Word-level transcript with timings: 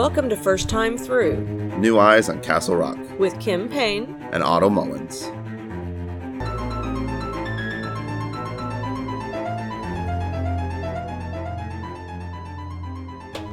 Welcome 0.00 0.30
to 0.30 0.36
First 0.36 0.70
Time 0.70 0.96
Through 0.96 1.44
New 1.78 1.98
Eyes 1.98 2.30
on 2.30 2.40
Castle 2.40 2.74
Rock 2.74 2.96
with 3.18 3.38
Kim 3.38 3.68
Payne. 3.68 4.16
and 4.32 4.42
Otto 4.42 4.70
Mullins. 4.70 5.24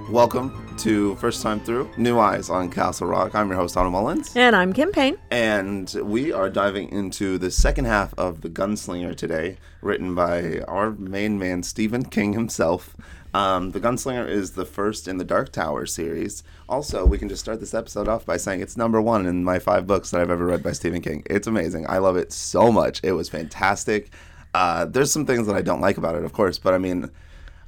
Welcome 0.09 0.77
to 0.77 1.15
First 1.15 1.41
Time 1.41 1.59
Through 1.59 1.91
New 1.97 2.17
Eyes 2.17 2.49
on 2.49 2.69
Castle 2.69 3.07
Rock. 3.07 3.35
I'm 3.35 3.49
your 3.49 3.57
host, 3.57 3.75
Otto 3.75 3.89
Mullins. 3.89 4.33
And 4.33 4.55
I'm 4.55 4.71
Kim 4.71 4.93
Payne. 4.93 5.17
And 5.29 5.93
we 6.01 6.31
are 6.31 6.49
diving 6.49 6.89
into 6.93 7.37
the 7.37 7.51
second 7.51 7.85
half 7.85 8.13
of 8.17 8.39
The 8.39 8.49
Gunslinger 8.49 9.17
today, 9.17 9.57
written 9.81 10.15
by 10.15 10.59
our 10.61 10.91
main 10.91 11.37
man, 11.37 11.61
Stephen 11.63 12.05
King 12.05 12.31
himself. 12.31 12.95
Um, 13.37 13.69
the 13.69 13.79
Gunslinger 13.79 14.27
is 14.27 14.53
the 14.53 14.65
first 14.65 15.07
in 15.07 15.19
the 15.19 15.23
Dark 15.23 15.51
Tower 15.51 15.85
series. 15.85 16.43
Also, 16.67 17.05
we 17.05 17.19
can 17.19 17.29
just 17.29 17.43
start 17.43 17.59
this 17.59 17.75
episode 17.75 18.07
off 18.07 18.25
by 18.25 18.35
saying 18.35 18.61
it's 18.61 18.75
number 18.75 18.99
one 18.99 19.27
in 19.27 19.43
my 19.43 19.59
five 19.59 19.85
books 19.85 20.09
that 20.09 20.19
I've 20.19 20.31
ever 20.31 20.47
read 20.47 20.63
by 20.63 20.71
Stephen 20.71 21.03
King. 21.03 21.21
It's 21.27 21.45
amazing. 21.45 21.85
I 21.87 21.99
love 21.99 22.17
it 22.17 22.33
so 22.33 22.71
much. 22.71 22.99
It 23.03 23.11
was 23.11 23.29
fantastic. 23.29 24.09
Uh, 24.55 24.85
there's 24.85 25.11
some 25.11 25.27
things 25.27 25.45
that 25.45 25.55
I 25.55 25.61
don't 25.61 25.81
like 25.81 25.99
about 25.99 26.15
it, 26.15 26.23
of 26.23 26.33
course, 26.33 26.57
but 26.57 26.73
I 26.73 26.79
mean, 26.79 27.11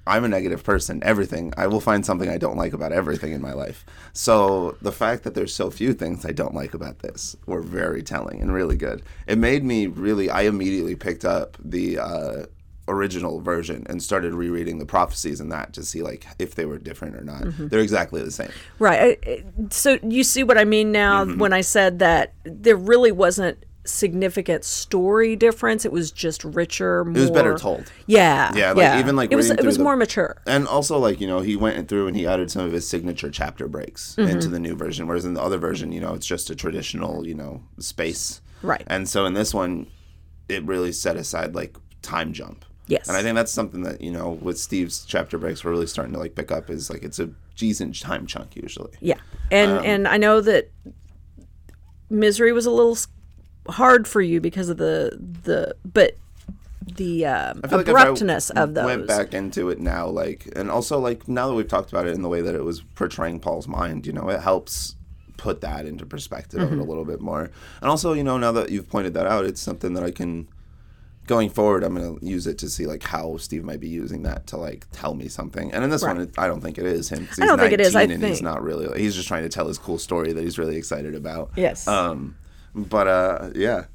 I'm 0.08 0.24
a 0.24 0.28
negative 0.28 0.64
person. 0.64 1.04
Everything. 1.04 1.54
I 1.56 1.68
will 1.68 1.82
find 1.82 2.04
something 2.04 2.30
I 2.30 2.40
don't 2.40 2.58
like 2.58 2.74
about 2.74 2.92
everything 2.92 3.34
in 3.34 3.42
my 3.42 3.54
life. 3.54 3.86
So 4.12 4.76
the 4.82 4.92
fact 4.92 5.24
that 5.24 5.36
there's 5.36 5.54
so 5.54 5.70
few 5.70 5.94
things 5.94 6.26
I 6.26 6.32
don't 6.32 6.56
like 6.56 6.74
about 6.74 6.98
this 6.98 7.36
were 7.46 7.62
very 7.62 8.02
telling 8.02 8.42
and 8.42 8.52
really 8.52 8.76
good. 8.76 9.04
It 9.28 9.38
made 9.38 9.64
me 9.64 9.86
really. 9.86 10.32
I 10.32 10.44
immediately 10.44 10.96
picked 10.96 11.26
up 11.26 11.58
the 11.64 12.00
uh, 12.00 12.46
original 12.90 13.40
version 13.40 13.86
and 13.90 14.02
started 14.04 14.34
rereading 14.34 14.80
the 14.80 14.86
prophecies 14.86 15.40
in 15.40 15.50
that 15.50 15.72
to 15.74 15.84
see 15.84 16.02
like 16.02 16.26
if 16.40 16.56
they 16.56 16.66
were 16.66 16.78
different 16.78 17.16
or 17.16 17.24
not. 17.24 17.44
They're 17.58 17.80
exactly 17.80 18.22
the 18.24 18.32
same. 18.32 18.52
Right. 18.80 19.44
So 19.70 19.98
you 20.04 20.24
see 20.24 20.44
what 20.44 20.58
I 20.58 20.66
mean 20.66 20.92
now 20.92 21.24
Mm-hmm. 21.26 21.38
when 21.40 21.54
I 21.54 21.62
said 21.62 22.00
that 22.00 22.34
there 22.44 22.76
really 22.76 23.12
wasn't 23.12 23.64
significant 23.86 24.64
story 24.66 25.36
difference. 25.36 25.84
It 25.86 25.92
was 25.92 26.12
just 26.12 26.44
richer, 26.44 27.04
more. 27.06 27.18
It 27.18 27.22
was 27.22 27.32
better 27.32 27.58
told. 27.58 27.92
Yeah. 28.06 28.52
Yeah, 28.54 28.74
like, 28.74 29.00
even, 29.00 29.16
like, 29.16 29.32
it 29.32 29.36
was 29.36 29.50
it 29.50 29.64
was 29.66 29.78
the- 29.78 29.84
more 29.84 29.96
mature. 29.96 30.42
And 30.46 30.68
also, 30.68 31.00
like, 31.00 31.20
you 31.20 31.26
know, 31.28 31.40
he 31.40 31.56
went 31.56 31.88
through 31.88 32.08
and 32.08 32.16
he 32.16 32.28
added 32.28 32.52
some 32.52 32.64
of 32.66 32.72
his 32.72 32.88
signature 32.88 33.32
chapter 33.32 33.68
breaks 33.68 34.16
Mm-hmm. 34.16 34.30
into 34.30 34.48
the 34.48 34.60
new 34.60 34.76
version, 34.76 35.08
whereas 35.08 35.26
in 35.26 35.34
the 35.34 35.42
other 35.42 35.58
version, 35.58 35.92
you 35.92 36.02
know, 36.02 36.14
it's 36.14 36.28
just 36.28 36.50
a 36.52 36.56
traditional, 36.56 37.26
you 37.26 37.34
know, 37.34 37.64
space. 37.80 38.42
Right. 38.62 38.84
And 38.88 39.08
so 39.10 39.26
in 39.26 39.34
this 39.34 39.54
one, 39.54 39.88
it 40.48 40.64
really 40.66 40.92
set 40.92 41.16
aside, 41.16 41.56
like, 41.56 41.76
time 42.04 42.32
jump. 42.34 42.66
Yes. 42.90 43.08
And 43.08 43.16
I 43.16 43.22
think 43.22 43.36
that's 43.36 43.52
something 43.52 43.84
that, 43.84 44.02
you 44.02 44.12
know, 44.12 44.32
with 44.42 44.60
Steve's 44.60 45.06
chapter 45.06 45.38
breaks, 45.38 45.64
we're 45.64 45.72
really 45.72 45.88
starting 45.88 46.14
to, 46.14 46.20
like, 46.20 46.34
pick 46.34 46.52
up 46.52 46.70
is, 46.70 46.90
like, 46.90 47.04
it's 47.04 47.20
a 47.20 47.30
decent 47.56 48.00
time 48.00 48.26
chunk 48.26 48.56
usually. 48.56 48.92
Yeah, 49.00 49.20
and 49.52 49.72
Um, 49.72 49.86
and 49.86 50.08
I 50.08 50.18
know 50.18 50.42
that 50.42 50.72
misery 52.10 52.52
was 52.52 52.66
a 52.66 52.72
little 52.72 52.98
hard 53.68 54.08
for 54.08 54.22
you 54.22 54.42
because 54.42 54.70
of 54.70 54.78
the 54.78 55.16
the 55.44 55.76
but 55.86 56.16
the 56.96 57.26
um, 57.28 57.62
feel 57.62 57.78
like 57.78 57.88
abruptness 57.88 58.50
of 58.50 58.74
those. 58.74 58.86
Went 58.86 59.08
back 59.08 59.34
into 59.36 59.70
it 59.70 59.80
now, 59.80 60.08
like, 60.08 60.52
and 60.56 60.72
also 60.72 60.98
like 60.98 61.28
now 61.28 61.48
that 61.48 61.54
we've 61.54 61.68
talked 61.68 61.92
about 61.92 62.08
it 62.08 62.16
in 62.16 62.24
the 62.24 62.30
way 62.30 62.42
that 62.42 62.56
it 62.56 62.64
was 62.64 62.82
portraying 62.82 63.40
Paul's 63.40 63.68
mind, 63.68 64.08
you 64.08 64.14
know, 64.14 64.30
it 64.30 64.42
helps 64.42 64.96
put 65.38 65.62
that 65.62 65.86
into 65.86 66.06
perspective 66.06 66.60
it 66.60 66.80
a 66.80 66.84
little 66.84 67.06
bit 67.06 67.22
more. 67.22 67.52
And 67.82 67.90
also, 67.90 68.14
you 68.14 68.24
know, 68.24 68.38
now 68.38 68.52
that 68.54 68.72
you've 68.72 68.90
pointed 68.90 69.14
that 69.14 69.28
out, 69.28 69.46
it's 69.46 69.62
something 69.62 69.94
that 69.94 70.04
I 70.04 70.12
can. 70.12 70.48
Going 71.30 71.52
forward, 71.52 71.84
I'm 71.84 71.94
going 71.94 72.18
to 72.18 72.26
use 72.26 72.48
it 72.48 72.58
to 72.58 72.70
see 72.72 72.88
like 72.88 73.04
how 73.04 73.38
Steve 73.38 73.64
might 73.64 73.80
be 73.80 73.88
using 73.88 74.24
that 74.24 74.48
to 74.48 74.58
like 74.58 74.88
tell 74.92 75.14
me 75.14 75.28
something. 75.28 75.72
And 75.72 75.84
in 75.84 75.92
this 75.92 76.02
one, 76.02 76.18
Right. 76.18 76.28
it, 76.28 76.40
I 76.40 76.48
don't 76.48 76.60
think 76.60 76.80
it 76.80 76.88
is 76.88 77.08
him. 77.10 77.28
I 77.40 77.46
don't 77.46 77.60
he's 77.60 77.70
think 77.70 77.74
it 77.74 77.82
is, 77.82 77.96
I 77.96 78.08
19 78.08 78.16
and 78.16 78.26
he's 78.26 78.42
not 78.42 78.64
really. 78.64 79.00
He's 79.00 79.14
just 79.14 79.28
trying 79.28 79.44
to 79.44 79.50
tell 79.50 79.68
his 79.68 79.78
cool 79.78 80.00
story 80.00 80.34
that 80.34 80.44
he's 80.44 80.58
really 80.58 80.76
excited 80.76 81.14
about. 81.14 81.52
Yes. 81.56 81.88
Um, 81.88 82.36
but 82.74 83.08
uh, 83.08 83.52
yeah. 83.54 83.86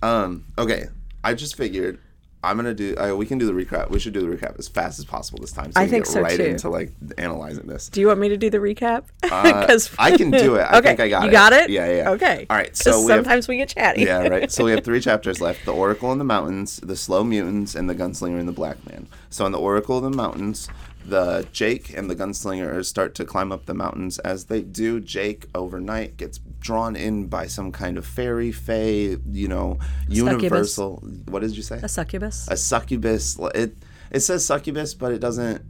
Um, 0.00 0.46
okay. 0.56 0.86
I 1.22 1.34
just 1.34 1.56
figured 1.56 2.00
I'm 2.42 2.56
gonna 2.56 2.72
do. 2.74 2.94
Uh, 2.96 3.14
we 3.16 3.26
can 3.26 3.38
do 3.38 3.46
the 3.46 3.52
recap. 3.52 3.90
We 3.90 3.98
should 3.98 4.12
do 4.12 4.20
the 4.20 4.28
recap 4.36 4.58
as 4.58 4.68
fast 4.68 4.98
as 5.00 5.04
possible 5.04 5.40
this 5.40 5.50
time. 5.52 5.72
So 5.72 5.80
I 5.80 5.84
we 5.84 5.90
think 5.90 6.04
get 6.04 6.12
so, 6.12 6.20
right 6.20 6.36
too. 6.36 6.44
into 6.44 6.68
like 6.68 6.92
analyzing 7.18 7.66
this. 7.66 7.88
Do 7.88 8.00
you 8.00 8.06
want 8.06 8.20
me 8.20 8.28
to 8.28 8.36
do 8.36 8.48
the 8.48 8.58
recap? 8.58 9.04
Uh, 9.24 9.76
I 9.98 10.16
can 10.16 10.30
do 10.30 10.54
it. 10.54 10.60
I 10.60 10.78
okay, 10.78 10.88
think 10.88 11.00
I 11.00 11.08
got 11.08 11.22
you 11.24 11.28
it. 11.30 11.32
got 11.32 11.52
it. 11.52 11.68
Yeah, 11.70 11.90
yeah. 11.90 12.10
Okay. 12.10 12.46
All 12.48 12.56
right. 12.56 12.76
so 12.76 13.04
we 13.04 13.10
have- 13.10 13.18
sometimes 13.24 13.48
we 13.48 13.56
get 13.56 13.70
chatty. 13.70 14.02
yeah, 14.02 14.28
right. 14.28 14.52
So 14.52 14.64
we 14.64 14.70
have 14.70 14.84
three 14.84 15.00
chapters 15.08 15.40
left: 15.40 15.64
the 15.64 15.72
Oracle 15.74 16.12
in 16.12 16.18
the 16.18 16.24
Mountains, 16.24 16.76
the 16.78 16.96
Slow 16.96 17.24
Mutants, 17.24 17.74
and 17.74 17.90
the 17.90 17.94
Gunslinger 17.94 18.38
and 18.38 18.46
the 18.48 18.52
Black 18.52 18.84
Man. 18.88 19.08
So 19.30 19.44
in 19.44 19.52
the 19.52 19.58
Oracle 19.58 19.98
in 19.98 20.04
the 20.10 20.16
Mountains, 20.16 20.68
the 21.04 21.46
Jake 21.52 21.96
and 21.96 22.08
the 22.08 22.14
Gunslinger 22.16 22.84
start 22.84 23.14
to 23.16 23.24
climb 23.24 23.50
up 23.50 23.66
the 23.66 23.74
mountains. 23.74 24.18
As 24.20 24.44
they 24.44 24.62
do, 24.62 25.00
Jake 25.00 25.46
overnight 25.54 26.16
gets 26.16 26.38
drawn 26.60 26.96
in 26.96 27.26
by 27.26 27.46
some 27.46 27.72
kind 27.72 27.98
of 27.98 28.06
fairy, 28.06 28.52
fae, 28.52 29.16
you 29.30 29.48
know, 29.48 29.78
universal. 30.08 31.02
What 31.26 31.40
did 31.40 31.56
you 31.56 31.62
say? 31.62 31.80
a 31.82 31.88
succubus. 31.88 32.48
a 32.50 32.56
succubus. 32.56 33.38
It 33.54 33.76
it 34.10 34.20
says 34.20 34.44
succubus, 34.44 34.94
but 34.94 35.12
it 35.12 35.20
doesn't 35.20 35.62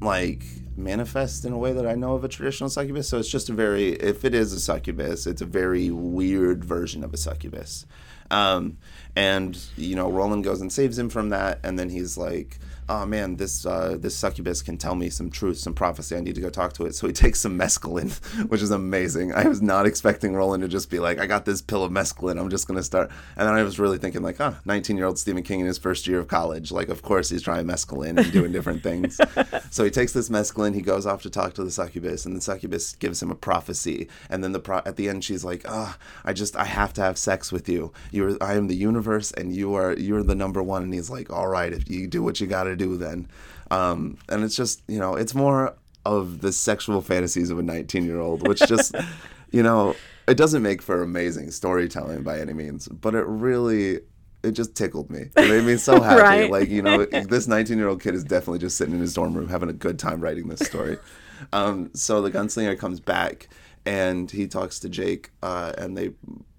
like 0.00 0.42
manifest 0.76 1.44
in 1.44 1.52
a 1.52 1.58
way 1.58 1.72
that 1.72 1.86
I 1.86 1.94
know 1.94 2.14
of 2.14 2.24
a 2.24 2.28
traditional 2.28 2.70
succubus. 2.70 3.08
So 3.08 3.18
it's 3.18 3.28
just 3.28 3.48
a 3.48 3.52
very 3.52 3.90
if 3.90 4.24
it 4.24 4.34
is 4.34 4.52
a 4.52 4.60
succubus, 4.60 5.26
it's 5.26 5.42
a 5.42 5.46
very 5.46 5.90
weird 5.90 6.64
version 6.64 7.04
of 7.04 7.12
a 7.12 7.16
succubus. 7.16 7.86
Um, 8.30 8.78
and 9.16 9.58
you 9.76 9.96
know, 9.96 10.10
Roland 10.10 10.44
goes 10.44 10.60
and 10.60 10.72
saves 10.72 10.98
him 10.98 11.10
from 11.10 11.30
that, 11.30 11.60
and 11.64 11.78
then 11.78 11.90
he's 11.90 12.16
like, 12.16 12.58
"Oh 12.90 13.06
man, 13.06 13.36
this 13.36 13.64
uh, 13.64 13.96
this 13.98 14.16
succubus 14.16 14.62
can 14.62 14.76
tell 14.76 14.96
me 14.96 15.10
some 15.10 15.30
truth, 15.30 15.58
some 15.58 15.74
prophecy. 15.74 16.16
I 16.16 16.20
need 16.20 16.34
to 16.34 16.40
go 16.40 16.50
talk 16.50 16.72
to 16.74 16.86
it." 16.86 16.96
So 16.96 17.06
he 17.06 17.12
takes 17.24 17.40
some 17.40 17.56
mescaline, 17.56 18.12
which 18.48 18.62
is 18.62 18.72
amazing. 18.72 19.32
I 19.32 19.46
was 19.46 19.62
not 19.62 19.86
expecting 19.86 20.34
Roland 20.34 20.62
to 20.62 20.68
just 20.68 20.90
be 20.90 20.98
like, 20.98 21.20
"I 21.20 21.26
got 21.26 21.44
this 21.44 21.62
pill 21.62 21.84
of 21.84 21.92
mescaline. 21.92 22.40
I'm 22.40 22.50
just 22.50 22.66
gonna 22.66 22.82
start." 22.82 23.10
And 23.36 23.46
then 23.46 23.54
I 23.54 23.62
was 23.62 23.78
really 23.78 23.98
thinking, 23.98 24.22
like, 24.22 24.38
"Huh, 24.38 24.54
19 24.64 24.96
year 24.96 25.06
old 25.06 25.20
Stephen 25.20 25.44
King 25.44 25.60
in 25.60 25.66
his 25.66 25.78
first 25.78 26.08
year 26.08 26.18
of 26.18 26.26
college. 26.26 26.72
Like, 26.72 26.88
of 26.88 27.02
course 27.02 27.30
he's 27.30 27.42
trying 27.42 27.64
mescaline 27.64 28.18
and 28.18 28.32
doing 28.32 28.50
different 28.50 28.82
things." 28.82 29.20
so 29.70 29.84
he 29.84 29.90
takes 29.90 30.12
this 30.12 30.28
mescaline. 30.28 30.74
He 30.74 30.82
goes 30.82 31.06
off 31.06 31.22
to 31.22 31.30
talk 31.30 31.54
to 31.54 31.64
the 31.64 31.70
succubus, 31.70 32.26
and 32.26 32.36
the 32.36 32.40
succubus 32.40 32.96
gives 32.96 33.22
him 33.22 33.30
a 33.30 33.36
prophecy. 33.36 34.08
And 34.28 34.42
then 34.42 34.50
the 34.50 34.58
pro- 34.58 34.82
at 34.84 34.96
the 34.96 35.08
end, 35.08 35.22
she's 35.22 35.44
like, 35.44 35.62
"Ah, 35.68 35.96
I 36.24 36.32
just 36.32 36.56
I 36.56 36.64
have 36.64 36.92
to 36.94 37.02
have 37.02 37.16
sex 37.16 37.52
with 37.52 37.68
you. 37.68 37.92
You're 38.10 38.36
I 38.40 38.54
am 38.54 38.66
the 38.66 38.74
universe, 38.74 39.30
and 39.30 39.54
you 39.54 39.74
are 39.74 39.92
you're 39.92 40.24
the 40.24 40.34
number 40.34 40.60
one." 40.60 40.82
And 40.82 40.92
he's 40.92 41.10
like, 41.10 41.30
"All 41.30 41.46
right, 41.46 41.72
if 41.72 41.88
you 41.88 42.08
do 42.08 42.24
what 42.24 42.40
you 42.40 42.48
got 42.48 42.64
to 42.64 42.79
do, 42.84 42.96
then." 42.96 43.28
Um, 43.70 44.18
and 44.28 44.42
it's 44.42 44.56
just 44.56 44.82
you 44.88 44.98
know, 44.98 45.14
it's 45.14 45.34
more 45.34 45.74
of 46.04 46.40
the 46.40 46.52
sexual 46.52 47.00
fantasies 47.02 47.50
of 47.50 47.58
a 47.58 47.62
19 47.62 48.04
year 48.04 48.20
old, 48.20 48.46
which 48.46 48.60
just 48.60 48.94
you 49.50 49.62
know, 49.62 49.94
it 50.26 50.36
doesn't 50.36 50.62
make 50.62 50.82
for 50.82 51.02
amazing 51.02 51.50
storytelling 51.50 52.22
by 52.22 52.40
any 52.40 52.52
means, 52.52 52.88
but 52.88 53.14
it 53.14 53.24
really. 53.26 54.00
It 54.42 54.52
just 54.52 54.74
tickled 54.74 55.10
me. 55.10 55.28
It 55.36 55.50
made 55.50 55.64
me 55.64 55.76
so 55.76 56.00
happy. 56.00 56.22
Right. 56.22 56.50
Like, 56.50 56.70
you 56.70 56.80
know, 56.80 57.04
this 57.28 57.46
19 57.46 57.76
year 57.76 57.88
old 57.88 58.00
kid 58.00 58.14
is 58.14 58.24
definitely 58.24 58.60
just 58.60 58.78
sitting 58.78 58.94
in 58.94 59.00
his 59.00 59.12
dorm 59.12 59.34
room 59.34 59.50
having 59.50 59.68
a 59.68 59.74
good 59.74 59.98
time 59.98 60.22
writing 60.22 60.48
this 60.48 60.60
story. 60.60 60.96
um, 61.52 61.90
so 61.92 62.22
the 62.22 62.30
gunslinger 62.30 62.78
comes 62.78 63.00
back 63.00 63.50
and 63.84 64.30
he 64.30 64.46
talks 64.46 64.78
to 64.80 64.88
Jake, 64.88 65.30
uh, 65.42 65.74
and 65.76 65.94
they 65.94 66.12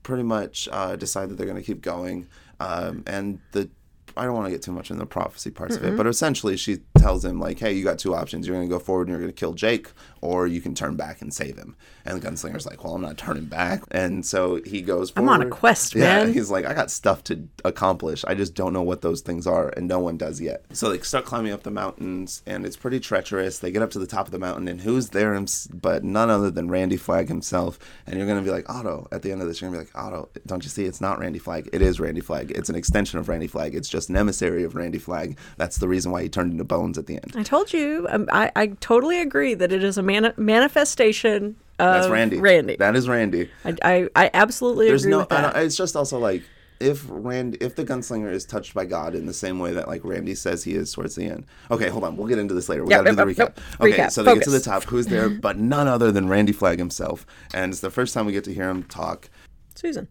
pretty 0.03 0.21
much 0.21 0.69
uh, 0.71 0.95
decide 0.95 1.29
that 1.29 1.39
they're 1.39 1.47
going 1.47 1.57
to 1.57 1.65
keep 1.65 1.81
going. 1.81 2.27
Um, 2.59 3.03
and 3.07 3.39
the 3.51 3.69
I 4.17 4.25
don't 4.25 4.33
want 4.33 4.45
to 4.45 4.51
get 4.51 4.61
too 4.61 4.71
much 4.71 4.91
in 4.91 4.97
the 4.97 5.05
prophecy 5.05 5.51
parts 5.51 5.75
of 5.75 5.83
it, 5.83 5.95
but 5.97 6.07
essentially 6.07 6.57
she 6.57 6.79
tells 6.97 7.23
him 7.23 7.39
like, 7.39 7.59
"Hey, 7.59 7.73
you 7.73 7.83
got 7.83 7.99
two 7.99 8.13
options. 8.13 8.45
You're 8.47 8.55
going 8.55 8.67
to 8.67 8.73
go 8.73 8.79
forward 8.79 9.07
and 9.07 9.09
you're 9.11 9.19
going 9.19 9.31
to 9.33 9.39
kill 9.39 9.53
Jake, 9.53 9.89
or 10.21 10.47
you 10.47 10.61
can 10.61 10.75
turn 10.75 10.95
back 10.95 11.21
and 11.21 11.33
save 11.33 11.57
him." 11.57 11.75
And 12.05 12.21
the 12.21 12.27
gunslinger's 12.27 12.65
like, 12.65 12.83
"Well, 12.83 12.93
I'm 12.95 13.01
not 13.01 13.17
turning 13.17 13.45
back." 13.45 13.83
And 13.91 14.25
so 14.25 14.61
he 14.65 14.81
goes 14.81 15.11
I'm 15.15 15.27
on 15.29 15.41
a 15.41 15.49
quest, 15.49 15.95
Yeah, 15.95 16.23
man. 16.25 16.33
he's 16.33 16.49
like, 16.49 16.65
I 16.65 16.73
got 16.73 16.91
stuff 16.91 17.23
to 17.25 17.47
accomplish. 17.65 18.23
I 18.27 18.35
just 18.35 18.53
don't 18.53 18.73
know 18.73 18.81
what 18.81 19.01
those 19.01 19.21
things 19.21 19.47
are, 19.47 19.69
and 19.69 19.87
no 19.87 19.99
one 19.99 20.17
does 20.17 20.39
yet. 20.41 20.65
So 20.71 20.89
they 20.89 20.99
start 20.99 21.25
climbing 21.25 21.51
up 21.53 21.63
the 21.63 21.71
mountains, 21.71 22.43
and 22.45 22.65
it's 22.65 22.77
pretty 22.77 22.99
treacherous. 22.99 23.59
They 23.59 23.71
get 23.71 23.81
up 23.81 23.91
to 23.91 23.99
the 23.99 24.07
top 24.07 24.27
of 24.27 24.31
the 24.31 24.39
mountain, 24.39 24.67
and 24.67 24.81
who's 24.81 25.09
there 25.09 25.31
but 25.73 26.03
none 26.03 26.29
other 26.29 26.51
than 26.51 26.69
Randy 26.69 26.97
Flagg 26.97 27.27
himself. 27.29 27.79
And 28.05 28.17
you're 28.17 28.27
gonna 28.27 28.41
be 28.41 28.49
like, 28.51 28.69
Otto. 28.69 29.07
At 29.11 29.21
the 29.21 29.31
end 29.31 29.41
of 29.41 29.47
this, 29.47 29.61
you're 29.61 29.69
gonna 29.71 29.81
be 29.83 29.87
like, 29.87 29.97
Otto. 30.05 30.29
Don't 30.45 30.63
you 30.63 30.69
see? 30.69 30.85
It's 30.85 30.99
not 31.01 31.19
Randy 31.19 31.39
Flagg. 31.39 31.69
It 31.71 31.81
is 31.81 31.99
Randy 31.99 32.21
Flagg. 32.21 32.51
It's 32.51 32.69
an 32.69 32.75
extension 32.75 33.17
of 33.19 33.29
Randy 33.29 33.47
Flagg. 33.47 33.73
It's 33.75 33.87
just 33.89 34.09
an 34.09 34.17
emissary 34.17 34.63
of 34.63 34.75
Randy 34.75 34.99
Flagg. 34.99 35.37
That's 35.57 35.77
the 35.77 35.87
reason 35.87 36.11
why 36.11 36.23
he 36.23 36.29
turned 36.29 36.51
into 36.51 36.63
bones 36.65 36.97
at 36.97 37.05
the 37.07 37.15
end. 37.15 37.33
I 37.35 37.43
told 37.43 37.71
you. 37.73 38.07
Um, 38.09 38.27
I 38.31 38.51
I 38.55 38.67
totally 38.81 39.19
agree 39.21 39.53
that 39.53 39.71
it 39.71 39.83
is 39.83 39.97
a 39.97 40.03
mani- 40.11 40.33
manifestation 40.37 41.55
of 41.79 41.93
That's 42.01 42.09
Randy. 42.09 42.37
Randy. 42.39 42.75
That 42.77 42.95
is 42.95 43.07
Randy. 43.07 43.49
I, 43.65 43.75
I 43.83 44.09
I 44.15 44.29
absolutely 44.33 44.87
there's 44.87 45.03
agree 45.03 45.11
no 45.11 45.19
with 45.19 45.31
I 45.31 45.41
that. 45.41 45.53
don't, 45.53 45.63
it's 45.65 45.75
just 45.77 45.95
also 45.95 46.19
like 46.19 46.43
if 46.79 47.05
Rand 47.09 47.57
if 47.61 47.75
the 47.75 47.83
gunslinger 47.85 48.31
is 48.31 48.43
touched 48.45 48.73
by 48.73 48.85
God 48.85 49.13
in 49.15 49.25
the 49.27 49.33
same 49.33 49.59
way 49.59 49.71
that 49.73 49.87
like 49.87 50.01
Randy 50.03 50.33
says 50.35 50.63
he 50.63 50.73
is 50.73 50.91
towards 50.93 51.15
the 51.15 51.25
end. 51.25 51.45
Okay, 51.69 51.89
hold 51.89 52.03
on. 52.03 52.17
We'll 52.17 52.27
get 52.27 52.39
into 52.39 52.53
this 52.53 52.69
later. 52.69 52.83
We 52.83 52.89
Yep, 52.91 53.05
gotta 53.05 53.09
do 53.11 53.15
the 53.15 53.27
yep, 53.27 53.55
recap. 53.55 53.57
yep, 53.57 53.81
Okay, 53.81 53.97
recap. 54.03 54.11
so 54.11 54.23
they 54.23 54.33
get 54.35 54.43
to 54.43 54.49
the 54.49 54.59
top. 54.59 54.83
Who's 54.85 55.07
there? 55.07 55.29
But 55.47 55.57
none 55.57 55.87
other 55.87 56.11
than 56.11 56.27
Randy 56.27 56.51
Flagg 56.53 56.79
himself. 56.79 57.25
And 57.53 57.71
it's 57.71 57.81
the 57.81 57.91
first 57.91 58.13
time 58.13 58.25
we 58.25 58.31
get 58.31 58.43
to 58.45 58.53
hear 58.53 58.69
him 58.69 58.83
talk. 58.83 59.29
Susan. 59.75 60.07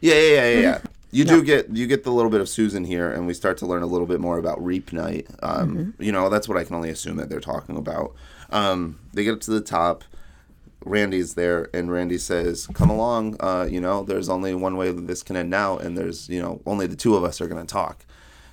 Yeah, 0.00 0.14
yeah, 0.14 0.20
yeah, 0.20 0.50
yeah. 0.50 0.60
yeah. 0.60 0.78
You 1.14 1.24
do 1.24 1.42
get 1.44 1.70
you 1.70 1.86
get 1.86 2.02
the 2.04 2.10
little 2.10 2.30
bit 2.30 2.40
of 2.40 2.48
Susan 2.48 2.84
here, 2.84 3.10
and 3.10 3.26
we 3.26 3.34
start 3.34 3.56
to 3.58 3.66
learn 3.66 3.82
a 3.82 3.86
little 3.86 4.06
bit 4.06 4.20
more 4.20 4.38
about 4.38 4.62
Reap 4.64 4.92
Night. 4.92 5.26
Um, 5.42 5.76
Mm-hmm. 5.76 6.02
You 6.02 6.12
know, 6.12 6.28
that's 6.28 6.48
what 6.48 6.58
I 6.58 6.64
can 6.64 6.74
only 6.74 6.90
assume 6.90 7.16
that 7.16 7.28
they're 7.28 7.40
talking 7.40 7.76
about. 7.76 8.14
Um, 8.50 8.98
they 9.12 9.24
get 9.24 9.34
up 9.34 9.40
to 9.42 9.50
the 9.50 9.60
top. 9.60 10.04
Randy's 10.84 11.34
there, 11.34 11.68
and 11.72 11.90
Randy 11.90 12.18
says, 12.18 12.66
"Come 12.74 12.90
along. 12.90 13.36
Uh, 13.40 13.66
you 13.70 13.80
know, 13.80 14.02
there's 14.02 14.28
only 14.28 14.54
one 14.54 14.76
way 14.76 14.90
that 14.90 15.06
this 15.06 15.22
can 15.22 15.36
end 15.36 15.48
now, 15.50 15.78
and 15.78 15.96
there's 15.96 16.28
you 16.28 16.42
know 16.42 16.60
only 16.66 16.86
the 16.86 16.96
two 16.96 17.14
of 17.16 17.24
us 17.24 17.40
are 17.40 17.46
gonna 17.46 17.64
talk." 17.64 18.04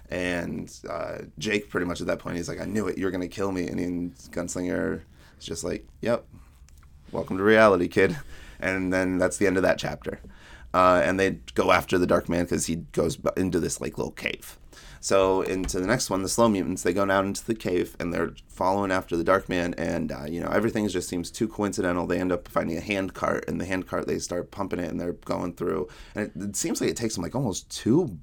And 0.09 0.71
uh, 0.89 1.19
Jake, 1.39 1.69
pretty 1.69 1.85
much 1.85 1.99
at 1.99 2.07
that 2.07 2.19
point, 2.19 2.37
he's 2.37 2.47
like, 2.47 2.61
"I 2.61 2.65
knew 2.65 2.87
it. 2.87 2.97
You're 2.97 3.11
gonna 3.11 3.27
kill 3.27 3.51
me." 3.51 3.67
And 3.67 3.79
then 3.79 4.13
Gunslinger 4.31 5.01
is 5.39 5.45
just 5.45 5.63
like, 5.63 5.87
"Yep, 6.01 6.25
welcome 7.11 7.37
to 7.37 7.43
reality, 7.43 7.87
kid." 7.87 8.17
And 8.63 8.93
then 8.93 9.17
that's 9.17 9.37
the 9.37 9.47
end 9.47 9.57
of 9.57 9.63
that 9.63 9.79
chapter. 9.79 10.19
Uh, 10.73 11.01
and 11.03 11.19
they 11.19 11.31
go 11.53 11.71
after 11.71 11.97
the 11.97 12.07
Dark 12.07 12.29
Man 12.29 12.45
because 12.45 12.67
he 12.67 12.77
goes 12.77 13.17
into 13.35 13.59
this 13.59 13.81
like 13.81 13.97
little 13.97 14.11
cave. 14.11 14.57
So 15.03 15.41
into 15.41 15.79
the 15.79 15.87
next 15.87 16.11
one, 16.11 16.21
the 16.21 16.29
Slow 16.29 16.47
Mutants, 16.47 16.83
they 16.83 16.93
go 16.93 17.05
down 17.07 17.25
into 17.25 17.43
the 17.43 17.55
cave 17.55 17.97
and 17.99 18.13
they're 18.13 18.33
following 18.47 18.91
after 18.91 19.17
the 19.17 19.23
Dark 19.23 19.49
Man, 19.49 19.73
and 19.73 20.11
uh, 20.11 20.25
you 20.25 20.39
know 20.39 20.49
everything 20.49 20.87
just 20.87 21.09
seems 21.09 21.31
too 21.31 21.47
coincidental. 21.47 22.05
They 22.05 22.19
end 22.19 22.31
up 22.31 22.47
finding 22.47 22.77
a 22.77 22.81
hand 22.81 23.15
cart, 23.15 23.45
and 23.47 23.59
the 23.59 23.65
hand 23.65 23.87
cart 23.87 24.07
they 24.07 24.19
start 24.19 24.51
pumping 24.51 24.79
it, 24.79 24.91
and 24.91 24.99
they're 24.99 25.13
going 25.13 25.53
through, 25.53 25.87
and 26.13 26.27
it, 26.27 26.49
it 26.49 26.55
seems 26.55 26.79
like 26.79 26.89
it 26.91 26.97
takes 26.97 27.15
them 27.15 27.23
like 27.23 27.35
almost 27.35 27.69
two 27.71 28.19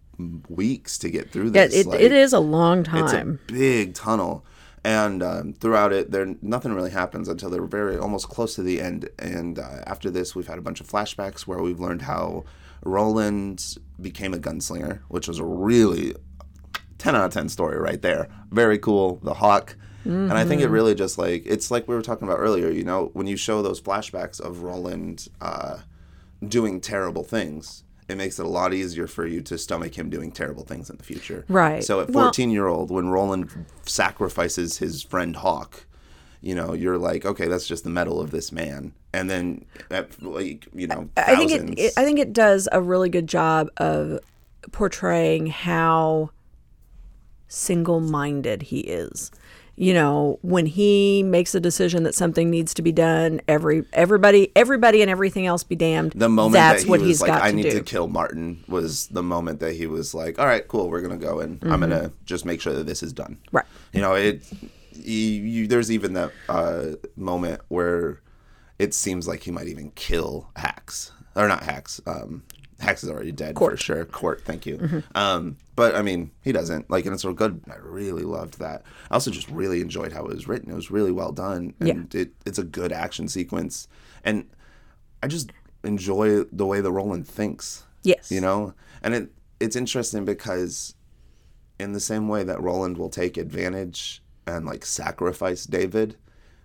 weeks 0.49 0.99
to 0.99 1.11
get 1.11 1.33
through 1.33 1.51
this. 1.51 1.75
Yeah, 1.75 1.81
it, 1.81 1.87
like, 1.87 2.01
it 2.01 2.13
is 2.13 2.33
a 2.33 2.41
long 2.41 2.85
time. 2.85 3.05
it's 3.05 3.13
a 3.13 3.17
time. 3.17 3.41
big 3.49 3.95
tunnel, 3.95 4.45
and 4.89 5.23
um, 5.23 5.53
throughout 5.53 5.93
it, 5.93 6.13
there 6.13 6.35
nothing 6.41 6.73
really 6.73 6.91
happens 6.91 7.29
until 7.29 7.51
they're 7.51 7.67
very 7.67 7.99
almost 7.99 8.31
close 8.31 8.55
to 8.55 8.63
the 8.63 8.81
end. 8.81 9.11
And 9.19 9.59
uh, 9.59 9.83
after 9.87 10.09
this, 10.09 10.35
we've 10.35 10.47
had 10.47 10.57
a 10.57 10.63
bunch 10.63 10.81
of 10.81 10.89
flashbacks 10.89 11.43
where 11.43 11.59
we've 11.59 11.79
learned 11.79 12.03
how 12.03 12.45
Roland 12.83 13.77
became 14.01 14.33
a 14.33 14.39
gunslinger, 14.39 15.01
which 15.09 15.29
was 15.29 15.41
a 15.41 15.45
really 15.45 16.15
10 16.97 17.15
out 17.15 17.27
of 17.27 17.33
10 17.35 17.51
story 17.51 17.77
right 17.79 18.01
there. 18.01 18.29
Very 18.51 18.79
cool. 18.79 19.21
The 19.23 19.35
Hawk. 19.35 19.77
And 20.05 20.33
I 20.33 20.47
think 20.47 20.63
it 20.63 20.69
really 20.69 20.95
just 20.95 21.19
like, 21.19 21.43
it's 21.45 21.71
like 21.71 21.87
we 21.87 21.95
were 21.95 22.01
talking 22.01 22.27
about 22.27 22.39
earlier, 22.39 22.71
you 22.71 22.83
know, 22.83 23.11
when 23.13 23.27
you 23.27 23.37
show 23.37 23.61
those 23.61 23.79
flashbacks 23.79 24.41
of 24.41 24.63
Roland 24.63 25.29
uh, 25.43 25.81
doing 26.43 26.81
terrible 26.81 27.25
things, 27.25 27.85
it 28.09 28.17
makes 28.17 28.39
it 28.39 28.47
a 28.47 28.49
lot 28.49 28.73
easier 28.73 29.07
for 29.07 29.27
you 29.27 29.41
to 29.43 29.59
stomach 29.59 29.97
him 29.99 30.09
doing 30.09 30.33
terrible 30.33 30.65
things 30.65 30.89
in 30.89 30.97
the 30.97 31.05
future. 31.05 31.45
Right. 31.49 31.85
So 31.85 32.01
at 32.01 32.11
Well- 32.11 32.27
14 32.27 32.51
year 32.51 32.67
old, 32.67 32.91
when 32.91 33.09
Roland 33.09 33.67
sacrifices 33.85 34.79
his 34.79 35.03
friend 35.03 35.37
Hawk, 35.37 35.85
you 36.41 36.55
know, 36.55 36.73
you're 36.73 36.99
like, 36.99 37.27
okay, 37.27 37.49
that's 37.49 37.67
just 37.67 37.85
the 37.85 37.91
metal 37.91 38.21
of 38.21 38.31
this 38.31 38.53
man. 38.53 38.93
And 39.13 39.29
then, 39.29 39.65
at, 39.91 40.23
like, 40.23 40.69
you 40.73 40.87
know, 40.87 41.09
I 41.17 41.35
think 41.35 41.51
it, 41.51 41.79
it. 41.79 41.93
I 41.97 42.05
think 42.05 42.19
it 42.19 42.33
does 42.33 42.69
a 42.71 42.81
really 42.81 43.09
good 43.09 43.27
job 43.27 43.69
of 43.79 44.21
portraying 44.71 45.49
how 45.49 46.31
single-minded 47.49 48.63
he 48.63 48.81
is. 48.81 49.31
You 49.81 49.95
know, 49.95 50.41
when 50.43 50.67
he 50.67 51.23
makes 51.23 51.55
a 51.55 51.61
decision 51.61 52.03
that 52.03 52.15
something 52.15 52.51
needs 52.51 52.75
to 52.75 52.83
be 52.83 52.91
done, 52.91 53.41
every 53.47 53.85
everybody, 53.93 54.51
everybody, 54.57 55.03
and 55.03 55.11
everything 55.11 55.47
else 55.47 55.63
be 55.63 55.77
damned. 55.77 56.13
the 56.17 56.29
moment 56.29 56.55
that's 56.55 56.83
that 56.83 56.87
he 56.87 56.91
what 56.91 57.01
was 57.01 57.09
he's 57.09 57.21
like, 57.21 57.29
got 57.31 57.43
I 57.43 57.51
to 57.51 57.57
need 57.57 57.63
do. 57.63 57.71
to 57.79 57.83
kill 57.83 58.09
Marten 58.09 58.65
was 58.67 59.07
the 59.07 59.23
moment 59.23 59.61
that 59.61 59.75
he 59.75 59.87
was 59.87 60.15
like, 60.15 60.39
all 60.41 60.47
right, 60.47 60.67
cool, 60.67 60.91
we're 60.91 61.01
gonna 61.01 61.17
go 61.17 61.39
and 61.41 61.63
I'm 61.63 61.69
Mm-hmm. 61.71 61.81
gonna 61.91 62.13
just 62.25 62.45
make 62.45 62.61
sure 62.61 62.73
that 62.73 62.87
this 62.87 63.05
is 63.05 63.13
done. 63.13 63.39
Right. 63.53 63.67
You 63.93 64.01
know, 64.01 64.15
it. 64.15 64.43
You, 65.01 65.15
you, 65.15 65.67
there's 65.69 65.93
even 65.93 66.15
that 66.15 66.33
uh, 66.49 66.87
moment 67.15 67.61
where 67.69 68.21
it 68.81 68.95
seems 68.95 69.29
like 69.29 69.45
he 69.45 69.53
might 69.53 69.69
even 69.69 69.93
kill 69.93 70.51
Hax 70.57 71.13
or 71.37 71.47
not 71.47 71.63
Hax. 71.63 72.01
Um, 72.05 72.43
Hax 72.81 73.03
is 73.03 73.11
already 73.11 73.33
dead 73.33 73.59
for 73.59 73.77
sure. 73.77 74.05
Cort, 74.05 74.43
thank 74.45 74.65
you. 74.65 74.79
Mm-hmm. 74.79 75.17
Um, 75.17 75.57
but 75.75 75.97
I 75.97 76.03
mean, 76.03 76.31
he 76.43 76.53
doesn't 76.53 76.89
like, 76.91 77.07
and 77.07 77.15
it's 77.15 77.25
real 77.25 77.35
good. 77.35 77.61
I 77.69 77.77
really 77.77 78.23
loved 78.23 78.61
that. 78.61 78.85
I 79.11 79.15
also 79.15 79.31
just 79.31 79.49
really 79.49 79.81
enjoyed 79.81 80.13
how 80.13 80.25
it 80.27 80.35
was 80.35 80.47
written. 80.47 80.71
It 80.71 80.77
was 80.77 80.91
really 80.91 81.13
well 81.13 81.33
done, 81.33 81.75
and 81.81 82.15
it, 82.15 82.33
it's 82.47 82.59
a 82.59 82.65
good 82.65 82.93
action 82.93 83.29
sequence. 83.29 83.89
And 84.25 84.49
I 85.23 85.27
just 85.27 85.51
enjoy 85.83 86.45
the 86.45 86.67
way 86.67 86.81
the 86.81 86.93
Roland 86.93 87.27
thinks. 87.27 87.85
Yes. 88.05 88.31
You 88.31 88.41
know, 88.41 88.75
and 89.03 89.15
it 89.15 89.33
it's 89.61 89.77
interesting 89.77 90.25
because 90.25 90.95
in 91.81 91.93
the 91.93 92.01
same 92.01 92.29
way 92.29 92.45
that 92.45 92.61
Roland 92.61 92.97
will 92.97 93.11
take 93.11 93.37
advantage 93.37 94.23
and 94.47 94.67
like 94.67 94.85
sacrifice 94.85 95.67
David, 95.67 96.17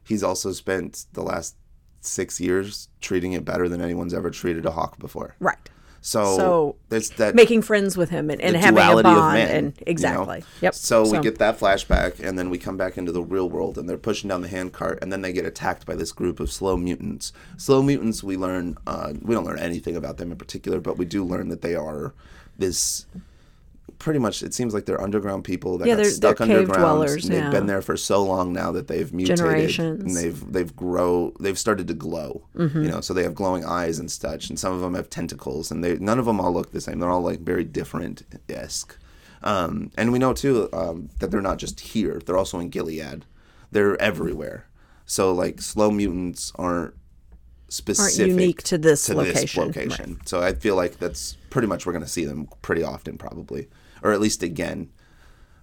he's 0.04 0.24
also 0.24 0.52
spent 0.52 1.06
the 1.14 1.24
last 1.24 1.56
six 2.02 2.40
years 2.40 2.90
treating 3.02 3.34
it 3.34 3.46
better 3.46 3.70
than 3.70 3.82
anyone's 3.82 4.14
ever 4.14 4.30
treated 4.30 4.66
a 4.66 4.72
hawk 4.72 5.00
before. 5.00 5.36
right. 5.40 5.70
So, 6.06 6.36
So, 6.36 6.76
there's 6.90 7.12
that 7.12 7.34
Making 7.34 7.62
friends 7.62 7.96
with 7.96 8.10
him 8.10 8.30
and, 8.30 8.42
and 8.42 8.58
having 8.58 8.78
a 8.78 9.04
bond 9.04 9.34
man, 9.36 9.48
and 9.48 9.66
you 9.68 9.72
know? 9.72 9.84
exactly. 9.88 10.44
Yep. 10.60 10.76
So, 10.76 11.10
we 11.10 11.20
get 11.20 11.38
that 11.38 11.58
flashback, 11.58 12.20
and 12.20 12.38
then 12.38 12.50
we 12.50 12.58
come 12.58 12.76
back 12.76 12.98
into 12.98 13.14
the 13.14 13.24
real 13.24 13.50
world, 13.50 13.78
and 13.78 13.88
they're 13.88 13.98
pushing 13.98 14.28
down 14.28 14.42
the 14.42 14.50
handcart, 14.50 15.00
and 15.02 15.14
then 15.14 15.22
they 15.22 15.32
get 15.32 15.46
attacked 15.46 15.86
by 15.86 15.96
this 15.96 16.12
group 16.12 16.42
of 16.42 16.52
slow 16.52 16.76
mutants. 16.76 17.32
Slow 17.56 17.82
mutants, 17.82 18.22
we 18.22 18.36
learn, 18.36 18.78
uh, 18.86 19.14
we 19.22 19.34
don't 19.34 19.46
learn 19.46 19.60
anything 19.60 19.96
about 19.96 20.18
them 20.18 20.30
in 20.30 20.38
particular, 20.38 20.82
but 20.82 20.98
we 20.98 21.06
do 21.06 21.24
learn 21.24 21.48
that 21.48 21.62
they 21.62 21.74
are 21.74 22.14
this. 22.58 23.06
Pretty 24.04 24.20
much, 24.20 24.44
it 24.44 24.54
seems 24.54 24.74
like 24.74 24.84
they're 24.86 25.00
underground 25.02 25.46
people 25.46 25.78
that 25.78 25.88
Yeah, 25.88 25.96
got 25.96 26.02
they're- 26.04 26.12
stuck 26.12 26.38
they're 26.40 26.58
underground. 26.60 26.82
dwellers, 26.82 27.24
and 27.24 27.34
they've 27.34 27.44
yeah. 27.44 27.50
been 27.50 27.68
there 27.68 27.82
for 27.82 27.96
so 27.96 28.22
long 28.22 28.52
now 28.52 28.70
that 28.74 28.90
they've 28.90 29.14
mutated 29.14 29.38
Generations. 29.38 30.04
and 30.04 30.18
they've 30.18 30.52
they've 30.52 30.76
grow 30.76 31.32
they've 31.40 31.58
started 31.58 31.88
to 31.88 31.94
glow. 31.94 32.46
Mm-hmm. 32.54 32.84
You 32.84 32.90
know, 32.92 33.00
so 33.00 33.14
they 33.14 33.24
have 33.24 33.34
glowing 33.34 33.64
eyes 33.64 34.00
and 34.00 34.12
such, 34.12 34.50
and 34.50 34.60
some 34.60 34.74
of 34.74 34.82
them 34.82 34.94
have 34.96 35.10
tentacles, 35.10 35.72
and 35.72 35.82
they 35.82 35.98
none 36.00 36.20
of 36.20 36.26
them 36.26 36.42
all 36.42 36.52
look 36.52 36.72
the 36.74 36.82
same. 36.82 37.00
They're 37.00 37.10
all 37.10 37.22
like 37.22 37.40
very 37.40 37.64
different 37.64 38.24
esque. 38.50 38.98
Um, 39.42 39.92
and 39.98 40.12
we 40.12 40.20
know 40.20 40.34
too 40.34 40.68
um, 40.74 41.08
that 41.20 41.32
they're 41.32 41.40
not 41.42 41.58
just 41.58 41.80
here; 41.80 42.22
they're 42.26 42.38
also 42.38 42.60
in 42.60 42.68
Gilead. 42.68 43.24
They're 43.72 43.96
everywhere. 44.02 44.68
So 45.06 45.32
like 45.34 45.62
slow 45.62 45.92
mutants 45.92 46.52
aren't 46.56 46.94
specific 47.70 48.28
unique 48.28 48.64
to 48.64 48.78
this 48.78 49.06
to 49.06 49.16
location, 49.16 49.68
This 49.68 49.78
location. 49.78 50.20
So 50.26 50.42
I 50.42 50.54
feel 50.54 50.76
like 50.76 51.00
that's 51.00 51.38
pretty 51.50 51.68
much 51.68 51.86
we're 51.86 51.94
going 51.94 52.04
to 52.04 52.10
see 52.10 52.26
them 52.26 52.48
pretty 52.62 52.84
often, 52.84 53.18
probably, 53.18 53.68
or 54.04 54.14
at 54.14 54.22
least 54.22 54.44
again. 54.44 54.90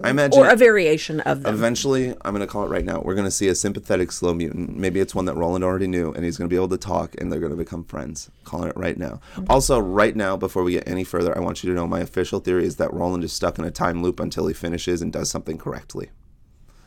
I 0.02 0.10
imagine 0.10 0.40
or 0.40 0.48
a 0.48 0.56
variation 0.56 1.20
of 1.20 1.42
them. 1.42 1.54
Eventually, 1.54 2.14
I'm 2.22 2.34
going 2.34 2.40
to 2.40 2.46
call 2.46 2.64
it 2.64 2.70
right 2.70 2.84
now. 2.84 3.02
We're 3.04 3.14
going 3.14 3.26
to 3.26 3.31
see 3.31 3.48
a 3.48 3.54
sympathetic 3.54 4.12
slow 4.12 4.32
mutant. 4.32 4.76
Maybe 4.76 4.98
it's 4.98 5.14
one 5.14 5.26
that 5.26 5.37
Roland 5.37 5.62
already 5.62 5.87
knew, 5.87 6.12
and 6.12 6.25
he's 6.25 6.38
going 6.38 6.48
to 6.48 6.52
be 6.52 6.56
able 6.56 6.70
to 6.70 6.78
talk, 6.78 7.14
and 7.20 7.31
they're 7.31 7.40
going 7.40 7.52
to 7.52 7.56
become 7.56 7.84
friends. 7.84 8.31
Calling 8.44 8.70
it 8.70 8.76
right 8.76 8.96
now. 8.96 9.20
Also, 9.48 9.78
right 9.78 10.16
now, 10.16 10.37
before 10.38 10.62
we 10.62 10.72
get 10.72 10.88
any 10.88 11.04
further, 11.04 11.37
I 11.37 11.40
want 11.40 11.62
you 11.62 11.70
to 11.70 11.76
know 11.76 11.87
my 11.87 12.00
official 12.00 12.40
theory 12.40 12.64
is 12.64 12.76
that 12.76 12.92
Roland 12.94 13.25
is 13.25 13.32
stuck 13.32 13.58
in 13.58 13.64
a 13.64 13.70
time 13.70 14.02
loop 14.02 14.20
until 14.20 14.46
he 14.46 14.54
finishes 14.54 15.02
and 15.02 15.12
does 15.12 15.31
something 15.31 15.58
correctly. 15.58 16.10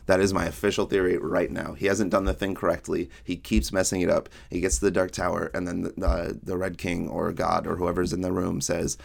That 0.06 0.20
is 0.20 0.34
my 0.34 0.44
official 0.44 0.84
theory 0.86 1.16
right 1.16 1.50
now. 1.50 1.74
He 1.74 1.86
hasn't 1.86 2.10
done 2.10 2.24
the 2.24 2.34
thing 2.34 2.54
correctly. 2.54 3.08
He 3.22 3.36
keeps 3.36 3.72
messing 3.72 4.02
it 4.02 4.10
up. 4.10 4.28
He 4.50 4.60
gets 4.60 4.78
to 4.78 4.84
the 4.84 4.90
Dark 4.90 5.12
Tower, 5.12 5.50
and 5.54 5.66
then 5.66 5.82
the, 5.82 5.94
the, 5.96 6.40
the 6.42 6.56
Red 6.58 6.78
King 6.78 7.08
or 7.08 7.32
God 7.32 7.66
or 7.66 7.76
whoever's 7.76 8.12
in 8.12 8.20
the 8.20 8.32
room 8.32 8.60
says, 8.60 8.98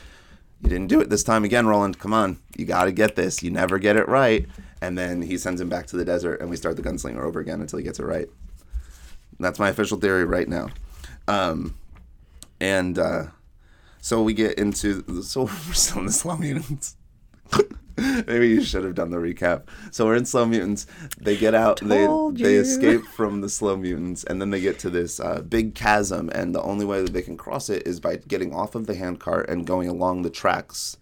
You 0.62 0.70
didn't 0.70 0.88
do 0.88 1.00
it 1.00 1.10
this 1.10 1.24
time 1.24 1.44
again, 1.44 1.68
Roland. 1.68 2.00
Come 2.00 2.14
on. 2.14 2.38
You 2.58 2.66
got 2.66 2.86
to 2.86 2.92
get 2.92 3.16
this. 3.16 3.42
You 3.42 3.52
never 3.52 3.80
get 3.80 3.96
it 3.96 4.08
right. 4.08 4.46
And 4.82 4.98
then 4.98 5.22
he 5.22 5.38
sends 5.38 5.60
him 5.60 5.70
back 5.70 5.88
to 5.88 5.98
the 5.98 6.06
desert, 6.06 6.42
and 6.42 6.50
we 6.50 6.56
start 6.56 6.76
the 6.76 6.82
gunslinger 6.82 7.22
over 7.22 7.40
again 7.40 7.62
until 7.62 7.80
he 7.80 7.84
gets 7.84 8.00
it 8.00 8.06
right. 8.06 8.28
That's 9.40 9.60
my 9.60 9.70
official 9.70 9.98
theory 9.98 10.26
right 10.26 10.48
now. 10.48 10.70
Um, 11.28 11.76
and 12.60 12.98
uh, 13.00 13.28
so 14.02 14.22
we 14.22 14.34
get 14.34 14.58
into. 14.58 15.22
So 15.24 15.44
we're 15.68 15.74
still 15.74 16.00
in 16.00 16.06
the 16.08 16.38
mutants. 16.40 16.96
Maybe 18.28 18.50
you 18.50 18.62
should 18.64 18.84
have 18.84 18.96
done 18.96 19.12
the 19.12 19.18
recap. 19.18 19.64
So 19.92 20.06
we're 20.06 20.16
in 20.16 20.26
Slow 20.26 20.46
Mutants. 20.46 20.88
They 21.20 21.38
get 21.38 21.54
out. 21.54 21.80
They 21.82 22.06
Told 22.06 22.38
they 22.38 22.54
you. 22.56 22.62
escape 22.62 23.06
from 23.16 23.42
the 23.42 23.50
Slow 23.50 23.76
Mutants, 23.78 24.24
and 24.24 24.42
then 24.42 24.50
they 24.50 24.62
get 24.62 24.80
to 24.80 24.90
this 24.90 25.20
uh, 25.20 25.42
big 25.42 25.76
chasm. 25.76 26.30
And 26.34 26.54
the 26.54 26.62
only 26.62 26.86
way 26.86 27.02
that 27.02 27.14
they 27.14 27.22
can 27.22 27.38
cross 27.38 27.70
it 27.70 27.88
is 27.88 28.00
by 28.00 28.18
getting 28.18 28.54
off 28.54 28.76
of 28.76 28.88
the 28.88 28.96
handcart 28.96 29.50
and 29.50 29.66
going 29.66 29.90
along 29.90 30.22
the 30.22 30.30
tracks, 30.30 30.98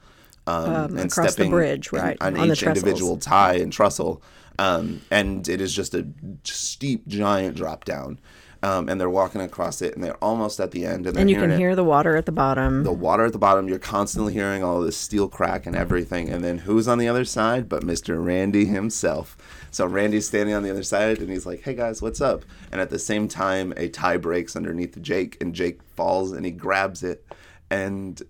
um, 0.46 0.98
and 0.98 1.00
across 1.00 1.16
the 1.16 1.32
stepping 1.32 1.52
bridge, 1.52 1.92
in- 1.92 2.00
right, 2.00 2.18
on, 2.22 2.38
on 2.38 2.52
each 2.52 2.64
individual 2.64 3.18
tie 3.18 3.56
and 3.56 3.72
trestle. 3.72 4.22
Um, 4.60 5.02
and 5.12 5.48
it 5.48 5.62
is 5.62 5.74
just 5.74 5.94
a 5.94 6.08
steep, 6.44 7.08
giant 7.08 7.56
drop 7.56 7.86
down. 7.86 8.20
Um, 8.68 8.90
and 8.90 9.00
they're 9.00 9.10
walking 9.10 9.42
across 9.42 9.82
it, 9.82 9.96
and 9.96 10.04
they're 10.04 10.22
almost 10.24 10.60
at 10.60 10.72
the 10.72 10.86
end, 10.86 11.08
and, 11.08 11.18
and 11.18 11.30
you 11.30 11.38
can 11.38 11.52
it 11.52 11.58
hear 11.58 11.76
the 11.76 11.84
water 11.84 12.18
at 12.18 12.26
the 12.26 12.32
bottom. 12.32 12.84
the 12.84 12.92
water 12.92 13.26
at 13.26 13.32
the 13.32 13.40
bottom. 13.40 13.70
You're 13.70 13.80
constantly 13.80 14.34
hearing 14.34 14.64
all 14.64 14.82
this 14.82 14.98
steel 14.98 15.30
crack 15.30 15.66
and 15.66 15.76
everything. 15.76 16.30
And 16.30 16.44
then 16.44 16.60
who's 16.60 16.88
on 16.88 16.98
the 16.98 17.08
other 17.08 17.24
side 17.24 17.70
but 17.70 17.84
Mr. 17.84 18.24
Randy 18.24 18.66
himself? 18.66 19.38
So 19.72 19.86
Randy's 19.86 20.28
standing 20.28 20.56
on 20.56 20.64
the 20.64 20.72
other 20.72 20.84
side 20.84 21.20
and 21.20 21.30
he's 21.30 21.46
like, 21.46 21.62
hey 21.62 21.74
guys, 21.74 22.02
what's 22.02 22.22
up? 22.22 22.44
And 22.72 22.82
at 22.82 22.90
the 22.90 23.00
same 23.00 23.28
time, 23.28 23.74
a 23.78 23.90
tie 23.90 24.18
breaks 24.18 24.56
underneath 24.56 25.02
Jake 25.02 25.38
and 25.42 25.54
Jake 25.54 25.82
falls 25.84 26.32
and 26.32 26.46
he 26.46 26.52
grabs 26.52 27.04
it. 27.04 27.26
And 27.70 28.22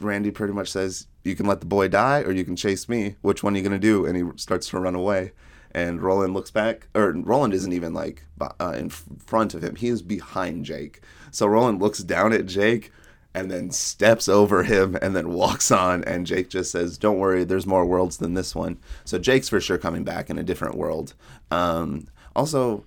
Randy 0.00 0.30
pretty 0.30 0.52
much 0.52 0.70
says, 0.70 1.06
you 1.24 1.34
can 1.34 1.46
let 1.46 1.60
the 1.60 1.66
boy 1.66 1.88
die 1.88 2.22
or 2.22 2.32
you 2.32 2.44
can 2.44 2.56
chase 2.56 2.88
me. 2.88 3.16
Which 3.22 3.42
one 3.42 3.54
are 3.54 3.56
you 3.56 3.62
going 3.62 3.72
to 3.72 3.78
do? 3.78 4.06
And 4.06 4.16
he 4.16 4.24
starts 4.36 4.68
to 4.70 4.78
run 4.78 4.94
away. 4.94 5.32
And 5.72 6.00
Roland 6.00 6.34
looks 6.34 6.50
back, 6.50 6.88
or 6.94 7.12
Roland 7.12 7.54
isn't 7.54 7.72
even 7.72 7.92
like 7.92 8.24
uh, 8.40 8.74
in 8.76 8.88
front 8.88 9.54
of 9.54 9.62
him. 9.62 9.76
He 9.76 9.88
is 9.88 10.02
behind 10.02 10.64
Jake. 10.64 11.00
So 11.30 11.46
Roland 11.46 11.80
looks 11.80 11.98
down 11.98 12.32
at 12.32 12.46
Jake 12.46 12.90
and 13.34 13.50
then 13.50 13.70
steps 13.70 14.28
over 14.28 14.62
him 14.62 14.96
and 15.02 15.14
then 15.14 15.34
walks 15.34 15.70
on. 15.70 16.02
And 16.04 16.26
Jake 16.26 16.48
just 16.48 16.70
says, 16.70 16.96
Don't 16.96 17.18
worry, 17.18 17.44
there's 17.44 17.66
more 17.66 17.84
worlds 17.84 18.16
than 18.16 18.34
this 18.34 18.54
one. 18.54 18.78
So 19.04 19.18
Jake's 19.18 19.50
for 19.50 19.60
sure 19.60 19.78
coming 19.78 20.04
back 20.04 20.30
in 20.30 20.38
a 20.38 20.42
different 20.42 20.76
world. 20.76 21.14
Um, 21.50 22.08
also, 22.34 22.84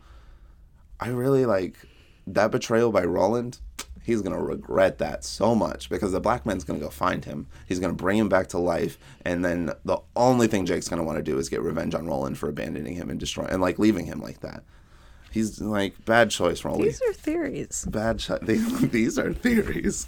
I 1.00 1.10
really 1.10 1.46
like 1.46 1.76
that 2.26 2.52
betrayal 2.52 2.92
by 2.92 3.04
Roland, 3.04 3.60
he's 4.10 4.22
gonna 4.22 4.42
regret 4.42 4.98
that 4.98 5.24
so 5.24 5.54
much 5.54 5.90
because 5.90 6.12
the 6.12 6.20
black 6.20 6.46
man's 6.46 6.64
gonna 6.64 6.80
go 6.80 6.90
find 6.90 7.26
him. 7.26 7.48
He's 7.68 7.80
gonna 7.80 7.94
bring 7.94 8.18
him 8.18 8.28
back 8.28 8.48
to 8.48 8.58
life, 8.58 8.98
and 9.24 9.46
then 9.46 9.72
the 9.86 10.00
only 10.16 10.48
thing 10.48 10.66
Jake's 10.66 10.88
gonna 10.88 11.04
want 11.04 11.18
to 11.18 11.24
do 11.24 11.38
is 11.38 11.48
get 11.48 11.62
revenge 11.62 11.94
on 11.94 12.08
Roland 12.08 12.38
for 12.38 12.50
abandoning 12.50 12.96
him 12.96 13.10
and 13.10 13.20
destroying 13.20 13.52
and 13.52 13.62
like 13.62 13.78
leaving 13.80 14.06
him 14.06 14.20
like 14.20 14.42
that. 14.42 14.64
He's 15.32 15.62
like 15.62 16.06
bad 16.06 16.32
choice, 16.32 16.66
Roland. 16.66 16.86
These 16.86 17.02
are 17.04 17.14
theories. 17.14 17.86
bad. 17.90 18.20
These, 18.42 18.90
these 18.90 19.20
are 19.20 19.32
theories. 19.32 20.08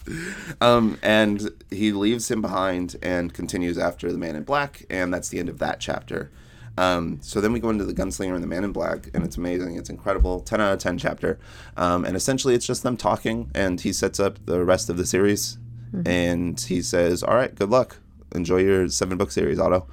Um, 0.59 0.97
and 1.03 1.51
he 1.69 1.91
leaves 1.91 2.31
him 2.31 2.41
behind 2.41 2.95
and 3.03 3.31
continues 3.31 3.77
after 3.77 4.11
the 4.11 4.17
Man 4.17 4.35
in 4.35 4.43
Black, 4.43 4.83
and 4.89 5.13
that's 5.13 5.29
the 5.29 5.37
end 5.37 5.49
of 5.49 5.59
that 5.59 5.79
chapter. 5.79 6.31
Um, 6.77 7.19
so 7.21 7.41
then 7.41 7.51
we 7.53 7.59
go 7.59 7.69
into 7.69 7.85
the 7.85 7.93
Gunslinger 7.93 8.33
and 8.33 8.43
the 8.43 8.47
Man 8.47 8.63
in 8.63 8.71
Black, 8.71 9.09
and 9.13 9.23
it's 9.23 9.37
amazing. 9.37 9.75
It's 9.77 9.89
incredible. 9.89 10.39
10 10.39 10.61
out 10.61 10.73
of 10.73 10.79
10 10.79 10.97
chapter. 10.97 11.37
Um, 11.77 12.05
and 12.05 12.15
essentially, 12.15 12.55
it's 12.55 12.65
just 12.65 12.83
them 12.83 12.97
talking, 12.97 13.51
and 13.53 13.79
he 13.81 13.93
sets 13.93 14.19
up 14.19 14.45
the 14.45 14.63
rest 14.63 14.89
of 14.89 14.97
the 14.97 15.05
series. 15.05 15.57
And 16.05 16.59
he 16.59 16.81
says, 16.81 17.21
All 17.23 17.35
right, 17.35 17.53
good 17.53 17.69
luck. 17.69 17.97
Enjoy 18.33 18.57
your 18.57 18.87
seven 18.87 19.17
book 19.17 19.31
series, 19.31 19.59
Otto. 19.59 19.87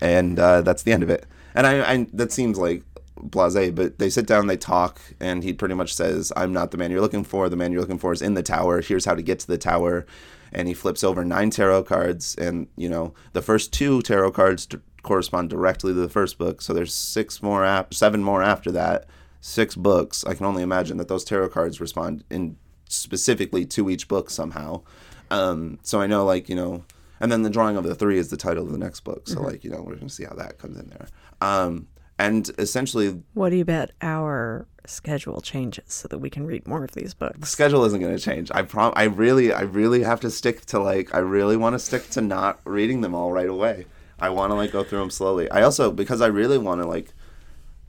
And 0.00 0.38
uh, 0.38 0.62
that's 0.62 0.84
the 0.84 0.92
end 0.92 1.02
of 1.02 1.10
it. 1.10 1.26
And 1.54 1.66
I, 1.66 1.92
I 1.92 2.06
that 2.12 2.32
seems 2.32 2.58
like 2.58 2.84
blase, 3.16 3.70
but 3.72 3.98
they 3.98 4.10
sit 4.10 4.26
down, 4.26 4.46
they 4.46 4.56
talk, 4.56 5.00
and 5.20 5.42
he 5.42 5.52
pretty 5.52 5.74
much 5.74 5.94
says, 5.94 6.32
I'm 6.36 6.52
not 6.52 6.70
the 6.70 6.78
man 6.78 6.90
you're 6.90 7.00
looking 7.00 7.24
for. 7.24 7.48
The 7.48 7.56
man 7.56 7.72
you're 7.72 7.80
looking 7.80 7.98
for 7.98 8.12
is 8.12 8.22
in 8.22 8.34
the 8.34 8.42
tower. 8.42 8.80
Here's 8.80 9.04
how 9.04 9.14
to 9.14 9.22
get 9.22 9.40
to 9.40 9.46
the 9.46 9.58
tower. 9.58 10.06
And 10.52 10.66
he 10.66 10.74
flips 10.74 11.04
over 11.04 11.24
nine 11.24 11.50
tarot 11.50 11.84
cards, 11.84 12.34
and, 12.34 12.66
you 12.76 12.88
know, 12.88 13.14
the 13.34 13.42
first 13.42 13.72
two 13.72 14.02
tarot 14.02 14.32
cards 14.32 14.66
correspond 15.02 15.50
directly 15.50 15.92
to 15.92 16.00
the 16.00 16.08
first 16.08 16.38
book. 16.38 16.62
So 16.62 16.72
there's 16.72 16.94
six 16.94 17.42
more, 17.42 17.64
ap- 17.64 17.94
seven 17.94 18.22
more 18.22 18.42
after 18.42 18.70
that, 18.72 19.06
six 19.40 19.74
books. 19.74 20.24
I 20.24 20.34
can 20.34 20.46
only 20.46 20.62
imagine 20.62 20.96
that 20.98 21.08
those 21.08 21.24
tarot 21.24 21.50
cards 21.50 21.80
respond 21.80 22.24
in 22.30 22.56
specifically 22.88 23.64
to 23.66 23.88
each 23.88 24.08
book 24.08 24.30
somehow. 24.30 24.82
Um, 25.30 25.78
so 25.82 26.00
I 26.00 26.06
know, 26.06 26.24
like, 26.24 26.48
you 26.48 26.56
know, 26.56 26.84
and 27.20 27.30
then 27.30 27.42
the 27.42 27.50
drawing 27.50 27.76
of 27.76 27.84
the 27.84 27.94
three 27.94 28.18
is 28.18 28.30
the 28.30 28.36
title 28.36 28.64
of 28.64 28.72
the 28.72 28.78
next 28.78 29.00
book. 29.00 29.28
So, 29.28 29.40
like, 29.42 29.62
you 29.62 29.70
know, 29.70 29.78
we're 29.78 29.94
going 29.94 30.08
to 30.08 30.14
see 30.14 30.24
how 30.24 30.34
that 30.34 30.58
comes 30.58 30.78
in 30.78 30.88
there. 30.88 31.06
Um, 31.40 31.86
and 32.18 32.50
essentially, 32.58 33.22
What 33.34 33.50
do 33.50 33.56
you 33.56 33.64
bet 33.64 33.92
our 34.02 34.66
schedule 34.86 35.40
changes 35.40 35.84
so 35.86 36.08
that 36.08 36.18
we 36.18 36.28
can 36.30 36.44
read 36.46 36.66
more 36.66 36.82
of 36.82 36.92
these 36.92 37.14
books? 37.14 37.38
The 37.38 37.46
schedule 37.46 37.84
isn't 37.84 38.00
going 38.00 38.16
to 38.16 38.22
change. 38.22 38.50
I 38.52 38.62
prom. 38.62 38.92
I 38.96 39.04
really, 39.04 39.52
I 39.52 39.62
really 39.62 40.02
have 40.02 40.20
to 40.20 40.30
stick 40.30 40.66
to 40.66 40.78
like. 40.80 41.14
I 41.14 41.18
really 41.18 41.56
want 41.56 41.74
to 41.74 41.78
stick 41.78 42.10
to 42.10 42.20
not 42.20 42.60
reading 42.64 43.00
them 43.00 43.14
all 43.14 43.32
right 43.32 43.48
away. 43.48 43.86
I 44.20 44.28
want 44.30 44.50
to 44.50 44.54
like 44.54 44.72
go 44.72 44.84
through 44.84 45.00
them 45.00 45.10
slowly. 45.10 45.50
I 45.50 45.62
also 45.62 45.90
because 45.90 46.20
I 46.20 46.26
really 46.26 46.58
want 46.58 46.80
to 46.80 46.86
like 46.86 47.12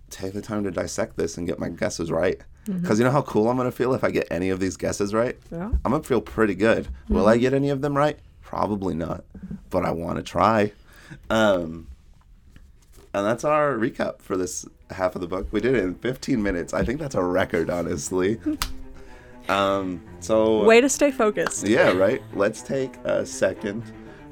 take 0.10 0.34
the 0.34 0.42
time 0.42 0.64
to 0.64 0.72
dissect 0.72 1.18
this 1.18 1.38
and 1.38 1.48
get 1.48 1.60
my 1.60 1.70
guesses 1.70 2.12
right. 2.12 2.40
Because 2.66 3.00
you 3.00 3.06
know 3.06 3.12
how 3.12 3.24
cool 3.24 3.50
I'm 3.50 3.58
going 3.58 3.68
to 3.68 3.76
feel 3.76 3.94
if 3.96 4.04
I 4.04 4.12
get 4.12 4.28
any 4.30 4.50
of 4.50 4.60
these 4.60 4.78
guesses 4.78 5.14
right. 5.14 5.36
Yeah. 5.52 5.72
I'm 5.84 5.92
going 5.92 6.02
to 6.02 6.08
feel 6.08 6.22
pretty 6.22 6.54
good. 6.54 6.88
Will 7.10 7.28
I 7.28 7.38
get 7.38 7.54
any 7.54 7.70
of 7.70 7.82
them 7.82 7.98
right? 7.98 8.20
Probably 8.44 8.94
not, 8.94 9.24
but 9.72 9.84
I 9.84 9.92
want 9.92 10.18
to 10.18 10.24
try. 10.24 10.72
Um, 11.30 11.88
and 13.14 13.26
that's 13.26 13.44
our 13.44 13.74
recap 13.76 14.22
for 14.22 14.38
this 14.38 14.66
half 14.92 15.16
of 15.16 15.22
the 15.22 15.28
book. 15.28 15.48
We 15.52 15.60
did 15.60 15.74
it 15.76 15.84
in 15.84 15.96
15 15.96 16.42
minutes. 16.44 16.74
I 16.74 16.84
think 16.86 17.00
that's 17.00 17.16
a 17.16 17.24
record, 17.24 17.70
honestly. 17.70 18.40
Um, 19.50 20.02
so 20.20 20.64
Way 20.64 20.82
to 20.82 20.88
stay 20.88 21.12
focused. 21.12 21.68
yeah, 21.68 21.92
right. 21.92 22.22
Let's 22.34 22.62
take 22.62 22.96
a 23.04 23.26
second, 23.26 23.84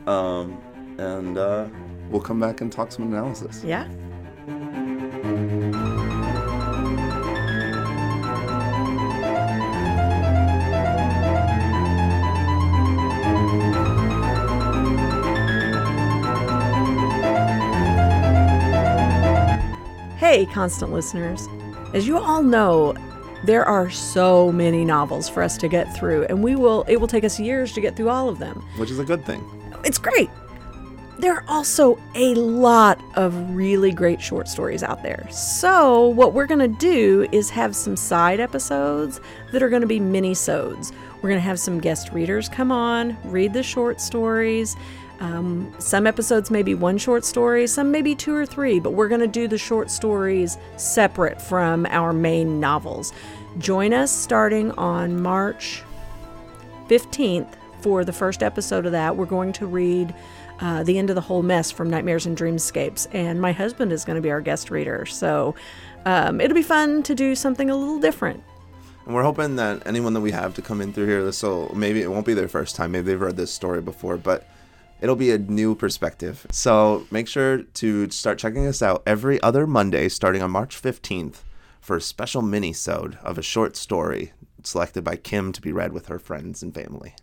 um, 0.08 0.62
and 1.00 1.38
uh, 1.38 1.68
we'll 2.10 2.22
come 2.22 2.40
back 2.40 2.62
and 2.62 2.72
talk 2.72 2.92
some 2.92 3.06
analysis. 3.06 3.64
Yeah. 3.64 3.88
Hey, 20.18 20.46
constant 20.46 20.92
listeners. 20.92 21.48
As 21.94 22.06
you 22.06 22.20
all 22.20 22.44
know, 22.44 22.94
there 23.46 23.66
are 23.66 23.90
so 23.90 24.52
many 24.52 24.86
novels 24.86 25.30
for 25.30 25.42
us 25.42 25.58
to 25.58 25.68
get 25.68 25.96
through, 25.96 26.26
and 26.26 26.44
we 26.44 26.56
will 26.56 26.84
it 26.88 26.98
will 26.98 27.08
take 27.08 27.24
us 27.24 27.40
years 27.40 27.72
to 27.74 27.82
get 27.82 27.96
through 27.96 28.10
all 28.10 28.30
of 28.30 28.38
them. 28.38 28.64
Which 28.78 28.92
is 28.92 29.00
a 29.00 29.06
good 29.06 29.26
thing. 29.26 29.44
It's 29.86 29.98
great. 29.98 30.30
There 31.20 31.34
are 31.34 31.44
also 31.50 32.00
a 32.16 32.34
lot 32.36 32.98
of 33.16 33.54
really 33.54 33.92
great 33.92 34.22
short 34.22 34.48
stories 34.48 34.84
out 34.84 35.04
there. 35.04 35.28
So, 35.30 36.08
what 36.08 36.32
we're 36.32 36.46
going 36.46 36.62
to 36.62 36.80
do 36.80 37.28
is 37.34 37.50
have 37.50 37.76
some 37.76 37.98
side 37.98 38.40
episodes 38.40 39.20
that 39.52 39.62
are 39.62 39.68
going 39.68 39.82
to 39.82 39.88
be 39.88 40.00
mini-sodes. 40.00 40.94
We're 41.16 41.28
going 41.28 41.42
to 41.42 41.46
have 41.46 41.60
some 41.60 41.82
guest 41.82 42.14
readers 42.14 42.48
come 42.48 42.72
on, 42.72 43.18
read 43.26 43.52
the 43.52 43.64
short 43.64 44.00
stories. 44.00 44.78
Um, 45.20 45.76
some 45.78 46.08
episodes 46.08 46.50
may 46.50 46.64
be 46.64 46.74
one 46.74 46.98
short 46.98 47.26
story, 47.26 47.68
some 47.68 47.92
maybe 47.92 48.16
two 48.16 48.34
or 48.34 48.46
three, 48.46 48.80
but 48.80 48.92
we're 48.92 49.10
going 49.10 49.20
to 49.20 49.28
do 49.28 49.50
the 49.50 49.58
short 49.58 49.92
stories 49.92 50.58
separate 50.78 51.42
from 51.42 51.86
our 51.88 52.14
main 52.14 52.62
novels. 52.62 53.12
Join 53.58 53.94
us 53.94 54.10
starting 54.10 54.72
on 54.72 55.22
March 55.22 55.84
15th 56.88 57.56
for 57.82 58.06
the 58.06 58.14
first 58.14 58.42
episode 58.42 58.86
of 58.86 58.94
that. 58.94 59.18
We're 59.18 59.26
going 59.26 59.52
to 59.54 59.66
read 59.66 60.16
uh, 60.60 60.84
The 60.84 60.98
End 60.98 61.10
of 61.10 61.16
the 61.16 61.22
Whole 61.22 61.44
Mess 61.44 61.72
from 61.72 61.90
Nightmares 61.90 62.26
and 62.26 62.38
Dreamscapes, 62.38 63.08
and 63.14 63.42
my 63.42 63.52
husband 63.52 63.92
is 63.92 64.06
going 64.06 64.16
to 64.16 64.22
be 64.22 64.32
our 64.32 64.42
guest 64.42 64.72
reader. 64.72 65.06
So 65.06 65.56
um, 66.06 66.42
it'll 66.42 66.56
be 66.56 66.62
fun 66.64 67.04
to 67.04 67.16
do 67.16 67.36
something 67.36 67.70
a 67.70 67.76
little 67.76 68.00
different. 68.00 68.44
And 69.06 69.16
we're 69.16 69.24
hoping 69.24 69.56
that 69.56 69.86
anyone 69.88 70.14
that 70.14 70.22
we 70.22 70.32
have 70.32 70.54
to 70.56 70.62
come 70.62 70.82
in 70.82 70.94
through 70.94 71.08
here, 71.08 71.24
this 71.24 71.42
will 71.42 71.74
maybe 71.76 72.02
it 72.02 72.12
won't 72.12 72.26
be 72.26 72.34
their 72.34 72.48
first 72.48 72.76
time. 72.76 72.92
Maybe 72.92 73.08
they've 73.08 73.20
read 73.20 73.38
this 73.38 73.52
story 73.52 73.82
before, 73.82 74.18
but 74.18 74.48
it'll 75.02 75.16
be 75.16 75.32
a 75.32 75.38
new 75.38 75.76
perspective. 75.76 76.46
So 76.52 77.08
make 77.10 77.28
sure 77.28 77.64
to 77.64 78.10
start 78.12 78.38
checking 78.38 78.68
us 78.68 78.82
out 78.82 79.02
every 79.06 79.42
other 79.42 79.66
Monday, 79.66 80.10
starting 80.10 80.42
on 80.42 80.52
March 80.52 80.80
15th, 80.80 81.38
for 81.80 81.96
a 81.96 82.02
special 82.02 82.42
mini-sode 82.42 83.18
of 83.24 83.38
a 83.38 83.42
short 83.42 83.76
story 83.76 84.34
selected 84.64 85.04
by 85.04 85.16
Kim 85.16 85.52
to 85.54 85.62
be 85.62 85.72
read 85.72 85.94
with 85.94 86.08
her 86.08 86.20
friends 86.20 86.62
and 86.62 86.74
family. 86.74 87.16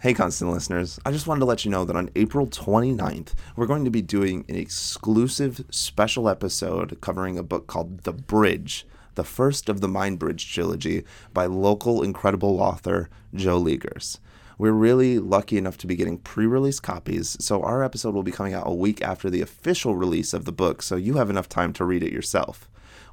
Hey, 0.00 0.12
constant 0.12 0.52
listeners, 0.52 1.00
I 1.06 1.10
just 1.10 1.26
wanted 1.26 1.40
to 1.40 1.46
let 1.46 1.64
you 1.64 1.70
know 1.70 1.86
that 1.86 1.96
on 1.96 2.10
April 2.14 2.46
29th, 2.46 3.32
we're 3.56 3.64
going 3.64 3.86
to 3.86 3.90
be 3.90 4.02
doing 4.02 4.44
an 4.46 4.54
exclusive 4.54 5.64
special 5.70 6.28
episode 6.28 7.00
covering 7.00 7.38
a 7.38 7.42
book 7.42 7.66
called 7.66 8.00
The 8.00 8.12
Bridge, 8.12 8.86
the 9.14 9.24
first 9.24 9.70
of 9.70 9.80
the 9.80 9.88
Mind 9.88 10.18
Bridge 10.18 10.52
trilogy 10.52 11.02
by 11.32 11.46
local 11.46 12.02
incredible 12.02 12.60
author 12.60 13.08
Joe 13.34 13.58
Luegers. 13.58 14.18
We're 14.58 14.72
really 14.72 15.18
lucky 15.18 15.56
enough 15.56 15.78
to 15.78 15.86
be 15.86 15.96
getting 15.96 16.18
pre 16.18 16.44
release 16.44 16.78
copies, 16.78 17.34
so 17.40 17.62
our 17.62 17.82
episode 17.82 18.14
will 18.14 18.22
be 18.22 18.30
coming 18.30 18.52
out 18.52 18.66
a 18.66 18.74
week 18.74 19.00
after 19.00 19.30
the 19.30 19.40
official 19.40 19.96
release 19.96 20.34
of 20.34 20.44
the 20.44 20.52
book, 20.52 20.82
so 20.82 20.96
you 20.96 21.14
have 21.14 21.30
enough 21.30 21.48
time 21.48 21.72
to 21.72 21.86
read 21.86 22.02
it 22.02 22.12
yourself. 22.12 22.68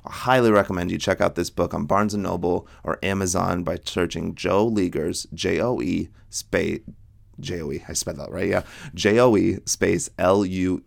I 0.05 0.11
highly 0.11 0.51
recommend 0.51 0.91
you 0.91 0.97
check 0.97 1.21
out 1.21 1.35
this 1.35 1.49
book 1.49 1.73
on 1.73 1.85
Barnes 1.85 2.13
& 2.13 2.17
Noble 2.17 2.67
or 2.83 2.99
Amazon 3.03 3.63
by 3.63 3.77
searching 3.83 4.35
Joe 4.35 4.69
Luegers, 4.69 5.31
J-O-E 5.33 6.09
space 6.29 6.81
J-O-E, 7.39 7.83
I 7.87 7.93
spelled 7.93 8.17
that 8.17 8.31
right, 8.31 8.47
yeah. 8.47 8.63
J-O-E 8.93 9.59
space 9.65 10.09
L-U-E-G-E-R-S. 10.19 10.81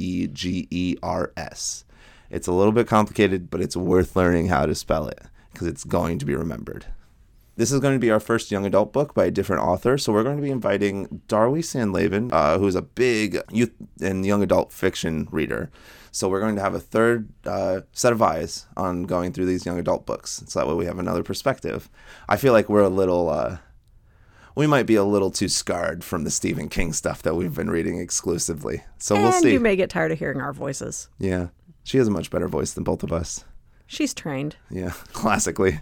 It's 2.30 2.46
a 2.46 2.52
little 2.52 2.72
bit 2.72 2.86
complicated, 2.86 3.50
but 3.50 3.60
it's 3.60 3.76
worth 3.76 4.16
learning 4.16 4.46
how 4.48 4.66
to 4.66 4.74
spell 4.74 5.08
it 5.08 5.20
because 5.52 5.66
it's 5.66 5.84
going 5.84 6.18
to 6.18 6.26
be 6.26 6.34
remembered. 6.34 6.86
This 7.56 7.72
is 7.72 7.80
going 7.80 7.94
to 7.94 8.00
be 8.00 8.10
our 8.10 8.20
first 8.20 8.50
young 8.50 8.66
adult 8.66 8.92
book 8.92 9.14
by 9.14 9.24
a 9.26 9.30
different 9.30 9.62
author. 9.62 9.96
So 9.96 10.12
we're 10.12 10.24
going 10.24 10.36
to 10.36 10.42
be 10.42 10.50
inviting 10.50 11.22
Darwy 11.26 11.60
Sandlaven, 11.60 12.30
uh, 12.30 12.58
who's 12.58 12.74
a 12.74 12.82
big 12.82 13.38
youth 13.50 13.72
and 14.00 14.26
young 14.26 14.42
adult 14.42 14.72
fiction 14.72 15.26
reader. 15.30 15.70
So 16.12 16.28
we're 16.28 16.40
going 16.40 16.56
to 16.56 16.62
have 16.62 16.74
a 16.74 16.80
third 16.80 17.28
uh, 17.44 17.80
set 17.92 18.12
of 18.12 18.22
eyes 18.22 18.66
on 18.76 19.04
going 19.04 19.32
through 19.32 19.46
these 19.46 19.66
young 19.66 19.78
adult 19.78 20.06
books. 20.06 20.42
So 20.46 20.58
that 20.60 20.66
way 20.68 20.74
we 20.74 20.86
have 20.86 20.98
another 20.98 21.22
perspective. 21.22 21.88
I 22.28 22.36
feel 22.36 22.52
like 22.52 22.68
we're 22.68 22.82
a 22.82 22.88
little, 22.88 23.28
uh, 23.28 23.58
we 24.54 24.66
might 24.66 24.86
be 24.86 24.94
a 24.94 25.04
little 25.04 25.30
too 25.30 25.48
scarred 25.48 26.02
from 26.02 26.24
the 26.24 26.30
Stephen 26.30 26.68
King 26.68 26.92
stuff 26.92 27.22
that 27.22 27.34
we've 27.34 27.54
been 27.54 27.70
reading 27.70 27.98
exclusively. 28.00 28.82
So 28.98 29.14
we'll 29.16 29.32
see. 29.32 29.48
and 29.48 29.52
you 29.52 29.60
may 29.60 29.76
get 29.76 29.90
tired 29.90 30.12
of 30.12 30.18
hearing 30.18 30.40
our 30.40 30.52
voices. 30.52 31.08
yeah. 31.18 31.48
She 31.84 31.98
has 31.98 32.08
a 32.08 32.10
much 32.10 32.30
better 32.30 32.48
voice 32.48 32.72
than 32.72 32.82
both 32.82 33.04
of 33.04 33.12
us. 33.12 33.44
She's 33.86 34.12
trained. 34.12 34.56
Yeah, 34.70 34.90
classically. 35.12 35.78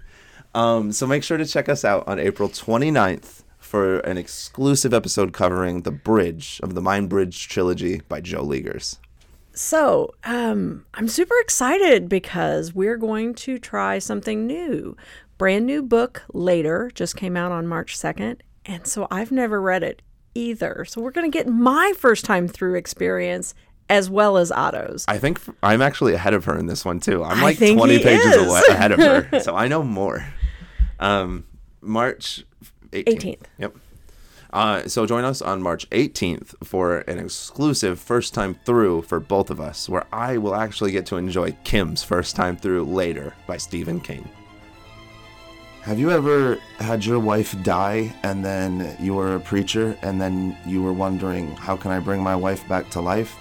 Um, 0.54 0.92
so 0.92 1.06
make 1.06 1.22
sure 1.22 1.38
to 1.38 1.46
check 1.46 1.66
us 1.66 1.82
out 1.82 2.06
on 2.06 2.18
April 2.18 2.50
29th 2.50 3.42
for 3.58 4.00
an 4.00 4.18
exclusive 4.18 4.92
episode 4.92 5.32
covering 5.32 5.80
the 5.80 5.90
bridge 5.90 6.60
of 6.62 6.74
the 6.74 6.82
Mind 6.82 7.08
Bridge 7.08 7.48
trilogy 7.48 8.02
by 8.06 8.20
Joe 8.20 8.44
Luegers. 8.44 8.98
So, 9.54 10.14
um, 10.24 10.84
I'm 10.94 11.06
super 11.08 11.34
excited 11.40 12.08
because 12.08 12.74
we're 12.74 12.96
going 12.96 13.34
to 13.36 13.58
try 13.58 13.98
something 14.00 14.46
new. 14.46 14.96
Brand 15.38 15.64
new 15.66 15.82
book 15.82 16.22
later 16.32 16.90
just 16.94 17.16
came 17.16 17.36
out 17.36 17.52
on 17.52 17.66
March 17.66 17.96
2nd, 17.96 18.40
and 18.66 18.86
so 18.86 19.06
I've 19.10 19.30
never 19.32 19.60
read 19.60 19.82
it 19.84 20.02
either. 20.34 20.84
So, 20.84 21.00
we're 21.00 21.12
going 21.12 21.30
to 21.30 21.36
get 21.38 21.48
my 21.48 21.92
first 21.96 22.24
time 22.24 22.48
through 22.48 22.74
experience 22.74 23.54
as 23.88 24.10
well 24.10 24.36
as 24.38 24.50
Otto's. 24.50 25.04
I 25.06 25.18
think 25.18 25.40
I'm 25.62 25.82
actually 25.82 26.14
ahead 26.14 26.34
of 26.34 26.44
her 26.46 26.58
in 26.58 26.66
this 26.66 26.84
one 26.84 27.00
too. 27.00 27.22
I'm 27.22 27.40
like 27.42 27.58
20 27.58 27.98
pages 27.98 28.24
is. 28.34 28.46
awa- 28.48 28.62
ahead 28.70 28.92
of 28.92 28.98
her, 28.98 29.40
so 29.40 29.54
I 29.54 29.68
know 29.68 29.82
more. 29.82 30.26
Um, 30.98 31.44
March 31.80 32.44
18th. 32.92 33.04
18th. 33.04 33.42
Yep. 33.58 33.76
Uh, 34.54 34.86
so 34.86 35.04
join 35.04 35.24
us 35.24 35.42
on 35.42 35.60
March 35.60 35.90
18th 35.90 36.54
for 36.64 36.98
an 36.98 37.18
exclusive 37.18 37.98
first 37.98 38.32
time 38.32 38.54
through 38.64 39.02
for 39.02 39.18
both 39.18 39.50
of 39.50 39.60
us, 39.60 39.88
where 39.88 40.06
I 40.12 40.38
will 40.38 40.54
actually 40.54 40.92
get 40.92 41.06
to 41.06 41.16
enjoy 41.16 41.56
Kim's 41.64 42.04
first 42.04 42.36
time 42.36 42.56
through 42.56 42.84
later 42.84 43.34
by 43.48 43.56
Stephen 43.56 44.00
King. 44.00 44.28
Have 45.82 45.98
you 45.98 46.12
ever 46.12 46.60
had 46.78 47.04
your 47.04 47.18
wife 47.18 47.60
die 47.64 48.14
and 48.22 48.44
then 48.44 48.96
you 49.00 49.14
were 49.14 49.34
a 49.34 49.40
preacher 49.40 49.98
and 50.02 50.20
then 50.20 50.56
you 50.64 50.84
were 50.84 50.92
wondering, 50.92 51.56
how 51.56 51.76
can 51.76 51.90
I 51.90 51.98
bring 51.98 52.22
my 52.22 52.36
wife 52.36 52.66
back 52.68 52.88
to 52.90 53.00
life? 53.00 53.36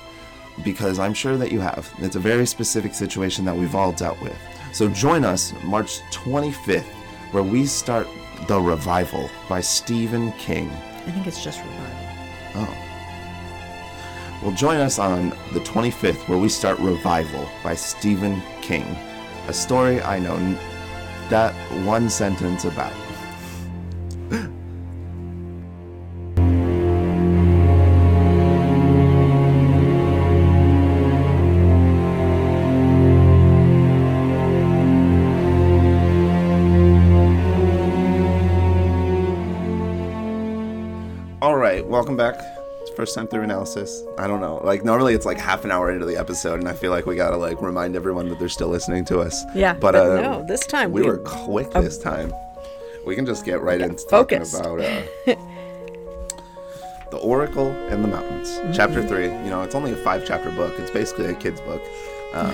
Because 0.65 0.97
I'm 0.97 1.13
sure 1.13 1.37
that 1.37 1.51
you 1.51 1.59
have. 1.59 1.93
It's 1.99 2.15
a 2.15 2.19
very 2.19 2.47
specific 2.47 2.95
situation 2.95 3.45
that 3.45 3.55
we've 3.55 3.75
all 3.75 3.91
dealt 3.91 4.19
with. 4.19 4.35
So 4.73 4.89
join 4.89 5.25
us 5.25 5.53
March 5.63 5.99
25th, 6.09 6.81
where 7.31 7.43
we 7.43 7.67
start 7.67 8.07
The 8.47 8.59
Revival 8.59 9.29
by 9.47 9.61
Stephen 9.61 10.31
King. 10.33 10.71
I 11.05 11.11
think 11.11 11.27
it's 11.27 11.43
just 11.43 11.59
revival. 11.59 12.07
Oh. 12.55 12.77
Well, 14.41 14.51
join 14.51 14.77
us 14.77 14.99
on 14.99 15.29
the 15.53 15.59
25th, 15.59 16.27
where 16.27 16.37
we 16.37 16.49
start 16.49 16.79
Revival 16.79 17.49
by 17.63 17.75
Stephen 17.75 18.41
King. 18.61 18.83
A 19.47 19.53
story 19.53 20.01
I 20.01 20.19
know 20.19 20.37
that 21.29 21.53
one 21.85 22.09
sentence 22.09 22.65
about. 22.65 22.93
Welcome 42.17 42.37
back. 42.39 42.57
It's 42.81 42.91
first 42.91 43.15
time 43.15 43.27
through 43.27 43.41
analysis. 43.43 44.03
I 44.19 44.27
don't 44.27 44.39
know. 44.41 44.57
Like 44.63 44.83
normally 44.83 45.13
it's 45.15 45.25
like 45.25 45.39
half 45.39 45.63
an 45.65 45.71
hour 45.71 45.89
into 45.91 46.05
the 46.05 46.15
episode, 46.17 46.59
and 46.59 46.67
I 46.67 46.73
feel 46.73 46.91
like 46.91 47.05
we 47.07 47.15
gotta 47.15 47.37
like 47.37 47.59
remind 47.61 47.95
everyone 47.95 48.29
that 48.29 48.37
they're 48.39 48.49
still 48.49 48.67
listening 48.67 49.03
to 49.05 49.19
us. 49.19 49.43
Yeah, 49.55 49.73
but, 49.73 49.93
but 49.93 49.95
uh, 49.95 50.21
no, 50.21 50.45
this 50.47 50.65
time 50.67 50.91
we 50.91 51.01
we- 51.01 51.07
were 51.07 51.17
quick 51.17 51.71
this 51.71 51.97
time. 51.97 52.31
We 53.05 53.15
can 53.15 53.25
just 53.25 53.43
get 53.45 53.61
right 53.61 53.81
into 53.81 54.01
focused. 54.09 54.53
talking 54.53 54.79
about 54.79 54.85
uh, 55.27 55.35
the 57.11 57.17
Oracle 57.17 57.67
and 57.89 58.03
the 58.03 58.07
Mountains, 58.07 58.49
Mm-hmm. 58.49 58.73
chapter 58.73 59.05
three. 59.07 59.25
You 59.25 59.49
know, 59.49 59.61
it's 59.63 59.75
only 59.75 59.91
a 59.91 59.97
five 59.97 60.23
chapter 60.25 60.51
book. 60.51 60.73
It's 60.77 60.91
basically 60.91 61.25
a 61.25 61.33
kid's 61.33 61.61
book, 61.61 61.81
um, 62.33 62.53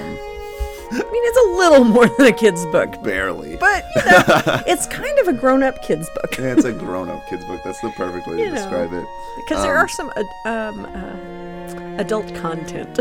I 0.92 0.96
mean, 0.96 1.06
it's 1.12 1.38
a 1.38 1.58
little 1.58 1.84
more 1.84 2.08
than 2.08 2.28
a 2.28 2.32
kid's 2.34 2.66
book, 2.68 3.02
barely. 3.04 3.58
but 3.58 3.86
you 3.96 4.02
know, 4.06 4.62
it's 4.68 4.88
kind 4.88 5.18
of 5.20 5.28
a 5.28 5.34
grown-up 5.34 5.82
kid's 5.84 6.10
book 6.10 6.38
Yeah, 6.38 6.54
it's 6.54 6.66
a 6.66 6.74
grown 6.74 7.10
up 7.10 7.26
kid's 7.30 7.46
book. 7.46 7.62
That's 7.64 7.80
the 7.82 7.92
perfect 7.92 8.28
way 8.28 8.38
to 8.38 8.42
You 8.44 8.50
know. 8.50 8.56
describe 8.56 8.92
it. 8.94 9.06
because 9.38 9.62
there 9.64 9.76
are 9.78 9.88
some 9.88 10.12
um, 10.46 10.86
uh, 10.86 11.96
adult 12.02 12.34
content. 12.36 12.98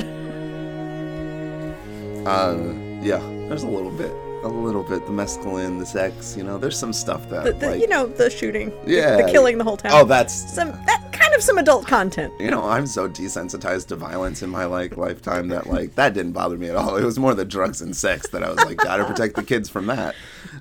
Uh, 2.26 2.58
yeah, 3.00 3.18
there's 3.48 3.62
a 3.62 3.68
little 3.68 3.90
bit, 3.92 4.12
a 4.42 4.48
little 4.48 4.82
bit. 4.82 5.04
The 5.06 5.12
mescaline, 5.12 5.78
the 5.78 5.86
sex, 5.86 6.36
you 6.36 6.42
know, 6.44 6.58
there's 6.58 6.78
some 6.78 6.92
stuff 6.92 7.28
that, 7.30 7.44
The, 7.44 7.52
the, 7.52 7.66
like, 7.70 7.80
you 7.80 7.88
know, 7.88 8.06
the 8.06 8.30
shooting, 8.30 8.70
the- 8.84 8.92
yeah, 8.92 9.16
the 9.16 9.30
killing 9.30 9.58
the 9.58 9.64
whole 9.64 9.76
town. 9.76 9.92
Oh, 9.94 10.04
that's 10.04 10.32
some 10.32 10.68
that 10.86 11.04
kind 11.12 11.34
of 11.34 11.42
some 11.42 11.58
adult 11.58 11.86
content. 11.86 12.32
you 12.40 12.50
know, 12.50 12.62
I'm 12.64 12.86
so 12.86 13.08
desensitized 13.08 13.88
to 13.88 13.96
violence 13.96 14.42
in 14.42 14.50
my 14.50 14.64
like 14.64 14.96
lifetime 14.96 15.48
that 15.48 15.66
like 15.66 15.94
that 15.96 16.14
didn't 16.14 16.32
bother 16.32 16.56
me 16.56 16.68
at 16.68 16.76
all. 16.76 16.96
It 16.96 17.04
was 17.04 17.18
more 17.18 17.34
the 17.34 17.44
drugs 17.44 17.80
and 17.82 17.96
sex 17.96 18.28
that 18.30 18.42
I 18.42 18.48
was 18.48 18.58
like, 18.64 18.76
gotta 18.78 19.04
protect 19.04 19.34
the 19.36 19.42
kids 19.42 19.68
from 19.68 19.86
that. 19.86 20.14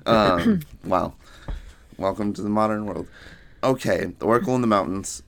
Um, 0.06 0.60
wow, 0.84 1.14
welcome 1.96 2.32
to 2.34 2.42
the 2.42 2.48
modern 2.48 2.86
world. 2.86 3.06
Okay, 3.62 4.12
the 4.18 4.24
Oracle 4.24 4.54
in 4.54 4.60
the 4.60 4.66
Mountains. 4.66 5.22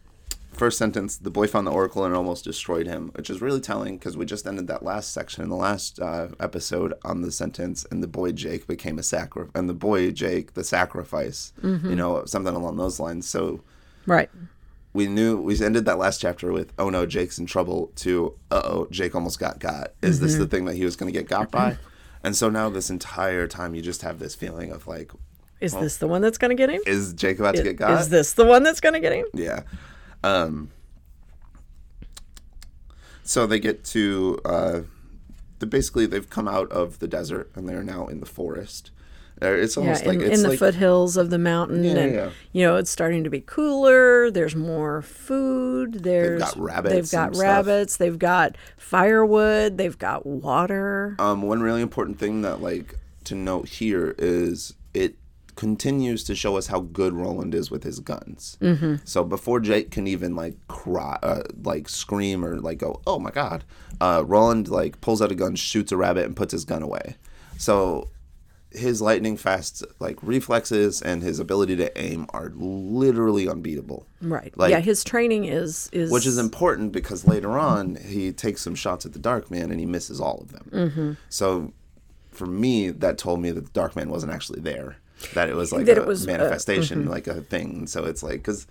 First 0.60 0.76
sentence: 0.76 1.16
The 1.16 1.30
boy 1.30 1.46
found 1.46 1.66
the 1.66 1.70
Oracle 1.70 2.04
and 2.04 2.14
almost 2.14 2.44
destroyed 2.44 2.86
him, 2.86 3.12
which 3.14 3.30
is 3.30 3.40
really 3.40 3.60
telling 3.62 3.96
because 3.96 4.14
we 4.18 4.26
just 4.26 4.46
ended 4.46 4.66
that 4.66 4.82
last 4.82 5.10
section 5.10 5.42
in 5.42 5.48
the 5.48 5.56
last 5.56 5.98
uh, 5.98 6.28
episode 6.38 6.92
on 7.02 7.22
the 7.22 7.32
sentence, 7.32 7.86
and 7.90 8.02
the 8.02 8.06
boy 8.06 8.32
Jake 8.32 8.66
became 8.66 8.98
a 8.98 9.02
sacri- 9.02 9.48
and 9.54 9.70
the 9.70 9.74
boy 9.74 10.10
Jake 10.10 10.52
the 10.52 10.62
sacrifice. 10.62 11.54
You 11.62 11.96
know, 11.96 12.26
something 12.26 12.54
along 12.54 12.76
those 12.76 13.00
lines. 13.00 13.26
So 13.26 13.62
Right. 14.04 14.28
we 14.92 15.06
knew 15.06 15.40
we 15.40 15.58
ended 15.64 15.86
that 15.86 15.96
last 15.96 16.20
chapter 16.20 16.52
with 16.52 16.74
oh 16.78 16.90
no 16.90 17.06
jake's 17.06 17.38
in 17.38 17.46
trouble 17.46 17.90
to 17.96 18.34
uh 18.50 18.60
oh 18.64 18.86
jake 18.90 19.14
almost 19.14 19.38
got 19.38 19.58
got 19.60 19.92
is 20.02 20.20
this 20.20 20.34
the 20.36 20.46
thing 20.46 20.66
that 20.66 20.74
he 20.76 20.84
was 20.84 20.94
going 20.96 21.10
to 21.10 21.18
get 21.18 21.26
got 21.28 21.50
by 21.50 21.78
and 22.24 22.34
so 22.36 22.50
now 22.50 22.68
this 22.68 22.90
entire 22.90 23.46
time 23.46 23.74
you 23.74 23.80
just 23.82 24.02
have 24.02 24.18
this 24.18 24.34
feeling 24.34 24.72
of 24.72 24.86
like 24.88 25.10
Is 25.60 25.72
this 25.72 25.96
the 25.98 26.08
one 26.08 26.20
that's 26.22 26.38
going 26.38 26.48
to 26.50 26.54
get 26.56 26.68
him? 26.70 26.80
is 26.86 27.12
jake 27.14 27.38
about 27.38 27.54
to 27.54 27.62
get 27.62 27.76
got 27.76 28.00
Is 28.00 28.08
this 28.10 28.32
the 28.34 28.44
one 28.44 28.62
that's 28.64 28.80
going 28.80 28.94
to 28.94 29.00
get 29.00 29.12
him? 29.12 29.26
yeah 29.32 29.60
um 30.24 30.70
so 33.22 33.46
they 33.46 33.58
get 33.60 33.84
to 33.84 34.38
uh 34.44 34.80
the 35.58 35.66
basically 35.66 36.06
they've 36.06 36.30
come 36.30 36.48
out 36.48 36.70
of 36.72 36.98
the 36.98 37.08
desert 37.08 37.50
and 37.54 37.68
they're 37.68 37.82
now 37.84 38.06
in 38.06 38.20
the 38.20 38.26
forest 38.26 38.90
Uh, 39.42 39.46
it's 39.52 39.76
Yeah, 39.76 39.82
almost 39.82 40.02
in, 40.02 40.08
like 40.08 40.20
it's 40.20 40.36
in 40.36 40.42
the 40.42 40.48
like 40.50 40.58
foothills 40.58 41.16
of 41.16 41.30
the 41.30 41.38
mountain, 41.38 41.82
Yeah, 41.84 41.96
and 41.96 42.14
yeah. 42.14 42.30
you 42.52 42.66
know 42.66 42.76
it's 42.76 42.90
starting 42.90 43.24
to 43.24 43.30
be 43.30 43.40
cooler. 43.40 44.30
There's 44.30 44.54
more 44.54 45.00
food. 45.00 46.02
There's 46.04 46.42
got 46.42 46.58
rabbits 46.58 46.94
They've 46.94 47.10
got 47.10 47.26
and 47.28 47.36
stuff. 47.36 47.46
rabbits. 47.46 47.96
They've 47.96 48.18
got 48.18 48.56
firewood. 48.76 49.78
They've 49.78 49.96
got 49.98 50.26
water. 50.26 51.16
Um, 51.18 51.40
one 51.40 51.62
really 51.62 51.80
important 51.80 52.18
thing 52.18 52.42
that 52.42 52.60
like 52.60 52.96
to 53.24 53.34
note 53.34 53.68
here 53.68 54.14
is 54.18 54.74
it 54.92 55.16
continues 55.60 56.24
to 56.24 56.34
show 56.34 56.56
us 56.56 56.68
how 56.68 56.80
good 56.80 57.12
Roland 57.12 57.54
is 57.54 57.70
with 57.70 57.84
his 57.84 58.00
guns. 58.00 58.56
Mm-hmm. 58.62 58.94
So 59.04 59.22
before 59.22 59.60
Jake 59.60 59.90
can 59.90 60.06
even 60.06 60.34
like 60.34 60.54
cry, 60.68 61.18
uh, 61.22 61.42
like 61.62 61.86
scream 61.86 62.46
or 62.46 62.58
like 62.58 62.78
go, 62.78 63.02
"Oh 63.06 63.18
my 63.18 63.30
god," 63.30 63.64
uh, 64.00 64.24
Roland 64.26 64.68
like 64.68 65.02
pulls 65.02 65.20
out 65.20 65.30
a 65.30 65.34
gun, 65.34 65.56
shoots 65.56 65.92
a 65.92 65.98
rabbit, 65.98 66.24
and 66.24 66.34
puts 66.34 66.52
his 66.52 66.64
gun 66.64 66.82
away. 66.82 67.16
So 67.58 68.08
his 68.70 69.02
lightning 69.02 69.36
fast 69.36 69.84
like 69.98 70.16
reflexes 70.22 71.02
and 71.02 71.22
his 71.22 71.38
ability 71.38 71.76
to 71.76 72.00
aim 72.00 72.24
are 72.30 72.52
literally 72.54 73.46
unbeatable. 73.46 74.06
right. 74.22 74.56
like- 74.56 74.70
yeah, 74.70 74.80
his 74.80 75.04
training 75.04 75.44
is 75.44 75.90
is 75.92 76.10
Which 76.10 76.24
is 76.24 76.38
important 76.38 76.92
because 76.92 77.26
later 77.26 77.58
on 77.58 77.96
he 77.96 78.32
takes 78.32 78.62
some 78.62 78.74
shots 78.74 79.04
at 79.04 79.12
the 79.12 79.18
Dark 79.18 79.50
Man 79.50 79.70
and 79.70 79.78
he 79.78 79.84
misses 79.84 80.22
all 80.22 80.38
of 80.40 80.52
them. 80.52 80.70
Mm-hmm. 80.72 81.12
So 81.28 81.74
for 82.30 82.46
me, 82.46 82.88
that 82.88 83.18
told 83.18 83.42
me 83.42 83.50
that 83.50 83.64
the 83.66 83.72
Dark 83.72 83.94
Man 83.94 84.08
wasn't 84.08 84.32
actually 84.32 84.60
there. 84.62 84.96
That 85.34 85.48
it 85.48 85.54
was 85.56 85.72
like 85.72 85.86
That 85.86 85.98
a 85.98 86.02
it 86.02 86.06
was, 86.06 86.26
uh, 86.26 86.30
manifestation, 86.32 87.06
like 87.06 87.26
a 87.26 87.40
thing. 87.42 87.86
So 87.86 88.04
it's 88.04 88.22
like 88.22 88.34
because 88.34 88.66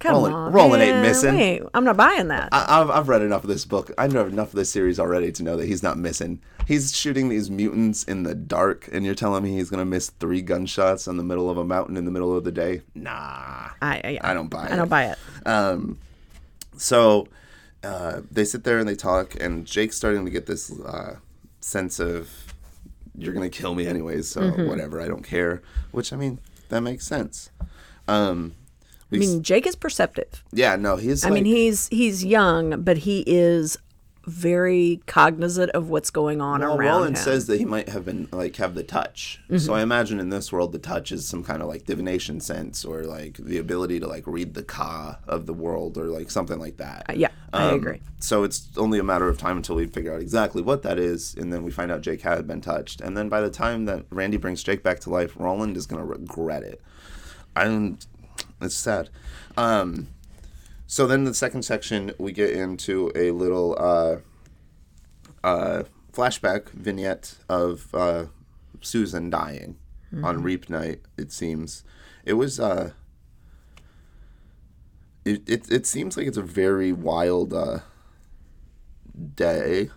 Come 0.00 0.12
Roland- 0.12 0.34
on, 0.34 0.52
Roland 0.52 0.82
ain't 0.82 1.02
missing. 1.02 1.34
wait, 1.36 1.62
I'm 1.72 1.84
not 1.84 1.96
buying 1.96 2.28
that. 2.28 2.48
I've 2.52 2.90
I've 2.90 3.08
read 3.08 3.22
enough 3.22 3.44
of 3.44 3.48
this 3.48 3.64
book. 3.64 3.90
I 3.96 4.06
know 4.08 4.26
enough 4.26 4.48
of 4.48 4.54
this 4.56 4.70
series 4.70 4.98
already 5.00 5.32
to 5.32 5.42
know 5.42 5.56
that 5.56 5.66
he's 5.66 5.82
not 5.82 5.96
missing. 5.98 6.40
He's 6.66 6.94
shooting 6.96 7.28
these 7.28 7.50
mutants 7.50 8.04
in 8.04 8.22
the 8.22 8.34
dark, 8.34 8.88
and 8.92 9.04
you're 9.04 9.14
telling 9.14 9.42
me 9.44 9.52
he's 9.52 9.70
gonna 9.70 9.84
miss 9.84 10.10
three 10.10 10.42
gunshots 10.42 11.06
in 11.06 11.16
the 11.16 11.22
middle 11.24 11.48
of 11.50 11.58
a 11.58 11.64
mountain 11.64 11.96
in 11.96 12.04
the 12.06 12.10
middle 12.10 12.36
of 12.36 12.44
the 12.44 12.52
day? 12.52 12.82
Nah. 12.94 13.70
I, 13.82 14.00
I, 14.04 14.18
I 14.22 14.34
don't 14.34 14.48
buy 14.48 14.66
it. 14.66 14.72
I 14.72 14.76
don't 14.76 14.88
buy 14.88 15.04
it. 15.06 15.18
Um, 15.46 15.98
so 16.76 17.28
uh, 17.82 18.20
they 18.30 18.44
sit 18.44 18.64
there 18.64 18.78
and 18.78 18.88
they 18.88 18.96
talk, 18.96 19.34
and 19.40 19.64
Jake's 19.66 19.96
starting 19.96 20.24
to 20.24 20.30
get 20.30 20.46
this 20.46 20.72
uh, 20.80 21.16
sense 21.60 21.98
of 22.00 22.28
you're 23.16 23.32
gonna 23.32 23.48
kill 23.50 23.74
me 23.74 23.86
anyways, 23.86 24.28
so 24.28 24.40
Mm-hmm. 24.42 24.66
whatever, 24.68 25.00
I 25.00 25.08
don't 25.08 25.22
care. 25.24 25.62
Which 25.92 26.12
I 26.12 26.16
mean, 26.16 26.38
that 26.68 26.80
makes 26.80 27.06
sense. 27.06 27.50
Um, 28.08 28.54
I 29.12 29.16
mean, 29.16 29.42
Jake 29.42 29.66
is 29.66 29.76
perceptive. 29.76 30.42
yeah, 30.52 30.74
no, 30.76 30.96
he's. 30.96 31.24
I 31.24 31.28
like, 31.28 31.34
mean, 31.42 31.44
he's 31.44 31.86
he's 31.88 32.24
young, 32.24 32.82
but 32.82 32.98
he 32.98 33.22
is 33.26 33.78
very 34.26 35.00
cognizant 35.06 35.70
of 35.72 35.88
what's 35.88 36.10
going 36.10 36.40
on 36.40 36.60
Well, 36.60 36.76
around 36.76 36.78
Roland 36.96 37.16
him. 37.16 37.22
says 37.22 37.46
that 37.46 37.58
he 37.58 37.64
might 37.64 37.88
have 37.88 38.04
been 38.04 38.28
like 38.32 38.56
have 38.56 38.74
the 38.74 38.82
touch. 38.82 39.40
Mm-hmm. 39.44 39.58
So 39.58 39.74
I 39.74 39.82
imagine 39.82 40.20
in 40.20 40.30
this 40.30 40.52
world, 40.52 40.72
the 40.72 40.78
touch 40.78 41.12
is 41.12 41.26
some 41.26 41.44
kind 41.44 41.62
of 41.62 41.68
like 41.68 41.84
divination 41.84 42.40
sense, 42.40 42.84
or 42.84 43.04
like 43.04 43.36
the 43.38 43.58
ability 43.58 44.00
to 44.00 44.06
like 44.06 44.26
read 44.26 44.54
the 44.54 44.62
ka 44.62 45.18
of 45.26 45.46
the 45.46 45.54
world, 45.54 45.98
or 45.98 46.04
like 46.06 46.30
something 46.30 46.58
like 46.58 46.76
that. 46.78 47.16
yeah, 47.16 47.28
I 47.52 47.68
Um, 47.70 47.74
agree. 47.74 48.00
So 48.20 48.42
it's 48.44 48.68
only 48.76 48.98
a 48.98 49.04
matter 49.04 49.28
of 49.28 49.36
time 49.38 49.56
until 49.58 49.76
we 49.76 49.86
figure 49.86 50.14
out 50.14 50.20
exactly 50.22 50.62
what 50.62 50.82
that 50.82 50.98
is, 50.98 51.34
and 51.34 51.52
then 51.52 51.62
we 51.62 51.70
find 51.70 51.92
out 51.92 52.00
Jake 52.00 52.22
had 52.22 52.46
been 52.46 52.60
touched. 52.60 53.00
And 53.00 53.16
then 53.16 53.28
by 53.28 53.40
the 53.40 53.50
time 53.50 53.84
that 53.84 54.04
Randy 54.10 54.36
brings 54.38 54.62
Jake 54.62 54.82
back 54.82 55.00
to 55.00 55.10
life, 55.10 55.34
Roland 55.38 55.76
is 55.76 55.86
going 55.86 56.00
to 56.00 56.06
regret 56.08 56.62
it. 56.62 56.80
I'm. 57.54 57.98
It's 58.60 58.74
sad. 58.74 59.10
Um, 59.56 60.08
so 60.86 61.06
then 61.06 61.24
the 61.24 61.34
second 61.34 61.62
section, 61.62 62.12
we 62.18 62.32
get 62.32 62.50
into 62.50 63.10
a 63.14 63.30
little 63.30 63.76
uh, 63.78 64.16
uh, 65.42 65.84
flashback 66.12 66.70
vignette 66.70 67.36
of 67.48 67.94
uh, 67.94 68.26
Susan 68.80 69.30
dying 69.30 69.76
on 70.22 70.42
Reap 70.42 70.70
Night. 70.70 71.00
It 71.16 71.32
seems 71.32 71.82
it 72.24 72.34
was. 72.34 72.60
Uh, 72.60 72.92
it, 75.24 75.42
it 75.48 75.70
it 75.72 75.86
seems 75.86 76.16
like 76.16 76.26
it's 76.26 76.36
a 76.36 76.42
very 76.42 76.92
wild 76.92 77.54
uh, 77.54 77.78
day. 79.34 79.90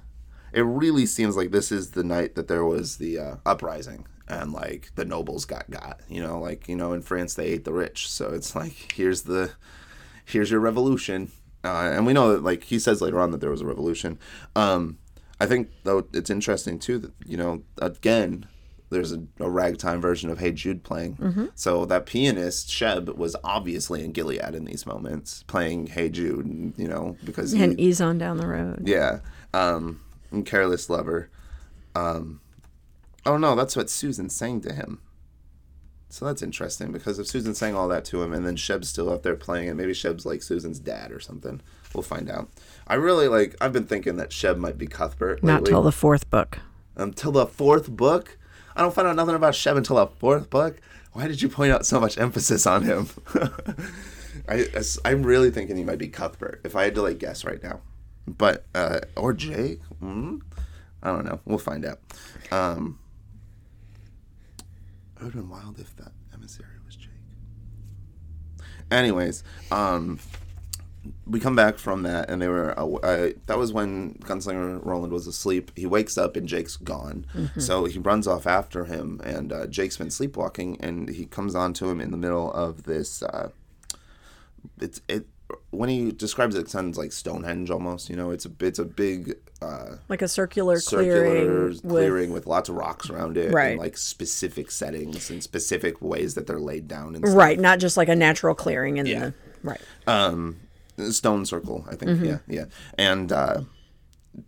it 0.53 0.61
really 0.61 1.05
seems 1.05 1.35
like 1.35 1.51
this 1.51 1.71
is 1.71 1.91
the 1.91 2.03
night 2.03 2.35
that 2.35 2.47
there 2.47 2.63
was 2.63 2.97
the 2.97 3.19
uh, 3.19 3.35
uprising 3.45 4.07
and 4.27 4.53
like 4.53 4.91
the 4.95 5.05
nobles 5.05 5.45
got 5.45 5.69
got. 5.69 5.99
You 6.07 6.21
know, 6.21 6.39
like 6.39 6.67
you 6.67 6.75
know 6.75 6.93
in 6.93 7.01
France 7.01 7.33
they 7.33 7.47
ate 7.47 7.65
the 7.65 7.73
rich, 7.73 8.09
so 8.09 8.29
it's 8.29 8.55
like 8.55 8.93
here's 8.93 9.23
the 9.23 9.51
here's 10.27 10.51
your 10.51 10.59
revolution. 10.59 11.31
Uh, 11.63 11.91
and 11.93 12.05
we 12.05 12.13
know 12.13 12.31
that 12.33 12.43
like 12.43 12.65
he 12.65 12.77
says 12.79 13.01
later 13.01 13.19
on 13.19 13.31
that 13.31 13.41
there 13.41 13.49
was 13.49 13.61
a 13.61 13.65
revolution. 13.65 14.19
Um, 14.55 14.97
I 15.39 15.45
think 15.45 15.69
though 15.83 16.07
it's 16.13 16.29
interesting 16.29 16.79
too 16.79 16.97
that 16.99 17.11
you 17.25 17.37
know 17.37 17.63
again 17.81 18.45
there's 18.89 19.11
a, 19.11 19.21
a 19.39 19.49
ragtime 19.49 19.99
version 19.99 20.29
of 20.29 20.39
Hey 20.39 20.51
Jude 20.53 20.83
playing. 20.83 21.49
So 21.55 21.85
that 21.85 22.05
pianist 22.05 22.69
Sheb 22.69 23.15
was 23.17 23.35
obviously 23.43 24.03
in 24.05 24.13
Gilead 24.13 24.55
in 24.55 24.63
these 24.65 24.85
moments 24.85 25.43
playing 25.47 25.87
Hey 25.87 26.09
Jude. 26.09 26.73
You 26.77 26.87
know 26.87 27.17
because 27.25 27.51
he, 27.51 27.61
And 27.61 27.77
ease 27.79 27.99
on 27.99 28.17
down 28.17 28.37
the 28.37 28.47
road. 28.47 28.83
yeah, 28.87 29.19
um, 29.53 30.01
and 30.31 30.45
Careless 30.45 30.89
Lover. 30.89 31.29
Um, 31.95 32.39
oh 33.25 33.37
no, 33.37 33.55
that's 33.55 33.75
what 33.75 33.89
Susan 33.89 34.29
sang 34.29 34.61
to 34.61 34.73
him. 34.73 35.01
So 36.09 36.25
that's 36.25 36.41
interesting 36.41 36.91
because 36.91 37.19
if 37.19 37.27
Susan 37.27 37.53
sang 37.53 37.75
all 37.75 37.87
that 37.89 38.05
to 38.05 38.21
him 38.23 38.31
and 38.33 38.45
then 38.45 38.55
Sheb's 38.55 38.87
still 38.87 39.11
out 39.11 39.23
there 39.23 39.35
playing 39.35 39.67
it, 39.67 39.75
maybe 39.75 39.91
Sheb's 39.91 40.25
like 40.25 40.41
Susan's 40.41 40.79
dad 40.79 41.11
or 41.11 41.19
something. 41.19 41.61
We'll 41.93 42.03
find 42.03 42.29
out. 42.29 42.49
I 42.87 42.95
really 42.95 43.27
like. 43.27 43.55
I've 43.59 43.73
been 43.73 43.85
thinking 43.85 44.15
that 44.17 44.29
Sheb 44.29 44.57
might 44.57 44.77
be 44.77 44.87
Cuthbert 44.87 45.43
Not 45.43 45.65
till 45.65 45.81
the 45.81 45.91
fourth 45.91 46.29
book. 46.29 46.59
until 46.95 47.31
the 47.31 47.45
fourth 47.45 47.89
book. 47.89 48.37
I 48.75 48.81
don't 48.81 48.93
find 48.93 49.07
out 49.07 49.15
nothing 49.15 49.35
about 49.35 49.53
Sheb 49.53 49.75
until 49.77 49.95
the 49.97 50.07
fourth 50.07 50.49
book. 50.49 50.79
Why 51.13 51.27
did 51.27 51.41
you 51.41 51.49
point 51.49 51.71
out 51.71 51.85
so 51.85 51.99
much 51.99 52.17
emphasis 52.17 52.65
on 52.67 52.83
him? 52.83 53.07
I, 54.47 54.67
I'm 55.03 55.23
really 55.23 55.49
thinking 55.51 55.75
he 55.75 55.83
might 55.83 55.97
be 55.97 56.07
Cuthbert 56.07 56.61
if 56.63 56.75
I 56.75 56.83
had 56.83 56.95
to 56.95 57.01
like 57.01 57.17
guess 57.17 57.43
right 57.43 57.61
now, 57.61 57.81
but 58.27 58.65
uh, 58.75 58.99
or 59.15 59.33
Jake. 59.33 59.81
Mm, 60.01 60.41
I 61.03 61.07
don't 61.11 61.25
know. 61.25 61.39
We'll 61.45 61.57
find 61.57 61.85
out. 61.85 61.99
Um, 62.51 62.99
it 65.19 65.23
would 65.23 65.33
have 65.33 65.41
been 65.43 65.49
wild 65.49 65.79
if 65.79 65.95
that 65.97 66.11
emissary 66.33 66.69
was 66.85 66.95
Jake. 66.95 67.11
Anyways, 68.91 69.43
um, 69.71 70.19
we 71.25 71.39
come 71.39 71.55
back 71.55 71.77
from 71.77 72.03
that, 72.03 72.29
and 72.29 72.41
they 72.41 72.47
were. 72.47 72.77
Uh, 72.79 72.85
uh, 72.95 73.29
that 73.47 73.57
was 73.57 73.73
when 73.73 74.15
Gunslinger 74.15 74.85
Roland 74.85 75.11
was 75.11 75.27
asleep. 75.27 75.71
He 75.75 75.85
wakes 75.85 76.17
up, 76.17 76.35
and 76.35 76.47
Jake's 76.47 76.77
gone. 76.77 77.25
So 77.59 77.85
he 77.85 77.99
runs 77.99 78.27
off 78.27 78.45
after 78.45 78.85
him, 78.85 79.19
and 79.23 79.51
uh, 79.51 79.67
Jake's 79.67 79.97
been 79.97 80.11
sleepwalking, 80.11 80.77
and 80.81 81.09
he 81.09 81.25
comes 81.25 81.55
on 81.55 81.73
to 81.73 81.89
him 81.89 81.99
in 81.99 82.11
the 82.11 82.17
middle 82.17 82.51
of 82.51 82.83
this. 82.83 83.23
Uh, 83.23 83.49
it's 84.79 85.01
it 85.07 85.27
when 85.71 85.89
he 85.89 86.11
describes 86.11 86.55
it, 86.55 86.61
it 86.61 86.69
sounds 86.69 86.97
like 86.97 87.11
Stonehenge 87.11 87.69
almost. 87.69 88.09
You 88.09 88.15
know, 88.15 88.31
it's 88.31 88.45
a 88.45 88.51
it's 88.61 88.79
a 88.79 88.85
big 88.85 89.35
uh, 89.61 89.95
Like 90.09 90.21
a 90.21 90.27
circular, 90.27 90.79
circular 90.79 91.23
clearing, 91.25 91.67
with 91.69 91.81
clearing 91.87 92.31
with 92.31 92.45
lots 92.47 92.69
of 92.69 92.75
rocks 92.75 93.09
around 93.09 93.37
it, 93.37 93.51
Right. 93.51 93.71
And 93.71 93.79
like 93.79 93.97
specific 93.97 94.71
settings 94.71 95.29
and 95.29 95.41
specific 95.43 96.01
ways 96.01 96.35
that 96.35 96.47
they're 96.47 96.59
laid 96.59 96.87
down 96.87 97.15
and 97.15 97.25
stuff. 97.25 97.37
right, 97.37 97.59
not 97.59 97.79
just 97.79 97.97
like 97.97 98.09
a 98.09 98.15
natural 98.15 98.55
clearing 98.55 98.97
in 98.97 99.05
Yeah. 99.05 99.19
the 99.19 99.33
right. 99.63 99.81
um 100.05 100.57
stone 101.11 101.45
circle 101.45 101.85
i 101.89 101.95
think 101.95 102.11
Mm-hmm. 102.11 102.25
yeah 102.25 102.37
yeah 102.47 102.65
and 102.97 103.31
uh 103.31 103.61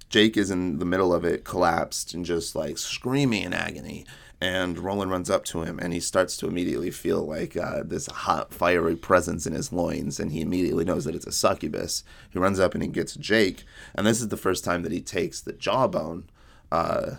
jake 0.10 0.36
is 0.38 0.50
in 0.52 0.80
the 0.80 0.86
middle 0.86 1.14
of 1.14 1.24
it 1.24 1.44
collapsed 1.44 2.14
and 2.14 2.26
just 2.26 2.56
like 2.56 2.78
screaming 2.78 3.44
in 3.44 3.54
agony 3.54 4.06
and 4.42 4.80
roland 4.80 5.12
runs 5.12 5.30
up 5.30 5.44
to 5.44 5.64
him 5.64 5.80
and 5.80 5.94
he 5.94 6.00
starts 6.00 6.38
to 6.38 6.48
immediately 6.48 6.92
feel 6.92 7.26
like 7.26 7.58
uh, 7.58 7.84
this 7.84 8.08
hot 8.08 8.54
fiery 8.54 8.96
presence 8.96 9.46
in 9.46 9.54
his 9.54 9.74
loins 9.74 10.20
and 10.20 10.32
he 10.32 10.42
immediately 10.42 10.86
knows 10.86 11.06
that 11.06 11.16
it's 11.16 11.28
a 11.28 11.32
succubus 11.32 12.04
he 12.30 12.40
runs 12.40 12.60
up 12.60 12.74
and 12.74 12.82
he 12.84 12.90
gets 12.90 13.16
jake 13.16 13.64
and 13.96 14.08
this 14.08 14.22
is 14.22 14.30
the 14.30 14.38
first 14.38 14.64
time 14.64 14.84
that 14.84 14.92
he 14.92 15.02
takes 15.02 15.42
the 15.42 15.54
jawbone 15.54 16.30
uh 16.72 17.16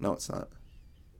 no 0.00 0.12
it's 0.12 0.28
not 0.28 0.48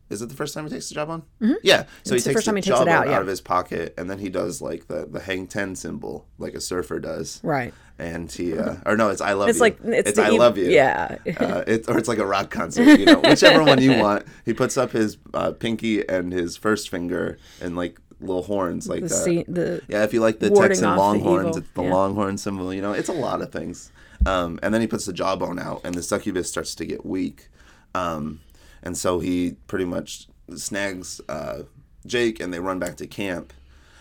is 0.08 0.22
it 0.22 0.28
the 0.28 0.36
first 0.36 0.54
time 0.54 0.64
he 0.64 0.70
takes 0.70 0.88
the 0.88 0.94
jawbone? 0.94 1.24
Mm-hmm. 1.40 1.54
Yeah. 1.64 1.82
So 1.82 1.86
It's 1.86 2.10
he 2.10 2.16
the 2.18 2.18
takes 2.18 2.24
first 2.34 2.44
the 2.44 2.50
time 2.50 2.56
he 2.56 2.62
takes 2.62 2.68
it 2.68 2.78
jawbone 2.78 2.88
out, 2.94 3.08
yeah. 3.08 3.20
of 3.20 3.26
his 3.26 3.40
pocket, 3.40 3.92
and 3.98 4.08
then 4.08 4.20
he 4.20 4.28
does 4.28 4.62
like 4.62 4.86
the 4.86 5.04
the 5.04 5.18
hang 5.18 5.48
ten 5.48 5.74
symbol, 5.74 6.26
like 6.38 6.54
a 6.54 6.60
surfer 6.60 7.00
does. 7.00 7.40
Right. 7.42 7.74
And 7.98 8.30
he, 8.30 8.56
uh, 8.56 8.76
or 8.86 8.96
no, 8.96 9.08
it's 9.08 9.20
I 9.20 9.32
love 9.32 9.48
It's 9.48 9.58
you. 9.58 9.62
like 9.62 9.78
it's, 9.84 10.12
the 10.12 10.24
I 10.24 10.28
love 10.28 10.58
you. 10.58 10.68
Yeah. 10.68 11.16
Uh, 11.38 11.64
it, 11.66 11.88
or 11.88 11.98
it's 11.98 12.08
like 12.08 12.18
a 12.18 12.26
rock 12.26 12.50
concert, 12.50 12.98
you 12.98 13.06
know, 13.06 13.20
whichever 13.20 13.64
one 13.64 13.80
you 13.80 13.98
want. 13.98 14.26
He 14.44 14.52
puts 14.52 14.76
up 14.76 14.92
his 14.92 15.18
uh, 15.32 15.52
pinky 15.52 16.06
and 16.08 16.32
his 16.32 16.56
first 16.56 16.90
finger 16.90 17.38
and 17.60 17.76
like 17.76 17.98
little 18.20 18.42
horns, 18.42 18.88
like 18.88 19.06
the, 19.06 19.44
uh, 19.46 19.52
the 19.52 19.82
yeah, 19.88 20.04
if 20.04 20.12
you 20.12 20.20
like 20.20 20.38
the 20.38 20.50
Texan 20.50 20.86
off 20.86 20.96
the 20.96 21.00
Longhorns, 21.00 21.56
it's 21.56 21.70
the 21.70 21.82
yeah. 21.82 21.94
Longhorn 21.94 22.38
symbol. 22.38 22.72
You 22.72 22.82
know, 22.82 22.92
it's 22.92 23.08
a 23.08 23.14
lot 23.14 23.42
of 23.42 23.52
things. 23.52 23.90
Um, 24.24 24.58
and 24.62 24.72
then 24.72 24.80
he 24.80 24.86
puts 24.86 25.06
the 25.06 25.12
jawbone 25.12 25.58
out, 25.58 25.82
and 25.84 25.94
the 25.94 26.02
succubus 26.02 26.48
starts 26.48 26.74
to 26.76 26.84
get 26.84 27.04
weak. 27.04 27.48
Um, 27.94 28.40
and 28.82 28.96
so 28.96 29.20
he 29.20 29.56
pretty 29.66 29.84
much 29.84 30.28
snags 30.54 31.20
uh, 31.28 31.62
Jake, 32.06 32.40
and 32.40 32.52
they 32.52 32.60
run 32.60 32.78
back 32.78 32.96
to 32.96 33.06
camp. 33.06 33.52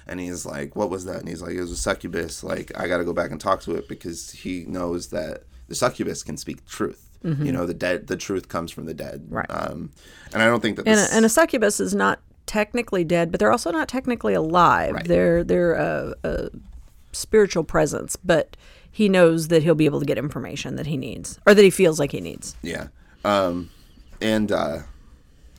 And 0.07 0.19
he's 0.19 0.45
like, 0.45 0.75
"What 0.75 0.89
was 0.89 1.05
that?" 1.05 1.17
And 1.17 1.27
he's 1.27 1.41
like, 1.41 1.53
"It 1.53 1.61
was 1.61 1.71
a 1.71 1.77
succubus. 1.77 2.43
Like, 2.43 2.71
I 2.77 2.87
got 2.87 2.97
to 2.97 3.03
go 3.05 3.13
back 3.13 3.31
and 3.31 3.41
talk 3.41 3.61
to 3.61 3.75
it 3.75 3.87
because 3.87 4.31
he 4.31 4.65
knows 4.67 5.07
that 5.07 5.43
the 5.67 5.75
succubus 5.75 6.23
can 6.23 6.37
speak 6.37 6.65
truth. 6.65 7.05
You 7.25 7.51
know, 7.51 7.65
the 7.65 7.73
dead, 7.73 8.05
the 8.05 8.17
truth 8.17 8.49
comes 8.49 8.71
from 8.71 8.85
the 8.85 8.93
dead. 8.93 9.23
Mm-hmm. 9.23 9.33
Right. 9.33 9.49
Um, 9.49 9.89
and 10.31 10.43
I 10.43 10.45
don't 10.45 10.61
think 10.61 10.77
that 10.77 10.87
and 10.87 10.99
a, 10.99 11.07
and 11.11 11.25
a 11.25 11.29
succubus 11.29 11.79
is 11.79 11.95
not 11.95 12.19
technically 12.45 13.03
dead, 13.03 13.31
but 13.31 13.39
they're 13.39 13.51
also 13.51 13.71
not 13.71 13.87
technically 13.87 14.35
alive. 14.35 14.93
Right. 14.93 15.07
They're 15.07 15.43
they're 15.43 15.73
a, 15.73 16.13
a 16.23 16.49
spiritual 17.13 17.63
presence, 17.63 18.15
but 18.15 18.55
he 18.91 19.09
knows 19.09 19.47
that 19.47 19.63
he'll 19.63 19.73
be 19.73 19.85
able 19.85 19.99
to 20.01 20.05
get 20.05 20.19
information 20.19 20.75
that 20.75 20.85
he 20.85 20.97
needs 20.97 21.39
or 21.47 21.55
that 21.55 21.63
he 21.63 21.71
feels 21.71 21.99
like 21.99 22.11
he 22.11 22.21
needs. 22.21 22.55
Yeah. 22.61 22.89
Um, 23.23 23.71
and 24.21 24.51
uh, 24.51 24.79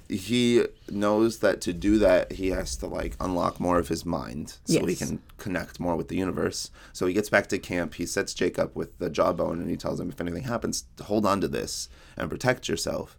he 0.09 0.65
knows 0.91 1.39
that 1.39 1.61
to 1.63 1.73
do 1.73 1.99
that, 1.99 2.33
he 2.33 2.51
has 2.51 2.77
to 2.77 2.87
like 2.87 3.17
unlock 3.21 3.61
more 3.61 3.79
of 3.79 3.89
his 3.89 4.05
mind 4.05 4.57
so 4.65 4.85
he 4.85 4.95
can 4.95 5.21
connect 5.39 5.81
more 5.81 5.97
with 5.97 6.09
the 6.09 6.17
universe. 6.17 6.71
So 6.93 7.07
he 7.07 7.15
gets 7.15 7.29
back 7.29 7.49
to 7.49 7.59
camp. 7.59 7.95
He 7.95 8.07
sets 8.07 8.35
Jake 8.35 8.59
up 8.59 8.75
with 8.77 8.99
the 8.99 9.11
jawbone 9.11 9.61
and 9.61 9.71
he 9.71 9.77
tells 9.77 10.01
him, 10.01 10.09
if 10.09 10.21
anything 10.21 10.45
happens, 10.45 10.85
hold 11.03 11.27
on 11.27 11.41
to 11.41 11.49
this 11.49 11.89
and 12.17 12.31
protect 12.31 12.69
yourself. 12.69 13.19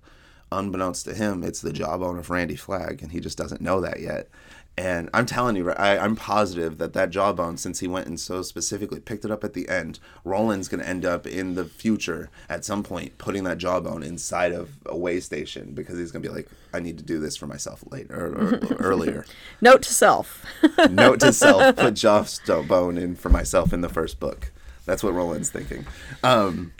Unbeknownst 0.49 1.03
to 1.05 1.13
him, 1.13 1.43
it's 1.43 1.59
the 1.59 1.73
jawbone 1.73 2.17
of 2.17 2.29
Randy 2.29 2.55
Flagg, 2.55 3.03
and 3.03 3.11
he 3.11 3.19
just 3.19 3.37
doesn't 3.37 3.59
know 3.59 3.81
that 3.81 3.99
yet. 3.99 4.29
And 4.77 5.09
I'm 5.11 5.25
telling 5.25 5.55
you, 5.55 5.71
I, 5.71 5.97
I'm 5.97 6.15
positive 6.15 6.77
that 6.77 6.93
that 6.93 7.09
jawbone, 7.09 7.57
since 7.57 7.79
he 7.79 7.87
went 7.87 8.05
and 8.05 8.19
so 8.19 8.43
specifically 8.43 8.99
picked 8.99 9.25
it 9.25 9.31
up 9.31 9.43
at 9.43 9.53
the 9.53 9.67
end, 9.69 9.99
Roland's 10.23 10.67
going 10.67 10.81
to 10.81 10.87
end 10.87 11.03
up 11.03 11.25
in 11.25 11.55
the 11.55 11.65
future 11.65 12.29
at 12.47 12.63
some 12.63 12.83
point 12.83 13.17
putting 13.17 13.43
that 13.45 13.57
jawbone 13.57 14.03
inside 14.03 14.51
of 14.51 14.69
a 14.85 14.95
way 14.95 15.19
station 15.19 15.71
because 15.73 15.97
he's 15.97 16.11
going 16.11 16.21
to 16.21 16.29
be 16.29 16.33
like, 16.35 16.47
I 16.73 16.79
need 16.79 16.99
to 16.99 17.03
do 17.03 17.19
this 17.19 17.35
for 17.35 17.47
myself 17.47 17.83
later 17.89 18.15
or, 18.15 18.27
or, 18.27 18.55
or 18.73 18.75
earlier. 18.75 19.25
Note 19.61 19.81
to 19.81 19.93
self. 19.93 20.45
Note 20.91 21.21
to 21.21 21.33
self: 21.33 21.75
put 21.77 21.95
jawbone 21.95 22.99
in 22.99 23.15
for 23.15 23.29
myself 23.29 23.73
in 23.73 23.81
the 23.81 23.89
first 23.89 24.19
book. 24.19 24.51
That's 24.85 25.03
what 25.03 25.13
Roland's 25.13 25.49
thinking. 25.49 25.85
Um, 26.23 26.71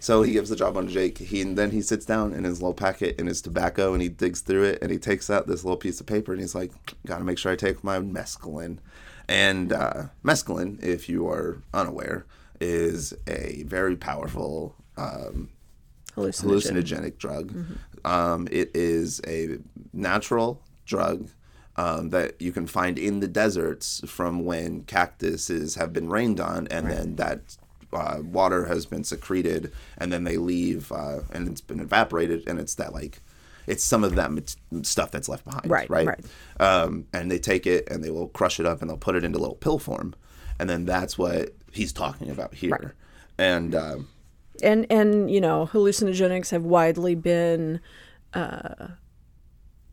so 0.00 0.22
he 0.22 0.32
gives 0.32 0.50
the 0.50 0.56
jawbone 0.56 0.86
to 0.86 0.92
Jake. 0.92 1.18
He 1.18 1.40
and 1.42 1.56
then 1.56 1.70
he 1.70 1.82
sits 1.82 2.04
down 2.04 2.32
in 2.32 2.44
his 2.44 2.60
little 2.60 2.74
packet 2.74 3.16
and 3.18 3.28
his 3.28 3.42
tobacco, 3.42 3.92
and 3.92 4.02
he 4.02 4.08
digs 4.08 4.40
through 4.40 4.64
it, 4.64 4.78
and 4.82 4.90
he 4.90 4.98
takes 4.98 5.30
out 5.30 5.46
this 5.46 5.64
little 5.64 5.76
piece 5.76 6.00
of 6.00 6.06
paper, 6.06 6.32
and 6.32 6.40
he's 6.40 6.54
like, 6.54 6.72
"Got 7.06 7.18
to 7.18 7.24
make 7.24 7.38
sure 7.38 7.52
I 7.52 7.56
take 7.56 7.82
my 7.84 7.98
mescaline." 7.98 8.78
And 9.28 9.72
uh, 9.72 10.04
mescaline, 10.24 10.82
if 10.82 11.08
you 11.08 11.28
are 11.28 11.62
unaware, 11.74 12.24
is 12.60 13.12
a 13.26 13.64
very 13.66 13.96
powerful 13.96 14.74
um, 14.96 15.50
Hallucinogen. 16.14 16.72
hallucinogenic 16.72 17.18
drug. 17.18 17.54
Um, 18.04 18.48
it 18.50 18.70
is 18.74 19.20
a 19.26 19.58
natural 19.92 20.62
drug 20.86 21.28
um, 21.76 22.10
that 22.10 22.40
you 22.40 22.52
can 22.52 22.66
find 22.66 22.98
in 22.98 23.20
the 23.20 23.28
deserts 23.28 24.00
from 24.06 24.44
when 24.44 24.82
cactuses 24.82 25.76
have 25.76 25.92
been 25.92 26.08
rained 26.08 26.40
on, 26.40 26.66
and 26.68 26.90
then 26.90 27.16
that 27.16 27.57
uh, 27.92 28.18
water 28.22 28.66
has 28.66 28.86
been 28.86 29.04
secreted, 29.04 29.72
and 29.96 30.12
then 30.12 30.24
they 30.24 30.36
leave, 30.36 30.92
uh, 30.92 31.20
and 31.32 31.48
it's 31.48 31.60
been 31.60 31.80
evaporated, 31.80 32.48
and 32.48 32.58
it's 32.58 32.74
that 32.76 32.92
like. 32.92 33.20
It's 33.66 33.84
some 33.84 34.02
of 34.02 34.14
that 34.14 34.32
mat- 34.32 34.56
stuff 34.80 35.10
that's 35.10 35.28
left 35.28 35.44
behind, 35.44 35.68
Right, 35.68 35.90
Right, 35.90 36.06
right. 36.06 36.24
Um, 36.58 37.04
and 37.12 37.30
they 37.30 37.38
take 37.38 37.66
it 37.66 37.86
and 37.90 38.02
they 38.02 38.08
will 38.08 38.28
crush 38.28 38.58
it 38.58 38.64
up 38.64 38.80
and 38.80 38.88
they'll 38.88 38.96
put 38.96 39.14
it 39.14 39.24
into 39.24 39.38
little 39.38 39.56
pill 39.56 39.78
form, 39.78 40.14
and 40.58 40.70
then 40.70 40.86
that's 40.86 41.18
what 41.18 41.50
he's 41.70 41.92
talking 41.92 42.30
about 42.30 42.54
here. 42.54 42.94
And 43.36 43.74
um, 43.74 44.08
and 44.62 44.86
and 44.90 45.30
you 45.30 45.40
know 45.40 45.68
hallucinogenics 45.70 46.50
have 46.50 46.62
widely 46.62 47.14
been 47.14 47.80
uh, 48.34 48.88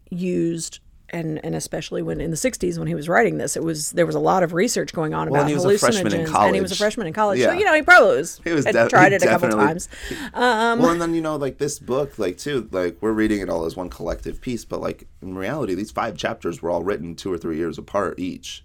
used 0.10 0.80
and 1.10 1.40
and 1.44 1.56
especially 1.56 2.02
when 2.02 2.20
in 2.20 2.32
the 2.32 2.38
60s 2.38 2.78
when 2.80 2.88
he 2.88 2.96
was 2.96 3.08
writing 3.08 3.38
this 3.38 3.56
it 3.56 3.64
was 3.64 3.92
there 3.92 4.06
was 4.06 4.16
a 4.16 4.20
lot 4.20 4.44
of 4.44 4.54
research 4.54 4.92
going 4.92 5.14
on 5.14 5.30
Well, 5.30 5.42
about 5.42 5.50
and 5.50 5.50
he 5.50 5.56
was 5.56 5.66
a 5.66 5.78
freshman 5.78 6.14
in 6.14 6.26
hallucinogens 6.26 6.46
and 6.48 6.56
he 6.56 6.62
was 6.62 6.72
a 6.72 6.76
freshman 6.76 7.08
in 7.08 7.14
college. 7.14 7.42
So 7.42 7.52
you 7.52 7.64
know 7.64 7.74
he 7.74 7.82
probably 7.82 8.18
was, 8.18 8.42
He 8.44 8.52
was 8.52 8.66
def- 8.66 8.90
tried 8.90 9.14
it 9.14 9.22
a 9.22 9.28
couple 9.28 9.50
times. 9.50 9.88
Um, 10.34 10.80
well, 10.80 10.90
and 10.90 11.02
then 11.02 11.14
you 11.14 11.22
know, 11.22 11.36
like 11.36 11.58
this 11.58 11.80
book, 11.80 12.18
like 12.18 12.38
too, 12.38 12.68
like 12.72 12.98
we're 13.02 13.12
reading 13.12 13.42
it 13.42 13.50
all 13.50 13.66
as 13.66 13.76
one 13.76 13.90
collective 13.90 14.42
piece, 14.42 14.66
but 14.66 14.82
like 14.82 15.08
in 15.22 15.36
reality, 15.36 15.76
these 15.76 15.92
five 15.92 16.18
chapters 16.18 16.62
were 16.62 16.70
all 16.70 16.84
written 16.84 17.16
two 17.16 17.32
or 17.32 17.38
three 17.38 17.58
years 17.58 17.78
apart 17.78 18.20
each. 18.20 18.64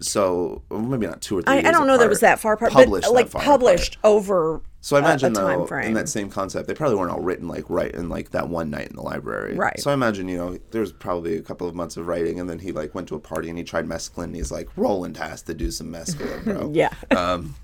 So 0.00 0.62
well, 0.70 0.80
maybe 0.80 1.06
not 1.06 1.20
two 1.20 1.38
or 1.38 1.42
three. 1.42 1.52
I, 1.52 1.56
years 1.56 1.66
I 1.66 1.70
don't 1.70 1.86
know 1.86 1.96
that 1.98 2.06
it 2.06 2.08
was 2.08 2.20
that 2.20 2.40
far 2.40 2.54
apart 2.54 2.72
Published 2.72 3.06
but 3.06 3.14
that 3.14 3.14
like 3.14 3.30
published 3.30 3.98
over 4.02 4.62
So 4.84 4.96
I 4.96 4.98
imagine 4.98 5.32
a 5.32 5.34
time 5.34 5.60
though, 5.60 5.66
frame. 5.66 5.88
in 5.88 5.94
that 5.94 6.10
same 6.10 6.28
concept, 6.28 6.68
they 6.68 6.74
probably 6.74 6.96
weren't 6.96 7.10
all 7.10 7.22
written 7.22 7.48
like 7.48 7.64
right 7.70 7.90
in 7.90 8.10
like 8.10 8.32
that 8.32 8.50
one 8.50 8.68
night 8.68 8.88
in 8.88 8.96
the 8.96 9.00
library. 9.02 9.54
Right. 9.54 9.80
So 9.80 9.90
I 9.90 9.94
imagine 9.94 10.28
you 10.28 10.36
know 10.36 10.58
there's 10.72 10.92
probably 10.92 11.38
a 11.38 11.40
couple 11.40 11.66
of 11.66 11.74
months 11.74 11.96
of 11.96 12.06
writing, 12.06 12.38
and 12.38 12.50
then 12.50 12.58
he 12.58 12.70
like 12.70 12.94
went 12.94 13.08
to 13.08 13.14
a 13.14 13.18
party 13.18 13.48
and 13.48 13.56
he 13.56 13.64
tried 13.64 13.86
mescaline. 13.86 14.24
And 14.24 14.36
he's 14.36 14.52
like, 14.52 14.68
Roland 14.76 15.16
has 15.16 15.40
to 15.44 15.54
do 15.54 15.70
some 15.70 15.90
mescaline, 15.90 16.44
bro. 16.44 16.70
Yeah. 16.74 16.92
Um, 17.16 17.54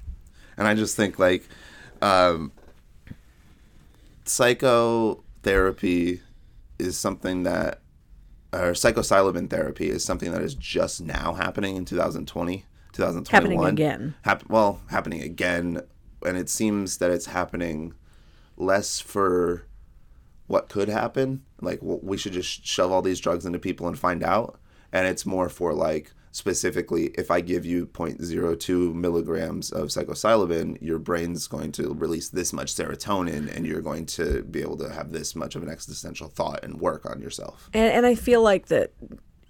and 0.57 0.67
I 0.67 0.73
just 0.73 0.97
think 0.97 1.19
like, 1.19 1.47
um, 2.01 2.53
psychotherapy 4.25 6.23
is 6.79 6.97
something 6.97 7.43
that, 7.43 7.83
or 8.55 8.73
psilocybin 8.73 9.51
therapy 9.51 9.91
is 9.91 10.03
something 10.03 10.33
that 10.33 10.41
is 10.41 10.55
just 10.55 11.03
now 11.03 11.35
happening 11.35 11.77
in 11.77 11.85
2020, 11.85 12.65
2021. 12.95 13.27
Happening 13.27 13.69
again. 13.69 14.15
Hap- 14.23 14.49
well, 14.49 14.81
happening 14.89 15.21
again, 15.21 15.83
and 16.25 16.37
it 16.37 16.49
seems 16.49 16.99
that 16.99 17.11
it's 17.11 17.27
happening 17.27 17.95
less 18.57 19.01
for 19.01 19.67
what 20.47 20.69
could 20.69 20.89
happen. 20.89 21.43
Like 21.61 21.79
we 21.83 22.17
should 22.17 22.33
just 22.33 22.67
shove 22.67 22.91
all 22.91 23.03
these 23.03 23.21
drugs 23.21 23.47
into 23.47 23.59
people 23.59 23.87
and 23.87 23.99
find 23.99 24.23
out, 24.23 24.59
and 24.93 25.07
it's 25.07 25.27
more 25.27 25.49
for 25.49 25.73
like 25.73 26.13
specifically 26.33 27.07
if 27.19 27.31
I 27.31 27.41
give 27.41 27.67
you 27.67 27.87
0.02 27.87 28.95
milligrams 28.95 29.71
of 29.71 29.89
psilocybin, 29.89 30.81
your 30.81 30.99
brain's 30.99 31.47
going 31.47 31.73
to 31.73 31.95
release 31.95 32.29
this 32.29 32.53
much 32.53 32.75
serotonin, 32.75 33.55
and 33.55 33.67
you're 33.67 33.81
going 33.81 34.07
to 34.07 34.43
be 34.45 34.61
able 34.61 34.77
to 34.79 34.93
have 34.93 35.13
this 35.13 35.35
much 35.35 35.57
of 35.57 35.63
an 35.63 35.69
existential 35.69 36.29
thought 36.29 36.65
and 36.65 36.81
work 36.81 37.07
on 37.07 37.21
yourself. 37.21 37.69
And, 37.73 37.93
and 37.93 38.07
I 38.07 38.15
feel 38.15 38.43
like 38.43 38.67
that 38.67 38.93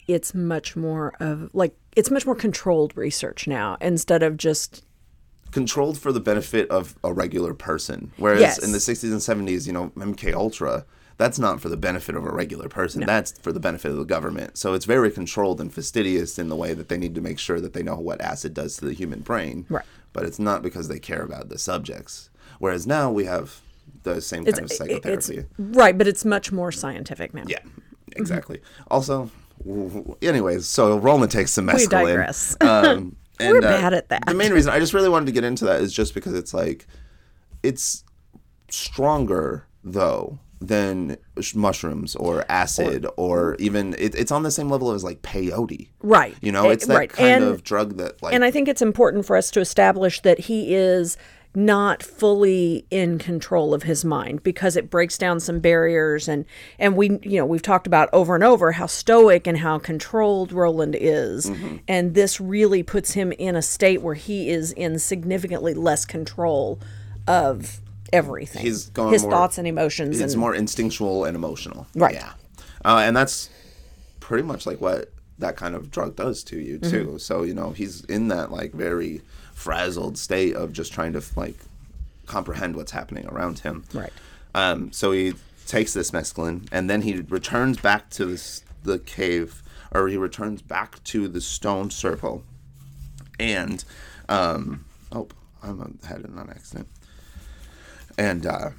it's 0.06 0.34
much 0.34 0.76
more 0.76 1.14
of 1.20 1.50
like 1.54 1.74
it's 1.96 2.10
much 2.10 2.26
more 2.26 2.34
controlled 2.34 2.96
research 2.96 3.46
now 3.46 3.76
instead 3.80 4.22
of 4.22 4.36
just 4.36 4.84
controlled 5.50 5.98
for 5.98 6.12
the 6.12 6.20
benefit 6.20 6.68
of 6.70 6.96
a 7.02 7.12
regular 7.12 7.54
person. 7.54 8.12
Whereas 8.16 8.40
Yes. 8.40 8.58
in 8.58 8.72
the 8.72 8.78
60s 8.80 9.10
and 9.12 9.20
70s, 9.20 9.66
you 9.66 9.72
know, 9.72 9.90
MK 9.96 10.32
Ultra, 10.34 10.84
that's 11.18 11.38
not 11.38 11.60
for 11.60 11.68
the 11.68 11.76
benefit 11.76 12.14
of 12.16 12.24
a 12.24 12.30
regular 12.32 12.68
person. 12.68 13.04
That's 13.04 13.32
for 13.32 13.52
the 13.52 13.60
benefit 13.60 13.90
of 13.90 13.98
the 13.98 14.04
government. 14.04 14.56
So 14.56 14.72
it's 14.74 14.86
very 14.86 15.10
controlled 15.10 15.60
and 15.60 15.72
fastidious 15.72 16.38
in 16.38 16.48
the 16.48 16.56
way 16.56 16.72
that 16.74 16.88
they 16.88 16.96
need 16.96 17.14
to 17.16 17.20
make 17.20 17.38
sure 17.38 17.60
that 17.60 17.72
they 17.74 17.82
know 17.82 17.96
what 17.96 18.20
acid 18.20 18.54
does 18.54 18.76
to 18.78 18.86
the 18.86 18.94
human 18.94 19.20
brain. 19.20 19.66
Right. 19.68 19.84
But 20.12 20.24
it's 20.24 20.38
not 20.38 20.62
because 20.62 20.88
they 20.88 20.98
care 20.98 21.22
about 21.22 21.48
the 21.50 21.58
subjects. 21.58 22.30
Whereas 22.58 22.86
now 22.86 23.10
we 23.10 23.24
have 23.26 23.60
the 24.02 24.20
same 24.20 24.44
kind 24.44 24.58
of 24.58 24.64
it's 24.64 24.76
psychotherapy. 24.78 25.44
right, 25.58 25.96
but 25.98 26.06
it's 26.08 26.24
much 26.24 26.52
more 26.52 26.72
scientific 26.72 27.34
now. 27.34 27.44
yeah, 27.46 27.58
exactly. 28.16 28.60
Also, 28.90 29.30
w- 29.64 29.88
w- 29.90 30.16
anyways, 30.22 30.66
so 30.66 30.96
Roland 30.98 31.30
takes 31.30 31.50
some 31.52 31.66
mescaline. 31.66 31.90
digress. 31.90 32.56
Um, 32.62 33.16
and, 33.40 33.52
We're 33.54 33.60
bad 33.60 33.92
at 33.94 34.08
that. 34.10 34.26
The 34.26 34.34
main 34.34 34.52
reason 34.52 34.72
I 34.72 34.78
just 34.78 34.94
really 34.94 35.08
wanted 35.08 35.26
to 35.26 35.32
get 35.32 35.44
into 35.44 35.64
that 35.66 35.80
is 35.80 35.92
just 35.92 36.14
because 36.14 36.34
it's 36.34 36.52
like 36.54 36.86
it's 37.62 38.04
stronger 38.68 39.66
though 39.82 40.38
than 40.60 41.16
sh- 41.40 41.54
mushrooms 41.54 42.14
or 42.16 42.44
acid 42.50 43.06
or, 43.16 43.56
even 43.58 43.94
it, 43.98 44.14
it's 44.14 44.30
on 44.30 44.42
the 44.42 44.50
same 44.50 44.68
level 44.68 44.90
as 44.90 45.02
like 45.02 45.22
peyote. 45.22 45.88
Right. 46.02 46.36
You 46.42 46.52
know, 46.52 46.68
it's 46.68 46.86
that 46.86 46.94
right. 46.96 47.08
kind 47.10 47.42
And- 47.42 47.44
of 47.44 47.64
drug 47.64 47.96
that 47.96 48.22
like 48.22 48.34
And 48.34 48.44
I 48.44 48.50
think 48.50 48.68
it's 48.68 48.82
important 48.82 49.24
for 49.24 49.36
us 49.36 49.50
to 49.52 49.60
establish 49.60 50.20
that 50.20 50.38
he 50.38 50.74
is 50.74 51.16
not 51.54 52.00
fully 52.02 52.86
in 52.90 53.18
control 53.18 53.74
of 53.74 53.82
his 53.82 54.04
mind 54.04 54.40
because 54.44 54.76
it 54.76 54.88
breaks 54.88 55.18
down 55.18 55.40
some 55.40 55.58
barriers 55.58 56.28
and 56.28 56.44
and 56.78 56.96
we 56.96 57.08
you 57.22 57.38
know 57.38 57.44
we've 57.44 57.60
talked 57.62 57.88
about 57.88 58.08
over 58.12 58.36
and 58.36 58.44
over 58.44 58.70
how 58.72 58.86
stoic 58.86 59.48
and 59.48 59.58
how 59.58 59.76
controlled 59.78 60.52
Roland 60.52 60.96
is 60.98 61.50
Mm-hmm. 61.50 61.76
and 61.88 62.14
this 62.14 62.40
really 62.40 62.84
puts 62.84 63.12
him 63.14 63.32
in 63.32 63.56
a 63.56 63.62
state 63.62 64.00
where 64.00 64.14
he 64.14 64.48
is 64.48 64.70
in 64.72 64.98
significantly 65.00 65.74
less 65.74 66.04
control 66.04 66.78
of 67.26 67.80
everything 68.12 68.62
He's 68.62 68.88
going 68.90 69.12
his 69.12 69.22
more- 69.22 69.32
thoughts 69.32 69.58
and 69.58 69.66
emotions 69.66 70.20
it's 70.20 70.34
and 70.34 70.40
more 70.40 70.54
instinctual 70.54 71.24
and 71.24 71.34
emotional. 71.36 71.86
Right. 71.96 72.14
Yeah. 72.14 72.32
Uh, 72.84 73.02
and 73.04 73.16
that's 73.16 73.50
pretty 74.20 74.44
much 74.44 74.66
like 74.66 74.80
what 74.80 75.12
that 75.38 75.56
kind 75.56 75.74
of 75.74 75.90
drug 75.90 76.14
does 76.16 76.44
to 76.44 76.60
you 76.60 76.78
too. 76.78 77.06
Mm-hmm. 77.06 77.16
So 77.18 77.42
you 77.42 77.54
know 77.54 77.70
he's 77.70 78.04
in 78.04 78.28
that 78.28 78.52
like 78.52 78.72
very 78.72 79.22
frazzled 79.60 80.16
state 80.18 80.54
of 80.54 80.72
just 80.72 80.92
trying 80.92 81.12
to 81.12 81.22
like 81.36 81.56
comprehend 82.26 82.76
what's 82.76 82.92
happening 82.92 83.26
around 83.26 83.60
him. 83.60 83.84
Right. 83.92 84.12
Um. 84.54 84.92
So 84.92 85.12
he 85.12 85.34
takes 85.66 85.92
this 85.92 86.10
mescaline 86.10 86.66
and 86.72 86.90
then 86.90 87.02
he 87.02 87.20
returns 87.28 87.78
back 87.78 88.10
to 88.10 88.26
this 88.26 88.64
the 88.82 88.98
cave 88.98 89.62
or 89.92 90.08
he 90.08 90.16
returns 90.16 90.62
back 90.62 91.02
to 91.04 91.28
the 91.28 91.40
stone 91.40 91.90
circle 91.90 92.42
and 93.38 93.84
um 94.28 94.84
oh 95.12 95.28
I'm 95.62 95.98
had 96.02 96.20
it 96.20 96.30
on 96.36 96.50
accident 96.50 96.88
and 98.20 98.44
uh, 98.44 98.70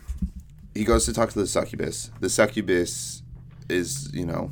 he 0.76 0.84
goes 0.84 1.06
to 1.08 1.14
talk 1.14 1.32
to 1.32 1.40
the 1.40 1.48
succubus. 1.48 2.12
The 2.20 2.30
succubus 2.30 3.24
is, 3.70 4.14
you 4.14 4.26
know, 4.26 4.52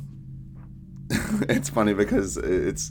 it's 1.48 1.70
funny 1.70 1.94
because 1.94 2.36
it's 2.36 2.90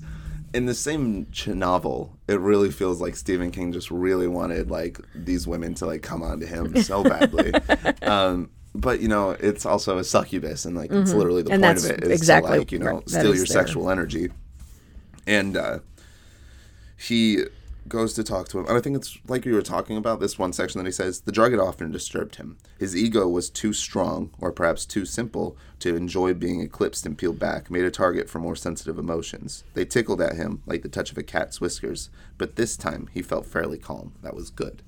in 0.53 0.65
the 0.65 0.73
same 0.73 1.27
ch- 1.31 1.47
novel. 1.47 2.17
It 2.27 2.39
really 2.39 2.71
feels 2.71 2.99
like 3.01 3.15
Stephen 3.15 3.51
King 3.51 3.71
just 3.71 3.91
really 3.91 4.27
wanted 4.27 4.69
like 4.71 4.99
these 5.15 5.47
women 5.47 5.73
to 5.75 5.85
like 5.85 6.01
come 6.01 6.21
onto 6.23 6.45
him 6.45 6.75
so 6.83 7.03
badly. 7.13 7.53
um, 8.01 8.49
but 8.75 9.01
you 9.01 9.07
know, 9.07 9.31
it's 9.31 9.65
also 9.65 9.97
a 9.97 10.03
succubus, 10.03 10.65
and 10.65 10.75
like 10.75 10.91
it's 10.91 11.13
literally 11.13 11.41
the 11.41 11.51
Mm-hmm. 11.51 11.63
And 11.63 11.79
point 11.81 11.91
of 11.91 11.97
it 11.99 12.03
is 12.03 12.19
exactly 12.19 12.51
to 12.53 12.57
like 12.59 12.71
you 12.71 12.79
know 12.79 12.85
right. 12.85 13.09
Steal 13.09 13.25
your 13.25 13.35
their- 13.37 13.45
sexual 13.45 13.89
energy. 13.89 14.29
And 15.27 15.55
uh, 15.57 15.79
he 16.97 17.43
goes 17.89 18.13
to 18.13 18.23
talk 18.23 18.47
to 18.49 18.59
him. 18.59 18.67
And 18.67 18.77
I 18.77 18.81
think 18.81 18.95
it's 18.95 19.17
like 19.27 19.45
you 19.45 19.53
were 19.53 19.61
talking 19.61 19.97
about 19.97 20.19
this 20.19 20.39
one 20.39 20.53
section 20.53 20.79
that 20.79 20.87
he 20.87 20.91
says 20.91 21.21
the 21.21 21.31
drug 21.31 21.51
had 21.51 21.59
often 21.59 21.91
disturbed 21.91 22.35
him. 22.35 22.57
His 22.77 22.95
ego 22.95 23.27
was 23.27 23.49
too 23.49 23.73
strong, 23.73 24.31
or 24.39 24.51
perhaps 24.51 24.85
too 24.85 25.05
simple, 25.05 25.57
to 25.79 25.95
enjoy 25.95 26.33
being 26.33 26.61
eclipsed 26.61 27.05
and 27.05 27.17
peeled 27.17 27.39
back, 27.39 27.69
made 27.69 27.85
a 27.85 27.91
target 27.91 28.29
for 28.29 28.39
more 28.39 28.55
sensitive 28.55 28.97
emotions. 28.97 29.63
They 29.73 29.85
tickled 29.85 30.21
at 30.21 30.35
him 30.35 30.61
like 30.65 30.83
the 30.83 30.89
touch 30.89 31.11
of 31.11 31.17
a 31.17 31.23
cat's 31.23 31.59
whiskers, 31.59 32.09
but 32.37 32.55
this 32.55 32.77
time 32.77 33.09
he 33.11 33.21
felt 33.21 33.45
fairly 33.45 33.77
calm. 33.77 34.13
That 34.21 34.35
was 34.35 34.49
good. 34.49 34.81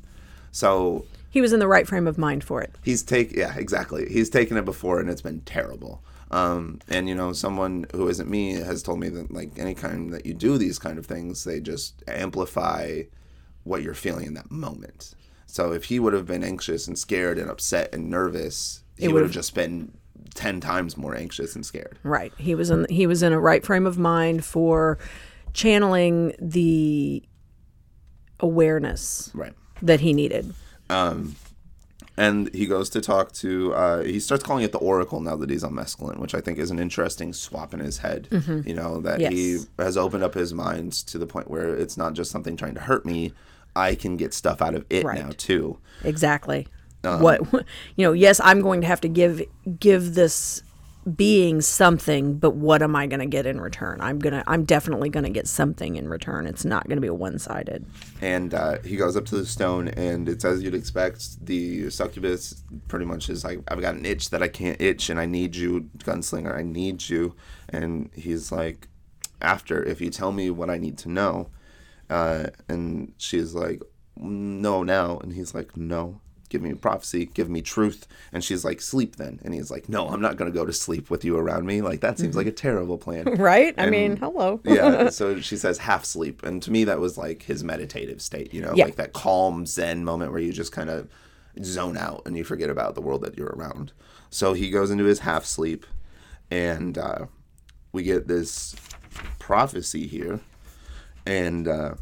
So 0.52 1.06
he 1.32 1.42
was 1.42 1.54
in 1.54 1.60
the 1.60 1.68
right 1.68 1.88
frame 1.88 2.08
of 2.08 2.18
mind 2.18 2.44
for 2.44 2.62
it 2.62 2.76
he's 2.84 3.02
take 3.02 3.32
yeah 3.32 3.56
exactly 3.58 4.08
he's 4.10 4.30
taken 4.30 4.58
it 4.58 4.66
before 4.66 5.00
and 5.00 5.10
it's 5.10 5.22
been 5.22 5.40
terrible 5.42 6.04
um, 6.32 6.80
and 6.88 7.08
you 7.08 7.16
know 7.16 7.34
someone 7.34 7.86
who 7.94 8.08
isn't 8.08 8.30
me 8.30 8.54
has 8.54 8.82
told 8.82 9.00
me 9.00 9.10
that 9.10 9.32
like 9.32 9.52
any 9.58 9.76
kind 9.76 10.12
that 10.14 10.26
you 10.26 10.34
do 10.34 10.58
these 10.58 10.80
kind 10.80 10.98
of 10.98 11.06
things 11.06 11.44
they 11.44 11.60
just 11.60 12.04
amplify 12.08 13.02
what 13.64 13.84
you're 13.84 13.94
feeling 13.94 14.26
in 14.26 14.34
that 14.34 14.50
moment 14.50 15.14
so 15.46 15.72
if 15.72 15.86
he 15.86 16.00
would 16.00 16.14
have 16.14 16.26
been 16.26 16.44
anxious 16.44 16.88
and 16.88 16.98
scared 16.98 17.38
and 17.38 17.50
upset 17.50 17.94
and 17.94 18.10
nervous 18.10 18.84
he 18.98 19.08
would 19.08 19.22
have 19.22 19.32
just 19.32 19.54
been 19.54 19.92
10 20.34 20.62
times 20.62 20.98
more 20.98 21.16
anxious 21.16 21.56
and 21.56 21.66
scared 21.66 22.00
Right. 22.04 22.32
He 22.38 22.56
was 22.56 22.70
in 22.70 22.86
he 22.90 23.06
was 23.06 23.22
in 23.22 23.34
a 23.34 23.40
right 23.40 23.66
frame 23.66 23.86
of 23.86 23.98
mind 23.98 24.46
for 24.46 24.98
channeling 25.54 26.34
the 26.40 27.24
awareness 28.40 29.30
right 29.34 29.54
that 29.82 30.00
he 30.00 30.14
needed. 30.14 30.54
And 32.26 32.54
he 32.54 32.66
goes 32.66 32.88
to 32.96 33.00
talk 33.02 33.32
to 33.44 33.74
uh, 33.74 34.04
he 34.14 34.20
starts 34.20 34.44
calling 34.44 34.64
it 34.64 34.72
the 34.72 34.78
oracle 34.92 35.20
now 35.22 35.36
that 35.42 35.50
he's 35.50 35.64
on 35.64 35.74
mescaline 35.74 36.20
which 36.24 36.36
i 36.36 36.42
think 36.42 36.58
is 36.60 36.72
an 36.72 36.80
interesting 36.80 37.34
swap 37.34 37.74
in 37.74 37.80
his 37.80 37.98
head 38.06 38.28
you 38.70 38.74
know 38.80 39.02
that 39.08 39.20
he 39.34 39.60
has 39.78 39.96
opened 39.98 40.24
up 40.24 40.34
his 40.34 40.54
mind 40.54 40.92
to 41.12 41.18
the 41.18 41.26
point 41.34 41.50
where 41.50 41.70
it's 41.84 41.98
not 41.98 42.14
just 42.14 42.30
something 42.32 42.56
trying 42.56 42.76
to 42.76 42.82
hurt 42.90 43.06
me 43.06 43.34
i 43.76 43.96
can 43.96 44.18
get 44.18 44.34
stuff 44.34 44.62
out 44.62 44.76
of 44.76 44.84
it 44.90 45.04
Right. 45.06 45.20
now 45.24 45.32
too 45.38 45.78
Exactly. 46.04 46.68
what 47.04 47.40
you 47.96 48.06
know, 48.06 48.14
yes, 48.14 48.40
I'm 48.44 48.62
going 48.62 48.82
to 48.82 48.88
have 48.88 49.02
to 49.02 49.08
give 49.10 49.42
give 49.80 50.04
this 50.14 50.62
being 51.16 51.62
something, 51.62 52.38
but 52.38 52.52
what 52.56 52.82
am 52.82 52.96
I 52.96 53.08
going 53.08 53.20
to 53.22 53.26
get 53.26 53.46
in 53.46 53.60
return? 53.60 54.00
I'm 54.02 54.20
to 54.20 54.44
I'm 54.48 54.66
definitely 54.66 55.10
going 55.10 55.24
to 55.24 55.30
get 55.32 55.48
something 55.48 55.96
in 55.96 56.08
return. 56.08 56.46
It's 56.46 56.64
not 56.64 56.88
going 56.88 56.98
to 56.98 57.02
be 57.02 57.08
a 57.08 57.14
one-sided. 57.14 57.86
and 58.22 58.54
uh, 58.54 58.78
he 58.84 58.96
goes 58.96 59.18
up 59.18 59.26
to 59.26 59.36
the 59.36 59.46
stone 59.46 59.88
and 59.90 60.30
it's 60.30 60.46
as 60.46 60.62
you'd 60.62 60.76
expect 60.76 61.44
the 61.46 61.90
succubus 61.90 62.64
pretty 62.88 63.06
much 63.06 63.30
is 63.30 63.44
like 63.44 63.60
i've 63.70 63.82
got 63.82 63.96
an 63.96 64.06
itch 64.06 64.30
that 64.30 64.44
i 64.44 64.48
can't 64.48 64.80
itch 64.80 65.10
and 65.10 65.20
i 65.20 65.26
need 65.26 65.56
you 65.56 65.90
gunslinger 66.00 66.56
i 66.56 66.62
need 66.62 67.10
you 67.10 67.36
and 67.70 68.10
he's 68.14 68.52
like 68.52 68.88
after 69.42 69.84
if 69.84 70.00
you 70.00 70.10
tell 70.10 70.32
me 70.32 70.50
what 70.50 70.70
i 70.70 70.78
need 70.78 70.98
to 70.98 71.10
know 71.10 71.50
uh, 72.10 72.46
and 72.70 73.14
she's 73.18 73.54
like 73.56 73.82
no 74.18 74.84
now 74.84 75.18
and 75.20 75.34
he's 75.34 75.56
like 75.56 75.76
no 75.76 76.21
give 76.52 76.62
me 76.62 76.74
prophecy 76.76 77.26
give 77.26 77.50
me 77.50 77.62
truth. 77.64 78.08
And 78.32 78.44
she's 78.44 78.64
like 78.64 78.80
sleep 78.82 79.16
then. 79.16 79.40
And 79.44 79.54
he's 79.56 79.72
like 79.72 79.90
no 79.90 80.08
i'm 80.10 80.22
not 80.22 80.38
going 80.38 80.52
to 80.52 80.56
go 80.56 80.66
to 80.66 80.74
sleep 80.74 81.10
with 81.10 81.26
you 81.26 81.36
around 81.38 81.66
me. 81.66 81.82
Like 81.82 82.02
that 82.02 82.20
seems 82.20 82.36
like 82.36 82.46
a 82.48 82.52
terrible 82.52 83.00
plan. 83.00 83.26
Right? 83.42 83.74
I 83.78 83.90
mean, 83.90 84.18
hello. 84.18 84.60
yeah 84.66 85.10
so 85.10 85.40
she 85.40 85.58
says 85.58 85.80
half 85.80 86.06
sleep. 86.06 86.44
And 86.44 86.62
to 86.62 86.70
me 86.72 86.84
that 86.84 87.00
was 87.00 87.18
like 87.18 87.42
his 87.44 87.64
meditative 87.64 88.22
state 88.22 88.54
you 88.54 88.62
know 88.62 88.74
Yeah. 88.76 88.86
like 88.86 88.98
that 88.98 89.14
calm 89.14 89.66
zen 89.66 90.06
moment 90.06 90.32
where 90.32 90.42
you 90.42 90.54
just 90.54 90.72
kind 90.72 90.90
of 90.92 91.10
zone 91.64 91.98
out 91.98 92.22
and 92.28 92.38
you 92.38 92.44
forget 92.44 92.70
about 92.70 92.94
the 92.96 93.02
world 93.02 93.22
that 93.24 93.38
you're 93.38 93.56
around. 93.58 93.92
So 94.30 94.54
he 94.54 94.70
goes 94.70 94.92
into 94.92 95.06
his 95.06 95.20
half 95.20 95.46
sleep 95.46 95.86
and 96.52 96.98
uh, 96.98 97.26
we 97.94 98.04
get 98.04 98.28
this 98.28 98.76
prophecy 99.40 100.08
here. 100.08 100.40
And 101.26 101.68
uh, 101.68 101.96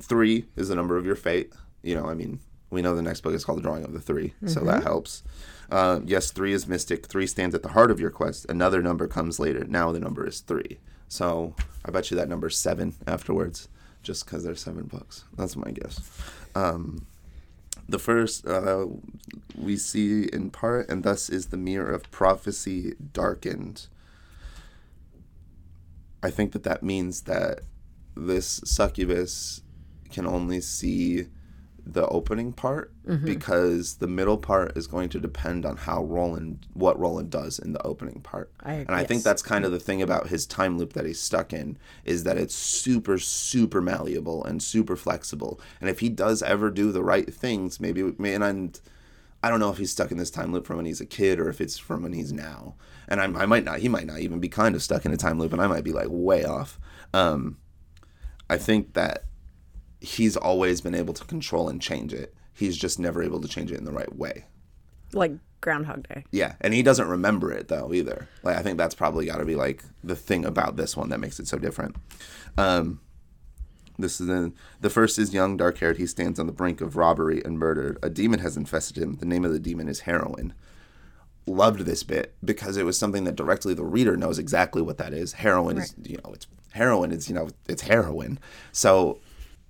three 0.00 0.46
is 0.56 0.68
the 0.68 0.74
number 0.74 0.96
of 0.96 1.04
your 1.06 1.16
fate. 1.16 1.52
You 1.82 1.94
know 1.94 2.06
i 2.06 2.14
mean 2.14 2.40
we 2.70 2.82
know 2.82 2.94
the 2.94 3.02
next 3.02 3.20
book 3.20 3.34
is 3.34 3.44
called 3.44 3.58
The 3.58 3.62
Drawing 3.62 3.84
of 3.84 3.92
the 3.92 4.00
3 4.00 4.34
so 4.46 4.60
that 4.60 4.82
helps. 4.82 5.22
Uh, 5.70 6.00
yes, 6.04 6.30
three 6.30 6.52
is 6.52 6.66
mystic. 6.66 7.06
Three 7.06 7.26
stands 7.26 7.54
at 7.54 7.62
the 7.62 7.70
heart 7.70 7.90
of 7.90 8.00
your 8.00 8.10
quest. 8.10 8.46
Another 8.48 8.82
number 8.82 9.06
comes 9.08 9.40
later. 9.40 9.64
Now 9.64 9.92
the 9.92 10.00
number 10.00 10.26
is 10.26 10.40
three. 10.40 10.78
So 11.08 11.54
I 11.84 11.90
bet 11.90 12.10
you 12.10 12.16
that 12.16 12.28
number's 12.28 12.56
seven 12.56 12.94
afterwards, 13.06 13.68
just 14.02 14.24
because 14.24 14.44
there's 14.44 14.60
seven 14.60 14.84
books. 14.84 15.24
That's 15.36 15.56
my 15.56 15.70
guess. 15.70 16.00
Um, 16.54 17.06
the 17.88 17.98
first 17.98 18.46
uh, 18.46 18.86
we 19.56 19.76
see 19.76 20.24
in 20.32 20.50
part, 20.50 20.88
and 20.88 21.02
thus 21.02 21.28
is 21.28 21.46
the 21.46 21.56
mirror 21.56 21.92
of 21.92 22.10
prophecy 22.10 22.94
darkened. 23.12 23.86
I 26.22 26.30
think 26.30 26.52
that 26.52 26.64
that 26.64 26.82
means 26.82 27.22
that 27.22 27.60
this 28.16 28.60
succubus 28.64 29.62
can 30.10 30.26
only 30.26 30.60
see 30.60 31.26
the 31.88 32.06
opening 32.08 32.52
part 32.52 32.92
because 33.24 33.94
the 33.98 34.08
middle 34.08 34.38
part 34.38 34.76
is 34.76 34.88
going 34.88 35.08
to 35.10 35.20
depend 35.20 35.64
on 35.64 35.76
how 35.76 36.02
Roland 36.02 36.66
what 36.74 36.98
Roland 36.98 37.30
does 37.30 37.60
in 37.60 37.72
the 37.74 37.82
opening 37.86 38.20
part. 38.20 38.50
I- 38.64 38.72
and 38.74 38.90
I 38.90 39.04
think 39.04 39.22
that's 39.22 39.40
kind 39.42 39.64
of 39.64 39.70
the 39.70 39.78
thing 39.78 40.02
about 40.02 40.26
his 40.26 40.46
time 40.46 40.78
loop 40.78 40.94
that 40.94 41.06
he's 41.06 41.20
stuck 41.20 41.52
in 41.52 41.78
is 42.04 42.24
that 42.24 42.36
it's 42.36 42.54
super 42.56 43.18
super 43.18 43.80
malleable 43.80 44.42
and 44.44 44.60
super 44.60 44.96
flexible. 44.96 45.60
And 45.80 45.88
if 45.88 46.00
he 46.00 46.08
does 46.08 46.42
ever 46.42 46.70
do 46.70 46.90
the 46.90 47.04
right 47.04 47.32
things, 47.32 47.78
maybe 47.78 48.00
and 48.00 48.44
I'm 48.44 48.72
I 49.44 49.48
don't 49.50 49.60
know 49.60 49.70
if 49.70 49.78
he's 49.78 49.92
stuck 49.92 50.10
in 50.10 50.18
this 50.18 50.30
time 50.30 50.52
loop 50.52 50.66
from 50.66 50.78
when 50.78 50.86
he's 50.86 51.00
a 51.00 51.06
kid 51.06 51.38
or 51.38 51.48
if 51.48 51.60
it's 51.60 51.78
from 51.78 52.02
when 52.02 52.14
he's 52.14 52.32
now. 52.32 52.74
And 53.06 53.20
I'm, 53.20 53.36
I 53.36 53.46
might 53.46 53.62
not, 53.62 53.78
he 53.78 53.88
might 53.88 54.06
not 54.06 54.18
even 54.18 54.40
be 54.40 54.48
kind 54.48 54.74
of 54.74 54.82
stuck 54.82 55.06
in 55.06 55.12
a 55.12 55.16
time 55.16 55.38
loop 55.38 55.52
and 55.52 55.62
I 55.62 55.68
might 55.68 55.84
be 55.84 55.92
like 55.92 56.08
way 56.10 56.44
off. 56.44 56.80
Um, 57.14 57.58
I 58.50 58.56
think 58.58 58.94
that 58.94 59.25
he's 60.06 60.36
always 60.36 60.80
been 60.80 60.94
able 60.94 61.12
to 61.14 61.24
control 61.24 61.68
and 61.68 61.82
change 61.82 62.14
it. 62.14 62.34
He's 62.54 62.76
just 62.76 62.98
never 62.98 63.22
able 63.22 63.40
to 63.40 63.48
change 63.48 63.72
it 63.72 63.78
in 63.78 63.84
the 63.84 63.92
right 63.92 64.14
way. 64.16 64.44
Like 65.12 65.32
Groundhog 65.60 66.06
Day. 66.08 66.24
Yeah. 66.30 66.54
And 66.60 66.72
he 66.72 66.82
doesn't 66.82 67.08
remember 67.08 67.52
it 67.52 67.68
though 67.68 67.92
either. 67.92 68.28
Like, 68.42 68.56
I 68.56 68.62
think 68.62 68.78
that's 68.78 68.94
probably 68.94 69.26
got 69.26 69.38
to 69.38 69.44
be 69.44 69.56
like 69.56 69.84
the 70.04 70.16
thing 70.16 70.44
about 70.44 70.76
this 70.76 70.96
one 70.96 71.08
that 71.08 71.18
makes 71.18 71.40
it 71.40 71.48
so 71.48 71.58
different. 71.58 71.96
Um, 72.56 73.00
this 73.98 74.20
is 74.20 74.28
in, 74.28 74.54
the 74.80 74.90
first 74.90 75.18
is 75.18 75.34
young, 75.34 75.56
dark 75.56 75.78
haired. 75.78 75.96
He 75.96 76.06
stands 76.06 76.38
on 76.38 76.46
the 76.46 76.52
brink 76.52 76.80
of 76.80 76.96
robbery 76.96 77.42
and 77.44 77.58
murder. 77.58 77.98
A 78.02 78.10
demon 78.10 78.40
has 78.40 78.56
infested 78.56 78.98
him. 78.98 79.16
The 79.16 79.26
name 79.26 79.44
of 79.44 79.52
the 79.52 79.58
demon 79.58 79.88
is 79.88 80.00
heroin. 80.00 80.54
Loved 81.46 81.80
this 81.80 82.02
bit 82.02 82.34
because 82.44 82.76
it 82.76 82.84
was 82.84 82.98
something 82.98 83.24
that 83.24 83.36
directly 83.36 83.74
the 83.74 83.84
reader 83.84 84.16
knows 84.16 84.38
exactly 84.38 84.82
what 84.82 84.98
that 84.98 85.12
is. 85.12 85.34
Heroin 85.34 85.78
is, 85.78 85.94
you 86.04 86.18
know, 86.18 86.32
it's 86.32 86.46
heroin. 86.72 87.10
It's 87.10 87.28
you 87.28 87.34
know, 87.34 87.48
it's 87.68 87.82
heroin. 87.82 88.38
So 88.72 89.18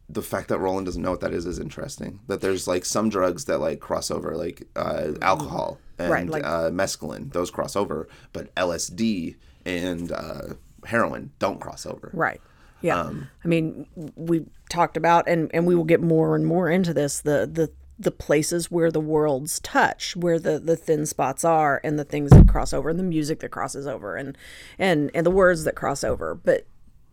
the 0.09 0.23
fact 0.23 0.49
that 0.49 0.59
Roland 0.59 0.87
doesn't 0.87 1.03
know 1.03 1.11
what 1.11 1.21
that 1.21 1.33
is 1.33 1.47
is 1.47 1.59
interesting. 1.59 2.21
That 2.29 2.40
there's 2.40 2.69
like 2.69 2.85
some 2.85 3.09
drugs 3.09 3.47
that 3.47 3.59
like 3.59 3.81
cross 3.81 4.11
over, 4.11 4.37
like 4.37 4.66
uh, 4.77 5.12
alcohol 5.21 5.79
and 5.99 6.11
Right, 6.11 6.29
like- 6.29 6.45
uh, 6.45 6.71
mescaline. 6.71 7.33
Those 7.33 7.51
cross 7.51 7.75
over, 7.77 8.09
but 8.33 8.55
LSD 8.55 9.37
and 9.64 10.12
uh, 10.12 10.42
heroin 10.85 11.33
don't 11.38 11.61
cross 11.61 11.87
over. 11.87 12.11
Right. 12.12 12.40
Yeah. 12.83 13.01
Um, 13.01 13.29
I 13.45 13.49
mean, 13.49 13.87
we 14.14 14.45
talked 14.69 14.97
about, 14.97 15.27
and, 15.29 15.51
and 15.53 15.66
we 15.66 15.75
will 15.75 15.85
get 15.85 16.01
more 16.01 16.37
and 16.37 16.47
more 16.47 16.69
into 16.71 16.95
this, 16.95 17.21
the, 17.21 17.49
the, 17.51 17.71
the 17.99 18.11
places 18.12 18.71
where 18.71 18.92
the 18.92 19.01
worlds 19.01 19.59
touch, 19.61 20.14
where 20.14 20.38
the, 20.38 20.61
the 20.61 20.77
thin 20.77 21.07
spots 21.07 21.42
are 21.45 21.81
and 21.83 21.99
the 21.99 22.05
things 22.05 22.31
that 22.31 22.47
cross 22.47 22.73
over 22.73 22.90
and 22.90 22.99
the 22.99 23.03
music 23.03 23.40
that 23.40 23.49
crosses 23.51 23.87
over 23.87 24.14
and, 24.14 24.37
and, 24.79 25.11
and 25.14 25.25
the 25.27 25.31
words 25.31 25.64
that 25.64 25.75
cross 25.75 26.05
over. 26.05 26.35
But 26.35 26.66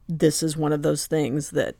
this 0.07 0.43
is 0.43 0.57
one 0.57 0.73
of 0.73 0.83
those 0.83 1.07
things 1.07 1.51
that, 1.51 1.75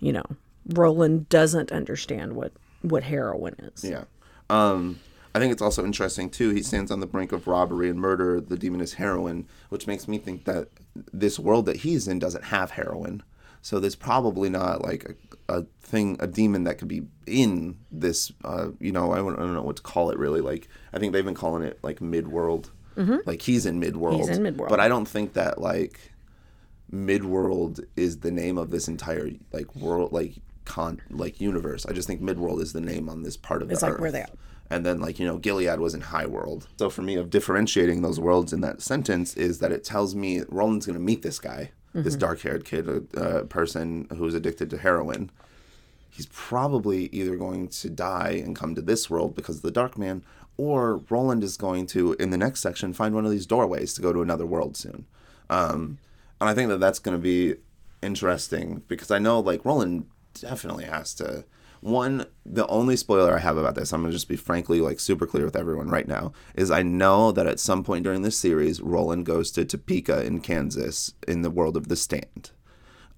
you 0.00 0.12
know, 0.12 0.24
Roland 0.68 1.28
doesn't 1.28 1.72
understand 1.72 2.34
what, 2.34 2.52
what 2.82 3.04
heroin 3.04 3.54
is. 3.58 3.84
Yeah. 3.84 4.04
Um, 4.50 5.00
I 5.34 5.38
think 5.38 5.52
it's 5.52 5.62
also 5.62 5.84
interesting 5.84 6.30
too. 6.30 6.50
He 6.50 6.62
stands 6.62 6.90
on 6.90 7.00
the 7.00 7.06
brink 7.06 7.32
of 7.32 7.46
robbery 7.46 7.90
and 7.90 8.00
murder. 8.00 8.40
The 8.40 8.56
demon 8.56 8.80
is 8.80 8.94
heroin, 8.94 9.46
which 9.68 9.86
makes 9.86 10.08
me 10.08 10.18
think 10.18 10.44
that 10.44 10.68
this 11.12 11.38
world 11.38 11.66
that 11.66 11.78
he's 11.78 12.08
in 12.08 12.18
doesn't 12.18 12.44
have 12.44 12.72
heroin. 12.72 13.22
So 13.60 13.78
there's 13.78 13.96
probably 13.96 14.48
not 14.48 14.82
like 14.82 15.16
a, 15.48 15.60
a 15.60 15.66
thing, 15.80 16.16
a 16.20 16.26
demon 16.26 16.64
that 16.64 16.78
could 16.78 16.88
be 16.88 17.02
in 17.26 17.78
this. 17.90 18.32
Uh, 18.44 18.68
you 18.80 18.92
know, 18.92 19.12
I 19.12 19.16
don't, 19.16 19.34
I 19.34 19.40
don't 19.40 19.54
know 19.54 19.62
what 19.62 19.76
to 19.76 19.82
call 19.82 20.10
it 20.10 20.18
really. 20.18 20.40
Like 20.40 20.68
I 20.92 20.98
think 20.98 21.12
they've 21.12 21.24
been 21.24 21.34
calling 21.34 21.62
it 21.62 21.78
like 21.82 22.00
mid 22.00 22.28
world. 22.28 22.70
Like 23.26 23.42
he's 23.42 23.64
in 23.64 23.78
mid 23.78 23.96
world. 23.96 24.22
Mm-hmm. 24.22 24.28
He's 24.28 24.38
in 24.38 24.44
midworld. 24.44 24.70
But 24.70 24.80
I 24.80 24.88
don't 24.88 25.06
think 25.06 25.34
that 25.34 25.60
like 25.60 26.12
midworld 26.92 27.84
is 27.96 28.18
the 28.18 28.30
name 28.32 28.58
of 28.58 28.70
this 28.70 28.88
entire 28.88 29.30
like 29.52 29.76
world 29.76 30.12
like 30.12 30.36
con 30.68 31.00
like 31.10 31.40
universe. 31.40 31.82
I 31.86 31.92
just 31.92 32.06
think 32.08 32.20
midworld 32.22 32.60
is 32.62 32.72
the 32.72 32.80
name 32.92 33.08
on 33.08 33.22
this 33.24 33.36
part 33.36 33.60
of 33.62 33.70
It's 33.70 33.80
the 33.80 33.86
like 33.86 33.94
earth. 33.94 34.00
where 34.00 34.12
they 34.12 34.22
are. 34.22 34.36
and 34.70 34.84
then 34.86 35.00
like 35.00 35.18
you 35.18 35.26
know 35.26 35.38
gilead 35.38 35.80
was 35.80 35.94
in 35.94 36.02
high 36.02 36.26
world. 36.26 36.68
So 36.78 36.88
for 36.90 37.02
me 37.02 37.14
of 37.16 37.30
differentiating 37.30 38.02
those 38.02 38.20
worlds 38.20 38.52
in 38.52 38.60
that 38.60 38.82
sentence 38.82 39.34
is 39.48 39.58
that 39.60 39.72
it 39.72 39.82
tells 39.92 40.14
me 40.14 40.42
roland's 40.48 40.86
going 40.86 40.98
to 40.98 41.04
meet 41.12 41.22
this 41.22 41.38
guy 41.38 41.62
this 41.94 42.14
dark-haired 42.16 42.64
kid 42.64 42.84
a 42.88 42.98
uh, 43.20 43.42
person 43.44 44.06
who's 44.16 44.34
addicted 44.34 44.68
to 44.70 44.78
heroin. 44.78 45.30
He's 46.10 46.28
probably 46.32 47.06
either 47.18 47.34
going 47.36 47.68
to 47.82 47.88
die 47.90 48.40
and 48.44 48.54
come 48.54 48.74
to 48.76 48.82
this 48.82 49.08
world 49.10 49.34
because 49.34 49.56
of 49.56 49.62
the 49.62 49.70
dark 49.82 49.98
man 49.98 50.22
or 50.56 50.98
roland 51.08 51.42
is 51.42 51.56
going 51.56 51.86
to 51.86 52.12
in 52.14 52.30
the 52.30 52.36
next 52.36 52.60
section 52.60 52.92
find 52.92 53.14
one 53.14 53.24
of 53.24 53.30
these 53.32 53.46
doorways 53.46 53.94
to 53.94 54.02
go 54.02 54.12
to 54.12 54.22
another 54.22 54.46
world 54.46 54.76
soon. 54.76 55.06
Um, 55.50 55.98
and 56.40 56.48
i 56.50 56.54
think 56.54 56.68
that 56.68 56.78
that's 56.78 57.00
going 57.04 57.16
to 57.16 57.22
be 57.34 57.54
interesting 58.02 58.82
because 58.88 59.10
i 59.10 59.18
know 59.18 59.40
like 59.40 59.64
roland 59.64 60.06
definitely 60.40 60.84
has 60.84 61.14
to 61.14 61.44
one 61.80 62.26
the 62.44 62.66
only 62.66 62.96
spoiler 62.96 63.36
i 63.36 63.38
have 63.38 63.56
about 63.56 63.74
this 63.76 63.92
i'm 63.92 64.00
going 64.00 64.10
to 64.10 64.16
just 64.16 64.28
be 64.28 64.36
frankly 64.36 64.80
like 64.80 64.98
super 64.98 65.26
clear 65.26 65.44
with 65.44 65.54
everyone 65.56 65.88
right 65.88 66.08
now 66.08 66.32
is 66.56 66.70
i 66.70 66.82
know 66.82 67.30
that 67.30 67.46
at 67.46 67.60
some 67.60 67.84
point 67.84 68.02
during 68.02 68.22
this 68.22 68.36
series 68.36 68.80
roland 68.80 69.24
goes 69.24 69.50
to 69.50 69.64
topeka 69.64 70.24
in 70.24 70.40
kansas 70.40 71.14
in 71.28 71.42
the 71.42 71.50
world 71.50 71.76
of 71.76 71.88
the 71.88 71.96
stand 71.96 72.50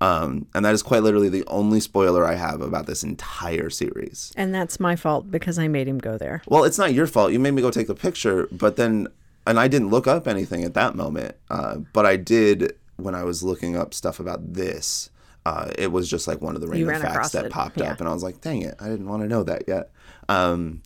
um, 0.00 0.46
and 0.54 0.64
that 0.64 0.72
is 0.72 0.82
quite 0.82 1.02
literally 1.02 1.28
the 1.28 1.44
only 1.46 1.78
spoiler 1.78 2.24
I 2.24 2.34
have 2.34 2.62
about 2.62 2.86
this 2.86 3.02
entire 3.02 3.68
series. 3.68 4.32
And 4.34 4.54
that's 4.54 4.80
my 4.80 4.96
fault 4.96 5.30
because 5.30 5.58
I 5.58 5.68
made 5.68 5.86
him 5.86 5.98
go 5.98 6.16
there. 6.16 6.42
Well, 6.48 6.64
it's 6.64 6.78
not 6.78 6.94
your 6.94 7.06
fault. 7.06 7.32
You 7.32 7.38
made 7.38 7.50
me 7.50 7.60
go 7.60 7.70
take 7.70 7.86
the 7.86 7.94
picture, 7.94 8.48
but 8.50 8.76
then, 8.76 9.08
and 9.46 9.60
I 9.60 9.68
didn't 9.68 9.90
look 9.90 10.06
up 10.06 10.26
anything 10.26 10.64
at 10.64 10.74
that 10.74 10.94
moment, 10.94 11.36
uh, 11.50 11.76
but 11.92 12.06
I 12.06 12.16
did 12.16 12.72
when 12.96 13.14
I 13.14 13.24
was 13.24 13.42
looking 13.42 13.76
up 13.76 13.92
stuff 13.92 14.20
about 14.20 14.54
this. 14.54 15.09
Uh, 15.46 15.70
it 15.78 15.90
was 15.90 16.08
just 16.08 16.28
like 16.28 16.40
one 16.40 16.54
of 16.54 16.60
the 16.60 16.68
random 16.68 17.00
facts 17.00 17.30
that 17.30 17.46
it, 17.46 17.52
popped 17.52 17.78
yeah. 17.80 17.92
up, 17.92 18.00
and 18.00 18.08
I 18.08 18.12
was 18.12 18.22
like, 18.22 18.40
"Dang 18.40 18.62
it, 18.62 18.74
I 18.78 18.88
didn't 18.88 19.08
want 19.08 19.22
to 19.22 19.28
know 19.28 19.42
that 19.44 19.64
yet." 19.66 19.90
Um, 20.28 20.82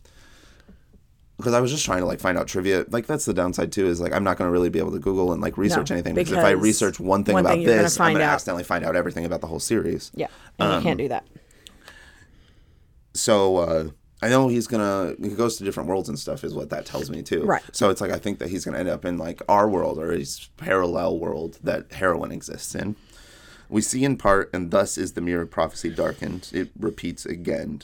because 1.37 1.53
I 1.53 1.59
was 1.59 1.69
just 1.69 1.83
trying 1.83 1.99
to 1.99 2.05
like 2.05 2.21
find 2.21 2.37
out 2.37 2.47
trivia. 2.47 2.85
Like 2.89 3.05
that's 3.07 3.25
the 3.25 3.33
downside 3.33 3.71
too. 3.73 3.87
Is 3.87 3.99
like 3.99 4.13
I'm 4.13 4.23
not 4.23 4.37
going 4.37 4.47
to 4.47 4.51
really 4.53 4.69
be 4.69 4.79
able 4.79 4.93
to 4.93 4.99
Google 4.99 5.33
and 5.33 5.41
like 5.41 5.57
research 5.57 5.89
No, 5.89 5.95
anything 5.95 6.15
because 6.15 6.31
if 6.31 6.39
I 6.43 6.51
research 6.51 6.99
one 6.99 7.25
thing 7.25 7.33
one 7.33 7.41
about 7.45 7.55
thing 7.55 7.63
you're 7.63 7.71
gonna 7.71 7.83
this, 7.83 7.99
I'm 7.99 8.13
going 8.13 8.25
to 8.25 8.31
accidentally 8.31 8.63
find 8.63 8.85
out 8.85 8.95
everything 8.95 9.25
about 9.25 9.41
the 9.41 9.47
whole 9.47 9.59
series. 9.59 10.11
Yeah. 10.15 10.27
And 10.59 10.69
you 10.69 10.75
Um, 10.77 10.83
can't 10.83 10.97
do 10.97 11.09
that. 11.09 11.25
so 13.13 13.57
uh, 13.57 13.89
I 14.21 14.29
know 14.29 14.47
he's 14.47 14.67
gonna 14.67 15.15
he 15.21 15.29
goes 15.29 15.57
to 15.57 15.63
different 15.63 15.89
worlds 15.89 16.09
and 16.09 16.17
stuff 16.17 16.43
is 16.43 16.53
what 16.53 16.69
that 16.69 16.85
tells 16.85 17.09
me 17.09 17.21
too. 17.21 17.43
Right. 17.43 17.61
So 17.73 17.89
it's 17.89 18.01
like 18.01 18.11
I 18.11 18.17
think 18.17 18.39
that 18.39 18.49
he's 18.49 18.65
gonna 18.65 18.79
end 18.79 18.89
up 18.89 19.05
in 19.05 19.17
like 19.17 19.41
our 19.49 19.69
world 19.69 19.99
or 19.99 20.11
his 20.11 20.49
parallel 20.57 21.19
world 21.19 21.59
that 21.63 21.91
heroin 21.91 22.31
exists 22.31 22.75
in. 22.75 22.95
We 23.69 23.81
see 23.81 24.03
in 24.03 24.17
part, 24.17 24.49
and 24.53 24.71
thus 24.71 24.97
is 24.97 25.13
the 25.13 25.21
mirror 25.21 25.43
of 25.43 25.51
prophecy 25.51 25.89
darkened. 25.89 26.49
It 26.53 26.69
repeats 26.79 27.25
again. 27.25 27.81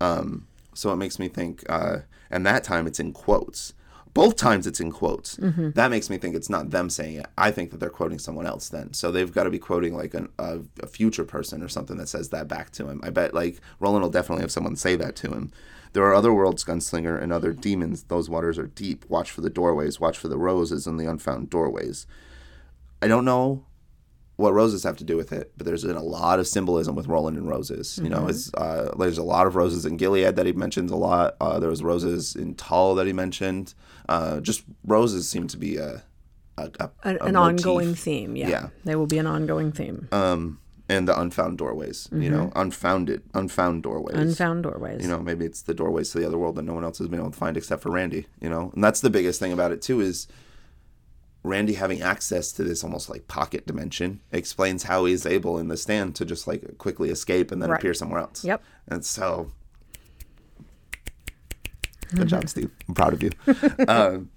Um, 0.00 0.46
so 0.74 0.92
it 0.92 0.96
makes 0.96 1.18
me 1.18 1.28
think, 1.28 1.64
uh, 1.68 1.98
and 2.30 2.44
that 2.46 2.64
time 2.64 2.86
it's 2.86 3.00
in 3.00 3.12
quotes. 3.12 3.72
Both 4.14 4.36
times 4.36 4.66
it's 4.66 4.80
in 4.80 4.92
quotes. 4.92 5.36
That 5.72 5.90
makes 5.90 6.08
me 6.08 6.16
think 6.16 6.34
it's 6.34 6.48
not 6.48 6.70
them 6.70 6.88
saying 6.88 7.16
it. 7.16 7.26
I 7.36 7.50
think 7.50 7.70
that 7.70 7.80
they're 7.80 7.90
quoting 7.90 8.18
someone 8.18 8.46
else 8.46 8.70
then. 8.70 8.94
So 8.94 9.10
they've 9.10 9.30
got 9.32 9.44
to 9.44 9.50
be 9.50 9.58
quoting 9.58 9.94
like 9.94 10.14
an, 10.14 10.30
a, 10.38 10.60
a 10.82 10.86
future 10.86 11.24
person 11.24 11.62
or 11.62 11.68
something 11.68 11.98
that 11.98 12.08
says 12.08 12.30
that 12.30 12.48
back 12.48 12.70
to 12.72 12.88
him. 12.88 13.00
I 13.04 13.10
bet 13.10 13.34
like 13.34 13.60
Roland 13.78 14.02
will 14.02 14.10
definitely 14.10 14.42
have 14.42 14.50
someone 14.50 14.74
say 14.76 14.96
that 14.96 15.16
to 15.16 15.32
him. 15.32 15.52
There 15.92 16.04
are 16.04 16.14
other 16.14 16.32
worlds, 16.32 16.64
gunslinger, 16.64 17.20
and 17.20 17.30
other 17.30 17.52
demons. 17.52 18.04
Those 18.04 18.30
waters 18.30 18.58
are 18.58 18.66
deep. 18.66 19.04
Watch 19.08 19.30
for 19.30 19.42
the 19.42 19.50
doorways. 19.50 20.00
Watch 20.00 20.16
for 20.16 20.28
the 20.28 20.38
roses 20.38 20.86
and 20.86 20.98
the 20.98 21.08
unfound 21.08 21.50
doorways. 21.50 22.06
I 23.02 23.08
don't 23.08 23.24
know 23.26 23.66
what 24.36 24.52
roses 24.52 24.84
have 24.84 24.96
to 24.98 25.04
do 25.04 25.16
with 25.16 25.32
it, 25.32 25.52
but 25.56 25.64
there's 25.66 25.82
been 25.84 25.96
a 25.96 26.02
lot 26.02 26.38
of 26.38 26.46
symbolism 26.46 26.94
with 26.94 27.06
Roland 27.06 27.36
and 27.38 27.48
roses. 27.48 27.98
You 28.02 28.10
know, 28.10 28.26
it's 28.28 28.52
uh, 28.54 28.94
there's 28.98 29.18
a 29.18 29.22
lot 29.22 29.46
of 29.46 29.56
roses 29.56 29.86
in 29.86 29.96
Gilead 29.96 30.36
that 30.36 30.44
he 30.46 30.52
mentions 30.52 30.90
a 30.90 30.96
lot. 30.96 31.36
Uh, 31.40 31.58
there 31.58 31.70
was 31.70 31.82
roses 31.82 32.36
in 32.36 32.54
Tull 32.54 32.94
that 32.96 33.06
he 33.06 33.12
mentioned. 33.14 33.72
Uh, 34.08 34.40
just 34.40 34.62
roses 34.84 35.28
seem 35.28 35.46
to 35.48 35.56
be 35.56 35.76
a, 35.78 36.02
a, 36.58 36.70
a, 36.80 36.90
An, 37.04 37.18
a 37.20 37.24
an 37.24 37.32
motif. 37.34 37.36
ongoing 37.66 37.94
theme. 37.94 38.36
Yeah. 38.36 38.48
Yeah. 38.48 38.68
They 38.84 38.94
will 38.94 39.06
be 39.06 39.18
an 39.18 39.26
ongoing 39.26 39.72
theme. 39.72 40.08
um, 40.12 40.60
and 40.88 41.08
the 41.08 41.18
unfound 41.20 41.58
doorways. 41.58 42.08
You 42.12 42.30
know, 42.30 42.52
unfounded, 42.54 43.22
unfound 43.34 43.82
doorways. 43.82 44.14
Unfound 44.16 44.62
doorways. 44.62 45.02
You 45.02 45.08
know, 45.08 45.18
maybe 45.18 45.44
it's 45.44 45.62
the 45.62 45.74
doorways 45.74 46.10
to 46.10 46.18
the 46.20 46.26
other 46.26 46.38
world 46.38 46.54
that 46.56 46.62
no 46.62 46.74
one 46.74 46.84
else 46.84 46.98
has 46.98 47.08
been 47.08 47.18
able 47.18 47.32
to 47.32 47.36
find 47.36 47.56
except 47.56 47.82
for 47.82 47.90
Randy. 47.90 48.26
You 48.40 48.48
know, 48.50 48.70
and 48.72 48.84
that's 48.84 49.00
the 49.00 49.10
biggest 49.10 49.40
thing 49.40 49.52
about 49.52 49.72
it 49.72 49.82
too 49.82 50.00
is 50.00 50.28
Randy 51.46 51.74
having 51.74 52.02
access 52.02 52.52
to 52.52 52.64
this 52.64 52.82
almost 52.84 53.08
like 53.08 53.28
pocket 53.28 53.66
dimension 53.66 54.20
explains 54.32 54.84
how 54.84 55.04
he's 55.04 55.26
able 55.26 55.58
in 55.58 55.68
the 55.68 55.76
stand 55.76 56.14
to 56.16 56.24
just 56.24 56.46
like 56.46 56.78
quickly 56.78 57.10
escape 57.10 57.50
and 57.52 57.62
then 57.62 57.70
Right. 57.70 57.78
appear 57.80 57.94
somewhere 57.94 58.20
else. 58.20 58.44
Yep. 58.44 58.62
And 58.88 59.04
so 59.04 59.52
Good 62.14 62.28
job, 62.28 62.48
Steve. 62.48 62.70
I'm 62.88 62.94
proud 62.94 63.12
of 63.14 63.22
you. 63.22 63.30
um, 63.88 64.30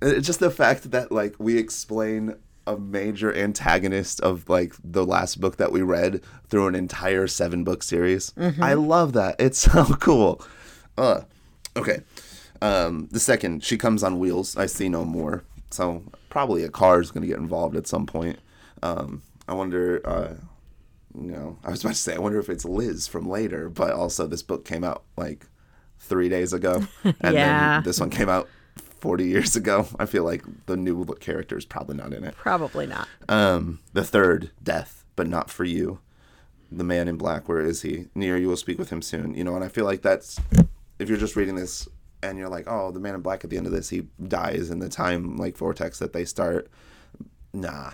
it's 0.00 0.26
just 0.26 0.40
the 0.40 0.50
fact 0.50 0.90
that 0.92 1.12
like 1.12 1.34
we 1.38 1.58
explain 1.58 2.36
a 2.66 2.76
major 2.78 3.32
antagonist 3.34 4.20
of 4.22 4.48
like 4.48 4.74
the 4.82 5.04
last 5.04 5.40
book 5.40 5.56
that 5.58 5.70
we 5.72 5.82
read 5.82 6.22
through 6.48 6.66
an 6.66 6.74
entire 6.74 7.26
seven 7.26 7.64
book 7.64 7.82
series. 7.82 8.32
I 8.60 8.74
love 8.74 9.12
that. 9.12 9.36
It's 9.38 9.58
so 9.72 9.84
cool. 10.00 10.40
Uh, 10.98 11.22
okay. 11.76 12.00
Um, 12.62 13.08
the 13.12 13.20
second, 13.20 13.62
she 13.62 13.76
comes 13.76 14.02
on 14.02 14.18
wheels. 14.18 14.56
I 14.56 14.64
see 14.66 14.88
no 14.88 15.04
more. 15.04 15.44
So 15.70 16.02
probably 16.36 16.64
a 16.64 16.68
car 16.68 17.00
is 17.00 17.10
going 17.10 17.22
to 17.22 17.26
get 17.26 17.38
involved 17.38 17.74
at 17.76 17.86
some 17.86 18.04
point. 18.04 18.38
Um, 18.82 19.22
I 19.48 19.54
wonder. 19.54 20.02
Uh, 20.06 20.34
you 21.18 21.30
know, 21.30 21.56
I 21.64 21.70
was 21.70 21.80
about 21.82 21.94
to 21.94 21.98
say, 21.98 22.14
I 22.14 22.18
wonder 22.18 22.38
if 22.38 22.50
it's 22.50 22.66
Liz 22.66 23.06
from 23.06 23.26
later, 23.26 23.70
but 23.70 23.92
also 23.92 24.26
this 24.26 24.42
book 24.42 24.66
came 24.66 24.84
out 24.84 25.02
like 25.16 25.46
three 25.98 26.28
days 26.28 26.52
ago, 26.52 26.82
and 27.04 27.34
Yeah. 27.34 27.76
then 27.76 27.84
this 27.84 27.98
one 27.98 28.10
came 28.10 28.28
out 28.28 28.50
forty 29.00 29.24
years 29.26 29.56
ago. 29.56 29.86
I 29.98 30.04
feel 30.04 30.24
like 30.24 30.44
the 30.66 30.76
new 30.76 31.06
character 31.14 31.56
is 31.56 31.64
probably 31.64 31.96
not 31.96 32.12
in 32.12 32.22
it. 32.22 32.34
Probably 32.36 32.86
not. 32.86 33.08
Um, 33.30 33.78
the 33.94 34.04
third, 34.04 34.50
death, 34.62 35.06
but 35.16 35.26
not 35.26 35.48
for 35.50 35.64
you. 35.64 36.00
The 36.70 36.84
man 36.84 37.08
in 37.08 37.16
black, 37.16 37.48
where 37.48 37.60
is 37.62 37.80
he? 37.80 38.08
Near, 38.14 38.36
you 38.36 38.48
will 38.48 38.56
speak 38.58 38.78
with 38.78 38.90
him 38.90 39.00
soon. 39.00 39.34
You 39.34 39.44
know, 39.44 39.54
and 39.56 39.64
I 39.64 39.68
feel 39.68 39.86
like 39.86 40.02
that's 40.02 40.38
if 40.98 41.08
you're 41.08 41.16
just 41.16 41.36
reading 41.36 41.54
this 41.54 41.88
and 42.30 42.38
you're 42.38 42.48
like, 42.48 42.64
oh, 42.68 42.90
the 42.90 43.00
man 43.00 43.14
in 43.14 43.20
black 43.22 43.44
at 43.44 43.50
the 43.50 43.56
end 43.56 43.66
of 43.66 43.72
this, 43.72 43.88
he 43.90 44.06
dies 44.28 44.70
in 44.70 44.78
the 44.78 44.88
time 44.88 45.36
like 45.36 45.56
vortex 45.56 45.98
that 45.98 46.12
they 46.12 46.24
start. 46.24 46.68
Nah, 47.52 47.92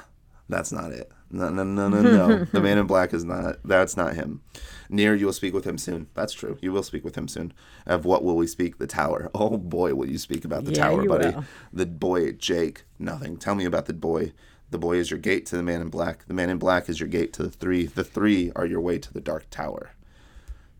that's 0.48 0.72
not 0.72 0.92
it. 0.92 1.10
No, 1.30 1.48
no, 1.48 1.64
no, 1.64 1.88
no, 1.88 2.02
no. 2.02 2.44
the 2.52 2.60
man 2.60 2.76
in 2.78 2.86
black 2.86 3.14
is 3.14 3.24
not. 3.24 3.56
That's 3.64 3.96
not 3.96 4.14
him. 4.14 4.42
Near, 4.90 5.14
you 5.14 5.24
will 5.26 5.32
speak 5.32 5.54
with 5.54 5.64
him 5.64 5.78
soon. 5.78 6.08
That's 6.14 6.34
true. 6.34 6.58
You 6.60 6.72
will 6.72 6.82
speak 6.82 7.04
with 7.04 7.16
him 7.16 7.26
soon. 7.28 7.54
Of 7.86 8.04
what 8.04 8.22
will 8.22 8.36
we 8.36 8.46
speak? 8.46 8.78
The 8.78 8.86
tower. 8.86 9.30
Oh 9.34 9.56
boy, 9.56 9.94
will 9.94 10.08
you 10.10 10.18
speak 10.18 10.44
about 10.44 10.64
the 10.64 10.72
Yeah, 10.72 10.88
tower, 10.88 11.04
buddy? 11.08 11.30
will. 11.34 11.44
The 11.72 11.86
boy, 11.86 12.32
Jake. 12.32 12.84
Nothing. 12.98 13.38
Tell 13.38 13.54
me 13.54 13.64
about 13.64 13.86
the 13.86 13.94
boy. 13.94 14.32
The 14.70 14.78
boy 14.78 14.96
is 14.96 15.10
your 15.10 15.20
gate 15.20 15.46
to 15.46 15.56
the 15.56 15.62
man 15.62 15.80
in 15.82 15.88
black. 15.88 16.26
The 16.26 16.34
man 16.34 16.48
in 16.50 16.58
black 16.58 16.88
is 16.88 16.98
your 17.00 17.08
gate 17.08 17.32
to 17.34 17.42
the 17.42 17.50
three. 17.50 17.86
The 17.86 18.04
three 18.04 18.50
are 18.56 18.66
your 18.66 18.80
way 18.80 18.98
to 18.98 19.12
the 19.12 19.20
dark 19.20 19.48
tower. 19.50 19.92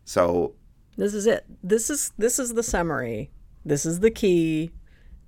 So 0.05 0.53
This 0.97 1.13
is 1.13 1.25
it. 1.25 1.45
This 1.63 1.89
is 1.89 2.11
this 2.17 2.37
is 2.39 2.53
the 2.53 2.63
summary. 2.63 3.31
This 3.65 3.85
is 3.85 3.99
the 3.99 4.11
key. 4.11 4.71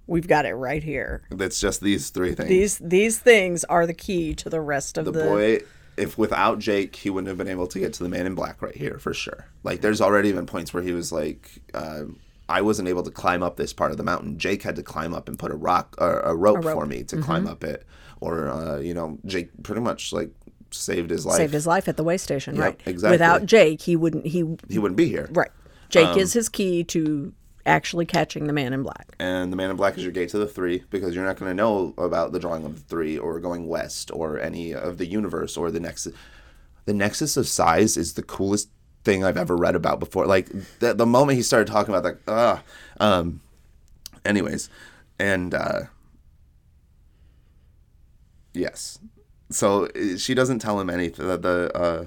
We've 0.08 0.28
got 0.28 0.46
it 0.46 0.54
right 0.54 0.84
here. 0.84 1.24
that's 1.32 1.60
just 1.60 1.82
these 1.82 2.10
three 2.10 2.36
things. 2.36 2.50
These 2.50 2.78
these 2.78 3.20
things 3.20 3.64
are 3.66 3.88
the 3.88 3.94
key 3.94 4.36
to 4.36 4.50
the 4.50 4.62
rest 4.62 4.98
of 4.98 5.06
the 5.06 5.12
the, 5.12 5.24
boy 5.24 5.60
if 5.98 6.18
without 6.18 6.60
jake 6.60 6.94
he 6.98 7.10
wouldn't 7.10 7.30
have 7.30 7.38
been 7.38 7.48
able 7.48 7.66
to 7.68 7.80
get 7.80 7.94
to 7.94 8.04
the 8.04 8.10
man 8.10 8.26
in 8.26 8.36
black 8.36 8.62
right 8.62 8.76
here 8.76 9.00
for 9.00 9.14
sure 9.14 9.46
like 9.64 9.80
there's 9.80 10.02
already 10.02 10.32
been 10.34 10.46
points 10.46 10.74
where 10.74 10.84
he 10.84 10.92
was 10.92 11.10
like 11.14 11.50
uh, 11.74 12.04
i 12.50 12.62
wasn't 12.62 12.86
able 12.86 13.02
to 13.02 13.10
climb 13.10 13.42
up 13.42 13.56
this 13.56 13.72
part 13.72 13.92
of 13.92 13.98
the 13.98 14.04
mountain 14.04 14.38
jake 14.38 14.62
had 14.62 14.76
to 14.76 14.84
climb 14.84 15.14
up 15.14 15.30
and 15.30 15.40
put 15.40 15.52
a 15.52 15.56
rock 15.56 15.96
or 15.98 16.20
a 16.20 16.36
rope, 16.36 16.66
rope. 16.66 16.74
for 16.78 16.86
me 16.86 17.02
to 17.02 17.16
climb 17.22 17.48
up 17.48 17.64
it 17.64 17.86
or 18.20 18.50
uh, 18.50 18.78
you 18.78 18.94
know 18.94 19.18
jake 19.26 19.50
pretty 19.64 19.80
much 19.80 20.12
like 20.12 20.32
saved 20.72 21.10
his 21.10 21.26
life 21.26 21.38
saved 21.38 21.54
his 21.54 21.66
life 21.66 21.88
at 21.88 21.96
the 21.96 22.04
way 22.04 22.18
station, 22.18 22.58
right? 22.58 22.80
exactly. 22.86 23.14
Without 23.14 23.46
Jake, 23.46 23.82
he 23.82 23.96
wouldn't 23.96 24.26
he 24.28 24.44
he 24.70 24.78
wouldn't 24.78 24.98
be 24.98 25.08
here 25.08 25.30
right. 25.32 25.52
Jake 25.90 26.08
Um, 26.08 26.20
is 26.20 26.34
his 26.34 26.50
key 26.50 26.84
to 26.86 27.34
actually 27.66 28.06
catching 28.06 28.46
the 28.48 28.54
man 28.54 28.74
in 28.74 28.84
black. 28.84 29.16
and 29.20 29.52
the 29.52 29.58
man 29.58 29.70
in 29.72 29.76
black 29.76 29.98
is 29.98 30.04
your 30.04 30.12
gate 30.12 30.30
to 30.30 30.38
the 30.38 30.48
three 30.48 30.84
because 30.90 31.16
you're 31.16 31.26
not 31.26 31.38
going 31.38 31.50
to 31.50 31.56
know 31.56 31.94
about 31.98 32.32
the 32.32 32.40
drawing 32.40 32.64
of 32.66 32.76
the 32.76 32.82
three 32.82 33.18
or 33.18 33.40
going 33.40 33.68
west 33.68 34.12
or 34.14 34.40
any 34.40 34.74
of 34.74 34.98
the 34.98 35.06
universe 35.06 35.58
or 35.58 35.72
the 35.72 35.80
nexus. 35.80 36.14
The 36.86 36.94
nexus 36.94 37.38
of 37.38 37.48
size 37.48 37.98
is 37.98 38.14
the 38.14 38.22
coolest 38.24 38.70
thing 39.04 39.24
i've 39.24 39.38
ever 39.38 39.56
read 39.56 39.76
about 39.76 40.00
before. 40.00 40.26
Like 40.26 40.50
the, 40.80 40.94
the 40.94 41.06
moment 41.06 41.38
he 41.38 41.44
started 41.44 41.72
talking 41.72 41.94
about 41.94 42.04
that 42.04 42.32
ah 42.32 42.64
um 43.00 43.42
anyways 44.24 44.70
and 45.20 45.54
uh 45.54 45.82
yes. 48.54 49.00
So 49.52 49.86
uh, 49.88 50.18
she 50.18 50.34
doesn't 50.34 50.60
tell 50.60 50.80
him 50.80 50.90
anything 50.90 51.28
the, 51.28 51.38
the 51.38 51.72
uh 51.78 52.06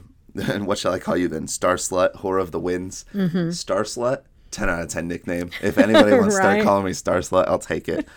and 0.52 0.66
what 0.68 0.78
shall 0.78 0.92
i 0.92 0.98
call 0.98 1.16
you 1.16 1.28
then? 1.28 1.46
Star 1.48 1.76
slut 1.76 2.14
whore 2.16 2.40
of 2.40 2.50
the 2.52 2.60
winds? 2.60 3.04
Star 3.50 3.82
slut 3.82 4.22
10 4.50 4.68
out 4.68 4.82
of 4.82 4.88
10 4.88 5.08
nickname. 5.08 5.50
If 5.62 5.78
anybody 5.78 6.12
wants 6.16 6.34
to 6.34 6.40
start 6.40 6.62
calling 6.62 6.84
me 6.84 6.92
star 6.92 7.18
slut 7.18 7.48
i'll 7.48 7.58
take 7.58 7.88
it. 7.88 8.08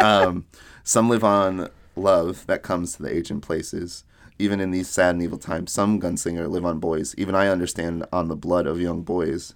Um 0.00 0.46
some 0.84 1.08
live 1.08 1.24
on 1.24 1.68
love 1.96 2.46
that 2.46 2.62
comes 2.62 2.96
to 2.96 3.02
the 3.02 3.14
ancient 3.16 3.42
places. 3.42 4.04
Even 4.38 4.60
in 4.60 4.70
these 4.72 4.88
sad 4.88 5.14
and 5.14 5.22
evil 5.22 5.38
times 5.38 5.72
some 5.72 6.00
gunslinger 6.00 6.48
live 6.48 6.64
on 6.64 6.78
boys. 6.78 7.14
Even 7.16 7.34
i 7.34 7.48
understand 7.48 8.04
on 8.12 8.28
the 8.28 8.36
blood 8.36 8.66
of 8.66 8.80
young 8.80 9.02
boys. 9.02 9.54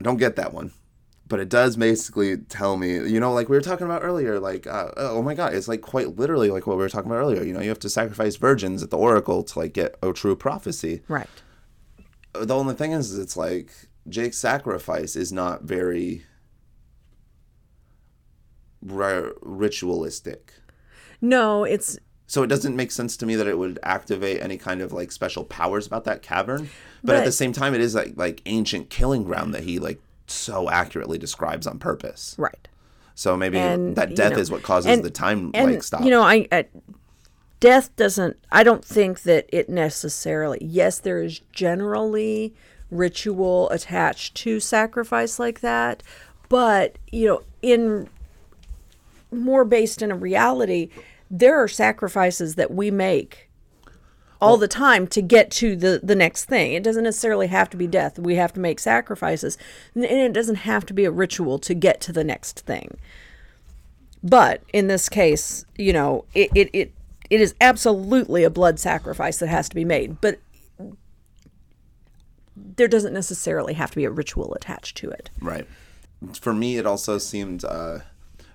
I 0.00 0.04
don't 0.04 0.18
get 0.18 0.36
that 0.36 0.52
one 0.52 0.72
but 1.26 1.40
it 1.40 1.48
does 1.48 1.76
basically 1.76 2.36
tell 2.36 2.76
me 2.76 2.92
you 3.08 3.18
know 3.18 3.32
like 3.32 3.48
we 3.48 3.56
were 3.56 3.62
talking 3.62 3.86
about 3.86 4.02
earlier 4.04 4.38
like 4.38 4.66
uh, 4.66 4.90
oh 4.96 5.22
my 5.22 5.34
god 5.34 5.54
it's 5.54 5.68
like 5.68 5.80
quite 5.80 6.16
literally 6.16 6.50
like 6.50 6.66
what 6.66 6.76
we 6.76 6.82
were 6.82 6.88
talking 6.88 7.10
about 7.10 7.20
earlier. 7.20 7.42
You 7.42 7.54
know 7.54 7.60
you 7.60 7.68
have 7.68 7.78
to 7.80 7.90
sacrifice 7.90 8.36
virgins 8.36 8.82
at 8.82 8.90
the 8.90 8.98
oracle 8.98 9.42
to 9.42 9.58
like 9.58 9.72
get 9.72 9.96
a 10.02 10.12
true 10.12 10.36
prophecy. 10.36 11.02
Right. 11.08 11.28
the 12.32 12.54
only 12.54 12.74
thing 12.74 12.92
is 12.92 13.18
it's 13.18 13.36
like 13.36 13.72
jake's 14.08 14.38
sacrifice 14.38 15.16
is 15.16 15.32
not 15.32 15.62
very 15.62 16.24
ri- 18.82 19.32
ritualistic. 19.40 20.52
No, 21.20 21.64
it's 21.64 21.98
so 22.26 22.42
it 22.42 22.48
doesn't 22.48 22.74
make 22.74 22.90
sense 22.90 23.16
to 23.18 23.26
me 23.26 23.34
that 23.36 23.46
it 23.46 23.58
would 23.58 23.78
activate 23.82 24.42
any 24.42 24.56
kind 24.58 24.80
of 24.80 24.92
like 24.92 25.12
special 25.12 25.44
powers 25.44 25.86
about 25.86 26.04
that 26.04 26.22
cavern. 26.22 26.68
But, 27.02 27.16
at 27.16 27.24
the 27.24 27.32
same 27.32 27.52
time 27.52 27.74
it 27.74 27.80
is 27.80 27.94
like 27.94 28.14
like 28.16 28.42
ancient 28.46 28.90
killing 28.90 29.24
ground 29.24 29.54
that 29.54 29.64
he 29.64 29.78
like 29.78 30.00
so 30.26 30.70
accurately 30.70 31.18
describes 31.18 31.66
on 31.66 31.78
purpose 31.78 32.34
right. 32.38 32.68
so 33.14 33.36
maybe 33.36 33.58
And, 33.58 33.96
that 33.96 34.10
you 34.10 34.16
death 34.16 34.32
know, 34.32 34.38
is 34.38 34.50
what 34.50 34.62
causes 34.62 34.90
and- 34.92 35.04
the 35.04 35.10
time 35.10 35.50
And 35.54 35.72
like 35.72 35.82
stop 35.82 36.02
you 36.02 36.10
know, 36.10 36.22
I, 36.22 36.46
I 36.50 36.66
death 37.60 37.94
doesn't. 37.96 38.36
I 38.52 38.62
don't 38.62 38.84
think 38.84 39.22
that 39.22 39.46
it 39.50 39.70
necessarily. 39.70 40.58
Yes, 40.60 40.98
there 40.98 41.22
is 41.22 41.40
generally 41.52 42.52
ritual 42.90 43.70
attached 43.70 44.34
to 44.34 44.60
sacrifice 44.60 45.38
like 45.38 45.60
that, 45.60 46.02
but 46.50 46.98
you 47.10 47.26
know, 47.26 47.42
in 47.62 48.08
more 49.32 49.64
based 49.64 50.02
in 50.02 50.10
a 50.10 50.14
reality, 50.16 50.90
there 51.30 51.56
are 51.62 51.68
sacrifices 51.68 52.54
that 52.56 52.70
we 52.70 52.90
make 52.90 53.48
all 54.44 54.56
the 54.56 54.68
time 54.68 55.06
to 55.08 55.22
get 55.22 55.50
to 55.52 55.76
the 55.76 56.00
the 56.02 56.14
next 56.14 56.44
thing. 56.44 56.72
It 56.72 56.82
doesn't 56.82 57.04
necessarily 57.04 57.46
have 57.48 57.70
to 57.70 57.76
be 57.76 57.86
death. 57.86 58.18
We 58.18 58.36
have 58.36 58.52
to 58.54 58.60
make 58.60 58.78
sacrifices, 58.78 59.58
and 59.94 60.04
it 60.04 60.32
doesn't 60.32 60.56
have 60.56 60.86
to 60.86 60.94
be 60.94 61.04
a 61.04 61.10
ritual 61.10 61.58
to 61.60 61.74
get 61.74 62.00
to 62.02 62.12
the 62.12 62.24
next 62.24 62.60
thing. 62.60 62.98
But 64.22 64.62
in 64.72 64.86
this 64.86 65.08
case, 65.10 65.66
you 65.76 65.92
know, 65.92 66.24
it, 66.34 66.50
it, 66.54 66.70
it, 66.72 66.92
it 67.28 67.40
is 67.42 67.54
absolutely 67.60 68.42
a 68.42 68.50
blood 68.50 68.80
sacrifice 68.80 69.38
that 69.38 69.48
has 69.48 69.68
to 69.68 69.74
be 69.74 69.84
made. 69.84 70.20
But 70.22 70.38
there 72.56 72.88
doesn't 72.88 73.12
necessarily 73.12 73.74
have 73.74 73.90
to 73.90 73.96
be 73.96 74.04
a 74.04 74.10
ritual 74.10 74.54
attached 74.54 74.96
to 74.98 75.10
it. 75.10 75.28
Right. 75.40 75.66
For 76.40 76.54
me, 76.54 76.78
it 76.78 76.86
also 76.86 77.18
seemed 77.18 77.64
uh, 77.64 77.98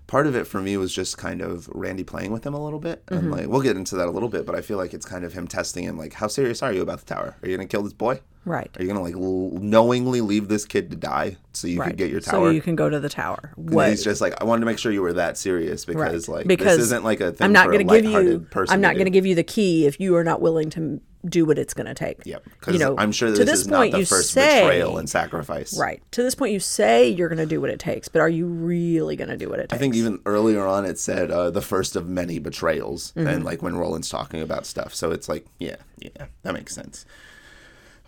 part 0.10 0.26
of 0.28 0.36
it 0.36 0.46
for 0.48 0.60
me 0.60 0.76
was 0.76 0.94
just 0.94 1.18
kind 1.18 1.40
of 1.42 1.70
Randy 1.70 2.04
playing 2.04 2.32
with 2.32 2.44
him 2.46 2.54
a 2.56 2.62
little 2.64 2.80
bit, 2.80 3.06
Mm-hmm. 3.06 3.16
and 3.16 3.32
like 3.32 3.48
we'll 3.48 3.62
get 3.62 3.78
into 3.78 3.96
that 3.96 4.08
a 4.08 4.12
little 4.12 4.28
bit. 4.28 4.46
But 4.46 4.56
I 4.56 4.62
feel 4.62 4.78
like 4.78 4.94
it's 4.94 5.06
kind 5.06 5.24
of 5.24 5.32
him 5.34 5.48
testing 5.48 5.84
him, 5.86 5.98
like, 5.98 6.14
how 6.14 6.28
serious 6.28 6.62
are 6.64 6.74
you 6.74 6.82
about 6.82 7.00
the 7.00 7.06
tower? 7.14 7.36
Are 7.42 7.48
you 7.48 7.56
gonna 7.56 7.68
kill 7.68 7.84
this 7.84 7.94
boy? 7.94 8.20
Right. 8.46 8.70
Are 8.78 8.82
you 8.82 8.88
gonna 8.88 9.02
like 9.04 9.14
l- 9.16 9.52
knowingly 9.62 10.22
leave 10.22 10.48
this 10.48 10.66
kid 10.66 10.90
to 10.92 10.98
die 10.98 11.38
so 11.54 11.68
you 11.68 11.80
Right. 11.80 11.90
could 11.90 11.98
get 11.98 12.10
your 12.10 12.22
tower? 12.22 12.48
So 12.48 12.50
you 12.50 12.62
can 12.62 12.76
go 12.76 12.90
to 12.90 13.00
the 13.00 13.10
tower. 13.10 13.54
And 13.56 13.70
What? 13.74 13.90
he's 13.90 14.04
just 14.04 14.20
like, 14.22 14.34
I 14.42 14.46
wanted 14.46 14.62
to 14.62 14.66
make 14.66 14.80
sure 14.80 14.92
you 14.92 15.02
were 15.04 15.14
that 15.14 15.38
serious 15.38 15.86
because 15.86 16.28
right. 16.28 16.38
like 16.38 16.48
because 16.48 16.78
this 16.78 16.86
isn't 16.88 17.04
like 17.04 17.22
a 17.22 17.32
thing 17.32 17.46
I'm 17.46 17.52
not 17.54 17.68
going 17.68 17.86
to 17.88 18.02
give 18.02 18.06
you. 18.12 18.40
person. 18.50 18.74
I'm 18.74 18.82
not 18.82 18.90
to 18.92 18.96
going 18.96 19.06
to 19.06 19.12
give 19.12 19.26
you 19.26 19.36
the 19.36 19.44
key 19.44 19.86
if 19.86 20.00
you 20.00 20.16
are 20.16 20.24
not 20.24 20.42
willing 20.42 20.70
to 20.72 21.00
do 21.26 21.44
what 21.46 21.58
it's 21.60 21.74
going 21.74 21.88
to 21.88 21.94
take. 21.94 22.26
Yep. 22.26 22.44
You 22.46 22.52
Because 22.60 22.80
know, 22.80 22.96
I'm 22.98 23.12
sure 23.12 23.28
to 23.30 23.36
this, 23.36 23.46
this 23.46 23.60
is 23.62 23.68
point 23.68 23.92
not 23.92 23.92
the 23.92 24.00
you 24.00 24.06
first 24.06 24.32
say, 24.32 24.62
betrayal 24.62 24.98
and 24.98 25.10
sacrifice. 25.10 25.78
Right. 25.78 26.02
To 26.12 26.24
this 26.24 26.34
point, 26.36 26.54
you 26.54 26.60
say 26.60 27.10
you're 27.10 27.28
going 27.30 27.40
to 27.40 27.46
do 27.46 27.60
what 27.60 27.70
it 27.70 27.80
takes, 27.80 28.08
but 28.08 28.20
are 28.22 28.30
you 28.30 28.46
really 28.48 29.16
going 29.16 29.30
to 29.30 29.38
do 29.38 29.50
what 29.50 29.60
it 29.60 29.64
takes? 29.70 29.74
I 29.74 29.78
think 29.78 29.96
even 29.96 30.20
earlier 30.26 30.66
on 30.66 30.86
it 30.86 30.98
said 30.98 31.30
uh, 31.30 31.50
the 31.50 31.62
first 31.62 31.96
of 31.96 32.08
many 32.08 32.40
betrayals, 32.40 33.12
Mm-hmm. 33.16 33.28
and 33.28 33.44
like 33.44 33.62
when 33.62 33.76
Roland's 33.76 34.10
talking 34.10 34.42
about 34.42 34.66
stuff. 34.66 34.94
So 34.96 35.12
it's 35.12 35.28
like, 35.28 35.46
yeah, 35.60 35.76
yeah, 35.98 36.28
that 36.44 36.54
makes 36.54 36.74
sense. 36.74 37.06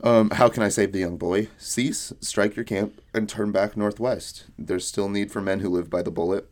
Um, 0.03 0.31
how 0.31 0.49
can 0.49 0.63
I 0.63 0.69
save 0.69 0.93
the 0.93 0.99
young 0.99 1.17
boy? 1.17 1.49
Cease, 1.57 2.11
strike 2.21 2.55
your 2.55 2.65
camp, 2.65 2.99
and 3.13 3.29
turn 3.29 3.51
back 3.51 3.77
northwest. 3.77 4.45
There's 4.57 4.87
still 4.87 5.09
need 5.09 5.31
for 5.31 5.41
men 5.41 5.59
who 5.59 5.69
live 5.69 5.89
by 5.89 6.01
the 6.01 6.09
bullet. 6.11 6.49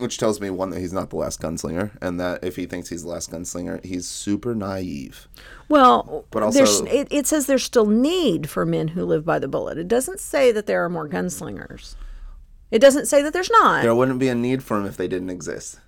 Which 0.00 0.18
tells 0.18 0.40
me 0.40 0.50
one 0.50 0.70
that 0.70 0.80
he's 0.80 0.92
not 0.92 1.10
the 1.10 1.16
last 1.16 1.40
gunslinger, 1.40 1.90
and 2.00 2.18
that 2.18 2.42
if 2.42 2.56
he 2.56 2.66
thinks 2.66 2.88
he's 2.88 3.02
the 3.02 3.08
last 3.10 3.30
gunslinger, 3.30 3.84
he's 3.84 4.06
super 4.08 4.54
naive. 4.54 5.28
Well, 5.68 6.24
But 6.30 6.42
also- 6.42 6.84
it, 6.86 7.08
it 7.10 7.26
says 7.26 7.46
there's 7.46 7.62
still 7.64 7.86
need 7.86 8.48
for 8.48 8.64
men 8.64 8.88
who 8.88 9.04
live 9.04 9.24
by 9.24 9.38
the 9.38 9.48
bullet. 9.48 9.78
It 9.78 9.88
doesn't 9.88 10.20
say 10.20 10.52
that 10.52 10.66
there 10.66 10.84
are 10.84 10.88
more 10.88 11.08
gunslingers. 11.08 11.94
It 12.70 12.78
doesn't 12.80 13.06
say 13.06 13.20
that 13.22 13.32
there's 13.32 13.50
not. 13.50 13.82
There 13.82 13.94
wouldn't 13.94 14.18
be 14.20 14.28
a 14.28 14.34
need 14.34 14.62
for 14.62 14.78
them 14.78 14.86
if 14.86 14.96
they 14.96 15.08
didn't 15.08 15.30
exist. 15.30 15.80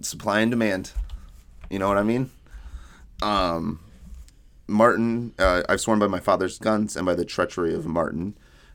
Supply 0.00 0.40
and 0.40 0.50
demand. 0.50 0.92
You 1.70 1.78
know 1.78 1.88
what 1.88 1.98
I 1.98 2.02
mean? 2.02 2.30
Um 3.22 3.80
Marten, 4.66 5.34
uh, 5.38 5.62
I've 5.68 5.80
sworn 5.80 5.98
by 5.98 6.06
my 6.06 6.20
father's 6.20 6.58
guns 6.58 6.96
and 6.96 7.04
by 7.04 7.14
the 7.14 7.24
treachery 7.24 7.74
of 7.74 7.84
Marten. 7.86 8.34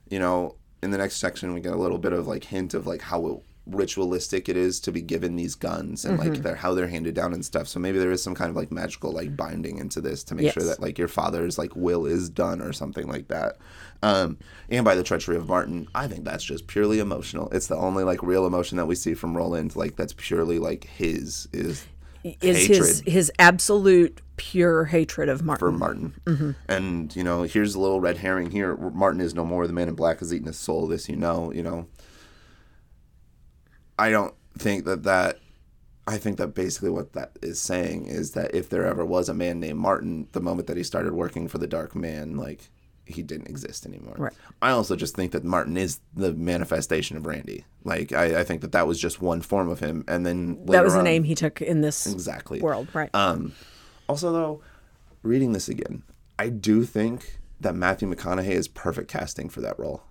You 0.10 0.20
know, 0.20 0.56
in 0.84 0.92
the 0.92 0.98
next 1.00 1.16
section, 1.18 1.54
we 1.54 1.62
get 1.62 1.74
a 1.74 1.78
little 1.78 1.98
bit 1.98 2.14
of 2.14 2.28
like 2.28 2.44
hint 2.46 2.74
of 2.76 2.86
like 2.86 3.02
how 3.02 3.42
ritualistic 3.76 4.50
it 4.50 4.58
is 4.58 4.80
to 4.82 4.92
be 4.92 5.02
given 5.02 5.36
these 5.36 5.56
guns 5.56 6.06
and 6.06 6.20
Mm-hmm. 6.20 6.30
like 6.34 6.42
they're 6.42 6.56
how 6.56 6.74
they're 6.74 6.88
handed 6.88 7.16
down 7.16 7.34
and 7.34 7.46
stuff. 7.46 7.68
So 7.68 7.80
maybe 7.80 8.00
there 8.00 8.12
is 8.12 8.22
some 8.24 8.36
kind 8.36 8.50
of 8.50 8.56
like 8.56 8.72
magical 8.72 9.12
like 9.12 9.36
binding 9.38 9.78
into 9.78 10.02
this 10.02 10.24
to 10.26 10.36
make 10.36 10.52
sure 10.54 10.64
that 10.64 10.82
like 10.82 10.98
your 10.98 11.08
father's 11.08 11.58
like 11.58 11.76
will 11.76 12.06
is 12.06 12.30
done 12.30 12.62
or 12.62 12.74
something 12.74 13.08
like 13.08 13.28
that. 13.30 13.58
Um, 14.02 14.38
and 14.70 14.86
by 14.86 14.96
the 14.96 15.04
treachery 15.04 15.36
of 15.36 15.48
Marten, 15.48 15.88
I 15.94 16.08
think 16.08 16.24
that's 16.26 16.44
just 16.44 16.68
purely 16.68 17.00
emotional. 17.00 17.50
It's 17.52 17.68
the 17.68 17.76
only 17.76 18.04
like 18.04 18.24
real 18.24 18.46
emotion 18.46 18.78
that 18.78 18.86
we 18.88 18.96
see 18.96 19.14
from 19.14 19.36
Roland. 19.36 19.76
Like 19.76 19.96
that's 19.96 20.14
purely 20.18 20.58
like 20.60 20.86
his 20.86 21.48
is 21.52 21.86
Is 22.24 22.66
his 22.68 23.04
his 23.06 23.32
absolute 23.40 24.22
pure 24.38 24.86
hatred 24.86 25.28
of 25.28 25.44
Marten. 25.44 25.60
for 25.60 25.72
Marten. 25.72 26.56
And 26.70 27.14
you 27.16 27.24
know, 27.26 27.44
here's 27.44 27.76
a 27.76 27.80
little 27.80 28.00
red 28.00 28.18
herring 28.18 28.52
here. 28.52 28.76
Marten 28.78 29.20
is 29.22 29.36
no 29.36 29.44
more. 29.46 29.68
The 29.68 29.74
man 29.74 29.90
in 29.90 29.96
black 29.96 30.20
has 30.20 30.34
eaten 30.34 30.48
his 30.48 30.58
soul. 30.58 30.88
This 30.88 31.10
you 31.10 31.16
know. 31.18 31.52
You 31.52 31.64
know. 31.64 31.88
I 34.00 34.10
don't 34.10 34.34
think 34.58 34.86
that 34.86 35.04
that. 35.04 35.40
I 36.08 36.18
think 36.18 36.38
that 36.38 36.56
basically 36.56 36.90
what 36.90 37.14
that 37.14 37.34
is 37.44 37.62
saying 37.62 38.08
is 38.08 38.32
that 38.32 38.56
if 38.56 38.70
there 38.70 38.88
ever 38.88 39.06
was 39.06 39.30
a 39.30 39.34
man 39.36 39.60
named 39.60 39.78
Marten, 39.78 40.28
the 40.32 40.42
moment 40.42 40.68
that 40.68 40.76
he 40.76 40.82
started 40.82 41.14
working 41.14 41.48
for 41.48 41.60
the 41.60 41.68
Dark 41.68 41.96
Man, 41.96 42.36
like 42.36 42.72
he 43.06 43.22
didn't 43.22 43.48
exist 43.48 43.86
anymore. 43.86 44.16
Right. 44.18 44.34
I 44.62 44.72
also 44.72 44.96
just 44.96 45.16
think 45.16 45.34
that 45.34 45.44
Marten 45.44 45.78
is 45.78 46.00
the 46.16 46.34
manifestation 46.34 47.16
of 47.16 47.28
Randy. 47.28 47.66
Like 47.84 48.12
I, 48.12 48.40
I 48.40 48.44
think 48.44 48.62
that 48.62 48.72
that 48.72 48.88
was 48.88 49.00
just 49.00 49.22
one 49.22 49.42
form 49.42 49.70
of 49.70 49.80
him, 49.80 50.04
and 50.08 50.26
then 50.26 50.66
that 50.66 50.84
was 50.84 50.94
the 50.94 51.00
on- 51.00 51.06
name 51.06 51.26
he 51.26 51.36
took 51.36 51.62
in 51.62 51.82
this 51.82 52.08
exactly 52.08 52.60
world, 52.60 52.88
right? 52.94 53.10
um, 53.14 53.54
also, 54.08 54.32
though, 54.32 54.62
reading 55.22 55.54
this 55.54 55.70
again, 55.70 56.02
I 56.40 56.50
do 56.50 56.84
think 56.86 57.40
that 57.60 57.76
Matthew 57.76 58.12
McConaughey 58.12 58.48
is 58.48 58.68
perfect 58.68 59.10
casting 59.12 59.50
for 59.50 59.62
that 59.62 59.78
role. 59.78 60.02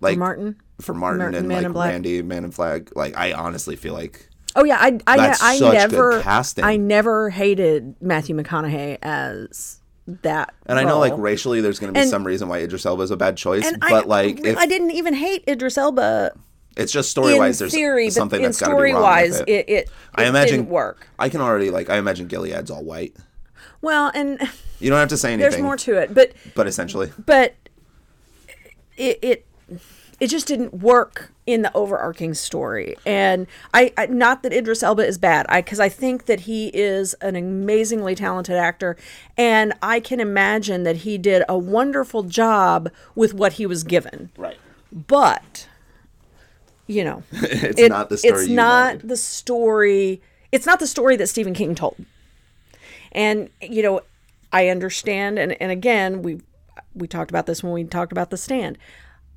Like 0.00 0.16
Marten? 0.16 0.56
For 0.80 0.94
Marten 0.94 1.18
Mar- 1.18 1.28
and 1.34 1.48
Man 1.48 1.72
like? 1.72 1.90
Randy, 1.90 2.22
Man 2.22 2.44
and 2.44 2.54
Flag. 2.54 2.92
Like 2.94 3.16
I 3.16 3.32
honestly 3.32 3.76
feel 3.76 3.94
like 3.94 4.28
oh 4.54 4.64
yeah, 4.64 4.78
I 4.80 4.98
I, 5.06 5.36
I 5.40 5.56
such 5.58 5.72
never 5.74 6.22
casting. 6.22 6.64
I 6.64 6.76
never 6.76 7.30
hated 7.30 7.96
Matthew 8.00 8.36
McConaughey 8.36 8.98
as 9.02 9.80
that. 10.06 10.54
And 10.66 10.78
I 10.78 10.84
know, 10.84 10.98
like 10.98 11.14
racially, 11.16 11.60
there's 11.60 11.78
going 11.78 11.92
to 11.92 11.98
be 11.98 12.02
And- 12.02 12.10
some 12.10 12.24
reason 12.24 12.48
why 12.48 12.58
Idris 12.58 12.86
Elba 12.86 13.02
is 13.02 13.10
a 13.10 13.16
bad 13.16 13.36
choice. 13.36 13.70
but 13.80 13.92
I, 13.92 14.00
like, 14.00 14.44
if 14.44 14.56
I 14.56 14.66
didn't 14.66 14.92
even 14.92 15.14
hate 15.14 15.44
Idris 15.48 15.78
Elba 15.78 16.32
it's 16.76 16.92
just 16.92 17.10
story 17.10 17.38
wise, 17.38 17.58
there's 17.58 17.72
theory, 17.72 18.10
something 18.10 18.42
that's 18.42 18.60
got 18.60 18.66
to 18.66 18.72
be 18.72 18.76
story 18.76 18.92
wrong 18.92 19.02
wise, 19.02 19.38
with 19.40 19.48
it. 19.48 19.68
it, 19.68 19.70
it, 19.70 19.90
I 20.14 20.26
imagine 20.26 20.58
didn't 20.58 20.68
work. 20.70 21.08
I 21.18 21.30
can 21.30 21.40
already 21.40 21.70
like 21.70 21.88
I 21.88 21.96
imagine 21.96 22.28
Gilead's 22.28 22.70
all 22.70 22.84
white. 22.84 23.16
Well, 23.80 24.10
and 24.14 24.38
You 24.78 24.90
don't 24.90 24.98
have 24.98 25.08
to 25.08 25.16
say 25.16 25.32
anything. 25.32 25.50
there's 25.50 25.62
more 25.62 25.78
to 25.78 25.94
it, 25.94 26.12
but 26.12 26.32
but 26.54 26.66
essentially, 26.66 27.10
but 27.24 27.54
it 28.98 29.18
it 29.22 29.46
it 30.18 30.28
just 30.28 30.46
didn't 30.46 30.72
work 30.74 31.30
in 31.46 31.62
the 31.62 31.70
overarching 31.76 32.34
story 32.34 32.96
and 33.06 33.46
I, 33.74 33.92
I 33.96 34.06
not 34.06 34.42
that 34.42 34.52
idris 34.52 34.82
elba 34.82 35.06
is 35.06 35.18
bad 35.18 35.46
i 35.48 35.60
because 35.60 35.78
i 35.78 35.88
think 35.88 36.26
that 36.26 36.40
he 36.40 36.68
is 36.68 37.14
an 37.14 37.36
amazingly 37.36 38.14
talented 38.14 38.56
actor 38.56 38.96
and 39.36 39.72
i 39.82 40.00
can 40.00 40.18
imagine 40.20 40.82
that 40.84 40.96
he 40.98 41.18
did 41.18 41.44
a 41.48 41.56
wonderful 41.56 42.22
job 42.24 42.90
with 43.14 43.32
what 43.34 43.54
he 43.54 43.66
was 43.66 43.84
given 43.84 44.30
right? 44.36 44.56
but 44.90 45.68
you 46.86 47.04
know 47.04 47.22
It's 47.32 47.80
it- 47.80 47.88
not 47.90 48.08
the 48.08 48.18
story. 48.18 48.42
it's 48.44 48.48
not 48.50 48.94
wanted. 48.94 49.08
the 49.08 49.16
story 49.16 50.20
it's 50.52 50.66
not 50.66 50.80
the 50.80 50.86
story 50.86 51.16
that 51.16 51.26
stephen 51.28 51.54
king 51.54 51.74
told 51.74 51.96
and 53.12 53.50
you 53.60 53.82
know 53.82 54.00
i 54.52 54.68
understand 54.68 55.38
and, 55.38 55.60
and 55.60 55.70
again 55.70 56.22
we 56.22 56.40
we 56.94 57.06
talked 57.06 57.30
about 57.30 57.46
this 57.46 57.62
when 57.62 57.72
we 57.72 57.84
talked 57.84 58.10
about 58.12 58.30
the 58.30 58.36
stand 58.36 58.78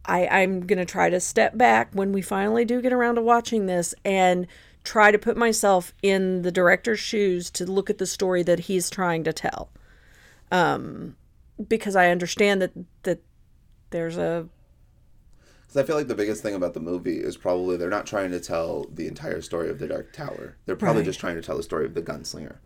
i 0.05 0.27
i'm 0.27 0.61
going 0.65 0.79
to 0.79 0.85
try 0.85 1.09
to 1.09 1.19
step 1.19 1.57
back 1.57 1.89
when 1.93 2.11
we 2.11 2.21
finally 2.21 2.65
do 2.65 2.81
get 2.81 2.93
around 2.93 3.15
to 3.15 3.21
watching 3.21 3.65
this 3.65 3.93
and 4.05 4.47
try 4.83 5.11
to 5.11 5.19
put 5.19 5.35
myself 5.37 5.93
in 6.01 6.41
the 6.41 6.51
director's 6.51 6.99
shoes 6.99 7.49
to 7.51 7.65
look 7.65 7.89
at 7.89 7.97
the 7.97 8.05
story 8.05 8.43
that 8.43 8.61
he's 8.61 8.89
trying 8.89 9.23
to 9.23 9.33
tell 9.33 9.69
um 10.51 11.15
because 11.67 11.95
i 11.95 12.09
understand 12.09 12.61
that 12.61 12.71
that 13.03 13.19
there's 13.91 14.17
a 14.17 14.47
Because 15.67 15.77
I 15.77 15.83
feel 15.83 15.95
like 15.95 16.07
the 16.07 16.15
biggest 16.15 16.41
thing 16.43 16.55
about 16.55 16.73
the 16.73 16.79
movie 16.79 17.17
is 17.19 17.37
probably 17.37 17.77
they're 17.77 17.89
not 17.89 18.05
trying 18.07 18.31
to 18.31 18.39
tell 18.39 18.85
the 18.93 19.07
entire 19.07 19.41
story 19.41 19.69
of 19.69 19.79
the 19.79 19.87
Dark 19.87 20.13
Tower. 20.13 20.57
They're 20.65 20.75
probably 20.75 21.01
Right. 21.01 21.05
just 21.05 21.19
trying 21.19 21.35
to 21.35 21.41
tell 21.41 21.57
the 21.57 21.63
story 21.63 21.85
of 21.85 21.93
the 21.93 22.01
gunslinger. 22.01 22.57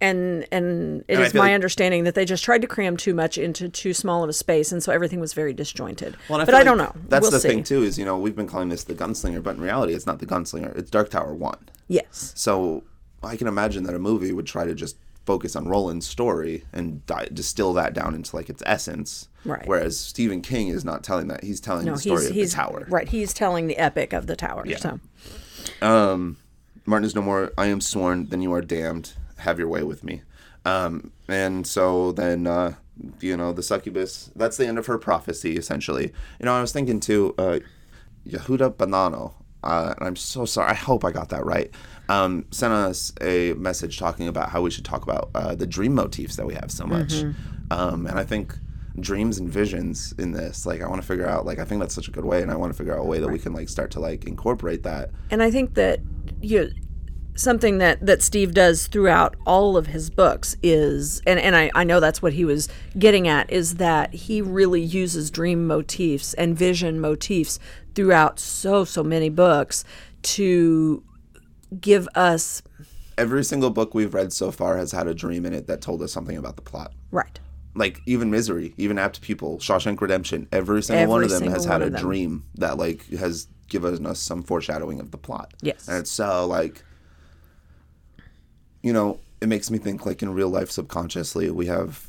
And 0.00 0.46
and 0.52 1.04
it 1.08 1.14
And 1.14 1.22
is 1.24 1.32
my 1.32 1.40
like- 1.40 1.52
understanding 1.54 2.04
that 2.04 2.14
they 2.14 2.26
just 2.26 2.44
tried 2.44 2.60
to 2.60 2.66
cram 2.68 2.98
too 2.98 3.14
much 3.14 3.38
into 3.38 3.68
too 3.70 3.94
small 3.94 4.22
of 4.22 4.28
a 4.28 4.32
space, 4.34 4.70
and 4.70 4.82
so 4.82 4.92
everything 4.92 5.20
was 5.20 5.32
very 5.32 5.54
disjointed. 5.54 6.16
Well, 6.28 6.38
and 6.40 6.46
but 6.46 6.54
I 6.54 6.62
don't 6.64 6.76
know. 6.76 6.92
That's 7.08 7.22
we'll 7.22 7.30
the 7.30 7.40
see. 7.40 7.48
thing 7.48 7.64
too. 7.64 7.82
Is 7.82 7.98
you 7.98 8.04
know 8.04 8.18
we've 8.18 8.36
been 8.36 8.46
calling 8.46 8.68
this 8.68 8.84
the 8.84 8.94
gunslinger, 8.94 9.42
but 9.42 9.56
in 9.56 9.62
reality, 9.62 9.94
it's 9.94 10.04
not 10.06 10.18
the 10.18 10.26
gunslinger. 10.26 10.76
It's 10.76 10.90
Dark 10.90 11.08
Tower 11.10 11.32
One. 11.34 11.58
Yes, 11.88 12.32
So 12.34 12.82
I 13.22 13.36
can 13.36 13.46
imagine 13.46 13.84
that 13.84 13.94
a 13.94 13.98
movie 13.98 14.32
would 14.32 14.46
try 14.46 14.64
to 14.66 14.74
just 14.74 14.96
focus 15.24 15.56
on 15.56 15.66
Roland's 15.66 16.06
story 16.06 16.64
and 16.72 17.04
di- 17.06 17.28
distill 17.32 17.72
that 17.72 17.94
down 17.94 18.14
into 18.14 18.36
like 18.36 18.50
its 18.50 18.62
essence. 18.66 19.28
Right. 19.44 19.66
Whereas 19.66 19.96
Stephen 19.98 20.42
King 20.42 20.68
is 20.68 20.84
not 20.84 21.02
telling 21.04 21.28
that. 21.28 21.42
He's 21.42 21.60
telling 21.60 21.86
no, 21.86 21.94
the 21.94 22.00
story 22.00 22.20
he's 22.22 22.30
of 22.30 22.34
he's 22.36 22.50
the 22.50 22.56
tower. 22.56 22.86
right. 22.90 23.08
He's 23.08 23.32
telling 23.32 23.66
the 23.66 23.78
epic 23.78 24.12
of 24.12 24.26
the 24.26 24.36
tower. 24.36 24.64
Yeah. 24.66 24.76
So 24.78 25.00
Um, 25.80 26.36
Marten 26.84 27.04
is 27.06 27.14
no 27.14 27.22
more. 27.22 27.52
I 27.56 27.66
am 27.66 27.80
sworn. 27.80 28.26
Then 28.28 28.42
you 28.42 28.52
are 28.52 28.60
damned. 28.60 29.14
Have 29.38 29.58
your 29.58 29.68
way 29.68 29.82
with 29.82 30.04
me. 30.04 30.22
Um, 30.64 31.12
and 31.28 31.66
so 31.66 32.12
then, 32.12 32.46
uh, 32.46 32.74
you 33.20 33.36
know, 33.36 33.52
the 33.52 33.62
succubus. 33.62 34.30
That's 34.34 34.56
the 34.56 34.66
end 34.66 34.78
of 34.78 34.86
her 34.86 34.98
prophecy, 34.98 35.56
essentially. 35.56 36.12
You 36.40 36.46
know, 36.46 36.54
I 36.54 36.60
was 36.60 36.72
thinking 36.72 37.00
too. 37.00 37.34
Uh, 37.38 37.60
Yehuda 38.26 38.74
Banano. 38.74 39.34
Uh, 39.62 39.94
and 39.98 40.06
I'm 40.06 40.16
so 40.16 40.44
sorry. 40.44 40.70
I 40.70 40.74
hope 40.74 41.04
I 41.04 41.10
got 41.10 41.28
that 41.30 41.44
right. 41.44 41.70
Um, 42.08 42.46
sent 42.50 42.72
us 42.72 43.12
a 43.20 43.52
message 43.54 43.98
talking 43.98 44.28
about 44.28 44.50
how 44.50 44.62
we 44.62 44.70
should 44.70 44.84
talk 44.84 45.02
about 45.02 45.30
uh, 45.34 45.54
the 45.54 45.66
dream 45.66 45.94
motifs 45.94 46.36
that 46.36 46.46
we 46.46 46.54
have 46.54 46.70
so 46.70 46.86
much. 46.86 47.24
Um, 47.70 48.06
and 48.06 48.18
I 48.18 48.24
think 48.24 48.56
dreams 49.00 49.38
and 49.38 49.48
visions 49.48 50.14
in 50.18 50.32
this, 50.32 50.66
like, 50.66 50.82
I 50.82 50.88
want 50.88 51.02
to 51.02 51.06
figure 51.06 51.26
out, 51.26 51.46
like, 51.46 51.58
I 51.58 51.64
think 51.64 51.80
that's 51.80 51.94
such 51.94 52.06
a 52.06 52.12
good 52.12 52.24
way, 52.24 52.42
and 52.42 52.50
I 52.50 52.56
want 52.56 52.72
to 52.72 52.76
figure 52.76 52.94
out 52.94 53.00
a 53.00 53.04
way 53.04 53.18
that 53.18 53.28
we 53.28 53.38
can 53.40 53.52
like 53.52 53.68
start 53.68 53.90
to 53.92 54.00
like 54.00 54.24
incorporate 54.24 54.84
that 54.84 55.10
and 55.30 55.42
I 55.42 55.50
think 55.50 55.74
that 55.74 56.00
you 56.40 56.70
something 57.36 57.78
that 57.78 58.04
that 58.04 58.22
Steve 58.22 58.54
does 58.54 58.86
throughout 58.86 59.36
all 59.46 59.76
of 59.76 59.88
his 59.88 60.10
books 60.10 60.56
is 60.62 61.20
and 61.26 61.38
and 61.38 61.54
I, 61.54 61.70
I 61.74 61.84
know 61.84 62.00
that's 62.00 62.20
what 62.20 62.32
he 62.32 62.44
was 62.44 62.68
getting 62.98 63.28
at 63.28 63.50
is 63.50 63.76
that 63.76 64.12
he 64.12 64.42
really 64.42 64.80
uses 64.80 65.30
dream 65.30 65.66
motifs 65.66 66.34
and 66.34 66.56
vision 66.56 67.00
motifs 67.00 67.58
throughout 67.94 68.40
so 68.40 68.84
so 68.84 69.04
many 69.04 69.28
books 69.28 69.84
to 70.22 71.04
give 71.80 72.08
us 72.14 72.62
every 73.18 73.44
single 73.44 73.70
book 73.70 73.94
we've 73.94 74.14
read 74.14 74.32
so 74.32 74.50
far 74.50 74.76
has 74.76 74.92
had 74.92 75.06
a 75.06 75.14
dream 75.14 75.46
in 75.46 75.52
it 75.52 75.66
that 75.66 75.80
told 75.80 76.02
us 76.02 76.12
something 76.12 76.36
about 76.36 76.56
the 76.56 76.62
plot. 76.62 76.92
right 77.10 77.38
Like 77.74 78.00
even 78.06 78.30
Misery, 78.30 78.74
even 78.76 78.98
Apt 78.98 79.20
Pupil, 79.20 79.58
Shawshank 79.58 80.00
Redemption, 80.00 80.48
every 80.52 80.82
single 80.82 81.08
one 81.08 81.22
of 81.22 81.30
them 81.30 81.50
has 81.50 81.64
had 81.64 81.82
a 81.82 81.90
dream 81.90 82.44
that 82.56 82.78
like 82.78 83.06
has 83.10 83.48
given 83.68 84.06
us 84.06 84.18
some 84.20 84.42
foreshadowing 84.42 85.00
of 85.00 85.10
the 85.10 85.18
plot. 85.18 85.52
Yes. 85.60 85.88
And 85.88 85.98
it's 85.98 86.10
so 86.10 86.46
like 86.46 86.84
you 88.86 88.92
know, 88.92 89.18
it 89.40 89.48
makes 89.48 89.68
me 89.68 89.78
think 89.78 90.06
like 90.06 90.22
in 90.22 90.32
real 90.32 90.48
life 90.48 90.70
subconsciously 90.70 91.50
we 91.50 91.66
have 91.66 92.08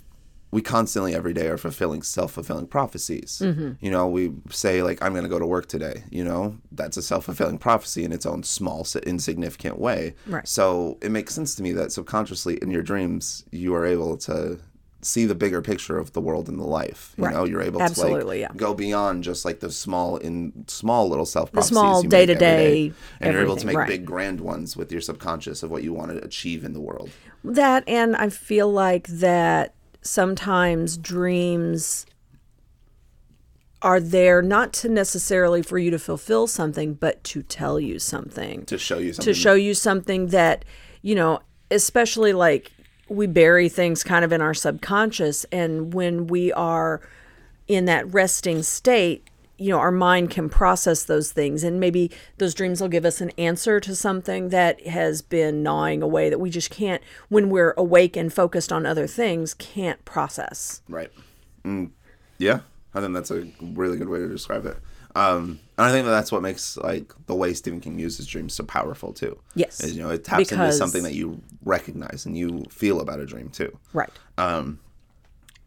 we 0.52 0.62
constantly 0.62 1.14
every 1.14 1.34
day 1.34 1.48
are 1.48 1.58
fulfilling 1.58 2.02
self-fulfilling 2.04 2.68
prophecies. 2.68 3.42
Mm-hmm. 3.44 3.72
You 3.82 3.92
know, 3.92 4.08
we 4.08 4.32
say 4.50 4.84
like 4.84 5.02
I'm 5.02 5.12
going 5.12 5.24
to 5.24 5.30
go 5.30 5.40
to 5.40 5.46
work 5.46 5.68
today, 5.68 6.04
you 6.10 6.24
know? 6.24 6.58
That's 6.72 6.96
a 6.96 7.02
self-fulfilling 7.02 7.58
prophecy 7.58 8.06
in 8.06 8.14
its 8.14 8.26
own 8.26 8.44
small 8.44 8.88
insignificant 9.06 9.80
way. 9.80 10.14
Right. 10.26 10.48
So, 10.48 10.98
it 11.02 11.12
makes 11.12 11.34
sense 11.34 11.56
to 11.56 11.64
me 11.64 11.74
that 11.74 11.92
subconsciously 11.92 12.60
in 12.62 12.72
your 12.72 12.84
dreams 12.84 13.44
you 13.52 13.74
are 13.76 13.86
able 13.86 14.16
to 14.20 14.60
see 15.02 15.26
the 15.26 15.36
bigger 15.36 15.62
picture 15.62 15.98
of 15.98 16.14
the 16.14 16.22
world 16.22 16.50
and 16.50 16.60
the 16.60 16.66
life. 16.66 17.14
You 17.18 17.26
Right. 17.26 17.34
know, 17.34 17.44
you're 17.44 17.62
able 17.62 17.80
to 17.80 18.08
like 18.26 18.40
yeah. 18.40 18.50
go 18.56 18.74
beyond 18.74 19.24
just 19.24 19.46
like 19.46 19.60
the 19.60 19.72
small 19.72 20.18
in 20.18 20.66
small 20.68 21.08
little 21.08 21.26
self 21.26 21.52
prophecies 21.52 21.78
small 21.78 22.04
make 22.04 22.14
every 22.14 22.26
day-to-day 22.26 22.94
and 23.20 23.34
you're 23.34 23.44
able 23.44 23.56
to 23.58 23.66
make 23.66 23.78
right. 23.78 23.88
big 23.88 24.06
grand 24.06 24.42
ones 24.42 24.76
with 24.76 24.92
your 24.92 25.02
subconscious 25.02 25.62
of 25.64 25.70
what 25.70 25.84
you 25.84 25.94
want 25.94 26.12
to 26.12 26.18
achieve 26.24 26.64
in 26.64 26.74
the 26.74 26.80
world. 26.80 27.10
That 27.44 27.84
and 27.88 28.16
I 28.16 28.30
feel 28.30 28.72
like 28.72 29.08
that 29.08 29.76
sometimes 30.02 30.98
dreams 30.98 32.06
are 33.82 34.00
there 34.00 34.42
not 34.42 34.74
to 34.74 34.90
necessarily 34.90 35.62
for 35.62 35.78
you 35.78 35.92
to 35.92 36.00
fulfill 36.00 36.48
something, 36.48 36.96
but 36.96 37.24
to 37.26 37.44
tell 37.44 37.80
you 37.80 38.00
something. 38.00 38.66
To 38.66 38.78
show 38.78 38.98
you 38.98 39.14
something 39.14 39.34
To 39.34 39.40
show 39.40 39.54
you 39.54 39.74
something 39.76 40.28
that, 40.28 40.66
you 41.04 41.14
know, 41.14 41.42
especially 41.70 42.34
like 42.34 42.72
we 43.10 43.28
bury 43.28 43.70
things 43.70 44.04
kind 44.04 44.24
of 44.26 44.32
in 44.32 44.42
our 44.42 44.54
subconscious 44.54 45.46
and 45.46 45.94
when 45.94 46.28
we 46.28 46.52
are 46.54 47.02
in 47.68 47.86
that 47.86 48.12
resting 48.14 48.64
state, 48.64 49.28
you 49.58 49.70
know 49.70 49.80
our 49.80 49.92
mind 49.92 50.30
can 50.30 50.50
process 50.50 51.04
those 51.04 51.32
things 51.32 51.64
and 51.64 51.80
maybe 51.80 52.12
those 52.38 52.54
dreams 52.54 52.80
will 52.80 52.88
give 52.88 53.06
us 53.06 53.22
an 53.22 53.32
answer 53.40 53.80
to 53.80 53.96
something 53.96 54.50
that 54.50 54.86
has 54.86 55.24
been 55.24 55.64
gnawing 55.64 56.04
away 56.04 56.30
that 56.30 56.40
we 56.40 56.52
just 56.52 56.70
can't 56.70 57.02
when 57.30 57.50
we're 57.50 57.74
awake 57.76 58.16
and 58.16 58.32
focused 58.32 58.72
on 58.72 58.86
other 58.86 59.08
things 59.08 59.56
can't 59.56 60.06
process 60.06 60.82
Right. 60.88 61.12
Mm, 61.64 61.90
yeah, 62.38 62.62
I 62.94 63.02
think 63.02 63.14
that's 63.14 63.32
a 63.32 63.48
really 63.62 63.98
good 63.98 64.10
way 64.10 64.20
to 64.20 64.28
describe 64.28 64.66
it. 64.66 64.78
Um, 65.18 65.60
and 65.78 65.86
I 65.88 65.92
think 65.92 66.06
that 66.06 66.12
that's 66.12 66.32
what 66.32 66.42
makes 66.42 66.78
like 66.78 67.14
the 67.28 67.36
way 67.36 67.54
Stephen 67.54 67.80
King 67.80 67.98
uses 68.00 68.28
dreams 68.28 68.54
so 68.54 68.64
powerful 68.64 69.14
too. 69.14 69.40
Yes. 69.56 69.80
is, 69.84 69.96
you 69.96 70.04
know, 70.04 70.10
it 70.10 70.24
taps 70.24 70.52
into 70.52 70.72
something 70.74 71.04
that 71.04 71.14
you 71.14 71.42
recognize 71.64 72.26
and 72.26 72.38
you 72.38 72.64
feel 72.70 73.00
about 73.00 73.20
a 73.20 73.26
dream 73.26 73.50
too. 73.50 73.78
right 73.94 74.10
Um, 74.38 74.80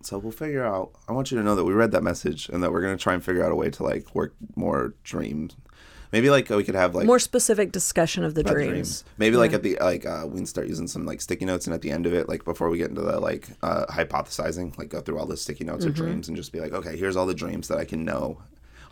So 0.03 0.18
we'll 0.18 0.32
figure 0.32 0.64
out. 0.64 0.92
I 1.09 1.12
want 1.12 1.30
you 1.30 1.36
to 1.38 1.44
know 1.44 1.55
that 1.57 1.64
we 1.64 1.72
read 1.74 1.90
that 1.92 2.03
message 2.03 2.48
and 2.48 2.62
that 2.62 2.70
we're 2.72 2.80
gonna 2.80 2.96
try 2.96 3.14
and 3.14 3.24
figure 3.24 3.44
out 3.44 3.53
a 3.53 3.55
way 3.55 3.70
to 3.70 3.82
like 3.82 4.14
work 4.14 4.34
more 4.57 4.94
dreams. 5.05 5.57
Maybe 6.12 6.28
like 6.28 6.48
we 6.51 6.64
could 6.64 6.74
have 6.74 6.94
like 6.94 7.07
more 7.07 7.20
specific 7.20 7.70
discussion 7.70 8.24
of 8.24 8.34
the 8.34 8.42
dreams. 8.42 9.05
Maybe 9.16 9.36
like 9.36 9.53
at 9.53 9.62
the 9.62 9.76
like 9.80 10.05
uh, 10.07 10.24
we 10.26 10.36
can 10.38 10.46
start 10.46 10.66
using 10.68 10.88
some 10.88 11.07
like 11.07 11.20
sticky 11.20 11.44
notes, 11.44 11.66
and 11.66 11.74
at 11.74 11.82
the 11.82 11.90
end 11.92 12.05
of 12.07 12.12
it, 12.14 12.28
like 12.28 12.44
before 12.44 12.68
we 12.68 12.78
get 12.78 12.88
into 12.90 13.03
the 13.03 13.20
like 13.20 13.48
uh, 13.62 13.86
hypothesizing, 13.86 14.76
like 14.76 14.88
go 14.88 15.01
through 15.01 15.18
all 15.18 15.26
the 15.26 15.36
sticky 15.36 15.64
notes 15.64 15.84
Mm-hmm. 15.84 15.90
of 15.90 15.94
dreams 15.94 16.26
and 16.28 16.36
just 16.36 16.51
be 16.53 16.61
like, 16.61 16.72
okay, 16.72 16.96
here's 16.96 17.14
all 17.16 17.26
the 17.26 17.34
dreams 17.34 17.68
that 17.68 17.78
I 17.78 17.84
can 17.84 18.05
know. 18.05 18.38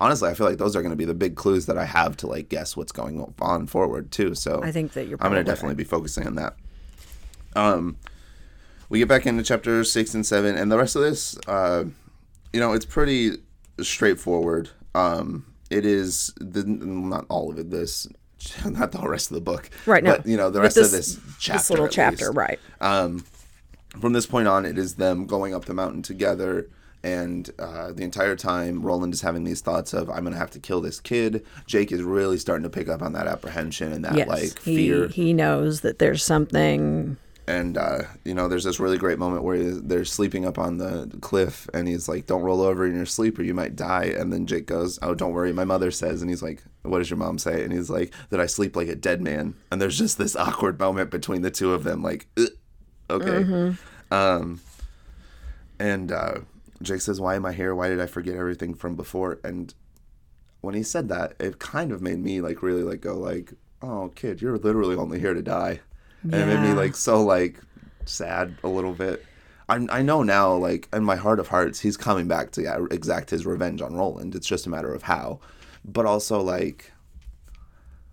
Honestly, 0.01 0.29
I 0.29 0.35
feel 0.35 0.47
like 0.47 0.59
those 0.59 0.77
are 0.77 0.83
going 0.83 0.91
to 0.93 0.97
be 0.97 1.05
the 1.05 1.15
big 1.15 1.35
clues 1.35 1.67
that 1.67 1.77
I 1.77 1.85
have 1.85 2.17
to 2.19 2.27
like 2.29 2.49
guess 2.49 2.77
what's 2.77 2.93
going 2.93 3.35
on 3.41 3.67
forward 3.67 4.13
too. 4.13 4.35
So 4.35 4.61
I 4.63 4.71
think 4.71 4.93
that 4.93 5.09
you're 5.09 5.19
I'm 5.21 5.33
going 5.33 5.45
to 5.45 5.51
definitely 5.51 5.75
be 5.75 5.85
focusing 5.85 6.27
on 6.27 6.37
that. 6.37 6.55
Um, 7.57 7.97
we 8.89 9.01
get 9.01 9.09
back 9.09 9.27
into 9.27 9.43
chapter 9.43 9.83
six 9.85 10.15
and 10.15 10.25
seven, 10.25 10.57
and 10.57 10.71
the 10.71 10.79
rest 10.79 10.95
of 10.97 11.03
this, 11.03 11.37
uh, 11.49 11.85
you 12.53 12.61
know, 12.61 12.73
it's 12.73 12.87
pretty 12.87 13.39
straightforward. 13.81 14.71
Um, 14.95 15.45
it 15.71 15.85
is 15.85 16.33
the 16.41 16.65
not 16.65 17.27
all 17.29 17.51
of 17.51 17.59
it. 17.59 17.71
This, 17.71 18.07
not 18.65 18.93
the 18.93 18.99
whole 18.99 19.11
rest 19.11 19.31
of 19.31 19.35
the 19.35 19.41
book, 19.41 19.69
right 19.85 20.03
now 20.03 20.17
But 20.17 20.27
you 20.27 20.37
know, 20.37 20.51
the 20.51 20.61
rest 20.61 20.77
of 20.77 20.91
this 20.91 21.19
chapter, 21.39 21.59
this 21.59 21.71
little 21.71 21.89
chapter 21.89 22.27
least. 22.27 22.37
right 22.37 22.61
Um, 22.81 23.25
From 24.01 24.13
this 24.13 24.27
point 24.27 24.47
on, 24.49 24.65
it 24.65 24.79
is 24.79 24.95
them 24.95 25.27
going 25.27 25.55
up 25.55 25.65
the 25.65 25.75
mountain 25.75 26.03
together. 26.03 26.69
And 27.03 27.49
uh, 27.59 27.93
the 27.93 28.03
entire 28.03 28.35
time, 28.35 28.83
Roland 28.83 29.15
is 29.15 29.21
having 29.21 29.45
these 29.45 29.61
thoughts 29.61 29.93
of, 29.93 30.11
I'm 30.11 30.23
going 30.23 30.33
to 30.33 30.39
have 30.39 30.51
to 30.53 30.59
kill 30.59 30.81
this 30.81 31.01
kid. 31.01 31.45
Jake 31.67 31.93
is 31.93 32.03
really 32.03 32.39
starting 32.39 32.65
to 32.65 32.71
pick 32.71 32.89
up 32.89 33.03
on 33.03 33.13
that 33.13 33.27
apprehension 33.27 33.93
and 33.93 34.05
that, 34.05 34.17
yes 34.17 34.29
like, 34.29 34.63
he, 34.63 34.77
fear. 34.77 35.09
he 35.09 35.33
knows 35.33 35.83
that 35.83 35.99
there's 35.99 36.25
something 36.25 37.17
and 37.49 37.79
uh, 37.79 38.03
you 38.25 38.35
know 38.35 38.47
there's 38.47 38.65
this 38.65 38.79
really 38.79 38.99
great 38.99 39.19
moment 39.19 39.43
where 39.43 39.59
they're 39.59 40.05
sleeping 40.05 40.45
up 40.45 40.59
on 40.59 40.77
the 40.77 41.11
cliff 41.23 41.69
and 41.73 41.89
he's 41.89 42.09
like 42.09 42.27
don't 42.27 42.43
roll 42.43 42.61
over 42.61 42.87
in 42.87 42.95
your 42.95 43.07
sleep 43.07 43.39
or 43.39 43.43
you 43.43 43.55
might 43.55 43.75
die 43.75 44.05
and 44.05 44.33
then 44.33 44.47
jake 44.47 44.67
goes 44.67 44.99
oh 45.03 45.15
don't 45.15 45.33
worry 45.33 45.53
my 45.53 45.65
mother 45.65 45.91
says 45.91 46.21
and 46.21 46.31
he's 46.31 46.43
like 46.43 46.63
what 46.83 46.99
does 46.99 47.09
your 47.09 47.17
mom 47.17 47.39
say 47.39 47.65
and 47.65 47.73
he's 47.73 47.89
like 47.89 48.13
that 48.29 48.39
i 48.39 48.47
sleep 48.47 48.77
like 48.77 48.89
a 48.89 48.95
dead 48.95 49.23
man 49.23 49.55
and 49.73 49.81
there's 49.81 49.99
just 49.99 50.19
this 50.19 50.37
awkward 50.37 50.79
moment 50.79 51.11
between 51.11 51.41
the 51.43 51.51
two 51.51 51.73
of 51.73 51.85
them 51.85 52.03
like 52.03 52.27
"Ugh." 52.37 52.49
okay 53.11 53.75
um 54.11 54.61
and 55.79 56.13
uh 56.13 56.35
jake 56.83 57.01
says 57.01 57.21
why 57.21 57.35
am 57.35 57.47
i 57.47 57.53
here? 57.53 57.75
Why 57.75 57.89
did 57.89 58.01
i 58.01 58.07
forget 58.07 58.37
everything 58.37 58.75
from 58.75 58.97
before? 58.97 59.39
And 59.45 59.75
when 60.61 60.75
he 60.75 60.83
said 60.83 61.09
that 61.09 61.35
it 61.39 61.59
kind 61.59 61.93
of 61.93 62.03
made 62.03 62.19
me 62.19 62.41
like 62.41 62.63
really 62.63 62.83
like 62.83 63.01
go 63.01 63.17
like 63.17 63.53
oh 63.83 64.11
kid 64.15 64.43
you're 64.43 64.59
literally 64.59 64.97
only 64.97 65.21
here 65.21 65.35
to 65.35 65.43
die. 65.43 65.81
And 66.25 66.35
it 66.35 66.47
made 66.47 66.69
me 66.69 66.73
like 66.75 66.97
so 66.97 67.23
like 67.23 67.61
sad 68.05 68.57
a 68.65 68.69
little 68.69 68.93
bit. 68.93 69.25
I, 69.69 69.87
I 69.91 70.03
know 70.03 70.23
now 70.23 70.55
like 70.55 70.89
in 70.93 71.05
my 71.05 71.17
heart 71.17 71.41
of 71.41 71.49
hearts 71.49 71.81
he's 71.81 71.97
coming 71.97 72.27
back 72.27 72.51
to 72.53 72.63
yeah, 72.63 72.85
exact 72.91 73.31
his 73.31 73.47
revenge 73.47 73.81
on 73.83 73.95
roland. 73.95 74.35
It's 74.35 74.47
just 74.47 74.67
a 74.67 74.71
matter 74.71 74.93
of 74.93 75.03
how. 75.03 75.41
But 75.85 76.07
also 76.07 76.41
like 76.41 76.93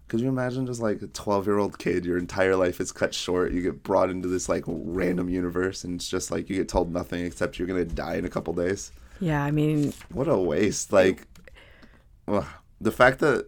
could 0.08 0.20
you 0.20 0.28
imagine 0.30 0.66
just 0.68 0.82
like 0.82 1.02
a 1.02 1.08
12 1.08 1.48
year 1.48 1.58
old 1.58 1.80
kid 1.80 2.06
your 2.06 2.18
entire 2.18 2.56
life 2.56 2.80
is 2.80 2.92
cut 2.92 3.14
short 3.14 3.52
you 3.52 3.62
get 3.62 3.82
brought 3.84 4.10
into 4.10 4.28
this 4.28 4.48
like 4.48 4.64
random 4.68 5.30
universe 5.30 5.84
and 5.84 5.96
it's 5.96 6.08
just 6.08 6.30
like 6.32 6.50
you 6.50 6.56
get 6.58 6.70
told 6.70 6.92
nothing 6.94 7.26
except 7.26 7.58
you're 7.58 7.68
gonna 7.68 7.84
die 7.86 8.16
in 8.16 8.26
a 8.26 8.30
couple 8.30 8.54
days 8.54 8.92
yeah 9.20 9.44
i 9.44 9.50
mean 9.52 9.94
what 10.12 10.28
a 10.28 10.38
waste 10.38 10.92
like 10.94 11.26
ugh, 12.28 12.46
the 12.82 12.92
fact 12.92 13.20
that 13.20 13.48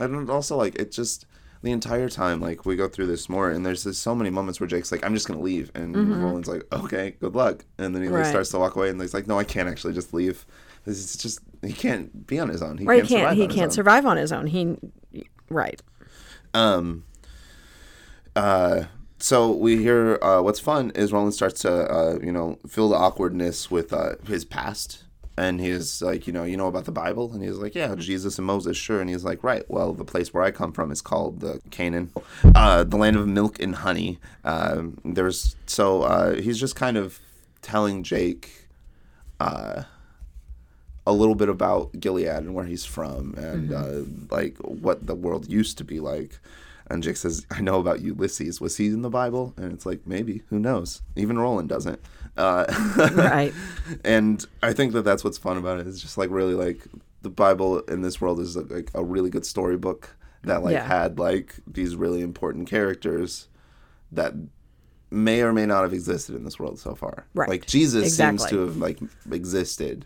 i 0.00 0.06
don't 0.06 0.28
also 0.30 0.56
like 0.56 0.74
it 0.76 0.92
just 0.92 1.24
the 1.62 1.72
entire 1.72 2.08
time 2.08 2.40
like 2.40 2.64
we 2.66 2.76
go 2.76 2.86
through 2.88 3.06
this 3.06 3.28
more 3.28 3.50
and 3.50 3.64
there's 3.64 3.84
just 3.84 4.02
so 4.02 4.14
many 4.14 4.30
moments 4.30 4.60
where 4.60 4.66
jake's 4.68 4.92
like 4.92 5.04
i'm 5.04 5.14
just 5.14 5.26
gonna 5.26 5.40
leave 5.40 5.70
and 5.74 5.96
roland's 6.22 6.48
like 6.48 6.62
okay 6.72 7.14
good 7.20 7.34
luck 7.34 7.64
and 7.78 7.94
then 7.94 8.02
he 8.02 8.08
like 8.08 8.16
Mm-hmm. 8.16 8.22
Right. 8.24 8.30
starts 8.30 8.50
to 8.50 8.58
walk 8.58 8.76
away 8.76 8.90
and 8.90 9.00
he's 9.00 9.14
like 9.14 9.26
no 9.26 9.38
i 9.38 9.44
can't 9.44 9.68
actually 9.68 9.94
just 9.94 10.12
leave 10.14 10.44
this 10.84 10.98
is 10.98 11.16
just 11.16 11.40
he 11.64 11.72
can't 11.72 12.26
be 12.26 12.38
on 12.38 12.48
his 12.50 12.62
own 12.62 12.78
he 12.78 12.84
right 12.84 13.04
can't, 13.04 13.08
he 13.08 13.14
can't 13.16 13.22
survive 13.22 13.36
he 13.36 13.42
on 13.44 13.48
can't 13.48 13.64
own. 13.64 13.70
survive 13.70 14.06
on 14.06 14.16
his 14.18 14.32
own 14.32 14.46
he 14.46 14.76
right. 15.48 15.80
Um, 16.54 17.04
uh, 18.34 18.84
so 19.18 19.50
we 19.50 19.78
hear 19.78 20.18
uh, 20.22 20.40
what's 20.42 20.60
fun 20.60 20.90
is 20.94 21.12
Roland 21.12 21.34
starts 21.34 21.62
to 21.62 21.70
uh, 21.70 22.18
you 22.22 22.32
know 22.32 22.58
feel 22.68 22.88
the 22.88 22.96
awkwardness 22.96 23.70
with 23.70 23.92
uh, 23.92 24.16
his 24.26 24.44
past, 24.44 25.04
and 25.38 25.60
he's 25.60 26.02
like, 26.02 26.26
you 26.26 26.32
know, 26.32 26.44
you 26.44 26.56
know 26.56 26.66
about 26.66 26.84
the 26.84 26.92
Bible, 26.92 27.32
and 27.32 27.42
he's 27.42 27.56
like, 27.56 27.74
yeah, 27.74 27.94
Jesus 27.94 28.38
and 28.38 28.46
Moses, 28.46 28.76
sure, 28.76 29.00
and 29.00 29.10
he's 29.10 29.24
like, 29.24 29.42
right, 29.42 29.64
well, 29.68 29.92
the 29.92 30.04
place 30.04 30.32
where 30.32 30.42
I 30.42 30.50
come 30.50 30.72
from 30.72 30.90
is 30.90 31.00
called 31.00 31.40
the 31.40 31.60
Canaan, 31.70 32.10
uh, 32.54 32.84
the 32.84 32.96
land 32.96 33.16
of 33.16 33.26
milk 33.26 33.60
and 33.60 33.76
honey. 33.76 34.18
Um, 34.44 34.98
there's 35.04 35.56
so 35.66 36.02
uh, 36.02 36.34
he's 36.34 36.60
just 36.60 36.76
kind 36.76 36.96
of 36.96 37.20
telling 37.62 38.02
Jake 38.02 38.68
a 41.06 41.12
little 41.12 41.34
bit 41.34 41.48
about 41.48 41.92
Gilead 41.98 42.26
and 42.28 42.54
where 42.54 42.64
he's 42.64 42.84
from 42.84 43.34
and 43.34 43.72
uh, 43.72 44.02
like 44.34 44.56
what 44.58 45.06
the 45.06 45.14
world 45.14 45.48
used 45.48 45.78
to 45.78 45.84
be 45.84 46.00
like. 46.00 46.38
And 46.88 47.02
Jake 47.02 47.16
says, 47.16 47.44
I 47.50 47.60
know 47.60 47.80
about 47.80 48.00
Ulysses. 48.00 48.60
Was 48.60 48.76
he 48.76 48.86
in 48.86 49.02
the 49.02 49.10
Bible? 49.10 49.54
And 49.56 49.72
it's 49.72 49.84
like, 49.86 50.06
maybe. 50.06 50.42
Who 50.50 50.58
knows? 50.58 51.02
Even 51.16 51.38
Roland 51.38 51.68
doesn't. 51.68 52.00
Uh, 52.36 52.64
right 53.14 53.52
and 54.04 54.44
I 54.62 54.72
think 54.74 54.92
that 54.92 55.02
that's 55.02 55.24
what's 55.24 55.38
fun 55.38 55.56
about 55.56 55.80
it. 55.80 55.86
It's 55.86 56.00
just 56.00 56.18
like 56.18 56.30
really 56.30 56.54
like 56.54 56.86
the 57.22 57.30
Bible 57.30 57.78
in 57.80 58.02
this 58.02 58.20
world 58.20 58.40
is 58.40 58.56
like 58.56 58.90
a 58.94 59.02
really 59.02 59.30
good 59.30 59.46
storybook 59.46 60.16
that 60.44 60.62
like 60.62 60.74
Yeah. 60.74 60.86
had 60.86 61.18
like 61.18 61.54
these 61.66 61.96
really 61.96 62.20
important 62.20 62.68
characters 62.68 63.48
that 64.12 64.34
may 65.10 65.40
or 65.42 65.52
may 65.52 65.66
not 65.66 65.82
have 65.82 65.92
existed 65.92 66.36
in 66.36 66.44
this 66.44 66.58
world 66.58 66.78
so 66.78 66.94
far. 66.94 67.26
Right. 67.34 67.48
Like 67.48 67.66
Jesus 67.66 68.16
seems 68.16 68.44
to 68.46 68.58
have 68.60 68.76
like 68.76 68.98
existed, 69.32 70.04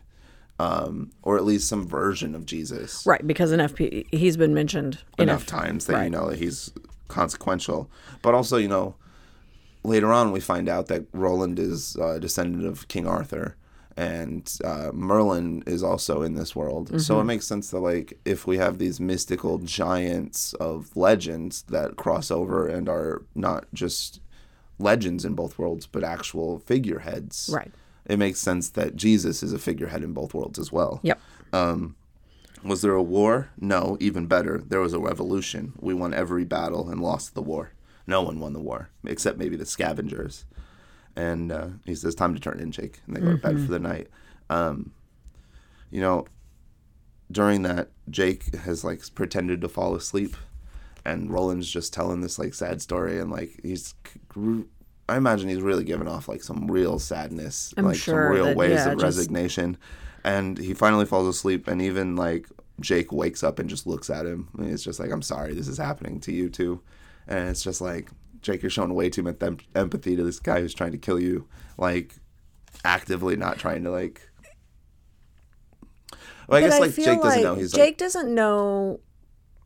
um, 0.60 1.10
or 1.22 1.36
at 1.36 1.44
least 1.44 1.68
some 1.68 1.86
version 1.86 2.34
of 2.34 2.42
Jesus 2.46 3.04
right 3.06 3.24
because 3.26 3.50
enough 3.52 3.74
pe- 3.74 4.04
he's 4.10 4.36
been 4.36 4.54
mentioned 4.54 4.98
enough 5.18 5.46
times 5.46 5.86
that 5.86 6.04
you 6.04 6.10
know 6.10 6.28
that 6.30 6.38
he's 6.38 6.70
consequential. 7.08 7.80
But 8.22 8.34
also, 8.34 8.56
you 8.56 8.68
know, 8.68 8.94
later 9.82 10.12
on 10.12 10.30
we 10.32 10.40
find 10.40 10.68
out 10.68 10.86
that 10.86 11.02
Roland 11.12 11.58
is 11.58 11.96
a 11.96 12.20
descendant 12.20 12.64
of 12.66 12.86
King 12.88 13.06
Arthur, 13.06 13.56
and 13.96 14.42
uh, 14.64 14.90
Merlin 14.92 15.62
is 15.66 15.82
also 15.82 16.22
in 16.22 16.34
this 16.34 16.54
world. 16.54 16.88
So 17.00 17.14
Mm-hmm. 17.14 17.20
it 17.20 17.24
makes 17.24 17.46
sense 17.46 17.70
that 17.70 17.80
like 17.80 18.18
if 18.24 18.46
we 18.46 18.58
have 18.58 18.78
these 18.78 19.00
mystical 19.00 19.58
giants 19.58 20.52
of 20.54 20.96
legends 20.96 21.62
that 21.68 21.96
cross 21.96 22.30
over 22.30 22.68
and 22.68 22.88
are 22.88 23.22
not 23.34 23.66
just 23.74 24.20
legends 24.78 25.24
in 25.24 25.34
both 25.34 25.58
worlds, 25.58 25.86
but 25.86 26.04
actual 26.04 26.58
figureheads. 26.60 27.50
Right. 27.52 27.72
It 28.10 28.18
makes 28.18 28.40
sense 28.40 28.70
that 28.70 28.96
Jesus 28.96 29.42
is 29.42 29.52
a 29.52 29.58
figurehead 29.58 30.02
in 30.02 30.12
both 30.12 30.34
worlds 30.34 30.58
as 30.58 30.72
well. 30.72 30.98
yep 31.02 31.20
Was 32.62 32.82
there 32.82 32.94
a 32.94 33.02
war? 33.02 33.50
No, 33.58 33.96
even 34.00 34.26
better. 34.26 34.62
There 34.66 34.80
was 34.80 34.92
a 34.92 34.98
revolution. 34.98 35.72
We 35.80 35.94
won 35.94 36.12
every 36.12 36.44
battle 36.44 36.90
and 36.90 37.00
lost 37.00 37.34
the 37.34 37.40
war. 37.42 37.72
No 38.06 38.20
one 38.22 38.40
won 38.40 38.52
the 38.52 38.60
war, 38.60 38.90
except 39.04 39.38
maybe 39.38 39.56
the 39.56 39.64
scavengers. 39.64 40.44
And 41.16 41.52
uh, 41.52 41.68
he 41.86 41.94
says, 41.94 42.14
time 42.14 42.34
to 42.34 42.40
turn 42.40 42.60
in, 42.60 42.72
Jake. 42.72 42.98
And 43.06 43.16
they 43.16 43.20
go 43.20 43.30
to 43.30 43.36
bed 43.36 43.60
for 43.64 43.70
the 43.70 43.78
night. 43.78 44.08
Um, 44.50 44.92
you 45.90 46.00
know, 46.00 46.26
during 47.30 47.62
that, 47.62 47.90
Jake 48.10 48.54
has 48.56 48.84
like 48.84 49.02
pretended 49.14 49.60
to 49.60 49.68
fall 49.68 49.94
asleep. 49.94 50.36
And 51.04 51.30
Roland's 51.30 51.70
just 51.70 51.92
telling 51.92 52.20
this 52.20 52.38
like 52.38 52.54
sad 52.54 52.82
story. 52.82 53.18
And 53.20 53.30
like, 53.30 53.58
he's, 53.62 53.94
I 55.10 55.16
imagine 55.16 55.48
he's 55.48 55.60
really 55.60 55.84
giving 55.84 56.08
off 56.08 56.28
like 56.28 56.42
some 56.42 56.70
real 56.70 56.98
sadness, 56.98 57.74
I'm 57.76 57.84
like 57.84 57.96
sure 57.96 58.26
some 58.26 58.32
real 58.34 58.44
that- 58.46 58.56
ways 58.56 58.70
yeah, 58.72 58.86
of 58.92 58.98
just- 58.98 59.18
resignation. 59.18 59.76
And 60.24 60.58
he 60.58 60.74
finally 60.74 61.06
falls 61.06 61.26
asleep. 61.26 61.66
And 61.68 61.80
even 61.82 62.14
like 62.16 62.46
Jake 62.80 63.10
wakes 63.12 63.42
up 63.42 63.58
and 63.58 63.68
just 63.70 63.86
looks 63.86 64.10
at 64.10 64.26
him. 64.26 64.48
And 64.58 64.68
he's 64.70 64.84
just 64.84 65.00
like, 65.00 65.10
I'm 65.10 65.22
sorry, 65.22 65.54
this 65.54 65.66
is 65.68 65.78
happening 65.78 66.20
to 66.20 66.32
you 66.32 66.48
too. 66.50 66.82
And 67.26 67.48
it's 67.48 67.62
just 67.62 67.80
like, 67.80 68.10
Jake, 68.42 68.62
you're 68.62 68.70
showing 68.70 68.94
way 68.94 69.08
too 69.10 69.22
much 69.22 69.36
em- 69.42 69.58
empathy 69.74 70.16
to 70.16 70.22
this 70.22 70.38
guy 70.40 70.60
who's 70.60 70.74
trying 70.74 70.92
to 70.92 70.98
kill 70.98 71.18
you. 71.20 71.46
Like, 71.78 72.14
actively 72.84 73.36
not 73.36 73.58
trying 73.58 73.84
to 73.84 73.90
like. 73.90 74.28
Well, 76.48 76.58
I 76.58 76.60
But 76.62 76.70
guess 76.70 76.80
like 76.80 76.90
feel 76.92 77.04
Jake 77.04 77.22
doesn't 77.22 77.42
know. 77.42 77.54
He's 77.54 77.72
Jake 77.72 77.80
like, 77.80 77.96
doesn't 77.98 78.34
know. 78.34 79.00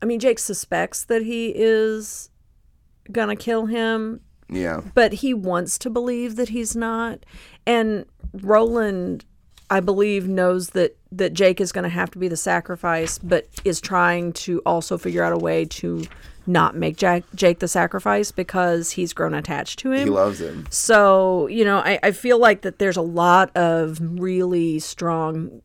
I 0.01 0.05
mean, 0.05 0.19
Jake 0.19 0.39
suspects 0.39 1.03
that 1.05 1.23
he 1.23 1.51
is 1.55 2.29
gonna 3.11 3.35
kill 3.35 3.65
him, 3.65 4.19
yeah, 4.49 4.81
but 4.93 5.13
he 5.13 5.33
wants 5.33 5.77
to 5.79 5.89
believe 5.89 6.35
that 6.35 6.49
he's 6.49 6.75
not. 6.75 7.25
And 7.65 8.05
Roland 8.33 9.25
I 9.69 9.79
believe 9.79 10.27
knows 10.27 10.69
that 10.71 10.95
that 11.11 11.33
Jake 11.33 11.59
is 11.59 11.71
going 11.71 11.83
to 11.83 11.89
have 11.89 12.11
to 12.11 12.19
be 12.19 12.27
the 12.27 12.37
sacrifice, 12.37 13.17
but 13.17 13.47
is 13.63 13.81
trying 13.81 14.33
to 14.33 14.61
also 14.65 14.97
figure 14.97 15.23
out 15.23 15.33
a 15.33 15.37
way 15.37 15.65
to 15.65 16.05
not 16.45 16.75
make 16.75 16.97
Jack, 16.97 17.23
Jake 17.33 17.57
the 17.57 17.67
sacrifice 17.67 18.31
because 18.31 18.91
he's 18.91 19.13
grown 19.13 19.33
attached 19.33 19.79
to 19.79 19.91
him. 19.91 20.05
He 20.05 20.11
loves 20.13 20.39
him. 20.39 20.67
So, 20.69 21.47
you 21.47 21.65
know, 21.65 21.77
I, 21.79 21.97
I 22.03 22.11
feel 22.11 22.37
like 22.37 22.61
that 22.61 22.77
there's 22.77 22.97
a 22.97 23.01
lot 23.01 23.49
of 23.57 23.97
really 24.01 24.77
strong 24.77 25.61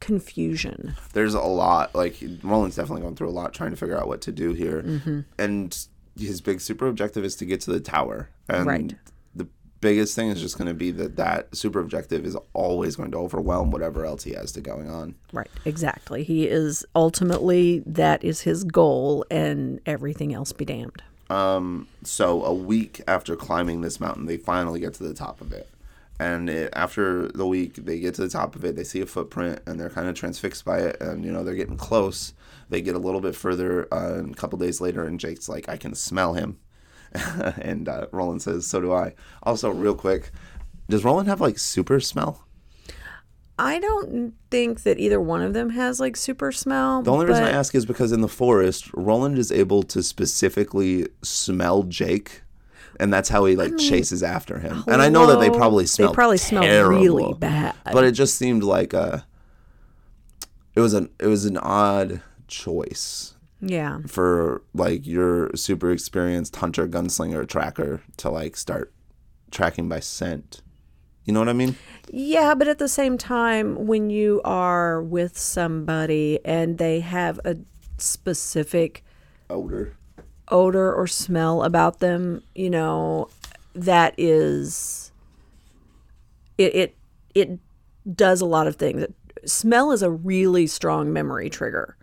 confusion. 0.00 0.94
There's 1.12 1.34
a 1.34 1.40
lot. 1.40 1.94
Like 1.94 2.22
Roland's 2.42 2.76
definitely 2.76 3.02
going 3.02 3.16
through 3.16 3.28
a 3.28 3.30
lot 3.30 3.52
trying 3.54 3.70
to 3.70 3.76
figure 3.76 3.98
out 3.98 4.08
what 4.08 4.20
to 4.22 4.32
do 4.32 4.52
here, 4.52 4.82
Mm-hmm. 4.82 5.20
and 5.38 5.86
his 6.18 6.40
big 6.40 6.60
super 6.60 6.86
objective 6.86 7.24
is 7.24 7.34
to 7.36 7.44
get 7.44 7.60
to 7.62 7.72
the 7.72 7.80
tower. 7.80 8.28
And 8.48 8.66
Right. 8.66 8.94
the 9.34 9.46
biggest 9.80 10.14
thing 10.14 10.28
is 10.30 10.40
just 10.40 10.58
going 10.58 10.68
to 10.68 10.74
be 10.74 10.90
that 10.92 11.16
that 11.16 11.56
super 11.56 11.80
objective 11.80 12.24
is 12.24 12.36
always 12.52 12.96
going 12.96 13.10
to 13.12 13.18
overwhelm 13.18 13.70
whatever 13.70 14.04
else 14.04 14.24
he 14.24 14.32
has 14.32 14.52
to 14.52 14.60
going 14.60 14.88
on. 14.90 15.14
Right, 15.32 15.50
exactly. 15.64 16.22
He 16.24 16.46
is 16.48 16.84
ultimately 16.94 17.82
that 17.86 18.22
is 18.24 18.42
his 18.42 18.64
goal, 18.64 19.24
and 19.30 19.80
everything 19.86 20.32
else 20.34 20.52
be 20.52 20.64
damned. 20.64 21.02
Um 21.30 21.88
so 22.04 22.44
a 22.44 22.52
week 22.52 23.00
after 23.08 23.36
climbing 23.36 23.80
this 23.80 23.98
mountain, 24.00 24.26
they 24.26 24.36
finally 24.36 24.80
get 24.80 24.94
to 24.94 25.04
the 25.04 25.14
top 25.14 25.40
of 25.40 25.52
it. 25.52 25.68
And 26.20 26.48
it, 26.50 26.70
after 26.74 27.28
the 27.28 27.46
week, 27.46 27.74
they 27.76 27.98
get 27.98 28.14
to 28.14 28.20
the 28.22 28.28
top 28.28 28.54
of 28.54 28.64
it. 28.64 28.76
They 28.76 28.84
see 28.84 29.00
a 29.00 29.06
footprint, 29.06 29.60
and 29.66 29.80
they're 29.80 29.90
kind 29.90 30.08
of 30.08 30.14
transfixed 30.14 30.64
by 30.64 30.78
it. 30.80 31.00
And 31.00 31.24
you 31.24 31.32
know 31.32 31.42
they're 31.42 31.54
getting 31.54 31.76
close. 31.76 32.32
They 32.72 32.80
get 32.80 32.96
a 32.96 32.98
little 32.98 33.20
bit 33.20 33.36
further. 33.36 33.86
Uh, 33.92 34.14
and 34.14 34.32
a 34.32 34.34
couple 34.34 34.58
days 34.58 34.80
later, 34.80 35.04
and 35.04 35.20
Jake's 35.20 35.46
like, 35.48 35.68
"I 35.68 35.76
can 35.76 35.94
smell 35.94 36.32
him," 36.32 36.58
and 37.60 37.86
uh, 37.86 38.06
Roland 38.12 38.40
says, 38.40 38.66
"So 38.66 38.80
do 38.80 38.92
I." 38.92 39.14
Also, 39.42 39.70
real 39.70 39.94
quick, 39.94 40.30
does 40.88 41.04
Roland 41.04 41.28
have 41.28 41.40
like 41.40 41.58
super 41.58 42.00
smell? 42.00 42.46
I 43.58 43.78
don't 43.78 44.32
think 44.50 44.82
that 44.84 44.98
either 44.98 45.20
one 45.20 45.42
of 45.42 45.52
them 45.52 45.70
has 45.70 46.00
like 46.00 46.16
super 46.16 46.50
smell. 46.50 47.02
The 47.02 47.12
only 47.12 47.26
reason 47.26 47.44
I 47.44 47.50
ask 47.50 47.74
is 47.74 47.84
because 47.84 48.10
in 48.10 48.22
the 48.22 48.26
forest, 48.28 48.90
Roland 48.94 49.38
is 49.38 49.52
able 49.52 49.82
to 49.84 50.02
specifically 50.02 51.06
smell 51.22 51.82
Jake, 51.82 52.42
and 52.98 53.12
that's 53.12 53.28
how 53.28 53.44
he 53.44 53.54
like 53.54 53.76
chases 53.76 54.22
after 54.22 54.58
him. 54.58 54.82
And 54.88 55.02
I 55.02 55.10
know 55.10 55.26
that 55.26 55.38
they 55.38 55.46
Hello? 55.48 55.58
probably 55.58 55.84
They 55.84 55.88
smell 55.88 56.14
probably 56.14 56.38
smell 56.38 56.88
really 56.88 57.34
bad. 57.34 57.74
but 57.92 58.04
it 58.04 58.12
just 58.12 58.36
seemed 58.36 58.64
like 58.64 58.94
a 58.94 59.26
it 60.74 60.80
was 60.80 60.94
an 60.94 61.10
it 61.20 61.26
was 61.26 61.44
an 61.44 61.58
odd 61.58 62.22
choice 62.52 63.34
yeah, 63.60 64.00
for 64.06 64.62
like 64.74 65.06
your 65.06 65.50
super 65.54 65.90
experienced 65.90 66.54
hunter 66.56 66.86
gunslinger 66.86 67.48
tracker 67.48 68.02
to 68.18 68.28
like 68.28 68.56
start 68.56 68.92
tracking 69.50 69.88
by 69.88 70.00
scent. 70.00 70.62
You 71.24 71.32
know 71.32 71.38
what 71.38 71.48
I 71.48 71.52
mean? 71.52 71.76
yeah, 72.10 72.54
but 72.54 72.66
at 72.66 72.78
the 72.78 72.88
same 72.88 73.16
time, 73.16 73.86
when 73.86 74.10
you 74.10 74.40
are 74.44 75.00
with 75.00 75.38
somebody 75.38 76.40
and 76.44 76.78
they 76.78 76.98
have 77.00 77.38
a 77.44 77.56
specific 77.98 79.04
Odor. 79.48 79.96
odor 80.48 80.92
or 80.92 81.06
smell 81.06 81.62
about 81.62 82.00
them, 82.00 82.42
you 82.56 82.68
know, 82.68 83.28
that 83.74 84.14
is 84.18 85.12
it 86.58 86.74
it 86.74 86.96
it 87.34 87.58
does 88.12 88.40
a 88.40 88.46
lot 88.46 88.66
of 88.66 88.74
things. 88.74 89.06
Smell 89.44 89.92
is 89.92 90.02
a 90.02 90.10
really 90.10 90.66
strong 90.66 91.12
memory 91.12 91.48
trigger. 91.48 91.96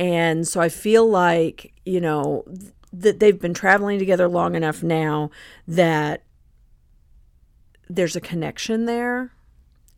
And 0.00 0.48
so 0.48 0.60
I 0.60 0.68
feel 0.70 1.08
like, 1.08 1.72
you 1.84 2.00
know, 2.00 2.44
th- 2.48 2.72
that 2.92 3.20
they've 3.20 3.38
been 3.38 3.54
traveling 3.54 3.98
together 4.00 4.26
long 4.28 4.54
enough 4.56 4.82
now 4.82 5.30
that 5.68 6.22
there's 7.88 8.16
a 8.16 8.20
connection 8.20 8.86
there. 8.86 9.30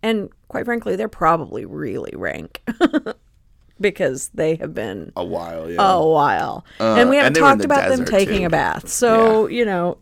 And 0.03 0.29
quite 0.49 0.65
frankly, 0.65 0.97
they're 0.97 1.09
probably 1.09 1.65
really 1.65 2.13
rank 2.17 2.63
because 3.81 4.29
they 4.35 4.57
have 4.57 4.75
been 4.75 5.13
A 5.17 5.25
while, 5.25 5.71
yeah. 5.71 5.77
a 5.95 6.05
while. 6.05 6.65
and 6.81 7.09
we 7.09 7.19
Uh, 7.19 7.23
haven't 7.23 7.41
talked 7.41 7.59
the 7.61 7.65
about 7.67 7.89
them 7.89 8.05
taking 8.05 8.41
too. 8.41 8.47
a 8.47 8.51
bath. 8.51 8.89
So, 8.89 9.47
you 9.47 9.65
know, 9.65 9.97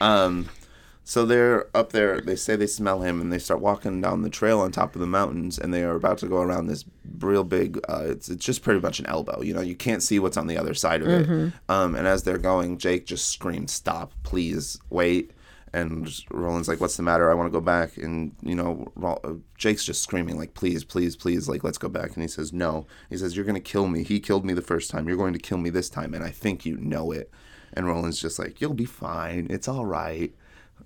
ugh. 0.00 0.44
So 1.02 1.26
they're 1.26 1.74
up 1.76 1.90
there. 1.92 2.20
They 2.20 2.36
say 2.36 2.54
they 2.56 2.66
smell 2.68 3.00
him, 3.02 3.20
and 3.20 3.32
they 3.32 3.38
start 3.38 3.60
walking 3.60 4.00
down 4.00 4.22
the 4.22 4.30
trail 4.30 4.60
on 4.60 4.70
top 4.70 4.94
of 4.94 5.00
the 5.00 5.06
mountains. 5.06 5.58
And 5.58 5.74
they 5.74 5.82
are 5.82 5.96
about 5.96 6.18
to 6.18 6.28
go 6.28 6.40
around 6.40 6.66
this 6.68 6.84
real 7.18 7.42
big. 7.42 7.80
Uh, 7.88 8.04
it's 8.06 8.28
it's 8.28 8.44
just 8.44 8.62
pretty 8.62 8.80
much 8.80 9.00
an 9.00 9.06
elbow. 9.06 9.42
You 9.42 9.54
know, 9.54 9.60
you 9.60 9.74
can't 9.74 10.02
see 10.02 10.18
what's 10.18 10.36
on 10.36 10.46
the 10.46 10.56
other 10.58 10.74
side 10.74 11.02
of 11.02 11.08
it. 11.08 11.26
Um, 11.68 11.94
and 11.96 12.06
as 12.06 12.22
they're 12.22 12.38
going, 12.38 12.78
Jake 12.78 13.06
just 13.06 13.28
screams, 13.28 13.72
"Stop! 13.72 14.12
Please 14.22 14.78
wait!" 14.88 15.32
And 15.72 16.08
Roland's 16.30 16.68
like, 16.68 16.80
"What's 16.80 16.96
the 16.96 17.02
matter? 17.02 17.30
I 17.30 17.34
want 17.34 17.46
to 17.46 17.56
go 17.56 17.60
back." 17.64 17.96
And 17.96 18.36
you 18.42 18.54
know, 18.54 18.92
Ro- 18.94 19.20
uh, 19.24 19.34
Jake's 19.56 19.84
just 19.84 20.02
screaming 20.02 20.36
like, 20.36 20.54
"Please, 20.54 20.84
please, 20.84 21.16
please! 21.16 21.48
Like, 21.48 21.64
let's 21.64 21.78
go 21.78 21.88
back." 21.88 22.14
And 22.14 22.22
he 22.22 22.28
says, 22.28 22.52
"No." 22.52 22.86
He 23.08 23.16
says, 23.16 23.34
"You're 23.34 23.44
gonna 23.44 23.60
kill 23.60 23.88
me. 23.88 24.04
He 24.04 24.20
killed 24.20 24.44
me 24.44 24.52
the 24.52 24.62
first 24.62 24.90
time. 24.90 25.08
You're 25.08 25.16
going 25.16 25.32
to 25.32 25.38
kill 25.40 25.58
me 25.58 25.70
this 25.70 25.88
time, 25.88 26.14
and 26.14 26.22
I 26.22 26.30
think 26.30 26.64
you 26.66 26.76
know 26.76 27.10
it." 27.10 27.30
And 27.72 27.86
Roland's 27.86 28.20
just 28.20 28.38
like, 28.38 28.60
"You'll 28.60 28.74
be 28.74 28.84
fine. 28.84 29.46
It's 29.50 29.66
all 29.68 29.86
right." 29.86 30.34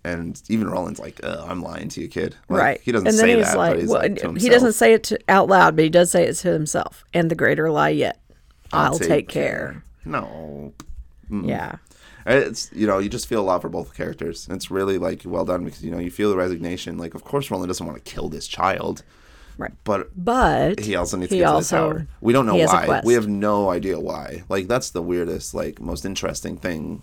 And 0.05 0.41
even 0.51 0.69
Roland's 0.69 1.01
like, 1.01 1.19
"I'm 1.25 1.63
lying 1.63 1.89
to 1.89 2.03
you, 2.03 2.09
kid." 2.09 2.37
Like, 2.51 2.61
right. 2.61 2.81
He 2.83 2.93
doesn't 2.93 3.09
and 3.09 3.17
say 3.17 3.35
that, 3.37 3.57
like, 3.57 3.79
well, 3.89 4.01
like 4.01 4.39
he 4.39 4.51
doesn't 4.51 4.75
say 4.75 4.93
it 4.93 5.05
to, 5.05 5.19
out 5.29 5.49
loud, 5.49 5.77
but 5.77 5.85
he 5.85 5.89
does 5.91 6.11
say 6.11 6.25
it 6.27 6.35
to 6.35 6.53
himself. 6.53 7.05
And 7.15 7.31
the 7.31 7.35
greater 7.35 7.71
lie 7.71 7.89
yet, 7.89 8.21
I'll, 8.73 8.99
take, 8.99 9.29
care. 9.29 9.83
No, 10.05 10.75
mm. 11.31 11.49
Yeah. 11.49 11.77
it's 12.27 12.71
you 12.73 12.87
know 12.87 12.99
you 12.99 13.09
just 13.09 13.27
feel 13.27 13.41
a 13.41 13.47
lot 13.47 13.63
for 13.63 13.71
both 13.71 13.95
characters. 13.95 14.47
It's 14.51 14.71
really 14.71 14.99
like 14.99 15.23
well 15.25 15.47
done 15.47 15.65
because 15.65 15.83
you 15.83 15.91
know 15.91 15.99
you 15.99 16.11
feel 16.11 16.29
the 16.31 16.37
resignation. 16.37 16.99
Like 16.99 17.15
of 17.15 17.25
course 17.25 17.51
Roland 17.51 17.69
doesn't 17.69 17.87
want 17.87 18.03
to 18.05 18.11
kill 18.13 18.29
this 18.29 18.47
child, 18.47 19.03
Right. 19.57 19.73
but 19.85 20.11
But 20.17 20.81
he 20.81 20.97
also 20.97 21.17
needs 21.17 21.33
he 21.33 21.39
to 21.39 21.45
get 21.45 21.51
also- 21.51 21.89
to 21.89 21.95
the 21.95 22.01
tower. 22.01 22.09
We 22.21 22.33
don't 22.35 22.45
know 22.45 22.55
he 22.55 22.61
has 22.61 22.73
a 22.73 22.87
why. 22.87 23.01
We 23.05 23.15
have 23.15 23.29
no 23.29 23.71
idea 23.71 23.99
why. 23.99 24.43
Like 24.51 24.69
that's 24.69 24.91
the 24.91 25.03
weirdest, 25.03 25.55
like 25.55 25.81
most 25.81 26.05
interesting 26.05 26.57
thing 26.59 27.03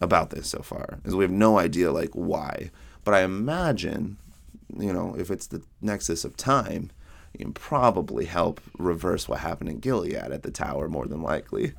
about 0.00 0.30
this 0.30 0.48
so 0.48 0.60
far 0.60 0.98
is 1.04 1.14
we 1.14 1.24
have 1.24 1.30
no 1.30 1.58
idea 1.58 1.92
like 1.92 2.10
why. 2.10 2.70
But 3.04 3.14
I 3.14 3.22
imagine, 3.22 4.16
you 4.76 4.92
know, 4.92 5.14
if 5.18 5.30
it's 5.30 5.46
the 5.46 5.62
nexus 5.80 6.24
of 6.24 6.36
time, 6.36 6.90
you 7.32 7.44
can 7.44 7.52
probably 7.52 8.24
help 8.24 8.60
reverse 8.78 9.28
what 9.28 9.40
happened 9.40 9.70
in 9.70 9.80
Gilead 9.80 10.14
at 10.14 10.42
the 10.42 10.50
tower 10.50 10.88
more 10.88 11.06
than 11.06 11.22
likely. 11.22 11.72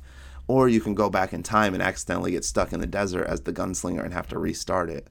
Or 0.46 0.68
you 0.68 0.80
can 0.80 0.94
go 0.94 1.10
back 1.10 1.32
in 1.32 1.42
time 1.42 1.74
and 1.74 1.82
accidentally 1.82 2.30
get 2.30 2.44
stuck 2.44 2.72
in 2.72 2.80
the 2.80 2.86
desert 2.86 3.26
as 3.26 3.42
the 3.42 3.52
gunslinger 3.52 4.02
and 4.02 4.14
have 4.14 4.28
to 4.28 4.38
restart 4.38 4.88
it 4.88 5.08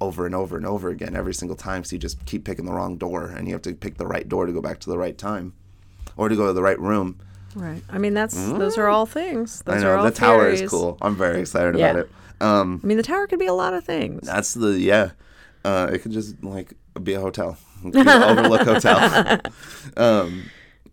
over 0.00 0.26
and 0.26 0.34
over 0.34 0.56
and 0.56 0.66
over 0.66 0.88
again 0.88 1.14
every 1.14 1.34
single 1.34 1.56
time. 1.56 1.84
So 1.84 1.94
you 1.94 2.00
just 2.00 2.24
keep 2.24 2.44
picking 2.44 2.64
the 2.64 2.72
wrong 2.72 2.96
door 2.96 3.26
and 3.26 3.46
you 3.46 3.54
have 3.54 3.62
to 3.62 3.74
pick 3.74 3.98
the 3.98 4.06
right 4.06 4.28
door 4.28 4.46
to 4.46 4.52
go 4.52 4.60
back 4.60 4.80
to 4.80 4.90
the 4.90 4.98
right 4.98 5.16
time 5.16 5.52
or 6.16 6.28
to 6.28 6.34
go 6.36 6.46
to 6.46 6.52
the 6.52 6.62
right 6.62 6.78
room. 6.80 7.20
right. 7.54 7.82
I 7.88 7.98
mean, 7.98 8.14
that's 8.14 8.36
mm. 8.36 8.58
those 8.58 8.78
are 8.78 8.88
all 8.88 9.06
things. 9.06 9.62
Those 9.62 9.76
I 9.76 9.86
know 9.86 10.02
the 10.02 10.10
tower 10.10 10.48
is 10.48 10.68
cool. 10.68 10.98
I'm 11.00 11.14
very 11.14 11.40
excited 11.40 11.78
Yeah. 11.78 11.90
about 11.90 12.06
it. 12.06 12.10
Um, 12.40 12.80
I 12.82 12.86
mean, 12.86 12.96
the 12.96 13.02
tower 13.02 13.26
could 13.26 13.38
be 13.38 13.46
a 13.46 13.52
lot 13.54 13.74
of 13.74 13.84
things. 13.84 14.26
that's 14.26 14.54
the 14.54 14.78
yeah. 14.78 15.10
Uh, 15.64 15.90
it 15.92 15.98
could 16.00 16.12
just 16.12 16.42
like 16.42 16.72
be 17.02 17.12
a 17.14 17.20
hotel, 17.20 17.58
be 17.82 17.98
overlook 17.98 18.62
hotel. 18.66 19.40
um, 19.96 20.44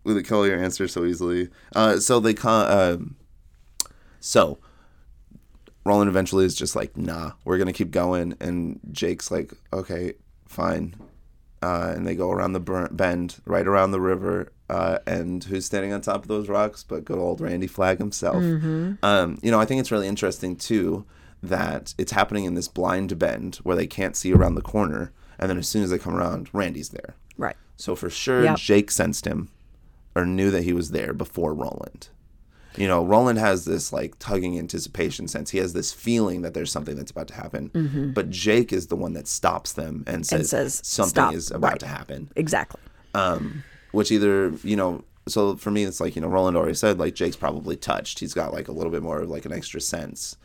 with 0.04 0.16
a 0.18 0.22
kill 0.22 0.46
your 0.46 0.62
answer 0.62 0.86
so 0.88 1.04
easily. 1.04 1.48
Uh, 1.74 1.98
so 1.98 2.20
they 2.20 2.34
con- 2.34 2.70
um 2.70 3.16
so 4.20 4.58
Roland 5.84 6.08
eventually 6.08 6.44
is 6.44 6.54
just 6.54 6.76
like, 6.76 6.96
nah, 6.96 7.32
we're 7.44 7.56
gonna 7.58 7.72
keep 7.72 7.90
going, 7.90 8.34
and 8.40 8.78
Jake's 8.92 9.30
like, 9.30 9.52
okay, 9.72 10.14
fine. 10.46 10.94
Uh, 11.62 11.92
and 11.96 12.06
they 12.06 12.14
go 12.14 12.30
around 12.30 12.52
the 12.52 12.60
bur- 12.60 12.88
bend, 12.90 13.36
right 13.44 13.66
around 13.66 13.90
the 13.90 14.00
river. 14.00 14.52
Uh, 14.70 14.98
and 15.06 15.42
who's 15.44 15.64
standing 15.64 15.92
on 15.92 16.00
top 16.00 16.22
of 16.22 16.28
those 16.28 16.48
rocks? 16.48 16.84
But 16.84 17.04
good 17.04 17.18
old 17.18 17.40
Randy 17.40 17.66
Flagg 17.66 17.98
himself. 17.98 18.36
Um, 19.02 19.38
you 19.42 19.50
know, 19.50 19.58
I 19.58 19.64
think 19.64 19.80
it's 19.80 19.90
really 19.90 20.06
interesting 20.06 20.54
too 20.56 21.04
that 21.42 21.94
it's 21.98 22.12
happening 22.12 22.44
in 22.44 22.54
this 22.54 22.68
blind 22.68 23.18
bend 23.18 23.56
where 23.56 23.76
they 23.76 23.86
can't 23.86 24.16
see 24.16 24.32
around 24.32 24.54
the 24.54 24.62
corner, 24.62 25.12
and 25.38 25.48
then 25.48 25.58
as 25.58 25.68
soon 25.68 25.82
as 25.82 25.90
they 25.90 25.98
come 25.98 26.14
around, 26.14 26.48
Randy's 26.52 26.88
there. 26.90 27.14
Right. 27.36 27.56
So 27.76 27.94
for 27.94 28.10
sure, 28.10 28.44
Yep. 28.44 28.56
Jake 28.58 28.90
sensed 28.90 29.24
him 29.24 29.50
or 30.16 30.26
knew 30.26 30.50
that 30.50 30.64
he 30.64 30.72
was 30.72 30.90
there 30.90 31.12
before 31.12 31.54
Roland. 31.54 32.08
You 32.76 32.86
know, 32.86 33.04
Roland 33.04 33.38
has 33.38 33.64
this 33.64 33.92
like 33.92 34.18
tugging 34.18 34.58
anticipation 34.58 35.26
sense. 35.28 35.50
He 35.50 35.58
has 35.58 35.72
this 35.72 35.92
feeling 35.92 36.42
that 36.42 36.54
there's 36.54 36.70
something 36.72 36.96
that's 36.96 37.10
about 37.10 37.28
to 37.28 37.34
happen. 37.34 38.12
But 38.14 38.30
Jake 38.30 38.72
is 38.72 38.86
the 38.88 38.96
one 38.96 39.14
that 39.14 39.26
stops 39.26 39.72
them 39.72 40.04
and 40.06 40.24
says, 40.26 40.50
says, 40.50 40.80
something 40.84 41.10
"Stop." 41.10 41.34
is 41.34 41.50
about 41.50 41.72
Right. 41.72 41.80
to 41.80 41.86
happen. 41.86 42.30
Exactly. 42.36 42.80
Um, 43.14 43.64
which 43.92 44.12
either, 44.12 44.52
you 44.62 44.76
know, 44.76 45.02
so 45.26 45.56
for 45.56 45.70
me, 45.70 45.84
it's 45.84 46.00
like, 46.00 46.14
you 46.14 46.22
know, 46.22 46.28
Roland 46.28 46.56
already 46.56 46.74
said, 46.74 46.98
like, 46.98 47.14
Jake's 47.14 47.36
probably 47.36 47.76
touched. 47.76 48.18
He's 48.20 48.34
got 48.34 48.52
like 48.52 48.68
a 48.68 48.72
little 48.72 48.92
bit 48.92 49.02
more 49.02 49.20
of 49.22 49.28
like 49.30 49.44
an 49.44 49.52
extra 49.52 49.80
sense. 49.80 50.36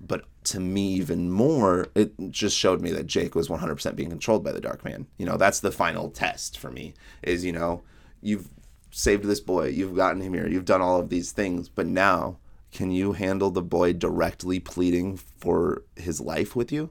But 0.00 0.24
to 0.44 0.60
me, 0.60 0.92
even 0.94 1.30
more, 1.30 1.88
it 1.94 2.12
just 2.30 2.56
showed 2.56 2.80
me 2.80 2.92
that 2.92 3.06
Jake 3.06 3.34
was 3.34 3.48
100% 3.48 3.96
being 3.96 4.10
controlled 4.10 4.44
by 4.44 4.52
the 4.52 4.60
Dark 4.60 4.84
Man. 4.84 5.06
You 5.18 5.26
know, 5.26 5.36
that's 5.36 5.60
the 5.60 5.72
final 5.72 6.08
test 6.10 6.58
for 6.58 6.70
me 6.70 6.94
is, 7.22 7.44
you 7.44 7.52
know, 7.52 7.82
you've 8.22 8.48
saved 8.90 9.24
this 9.24 9.40
boy, 9.40 9.68
you've 9.68 9.96
gotten 9.96 10.20
him 10.22 10.34
here, 10.34 10.46
you've 10.48 10.64
done 10.64 10.80
all 10.80 11.00
of 11.00 11.08
these 11.08 11.32
things, 11.32 11.68
but 11.68 11.86
now 11.86 12.38
can 12.70 12.90
you 12.90 13.12
handle 13.12 13.50
the 13.50 13.62
boy 13.62 13.92
directly 13.92 14.60
pleading 14.60 15.16
for 15.16 15.82
his 15.96 16.20
life 16.20 16.54
with 16.54 16.70
you? 16.72 16.90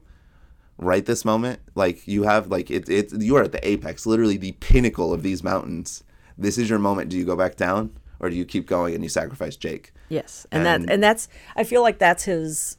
right 0.78 1.04
this 1.06 1.24
moment. 1.24 1.60
Like 1.74 2.06
you 2.06 2.22
have 2.22 2.48
like 2.48 2.70
it, 2.70 2.88
it 2.88 3.12
you 3.12 3.36
are 3.36 3.42
at 3.42 3.52
the 3.52 3.68
apex, 3.68 4.06
literally 4.06 4.36
the 4.36 4.52
pinnacle 4.52 5.12
of 5.12 5.22
these 5.22 5.42
mountains. 5.42 6.04
This 6.36 6.56
is 6.56 6.70
your 6.70 6.78
moment. 6.78 7.10
Do 7.10 7.18
you 7.18 7.24
go 7.24 7.36
back 7.36 7.56
down 7.56 7.98
or 8.20 8.30
do 8.30 8.36
you 8.36 8.44
keep 8.44 8.66
going 8.66 8.94
and 8.94 9.02
you 9.02 9.08
sacrifice 9.10 9.56
Jake? 9.56 9.92
Yes, 10.08 10.46
and, 10.52 10.66
And- 10.66 10.84
that 10.84 10.92
and 10.92 11.02
that's 11.02 11.28
I 11.56 11.64
feel 11.64 11.82
like 11.82 11.98
that's 11.98 12.24
his 12.24 12.76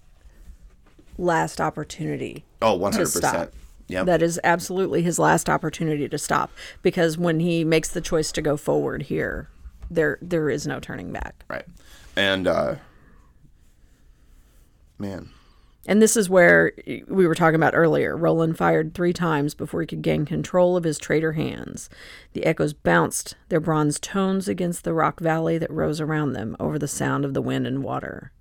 last 1.19 1.59
opportunity. 1.61 2.45
Oh, 2.61 2.77
100%. 2.79 3.07
stop. 3.07 3.53
Yep. 3.87 4.05
That 4.05 4.21
is 4.21 4.39
absolutely 4.43 5.01
his 5.01 5.17
last 5.19 5.49
opportunity 5.49 6.07
to 6.07 6.17
stop 6.17 6.51
because 6.83 7.17
when 7.17 7.39
he 7.39 7.63
makes 7.63 7.89
the 7.89 8.01
choice 8.01 8.31
to 8.33 8.41
go 8.41 8.55
forward 8.55 9.03
here, 9.03 9.49
there 9.89 10.19
there 10.21 10.49
is 10.51 10.67
no 10.67 10.79
turning 10.79 11.11
back. 11.11 11.43
right. 11.49 11.65
And 12.15 12.47
uh 12.47 12.75
man, 14.99 15.29
And 15.87 16.01
this 16.01 16.15
is 16.15 16.29
where 16.29 16.73
we 17.07 17.25
were 17.25 17.33
talking 17.33 17.55
about 17.55 17.73
earlier. 17.75 18.15
Roland 18.15 18.57
fired 18.57 18.93
three 18.93 19.13
times 19.13 19.55
before 19.55 19.81
he 19.81 19.87
could 19.87 20.01
gain 20.03 20.25
control 20.25 20.77
of 20.77 20.83
his 20.83 20.99
traitor 20.99 21.31
hands. 21.33 21.89
The 22.33 22.45
echoes 22.45 22.73
bounced 22.73 23.35
their 23.47 23.59
bronze 23.61 23.99
tones 23.99 24.47
against 24.47 24.83
the 24.83 24.93
rock 24.93 25.19
valley 25.19 25.57
that 25.57 25.71
rose 25.71 25.99
around 26.01 26.33
them 26.33 26.55
over 26.59 26.77
the 26.77 26.87
sound 26.87 27.25
of 27.25 27.33
the 27.33 27.41
wind 27.41 27.65
and 27.65 27.81
water. 27.83 28.31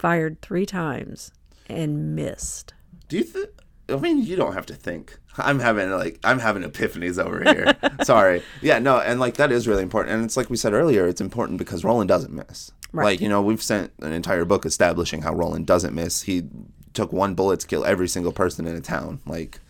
Fired 0.00 0.40
three 0.40 0.66
times 0.66 1.30
and 1.68 2.16
missed. 2.16 2.74
do 3.08 3.16
you 3.18 3.22
think 3.22 3.50
I 3.88 3.96
mean, 3.96 4.22
you 4.22 4.36
don't 4.36 4.52
have 4.52 4.66
to 4.66 4.74
think. 4.74 5.18
I'm 5.36 5.58
having 5.58 5.90
like 5.90 6.18
I'm 6.24 6.38
having 6.38 6.62
epiphanies 6.62 7.22
over 7.22 7.42
here. 7.42 7.76
Sorry. 8.04 8.42
Yeah, 8.62 8.78
no, 8.78 8.98
and 8.98 9.20
like 9.20 9.34
that 9.34 9.52
is 9.52 9.66
really 9.66 9.82
important. 9.82 10.14
And 10.14 10.24
it's 10.24 10.36
like 10.36 10.50
we 10.50 10.56
said 10.56 10.72
earlier, 10.72 11.06
it's 11.06 11.20
important 11.20 11.58
because 11.58 11.84
Roland 11.84 12.08
doesn't 12.08 12.32
miss. 12.32 12.72
Right. 12.92 13.04
Like, 13.04 13.20
you 13.20 13.28
know, 13.28 13.40
we've 13.42 13.62
sent 13.62 13.92
an 14.00 14.12
entire 14.12 14.44
book 14.44 14.64
establishing 14.64 15.22
how 15.22 15.34
Roland 15.34 15.66
doesn't 15.66 15.94
miss. 15.94 16.22
He 16.22 16.48
took 16.92 17.12
one 17.12 17.34
bullet 17.34 17.60
to 17.60 17.66
kill 17.66 17.84
every 17.84 18.08
single 18.08 18.32
person 18.32 18.66
in 18.66 18.74
a 18.74 18.80
town. 18.80 19.20
Like 19.26 19.60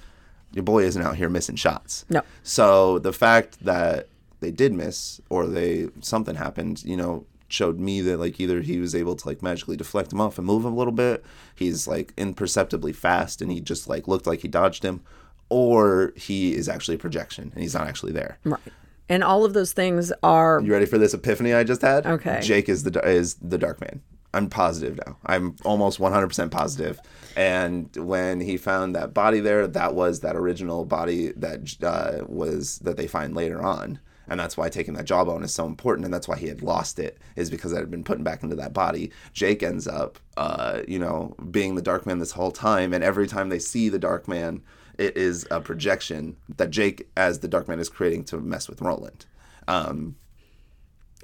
your 0.53 0.65
boy 0.65 0.85
isn't 0.85 1.03
out 1.03 1.17
here 1.17 1.29
missing 1.29 1.57
shots. 1.57 2.05
No. 2.09 2.23
So 2.43 2.99
the 2.99 3.13
fact 3.13 3.65
that 3.65 4.09
they 4.41 4.51
did 4.51 4.73
miss 4.73 5.21
or 5.29 5.47
they 5.47 5.89
something 6.01 6.37
happened, 6.37 6.83
you 6.85 6.97
know, 6.97 7.27
showed 7.53 7.79
me 7.79 8.01
that 8.03 8.19
like 8.19 8.41
either 8.41 8.61
he 8.61 8.79
was 8.79 8.95
able 8.95 9.17
to 9.17 9.29
like 9.29 9.43
magically 9.43 9.77
deflect 9.77 10.13
him 10.13 10.21
off 10.21 10.39
and 10.39 10.47
move 10.47 10.65
him 10.65 10.73
a 10.73 10.77
little 10.77 10.93
bit. 10.93 11.25
He's 11.55 11.87
like 11.87 12.13
imperceptibly 12.17 12.93
fast 12.93 13.43
and 13.43 13.51
he 13.51 13.61
just 13.61 13.89
like 13.89 14.09
looked 14.09 14.27
like 14.27 14.41
he 14.41 14.49
dodged 14.49 14.85
him, 14.85 15.03
or 15.49 16.13
he 16.17 16.55
is 16.55 16.69
actually 16.69 16.95
a 16.97 16.99
projection 16.99 17.51
and 17.55 17.63
he's 17.63 17.75
not 17.75 17.87
actually 17.87 18.13
there. 18.13 18.39
Right. 18.45 18.61
And 19.09 19.25
all 19.25 19.45
of 19.45 19.55
those 19.55 19.73
things 19.73 20.13
are 20.23 20.61
You 20.63 20.73
ready 20.73 20.87
for 20.87 20.99
this 20.99 21.15
epiphany 21.15 21.53
I 21.53 21.65
just 21.65 21.83
had? 21.83 22.07
Okay. 22.07 22.41
Jake 22.43 22.69
is 22.69 22.85
the 22.85 23.01
is 23.07 23.35
the 23.35 23.59
Dark 23.59 23.81
Man. 23.81 24.01
I'm 24.33 24.49
positive 24.49 25.01
now. 25.05 25.17
I'm 25.27 25.57
almost 25.65 25.99
100% 25.99 26.51
positive. 26.53 27.01
And 27.37 27.95
when 27.97 28.41
he 28.41 28.57
found 28.57 28.95
that 28.95 29.13
body 29.13 29.41
there, 29.41 29.67
that 29.67 29.95
was 29.95 30.21
that 30.21 30.37
original 30.37 30.85
body 30.85 31.33
that 31.33 31.77
uh, 31.83 32.25
was 32.29 32.79
that 32.81 32.97
they 32.97 33.09
find 33.09 33.35
later 33.35 33.61
on. 33.61 33.99
And 34.29 34.39
that's 34.39 34.57
why 34.57 34.69
taking 34.69 34.95
that 34.95 35.07
jawbone 35.07 35.43
is 35.43 35.53
so 35.53 35.67
important, 35.67 36.05
and 36.05 36.15
that's 36.15 36.29
why 36.29 36.39
he 36.39 36.47
had 36.47 36.63
lost 36.63 36.99
it, 36.99 37.19
is 37.35 37.51
because 37.51 37.73
it 37.73 37.79
had 37.79 37.91
been 37.91 38.05
put 38.05 38.23
back 38.23 38.43
into 38.43 38.55
that 38.57 38.73
body. 38.73 39.11
Jake 39.33 39.63
ends 39.63 39.89
up, 39.89 40.21
uh, 40.37 40.83
you 40.87 40.99
know, 40.99 41.35
being 41.51 41.75
the 41.75 41.83
Dark 41.83 42.07
Man 42.07 42.19
this 42.19 42.33
whole 42.33 42.53
time, 42.53 42.93
and 42.93 43.03
every 43.03 43.27
time 43.27 43.49
they 43.49 43.59
see 43.59 43.89
the 43.89 43.99
Dark 43.99 44.29
Man, 44.29 44.63
it 44.99 45.17
is 45.17 45.47
a 45.51 45.61
projection 45.61 46.37
that 46.57 46.71
Jake, 46.71 47.09
as 47.17 47.41
the 47.41 47.49
Dark 47.49 47.67
Man, 47.67 47.81
is 47.81 47.89
creating 47.89 48.25
to 48.25 48.39
mess 48.39 48.69
with 48.69 48.81
Roland. 48.81 49.27
Um, 49.67 50.17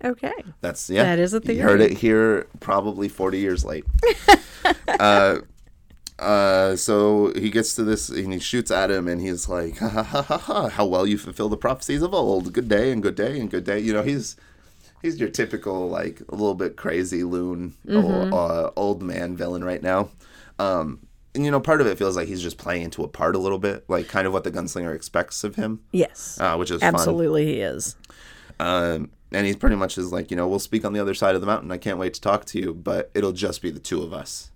okay. 0.04 0.32
that's 0.60 0.90
yeah. 0.90 1.04
That 1.04 1.18
is 1.18 1.32
a 1.32 1.40
theory 1.40 1.58
you 1.58 1.62
heard 1.62 1.80
it 1.80 1.98
here, 1.98 2.48
probably 2.58 3.08
forty 3.08 3.38
years 3.38 3.64
late. 3.64 3.84
uh, 4.88 5.38
uh, 6.18 6.76
so 6.76 7.32
he 7.36 7.50
gets 7.50 7.74
to 7.74 7.84
this 7.84 8.08
and 8.08 8.32
he 8.32 8.38
shoots 8.38 8.70
at 8.70 8.90
him 8.90 9.06
and 9.08 9.20
he's 9.20 9.48
like, 9.48 9.78
ha, 9.78 9.88
ha, 9.88 10.02
ha, 10.02 10.22
ha, 10.22 10.38
ha, 10.38 10.68
"How 10.70 10.86
well 10.86 11.06
you 11.06 11.18
fulfill 11.18 11.48
the 11.48 11.56
prophecies 11.56 12.02
of 12.02 12.14
old. 12.14 12.52
Good 12.52 12.68
day 12.68 12.90
and 12.92 13.02
good 13.02 13.14
day 13.16 13.38
and 13.38 13.50
good 13.50 13.64
day." 13.64 13.78
You 13.78 13.92
know, 13.92 14.02
he's 14.02 14.36
he's 15.02 15.20
your 15.20 15.28
typical 15.28 15.88
like 15.88 16.22
a 16.28 16.34
little 16.34 16.54
bit 16.54 16.76
crazy 16.76 17.22
loon 17.22 17.74
Mm-hmm. 17.86 18.32
old, 18.32 18.32
uh, 18.34 18.70
old 18.76 19.02
man 19.02 19.36
villain 19.36 19.62
right 19.62 19.82
now. 19.82 20.08
Um, 20.58 21.00
and 21.34 21.44
you 21.44 21.50
know, 21.50 21.60
part 21.60 21.82
of 21.82 21.86
it 21.86 21.98
feels 21.98 22.16
like 22.16 22.28
he's 22.28 22.40
just 22.40 22.56
playing 22.56 22.82
into 22.82 23.04
a 23.04 23.08
part 23.08 23.36
a 23.36 23.38
little 23.38 23.58
bit, 23.58 23.84
like 23.88 24.08
kind 24.08 24.26
of 24.26 24.32
what 24.32 24.42
the 24.44 24.50
gunslinger 24.50 24.94
expects 24.94 25.44
of 25.44 25.56
him, 25.56 25.80
Yes. 25.92 26.38
uh, 26.40 26.56
which 26.56 26.70
is 26.70 26.80
fun. 26.80 26.94
Absolutely 26.94 27.44
he 27.44 27.60
is. 27.60 27.94
Um, 28.58 29.10
and 29.32 29.44
he's 29.46 29.56
pretty 29.56 29.76
much 29.76 29.98
is 29.98 30.12
like, 30.12 30.30
you 30.30 30.36
know, 30.38 30.48
we'll 30.48 30.58
speak 30.58 30.82
on 30.86 30.94
the 30.94 31.00
other 31.00 31.12
side 31.12 31.34
of 31.34 31.42
the 31.42 31.46
mountain. 31.46 31.70
I 31.70 31.76
can't 31.76 31.98
wait 31.98 32.14
to 32.14 32.22
talk 32.22 32.46
to 32.46 32.58
you, 32.58 32.72
but 32.72 33.10
it'll 33.12 33.32
just 33.32 33.60
be 33.60 33.70
the 33.70 33.78
two 33.80 34.02
of 34.02 34.14
us. 34.14 34.50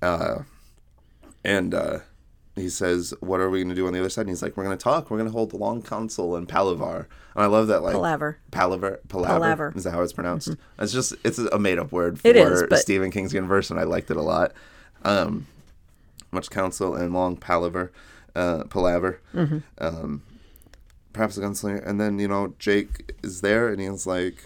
Uh, 0.00 0.40
and 1.46 1.72
uh, 1.74 1.98
he 2.56 2.68
says, 2.68 3.14
"What 3.20 3.40
are 3.40 3.48
we 3.48 3.60
going 3.60 3.68
to 3.68 3.74
do 3.74 3.86
on 3.86 3.92
the 3.92 4.00
other 4.00 4.10
side?" 4.10 4.22
And 4.22 4.30
he's 4.30 4.42
like, 4.42 4.56
"We're 4.56 4.64
going 4.64 4.76
to 4.76 4.82
talk. 4.82 5.10
We're 5.10 5.16
going 5.16 5.28
to 5.28 5.32
hold 5.32 5.50
the 5.50 5.56
long 5.56 5.80
council 5.80 6.36
in 6.36 6.46
Palaver." 6.46 7.08
And 7.34 7.44
I 7.44 7.46
love 7.46 7.68
that, 7.68 7.82
like 7.82 7.94
Palaver. 7.94 8.38
Palaver, 8.50 9.00
Palaver. 9.08 9.38
Palaver. 9.38 9.72
Is 9.76 9.84
that 9.84 9.92
how 9.92 10.02
it's 10.02 10.12
pronounced? 10.12 10.56
It's 10.78 10.92
just 10.92 11.14
it's 11.24 11.38
a 11.38 11.58
made 11.58 11.78
up 11.78 11.92
word 11.92 12.18
for 12.20 12.28
is, 12.28 12.64
but- 12.68 12.80
Stephen 12.80 13.12
King's 13.12 13.32
universe, 13.32 13.70
and 13.70 13.78
I 13.78 13.84
liked 13.84 14.10
it 14.10 14.16
a 14.16 14.22
lot. 14.22 14.52
Um, 15.04 15.46
much 16.32 16.50
council 16.50 16.96
and 16.96 17.14
long 17.14 17.36
palaver, 17.36 17.92
uh, 18.34 18.64
palaver. 18.64 19.20
Mm-hmm. 19.32 19.58
Um, 19.78 20.22
perhaps 21.12 21.38
a 21.38 21.42
gunslinger, 21.42 21.86
and 21.86 22.00
then 22.00 22.18
you 22.18 22.26
know 22.26 22.54
Jake 22.58 23.12
is 23.22 23.40
there, 23.40 23.68
and 23.68 23.80
he's 23.80 24.04
like, 24.04 24.42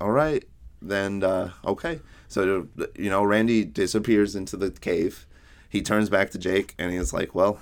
"All 0.00 0.12
right, 0.12 0.44
then 0.80 1.24
uh, 1.24 1.50
okay." 1.64 1.98
So 2.28 2.68
you 2.94 3.10
know 3.10 3.24
Randy 3.24 3.64
disappears 3.64 4.36
into 4.36 4.56
the 4.56 4.70
cave. 4.70 5.25
He 5.68 5.82
turns 5.82 6.08
back 6.08 6.30
to 6.30 6.38
Jake, 6.38 6.74
and 6.78 6.92
he's 6.92 7.12
like, 7.12 7.34
"Well, 7.34 7.58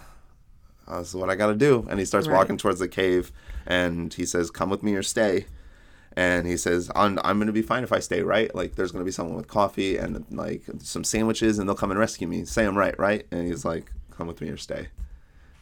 uh, 0.87 0.99
this 1.01 1.09
is 1.09 1.15
what 1.17 1.31
I 1.31 1.35
got 1.35 1.49
to 1.49 1.55
do." 1.55 1.87
And 1.89 1.99
he 1.99 2.05
starts 2.05 2.27
Right. 2.29 2.37
walking 2.37 2.57
towards 2.57 2.79
the 2.79 2.89
cave, 2.89 3.33
and 3.67 4.13
he 4.13 4.25
says, 4.27 4.51
"Come 4.51 4.71
with 4.71 4.83
me 4.83 4.95
or 4.95 5.03
stay." 5.03 5.47
And 6.17 6.47
he 6.47 6.57
says, 6.57 6.91
"I'm, 6.95 7.19
I'm 7.25 7.39
going 7.39 7.49
to 7.49 7.53
be 7.53 7.63
fine 7.63 7.83
if 7.83 7.93
I 7.93 7.99
stay, 7.99 8.23
right? 8.23 8.55
Like, 8.55 8.77
there's 8.77 8.93
going 8.93 9.01
to 9.01 9.05
be 9.05 9.11
someone 9.11 9.37
with 9.37 9.49
coffee 9.49 9.97
and 9.97 10.25
like 10.31 10.63
some 10.81 11.03
sandwiches, 11.03 11.59
and 11.59 11.69
they'll 11.69 11.75
come 11.75 11.91
and 11.91 11.99
rescue 11.99 12.29
me. 12.29 12.45
Say 12.45 12.65
I'm 12.65 12.79
right, 12.79 12.97
right?" 12.99 13.27
And 13.33 13.47
he's 13.47 13.65
like, 13.65 13.91
"Come 14.17 14.27
with 14.29 14.41
me 14.41 14.49
or 14.49 14.57
stay." 14.57 14.89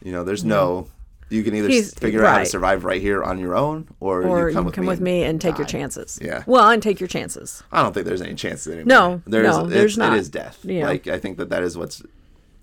You 0.03 0.11
know, 0.11 0.23
there's 0.23 0.43
no. 0.43 0.89
You 1.29 1.41
can 1.41 1.55
either 1.55 1.69
He's- 1.69 1.93
figure 1.95 2.23
out 2.23 2.33
how 2.33 2.39
to 2.39 2.45
survive 2.45 2.83
right 2.83 3.01
here 3.01 3.23
on 3.23 3.39
your 3.39 3.55
own, 3.55 3.87
or, 3.99 4.21
Or 4.23 4.49
you 4.49 4.53
come, 4.53 4.63
you 4.63 4.65
with, 4.65 4.75
come 4.75 4.83
me 4.83 4.89
with 4.89 4.99
me 5.01 5.23
and 5.23 5.41
take 5.41 5.57
your 5.57 5.65
chances. 5.65 6.19
Yeah. 6.21 6.43
Well, 6.45 6.69
and 6.69 6.83
take 6.83 6.99
your 6.99 7.07
chances. 7.07 7.63
I 7.71 7.81
don't 7.81 7.91
think 7.93 8.05
there's 8.05 8.21
any 8.21 8.35
chances 8.35 8.67
anymore. 8.71 8.85
No, 8.85 9.21
there's, 9.25 9.47
no, 9.57 9.65
there's 9.65 9.97
not. 9.97 10.13
It 10.13 10.19
is 10.19 10.29
death. 10.29 10.59
Yeah. 10.63 10.85
Like 10.85 11.07
I 11.07 11.17
think 11.17 11.37
that 11.37 11.49
that 11.49 11.63
is 11.63 11.75
what's 11.75 12.03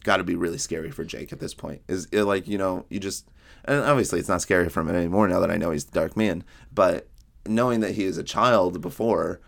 got 0.01 0.19
to 0.19 0.25
be 0.25 0.35
really 0.35 0.59
scary 0.59 0.91
for 0.91 1.05
Jake 1.05 1.33
at 1.33 1.41
this 1.41 1.55
point. 1.55 1.83
Is 1.89 2.07
it, 2.13 2.25
like 2.25 2.49
you 2.49 2.59
know 2.59 2.85
you 2.89 2.99
just 3.01 3.29
and 3.65 3.81
obviously 3.85 4.19
it's 4.19 4.29
not 4.29 4.43
scary 4.43 4.69
for 4.69 4.81
him 4.81 4.89
anymore 4.89 5.29
now 5.29 5.41
that 5.41 5.51
I 5.51 5.57
know 5.57 5.71
he's 5.71 5.85
the 5.85 5.93
Dark 5.93 6.17
Man. 6.17 6.45
But 6.73 7.09
knowing 7.47 7.81
that 7.81 7.95
he 7.95 8.05
is 8.05 8.19
a 8.19 8.23
child 8.25 8.81
before, 8.81 9.41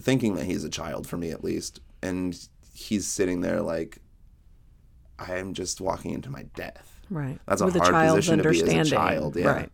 thinking 0.00 0.34
that 0.36 0.44
he's 0.44 0.64
a 0.64 0.70
child 0.70 1.06
for 1.06 1.16
me 1.16 1.30
at 1.30 1.42
least, 1.44 1.80
and 2.02 2.38
he's 2.74 3.06
sitting 3.06 3.40
there 3.42 3.60
like 3.60 3.98
I 5.18 5.36
am 5.36 5.54
just 5.54 5.80
walking 5.80 6.12
into 6.12 6.30
my 6.30 6.44
death. 6.54 7.00
Right. 7.10 7.38
That's 7.46 7.60
a 7.60 7.66
With 7.66 7.76
hard 7.76 7.88
a 7.88 7.92
child's 7.92 8.26
position 8.28 8.38
to 8.38 8.50
be 8.50 8.60
as 8.62 8.68
a 8.68 8.70
understanding. 8.78 8.92
child, 8.98 9.36
yeah. 9.36 9.46
Right. 9.46 9.70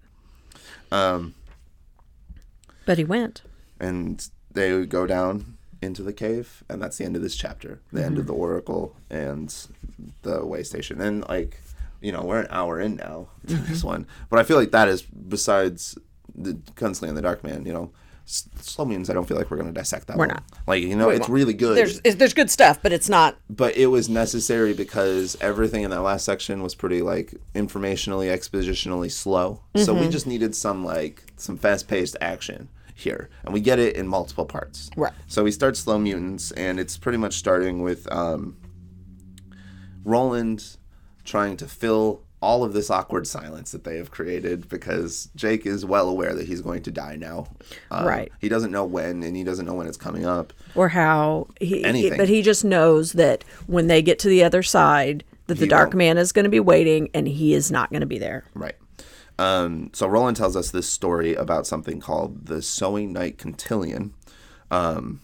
Um, 0.91 1.35
But 2.87 2.99
he 2.99 3.05
went. 3.05 3.43
and 3.79 4.27
they 4.51 4.87
go 4.87 5.07
down 5.07 5.58
into 5.81 6.03
the 6.03 6.12
cave 6.12 6.62
and 6.68 6.83
that's 6.83 6.97
the 6.99 7.05
end 7.05 7.14
of 7.16 7.22
this 7.22 7.37
chapter 7.37 7.81
the 7.93 8.05
end 8.05 8.18
of 8.18 8.26
the 8.26 8.33
oracle 8.35 8.97
and 9.11 9.66
the 10.22 10.45
way 10.45 10.62
station 10.62 11.01
and 11.01 11.26
like 11.29 11.61
you 12.01 12.11
know 12.12 12.22
we're 12.22 12.41
an 12.41 12.47
hour 12.51 12.81
in 12.81 12.97
now 12.97 13.29
to 13.47 13.55
this 13.55 13.85
one 13.85 14.07
but 14.31 14.39
i 14.39 14.43
feel 14.43 14.57
like 14.57 14.70
that 14.72 14.89
is 14.89 15.03
besides 15.03 15.97
the 16.35 16.55
gunslinger 16.74 17.09
and 17.09 17.16
the 17.16 17.22
dark 17.22 17.45
man 17.45 17.64
you 17.64 17.72
know 17.72 17.91
slow 18.26 18.85
means 18.85 19.09
i 19.09 19.14
don't 19.14 19.26
feel 19.26 19.37
like 19.39 19.51
we're 19.51 19.57
going 19.57 19.72
to 19.72 19.81
dissect 19.81 20.07
that 20.09 20.16
We're 20.16 20.26
one. 20.26 20.35
not. 20.35 20.43
like 20.66 20.83
you 20.83 20.95
know 20.97 21.09
it's 21.11 21.29
really 21.31 21.55
good 21.55 21.76
There's 21.79 22.01
there's 22.03 22.35
good 22.35 22.51
stuff, 22.51 22.79
but 22.83 22.93
it's 22.93 23.09
not. 23.09 23.39
but 23.49 23.74
it 23.76 23.87
was 23.87 24.09
necessary 24.11 24.74
because 24.74 25.37
everything 25.41 25.83
in 25.83 25.91
that 25.91 26.03
last 26.03 26.24
section 26.26 26.62
was 26.62 26.74
pretty 26.74 27.01
like 27.03 27.35
informationally 27.55 28.26
expositionally 28.37 29.11
slow 29.11 29.62
so 29.76 29.93
Mm-hmm. 29.95 30.01
we 30.05 30.09
just 30.11 30.26
needed 30.26 30.55
some 30.55 30.85
like 30.85 31.22
some 31.37 31.57
fast-paced 31.57 32.16
action 32.20 32.68
here 32.99 33.31
and 33.45 33.55
we 33.55 33.61
get 33.61 33.79
it 33.79 33.95
in 33.97 34.07
multiple 34.09 34.45
parts 34.45 34.91
Right. 34.97 35.13
so 35.29 35.45
we 35.45 35.51
start 35.53 35.77
slow 35.77 35.99
mutants 35.99 36.51
and 36.53 36.81
it's 36.81 36.99
pretty 36.99 37.19
much 37.19 37.35
starting 37.35 37.83
with 37.83 38.11
um, 38.13 38.57
roland 40.05 40.77
trying 41.25 41.57
to 41.57 41.67
fill 41.69 42.23
all 42.41 42.63
of 42.63 42.73
this 42.73 42.89
awkward 42.89 43.27
silence 43.27 43.73
that 43.73 43.85
they 43.85 43.97
have 43.97 44.11
created 44.11 44.69
because 44.69 45.29
jake 45.37 45.67
is 45.67 45.85
well 45.85 46.09
aware 46.09 46.35
that 46.35 46.47
he's 46.47 46.61
going 46.61 46.83
to 46.83 46.91
die 46.91 47.17
now 47.17 47.47
Um, 47.91 48.05
Right. 48.07 48.33
he 48.41 48.49
doesn't 48.49 48.71
know 48.71 48.85
when 48.85 49.23
and 49.23 49.37
he 49.37 49.45
doesn't 49.45 49.67
know 49.67 49.75
when 49.75 49.87
it's 49.87 49.97
coming 49.97 50.25
up 50.27 50.53
Or 50.75 50.89
how 50.89 51.49
he, 51.61 51.85
Anything. 51.85 52.17
but 52.19 52.29
he 52.29 52.43
just 52.43 52.65
knows 52.65 53.13
that 53.13 53.45
when 53.67 53.87
they 53.89 54.03
get 54.03 54.19
to 54.21 54.29
the 54.29 54.43
other 54.45 54.63
side, 54.63 55.25
that 55.47 55.59
the 55.59 55.67
dark 55.67 55.89
won't. 55.89 55.97
man 55.97 56.19
is 56.19 56.31
going 56.33 56.45
to 56.45 56.51
be 56.51 56.61
waiting, 56.61 57.09
and 57.15 57.27
he 57.27 57.55
is 57.55 57.71
not 57.71 57.89
going 57.91 58.01
to 58.03 58.07
be 58.07 58.19
there. 58.19 58.45
Right. 58.55 58.75
Um, 59.39 59.91
so 59.93 60.07
Roland 60.07 60.36
tells 60.36 60.57
us 60.57 60.70
this 60.70 60.89
story 60.89 61.34
about 61.34 61.66
something 61.66 62.01
called 62.01 62.47
the 62.47 62.61
Sowing 62.61 63.12
Night 63.12 63.39
Cotillion. 63.39 64.14
Um, 64.70 65.20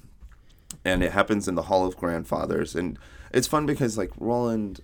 and 0.84 1.02
it 1.02 1.12
happens 1.12 1.48
in 1.48 1.54
the 1.54 1.62
Hall 1.62 1.86
of 1.86 1.96
Grandfathers. 1.96 2.74
And 2.74 2.98
it's 3.32 3.48
fun 3.48 3.66
because, 3.66 3.98
like, 3.98 4.12
Roland 4.18 4.80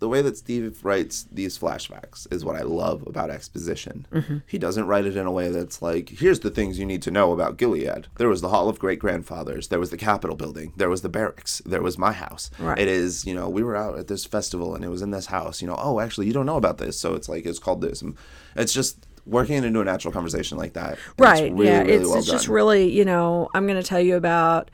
the 0.00 0.08
way 0.08 0.22
that 0.22 0.36
Steve 0.36 0.80
writes 0.82 1.26
these 1.30 1.58
flashbacks 1.58 2.26
is 2.32 2.44
what 2.44 2.56
I 2.56 2.62
love 2.62 3.06
about 3.06 3.30
exposition. 3.30 4.06
Mm-hmm. 4.10 4.38
He 4.46 4.58
doesn't 4.58 4.86
write 4.86 5.04
it 5.04 5.16
in 5.16 5.26
a 5.26 5.30
way 5.30 5.50
that's 5.50 5.82
like, 5.82 6.08
here's 6.08 6.40
the 6.40 6.50
things 6.50 6.78
you 6.78 6.86
need 6.86 7.02
to 7.02 7.10
know 7.10 7.32
about 7.32 7.58
Gilead. 7.58 8.06
There 8.16 8.28
was 8.28 8.40
the 8.40 8.48
Hall 8.48 8.68
of 8.70 8.78
Great 8.78 8.98
Grandfathers, 8.98 9.68
there 9.68 9.78
was 9.78 9.90
the 9.90 9.98
Capitol 9.98 10.36
building, 10.36 10.72
there 10.74 10.88
was 10.88 11.02
the 11.02 11.10
barracks, 11.10 11.60
there 11.66 11.82
was 11.82 11.98
my 11.98 12.12
house. 12.12 12.50
Right. 12.58 12.78
It 12.78 12.88
is, 12.88 13.26
you 13.26 13.34
know, 13.34 13.48
we 13.48 13.62
were 13.62 13.76
out 13.76 13.98
at 13.98 14.08
this 14.08 14.24
festival 14.24 14.74
and 14.74 14.84
it 14.84 14.88
was 14.88 15.02
in 15.02 15.10
this 15.10 15.26
house. 15.26 15.60
You 15.60 15.68
know, 15.68 15.76
oh, 15.78 16.00
actually, 16.00 16.26
you 16.26 16.32
don't 16.32 16.46
know 16.46 16.56
about 16.56 16.78
this, 16.78 16.98
so 16.98 17.14
it's 17.14 17.28
like 17.28 17.44
it's 17.44 17.58
called 17.58 17.82
this. 17.82 18.00
And 18.00 18.16
it's 18.56 18.72
just 18.72 19.06
working 19.26 19.56
it 19.56 19.64
into 19.64 19.80
a 19.80 19.84
natural 19.84 20.12
conversation 20.12 20.56
like 20.56 20.72
that. 20.72 20.94
It's 20.94 21.02
right 21.18 21.52
really, 21.52 21.66
yeah 21.66 21.80
really 21.82 21.92
it's, 21.92 22.08
well 22.08 22.18
it's 22.18 22.26
just 22.26 22.48
really 22.48 22.90
you 22.90 23.04
know 23.04 23.50
i'm 23.54 23.66
going 23.66 23.80
to 23.80 23.86
tell 23.86 24.00
you 24.00 24.16
about 24.16 24.70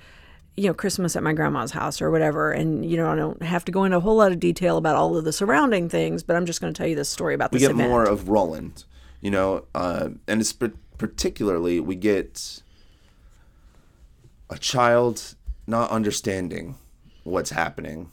you 0.57 0.67
know 0.67 0.75
christmas 0.75 1.17
at 1.17 1.23
my 1.23 1.33
grandma's 1.33 1.73
house 1.73 2.01
or 2.01 2.11
whatever 2.11 2.51
and 2.51 2.89
you 2.89 2.97
know 2.97 3.11
i 3.11 3.15
don't 3.15 3.43
have 3.43 3.65
to 3.65 3.73
go 3.73 3.85
into 3.85 3.97
a 3.97 4.01
whole 4.01 4.17
lot 4.17 4.33
of 4.33 4.41
detail 4.41 4.77
about 4.77 4.97
all 4.97 5.17
of 5.17 5.25
the 5.25 5.33
surrounding 5.33 5.89
things 5.89 6.23
but 6.23 6.35
i'm 6.37 6.47
just 6.47 6.61
going 6.61 6.73
to 6.73 6.77
tell 6.77 6.87
you 6.87 6.97
this 6.97 7.09
story 7.09 7.35
about 7.35 7.53
we 7.53 7.59
this 7.59 7.69
We 7.69 7.75
get 7.75 7.81
event 7.81 7.91
more 7.91 8.05
of 8.05 8.29
Roland, 8.29 8.85
you 9.21 9.31
know, 9.31 9.65
uh, 9.75 10.11
and 10.27 10.41
it's 10.41 10.53
particularly 10.53 11.81
we 11.81 11.97
get 11.97 12.63
a 14.51 14.59
child 14.59 15.35
not 15.67 15.91
understanding 15.91 16.77
what's 17.25 17.51
happening, 17.51 18.13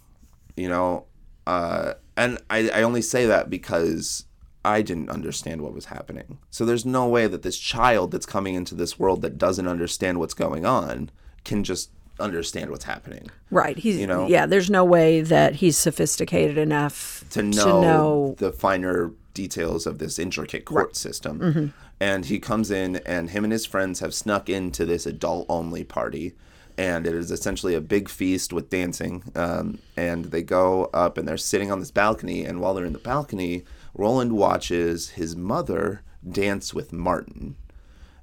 you 0.55 0.67
know, 0.67 1.05
uh, 1.45 1.93
and 2.17 2.39
I, 2.49 2.69
I 2.69 2.81
only 2.83 3.01
say 3.01 3.25
that 3.25 3.49
because 3.49 4.25
I 4.65 4.81
didn't 4.81 5.09
understand 5.09 5.61
what 5.61 5.73
was 5.73 5.85
happening. 5.85 6.39
So 6.49 6.65
there's 6.65 6.85
no 6.85 7.07
way 7.07 7.27
that 7.27 7.41
this 7.41 7.57
child 7.57 8.11
that's 8.11 8.25
coming 8.25 8.55
into 8.55 8.75
this 8.75 8.97
world 8.97 9.21
that 9.21 9.37
doesn't 9.37 9.67
understand 9.67 10.19
what's 10.19 10.33
going 10.33 10.65
on 10.65 11.11
can 11.43 11.63
just 11.63 11.91
understand 12.23 12.71
what's 12.71 12.85
happening 12.85 13.29
right 13.51 13.77
he's 13.77 13.97
you 13.97 14.07
know? 14.07 14.27
yeah 14.27 14.45
there's 14.45 14.69
no 14.69 14.83
way 14.83 15.21
that 15.21 15.55
he's 15.55 15.77
sophisticated 15.77 16.57
enough 16.57 17.23
to 17.29 17.43
know, 17.43 18.35
the 18.37 18.51
finer 18.51 19.11
details 19.33 19.85
of 19.85 19.97
this 19.97 20.19
intricate 20.19 20.65
court 20.65 20.95
system. 20.95 21.73
And 21.99 22.25
he 22.25 22.39
comes 22.39 22.69
in, 22.69 22.97
and 22.97 23.29
him 23.29 23.43
and 23.43 23.53
his 23.53 23.65
friends 23.65 23.99
have 23.99 24.13
snuck 24.13 24.49
into 24.49 24.85
this 24.85 25.05
adult 25.05 25.45
only 25.49 25.83
party. 25.83 26.33
And 26.77 27.05
it 27.05 27.13
is 27.13 27.31
essentially 27.31 27.75
a 27.75 27.81
big 27.81 28.09
feast 28.09 28.51
with 28.51 28.69
dancing. 28.69 29.23
Um, 29.35 29.79
and 29.95 30.25
they 30.25 30.41
go 30.41 30.89
up 30.93 31.17
and 31.17 31.27
they're 31.27 31.37
sitting 31.37 31.71
on 31.71 31.79
this 31.79 31.91
balcony. 31.91 32.43
And 32.43 32.59
while 32.59 32.73
they're 32.73 32.85
in 32.85 32.93
the 32.93 32.99
balcony, 32.99 33.63
Roland 33.93 34.33
watches 34.33 35.11
his 35.11 35.35
mother 35.35 36.01
dance 36.27 36.73
with 36.73 36.91
Marten. 36.91 37.55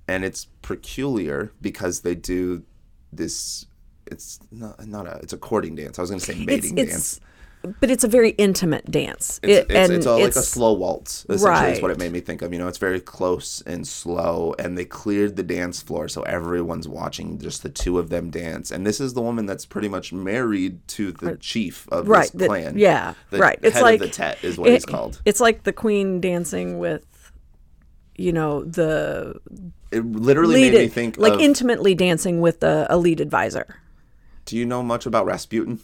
And 0.08 0.24
it's 0.24 0.46
peculiar 0.62 1.52
because 1.60 2.00
they 2.00 2.16
do 2.16 2.64
this. 3.12 3.66
It's 4.10 4.40
not, 4.50 4.86
not 4.86 5.06
a. 5.06 5.18
It's 5.22 5.32
a 5.32 5.38
courting 5.38 5.74
dance. 5.76 5.98
I 5.98 6.02
was 6.02 6.10
going 6.10 6.20
to 6.20 6.26
say 6.26 6.44
mating 6.44 6.76
it's 6.78 6.90
dance. 6.92 7.20
but 7.80 7.90
it's 7.90 8.04
a 8.04 8.08
very 8.08 8.30
intimate 8.30 8.90
dance 8.90 9.38
It's, 9.42 9.68
It- 9.70 9.76
it's, 9.76 9.90
it's, 9.90 10.06
a, 10.06 10.12
like 10.16 10.30
a 10.36 10.42
slow 10.42 10.72
waltz. 10.72 11.26
Essentially, 11.28 11.72
is 11.72 11.82
what 11.82 11.90
it 11.90 11.98
made 11.98 12.10
me 12.10 12.20
think 12.20 12.40
of. 12.42 12.52
You 12.52 12.58
know, 12.58 12.68
it's 12.68 12.78
very 12.78 13.00
close 13.00 13.60
and 13.66 13.86
slow, 13.86 14.54
and 14.58 14.78
they 14.78 14.84
cleared 14.86 15.36
the 15.36 15.42
dance 15.42 15.82
floor 15.82 16.08
so 16.08 16.22
everyone's 16.22 16.88
watching 16.88 17.38
just 17.38 17.62
the 17.62 17.68
two 17.68 17.98
of 17.98 18.08
them 18.08 18.30
dance. 18.30 18.70
And 18.70 18.86
this 18.86 18.98
is 19.00 19.12
the 19.14 19.20
woman 19.22 19.44
that's 19.46 19.66
pretty 19.66 19.88
much 19.88 20.12
married 20.12 20.86
to 20.88 21.12
the 21.12 21.36
chief 21.36 21.86
of 21.92 22.08
right 22.08 22.22
this 22.22 22.30
the- 22.32 22.46
clan. 22.46 22.78
yeah 22.78 23.14
the 23.30 23.38
right 23.38 23.58
it's 23.62 23.74
head 23.76 23.82
like 23.82 24.00
of 24.00 24.06
the 24.08 24.12
tet 24.12 24.38
is 24.42 24.56
what 24.58 24.70
it- 24.70 24.74
he's 24.74 24.86
called. 24.86 25.20
it's 25.26 25.40
like 25.40 25.62
the 25.64 25.72
queen 25.72 26.20
dancing 26.20 26.78
with 26.78 27.04
you 28.16 28.32
know 28.32 28.64
the 28.64 29.38
It 29.92 30.04
literally 30.04 30.54
lead 30.56 30.72
made 30.72 30.80
me 30.82 30.88
think 30.88 31.18
like 31.18 31.34
of. 31.34 31.40
intimately 31.40 31.94
dancing 31.94 32.40
with 32.40 32.60
the 32.60 32.86
a 32.90 32.96
lead 32.96 33.20
advisor 33.20 33.79
do 34.50 34.56
you 34.58 34.66
know 34.66 34.82
much 34.82 35.06
about 35.06 35.26
Rasputin? 35.26 35.80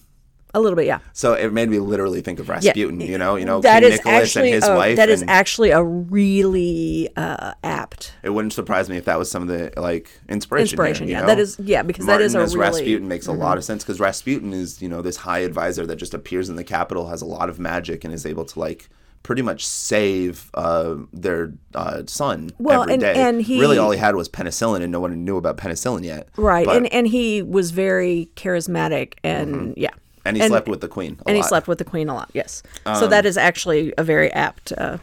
a 0.55 0.61
little 0.61 0.77
bit 0.77 0.87
yeah 0.87 1.01
So 1.13 1.35
it 1.35 1.53
made 1.53 1.69
me 1.69 1.79
literally 1.81 2.23
think 2.23 2.39
of 2.39 2.49
Rasputin. 2.49 3.01
You 3.01 3.19
know, 3.19 3.37
you 3.37 3.45
know, 3.45 3.61
that 3.61 3.83
King 3.83 3.93
is 3.93 3.99
Nicholas 3.99 4.23
actually 4.23 4.49
and 4.53 4.55
his 4.55 4.69
a, 4.69 4.75
wife. 4.75 4.97
that 4.97 5.11
is 5.11 5.23
actually 5.29 5.71
a 5.71 5.83
really 5.83 7.11
uh, 7.15 7.53
apt 7.63 8.15
it 8.23 8.31
wouldn't 8.31 8.55
surprise 8.55 8.89
me 8.89 8.97
if 8.97 9.05
that 9.05 9.19
was 9.19 9.31
some 9.31 9.43
of 9.43 9.49
the 9.49 9.73
like 9.79 10.09
inspiration. 10.31 10.63
Inspiration, 10.63 11.07
here, 11.09 11.17
you 11.17 11.21
yeah. 11.21 11.21
know? 11.23 11.27
That 11.27 11.39
is- 11.39 11.59
yeah, 11.59 11.83
because 11.83 12.07
that 12.07 12.23
is 12.23 12.35
Marten 12.35 12.55
a 12.55 12.59
really- 12.59 12.67
Mm-hmm. 12.67 12.77
Rasputin 12.79 13.09
makes 13.09 13.27
a 13.27 13.33
lot 13.33 13.59
of 13.59 13.65
sense 13.65 13.83
because 13.85 14.01
Rasputin 14.01 14.53
is 14.55 14.81
you 14.81 14.89
know 14.89 15.03
this 15.03 15.17
high 15.19 15.41
advisor 15.41 15.85
that 15.87 15.97
just 15.97 16.15
appears 16.15 16.49
in 16.49 16.57
the 16.57 16.65
capital, 16.65 17.09
has 17.09 17.21
a 17.21 17.27
lot 17.27 17.51
of 17.51 17.59
magic, 17.59 18.03
and 18.05 18.15
is 18.15 18.25
able 18.25 18.47
to 18.47 18.59
like 18.59 18.89
pretty 19.27 19.43
much 19.43 19.67
save 19.67 20.53
uh, 20.55 20.95
their 21.13 21.53
uh, 21.75 22.03
son 22.07 22.49
Well, 22.61 22.83
every 22.83 22.93
and- 22.95 23.01
day. 23.01 23.15
and 23.17 23.43
he- 23.43 23.59
really 23.59 23.77
all 23.77 23.91
he 23.91 23.99
had 23.99 24.15
was 24.15 24.29
penicillin, 24.29 24.83
and 24.83 24.93
no 24.93 25.01
one 25.01 25.25
knew 25.25 25.37
about 25.37 25.57
penicillin 25.57 26.05
yet. 26.05 26.29
right 26.37 26.65
But- 26.65 26.77
and 26.77 26.93
and 26.93 27.09
he 27.09 27.43
was 27.43 27.73
very 27.73 28.29
charismatic 28.37 29.15
and 29.25 29.75
yeah 29.77 29.91
and 30.25 30.37
he 30.37 30.47
slept 30.47 30.69
with 30.69 30.81
the 30.81 30.87
queen. 30.89 31.19
A 31.25 31.29
and 31.29 31.37
he 31.37 31.43
lot. 31.43 31.47
Um, 31.47 31.49
slept 31.49 31.67
with 31.69 31.79
the 31.79 31.85
queen 31.85 32.09
a 32.09 32.15
lot 32.15 32.31
yes 32.35 32.63
so 33.01 33.09
that 33.09 33.27
is 33.27 33.37
actually 33.37 33.93
a 33.99 34.05
very 34.05 34.31
apt 34.33 34.73
uh, 34.79 34.99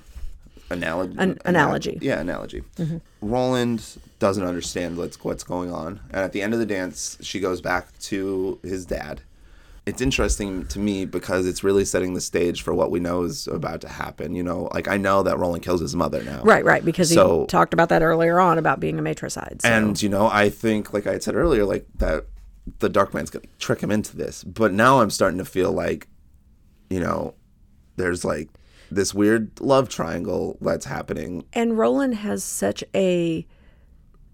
analogy. 0.70 1.16
An- 1.18 1.38
analogy. 1.44 1.98
Yeah, 2.02 2.20
analogy. 2.22 2.64
Mm-hmm. 2.78 2.98
Roland 3.22 3.86
doesn't 4.20 4.46
understand 4.46 4.96
what's 4.98 5.22
what's 5.22 5.44
going 5.44 5.70
on, 5.72 6.00
and 6.12 6.22
at 6.24 6.32
the 6.32 6.42
end 6.42 6.54
of 6.54 6.60
the 6.60 6.66
dance, 6.66 7.18
she 7.22 7.42
goes 7.42 7.60
back 7.60 7.86
to 8.12 8.58
his 8.64 8.86
dad. 8.86 9.22
It's 9.86 10.02
interesting 10.02 10.66
to 10.68 10.80
me 10.80 11.04
because 11.04 11.46
it's 11.46 11.62
really 11.64 11.84
setting 11.84 12.14
the 12.14 12.22
stage 12.22 12.62
for 12.62 12.74
what 12.74 12.90
we 12.90 13.02
know 13.02 13.24
is 13.24 13.48
about 13.48 13.82
to 13.82 13.90
happen. 13.90 14.34
You 14.34 14.44
know, 14.44 14.70
like 14.74 14.88
I 14.88 14.96
know 14.96 15.24
that 15.24 15.38
Roland 15.38 15.62
kills 15.64 15.82
his 15.82 15.94
mother 15.96 16.24
now. 16.24 16.42
right 16.44 16.64
right 16.64 16.84
because 16.86 17.14
So- 17.14 17.42
he 17.42 17.48
talked 17.48 17.74
about 17.74 17.90
that 17.90 18.02
earlier 18.02 18.40
on 18.40 18.58
about 18.58 18.80
being 18.80 18.98
a 18.98 19.02
matricide 19.02 19.62
so. 19.62 19.68
And 19.68 20.02
you 20.02 20.08
know, 20.10 20.28
I 20.28 20.50
think, 20.50 20.94
like 20.94 21.06
I 21.06 21.14
had 21.14 21.24
said 21.24 21.36
earlier, 21.36 21.66
like 21.66 21.86
that 21.98 22.26
the 22.80 22.88
Dark 22.88 23.14
Man's 23.14 23.30
gonna 23.30 23.46
trick 23.60 23.82
him 23.82 23.92
into 23.92 24.16
this. 24.16 24.44
But 24.46 24.72
now 24.72 25.02
I'm 25.02 25.10
starting 25.10 25.38
to 25.40 25.46
feel 25.46 25.72
like, 25.74 26.08
you 26.90 27.02
know, 27.02 27.34
there's 27.98 28.24
like 28.24 28.50
this 28.90 29.14
weird 29.14 29.60
love 29.60 29.90
triangle 29.90 30.58
that's 30.62 30.86
happening 30.86 31.44
and 31.52 31.78
Roland 31.78 32.16
has 32.16 32.44
such 32.44 32.84
a 32.96 33.46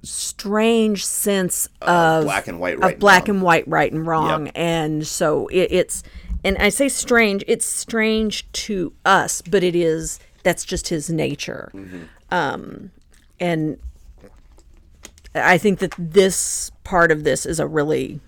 strange 0.04 1.06
sense 1.06 1.68
of 1.82 2.24
black 2.24 2.47
and 2.47 2.60
white, 2.60 2.78
right 2.80 2.86
of 2.86 2.91
and 2.93 3.00
black 3.00 3.28
wrong. 3.28 3.36
and 3.38 3.43
white, 3.43 3.68
right 3.68 3.91
and 3.91 4.08
wrong, 4.08 4.45
Yep. 4.47 4.54
and 4.58 5.08
so 5.08 5.47
it, 5.47 5.68
it's 5.72 6.04
and 6.43 6.58
I 6.58 6.70
say 6.70 6.88
strange. 6.89 7.43
It's 7.47 7.66
strange 7.66 8.50
to 8.54 8.93
us, 9.06 9.41
but 9.41 9.64
it 9.64 9.76
is 9.76 10.20
that's 10.43 10.64
just 10.66 10.88
his 10.88 11.10
nature, 11.10 11.70
Mm-hmm. 11.74 11.97
um, 12.32 12.91
and 13.39 13.78
I 15.36 15.58
think 15.58 15.80
that 15.80 15.93
this 15.97 16.72
part 16.84 17.12
of 17.12 17.24
this 17.24 17.45
is 17.45 17.60
a 17.60 17.68
really 17.68 18.20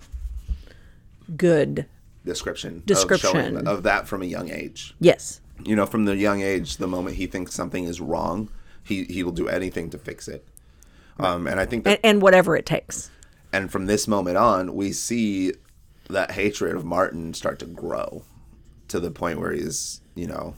good 1.36 1.86
description 2.24 2.76
Of, 2.76 2.86
Description. 2.86 3.30
showing, 3.32 3.66
of 3.66 3.82
that 3.84 4.06
from 4.06 4.22
a 4.22 4.26
young 4.26 4.50
age. 4.50 4.94
yes. 5.00 5.40
You 5.64 5.76
know, 5.76 5.86
from 5.86 6.06
the 6.06 6.16
young 6.16 6.40
age, 6.42 6.78
the 6.78 6.88
moment 6.88 7.16
he 7.16 7.26
thinks 7.26 7.54
something 7.54 7.84
is 7.84 8.00
wrong, 8.00 8.48
he 8.82 9.04
he 9.04 9.22
will 9.22 9.30
do 9.32 9.46
anything 9.48 9.90
to 9.90 9.98
fix 9.98 10.26
it. 10.26 10.44
Um, 11.24 11.46
and 11.46 11.58
I 11.60 11.66
think 11.66 11.84
that, 11.84 12.00
And, 12.02 12.16
and 12.16 12.22
whatever 12.22 12.56
it 12.56 12.66
takes. 12.66 13.10
and 13.52 13.70
from 13.70 13.86
this 13.86 14.06
moment 14.08 14.36
on, 14.36 14.74
we 14.74 14.92
see 14.92 15.52
that 16.10 16.32
hatred 16.32 16.74
of 16.76 16.84
Marten 16.84 17.32
start 17.34 17.58
to 17.60 17.66
grow 17.66 18.24
to 18.88 18.98
the 19.00 19.10
point 19.10 19.40
where 19.40 19.52
he's, 19.52 20.00
you 20.14 20.26
know, 20.26 20.54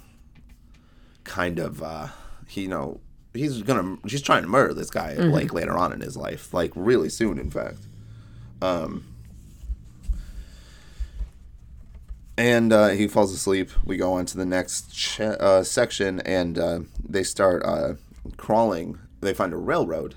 kind 1.25 1.59
of, 1.59 1.83
uh, 1.83 2.09
he, 2.49 2.63
you 2.63 2.69
know, 2.69 3.01
he's 3.33 3.63
gonna, 3.63 3.97
he's 4.07 4.23
trying 4.23 4.43
to 4.43 4.49
murder 4.49 4.75
this 4.75 4.91
guy 4.91 5.15
like 5.15 5.53
later 5.53 5.77
on 5.77 5.93
in 5.93 6.01
his 6.01 6.17
life, 6.17 6.53
like 6.55 6.73
really 6.75 7.09
soon, 7.09 7.39
in 7.39 7.51
fact. 7.51 7.79
Um, 8.63 9.05
and 12.37 12.73
uh, 12.73 12.89
he 12.89 13.07
falls 13.07 13.33
asleep. 13.33 13.71
We 13.85 13.97
go 13.97 14.15
on 14.15 14.27
to 14.27 14.37
the 14.37 14.45
next 14.47 14.93
ch- 14.93 15.21
uh, 15.21 15.63
section, 15.63 16.21
and 16.21 16.59
uh, 16.59 16.81
they 17.09 17.23
start 17.23 17.63
uh, 17.65 17.95
crawling. 18.37 18.99
They 19.21 19.35
find 19.35 19.53
a 19.53 19.57
railroad, 19.57 20.17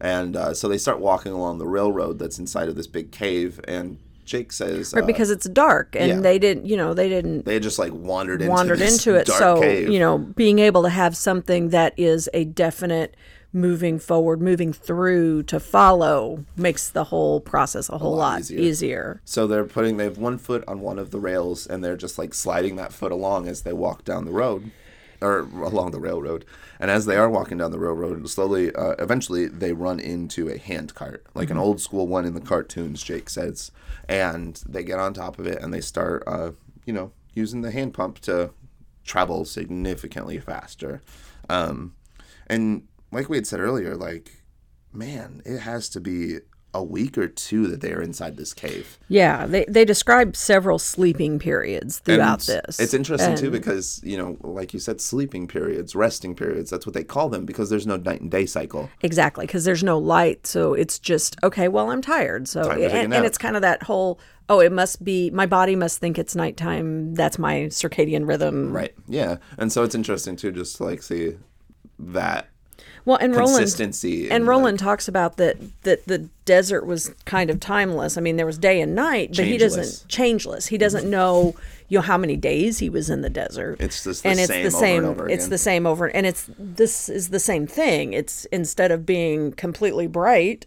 and 0.00 0.36
uh, 0.36 0.54
so 0.54 0.68
they 0.68 0.78
start 0.78 1.00
walking 1.00 1.32
along 1.32 1.58
the 1.58 1.66
railroad 1.66 2.18
that's 2.18 2.38
inside 2.38 2.68
of 2.68 2.76
this 2.76 2.86
big 2.86 3.10
cave. 3.10 3.60
And 3.68 3.98
Jake 4.24 4.52
says, 4.52 4.94
Right, 4.94 5.02
uh, 5.02 5.06
because 5.06 5.30
it's 5.30 5.48
dark, 5.48 5.96
and 5.96 6.08
yeah. 6.08 6.20
they 6.20 6.38
didn't, 6.38 6.66
you 6.66 6.76
know, 6.76 6.94
they 6.94 7.08
didn't 7.08 7.44
they 7.44 7.60
just 7.60 7.78
like 7.78 7.92
wandered 7.92 8.40
into 8.40 8.50
wandered 8.52 8.78
this 8.78 8.98
into 9.04 9.18
it. 9.18 9.28
So, 9.28 9.60
cave. 9.60 9.90
you 9.90 9.98
know, 9.98 10.18
being 10.18 10.58
able 10.58 10.82
to 10.84 10.88
have 10.88 11.16
something 11.16 11.70
that 11.70 11.94
is 11.96 12.28
a 12.32 12.44
definite 12.44 13.16
moving 13.52 13.98
forward, 13.98 14.40
moving 14.40 14.72
through 14.72 15.42
to 15.42 15.58
follow 15.58 16.44
makes 16.56 16.88
the 16.88 17.04
whole 17.04 17.40
process 17.40 17.88
a 17.88 17.98
whole 17.98 18.12
lot 18.12 18.32
lot, 18.32 18.40
easier. 18.40 18.60
easier. 18.60 19.20
So 19.24 19.46
they're 19.46 19.64
putting 19.64 19.96
they 19.96 20.04
have 20.04 20.18
one 20.18 20.38
foot 20.38 20.62
on 20.68 20.80
one 20.80 20.98
of 20.98 21.10
the 21.10 21.18
rails 21.18 21.66
and 21.66 21.82
they're 21.82 21.96
just 21.96 22.16
like 22.16 22.32
sliding 22.32 22.76
that 22.76 22.92
foot 22.92 23.10
along 23.10 23.48
as 23.48 23.62
they 23.62 23.72
walk 23.72 24.04
down 24.04 24.24
the 24.24 24.30
road 24.30 24.70
or 25.20 25.40
along 25.40 25.90
the 25.90 26.00
railroad. 26.00 26.44
And 26.78 26.90
as 26.90 27.06
they 27.06 27.16
are 27.16 27.28
walking 27.28 27.58
down 27.58 27.70
the 27.70 27.78
railroad, 27.78 28.28
slowly 28.28 28.74
uh, 28.74 28.94
eventually 28.98 29.46
they 29.46 29.72
run 29.72 30.00
into 30.00 30.48
a 30.48 30.58
hand 30.58 30.94
cart, 30.94 31.26
like 31.34 31.50
an 31.50 31.58
old 31.58 31.80
school 31.80 32.06
one 32.06 32.24
in 32.24 32.34
the 32.34 32.40
cartoons, 32.40 33.02
Jake 33.02 33.30
says. 33.30 33.70
And 34.08 34.60
they 34.68 34.82
get 34.82 34.98
on 34.98 35.14
top 35.14 35.38
of 35.38 35.46
it 35.46 35.62
and 35.62 35.72
they 35.72 35.80
start 35.80 36.24
uh, 36.26 36.52
you 36.84 36.92
know, 36.92 37.12
using 37.34 37.60
the 37.60 37.70
hand 37.70 37.94
pump 37.94 38.18
to 38.20 38.50
travel 39.04 39.44
significantly 39.44 40.38
faster. 40.38 41.02
Um, 41.48 41.94
and 42.46 42.86
like 43.12 43.28
we 43.28 43.36
had 43.36 43.46
said 43.46 43.60
earlier, 43.60 43.96
like 43.96 44.42
man, 44.92 45.42
it 45.44 45.60
has 45.60 45.88
to 45.90 46.00
be 46.00 46.38
a 46.72 46.82
week 46.82 47.18
or 47.18 47.26
two 47.26 47.66
that 47.66 47.80
they 47.80 47.92
are 47.92 48.00
inside 48.00 48.36
this 48.36 48.54
cave. 48.54 48.98
Yeah, 49.08 49.46
they 49.46 49.64
they 49.66 49.84
describe 49.84 50.36
several 50.36 50.78
sleeping 50.78 51.38
periods 51.38 51.98
throughout 51.98 52.48
And 52.48 52.62
this. 52.66 52.78
It's 52.78 52.94
interesting 52.94 53.36
too 53.36 53.50
because, 53.50 54.00
you 54.04 54.16
know, 54.16 54.36
like 54.42 54.72
you 54.72 54.80
said, 54.80 55.00
sleeping 55.00 55.48
periods, 55.48 55.94
resting 55.94 56.34
periods, 56.34 56.70
that's 56.70 56.86
what 56.86 56.94
they 56.94 57.04
call 57.04 57.28
them 57.28 57.44
because 57.44 57.70
there's 57.70 57.86
no 57.86 57.96
night 57.96 58.20
and 58.20 58.30
day 58.30 58.46
cycle. 58.46 58.88
Exactly, 59.02 59.46
because 59.46 59.64
there's 59.64 59.82
no 59.82 59.98
light, 59.98 60.46
so 60.46 60.74
it's 60.74 60.98
just 60.98 61.36
okay. 61.42 61.68
Well, 61.68 61.90
I'm 61.90 62.02
tired, 62.02 62.46
so 62.46 62.62
Time 62.62 62.78
to 62.78 62.84
take 62.84 62.92
a 62.92 62.96
and, 62.98 63.14
and 63.14 63.26
it's 63.26 63.38
kind 63.38 63.56
of 63.56 63.62
that 63.62 63.82
whole 63.82 64.20
oh, 64.50 64.58
it 64.58 64.72
must 64.72 65.02
be 65.02 65.30
my 65.30 65.46
body 65.46 65.76
must 65.76 65.98
think 65.98 66.18
it's 66.18 66.34
nighttime. 66.34 67.14
That's 67.14 67.38
my 67.38 67.68
circadian 67.70 68.28
rhythm. 68.28 68.72
Right. 68.72 68.92
Yeah. 69.08 69.36
And 69.56 69.72
so 69.72 69.84
it's 69.84 69.94
interesting 69.94 70.36
too, 70.36 70.50
just 70.50 70.76
to 70.76 70.84
like 70.84 71.02
see 71.02 71.36
that 72.00 72.49
Well, 73.10 73.18
and 73.20 73.34
Roland 73.34 73.58
consistency. 73.58 74.30
and 74.30 74.42
in, 74.42 74.46
Roland 74.48 74.78
talks 74.78 75.08
about 75.08 75.36
that 75.38 75.56
that 75.82 76.06
the 76.06 76.28
desert 76.44 76.86
was 76.86 77.12
kind 77.24 77.50
of 77.50 77.58
timeless. 77.58 78.16
I 78.16 78.20
mean, 78.20 78.36
there 78.36 78.46
was 78.46 78.56
day 78.56 78.80
and 78.80 78.94
night, 78.94 79.30
but 79.34 79.46
he 79.46 79.58
doesn't 79.58 80.06
changeless. 80.08 80.68
He 80.68 80.78
doesn't 80.78 81.10
know 81.10 81.56
you 81.88 81.98
know 81.98 82.02
how 82.02 82.16
many 82.16 82.36
days 82.36 82.78
he 82.78 82.88
was 82.88 83.10
in 83.10 83.22
the 83.22 83.28
desert. 83.28 83.80
It's 83.80 84.04
just 84.04 84.22
the 84.22 84.28
and 84.28 84.38
it's 84.38 84.46
same 84.48 84.62
the 84.62 84.68
over 84.68 84.78
same. 84.78 84.96
and 84.98 85.06
over 85.06 85.28
It's 85.28 85.48
the 85.48 85.58
same 85.58 85.86
over, 85.86 86.06
and 86.06 86.24
it's 86.24 86.48
this 86.56 87.08
is 87.08 87.30
the 87.30 87.40
same 87.40 87.66
thing. 87.66 88.12
It's 88.12 88.44
instead 88.46 88.92
of 88.92 89.04
being 89.04 89.52
completely 89.52 90.06
bright 90.06 90.64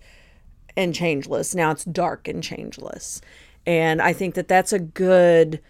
and 0.75 0.93
changeless, 0.93 1.55
now 1.55 1.71
it's 1.71 1.85
dark 1.85 2.27
and 2.27 2.43
changeless. 2.43 3.21
And 3.65 4.01
I 4.01 4.11
think 4.11 4.35
that 4.35 4.49
that's 4.49 4.73
a 4.73 4.79
good 4.79 5.61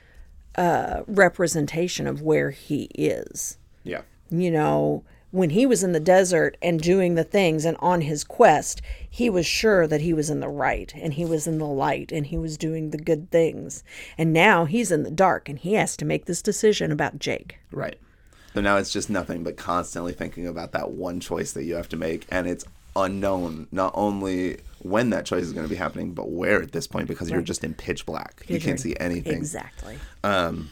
uh, 0.56 1.02
representation 1.08 2.08
of 2.08 2.22
where 2.24 2.50
he 2.50 2.86
is 2.96 3.58
Yeah. 3.84 4.02
you 4.32 4.50
know, 4.50 5.04
when 5.34 5.50
he 5.50 5.66
was 5.66 5.84
in 5.84 5.94
the 5.94 6.00
desert 6.00 6.56
and 6.62 6.80
doing 6.80 7.16
the 7.16 7.24
things 7.24 7.66
and 7.66 7.76
on 7.80 8.02
his 8.02 8.24
quest, 8.24 8.84
he 9.10 9.32
was 9.32 9.48
sure 9.48 9.88
that 9.88 10.00
he 10.00 10.14
was 10.14 10.30
in 10.30 10.42
the 10.42 10.48
right 10.48 10.94
and 10.96 11.16
he 11.16 11.26
was 11.26 11.48
in 11.48 11.58
the 11.58 11.66
light 11.66 12.12
and 12.12 12.28
he 12.28 12.38
was 12.38 12.56
doing 12.56 12.92
the 12.92 13.00
good 13.00 13.32
things. 13.32 13.84
And 14.16 14.32
now 14.32 14.66
he's 14.66 14.92
in 14.92 15.02
the 15.02 15.10
dark 15.10 15.50
and 15.50 15.58
he 15.58 15.74
has 15.74 15.98
to 15.98 16.06
make 16.06 16.26
this 16.26 16.44
decision 16.44 16.92
about 16.92 17.18
Jake. 17.18 17.58
Right. 17.72 17.98
So 18.54 18.62
now 18.62 18.78
it's 18.78 18.94
just 18.94 19.10
nothing 19.10 19.44
but 19.44 19.58
constantly 19.58 20.14
thinking 20.14 20.46
about 20.46 20.72
that 20.74 20.92
one 20.92 21.20
choice 21.20 21.54
that 21.54 21.64
you 21.64 21.74
have 21.74 21.90
to 21.90 21.98
make, 21.98 22.28
and 22.30 22.46
it's 22.46 22.66
unknown 22.96 23.68
not 23.72 23.92
only 23.96 24.60
when 24.84 25.10
that 25.10 25.26
choice 25.26 25.46
is 25.46 25.52
going 25.52 25.66
to 25.66 25.70
be 25.70 25.76
happening, 25.76 26.14
but 26.14 26.30
where 26.30 26.62
at 26.62 26.74
this 26.74 26.86
point 26.86 27.08
because 27.08 27.32
you're 27.32 27.42
just 27.42 27.64
in 27.64 27.74
pitch 27.74 28.06
black. 28.06 28.46
You 28.48 28.60
can't 28.60 28.80
see 28.80 28.96
anything. 29.00 29.38
Exactly. 29.38 29.98
Um, 30.24 30.70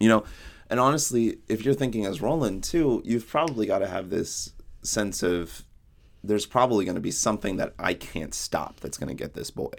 you 0.00 0.08
know, 0.08 0.24
and 0.70 0.78
honestly, 0.80 1.38
if 1.48 1.64
you're 1.64 1.74
thinking 1.74 2.06
as 2.06 2.20
Roland 2.20 2.64
too, 2.64 3.02
you've 3.04 3.26
probably 3.28 3.66
got 3.66 3.78
to 3.80 3.88
have 3.88 4.10
this 4.10 4.52
sense 4.82 5.22
of 5.22 5.62
there's 6.24 6.46
probably 6.46 6.84
going 6.84 6.96
to 6.96 7.00
be 7.00 7.10
something 7.10 7.56
that 7.56 7.74
I 7.78 7.94
can't 7.94 8.34
stop 8.34 8.80
that's 8.80 8.98
going 8.98 9.08
to 9.08 9.14
get 9.14 9.34
this 9.34 9.50
boy. 9.50 9.72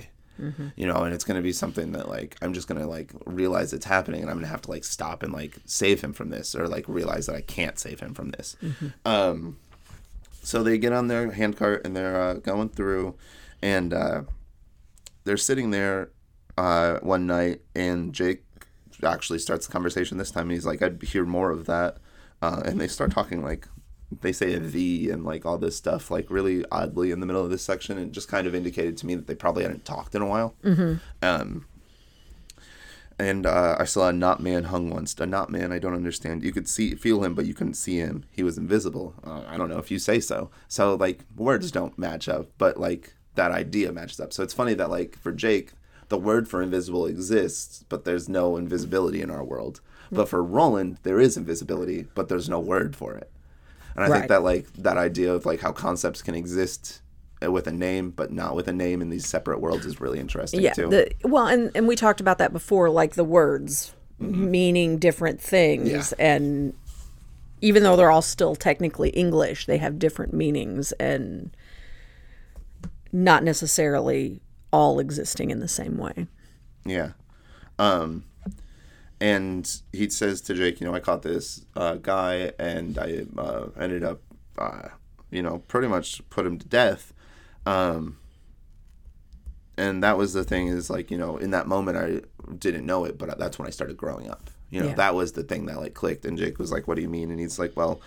You 0.77 0.87
know, 0.87 1.03
and 1.03 1.13
it's 1.13 1.25
going 1.25 1.35
to 1.35 1.43
be 1.43 1.51
something 1.51 1.91
that 1.91 2.07
like 2.07 2.37
I'm 2.41 2.53
just 2.53 2.69
going 2.69 2.79
to 2.79 2.87
like 2.87 3.11
realize 3.25 3.73
it's 3.73 3.85
happening, 3.85 4.21
and 4.21 4.29
I'm 4.29 4.37
going 4.37 4.45
to 4.45 4.51
have 4.51 4.61
to 4.63 4.71
like 4.71 4.85
stop 4.85 5.21
and 5.21 5.33
like 5.33 5.57
save 5.65 5.99
him 6.01 6.13
from 6.13 6.29
this, 6.29 6.55
or 6.55 6.67
like 6.69 6.85
realize 6.87 7.25
that 7.25 7.35
I 7.35 7.41
can't 7.41 7.77
save 7.77 7.99
him 7.99 8.13
from 8.13 8.29
this. 8.31 8.55
Um, 9.03 9.57
so 10.41 10.63
they 10.63 10.77
get 10.77 10.93
on 10.93 11.09
their 11.09 11.31
handcart 11.31 11.85
and 11.85 11.93
they're 11.95 12.19
uh, 12.19 12.33
going 12.35 12.69
through, 12.69 13.15
and 13.61 13.93
uh, 13.93 14.21
they're 15.25 15.35
sitting 15.35 15.71
there 15.71 16.09
uh, 16.57 16.99
one 17.01 17.27
night, 17.27 17.59
and 17.75 18.13
Jake 18.13 18.43
actually 19.03 19.39
starts 19.39 19.67
the 19.67 19.73
conversation 19.73 20.17
this 20.17 20.31
time. 20.31 20.49
He's 20.49 20.65
like, 20.65 20.81
"I'd 20.81 21.01
hear 21.01 21.25
more 21.25 21.51
of 21.51 21.65
that," 21.65 21.97
uh, 22.41 22.61
and 22.65 22.79
they 22.79 22.87
start 22.87 23.11
talking 23.11 23.43
like 23.43 23.67
they 24.21 24.31
say 24.31 24.53
a 24.53 24.59
V 24.59 25.09
and 25.09 25.23
like 25.23 25.45
all 25.45 25.57
this 25.57 25.75
stuff, 25.75 26.09
like 26.09 26.29
really 26.29 26.65
oddly 26.71 27.11
in 27.11 27.19
the 27.19 27.25
middle 27.25 27.43
of 27.43 27.49
this 27.49 27.63
section. 27.63 27.97
It 27.97 28.11
just 28.11 28.27
kind 28.27 28.47
of 28.47 28.55
indicated 28.55 28.97
to 28.97 29.05
me 29.05 29.15
that 29.15 29.27
they 29.27 29.35
probably 29.35 29.63
hadn't 29.63 29.85
talked 29.85 30.15
in 30.15 30.21
a 30.21 30.25
while. 30.27 30.55
Um, 31.21 31.65
and 33.19 33.45
uh, 33.45 33.75
I 33.77 33.83
saw 33.83 34.07
a 34.07 34.13
not 34.13 34.39
man 34.41 34.65
hung 34.65 34.89
once. 34.89 35.13
A 35.19 35.25
not 35.25 35.49
man, 35.51 35.71
I 35.71 35.79
don't 35.79 35.93
understand. 35.93 36.43
You 36.43 36.53
could 36.53 36.69
see, 36.69 36.95
feel 36.95 37.23
him, 37.23 37.35
but 37.35 37.45
you 37.45 37.53
couldn't 37.53 37.73
see 37.73 37.97
him. 37.97 38.23
He 38.31 38.43
was 38.43 38.57
invisible. 38.57 39.13
Uh, 39.23 39.43
I 39.47 39.57
don't 39.57 39.69
know 39.69 39.77
if 39.77 39.91
you 39.91 39.99
say 39.99 40.19
so. 40.21 40.49
So 40.69 40.95
like 40.95 41.25
words 41.35 41.69
don't 41.69 41.99
match 41.99 42.29
up, 42.29 42.47
but 42.57 42.79
like 42.79 43.13
that 43.35 43.51
idea 43.51 43.91
matches 43.91 44.19
up. 44.19 44.31
So 44.33 44.41
it's 44.41 44.53
funny 44.53 44.73
that 44.75 44.89
like 44.89 45.17
for 45.19 45.31
Jake, 45.33 45.73
the 46.10 46.18
word 46.18 46.47
for 46.47 46.62
invisible 46.62 47.05
exists, 47.05 47.84
but 47.89 48.03
there's 48.03 48.28
no 48.28 48.57
invisibility 48.57 49.22
in 49.22 49.30
our 49.32 49.43
world. 49.43 49.82
But 50.12 50.28
for 50.28 50.43
Roland, 50.43 50.97
there 51.03 51.20
is 51.20 51.38
invisibility, 51.38 52.07
but 52.16 52.30
there's 52.30 52.49
no 52.49 52.60
word 52.60 52.95
for 52.95 53.14
it. 53.14 53.32
And 53.95 54.03
I 54.03 54.07
Right. 54.07 54.18
think 54.20 54.30
that 54.30 54.41
like 54.43 54.72
that 54.74 54.97
idea 54.97 55.32
of 55.34 55.45
like 55.45 55.60
how 55.60 55.72
concepts 55.72 56.22
can 56.24 56.34
exist 56.34 57.01
uh, 57.45 57.51
with 57.51 57.68
a 57.68 57.72
name, 57.72 58.10
but 58.10 58.32
not 58.32 58.55
with 58.55 58.68
a 58.68 58.74
name 58.74 59.01
in 59.03 59.10
these 59.12 59.28
separate 59.28 59.62
worlds 59.62 59.86
is 59.86 60.01
really 60.01 60.20
interesting 60.20 60.62
Yeah. 60.62 60.74
too. 60.74 60.89
The, 60.89 61.12
well, 61.24 61.45
and, 61.47 61.72
and 61.76 61.88
we 61.88 61.95
talked 61.95 62.20
about 62.22 62.39
that 62.39 62.51
before, 62.51 62.89
like 62.89 63.14
the 63.14 63.24
words 63.24 63.93
meaning 64.18 64.97
different 64.97 65.39
things. 65.39 65.89
Mm-hmm. 65.89 66.20
Yeah. 66.22 66.26
And 66.36 66.74
even 67.62 67.84
though 67.84 67.95
they're 67.95 68.12
all 68.12 68.22
still 68.22 68.55
technically 68.55 69.10
English, 69.10 69.66
they 69.68 69.78
have 69.78 69.99
different 69.99 70.34
meanings 70.34 70.91
and 70.93 71.51
not 73.12 73.43
necessarily 73.43 74.41
all 74.72 74.99
existing 74.99 75.49
in 75.51 75.59
the 75.59 75.67
same 75.67 75.97
way. 75.97 76.28
Yeah. 76.86 77.11
Um, 77.78 78.26
and 79.22 79.82
he 79.91 80.09
says 80.09 80.41
to 80.41 80.53
Jake, 80.53 80.80
you 80.80 80.88
know, 80.88 80.93
I 80.93 80.99
caught 80.99 81.22
this 81.24 81.65
uh, 81.76 81.95
guy 81.95 82.51
and 82.59 82.97
I 82.97 83.26
uh, 83.38 83.67
ended 83.80 84.03
up, 84.03 84.22
uh, 84.57 84.89
you 85.32 85.41
know, 85.41 85.59
pretty 85.67 85.88
much 85.88 86.22
put 86.30 86.45
him 86.45 86.57
to 86.59 86.67
death. 86.67 87.13
Um, 87.65 88.17
and 89.78 90.03
that 90.03 90.17
was 90.17 90.34
the 90.34 90.43
thing 90.43 90.67
is 90.67 90.89
like, 90.89 91.09
you 91.11 91.17
know, 91.17 91.38
in 91.38 91.51
that 91.51 91.67
moment 91.67 91.97
I 91.97 92.22
didn't 92.57 92.86
know 92.86 93.05
it, 93.05 93.17
but 93.17 93.38
that's 93.39 93.57
when 93.57 93.67
I 93.67 93.72
started 93.72 93.97
growing 93.97 94.30
up. 94.30 94.49
You 94.70 94.82
know, 94.82 94.88
Yeah. 94.89 94.95
that 94.95 95.15
was 95.15 95.32
the 95.34 95.43
thing 95.43 95.65
that 95.65 95.78
like 95.80 95.93
clicked. 95.93 96.26
And 96.26 96.38
Jake 96.38 96.59
was 96.59 96.72
like, 96.72 96.88
what 96.88 96.95
do 96.95 97.01
you 97.01 97.09
mean? 97.09 97.32
And 97.32 97.39
he's 97.39 97.59
like, 97.59 97.76
well, 97.76 98.01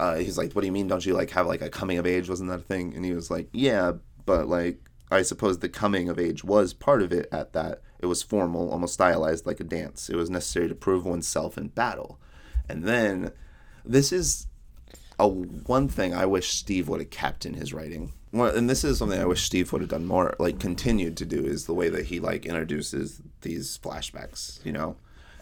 uh, 0.00 0.16
he's 0.16 0.36
like, 0.36 0.52
what 0.52 0.62
do 0.62 0.66
you 0.66 0.72
mean? 0.72 0.88
Don't 0.88 1.04
you 1.06 1.14
like 1.14 1.30
have 1.30 1.46
like 1.46 1.62
a 1.62 1.70
coming 1.70 1.98
of 1.98 2.06
age? 2.06 2.28
Wasn't 2.28 2.48
that 2.50 2.60
a 2.60 2.62
thing? 2.62 2.94
And 2.94 3.04
he 3.04 3.12
was 3.12 3.30
like, 3.30 3.48
yeah, 3.52 3.92
but 4.26 4.48
like, 4.48 4.78
I 5.10 5.22
suppose 5.22 5.58
the 5.58 5.68
coming 5.68 6.08
of 6.08 6.18
age 6.18 6.44
was 6.44 6.72
part 6.72 7.02
of 7.02 7.12
it 7.12 7.28
at 7.30 7.52
that. 7.52 7.82
It 7.98 8.06
was 8.06 8.22
formal, 8.22 8.70
almost 8.70 8.94
stylized 8.94 9.46
like 9.46 9.60
a 9.60 9.64
dance. 9.64 10.08
It 10.08 10.16
was 10.16 10.30
necessary 10.30 10.68
to 10.68 10.74
prove 10.74 11.06
oneself 11.06 11.56
in 11.56 11.68
battle. 11.68 12.18
And 12.68 12.84
then 12.84 13.32
this 13.84 14.12
is 14.12 14.46
a 15.18 15.28
one 15.28 15.88
thing 15.88 16.14
I 16.14 16.26
wish 16.26 16.52
Steve 16.52 16.88
would 16.88 17.00
have 17.00 17.10
kept 17.10 17.46
in 17.46 17.54
his 17.54 17.72
writing. 17.72 18.12
Well, 18.32 18.54
and 18.54 18.68
this 18.68 18.82
is 18.82 18.98
something 18.98 19.20
I 19.20 19.26
wish 19.26 19.42
Steve 19.42 19.72
would 19.72 19.80
have 19.80 19.90
done 19.90 20.06
more, 20.06 20.34
like 20.38 20.58
continued 20.58 21.16
to 21.18 21.26
do, 21.26 21.44
is 21.44 21.66
the 21.66 21.74
way 21.74 21.88
that 21.88 22.06
he 22.06 22.18
like 22.18 22.46
introduces 22.46 23.22
these 23.42 23.78
flashbacks. 23.78 24.64
You 24.64 24.72
know, 24.72 24.96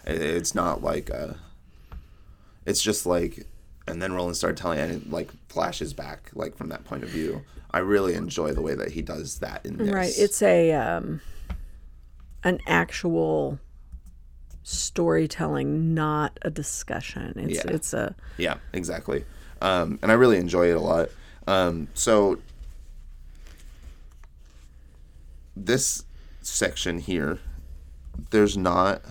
it's 0.04 0.54
not 0.54 0.82
like 0.82 1.10
uh 1.10 1.34
it's 2.64 2.82
just 2.82 3.06
like, 3.06 3.46
and 3.86 4.00
then 4.00 4.12
Roland 4.12 4.36
started 4.36 4.56
telling 4.56 4.78
and 4.78 4.92
it 4.92 5.10
like 5.10 5.30
flashes 5.48 5.92
back 5.92 6.30
like 6.34 6.56
from 6.56 6.68
that 6.68 6.84
point 6.84 7.02
of 7.02 7.08
view. 7.08 7.42
I 7.70 7.78
really 7.78 8.14
enjoy 8.14 8.52
the 8.52 8.60
way 8.60 8.74
that 8.74 8.92
he 8.92 9.02
does 9.02 9.38
that 9.38 9.64
in 9.64 9.78
this. 9.78 9.88
Right. 9.88 10.12
It's 10.16 10.42
a 10.42 10.72
um, 10.72 11.20
an 12.44 12.60
actual 12.66 13.58
storytelling, 14.62 15.94
not 15.94 16.38
a 16.42 16.50
discussion. 16.50 17.32
It's 17.36 17.64
Yeah. 17.64 17.72
it's 17.72 17.92
a 17.92 18.14
Yeah, 18.36 18.56
exactly. 18.72 19.24
Um, 19.60 19.98
and 20.02 20.10
I 20.10 20.14
really 20.14 20.38
enjoy 20.38 20.70
it 20.70 20.76
a 20.76 20.80
lot. 20.80 21.08
Um, 21.46 21.88
so 21.94 22.38
this 25.56 26.04
section 26.40 26.98
here, 26.98 27.38
there's 28.30 28.56
not 28.56 29.02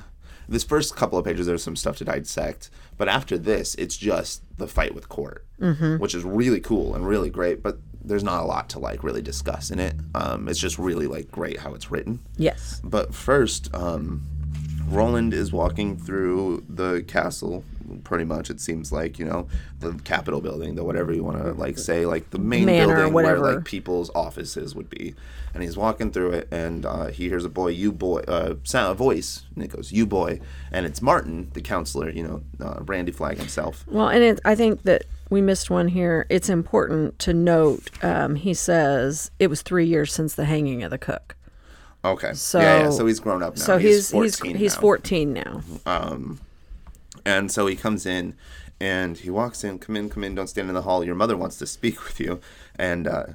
this 0.47 0.63
first 0.63 0.95
couple 0.95 1.17
of 1.17 1.25
pages. 1.25 1.47
There's 1.47 1.63
some 1.63 1.75
stuff 1.75 1.97
to 1.97 2.05
dissect, 2.05 2.69
but 3.01 3.09
after 3.09 3.35
this, 3.35 3.73
it's 3.79 3.97
just 3.97 4.43
the 4.59 4.67
fight 4.67 4.93
with 4.93 5.09
Cort, 5.09 5.43
mm-hmm. 5.59 5.97
which 5.97 6.13
is 6.13 6.23
really 6.23 6.59
cool 6.59 6.93
and 6.93 7.03
really 7.03 7.31
great. 7.31 7.63
But 7.63 7.79
there's 7.99 8.23
not 8.23 8.43
a 8.43 8.45
lot 8.45 8.69
to 8.69 8.79
like 8.79 9.03
really 9.03 9.23
discuss 9.23 9.71
in 9.71 9.79
it. 9.79 9.95
Um, 10.13 10.47
it's 10.47 10.59
just 10.59 10.77
really 10.77 11.07
like 11.07 11.31
great 11.31 11.57
how 11.57 11.73
it's 11.73 11.89
written. 11.89 12.19
yes. 12.37 12.79
But 12.83 13.15
first, 13.15 13.73
um, 13.73 14.21
Roland 14.91 15.33
is 15.33 15.51
walking 15.51 15.97
through 15.97 16.65
the 16.69 17.03
castle. 17.03 17.63
Pretty 18.05 18.23
much, 18.23 18.49
it 18.49 18.61
seems 18.61 18.91
like 18.93 19.19
you 19.19 19.25
know 19.25 19.47
the 19.79 19.93
Capitol 20.05 20.39
building, 20.39 20.75
the 20.75 20.83
whatever 20.83 21.13
you 21.13 21.23
want 21.23 21.43
to 21.43 21.51
like 21.53 21.77
say, 21.77 22.05
like 22.05 22.29
the 22.29 22.39
main 22.39 22.65
Manor, 22.65 22.95
building 22.95 23.13
where 23.13 23.25
whatever. 23.25 23.55
like 23.55 23.65
people's 23.65 24.09
offices 24.15 24.73
would 24.75 24.89
be. 24.89 25.13
And 25.53 25.61
he's 25.61 25.75
walking 25.75 26.11
through 26.11 26.31
it, 26.31 26.47
and 26.51 26.85
uh, 26.85 27.07
he 27.07 27.27
hears 27.27 27.43
a 27.43 27.49
boy, 27.49 27.69
"You 27.69 27.91
boy," 27.91 28.21
uh, 28.21 28.55
sound 28.63 28.91
a 28.91 28.93
voice, 28.93 29.43
and 29.53 29.63
it 29.65 29.67
goes, 29.71 29.91
"You 29.91 30.05
boy," 30.05 30.39
and 30.71 30.85
it's 30.85 31.01
Marten, 31.01 31.51
the 31.53 31.61
counselor, 31.61 32.09
you 32.09 32.23
know, 32.23 32.43
uh, 32.65 32.79
Randy 32.83 33.11
Flagg 33.11 33.37
himself. 33.37 33.83
Well, 33.87 34.07
and 34.07 34.23
it, 34.23 34.39
I 34.45 34.55
think 34.55 34.83
that 34.83 35.03
we 35.29 35.41
missed 35.41 35.69
one 35.69 35.89
here. 35.89 36.25
It's 36.29 36.47
important 36.47 37.19
to 37.19 37.33
note. 37.33 37.89
Um, 38.01 38.35
he 38.35 38.53
says 38.53 39.31
it 39.39 39.47
was 39.47 39.61
three 39.61 39.85
years 39.85 40.13
since 40.13 40.35
the 40.35 40.45
hanging 40.45 40.83
of 40.83 40.91
the 40.91 40.97
cook. 40.97 41.35
Okay, 42.03 42.33
So 42.33 42.59
yeah, 42.59 42.83
yeah, 42.83 42.89
so 42.89 43.05
he's 43.05 43.19
grown 43.19 43.43
up 43.43 43.57
now. 43.57 43.63
So 43.63 43.77
he's 43.77 44.09
he's 44.11 44.37
14 44.39 44.55
he's, 44.55 44.75
now. 44.75 44.81
14 44.81 45.33
now. 45.33 45.61
Um, 45.85 46.39
And 47.25 47.51
so 47.51 47.67
he 47.67 47.75
comes 47.75 48.05
in 48.05 48.35
and 48.79 49.17
he 49.17 49.29
walks 49.29 49.63
in, 49.63 49.77
come 49.77 49.95
in, 49.95 50.09
come 50.09 50.23
in, 50.23 50.33
don't 50.33 50.47
stand 50.47 50.69
in 50.69 50.73
the 50.73 50.81
hall. 50.81 51.03
Your 51.03 51.15
mother 51.15 51.37
wants 51.37 51.57
to 51.57 51.67
speak 51.67 52.03
with 52.03 52.19
you. 52.19 52.39
And 52.75 53.07
uh, 53.07 53.25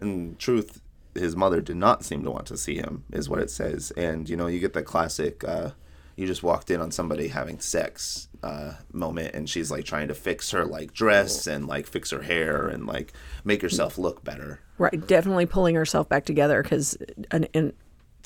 in 0.00 0.36
truth, 0.36 0.80
his 1.14 1.36
mother 1.36 1.60
did 1.60 1.76
not 1.76 2.04
seem 2.04 2.24
to 2.24 2.30
want 2.30 2.46
to 2.46 2.56
see 2.56 2.76
him, 2.76 3.04
is 3.12 3.28
what 3.28 3.38
it 3.38 3.50
says. 3.50 3.92
And 3.96 4.28
you 4.28 4.36
know, 4.36 4.48
you 4.48 4.58
get 4.58 4.72
the 4.72 4.82
classic. 4.82 5.44
Uh, 5.44 5.70
you 6.16 6.26
just 6.26 6.42
walked 6.42 6.70
in 6.70 6.80
on 6.80 6.90
somebody 6.90 7.28
having 7.28 7.60
sex 7.60 8.28
uh, 8.42 8.72
moment, 8.90 9.34
and 9.34 9.48
she's 9.48 9.70
like 9.70 9.84
trying 9.84 10.08
to 10.08 10.14
fix 10.14 10.50
her 10.50 10.64
like 10.64 10.92
dress 10.94 11.46
and 11.46 11.66
like 11.66 11.86
fix 11.86 12.10
her 12.10 12.22
hair 12.22 12.68
and 12.68 12.86
like 12.86 13.12
make 13.44 13.60
herself 13.62 13.98
look 13.98 14.24
better. 14.24 14.60
Right, 14.78 15.06
definitely 15.06 15.46
pulling 15.46 15.74
herself 15.74 16.08
back 16.08 16.24
together 16.24 16.62
because 16.62 16.96
an, 17.30 17.46
an 17.54 17.74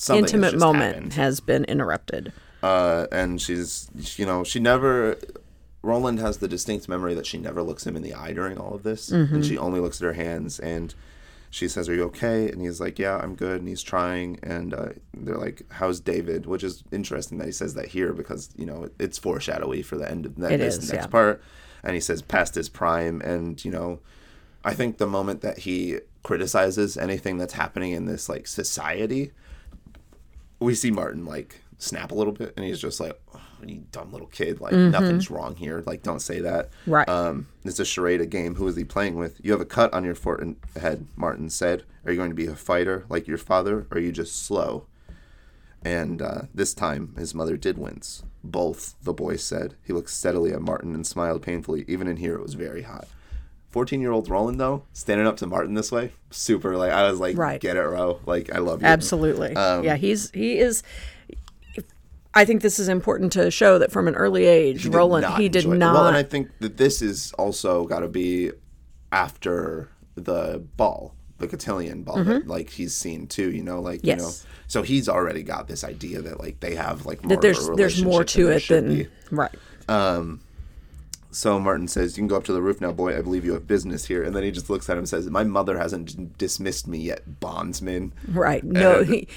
Something 0.00 0.24
has 0.24 0.32
intimate 0.32 0.50
just 0.52 0.60
moment 0.64 0.94
happened. 0.94 1.12
has 1.14 1.40
been 1.40 1.64
interrupted. 1.64 2.32
uh, 2.62 3.06
and 3.12 3.40
she's 3.40 3.88
you 4.16 4.24
know 4.26 4.42
she 4.44 4.58
never 4.60 5.16
roland 5.82 6.18
has 6.18 6.38
the 6.38 6.48
distinct 6.48 6.88
memory 6.88 7.14
that 7.14 7.24
she 7.26 7.38
never 7.38 7.62
looks 7.62 7.86
him 7.86 7.96
in 7.96 8.02
the 8.02 8.12
eye 8.14 8.32
during 8.34 8.58
all 8.58 8.74
of 8.74 8.82
this 8.82 9.10
and 9.10 9.44
she 9.46 9.56
only 9.56 9.80
looks 9.80 9.98
at 10.00 10.04
her 10.04 10.12
hands 10.12 10.58
and 10.60 10.94
she 11.48 11.66
says 11.66 11.88
are 11.88 11.94
you 11.94 12.04
okay 12.04 12.50
and 12.50 12.60
he's 12.60 12.80
like 12.80 12.98
yeah 12.98 13.16
i'm 13.16 13.34
good 13.34 13.60
and 13.60 13.66
he's 13.68 13.82
trying 13.82 14.38
and 14.42 14.74
uh, 14.74 14.90
they're 15.14 15.38
like 15.38 15.62
how's 15.70 15.98
david 15.98 16.44
which 16.44 16.62
is 16.62 16.84
interesting 16.92 17.38
that 17.38 17.46
he 17.46 17.52
says 17.52 17.72
that 17.74 17.86
here 17.88 18.12
because 18.12 18.50
you 18.56 18.66
know 18.66 18.88
it's 18.98 19.16
foreshadowy 19.18 19.80
for 19.82 19.96
the 19.96 20.08
end 20.10 20.26
of 20.26 20.36
the, 20.36 20.52
It 20.52 20.60
is, 20.60 20.92
next 20.92 21.04
yeah. 21.04 21.10
part 21.10 21.42
and 21.82 21.94
he 21.94 22.00
says 22.00 22.20
past 22.20 22.54
his 22.54 22.68
prime 22.68 23.22
and 23.22 23.64
you 23.64 23.70
know 23.70 24.00
i 24.64 24.74
think 24.74 24.98
the 24.98 25.06
moment 25.06 25.40
that 25.40 25.60
he 25.60 26.00
criticizes 26.22 26.98
anything 26.98 27.38
that's 27.38 27.54
happening 27.54 27.92
in 27.92 28.04
this 28.04 28.28
like 28.28 28.46
society 28.46 29.32
we 30.60 30.74
see 30.74 30.90
Marten 30.90 31.24
like 31.24 31.62
snap 31.78 32.12
a 32.12 32.14
little 32.14 32.32
bit, 32.32 32.52
and 32.56 32.64
he's 32.64 32.80
just 32.80 33.00
like, 33.00 33.18
oh, 33.34 33.40
"You 33.64 33.84
dumb 33.90 34.12
little 34.12 34.28
kid! 34.28 34.60
Like 34.60 34.72
nothing's 34.72 35.30
wrong 35.30 35.56
here. 35.56 35.82
Like 35.86 36.02
don't 36.02 36.20
say 36.20 36.40
that." 36.40 36.70
Right. 36.86 37.08
Um, 37.08 37.48
it's 37.64 37.80
a 37.80 37.84
charade, 37.84 38.20
a 38.20 38.26
game. 38.26 38.54
Who 38.56 38.68
is 38.68 38.76
he 38.76 38.84
playing 38.84 39.16
with? 39.16 39.40
You 39.42 39.52
have 39.52 39.60
a 39.60 39.66
cut 39.66 39.92
on 39.92 40.04
your 40.04 40.14
forehead. 40.14 41.06
Marten 41.16 41.50
said, 41.50 41.84
"Are 42.04 42.12
you 42.12 42.18
going 42.18 42.30
to 42.30 42.36
be 42.36 42.46
a 42.46 42.54
fighter 42.54 43.06
like 43.08 43.26
your 43.26 43.38
father, 43.38 43.86
or 43.90 43.98
are 43.98 44.00
you 44.00 44.12
just 44.12 44.44
slow?" 44.44 44.86
And 45.82 46.20
uh, 46.20 46.42
this 46.54 46.74
time, 46.74 47.14
his 47.16 47.34
mother 47.34 47.56
did 47.56 47.78
wince. 47.78 48.22
Both, 48.44 48.94
the 49.02 49.14
boy 49.14 49.36
said. 49.36 49.76
He 49.82 49.92
looked 49.92 50.10
steadily 50.10 50.52
at 50.52 50.60
Marten 50.60 50.94
and 50.94 51.06
smiled 51.06 51.42
painfully. 51.42 51.84
Even 51.88 52.06
in 52.06 52.18
here, 52.18 52.34
it 52.34 52.42
was 52.42 52.54
very 52.54 52.82
hot. 52.82 53.08
14 53.70 54.00
year 54.00 54.10
old 54.12 54.28
Roland, 54.28 54.58
though, 54.60 54.82
standing 54.92 55.26
up 55.26 55.36
to 55.38 55.46
Marten 55.46 55.74
this 55.74 55.92
way, 55.92 56.12
super, 56.30 56.76
like, 56.76 56.92
I 56.92 57.10
was 57.10 57.20
like, 57.20 57.36
Right. 57.38 57.60
get 57.60 57.76
it, 57.76 57.80
Ro. 57.82 58.20
Like, 58.26 58.54
I 58.54 58.58
love 58.58 58.82
you. 58.82 58.86
Absolutely. 58.88 59.54
Um, 59.56 59.84
yeah, 59.84 59.96
he's 59.96 60.30
he 60.32 60.58
is. 60.58 60.82
I 62.32 62.44
think 62.44 62.62
this 62.62 62.78
is 62.78 62.88
important 62.88 63.32
to 63.32 63.50
show 63.50 63.78
that 63.78 63.90
from 63.90 64.06
an 64.06 64.14
early 64.14 64.44
age, 64.46 64.84
did 64.84 64.94
Roland 64.94 65.26
he 65.36 65.48
did 65.48 65.64
it. 65.64 65.68
not. 65.68 65.94
Well, 65.94 66.06
and 66.06 66.16
I 66.16 66.22
think 66.22 66.48
that 66.60 66.76
this 66.76 67.02
is 67.02 67.32
also 67.38 67.86
got 67.86 68.00
to 68.00 68.08
be 68.08 68.52
after 69.10 69.88
the 70.14 70.62
ball, 70.76 71.14
the 71.38 71.48
cotillion 71.48 72.04
ball 72.04 72.22
that 72.22 72.46
like 72.46 72.70
he's 72.70 72.94
seen 72.96 73.26
too. 73.26 73.50
You 73.50 73.64
know, 73.64 73.80
like 73.80 74.04
you 74.04 74.14
know, 74.16 74.24
Mm-hmm. 74.26 74.46
So 74.68 74.82
he's 74.82 75.08
already 75.08 75.42
got 75.42 75.66
this 75.66 75.82
idea 75.82 76.22
that 76.22 76.38
like 76.38 76.60
they 76.60 76.76
have 76.76 77.04
like 77.04 77.24
more 77.24 77.30
that 77.30 77.40
there's 77.40 77.68
there's 77.70 78.04
more 78.04 78.22
to 78.22 78.48
it 78.50 78.68
than 78.68 78.88
be. 78.88 79.08
right. 79.32 79.50
So 81.30 81.58
Marten 81.60 81.88
says, 81.88 82.16
"You 82.16 82.22
can 82.22 82.28
go 82.28 82.36
up 82.36 82.44
to 82.44 82.52
the 82.52 82.62
roof 82.62 82.80
now, 82.80 82.92
boy. 82.92 83.16
I 83.16 83.22
believe 83.22 83.44
you 83.44 83.52
have 83.54 83.66
business 83.66 84.06
here." 84.06 84.22
And 84.22 84.34
then 84.34 84.42
he 84.42 84.50
just 84.50 84.68
looks 84.70 84.88
at 84.88 84.94
him 84.94 84.98
and 85.00 85.08
says, 85.08 85.28
"My 85.30 85.44
mother 85.44 85.78
hasn't 85.78 86.36
dismissed 86.38 86.88
me 86.88 86.98
yet, 86.98 87.40
bondsman." 87.40 88.12
Right. 88.28 88.64
No. 88.64 89.04
He, 89.04 89.28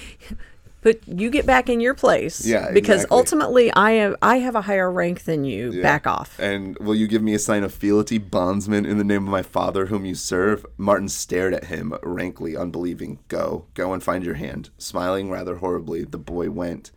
but 0.82 0.98
you 1.08 1.30
get 1.30 1.46
back 1.46 1.70
in 1.70 1.80
your 1.80 1.94
place. 1.94 2.44
Yeah, 2.46 2.70
Because 2.70 2.96
exactly. 3.04 3.16
ultimately, 3.16 3.72
I 3.72 3.92
have 3.92 4.16
I 4.20 4.38
have 4.40 4.54
a 4.54 4.60
higher 4.60 4.90
rank 4.92 5.24
than 5.24 5.44
you. 5.44 5.72
Yeah. 5.72 5.82
Back 5.82 6.06
off. 6.06 6.38
And 6.38 6.78
will 6.78 6.94
you 6.94 7.06
give 7.08 7.22
me 7.22 7.32
a 7.32 7.38
sign 7.38 7.62
of 7.64 7.72
fealty, 7.72 8.18
bondsman, 8.18 8.84
in 8.84 8.98
the 8.98 9.04
name 9.04 9.24
of 9.24 9.30
my 9.30 9.42
father 9.42 9.86
whom 9.86 10.04
you 10.04 10.14
serve? 10.14 10.66
Marten 10.76 11.08
stared 11.08 11.54
at 11.54 11.64
him, 11.64 11.94
rankly 12.02 12.54
unbelieving. 12.54 13.18
Go, 13.28 13.64
go 13.72 13.94
and 13.94 14.02
find 14.02 14.24
your 14.24 14.34
hand. 14.34 14.68
Smiling 14.76 15.30
rather 15.30 15.56
horribly, 15.56 16.04
the 16.04 16.18
boy 16.18 16.50
went. 16.50 16.90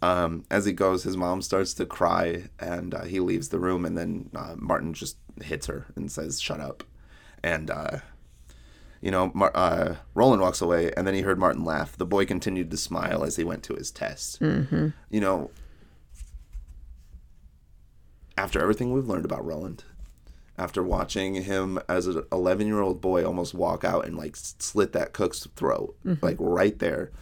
Um, 0.00 0.44
as 0.50 0.64
he 0.64 0.72
goes, 0.72 1.02
his 1.02 1.16
mom 1.16 1.42
starts 1.42 1.74
to 1.74 1.86
cry, 1.86 2.44
and 2.58 2.94
uh, 2.94 3.04
he 3.04 3.20
leaves 3.20 3.48
the 3.48 3.58
room. 3.58 3.84
And 3.84 3.98
then 3.98 4.30
uh, 4.34 4.54
Marten 4.56 4.94
just 4.94 5.16
hits 5.42 5.66
her 5.66 5.86
and 5.96 6.10
says, 6.10 6.40
"Shut 6.40 6.60
up." 6.60 6.84
And 7.42 7.70
uh, 7.70 7.98
you 9.00 9.10
know, 9.10 9.30
Mar- 9.34 9.56
uh, 9.56 9.96
Roland 10.14 10.42
walks 10.42 10.60
away, 10.60 10.92
and 10.96 11.06
then 11.06 11.14
he 11.14 11.22
heard 11.22 11.38
Marten 11.38 11.64
laugh. 11.64 11.96
The 11.96 12.06
boy 12.06 12.26
continued 12.26 12.70
to 12.70 12.76
smile 12.76 13.24
as 13.24 13.36
he 13.36 13.44
went 13.44 13.62
to 13.64 13.74
his 13.74 13.90
test. 13.90 14.40
Mm-hmm. 14.40 14.88
You 15.10 15.20
know, 15.20 15.50
after 18.36 18.60
everything 18.60 18.92
we've 18.92 19.08
learned 19.08 19.24
about 19.24 19.44
Roland, 19.44 19.84
after 20.56 20.82
watching 20.82 21.42
him 21.42 21.78
as 21.88 22.06
an 22.06 22.22
11 22.32 22.66
year 22.66 22.80
old 22.80 23.00
boy 23.00 23.24
almost 23.24 23.54
walk 23.54 23.84
out 23.84 24.04
and 24.06 24.16
like 24.16 24.34
slit 24.36 24.92
that 24.92 25.12
cook's 25.12 25.46
throat, 25.54 25.96
like 26.20 26.36
right 26.40 26.78
there, 26.78 27.12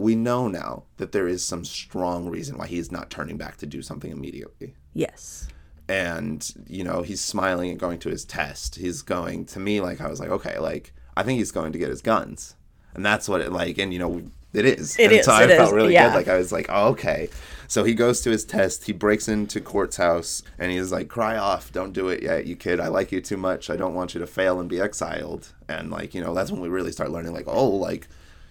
we 0.00 0.16
know 0.16 0.48
now 0.48 0.84
that 0.96 1.12
there 1.12 1.28
is 1.28 1.44
some 1.44 1.64
strong 1.64 2.28
reason 2.28 2.56
why 2.56 2.66
he's 2.66 2.90
not 2.90 3.10
turning 3.10 3.36
back 3.36 3.56
to 3.58 3.66
do 3.66 3.82
something 3.82 4.10
immediately. 4.10 4.74
Yes. 4.94 5.48
And, 5.88 6.48
you 6.66 6.84
know, 6.84 7.02
he's 7.02 7.20
smiling 7.20 7.70
and 7.70 7.78
going 7.78 7.98
to 8.00 8.08
his 8.08 8.24
test. 8.24 8.76
He's 8.76 9.02
going 9.02 9.44
to 9.46 9.60
me, 9.60 9.80
like, 9.80 10.00
I 10.00 10.08
was 10.08 10.20
like, 10.20 10.30
okay, 10.30 10.58
like, 10.58 10.92
I 11.16 11.22
think 11.22 11.38
he's 11.38 11.52
going 11.52 11.72
to 11.72 11.78
get 11.78 11.90
his 11.90 12.00
guns. 12.00 12.54
And 12.94 13.04
that's 13.04 13.28
what 13.28 13.40
it 13.40 13.52
like, 13.52 13.78
and, 13.78 13.92
you 13.92 13.98
know, 13.98 14.22
it 14.52 14.64
is. 14.64 14.98
It 14.98 15.04
and 15.04 15.12
is, 15.12 15.26
So 15.26 15.32
I 15.32 15.44
it 15.44 15.56
felt 15.56 15.68
is, 15.68 15.74
really 15.74 15.92
yeah. 15.92 16.08
good. 16.08 16.14
Like, 16.14 16.28
I 16.28 16.36
was 16.36 16.50
like, 16.50 16.66
oh, 16.68 16.88
okay. 16.88 17.28
So 17.68 17.84
he 17.84 17.94
goes 17.94 18.20
to 18.22 18.30
his 18.30 18.44
test. 18.44 18.84
He 18.84 18.92
breaks 18.92 19.28
into 19.28 19.60
Cort's 19.60 19.96
house 19.96 20.42
and 20.58 20.72
he's 20.72 20.90
like, 20.90 21.08
cry 21.08 21.36
off. 21.36 21.72
Don't 21.72 21.92
do 21.92 22.08
it 22.08 22.22
yet, 22.22 22.46
you 22.46 22.56
kid. 22.56 22.80
I 22.80 22.88
like 22.88 23.12
you 23.12 23.20
too 23.20 23.36
much. 23.36 23.70
I 23.70 23.76
don't 23.76 23.94
want 23.94 24.14
you 24.14 24.20
to 24.20 24.26
fail 24.26 24.58
and 24.58 24.68
be 24.68 24.80
exiled. 24.80 25.52
And, 25.68 25.90
like, 25.90 26.14
you 26.14 26.20
know, 26.20 26.34
that's 26.34 26.50
when 26.50 26.60
we 26.60 26.68
really 26.68 26.92
start 26.92 27.10
learning, 27.10 27.32
like, 27.32 27.46
oh, 27.46 27.68
like, 27.68 28.08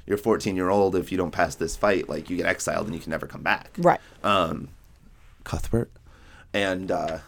you're 0.09 0.17
14 0.17 0.55
year 0.55 0.69
old. 0.69 0.95
If 0.95 1.11
you 1.11 1.17
don't 1.17 1.31
pass 1.31 1.55
this 1.55 1.77
fight, 1.77 2.09
like, 2.09 2.29
you 2.29 2.35
get 2.35 2.47
exiled 2.47 2.87
and 2.87 2.95
you 2.95 3.01
can 3.01 3.11
never 3.11 3.27
come 3.27 3.43
back. 3.43 3.69
Right. 3.77 3.99
Cuthbert. 5.43 5.91
And 6.53 6.91
uh, 6.91 7.19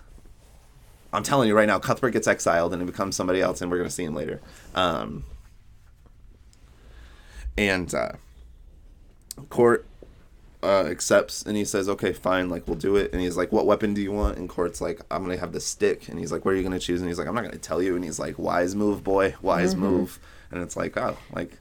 I'm 1.14 1.24
telling 1.24 1.48
you 1.48 1.56
right 1.56 1.68
now, 1.68 1.80
Cuthbert 1.80 2.12
gets 2.12 2.28
exiled 2.28 2.74
and 2.74 2.82
he 2.82 2.86
becomes 2.86 3.16
somebody 3.16 3.40
else, 3.40 3.62
and 3.62 3.70
we're 3.70 3.78
going 3.78 3.90
to 3.90 3.94
see 3.94 4.03
him 4.03 4.16
later. 4.16 4.41
Um, 4.74 5.24
and 7.58 7.94
uh, 7.94 8.14
Cort 9.49 9.86
uh, 10.64 10.86
accepts 10.86 11.44
and 11.44 11.58
he 11.58 11.66
says, 11.66 11.88
okay, 11.90 12.14
fine, 12.14 12.49
like, 12.49 12.68
we'll 12.68 12.78
do 12.78 12.95
it. 12.95 13.12
And 13.14 13.22
he's 13.22 13.38
like, 13.38 13.52
what 13.52 13.66
weapon 13.68 13.94
do 13.94 14.02
you 14.02 14.12
want? 14.12 14.38
And 14.38 14.49
Cort's 14.49 14.82
like, 14.82 15.02
I'm 15.12 15.24
going 15.24 15.36
to 15.36 15.40
have 15.40 15.53
the 15.53 15.60
stick. 15.60 16.08
And 16.10 16.18
he's 16.18 16.32
like, 16.32 16.45
what 16.45 16.56
are 16.56 16.58
you 16.58 16.64
going 16.64 16.78
to 16.78 16.84
choose? 16.84 17.02
And 17.02 17.10
he's 17.10 17.20
like, 17.20 17.28
I'm 17.28 17.36
not 17.36 17.41
going 17.41 17.53
to 17.53 17.60
tell 17.60 17.82
you. 17.82 17.95
And 17.95 18.03
he's 18.03 18.20
like, 18.20 18.40
wise 18.40 18.74
move, 18.74 19.03
boy, 19.03 19.36
wise 19.41 19.76
move. 19.76 20.20
And 20.49 20.62
it's 20.64 20.76
like, 20.76 20.98
oh, 20.98 21.18
like, 21.34 21.58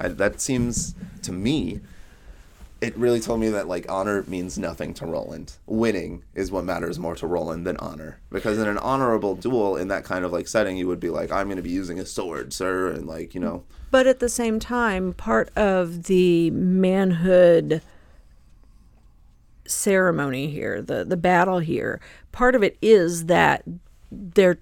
I, 0.00 0.08
that 0.08 0.40
seems 0.40 0.94
to 1.22 1.32
me 1.32 1.80
it 2.80 2.96
really 2.96 3.20
told 3.20 3.40
me 3.40 3.50
that 3.50 3.68
like 3.68 3.90
honor 3.90 4.22
means 4.26 4.58
nothing 4.58 4.94
to 4.94 5.06
Roland. 5.06 5.52
Winning 5.66 6.24
is 6.34 6.50
what 6.50 6.64
matters 6.64 6.98
more 6.98 7.14
to 7.16 7.26
Roland 7.26 7.66
than 7.66 7.76
honor. 7.76 8.20
Because 8.30 8.58
in 8.58 8.68
an 8.68 8.78
honorable 8.78 9.36
duel 9.36 9.76
in 9.76 9.88
that 9.88 10.04
kind 10.04 10.24
of 10.24 10.32
like 10.32 10.48
setting, 10.48 10.76
you 10.76 10.86
would 10.86 11.00
be 11.00 11.10
like, 11.10 11.30
I'm 11.30 11.48
going 11.48 11.56
to 11.56 11.62
be 11.62 11.70
using 11.70 11.98
a 11.98 12.06
sword, 12.06 12.52
sir, 12.52 12.90
and 12.90 13.06
like 13.06 13.34
you 13.34 13.40
know, 13.40 13.64
But 13.90 14.06
at 14.06 14.20
the 14.20 14.28
same 14.28 14.58
time, 14.58 15.12
part 15.12 15.50
of 15.56 16.04
the 16.04 16.50
manhood 16.52 17.82
ceremony 19.66 20.48
here, 20.48 20.80
the 20.80 21.04
the 21.04 21.16
battle 21.16 21.58
here, 21.58 22.00
part 22.32 22.54
of 22.54 22.62
it 22.62 22.78
is 22.80 23.26
that 23.26 23.62
they're 24.10 24.58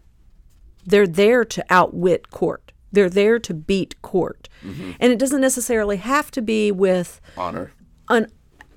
they're 0.85 1.07
there 1.07 1.45
to 1.45 1.65
outwit 1.71 2.31
Cort. 2.31 2.68
They're 2.93 3.11
there 3.11 3.39
to 3.41 3.55
beat 3.55 4.01
Cort. 4.03 4.49
Mm-hmm. 4.65 4.93
And 5.01 5.13
it 5.13 5.19
doesn't 5.19 5.41
necessarily 5.41 5.99
have 5.99 6.31
to 6.33 6.43
be 6.43 6.73
with 6.73 7.21
honor. 7.37 7.73
an 8.09 8.27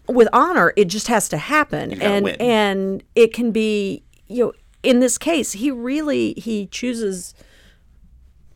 with 0.08 0.28
honor 0.34 0.74
it 0.76 0.86
just 0.86 1.08
has 1.08 1.30
to 1.30 1.38
happen 1.38 2.02
and 2.02 2.26
win. 2.26 2.36
and 2.42 3.04
it 3.16 3.32
can 3.34 3.52
be 3.52 4.04
you 4.28 4.44
know 4.46 4.54
in 4.84 5.00
this 5.00 5.18
case 5.18 5.54
he 5.54 5.72
really 5.72 6.34
he 6.34 6.66
chooses 6.66 7.34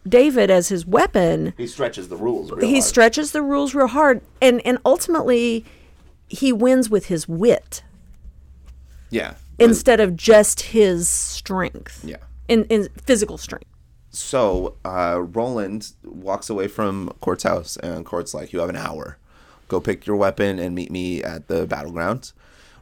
david 0.10 0.50
as 0.50 0.68
his 0.70 0.86
weapon 0.86 1.54
He 1.56 1.68
stretches 1.68 2.10
the 2.10 2.18
rules. 2.18 2.52
Real 2.52 2.66
he 2.68 2.74
hard. 2.74 2.84
stretches 2.84 3.32
the 3.32 3.42
rules 3.42 3.74
real 3.74 3.88
hard 3.88 4.22
and 4.42 4.60
and 4.66 4.80
ultimately 4.86 5.64
he 6.28 6.52
wins 6.52 6.90
with 6.90 7.06
his 7.06 7.28
wit 7.28 7.84
yeah. 9.10 9.36
instead 9.58 10.00
of 10.02 10.16
just 10.18 10.62
his 10.62 11.08
strength 11.08 12.04
Yeah. 12.04 12.18
in, 12.50 12.66
in 12.66 12.90
physical 13.02 13.38
strength 13.38 13.70
So 14.16 14.76
uh, 14.86 15.22
Roland 15.22 15.92
walks 16.06 16.50
away 16.50 16.70
from 16.70 17.12
Cort's 17.20 17.44
house, 17.44 17.76
and 17.78 18.06
Cort's 18.06 18.34
like, 18.34 18.54
"You 18.54 18.60
have 18.60 18.70
an 18.70 18.78
hour. 18.78 19.18
Go 19.68 19.82
pick 19.82 20.06
your 20.06 20.16
weapon 20.16 20.58
and 20.58 20.74
meet 20.74 20.90
me 20.90 21.22
at 21.22 21.50
the 21.50 21.68
battleground." 21.68 22.32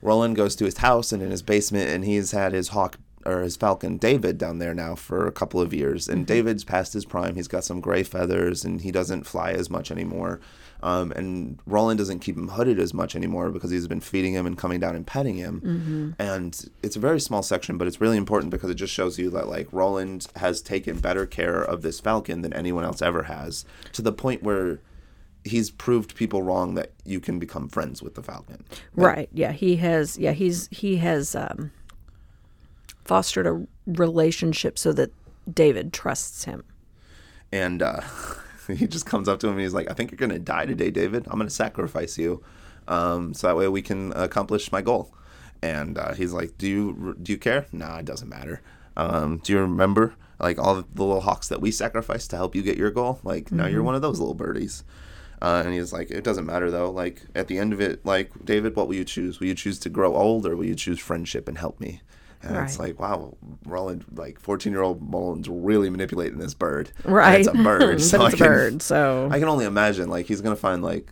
Roland 0.03 0.35
goes 0.35 0.55
to 0.57 0.65
his 0.65 0.77
house 0.77 1.11
and 1.11 1.23
in 1.23 1.31
his 1.31 1.41
basement, 1.41 1.89
and 1.89 2.05
he's 2.05 2.31
had 2.31 2.53
his 2.53 2.69
hawk 2.69 2.97
or 3.25 3.41
his 3.41 3.55
falcon 3.55 3.97
David 3.97 4.37
down 4.37 4.59
there 4.59 4.73
now 4.73 4.93
for 4.93 5.25
a 5.25 5.31
couple 5.31 5.59
of 5.59 5.73
years. 5.73 6.07
And 6.07 6.27
David's 6.27 6.63
past 6.63 6.93
his 6.93 7.05
prime. 7.05 7.35
He's 7.35 7.47
got 7.47 7.63
some 7.63 7.79
gray 7.79 8.03
feathers, 8.03 8.63
and 8.63 8.81
he 8.81 8.91
doesn't 8.91 9.25
fly 9.25 9.53
as 9.53 9.69
much 9.69 9.89
anymore. 9.89 10.39
Um, 10.83 11.13
and 11.13 11.59
Roland 11.65 11.97
doesn't 11.97 12.19
keep 12.19 12.35
him 12.35 12.49
hooded 12.49 12.77
as 12.77 12.93
much 12.93 13.15
anymore 13.15 13.49
because 13.51 13.71
he's 13.71 13.87
been 13.87 14.01
feeding 14.01 14.33
him 14.33 14.45
and 14.45 14.57
coming 14.57 14.81
down 14.81 14.97
and 14.97 15.07
petting 15.07 15.37
him. 15.37 16.13
And 16.19 16.69
it's 16.83 16.97
a 16.97 16.99
very 16.99 17.21
small 17.21 17.41
section, 17.41 17.77
but 17.77 17.87
it's 17.87 18.01
really 18.01 18.17
important 18.17 18.51
because 18.51 18.69
it 18.69 18.75
just 18.75 18.93
shows 18.93 19.17
you 19.17 19.29
that 19.29 19.47
like 19.47 19.67
Roland 19.71 20.27
has 20.35 20.61
taken 20.61 20.99
better 20.99 21.25
care 21.25 21.63
of 21.63 21.83
this 21.83 22.01
falcon 22.01 22.41
than 22.41 22.51
anyone 22.51 22.83
else 22.83 23.01
ever 23.01 23.23
has, 23.23 23.63
to 23.93 24.01
the 24.01 24.11
point 24.11 24.43
where 24.43 24.81
he's 25.45 25.71
proved 25.71 26.15
people 26.15 26.43
wrong 26.43 26.75
that 26.75 26.91
you 27.05 27.19
can 27.19 27.39
become 27.39 27.69
friends 27.69 28.01
with 28.01 28.15
the 28.15 28.23
Falcon. 28.23 28.63
Right. 28.95 29.29
Yeah. 29.33 29.51
He 29.51 29.77
has. 29.77 30.17
Yeah. 30.17 30.31
He's 30.31 30.67
he 30.71 30.97
has 30.97 31.35
um, 31.35 31.71
fostered 33.03 33.47
a 33.47 33.65
relationship 33.85 34.77
so 34.77 34.93
that 34.93 35.11
David 35.51 35.93
trusts 35.93 36.45
him. 36.45 36.63
And 37.51 37.81
uh, 37.81 38.01
he 38.77 38.87
just 38.87 39.05
comes 39.05 39.27
up 39.27 39.39
to 39.39 39.47
him 39.47 39.53
and 39.53 39.61
he's 39.61 39.73
like, 39.73 39.89
"I 39.89 39.93
think 39.93 40.11
you're 40.11 40.17
gonna 40.17 40.39
die 40.39 40.65
today, 40.65 40.91
David. 40.91 41.27
I'm 41.27 41.37
gonna 41.37 41.49
sacrifice 41.49 42.17
you, 42.17 42.43
um, 42.87 43.33
so 43.33 43.47
that 43.47 43.57
way 43.57 43.67
we 43.67 43.81
can 43.81 44.13
accomplish 44.13 44.71
my 44.71 44.81
goal." 44.81 45.13
And 45.61 45.97
uh, 45.97 46.13
he's 46.13 46.33
like, 46.33 46.57
"Do 46.57 46.67
you 46.67 47.15
do 47.21 47.31
you 47.31 47.37
care? 47.37 47.65
Nah, 47.71 47.97
it 47.97 48.05
doesn't 48.05 48.29
matter. 48.29 48.61
Um, 48.95 49.39
do 49.43 49.53
you 49.53 49.59
remember 49.59 50.15
like 50.39 50.59
all 50.59 50.75
the 50.75 50.85
little 50.95 51.21
hawks 51.21 51.47
that 51.49 51.61
we 51.61 51.71
sacrificed 51.71 52.29
to 52.31 52.35
help 52.35 52.55
you 52.55 52.61
get 52.61 52.77
your 52.77 52.91
goal? 52.91 53.19
Like 53.23 53.51
now 53.51 53.67
you're 53.67 53.83
one 53.83 53.95
of 53.95 54.01
those 54.01 54.19
little 54.19 54.35
birdies." 54.35 54.83
Uh, 55.41 55.61
and 55.65 55.73
he's 55.73 55.91
like, 55.91 56.09
it 56.09 56.23
doesn't 56.23 56.45
matter 56.45 56.71
though. 56.71 56.89
Like 56.89 57.23
at 57.35 57.49
the 57.49 57.59
end 57.59 57.73
of 57.73 57.81
it, 57.81 58.05
like 58.05 58.31
David, 58.45 58.77
what 58.77 58.87
will 58.87 58.95
you 58.95 59.03
choose? 59.03 59.41
Will 59.41 59.47
you 59.47 59.55
choose 59.55 59.77
to 59.79 59.89
grow 59.89 60.15
old 60.15 60.45
or 60.45 60.55
will 60.55 60.63
you 60.63 60.73
choose 60.73 60.99
friendship 60.99 61.49
and 61.49 61.57
help 61.57 61.81
me? 61.81 61.99
And 62.43 62.57
it's 62.57 62.77
like, 62.77 62.99
wow, 62.99 63.37
Roland, 63.65 64.03
like 64.13 64.39
14 64.39 64.71
year 64.73 64.81
old 64.81 65.01
Mullins 65.01 65.47
really 65.47 65.89
manipulating 65.89 66.39
this 66.39 66.53
bird. 66.53 66.91
And 67.05 67.13
Right. 67.13 67.39
it's 67.39 67.47
a 67.47 67.53
bird. 67.53 68.01
so 68.01 68.21
I 68.21 68.25
it's 68.25 68.33
a 68.35 68.37
can- 68.37 68.47
bird. 68.47 68.81
So 68.81 69.29
I 69.31 69.39
can 69.39 69.47
only 69.47 69.65
imagine 69.65 70.09
like 70.09 70.25
he's 70.25 70.41
gonna 70.41 70.55
find 70.55 70.83
like 70.83 71.11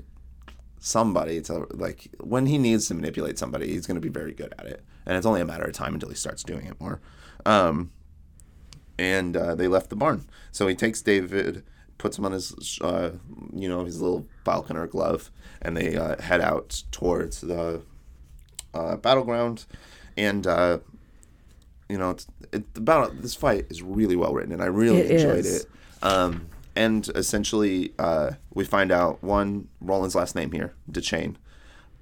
somebody 0.79 1.39
to 1.41 1.67
like 1.71 2.09
when 2.19 2.47
he 2.47 2.57
needs 2.57 2.87
to 2.87 2.93
manipulate 2.95 3.37
somebody, 3.39 3.67
he's 3.67 3.87
gonna 3.87 3.99
be 3.99 4.09
very 4.09 4.33
good 4.33 4.53
at 4.59 4.65
it, 4.65 4.83
and 5.05 5.15
it's 5.15 5.25
only 5.25 5.39
a 5.41 5.45
matter 5.45 5.63
of 5.63 5.73
time 5.73 5.93
until 5.93 6.09
he 6.09 6.15
starts 6.15 6.43
doing 6.43 6.65
it 6.65 6.79
more. 6.81 6.99
Um, 7.45 7.91
and 8.99 9.37
uh, 9.37 9.55
they 9.55 9.67
left 9.67 9.89
the 9.89 9.95
barn, 9.95 10.25
so 10.51 10.67
he 10.67 10.75
takes 10.75 11.01
David, 11.01 11.63
puts 11.97 12.17
him 12.17 12.25
on 12.25 12.31
his 12.33 12.77
uh, 12.81 13.11
you 13.53 13.69
know 13.69 13.85
his 13.85 14.01
little 14.01 14.25
falconer 14.43 14.85
glove, 14.87 15.31
and 15.61 15.77
they 15.77 15.95
uh, 15.95 16.21
head 16.21 16.41
out 16.41 16.83
towards 16.91 17.41
the 17.41 17.83
uh, 18.73 18.97
battleground, 18.97 19.65
and. 20.17 20.45
You 21.91 21.97
know, 21.97 22.11
it's 22.11 22.27
it, 22.53 22.63
about 22.75 23.21
this 23.21 23.35
fight 23.35 23.65
is 23.69 23.81
really 23.81 24.15
well 24.15 24.33
written, 24.33 24.53
and 24.53 24.61
I 24.61 24.67
really 24.67 24.99
It 24.99 25.11
enjoyed 25.11 25.39
is. 25.39 25.65
it. 25.65 25.69
Um, 26.01 26.47
and 26.73 27.05
essentially, 27.15 27.93
uh, 27.99 28.31
we 28.53 28.63
find 28.63 28.91
out 28.91 29.21
one 29.21 29.67
Roland's 29.81 30.15
last 30.15 30.33
name 30.33 30.53
here, 30.53 30.73
Deschain. 30.89 31.35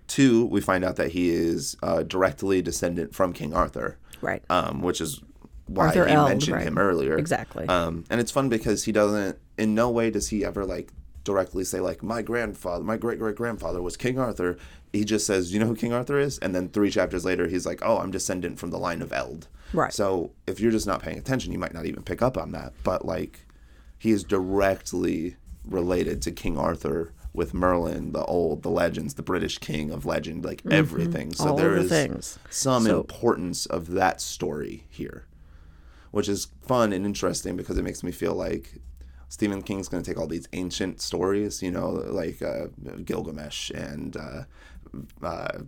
Two, 0.08 0.46
we 0.46 0.62
find 0.62 0.86
out 0.86 0.96
that 0.98 1.14
he 1.14 1.30
is 1.30 1.76
uh, 1.82 2.04
directly 2.04 2.62
descendant 2.62 3.16
from 3.16 3.34
King 3.34 3.54
Arthur, 3.54 3.98
right. 4.22 4.44
um, 4.50 4.82
which 4.82 5.02
is 5.02 5.22
why 5.66 5.88
Arthur 5.88 6.08
he 6.08 6.16
mentioned 6.16 6.58
right. 6.58 6.68
him 6.68 6.78
earlier. 6.78 7.18
Exactly. 7.18 7.68
Um, 7.68 8.06
and 8.12 8.22
it's 8.22 8.32
fun 8.32 8.48
because 8.48 8.84
he 8.84 8.92
doesn't, 8.92 9.40
in 9.58 9.74
no 9.74 9.90
way 9.90 10.12
does 10.12 10.30
he 10.30 10.46
ever 10.46 10.66
like 10.66 10.92
directly 11.24 11.64
say 11.64 11.80
like 11.80 12.02
my 12.02 12.22
grandfather, 12.22 12.84
my 12.84 12.98
great 12.98 13.20
great 13.20 13.36
grandfather 13.36 13.82
was 13.82 13.98
King 13.98 14.18
Arthur. 14.20 14.58
He 14.94 15.04
just 15.04 15.26
says, 15.28 15.54
"You 15.54 15.60
know 15.60 15.68
who 15.68 15.76
King 15.76 15.94
Arthur 15.94 16.20
is?" 16.20 16.40
And 16.40 16.56
then 16.56 16.70
three 16.70 16.90
chapters 16.90 17.26
later, 17.26 17.48
he's 17.48 17.66
like, 17.66 17.80
"Oh, 17.84 17.98
I'm 17.98 18.12
descendant 18.12 18.60
from 18.60 18.72
the 18.72 18.80
line 18.80 19.02
of 19.02 19.14
Eld." 19.14 19.48
Right. 19.74 19.94
So 19.94 20.32
if 20.48 20.60
you're 20.60 20.72
just 20.72 20.88
not 20.88 21.02
paying 21.02 21.18
attention, 21.18 21.52
you 21.52 21.60
might 21.60 21.74
not 21.74 21.86
even 21.86 22.04
pick 22.04 22.22
up 22.22 22.38
on 22.38 22.52
that. 22.54 22.74
But 22.84 23.06
like, 23.06 23.46
he 23.98 24.12
is 24.12 24.24
directly 24.24 25.36
related 25.66 26.22
to 26.24 26.32
King 26.32 26.58
Arthur 26.58 27.14
with 27.34 27.54
Merlin, 27.54 28.12
the 28.12 28.24
old, 28.26 28.64
the 28.64 28.70
legends, 28.72 29.14
the 29.14 29.22
British 29.22 29.60
king 29.60 29.92
of 29.92 30.06
legend, 30.06 30.44
like 30.44 30.62
everything. 30.72 31.32
So 31.34 31.44
Mm-hmm. 31.44 31.52
All 31.52 31.58
there 31.58 31.76
the 31.76 31.82
is 31.82 31.90
things. 31.90 32.40
some 32.50 32.84
So- 32.86 33.00
importance 33.02 33.66
of 33.68 33.92
that 33.92 34.20
story 34.22 34.86
here, 34.90 35.26
which 36.12 36.28
is 36.28 36.48
fun 36.62 36.92
and 36.92 37.06
interesting 37.06 37.56
because 37.56 37.78
it 37.78 37.84
makes 37.84 38.02
me 38.04 38.12
feel 38.12 38.34
like 38.34 38.80
Stephen 39.28 39.62
King's 39.62 39.88
going 39.88 40.02
to 40.02 40.10
take 40.10 40.20
all 40.20 40.26
these 40.26 40.48
ancient 40.54 41.02
stories, 41.02 41.62
you 41.62 41.70
know, 41.70 41.90
like 41.90 42.42
uh, 42.42 42.66
Gilgamesh 43.06 43.70
and 43.70 44.18
uh, 44.18 44.44
uh, 45.22 45.60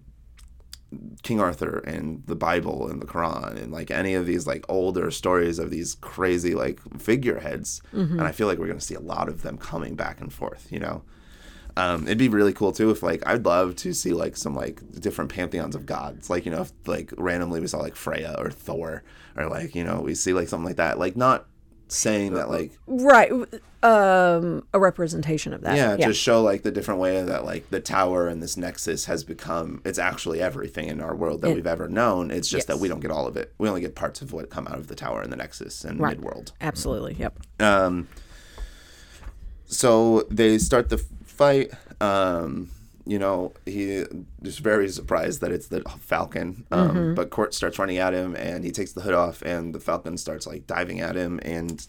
King 1.23 1.39
Arthur 1.39 1.79
and 1.87 2.21
the 2.27 2.35
Bible 2.35 2.87
and 2.89 3.01
the 3.01 3.05
Quran 3.07 3.55
and 3.61 3.71
like 3.71 3.89
any 3.91 4.13
of 4.13 4.25
these 4.25 4.45
like 4.45 4.65
older 4.67 5.09
stories 5.11 5.57
of 5.59 5.69
these 5.69 5.95
crazy 6.01 6.53
like 6.55 6.79
figureheads, 6.99 7.81
Mm-hmm. 7.93 8.19
and 8.19 8.27
I 8.27 8.31
feel 8.31 8.47
like 8.47 8.57
we're 8.59 8.67
going 8.67 8.79
to 8.79 8.85
see 8.85 8.95
a 8.95 8.99
lot 8.99 9.29
of 9.29 9.41
them 9.41 9.57
coming 9.57 9.95
back 9.95 10.19
and 10.21 10.31
forth, 10.33 10.67
you 10.71 10.79
know. 10.79 11.03
Um, 11.77 12.03
it'd 12.03 12.17
be 12.17 12.27
really 12.27 12.51
cool 12.51 12.73
too 12.73 12.89
if 12.91 13.01
like 13.01 13.25
I'd 13.25 13.45
love 13.45 13.77
to 13.77 13.93
see 13.93 14.11
like 14.11 14.35
some 14.35 14.53
like 14.55 14.81
different 14.99 15.31
pantheons 15.31 15.73
of 15.75 15.85
gods, 15.85 16.29
like 16.29 16.45
you 16.45 16.51
know, 16.51 16.61
if 16.63 16.73
like 16.85 17.13
randomly 17.17 17.61
we 17.61 17.67
saw 17.67 17.77
like 17.79 17.95
Freya 17.95 18.35
or 18.37 18.51
Thor, 18.51 19.03
or 19.37 19.47
like 19.47 19.73
you 19.73 19.85
know 19.85 20.01
we 20.01 20.13
see 20.13 20.33
like 20.33 20.49
something 20.49 20.65
like 20.65 20.75
that, 20.75 20.99
like 20.99 21.15
not 21.15 21.45
saying 21.93 22.33
that 22.33 22.49
like 22.49 22.71
Right. 22.87 23.29
Um, 23.83 24.63
a 24.73 24.79
representation 24.79 25.53
of 25.53 25.61
that. 25.61 25.75
yeah, 25.75 25.97
just 25.97 26.21
show 26.21 26.41
like 26.41 26.61
the 26.61 26.71
different 26.71 26.99
way 26.99 27.21
that 27.23 27.43
like 27.43 27.69
the 27.71 27.79
tower 27.81 28.27
and 28.27 28.41
this 28.41 28.55
nexus 28.55 29.05
has 29.05 29.23
become 29.23 29.81
it's 29.83 29.97
actually 29.99 30.39
everything 30.39 30.87
in 30.87 31.01
our 31.01 31.15
world 31.15 31.41
that 31.41 31.49
It- 31.49 31.55
we've 31.55 31.67
ever 31.67 31.87
known. 31.89 32.29
It's 32.31 32.47
just 32.47 32.67
that 32.67 32.79
we 32.79 32.87
don't 32.87 32.99
get 33.01 33.11
all 33.11 33.27
of 33.27 33.35
it. 33.37 33.53
We 33.57 33.67
only 33.67 33.81
get 33.81 33.95
parts 33.95 34.21
of 34.21 34.31
what 34.33 34.49
come 34.51 34.67
out 34.67 34.77
of 34.77 34.87
the 34.87 34.95
tower 34.95 35.21
and 35.21 35.31
the 35.31 35.35
nexus 35.35 35.83
and 35.83 35.99
Right. 35.99 36.19
midworld. 36.19 36.51
Absolutely. 36.61 37.15
Yep. 37.19 37.39
Um, 37.59 38.07
so 39.65 40.27
they 40.29 40.57
start 40.57 40.89
the 40.89 40.97
fight. 41.25 41.71
Um, 41.99 42.69
you 43.05 43.17
know, 43.17 43.53
he 43.65 44.03
is 44.43 44.59
very 44.59 44.89
surprised 44.89 45.41
that 45.41 45.51
it's 45.51 45.67
the 45.67 45.81
Falcon. 45.99 46.65
Um, 46.71 47.15
But 47.15 47.29
Cort 47.29 47.53
starts 47.53 47.79
running 47.79 47.97
at 47.97 48.13
him, 48.13 48.35
and 48.35 48.63
he 48.63 48.71
takes 48.71 48.93
the 48.93 49.01
hood 49.01 49.13
off, 49.13 49.41
and 49.41 49.73
the 49.73 49.79
Falcon 49.79 50.17
starts 50.17 50.45
like 50.45 50.67
diving 50.67 50.99
at 50.99 51.15
him, 51.15 51.39
and 51.43 51.85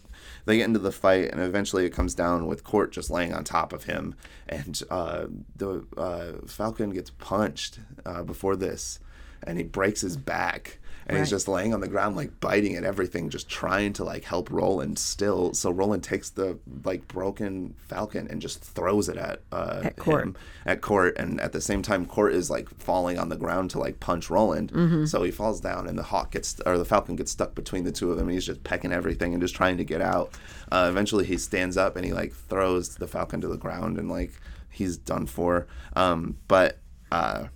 they 0.47 0.56
get 0.56 0.64
into 0.66 0.78
the 0.78 0.93
fight, 0.93 1.30
and 1.30 1.40
eventually 1.40 1.84
it 1.84 1.90
comes 1.90 2.14
down 2.14 2.47
with 2.47 2.64
Cort 2.64 2.93
just 2.93 3.10
laying 3.10 3.32
on 3.34 3.44
top 3.44 3.72
of 3.72 3.84
him, 3.84 4.14
and 4.48 4.82
uh, 4.90 5.26
the 5.56 5.84
uh, 5.97 6.47
Falcon 6.47 6.90
gets 6.90 7.10
punched 7.10 7.78
uh, 8.06 8.22
before 8.22 8.56
this, 8.56 8.98
and 9.43 9.59
he 9.59 9.64
breaks 9.64 10.01
his 10.01 10.16
back. 10.16 10.78
And 11.07 11.19
he's 11.19 11.31
just 11.31 11.49
laying 11.49 11.74
on 11.74 11.81
the 11.81 11.89
ground, 11.89 12.16
like 12.16 12.39
biting 12.41 12.77
at 12.77 12.85
everything, 12.85 13.29
just 13.29 13.49
trying 13.49 13.93
to 13.95 14.05
like 14.05 14.24
help 14.24 14.51
Roland 14.51 14.99
still. 14.99 15.53
So 15.55 15.70
Roland 15.70 16.05
takes 16.05 16.31
the 16.31 16.59
like 16.85 17.09
broken 17.09 17.74
falcon 17.89 18.29
and 18.29 18.41
just 18.41 18.62
throws 18.62 19.09
it 19.09 19.16
at 19.16 19.41
uh, 19.51 19.81
At 19.85 19.97
Cort. 19.97 20.23
him 20.23 20.37
at 20.65 20.81
Cort, 20.81 21.16
and 21.19 21.41
at 21.41 21.53
the 21.53 21.61
same 21.61 21.83
time, 21.83 22.07
Cort 22.07 22.33
is 22.35 22.51
like 22.51 22.69
falling 22.79 23.19
on 23.19 23.29
the 23.29 23.37
ground 23.37 23.70
to 23.70 23.79
like 23.79 24.01
punch 24.01 24.31
Roland. 24.31 24.73
Mm-hmm. 24.73 25.07
So 25.07 25.23
he 25.23 25.31
falls 25.31 25.61
down, 25.61 25.89
and 25.89 25.99
the 25.99 26.05
hawk 26.05 26.33
gets 26.33 26.61
or 26.65 26.79
the 26.79 26.85
falcon 26.85 27.16
gets 27.16 27.33
stuck 27.33 27.55
between 27.55 27.85
the 27.85 27.93
two 27.93 28.11
of 28.11 28.16
them. 28.16 28.29
And 28.29 28.35
he's 28.35 28.47
just 28.47 28.62
pecking 28.65 28.93
everything 28.93 29.35
and 29.35 29.43
just 29.43 29.55
trying 29.55 29.77
to 29.79 29.85
get 29.85 30.01
out. 30.01 30.33
Uh, 30.70 30.87
eventually, 30.89 31.24
he 31.24 31.37
stands 31.37 31.77
up 31.77 31.97
and 31.97 32.05
he 32.05 32.12
like 32.12 32.33
throws 32.33 32.97
the 32.97 33.09
falcon 33.09 33.41
to 33.41 33.49
the 33.49 33.59
ground, 33.59 33.99
and 33.99 34.09
like 34.11 34.33
he's 34.70 34.97
done 34.97 35.27
for. 35.27 35.66
Um, 35.97 36.39
but 36.49 36.79
uh, 37.11 37.47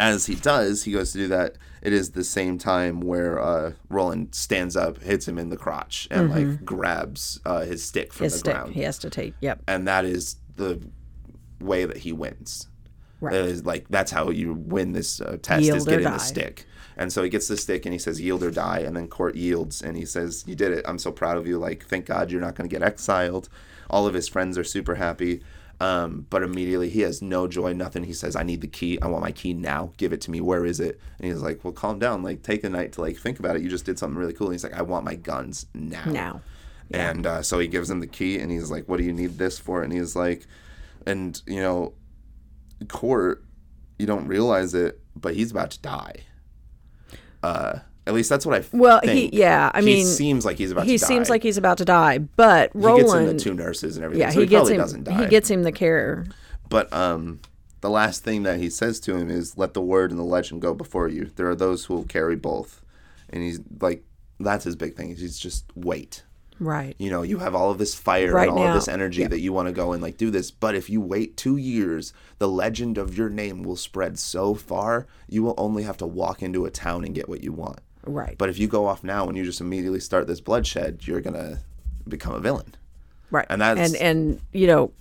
as 0.00 0.26
he 0.26 0.34
does, 0.34 0.84
he 0.84 0.92
goes 0.92 1.12
to 1.12 1.18
do 1.18 1.28
that. 1.28 1.56
It 1.82 1.92
is 1.92 2.10
the 2.10 2.24
same 2.24 2.58
time 2.58 3.00
where 3.00 3.40
uh, 3.40 3.72
Roland 3.88 4.34
stands 4.34 4.76
up, 4.76 5.02
hits 5.02 5.28
him 5.28 5.38
in 5.38 5.50
the 5.50 5.56
crotch, 5.56 6.08
and 6.10 6.30
like 6.30 6.64
grabs 6.64 7.40
uh, 7.46 7.60
his 7.60 7.84
stick 7.84 8.12
from 8.12 8.24
Mm-hmm. 8.24 8.24
His 8.24 8.32
the 8.34 8.38
stick. 8.38 8.54
ground 8.54 8.74
He 8.74 8.82
has 8.82 8.98
to 8.98 9.10
take. 9.10 9.34
Yep. 9.40 9.62
and 9.68 9.86
that 9.88 10.04
is 10.04 10.36
the 10.56 10.80
way 11.60 11.84
that 11.84 11.98
he 11.98 12.12
wins. 12.12 12.68
Right. 13.20 13.34
It 13.34 13.44
is 13.46 13.64
like 13.66 13.86
that's 13.88 14.10
how 14.10 14.30
you 14.30 14.54
win 14.54 14.92
this 14.92 15.20
uh, 15.20 15.36
test 15.42 15.62
Yield 15.64 15.76
is 15.76 15.84
getting 15.84 16.04
the 16.04 16.18
stick. 16.18 16.66
And 16.96 17.12
so 17.12 17.22
he 17.22 17.28
gets 17.30 17.48
the 17.48 17.56
stick 17.56 17.86
and 17.86 17.92
he 17.94 17.98
says 17.98 18.20
yield 18.20 18.42
or 18.42 18.50
die 18.50 18.80
and 18.80 18.94
then 18.96 19.08
Cort 19.08 19.34
yields 19.34 19.80
and 19.82 19.96
he 19.96 20.04
says 20.04 20.44
you 20.46 20.54
did 20.54 20.72
it. 20.72 20.84
I'm 20.88 20.98
so 20.98 21.10
proud 21.12 21.36
of 21.38 21.46
you. 21.46 21.58
Like 21.58 21.84
thank 21.86 22.06
God 22.06 22.30
you're 22.30 22.40
not 22.40 22.54
going 22.54 22.68
to 22.68 22.74
get 22.74 22.82
exiled. 22.82 23.48
All 23.88 24.06
of 24.06 24.14
his 24.14 24.28
friends 24.28 24.56
are 24.58 24.64
super 24.64 24.94
happy. 24.96 25.42
Um, 25.80 26.26
but 26.28 26.42
immediately 26.42 26.90
he 26.90 27.00
has 27.00 27.22
no 27.22 27.48
joy, 27.48 27.72
nothing. 27.72 28.04
He 28.04 28.12
says, 28.12 28.36
"I 28.36 28.42
need 28.42 28.60
the 28.60 28.68
key. 28.68 28.98
I 29.00 29.06
want 29.06 29.24
my 29.24 29.32
key 29.32 29.54
now. 29.54 29.92
Give 29.96 30.12
it 30.12 30.20
to 30.22 30.30
me. 30.30 30.40
Where 30.42 30.66
is 30.66 30.78
it?" 30.78 31.00
And 31.18 31.30
he's 31.30 31.40
like, 31.40 31.64
"Well, 31.64 31.72
calm 31.72 31.98
down. 31.98 32.22
Like, 32.22 32.42
take 32.42 32.64
a 32.64 32.68
night 32.68 32.92
to 32.92 33.00
like 33.00 33.16
think 33.16 33.38
about 33.38 33.56
it. 33.56 33.62
You 33.62 33.70
just 33.70 33.86
did 33.86 33.98
something 33.98 34.18
really 34.18 34.34
cool." 34.34 34.48
And 34.48 34.54
he's 34.54 34.62
like, 34.62 34.74
"I 34.74 34.82
want 34.82 35.06
my 35.06 35.14
guns 35.14 35.66
now." 35.72 36.04
Now. 36.04 36.42
Yeah. 36.90 37.10
And 37.10 37.26
uh, 37.26 37.42
so 37.42 37.58
he 37.58 37.66
gives 37.68 37.88
him 37.88 38.00
the 38.00 38.06
key, 38.06 38.38
and 38.38 38.50
he's 38.50 38.70
like, 38.70 38.88
"What 38.88 38.98
do 38.98 39.04
you 39.04 39.12
need 39.12 39.38
this 39.38 39.58
for?" 39.58 39.82
And 39.82 39.92
he's 39.92 40.14
like, 40.14 40.46
"And 41.06 41.40
you 41.46 41.60
know, 41.60 41.94
Cort, 42.88 43.42
you 43.98 44.06
don't 44.06 44.26
realize 44.26 44.74
it, 44.74 45.00
but 45.16 45.34
he's 45.34 45.50
about 45.50 45.70
to 45.70 45.80
die." 45.80 46.24
Uh, 47.42 47.78
at 48.10 48.14
least 48.14 48.28
that's 48.28 48.44
what 48.44 48.60
I 48.62 48.64
Well, 48.76 49.00
think. 49.00 49.32
he 49.32 49.38
yeah. 49.38 49.70
I 49.72 49.80
he 49.80 49.86
mean, 49.86 50.06
seems 50.06 50.44
like 50.44 50.58
he's 50.58 50.70
about 50.70 50.84
he 50.84 50.98
to 50.98 51.02
die. 51.02 51.06
seems 51.06 51.30
like 51.30 51.42
he's 51.42 51.56
about 51.56 51.78
to 51.78 51.84
die, 51.84 52.18
but 52.18 52.72
he 52.74 52.80
gets 52.80 52.98
him 53.00 53.06
Roland. 53.06 53.28
the 53.28 53.42
two 53.42 53.54
nurses 53.54 53.96
and 53.96 54.04
everything. 54.04 54.20
yeah, 54.20 54.30
so 54.30 54.40
he, 54.40 54.46
he, 54.46 54.50
gets 54.50 54.58
probably 54.60 54.74
him. 54.74 54.80
doesn't 54.80 55.04
die. 55.04 55.22
He 55.22 55.28
gets 55.28 55.48
him 55.50 55.62
the 55.62 55.72
care. 55.72 56.26
But 56.68 56.92
um, 56.92 57.40
the 57.80 57.90
last 57.90 58.22
thing 58.24 58.42
that 58.42 58.58
he 58.58 58.68
says 58.68 59.00
to 59.00 59.16
him 59.16 59.30
is, 59.30 59.56
"Let 59.56 59.74
the 59.74 59.80
word 59.82 60.10
and 60.10 60.20
the 60.20 60.24
legend 60.24 60.60
go 60.60 60.74
before 60.74 61.08
you. 61.08 61.30
There 61.36 61.48
are 61.48 61.54
those 61.56 61.86
who 61.86 61.94
will 61.94 62.04
carry 62.04 62.36
both." 62.36 62.82
And 63.30 63.42
he's 63.42 63.60
like, 63.80 64.04
that's 64.40 64.64
his 64.64 64.74
big 64.74 64.96
thing. 64.96 65.14
He's 65.14 65.38
just 65.38 65.64
wait. 65.76 66.24
Right. 66.58 66.94
You 66.98 67.10
know, 67.10 67.22
you 67.22 67.38
have 67.38 67.54
all 67.54 67.70
of 67.70 67.78
this 67.78 67.94
fire 67.94 68.32
Right 68.32 68.48
and 68.48 68.58
all 68.58 68.64
now, 68.64 68.68
of 68.70 68.74
this 68.74 68.88
energy 68.88 69.24
that 69.26 69.40
you 69.40 69.52
want 69.52 69.68
to 69.68 69.72
go 69.72 69.92
and 69.92 70.02
like 70.02 70.16
do 70.16 70.30
this. 70.30 70.50
But 70.50 70.74
if 70.74 70.90
you 70.90 71.00
wait 71.00 71.36
two 71.36 71.56
years, 71.56 72.12
the 72.38 72.48
legend 72.48 72.98
of 72.98 73.16
your 73.16 73.30
name 73.30 73.62
will 73.62 73.76
spread 73.76 74.18
so 74.18 74.54
far, 74.54 75.06
you 75.28 75.42
will 75.42 75.54
only 75.56 75.84
have 75.84 75.96
to 75.98 76.06
walk 76.06 76.42
into 76.42 76.66
a 76.66 76.70
town 76.70 77.04
and 77.04 77.14
get 77.14 77.28
what 77.28 77.42
you 77.42 77.52
want. 77.52 77.80
Right. 78.04 78.36
But 78.38 78.48
if 78.48 78.58
you 78.58 78.66
go 78.68 78.86
off 78.86 79.04
now 79.04 79.28
and 79.28 79.36
you 79.36 79.44
just 79.44 79.60
immediately 79.60 80.00
start 80.00 80.26
this 80.26 80.40
bloodshed, 80.40 81.00
you're 81.06 81.20
gonna 81.20 81.58
become 82.08 82.34
a 82.34 82.40
villain. 82.40 82.74
Right. 83.30 83.46
And 83.50 83.60
that's- 83.60 83.92
and 83.92 84.00
and 84.00 84.40
you 84.52 84.66
know, 84.66 84.92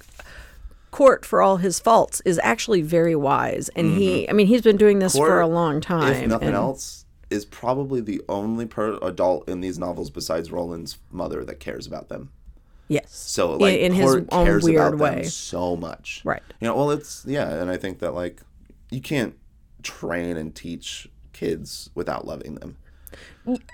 Cort, 0.92 1.24
for 1.24 1.42
all 1.42 1.58
his 1.58 1.80
faults, 1.80 2.20
is 2.26 2.40
actually 2.44 2.82
very 2.82 3.16
wise, 3.16 3.70
and 3.76 3.96
he. 3.96 4.22
Mm-hmm. 4.24 4.30
I 4.32 4.34
mean, 4.34 4.48
he's 4.48 4.64
been 4.64 4.76
doing 4.78 4.98
this 5.00 5.16
for 5.16 5.40
a 5.40 5.48
long 5.48 5.82
time. 5.82 6.14
If 6.24 6.28
nothing 6.28 6.48
and- 6.50 6.58
else, 6.58 7.06
is 7.30 7.46
probably 7.46 8.02
the 8.02 8.22
only 8.28 8.66
per- 8.66 8.98
adult 9.04 9.48
in 9.48 9.62
these 9.62 9.78
novels 9.78 10.10
besides 10.10 10.52
Roland's 10.52 10.98
mother 11.12 11.46
that 11.46 11.60
cares 11.60 11.86
about 11.86 12.10
them. 12.10 12.32
Yes. 12.88 13.16
So 13.16 13.54
like 13.56 13.78
in 13.78 13.94
his 13.94 14.06
Cort 14.10 14.26
own 14.32 14.46
cares 14.48 14.64
weird 14.64 14.96
about 14.96 14.98
way. 15.00 15.16
them 15.22 15.24
so 15.26 15.76
much. 15.76 16.22
Right. 16.26 16.42
You 16.60 16.68
know, 16.68 16.76
well 16.76 16.90
it's 16.90 17.24
yeah, 17.28 17.48
and 17.62 17.70
I 17.70 17.78
think 17.78 18.00
that 18.00 18.16
like 18.16 18.42
you 18.90 19.00
can't 19.00 19.36
train 19.84 20.38
and 20.38 20.56
teach 20.56 21.08
kids 21.32 21.92
without 21.94 22.26
loving 22.26 22.56
them. 22.56 22.78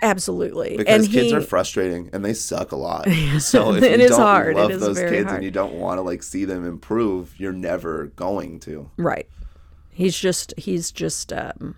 Absolutely. 0.01 0.77
Because 0.77 1.03
and 1.05 1.13
kids 1.13 1.31
he, 1.31 1.35
are 1.35 1.41
frustrating 1.41 2.09
and 2.13 2.23
they 2.23 2.33
suck 2.33 2.71
a 2.71 2.75
lot. 2.75 3.07
So 3.39 3.73
if 3.75 3.83
It 3.83 3.99
you 3.99 4.05
is 4.05 4.11
don't 4.11 4.19
hard. 4.21 4.55
Love 4.55 4.79
those 4.79 4.97
kids 4.99 5.25
hard. 5.25 5.35
and 5.37 5.43
you 5.43 5.51
don't 5.51 5.73
want 5.73 5.97
to 5.97 6.01
like 6.01 6.23
see 6.23 6.45
them 6.45 6.65
improve, 6.65 7.33
you're 7.39 7.51
never 7.51 8.07
going 8.15 8.59
to. 8.61 8.89
right. 8.97 9.27
He's 9.91 10.17
just 10.17 10.53
he's 10.57 10.91
just 10.91 11.31
um 11.33 11.75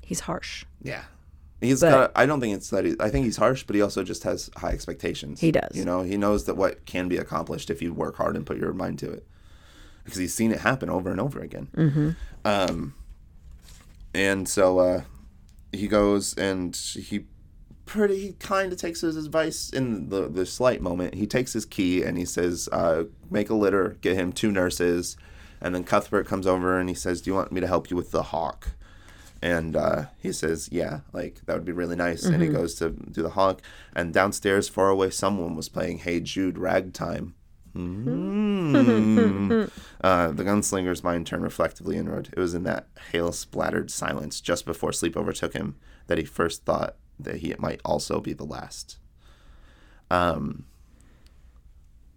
he's 0.00 0.20
harsh. 0.20 0.64
Yeah. 0.82 1.02
He's 1.60 1.80
But- 1.80 1.90
got. 1.90 2.12
I 2.16 2.26
don't 2.26 2.40
think 2.40 2.56
it's 2.56 2.70
that. 2.70 2.84
He, 2.84 2.94
I 2.98 3.08
think 3.10 3.24
he's 3.24 3.36
harsh, 3.36 3.62
but 3.64 3.76
he 3.76 3.82
also 3.82 4.02
just 4.02 4.24
has 4.24 4.50
high 4.56 4.70
expectations. 4.70 5.40
He 5.40 5.52
does. 5.52 5.74
You 5.76 5.84
know, 5.84 6.02
he 6.02 6.16
knows 6.16 6.44
that 6.46 6.56
what 6.56 6.84
can 6.86 7.08
be 7.08 7.16
accomplished 7.18 7.70
if 7.70 7.80
you 7.82 7.92
work 7.94 8.16
hard 8.16 8.34
and 8.36 8.44
put 8.46 8.58
your 8.58 8.72
mind 8.72 8.98
to 9.00 9.10
it, 9.12 9.26
because 10.04 10.18
he's 10.18 10.34
seen 10.34 10.50
it 10.50 10.60
happen 10.60 10.88
over 10.90 11.10
and 11.10 11.20
over 11.20 11.40
again. 11.40 11.68
Mm-hmm. 11.76 12.10
Um, 12.44 12.94
and 14.14 14.48
so 14.48 14.78
uh, 14.80 15.02
he 15.72 15.88
goes 15.88 16.34
and 16.34 16.76
he 16.76 17.26
pretty 17.86 18.18
he 18.18 18.32
kind 18.34 18.72
of 18.72 18.78
takes 18.78 19.00
his 19.00 19.16
advice 19.16 19.70
in 19.70 20.08
the 20.08 20.28
the 20.28 20.46
slight 20.46 20.80
moment. 20.80 21.14
He 21.14 21.26
takes 21.26 21.52
his 21.52 21.64
key 21.64 22.02
and 22.02 22.16
he 22.16 22.24
says, 22.24 22.68
uh, 22.72 23.04
"Make 23.30 23.50
a 23.50 23.54
litter, 23.54 23.96
get 24.00 24.16
him 24.16 24.32
two 24.32 24.52
nurses." 24.52 25.16
And 25.60 25.74
then 25.74 25.84
Cuthbert 25.84 26.26
comes 26.26 26.46
over 26.46 26.78
and 26.78 26.88
he 26.88 26.94
says, 26.94 27.20
"Do 27.22 27.30
you 27.30 27.34
want 27.34 27.52
me 27.52 27.60
to 27.60 27.66
help 27.66 27.90
you 27.90 27.96
with 27.96 28.10
the 28.10 28.24
hawk?" 28.24 28.70
And 29.40 29.74
uh, 29.74 30.04
he 30.18 30.32
says, 30.32 30.68
"Yeah, 30.70 31.00
like 31.12 31.40
that 31.46 31.54
would 31.54 31.64
be 31.64 31.72
really 31.72 31.96
nice." 31.96 32.24
And 32.24 32.42
he 32.42 32.48
goes 32.48 32.74
to 32.76 32.90
do 32.90 33.22
the 33.22 33.30
hawk. 33.30 33.60
And 33.94 34.14
downstairs, 34.14 34.68
far 34.68 34.88
away, 34.88 35.10
someone 35.10 35.56
was 35.56 35.68
playing 35.68 35.98
"Hey 35.98 36.20
Jude" 36.20 36.58
ragtime. 36.58 37.34
Mm. 37.74 39.70
uh, 40.02 40.32
the 40.32 40.44
gunslinger's 40.44 41.02
mind 41.02 41.26
turned 41.26 41.42
reflectively 41.42 41.96
inward. 41.96 42.28
It 42.32 42.38
was 42.38 42.54
in 42.54 42.64
that 42.64 42.86
hail 43.10 43.32
splattered 43.32 43.90
silence 43.90 44.40
just 44.40 44.66
before 44.66 44.92
sleep 44.92 45.16
overtook 45.16 45.54
him 45.54 45.76
that 46.06 46.18
he 46.18 46.24
first 46.24 46.64
thought 46.64 46.96
that 47.18 47.36
he 47.36 47.54
might 47.58 47.80
also 47.84 48.20
be 48.20 48.32
the 48.32 48.44
last. 48.44 48.98
Um, 50.10 50.66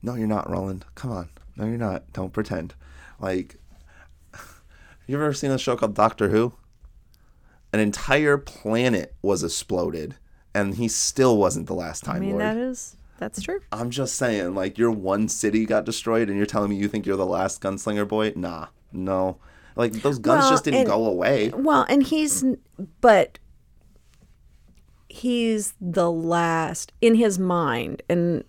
no, 0.01 0.15
you're 0.15 0.27
not, 0.27 0.49
Roland. 0.49 0.85
Come 0.95 1.11
on. 1.11 1.29
No, 1.55 1.65
you're 1.65 1.77
not. 1.77 2.11
Don't 2.11 2.33
pretend. 2.33 2.73
Like, 3.19 3.55
you 5.07 5.15
ever 5.15 5.33
seen 5.33 5.51
a 5.51 5.57
show 5.57 5.75
called 5.75 5.95
Doctor 5.95 6.29
Who? 6.29 6.53
An 7.71 7.79
entire 7.79 8.37
planet 8.37 9.15
was 9.21 9.43
exploded, 9.43 10.15
and 10.53 10.75
he 10.75 10.87
still 10.87 11.37
wasn't 11.37 11.67
the 11.67 11.73
last 11.73 12.03
time 12.03 12.17
I 12.17 12.19
mean 12.19 12.29
lord. 12.31 12.41
that 12.41 12.57
is 12.57 12.95
that's 13.17 13.41
true. 13.41 13.59
I'm 13.71 13.89
just 13.89 14.15
saying, 14.15 14.55
like, 14.55 14.77
your 14.77 14.91
one 14.91 15.27
city 15.27 15.65
got 15.65 15.85
destroyed, 15.85 16.27
and 16.29 16.37
you're 16.37 16.45
telling 16.45 16.69
me 16.69 16.75
you 16.75 16.87
think 16.87 17.05
you're 17.05 17.17
the 17.17 17.25
last 17.25 17.61
gunslinger 17.61 18.07
boy? 18.07 18.33
Nah, 18.35 18.67
no. 18.91 19.37
Like, 19.75 19.93
those 19.93 20.19
guns 20.19 20.43
Well, 20.43 20.51
just 20.51 20.63
didn't 20.65 20.81
and- 20.81 20.87
go 20.89 21.05
away. 21.05 21.49
Well, 21.53 21.85
and 21.89 22.03
he's 22.03 22.43
but 23.01 23.39
he's 25.09 25.73
the 25.79 26.11
last 26.11 26.91
in 27.01 27.15
his 27.15 27.39
mind 27.39 28.01
and 28.09 28.43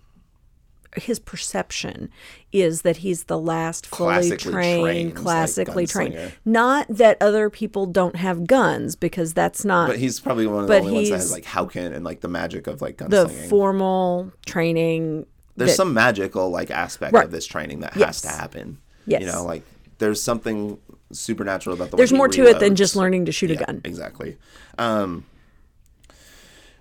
his 0.95 1.19
perception 1.19 2.09
is 2.51 2.81
that 2.83 2.97
he's 2.97 3.25
the 3.25 3.37
last 3.37 3.85
fully 3.87 4.13
Classically 4.13 4.51
trained, 4.51 4.83
trained, 4.83 5.13
like, 5.15 5.23
classically 5.23 5.85
trained. 5.87 6.31
Not 6.45 6.87
that 6.89 7.17
other 7.21 7.49
people 7.49 7.85
don't 7.85 8.15
have 8.15 8.47
guns 8.47 8.95
because 8.95 9.33
that's 9.33 9.65
not 9.65 9.89
But 9.89 9.99
he's 9.99 10.19
probably 10.19 10.47
one 10.47 10.63
of 10.63 10.67
the 10.69 10.79
only 10.79 10.93
ones 10.93 11.09
that 11.09 11.15
has, 11.17 11.31
like, 11.31 11.45
Hauken 11.45 11.93
and, 11.93 12.03
like, 12.05 12.21
the 12.21 12.27
magic 12.27 12.67
of, 12.67 12.81
like, 12.81 12.97
the 12.97 13.27
formal 13.27 14.31
training. 14.45 15.25
there's 15.55 15.71
that- 15.71 15.75
some 15.77 15.93
magical, 15.93 16.49
like, 16.49 16.69
aspect 16.71 17.13
Right. 17.13 17.25
of 17.25 17.31
this 17.31 17.45
training 17.45 17.79
that 17.81 17.95
Yes. 17.95 18.21
has 18.23 18.31
to 18.33 18.37
happen. 18.39 18.77
Yes. 19.07 19.21
You 19.21 19.27
know, 19.27 19.43
like, 19.43 19.63
there's 19.97 20.21
something 20.21 20.77
supernatural 21.11 21.75
about 21.75 21.89
the 21.91 21.97
There's 21.97 22.11
he 22.11 22.17
more 22.17 22.27
to 22.27 22.45
it 22.47 22.59
than 22.59 22.75
just 22.75 22.95
learning 22.95 23.25
to 23.25 23.31
shoot 23.31 23.49
Yeah, 23.49 23.61
a 23.61 23.65
gun. 23.65 23.81
Exactly. 23.83 24.37
Um, 24.77 25.25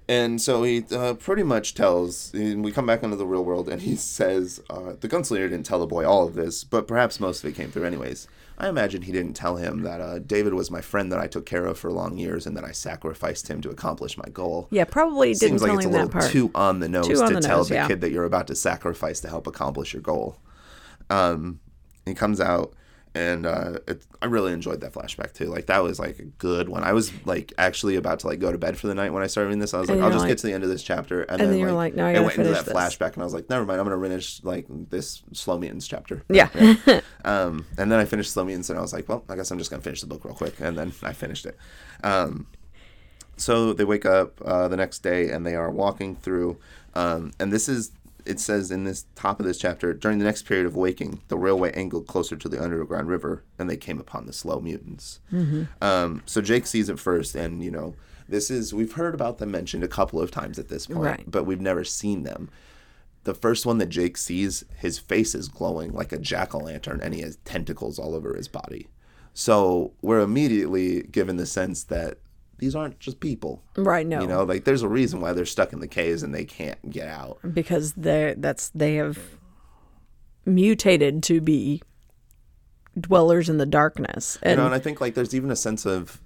and 0.08 0.40
so 0.40 0.62
he 0.62 0.84
uh, 0.92 1.14
pretty 1.14 1.42
much 1.42 1.74
tells, 1.74 2.32
and 2.34 2.64
we 2.64 2.72
come 2.72 2.86
back 2.86 3.02
into 3.02 3.16
the 3.16 3.26
real 3.26 3.44
world, 3.44 3.68
and 3.68 3.82
he 3.82 3.96
says, 3.96 4.60
uh, 4.70 4.94
the 5.00 5.08
gunslinger 5.08 5.48
didn't 5.48 5.66
tell 5.66 5.80
the 5.80 5.86
boy 5.86 6.06
all 6.06 6.26
of 6.26 6.34
this, 6.34 6.64
but 6.64 6.86
perhaps 6.86 7.20
most 7.20 7.42
of 7.42 7.50
it 7.50 7.56
came 7.56 7.70
through 7.70 7.84
anyways. 7.84 8.28
I 8.58 8.68
imagine 8.68 9.02
he 9.02 9.12
didn't 9.12 9.34
tell 9.34 9.56
him 9.56 9.82
that 9.82 10.00
uh, 10.00 10.18
David 10.18 10.54
was 10.54 10.70
my 10.70 10.80
friend 10.80 11.12
that 11.12 11.18
I 11.18 11.26
took 11.26 11.44
care 11.44 11.66
of 11.66 11.78
for 11.78 11.92
long 11.92 12.16
years 12.16 12.46
and 12.46 12.56
that 12.56 12.64
I 12.64 12.72
sacrificed 12.72 13.48
him 13.48 13.60
to 13.60 13.68
accomplish 13.68 14.16
my 14.16 14.28
goal. 14.32 14.66
Yeah, 14.70 14.84
probably 14.84 15.34
didn't 15.34 15.58
Seems 15.58 15.60
tell 15.60 15.68
like 15.68 15.78
it's 15.78 15.86
a 15.86 15.90
little 15.90 16.08
that 16.08 16.20
part. 16.20 16.30
too 16.30 16.50
on 16.54 16.80
the 16.80 16.88
nose 16.88 17.06
Too 17.06 17.20
on 17.20 17.28
to 17.28 17.34
the 17.34 17.40
tell 17.42 17.58
nose, 17.58 17.68
the 17.68 17.74
yeah. 17.74 17.86
kid 17.86 18.00
that 18.00 18.12
you're 18.12 18.24
about 18.24 18.46
to 18.46 18.54
sacrifice 18.54 19.20
to 19.20 19.28
help 19.28 19.46
accomplish 19.46 19.92
your 19.92 20.00
goal. 20.00 20.38
Um, 21.10 21.60
he 22.06 22.14
comes 22.14 22.40
out, 22.40 22.72
and 23.16 23.46
uh, 23.46 23.78
it, 23.88 24.04
I 24.20 24.26
really 24.26 24.52
enjoyed 24.52 24.82
that 24.82 24.92
flashback 24.92 25.32
too. 25.32 25.46
Like 25.46 25.66
that 25.66 25.82
was 25.82 25.98
like 25.98 26.18
a 26.18 26.24
good 26.24 26.68
one. 26.68 26.84
I 26.84 26.92
was 26.92 27.10
like 27.24 27.54
actually 27.56 27.96
about 27.96 28.18
to 28.20 28.26
like 28.26 28.40
go 28.40 28.52
to 28.52 28.58
bed 28.58 28.76
for 28.76 28.88
the 28.88 28.94
night 28.94 29.10
when 29.10 29.22
I 29.22 29.26
started 29.26 29.48
reading 29.48 29.60
this. 29.60 29.72
I 29.72 29.80
was 29.80 29.88
like, 29.88 30.00
I'll 30.00 30.10
just 30.10 30.20
like- 30.20 30.28
get 30.28 30.38
to 30.38 30.46
the 30.46 30.52
end 30.52 30.64
of 30.64 30.68
this 30.68 30.82
chapter, 30.82 31.22
and, 31.22 31.40
then 31.40 31.50
then 31.50 31.58
you're 31.58 31.72
like, 31.72 31.94
like, 31.94 31.94
"No, 31.94 32.06
I 32.06 32.12
gotta 32.12 32.26
went 32.26 32.36
into 32.36 32.50
that 32.50 32.66
this." 32.66 32.74
flashback, 32.74 33.14
and 33.14 33.22
I 33.22 33.24
was 33.24 33.32
like, 33.32 33.48
never 33.48 33.64
mind, 33.64 33.80
I'm 33.80 33.88
gonna 33.88 34.02
finish 34.02 34.44
like 34.44 34.66
this 34.68 35.22
slow 35.32 35.58
mutants 35.58 35.86
chapter. 35.86 36.22
Yeah. 36.28 36.50
Um, 37.24 37.66
and 37.76 37.90
then 37.90 37.98
I 37.98 38.04
finished 38.04 38.30
Slow 38.32 38.44
Mutants, 38.44 38.70
and 38.70 38.78
I 38.78 38.82
was 38.82 38.92
like, 38.92 39.08
well, 39.08 39.24
I 39.28 39.34
guess 39.34 39.50
I'm 39.50 39.58
just 39.58 39.68
gonna 39.68 39.82
finish 39.82 40.00
the 40.00 40.06
book 40.06 40.24
real 40.24 40.34
quick, 40.34 40.60
and 40.60 40.78
then 40.78 40.92
I 41.02 41.12
finished 41.12 41.44
it. 41.44 41.56
Um, 42.04 42.46
so 43.36 43.72
they 43.72 43.82
wake 43.84 44.06
up 44.06 44.40
uh, 44.44 44.68
the 44.68 44.76
next 44.76 45.00
day, 45.00 45.30
and 45.30 45.44
they 45.44 45.56
are 45.56 45.68
walking 45.68 46.14
through, 46.14 46.58
um, 46.94 47.32
and 47.40 47.52
this 47.52 47.68
is. 47.68 47.90
It 48.26 48.40
says 48.40 48.70
in 48.70 48.84
this 48.84 49.06
top 49.14 49.38
of 49.40 49.46
this 49.46 49.58
chapter, 49.58 49.94
during 49.94 50.18
the 50.18 50.24
next 50.24 50.42
period 50.42 50.66
of 50.66 50.76
waking, 50.76 51.20
the 51.28 51.36
railway 51.38 51.72
angled 51.72 52.06
closer 52.06 52.36
to 52.36 52.48
the 52.48 52.62
underground 52.62 53.08
river, 53.08 53.44
and 53.58 53.70
they 53.70 53.76
came 53.76 54.00
upon 54.00 54.26
the 54.26 54.32
slow 54.32 54.60
mutants. 54.60 55.20
Um, 55.80 56.22
so 56.26 56.40
Jake 56.40 56.66
sees 56.66 56.88
it 56.88 56.98
first, 56.98 57.34
and 57.34 57.62
you 57.62 57.70
know, 57.70 57.94
this 58.28 58.50
is 58.50 58.74
we've 58.74 58.92
heard 58.92 59.14
about 59.14 59.38
them 59.38 59.50
mentioned 59.50 59.84
a 59.84 59.88
couple 59.88 60.20
of 60.20 60.30
times 60.30 60.58
at 60.58 60.68
this 60.68 60.86
point, 60.86 60.98
Right. 61.00 61.24
but 61.30 61.44
we've 61.44 61.60
never 61.60 61.84
seen 61.84 62.22
them 62.24 62.50
the 63.24 63.34
first 63.34 63.66
one 63.66 63.78
that 63.78 63.88
Jake 63.88 64.16
sees, 64.16 64.64
his 64.76 65.00
face 65.00 65.34
is 65.34 65.48
glowing 65.48 65.92
like 65.92 66.12
a 66.12 66.18
jack 66.18 66.54
o' 66.54 66.58
lantern 66.58 67.00
and 67.02 67.12
he 67.12 67.22
has 67.22 67.38
tentacles 67.44 67.98
all 67.98 68.14
over 68.14 68.34
his 68.36 68.46
body. 68.46 68.86
So 69.34 69.94
we're 70.00 70.20
immediately 70.20 71.02
given 71.02 71.36
the 71.36 71.44
sense 71.44 71.82
that 71.84 72.18
these 72.58 72.74
aren't 72.74 72.98
just 73.00 73.20
people. 73.20 73.62
right, 73.76 74.06
no. 74.06 74.20
You 74.22 74.26
know, 74.26 74.44
like 74.44 74.64
there's 74.64 74.82
a 74.82 74.88
reason 74.88 75.20
why 75.20 75.32
they're 75.32 75.44
stuck 75.46 75.72
in 75.72 75.80
the 75.80 75.88
caves 75.88 76.22
and 76.22 76.34
they 76.34 76.44
can't 76.44 76.90
get 76.90 77.08
out. 77.08 77.38
because 77.52 77.92
they 77.94 78.34
that's 78.38 78.70
they 78.70 78.94
have 78.96 79.18
mutated 80.44 81.22
to 81.24 81.40
be 81.40 81.82
dwellers 82.98 83.48
in 83.48 83.58
the 83.58 83.66
darkness 83.66 84.38
You 84.44 84.56
know, 84.56 84.64
and 84.66 84.74
I 84.74 84.78
think 84.78 85.00
like 85.00 85.14
there's 85.14 85.34
even 85.34 85.50
a 85.50 85.56
sense 85.56 85.84
of 85.84 86.20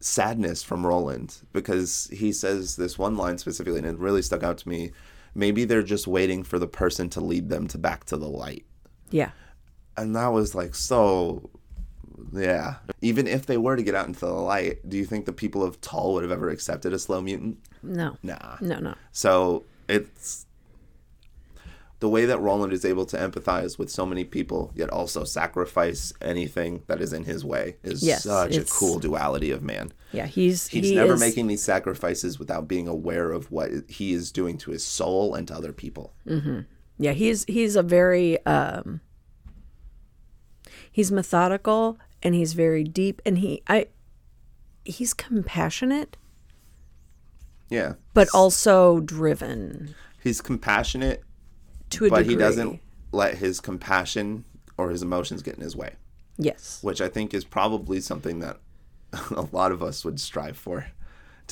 sadness 0.00 0.62
from 0.62 0.84
Roland 0.84 1.38
because 1.52 2.08
he 2.12 2.32
says 2.32 2.76
this 2.76 2.98
one 2.98 3.16
line 3.16 3.38
specifically 3.38 3.78
and 3.78 3.86
it 3.86 3.98
really 3.98 4.20
stuck 4.22 4.42
out 4.42 4.58
to 4.58 4.68
me. 4.68 4.90
Maybe 5.34 5.64
they're 5.64 5.82
just 5.82 6.06
waiting 6.06 6.42
for 6.42 6.58
the 6.58 6.66
person 6.66 7.08
to 7.10 7.20
lead 7.20 7.48
them 7.48 7.66
to 7.68 7.78
back 7.78 8.04
to 8.06 8.16
the 8.16 8.28
light. 8.28 8.66
yeah 9.10 9.30
and 9.96 10.16
that 10.16 10.28
was 10.28 10.54
like 10.54 10.74
so 10.74 11.50
yeah. 12.32 12.76
Even 13.00 13.26
if 13.26 13.46
they 13.46 13.56
were 13.56 13.76
to 13.76 13.82
get 13.82 13.94
out 13.94 14.06
into 14.06 14.20
the 14.20 14.32
light 14.32 14.88
do 14.88 14.96
you 14.96 15.04
think 15.04 15.26
the 15.26 15.32
people 15.32 15.62
of 15.62 15.80
Tull 15.80 16.14
would 16.14 16.22
have 16.22 16.32
ever 16.32 16.50
accepted 16.50 16.92
a 16.92 16.98
slow 16.98 17.20
mutant? 17.20 17.58
No. 17.82 18.16
Nah. 18.22 18.56
No 18.60 18.78
no. 18.78 18.94
So 19.12 19.64
it's 19.88 20.46
the 22.00 22.08
way 22.08 22.24
that 22.24 22.40
Roland 22.40 22.72
is 22.72 22.84
able 22.84 23.06
to 23.06 23.16
empathize 23.16 23.78
with 23.78 23.88
so 23.88 24.04
many 24.04 24.24
people 24.24 24.72
yet 24.74 24.90
also 24.90 25.22
sacrifice 25.22 26.12
anything 26.20 26.82
that 26.88 27.00
is 27.00 27.12
in 27.12 27.22
his 27.24 27.44
way 27.44 27.76
is 27.84 28.02
Yes, 28.02 28.24
such 28.24 28.56
a 28.56 28.64
cool 28.64 28.98
duality 28.98 29.52
of 29.52 29.62
man. 29.62 29.92
Yeah 30.12 30.26
he's 30.26 30.66
he's 30.66 30.88
he 30.88 30.96
never 30.96 31.14
is, 31.14 31.20
making 31.20 31.46
these 31.46 31.62
sacrifices 31.62 32.40
without 32.40 32.66
being 32.66 32.88
aware 32.88 33.30
of 33.30 33.52
what 33.52 33.70
he 33.88 34.12
is 34.12 34.32
doing 34.32 34.58
to 34.58 34.72
his 34.72 34.84
soul 34.84 35.34
and 35.36 35.46
to 35.48 35.54
other 35.54 35.72
people. 35.72 36.12
Yeah 36.98 37.12
he's 37.12 37.44
he's 37.44 37.76
a 37.76 37.84
very 37.84 38.44
um 38.46 39.00
he's 40.90 41.12
methodical 41.12 41.98
and 42.22 42.34
he's 42.34 42.52
very 42.52 42.84
deep 42.84 43.20
and 43.24 43.38
he 43.38 43.62
i 43.68 43.86
he's 44.84 45.14
compassionate. 45.14 46.16
Yeah. 47.68 47.94
But 48.14 48.28
also 48.34 49.00
driven. 49.00 49.94
He's 50.22 50.40
compassionate 50.40 51.22
to 51.90 52.04
a 52.04 52.08
degree. 52.08 52.10
but 52.10 52.18
degree. 52.18 52.34
he 52.34 52.38
doesn't 52.38 52.80
let 53.12 53.38
his 53.38 53.60
compassion 53.60 54.44
or 54.76 54.90
his 54.90 55.02
emotions 55.02 55.42
get 55.42 55.54
in 55.54 55.60
his 55.60 55.76
way, 55.76 55.94
yes. 56.38 56.78
Which 56.82 57.00
I 57.00 57.08
think 57.08 57.34
is 57.34 57.44
probably 57.44 58.00
something 58.00 58.40
that 58.40 58.58
a 59.30 59.46
lot 59.52 59.72
of 59.72 59.82
us 59.82 60.04
would 60.04 60.18
strive 60.20 60.56
for 60.56 60.86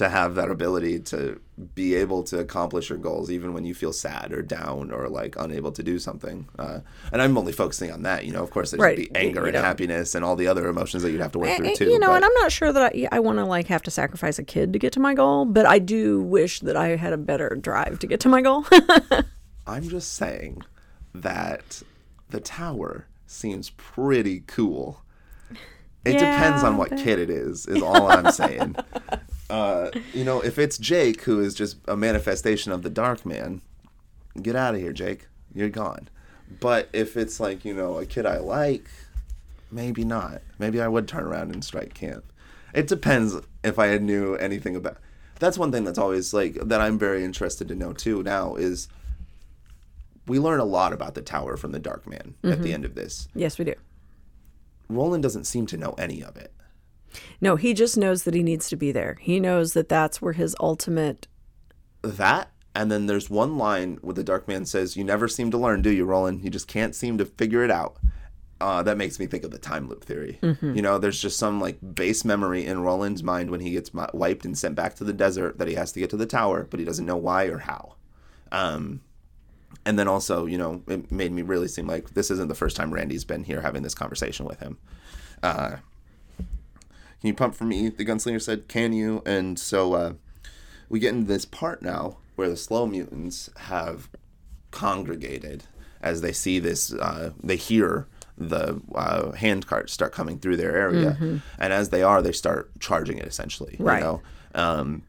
to 0.00 0.08
have 0.08 0.34
that 0.34 0.50
ability 0.50 0.98
to 0.98 1.38
be 1.74 1.94
able 1.94 2.22
to 2.22 2.38
accomplish 2.38 2.88
your 2.88 2.96
goals 2.98 3.30
even 3.30 3.52
when 3.52 3.66
you 3.66 3.74
feel 3.74 3.92
sad 3.92 4.32
or 4.32 4.40
down 4.40 4.90
or 4.90 5.08
like 5.10 5.36
unable 5.38 5.70
to 5.70 5.82
do 5.82 5.98
something. 5.98 6.48
Uh, 6.58 6.80
and 7.12 7.20
I'm 7.20 7.36
only 7.36 7.52
focusing 7.52 7.92
on 7.92 8.02
that. 8.04 8.24
You 8.24 8.32
know, 8.32 8.42
of 8.42 8.50
course, 8.50 8.70
there's 8.70 8.80
Right. 8.80 8.96
the 8.96 9.10
anger 9.14 9.40
You 9.42 9.46
and 9.48 9.54
know. 9.56 9.60
happiness 9.60 10.14
and 10.14 10.24
all 10.24 10.36
the 10.36 10.46
other 10.46 10.68
emotions 10.68 11.02
that 11.02 11.10
you'd 11.10 11.20
have 11.20 11.32
to 11.32 11.38
work 11.38 11.50
Eh, 11.50 11.56
through 11.58 11.74
too. 11.74 11.84
you 11.90 11.98
know, 11.98 12.06
but- 12.08 12.16
and 12.16 12.24
I'm 12.24 12.32
not 12.40 12.50
sure 12.50 12.72
that 12.72 12.82
I, 12.94 13.08
I 13.12 13.20
want 13.20 13.36
to 13.40 13.44
like 13.44 13.66
have 13.66 13.82
to 13.82 13.90
sacrifice 13.90 14.38
a 14.38 14.42
kid 14.42 14.72
to 14.72 14.78
get 14.78 14.94
to 14.94 15.00
my 15.00 15.12
goal, 15.12 15.44
but 15.44 15.66
I 15.66 15.78
do 15.78 16.22
wish 16.22 16.60
that 16.60 16.76
I 16.76 16.96
had 16.96 17.12
a 17.12 17.18
better 17.18 17.50
drive 17.60 17.98
to 17.98 18.06
get 18.06 18.20
to 18.20 18.28
my 18.30 18.40
goal. 18.40 18.64
I'm 19.66 19.86
just 19.86 20.14
saying 20.14 20.62
that 21.14 21.82
the 22.30 22.40
tower 22.40 23.06
seems 23.26 23.68
pretty 23.70 24.40
cool. 24.46 25.02
It 26.06 26.14
depends 26.14 26.64
on 26.64 26.78
what 26.78 26.88
but- 26.88 27.00
kid 27.00 27.18
it 27.18 27.28
is, 27.28 27.66
is 27.66 27.82
all 27.82 28.10
I'm 28.10 28.32
saying. 28.32 28.76
uh, 29.50 29.90
you 30.12 30.24
know, 30.24 30.40
if 30.40 30.58
it's 30.58 30.78
Jake, 30.78 31.22
who 31.22 31.40
is 31.40 31.54
just 31.54 31.78
a 31.88 31.96
manifestation 31.96 32.72
of 32.72 32.82
the 32.82 32.90
Dark 32.90 33.26
Man, 33.26 33.60
get 34.40 34.56
out 34.56 34.74
of 34.74 34.80
here, 34.80 34.92
Jake. 34.92 35.26
You're 35.54 35.68
gone. 35.68 36.08
But 36.60 36.88
if 36.92 37.16
it's 37.16 37.40
like, 37.40 37.64
you 37.64 37.74
know, 37.74 37.98
a 37.98 38.06
kid 38.06 38.26
I 38.26 38.38
like, 38.38 38.88
maybe 39.70 40.04
not. 40.04 40.42
Maybe 40.58 40.80
I 40.80 40.88
would 40.88 41.06
turn 41.06 41.24
around 41.24 41.52
and 41.52 41.64
strike 41.64 41.94
camp. 41.94 42.24
It 42.74 42.86
depends 42.86 43.36
if 43.64 43.78
I 43.78 43.96
knew 43.98 44.34
anything 44.36 44.76
about. 44.76 44.98
That's 45.38 45.58
one 45.58 45.72
thing 45.72 45.84
that's 45.84 45.98
always 45.98 46.32
like 46.34 46.54
that 46.54 46.80
I'm 46.80 46.98
very 46.98 47.24
interested 47.24 47.66
to 47.68 47.74
know 47.74 47.92
too 47.92 48.22
now 48.22 48.54
is 48.56 48.88
we 50.26 50.38
learn 50.38 50.60
a 50.60 50.64
lot 50.64 50.92
about 50.92 51.14
the 51.14 51.22
tower 51.22 51.56
from 51.56 51.72
the 51.72 51.78
Dark 51.78 52.06
Man 52.06 52.34
at 52.44 52.62
the 52.62 52.72
end 52.72 52.84
of 52.84 52.94
this. 52.94 53.26
yes, 53.34 53.58
we 53.58 53.64
do. 53.64 53.74
Roland 54.88 55.22
doesn't 55.22 55.44
seem 55.44 55.66
to 55.66 55.76
know 55.76 55.94
any 55.98 56.22
of 56.22 56.36
it. 56.36 56.52
No, 57.40 57.56
he 57.56 57.74
just 57.74 57.96
knows 57.96 58.24
that 58.24 58.34
he 58.34 58.42
needs 58.42 58.68
to 58.68 58.76
be 58.76 58.92
there. 58.92 59.18
He 59.20 59.40
knows 59.40 59.72
that 59.72 59.88
that's 59.88 60.22
where 60.22 60.32
his 60.32 60.54
ultimate. 60.60 61.26
That 62.02 62.50
and 62.74 62.90
then 62.90 63.06
there's 63.06 63.28
one 63.28 63.58
line 63.58 63.98
where 64.00 64.14
the 64.14 64.24
Dark 64.24 64.46
Man 64.46 64.64
says, 64.64 64.96
"You 64.96 65.04
never 65.04 65.28
seem 65.28 65.50
to 65.50 65.58
learn, 65.58 65.82
do 65.82 65.90
you, 65.90 66.04
Roland? 66.04 66.44
You 66.44 66.50
just 66.50 66.68
can't 66.68 66.94
seem 66.94 67.18
to 67.18 67.24
figure 67.24 67.64
it 67.64 67.70
out." 67.70 67.96
Uh, 68.60 68.82
that 68.82 68.98
makes 68.98 69.18
me 69.18 69.26
think 69.26 69.42
of 69.42 69.50
the 69.50 69.58
time 69.58 69.88
loop 69.88 70.04
theory. 70.04 70.38
You 70.74 70.82
know, 70.82 70.98
there's 70.98 71.20
just 71.20 71.38
some 71.38 71.60
like 71.60 71.78
base 71.94 72.24
memory 72.26 72.66
in 72.66 72.82
Roland's 72.82 73.22
mind 73.22 73.50
when 73.50 73.60
he 73.60 73.70
gets 73.70 73.90
wiped 74.12 74.44
and 74.44 74.56
sent 74.56 74.74
back 74.74 74.94
to 74.96 75.04
the 75.04 75.14
desert 75.14 75.58
that 75.58 75.66
he 75.66 75.74
has 75.74 75.92
to 75.92 76.00
get 76.00 76.10
to 76.10 76.16
the 76.16 76.26
tower, 76.26 76.66
but 76.70 76.78
he 76.78 76.84
doesn't 76.84 77.06
know 77.06 77.16
why 77.16 77.44
or 77.44 77.58
how. 77.58 77.96
Um, 78.52 79.00
and 79.86 79.98
then 79.98 80.08
also, 80.08 80.44
you 80.44 80.58
know, 80.58 80.82
it 80.88 81.10
made 81.10 81.32
me 81.32 81.40
really 81.42 81.68
seem 81.68 81.86
like 81.86 82.10
this 82.10 82.30
isn't 82.30 82.48
the 82.48 82.54
first 82.54 82.76
time 82.76 82.92
Randy's 82.92 83.24
been 83.24 83.44
here 83.44 83.62
having 83.62 83.82
this 83.82 83.94
conversation 83.94 84.44
with 84.44 84.60
him. 84.60 84.76
Uh, 85.42 85.76
can 87.20 87.28
you 87.28 87.34
pump 87.34 87.54
for 87.54 87.64
me? 87.64 87.88
The 87.88 88.04
gunslinger 88.04 88.40
said, 88.40 88.68
"Can 88.68 88.92
you?" 88.92 89.22
And 89.26 89.58
so 89.58 89.94
uh, 89.94 90.12
we 90.88 90.98
get 91.00 91.14
into 91.14 91.26
this 91.26 91.44
part 91.44 91.82
now 91.82 92.18
where 92.36 92.48
the 92.48 92.56
slow 92.56 92.86
mutants 92.86 93.50
have 93.56 94.08
congregated 94.70 95.64
as 96.00 96.22
they 96.22 96.32
see 96.32 96.58
this. 96.58 96.92
Uh, 96.92 97.32
they 97.42 97.56
hear 97.56 98.06
the 98.38 98.80
uh, 98.94 99.32
hand 99.32 99.66
carts 99.66 99.92
start 99.92 100.12
coming 100.12 100.38
through 100.38 100.56
their 100.56 100.74
area, 100.74 101.40
and 101.58 101.72
as 101.72 101.90
they 101.90 102.02
are, 102.02 102.22
they 102.22 102.32
start 102.32 102.70
charging 102.80 103.18
it 103.18 103.26
essentially. 103.26 103.76
Right. 103.78 103.98
You 103.98 104.04
know. 104.04 104.22
Um, 104.54 105.02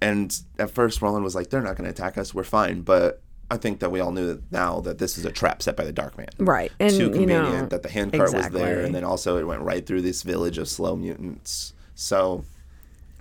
and 0.00 0.38
at 0.58 0.70
first, 0.70 1.00
Roland 1.00 1.24
was 1.24 1.34
like, 1.34 1.48
"They're 1.48 1.62
not 1.62 1.76
going 1.76 1.84
to 1.84 1.90
attack 1.90 2.18
us. 2.18 2.34
We're 2.34 2.44
fine." 2.44 2.82
But 2.82 3.22
I 3.50 3.56
think 3.56 3.80
that 3.80 3.90
we 3.90 4.00
all 4.00 4.12
knew 4.12 4.26
that 4.26 4.52
now 4.52 4.80
that 4.80 4.98
this 4.98 5.16
is 5.16 5.24
a 5.24 5.32
trap 5.32 5.62
set 5.62 5.74
by 5.76 5.84
the 5.84 5.92
Dark 5.92 6.18
Man. 6.18 6.28
Right. 6.38 6.70
And, 6.78 6.90
Too 6.90 7.04
you 7.04 7.10
convenient 7.10 7.52
know, 7.52 7.66
that 7.66 7.82
the 7.82 7.88
hand 7.88 8.12
cart 8.12 8.32
was 8.34 8.48
there, 8.50 8.80
and 8.84 8.94
then 8.94 9.04
also 9.04 9.38
it 9.38 9.46
went 9.46 9.62
right 9.62 9.84
through 9.86 10.02
this 10.02 10.22
village 10.22 10.58
of 10.58 10.68
slow 10.68 10.96
mutants. 10.96 11.72
So 11.94 12.44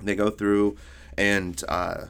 they 0.03 0.15
go 0.15 0.29
through, 0.29 0.77
and 1.17 1.61
uh, 1.69 2.05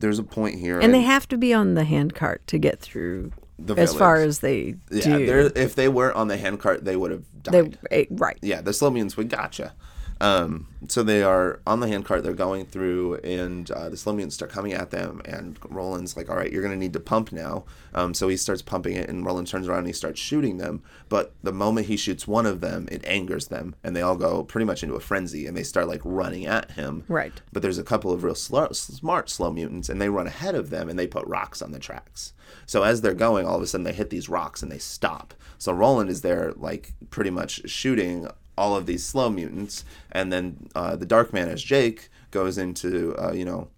there's 0.00 0.18
a 0.18 0.22
point 0.22 0.58
here, 0.58 0.78
And 0.78 0.92
they 0.92 1.00
have 1.02 1.26
to 1.28 1.38
be 1.38 1.54
on 1.54 1.74
the 1.74 1.84
handcart 1.84 2.46
to 2.48 2.58
get 2.58 2.80
through 2.80 3.32
The 3.58 3.74
village 3.74 3.90
as 3.90 3.94
far 3.94 4.16
as 4.16 4.40
they 4.40 4.74
yeah, 4.90 5.18
do. 5.18 5.50
if 5.56 5.74
they 5.74 5.88
weren't 5.88 6.16
on 6.16 6.28
the 6.28 6.36
handcart, 6.36 6.84
they 6.84 6.96
would 6.96 7.12
have 7.12 7.24
died. 7.42 7.78
eh, 7.90 8.04
right. 8.10 8.38
yeah, 8.42 8.60
the 8.60 8.72
slow 8.72 8.90
mutants 8.90 9.16
would 9.16 9.30
gotcha. 9.30 9.72
Um, 10.22 10.68
so 10.86 11.02
they 11.02 11.24
are 11.24 11.60
on 11.66 11.80
the 11.80 11.88
handcart. 11.88 12.22
They're 12.22 12.32
going 12.32 12.64
through, 12.64 13.16
and 13.16 13.68
uh, 13.72 13.88
the 13.88 13.96
slow 13.96 14.12
mutants 14.12 14.36
start 14.36 14.52
coming 14.52 14.72
at 14.72 14.92
them. 14.92 15.20
And 15.24 15.58
Roland's 15.68 16.16
like, 16.16 16.30
"All 16.30 16.36
right, 16.36 16.50
you're 16.50 16.62
gonna 16.62 16.76
need 16.76 16.92
to 16.92 17.00
pump 17.00 17.32
now." 17.32 17.64
Um, 17.92 18.14
so 18.14 18.28
he 18.28 18.36
starts 18.36 18.62
pumping 18.62 18.94
it, 18.94 19.10
and 19.10 19.26
Roland 19.26 19.48
turns 19.48 19.66
around 19.66 19.80
and 19.80 19.88
he 19.88 19.92
starts 19.92 20.20
shooting 20.20 20.58
them. 20.58 20.80
But 21.08 21.34
the 21.42 21.52
moment 21.52 21.88
he 21.88 21.96
shoots 21.96 22.28
one 22.28 22.46
of 22.46 22.60
them, 22.60 22.88
it 22.92 23.04
angers 23.04 23.48
them, 23.48 23.74
and 23.82 23.96
they 23.96 24.02
all 24.02 24.16
go 24.16 24.44
pretty 24.44 24.64
much 24.64 24.84
into 24.84 24.94
a 24.94 25.00
frenzy, 25.00 25.46
and 25.46 25.56
they 25.56 25.64
start 25.64 25.88
like 25.88 26.02
running 26.04 26.46
at 26.46 26.70
him. 26.72 27.02
Right. 27.08 27.42
But 27.52 27.62
there's 27.62 27.78
a 27.78 27.84
couple 27.84 28.12
of 28.12 28.22
real 28.22 28.36
slow, 28.36 28.68
smart 28.70 29.28
slow 29.28 29.52
mutants, 29.52 29.88
and 29.88 30.00
they 30.00 30.08
run 30.08 30.28
ahead 30.28 30.54
of 30.54 30.70
them, 30.70 30.88
and 30.88 30.96
they 30.96 31.08
put 31.08 31.26
rocks 31.26 31.60
on 31.60 31.72
the 31.72 31.80
tracks. 31.80 32.32
So 32.66 32.84
as 32.84 33.00
they're 33.00 33.14
going, 33.14 33.44
all 33.44 33.56
of 33.56 33.62
a 33.62 33.66
sudden 33.66 33.84
they 33.84 33.92
hit 33.92 34.10
these 34.10 34.28
rocks 34.28 34.62
and 34.62 34.70
they 34.70 34.78
stop. 34.78 35.34
So 35.58 35.72
Roland 35.72 36.10
is 36.10 36.22
there, 36.22 36.52
like 36.56 36.94
pretty 37.10 37.30
much 37.30 37.68
shooting 37.68 38.28
all 38.56 38.76
of 38.76 38.86
these 38.86 39.04
slow 39.04 39.30
mutants, 39.30 39.84
and 40.10 40.32
then 40.32 40.68
uh, 40.74 40.96
the 40.96 41.06
Dark 41.06 41.32
Man 41.32 41.48
as 41.48 41.62
Jake 41.62 42.08
goes 42.30 42.58
into, 42.58 43.14
uh, 43.18 43.32
you 43.32 43.44
know, 43.44 43.68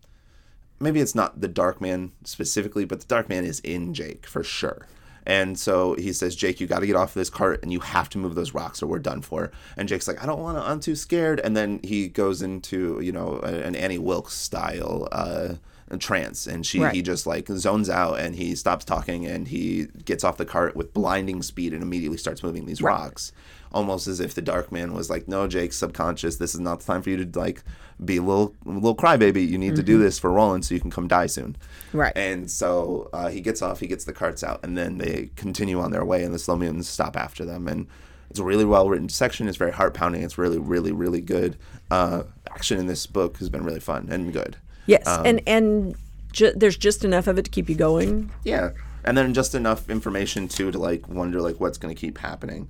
maybe 0.80 1.00
it's 1.00 1.14
not 1.14 1.40
the 1.40 1.48
Dark 1.48 1.80
Man 1.80 2.12
specifically, 2.24 2.84
but 2.84 3.00
the 3.00 3.06
Dark 3.06 3.28
Man 3.28 3.44
is 3.44 3.60
in 3.60 3.94
Jake 3.94 4.26
for 4.26 4.42
sure. 4.42 4.86
And 5.26 5.58
so 5.58 5.94
he 5.94 6.12
says, 6.12 6.36
Jake, 6.36 6.60
you 6.60 6.66
got 6.66 6.80
to 6.80 6.86
get 6.86 6.96
off 6.96 7.14
this 7.14 7.30
cart 7.30 7.60
and 7.62 7.72
you 7.72 7.80
have 7.80 8.10
to 8.10 8.18
move 8.18 8.34
those 8.34 8.52
rocks 8.52 8.82
or 8.82 8.86
we're 8.86 8.98
done 8.98 9.22
for. 9.22 9.50
And 9.74 9.88
Jake's 9.88 10.06
like, 10.06 10.22
I 10.22 10.26
don't 10.26 10.40
want 10.40 10.58
to, 10.58 10.62
I'm 10.62 10.80
too 10.80 10.94
scared. 10.94 11.40
And 11.40 11.56
then 11.56 11.80
he 11.82 12.08
goes 12.08 12.42
into, 12.42 13.00
you 13.00 13.10
know, 13.10 13.38
an 13.38 13.74
Annie 13.74 13.96
Wilkes 13.96 14.34
style 14.34 15.08
uh, 15.10 15.54
trance. 15.98 16.46
And 16.46 16.66
she, 16.66 16.78
Right. 16.80 16.94
he 16.94 17.00
just 17.00 17.26
like 17.26 17.48
zones 17.48 17.88
out 17.88 18.20
and 18.20 18.36
he 18.36 18.54
stops 18.54 18.84
talking 18.84 19.24
and 19.24 19.48
he 19.48 19.86
gets 20.04 20.24
off 20.24 20.36
the 20.36 20.44
cart 20.44 20.76
with 20.76 20.92
blinding 20.92 21.40
speed 21.40 21.72
and 21.72 21.82
immediately 21.82 22.18
starts 22.18 22.42
moving 22.42 22.66
these 22.66 22.82
rocks. 22.82 23.32
Almost 23.74 24.06
as 24.06 24.20
if 24.20 24.34
the 24.34 24.40
Dark 24.40 24.72
Man 24.72 24.94
was 24.94 25.10
like, 25.10 25.28
no, 25.28 25.46
Jake, 25.46 25.72
subconscious, 25.72 26.36
this 26.36 26.54
is 26.54 26.60
not 26.60 26.80
the 26.80 26.86
time 26.86 27.02
for 27.02 27.10
you 27.10 27.24
to 27.24 27.38
like 27.38 27.62
be 28.02 28.16
a 28.16 28.22
little, 28.22 28.54
little 28.64 28.94
crybaby. 28.94 29.46
You 29.46 29.58
need 29.58 29.76
to 29.76 29.82
do 29.82 29.98
this 29.98 30.18
for 30.18 30.30
Roland 30.30 30.64
so 30.64 30.74
you 30.74 30.80
can 30.80 30.90
come 30.90 31.08
die 31.08 31.26
soon. 31.26 31.56
Right. 31.92 32.12
And 32.16 32.50
so 32.50 33.10
uh, 33.12 33.28
he 33.28 33.40
gets 33.40 33.60
off, 33.62 33.80
he 33.80 33.86
gets 33.86 34.04
the 34.04 34.12
carts 34.12 34.42
out, 34.42 34.60
and 34.62 34.78
then 34.78 34.98
they 34.98 35.30
continue 35.36 35.80
on 35.80 35.90
their 35.90 36.04
way, 36.04 36.22
and 36.22 36.32
the 36.32 36.38
slow 36.38 36.56
mutants 36.56 36.88
stop 36.88 37.16
after 37.16 37.44
them. 37.44 37.68
And 37.68 37.88
it's 38.30 38.38
a 38.38 38.44
really 38.44 38.64
well 38.64 38.88
written 38.88 39.08
section. 39.08 39.48
It's 39.48 39.56
very 39.56 39.72
heart 39.72 39.94
pounding. 39.94 40.22
It's 40.22 40.38
really, 40.38 40.58
really, 40.58 40.92
really 40.92 41.20
good. 41.20 41.56
Uh, 41.90 42.22
action 42.50 42.78
in 42.78 42.86
this 42.86 43.06
book 43.06 43.38
has 43.38 43.48
been 43.48 43.64
really 43.64 43.80
fun 43.80 44.08
and 44.10 44.32
good. 44.32 44.56
Yes. 44.86 45.06
Um, 45.06 45.26
and 45.26 45.40
and 45.46 45.96
ju- 46.32 46.52
there's 46.54 46.76
just 46.76 47.04
enough 47.04 47.26
of 47.26 47.38
it 47.38 47.44
to 47.44 47.50
keep 47.50 47.68
you 47.68 47.74
going. 47.74 48.30
Yeah, 48.44 48.70
and 49.04 49.16
then 49.16 49.34
just 49.34 49.54
enough 49.54 49.88
information 49.88 50.48
too 50.48 50.70
to 50.70 50.78
like 50.78 51.08
wonder 51.08 51.40
like 51.40 51.60
what's 51.60 51.78
going 51.78 51.94
to 51.94 52.00
keep 52.00 52.18
happening. 52.18 52.68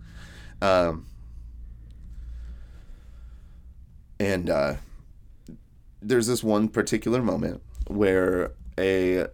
Um, 0.65 1.07
and 4.19 4.49
uh, 4.49 4.75
there's 6.01 6.27
this 6.27 6.43
one 6.43 6.69
particular 6.69 7.23
moment 7.23 7.63
where 7.87 8.53
a 8.79 9.27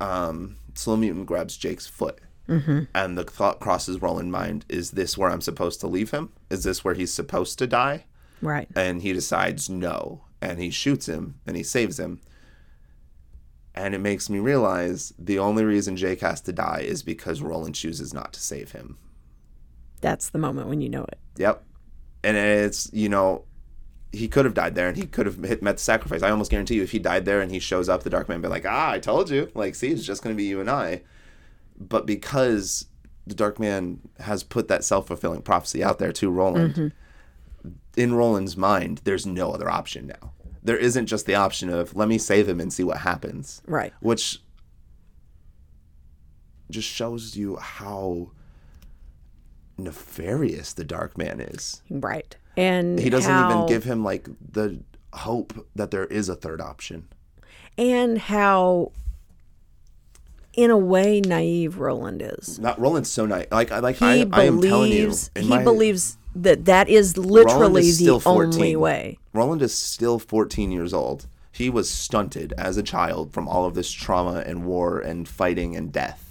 um, 0.00 0.56
slow 0.74 0.96
mutant 0.96 1.26
grabs 1.26 1.56
Jake's 1.56 1.86
foot. 1.86 2.20
Mm-hmm. 2.48 2.84
And 2.94 3.18
the 3.18 3.24
thought 3.24 3.60
crosses 3.60 4.00
Roland's 4.00 4.32
mind: 4.32 4.64
Is 4.68 4.92
this 4.92 5.18
where 5.18 5.30
I'm 5.30 5.42
supposed 5.42 5.80
to 5.80 5.86
leave 5.86 6.12
him? 6.12 6.32
Is 6.48 6.64
this 6.64 6.82
where 6.82 6.94
he's 6.94 7.12
supposed 7.12 7.58
to 7.58 7.66
die? 7.66 8.06
Right. 8.40 8.68
and 8.76 9.02
he 9.02 9.12
decides 9.12 9.68
no 9.68 10.22
and 10.40 10.60
he 10.60 10.70
shoots 10.70 11.08
him 11.08 11.40
and 11.46 11.56
he 11.56 11.62
saves 11.62 11.98
him 11.98 12.20
and 13.74 13.94
it 13.94 13.98
makes 13.98 14.30
me 14.30 14.38
realize 14.38 15.12
the 15.18 15.38
only 15.38 15.64
reason 15.64 15.96
jake 15.96 16.20
has 16.20 16.40
to 16.42 16.52
die 16.52 16.84
is 16.86 17.02
because 17.02 17.42
roland 17.42 17.74
chooses 17.74 18.14
not 18.14 18.32
to 18.34 18.40
save 18.40 18.72
him 18.72 18.96
That's 19.98 20.30
the 20.30 20.38
moment 20.38 20.68
when 20.68 20.80
you 20.80 20.88
know 20.88 21.04
it. 21.04 21.18
yep 21.36 21.62
and 22.24 22.36
it's 22.36 22.90
you 22.92 23.08
know 23.08 23.44
he 24.10 24.26
could 24.26 24.44
have 24.44 24.54
died 24.54 24.74
there 24.74 24.88
and 24.88 24.96
he 24.96 25.06
could 25.06 25.26
have 25.26 25.36
hit, 25.44 25.62
met 25.62 25.76
the 25.76 25.82
sacrifice 25.82 26.22
i 26.22 26.30
almost 26.30 26.50
guarantee 26.50 26.74
you 26.74 26.82
if 26.82 26.90
he 26.90 26.98
died 26.98 27.24
there 27.24 27.40
and 27.40 27.52
he 27.52 27.58
shows 27.58 27.88
up 27.88 28.02
the 28.02 28.10
dark 28.10 28.28
man 28.28 28.40
be 28.40 28.48
like 28.48 28.66
ah 28.66 28.90
i 28.90 28.98
told 28.98 29.30
you 29.30 29.50
like 29.54 29.74
see 29.74 29.88
it's 29.88 30.04
just 30.04 30.22
going 30.22 30.34
to 30.34 30.36
be 30.36 30.44
you 30.44 30.60
and 30.60 30.68
i 30.70 31.00
but 31.78 32.06
because 32.06 32.86
the 33.26 33.34
dark 33.34 33.60
man 33.60 34.00
has 34.18 34.42
put 34.42 34.66
that 34.68 34.82
self-fulfilling 34.82 35.42
prophecy 35.42 35.84
out 35.84 35.98
there 35.98 36.12
to 36.12 36.30
roland 36.30 36.92
in 37.96 38.14
Roland's 38.14 38.56
mind, 38.56 39.00
there's 39.04 39.26
no 39.26 39.50
other 39.50 39.68
option 39.68 40.06
now. 40.06 40.32
There 40.62 40.76
isn't 40.76 41.06
just 41.06 41.26
the 41.26 41.34
option 41.34 41.68
of 41.68 41.96
let 41.96 42.08
me 42.08 42.16
save 42.16 42.48
him 42.48 42.60
and 42.60 42.72
see 42.72 42.84
what 42.84 42.98
happens. 42.98 43.60
Right. 43.66 43.92
Which 44.00 44.40
just 46.70 46.88
shows 46.88 47.36
you 47.36 47.56
how 47.56 48.30
nefarious 49.78 50.72
the 50.72 50.84
Dark 50.84 51.16
Man 51.16 51.40
is. 51.40 51.82
Right. 51.88 52.36
And 52.56 52.98
He 52.98 53.08
doesn't 53.10 53.30
how, 53.32 53.50
even 53.52 53.66
give 53.66 53.84
him 53.84 54.02
like 54.04 54.28
the 54.52 54.80
hope 55.12 55.66
that 55.74 55.90
there 55.90 56.04
is 56.06 56.28
a 56.28 56.34
third 56.36 56.60
option. 56.60 57.08
and 57.78 58.18
how 58.18 58.92
in 60.54 60.70
a 60.70 60.76
way 60.76 61.20
naive 61.20 61.78
Roland 61.78 62.20
is. 62.22 62.58
Not 62.58 62.80
Roland's 62.80 63.08
so 63.10 63.24
naive. 63.26 63.46
Like 63.52 63.70
I 63.70 63.78
like 63.78 63.96
He 63.96 64.04
I, 64.04 64.26
I 64.32 64.42
am 64.44 64.60
telling 64.60 64.90
you, 64.90 64.98
believes 65.06 65.30
he 65.38 65.48
my- 65.48 65.62
believes 65.62 66.18
that 66.34 66.64
that 66.66 66.88
is 66.88 67.16
literally 67.16 67.82
is 67.88 67.98
the 67.98 68.04
still 68.04 68.20
14. 68.20 68.54
only 68.54 68.76
way. 68.76 69.18
Roland 69.32 69.62
is 69.62 69.72
still 69.76 70.18
14 70.18 70.70
years 70.72 70.92
old. 70.92 71.26
He 71.52 71.70
was 71.70 71.88
stunted 71.90 72.52
as 72.58 72.76
a 72.76 72.82
child 72.82 73.32
from 73.32 73.48
all 73.48 73.64
of 73.66 73.74
this 73.74 73.90
trauma 73.90 74.42
and 74.46 74.64
war 74.64 74.98
and 75.00 75.28
fighting 75.28 75.74
and 75.76 75.92
death. 75.92 76.27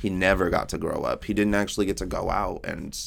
He 0.00 0.10
never 0.10 0.50
got 0.50 0.68
to 0.70 0.78
grow 0.78 1.02
up. 1.02 1.24
He 1.24 1.34
didn't 1.34 1.54
actually 1.54 1.86
get 1.86 1.96
to 1.98 2.06
go 2.06 2.30
out 2.30 2.60
and 2.64 2.98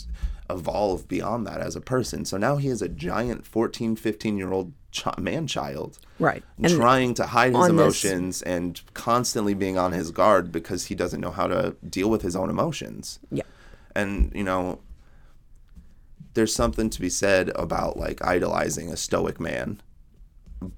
evolve 0.50 1.08
beyond 1.08 1.48
that 1.48 1.60
as 1.62 1.76
a 1.76 1.82
person. 1.82 2.26
So 2.26 2.38
now 2.38 2.58
he 2.58 2.68
is 2.68 2.82
a 2.82 2.88
giant 2.90 3.46
14, 3.46 3.96
15 3.96 4.38
year 4.38 4.52
old 4.52 4.74
ch- 4.92 5.18
man 5.18 5.48
child. 5.48 5.98
Right. 6.20 6.44
And 6.62 6.74
trying 6.76 7.14
to 7.16 7.26
hide 7.26 7.54
his 7.54 7.56
on 7.56 7.76
this- 7.76 8.04
emotions 8.04 8.42
and 8.44 8.80
constantly 8.94 9.54
being 9.56 9.78
on 9.78 9.92
his 9.94 10.12
guard 10.12 10.52
because 10.52 10.86
he 10.86 10.96
doesn't 10.96 11.22
know 11.22 11.32
how 11.32 11.48
to 11.48 11.76
deal 11.90 12.10
with 12.10 12.22
his 12.22 12.36
own 12.36 12.50
emotions. 12.50 13.20
yeah. 13.32 13.44
And, 13.96 14.32
you 14.36 14.44
know, 14.44 14.80
there's 16.34 16.54
something 16.54 16.90
to 16.90 17.02
be 17.02 17.10
said 17.10 17.52
about 17.56 17.98
like 17.98 18.24
idolizing 18.24 18.90
a 18.92 18.98
stoic 18.98 19.40
man, 19.40 19.82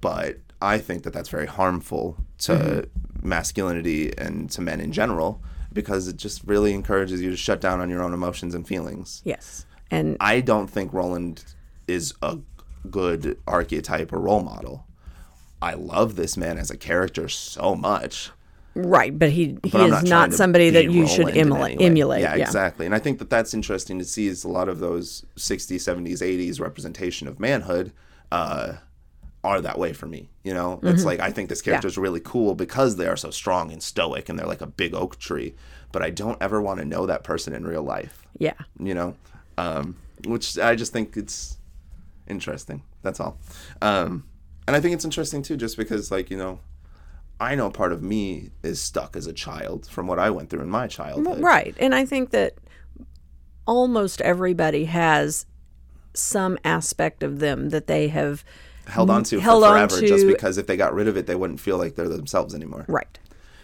but 0.02 0.38
I 0.60 0.78
think 0.78 1.02
that 1.04 1.12
that's 1.12 1.28
very 1.28 1.46
harmful 1.46 2.16
to 2.38 2.52
Mm-hmm. 2.52 3.28
masculinity 3.28 4.16
and 4.18 4.50
to 4.50 4.60
men 4.60 4.80
in 4.80 4.92
general 4.92 5.40
because 5.76 6.08
it 6.08 6.16
just 6.16 6.42
really 6.44 6.74
encourages 6.74 7.20
you 7.22 7.30
to 7.30 7.36
shut 7.36 7.60
down 7.60 7.80
on 7.80 7.88
your 7.88 8.02
own 8.02 8.12
emotions 8.12 8.54
and 8.54 8.66
feelings. 8.66 9.22
Yes. 9.24 9.64
And 9.92 10.16
I 10.18 10.40
don't 10.40 10.66
think 10.68 10.92
Roland 10.92 11.44
is 11.86 12.12
a 12.22 12.38
good 12.90 13.38
archetype 13.46 14.12
or 14.12 14.18
role 14.18 14.42
model. 14.42 14.84
I 15.62 15.74
love 15.74 16.16
this 16.16 16.36
man 16.36 16.58
as 16.58 16.70
a 16.70 16.76
character 16.76 17.28
so 17.28 17.76
much. 17.76 18.30
right, 18.74 19.16
but 19.18 19.30
he 19.30 19.58
he 19.62 19.70
But 19.70 19.90
is 19.90 20.04
not, 20.04 20.32
somebody 20.32 20.70
that 20.70 20.90
you 20.90 21.06
should 21.06 21.36
emulate. 21.36 21.80
emulate. 21.80 22.22
Yeah, 22.22 22.34
Yeah, 22.34 22.44
exactly. 22.46 22.84
And 22.86 22.94
I 22.94 22.98
think 22.98 23.18
that 23.20 23.30
that's 23.30 23.54
interesting 23.54 23.98
to 24.00 24.04
see 24.04 24.26
is 24.26 24.44
a 24.44 24.48
lot 24.48 24.68
of 24.68 24.80
those 24.80 25.24
60s, 25.36 25.76
70s, 25.76 26.20
80s 26.20 26.60
representation 26.60 27.28
of 27.28 27.38
manhood 27.40 27.92
uh, 28.32 28.74
are 29.46 29.60
that 29.60 29.78
way 29.78 29.92
for 29.92 30.06
me. 30.06 30.28
You 30.44 30.54
know, 30.54 30.80
it's 30.82 31.00
Mm-hmm. 31.00 31.06
like 31.06 31.20
I 31.20 31.30
think 31.30 31.48
this 31.48 31.62
character 31.62 31.88
is 31.88 31.96
really 31.98 32.20
cool 32.20 32.54
because 32.54 32.96
they 32.96 33.06
are 33.06 33.16
so 33.16 33.30
strong 33.30 33.72
and 33.72 33.82
stoic 33.82 34.28
and 34.28 34.38
they're 34.38 34.46
like 34.54 34.60
a 34.60 34.66
big 34.82 34.92
oak 34.94 35.18
tree. 35.18 35.54
But 35.92 36.02
I 36.02 36.10
don't 36.10 36.40
ever 36.42 36.60
want 36.60 36.78
to 36.80 36.84
know 36.84 37.06
that 37.06 37.24
person 37.24 37.54
in 37.54 37.66
real 37.66 37.82
life. 37.82 38.22
Yeah. 38.38 38.58
You 38.78 38.94
know, 38.94 39.16
um, 39.56 39.96
which 40.26 40.58
I 40.58 40.74
just 40.74 40.92
think 40.92 41.16
it's 41.16 41.56
interesting. 42.28 42.82
That's 43.02 43.20
all. 43.20 43.38
Um, 43.80 44.24
and 44.66 44.76
I 44.76 44.80
think 44.80 44.94
it's 44.94 45.04
interesting 45.04 45.42
too, 45.42 45.56
just 45.56 45.76
because 45.76 46.10
like 46.10 46.30
you 46.30 46.36
know. 46.36 46.60
I 47.38 47.54
know 47.54 47.68
part 47.68 47.92
of 47.92 48.02
me 48.02 48.50
is 48.62 48.80
stuck 48.80 49.14
as 49.14 49.26
a 49.26 49.32
child 49.34 49.86
from 49.86 50.06
what 50.06 50.18
I 50.18 50.30
went 50.30 50.48
through 50.48 50.62
in 50.62 50.70
my 50.70 50.86
childhood. 50.86 51.40
Right. 51.42 51.76
And 51.78 51.94
I 51.94 52.06
think 52.06 52.30
that 52.30 52.54
almost 53.66 54.22
everybody 54.22 54.86
has 54.86 55.44
some 56.14 56.56
aspect 56.64 57.22
of 57.22 57.40
them 57.40 57.68
that 57.68 57.88
they 57.88 58.08
have 58.08 58.42
held 58.86 59.10
on 59.10 59.24
to 59.24 59.40
held 59.40 59.62
for 59.64 59.70
forever 59.70 60.00
just 60.00 60.26
because 60.26 60.58
if 60.58 60.66
they 60.66 60.76
got 60.76 60.94
rid 60.94 61.08
of 61.08 61.16
it 61.16 61.26
they 61.26 61.34
wouldn't 61.34 61.60
feel 61.60 61.76
like 61.78 61.94
they're 61.94 62.08
themselves 62.08 62.54
anymore 62.54 62.84
right. 62.88 63.18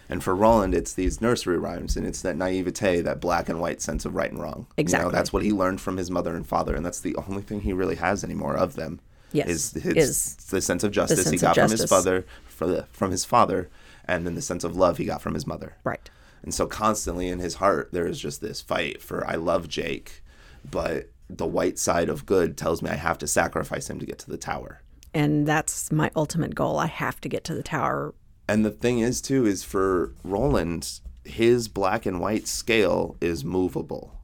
and 0.09 0.23
for 0.23 0.35
roland 0.35 0.73
it's 0.75 0.93
these 0.93 1.21
nursery 1.21 1.57
rhymes 1.57 1.95
and 1.95 2.05
it's 2.05 2.21
that 2.21 2.35
naivete 2.35 3.01
that 3.01 3.19
black 3.21 3.47
and 3.49 3.59
white 3.59 3.81
sense 3.81 4.05
of 4.05 4.13
right 4.15 4.31
and 4.31 4.41
wrong 4.41 4.65
you 4.69 4.81
Exactly. 4.81 5.05
know, 5.05 5.11
that's 5.11 5.31
what 5.31 5.43
he 5.43 5.51
learned 5.51 5.79
from 5.81 5.97
his 5.97 6.11
mother 6.11 6.35
and 6.35 6.45
father 6.47 6.75
and 6.75 6.85
that's 6.85 6.99
the 6.99 7.15
only 7.15 7.41
thing 7.41 7.61
he 7.61 7.73
really 7.73 7.95
has 7.95 8.23
anymore 8.23 8.55
of 8.57 8.75
them 8.75 8.99
Yes, 9.31 9.47
is 9.47 9.71
his 9.83 9.95
is 9.95 10.35
the 10.51 10.61
sense 10.61 10.83
of 10.83 10.91
justice 10.91 11.29
he 11.29 11.37
got 11.37 11.55
from 11.55 11.71
his 11.71 11.85
father 11.85 12.25
for 12.45 12.67
the, 12.67 12.85
from 12.91 13.09
his 13.11 13.25
father 13.25 13.69
and 14.05 14.27
then 14.27 14.35
the 14.35 14.41
sense 14.43 14.63
of 14.63 14.75
love 14.75 14.97
he 14.97 15.05
got 15.05 15.21
from 15.23 15.33
his 15.33 15.47
mother 15.47 15.75
Right. 15.83 16.07
and 16.43 16.53
so 16.53 16.67
constantly 16.67 17.29
in 17.29 17.39
his 17.39 17.55
heart, 17.55 17.89
there 17.93 18.05
is 18.05 18.19
just 18.19 18.41
this 18.41 18.61
fight 18.61 19.01
for 19.01 19.25
I 19.25 19.35
love 19.35 19.67
Jake, 19.69 20.21
but 20.69 21.09
the 21.29 21.47
white 21.47 21.79
side 21.79 22.09
of 22.09 22.27
good 22.27 22.57
tells 22.57 22.83
me 22.83 22.91
I 22.91 22.95
have 22.95 23.17
to 23.19 23.27
sacrifice 23.27 23.89
him 23.89 23.97
to 23.99 24.05
get 24.05 24.19
to 24.19 24.29
the 24.29 24.37
tower. 24.37 24.81
And 25.13 25.47
that's 25.47 25.91
my 25.91 26.11
ultimate 26.15 26.55
goal. 26.55 26.79
I 26.79 26.87
have 26.87 27.21
to 27.21 27.29
get 27.29 27.43
to 27.45 27.53
the 27.53 27.63
tower. 27.63 28.13
And 28.47 28.65
the 28.65 28.71
thing 28.71 28.99
is, 28.99 29.21
too, 29.21 29.45
is 29.45 29.63
for 29.63 30.13
Roland, 30.23 30.99
his 31.23 31.67
black 31.67 32.05
and 32.05 32.19
white 32.19 32.47
scale 32.47 33.15
is 33.21 33.45
movable. 33.45 34.19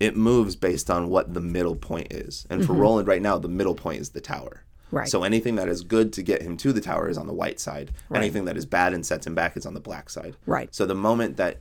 It 0.00 0.16
moves 0.16 0.54
based 0.54 0.90
on 0.90 1.08
what 1.08 1.34
the 1.34 1.40
middle 1.40 1.74
point 1.74 2.12
is. 2.12 2.46
And 2.48 2.64
for 2.64 2.72
Roland 2.72 3.08
right 3.08 3.20
now, 3.20 3.36
the 3.36 3.48
middle 3.48 3.74
point 3.74 4.00
is 4.00 4.10
the 4.10 4.20
tower. 4.20 4.64
Right. 4.90 5.08
So 5.08 5.22
anything 5.22 5.56
that 5.56 5.68
is 5.68 5.82
good 5.82 6.12
to 6.14 6.22
get 6.22 6.40
him 6.40 6.56
to 6.58 6.72
the 6.72 6.80
tower 6.80 7.08
is 7.08 7.18
on 7.18 7.26
the 7.26 7.34
white 7.34 7.60
side. 7.60 7.92
Right. 8.08 8.18
Anything 8.18 8.44
that 8.46 8.56
is 8.56 8.64
bad 8.64 8.94
and 8.94 9.04
sets 9.04 9.26
him 9.26 9.34
back 9.34 9.56
is 9.56 9.66
on 9.66 9.74
the 9.74 9.80
black 9.80 10.08
side. 10.08 10.36
Right. 10.46 10.74
So 10.74 10.86
the 10.86 10.94
moment 10.94 11.36
that 11.36 11.58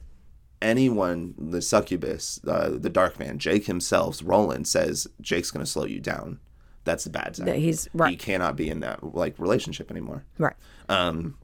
anyone, 0.61 1.33
the 1.37 1.61
succubus, 1.61 2.39
uh, 2.47 2.69
the 2.77 2.89
dark 2.89 3.19
man, 3.19 3.39
Jake 3.39 3.65
himself, 3.65 4.21
Roland 4.23 4.67
says 4.67 5.07
Jake's 5.19 5.51
going 5.51 5.65
to 5.65 5.69
slow 5.69 5.85
you 5.85 5.99
down. 5.99 6.39
That's 6.87 7.03
the 7.03 7.09
bad 7.11 7.35
side. 7.35 7.47
That 7.47 7.57
he's 7.57 7.89
He 8.07 8.15
cannot 8.15 8.55
be 8.55 8.69
in 8.69 8.79
that 8.79 9.13
like 9.13 9.37
relationship 9.37 9.91
anymore. 9.91 10.23
Right. 10.37 10.55
Um, 10.89 11.37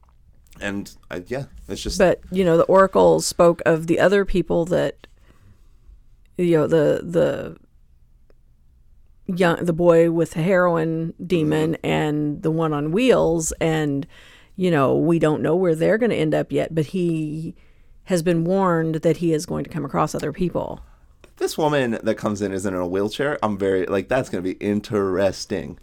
And 0.61 0.95
uh, 1.11 1.19
yeah, 1.27 1.45
it's 1.67 1.83
just 1.83 1.99
But 1.99 2.21
you 2.31 2.43
know, 2.45 2.57
the 2.57 2.63
oracle 2.63 3.19
spoke 3.19 3.61
of 3.65 3.87
the 3.87 3.99
other 3.99 4.23
people 4.23 4.65
that 4.65 5.05
you 6.37 6.57
know 6.57 6.67
the 6.67 7.01
the 7.03 7.57
young 9.25 9.63
the 9.63 9.73
boy 9.73 10.11
with 10.11 10.31
the 10.31 10.41
heroin 10.41 11.13
demon 11.25 11.75
and 11.83 12.41
the 12.41 12.51
one 12.51 12.73
on 12.73 12.91
wheels 12.91 13.53
and 13.61 14.05
you 14.55 14.69
know 14.69 14.97
we 14.97 15.17
don't 15.19 15.41
know 15.41 15.55
where 15.55 15.75
they're 15.75 15.97
going 15.97 16.09
to 16.09 16.15
end 16.15 16.33
up 16.35 16.51
yet 16.51 16.75
but 16.75 16.87
he 16.87 17.55
has 18.05 18.21
been 18.21 18.43
warned 18.43 18.95
that 18.95 19.17
he 19.17 19.31
is 19.31 19.45
going 19.45 19.63
to 19.63 19.69
come 19.69 19.85
across 19.85 20.13
other 20.13 20.33
people 20.33 20.81
this 21.37 21.57
woman 21.57 21.99
that 22.03 22.15
comes 22.15 22.41
in 22.41 22.51
is 22.51 22.65
in 22.65 22.73
a 22.73 22.87
wheelchair. 22.87 23.39
I'm 23.43 23.57
very 23.57 23.85
like 23.85 24.07
that's 24.07 24.29
going 24.29 24.43
to 24.43 24.49
be 24.53 24.57
interesting. 24.63 25.79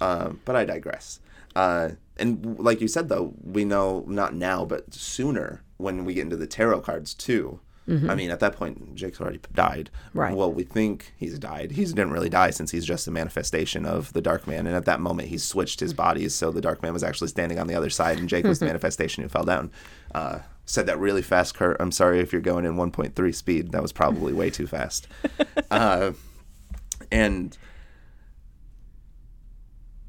Um, 0.00 0.40
but 0.44 0.56
I 0.56 0.64
digress. 0.64 1.20
Uh, 1.54 1.90
and 2.16 2.58
like 2.58 2.80
you 2.80 2.88
said, 2.88 3.08
though, 3.08 3.34
we 3.42 3.64
know 3.64 4.04
not 4.06 4.34
now, 4.34 4.64
but 4.64 4.94
sooner 4.94 5.62
when 5.78 6.04
we 6.04 6.14
get 6.14 6.22
into 6.22 6.36
the 6.36 6.46
tarot 6.46 6.80
cards 6.80 7.14
too. 7.14 7.60
I 8.08 8.14
mean, 8.14 8.30
at 8.30 8.38
that 8.38 8.54
point, 8.54 8.94
Jake's 8.94 9.20
already 9.20 9.40
died. 9.52 9.90
Right. 10.14 10.36
Well, 10.36 10.52
we 10.52 10.62
think 10.62 11.12
he's 11.16 11.40
died. 11.40 11.72
He 11.72 11.84
didn't 11.84 12.12
really 12.12 12.28
die 12.28 12.50
since 12.50 12.70
he's 12.70 12.84
just 12.84 13.08
a 13.08 13.10
manifestation 13.10 13.84
of 13.84 14.12
the 14.12 14.20
Dark 14.20 14.46
Man. 14.46 14.68
And 14.68 14.76
at 14.76 14.84
that 14.84 15.00
moment, 15.00 15.28
he 15.28 15.38
switched 15.38 15.80
his 15.80 15.92
bodies, 15.92 16.32
so 16.32 16.52
the 16.52 16.60
Dark 16.60 16.82
Man 16.82 16.92
was 16.92 17.02
actually 17.02 17.28
standing 17.28 17.58
on 17.58 17.66
the 17.66 17.74
other 17.74 17.90
side, 17.90 18.18
and 18.18 18.28
Jake 18.28 18.44
was 18.44 18.60
the 18.60 18.66
manifestation 18.72 19.24
who 19.24 19.28
fell 19.28 19.42
down. 19.42 19.72
Uh, 20.14 20.38
said 20.70 20.86
that 20.86 20.98
really 20.98 21.22
fast, 21.22 21.54
Kurt. 21.54 21.76
I'm 21.80 21.92
sorry 21.92 22.20
if 22.20 22.32
you're 22.32 22.40
going 22.40 22.64
in 22.64 22.74
1.3 22.76 23.34
speed. 23.34 23.72
That 23.72 23.82
was 23.82 23.92
probably 23.92 24.32
way 24.32 24.50
too 24.50 24.66
fast. 24.66 25.08
Uh, 25.70 26.12
and 27.12 27.56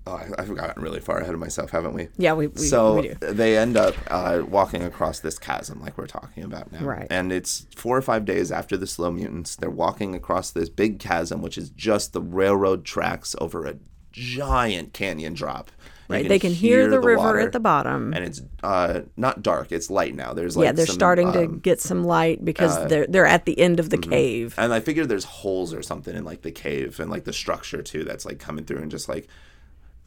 oh, 0.08 0.14
I, 0.14 0.30
I've 0.40 0.56
gotten 0.56 0.82
really 0.82 1.00
far 1.00 1.20
ahead 1.20 1.34
of 1.34 1.40
myself, 1.40 1.72
haven't 1.72 1.94
we? 1.94 2.08
Yeah, 2.18 2.34
we- 2.34 2.48
we- 2.48 2.62
so 2.62 3.02
we 3.02 3.10
they 3.22 3.58
end 3.58 3.78
up 3.78 3.96
uh, 4.10 4.42
walking 4.48 4.84
across 4.84 5.20
this 5.20 5.38
chasm, 5.38 5.82
like 5.82 5.98
we're 5.98 6.08
talking 6.08 6.44
about 6.44 6.72
now. 6.72 6.84
Right. 6.84 7.08
And 7.10 7.32
it's 7.32 7.68
four 7.76 7.98
or 7.98 8.02
five 8.02 8.26
days 8.26 8.52
after 8.52 8.76
the 8.78 8.88
slow 8.88 9.12
mutants. 9.12 9.56
They're 9.56 9.70
walking 9.70 10.16
across 10.16 10.52
this 10.52 10.70
big 10.70 11.00
chasm, 11.00 11.42
which 11.42 11.58
is 11.58 11.70
just 11.70 12.14
the 12.14 12.22
railroad 12.22 12.84
tracks 12.86 13.36
over 13.40 13.66
a 13.66 13.76
giant 14.12 14.94
canyon 14.94 15.34
drop. 15.34 15.72
Right 16.12 16.28
they 16.28 16.40
can 16.40 16.54
hear, 16.54 16.90
the, 16.90 17.00
river 17.00 17.18
water, 17.18 17.40
at 17.40 17.52
the 17.52 17.60
bottom. 17.60 18.14
and 18.14 18.24
it's 18.24 18.42
uh, 18.64 19.02
not 19.18 19.42
dark; 19.42 19.72
it's 19.72 19.90
light 19.90 20.16
now. 20.16 20.34
There's 20.34 20.56
like 20.58 20.66
yeah 20.66 20.72
they're 20.72 20.86
some, 20.86 20.94
starting 20.94 21.32
to 21.34 21.46
um, 21.46 21.60
get 21.60 21.82
some 21.82 22.04
light 22.04 22.44
because 22.44 22.88
they're 22.88 23.08
they're 23.08 23.26
at 23.26 23.46
the 23.46 23.60
end 23.60 23.80
of 23.80 23.90
the 23.90 23.98
cave. 23.98 24.56
And 24.58 24.74
I 24.74 24.80
figure 24.80 25.06
there's 25.06 25.26
holes 25.26 25.74
or 25.74 25.82
something 25.82 26.16
in 26.16 26.24
like 26.24 26.42
the 26.42 26.52
cave 26.52 27.00
and 27.00 27.10
like 27.10 27.24
the 27.24 27.34
structure 27.34 27.82
too 27.82 28.04
that's 28.04 28.26
like 28.26 28.40
coming 28.40 28.66
through 28.66 28.80
and 28.80 28.92
just 28.92 29.10
like 29.10 29.28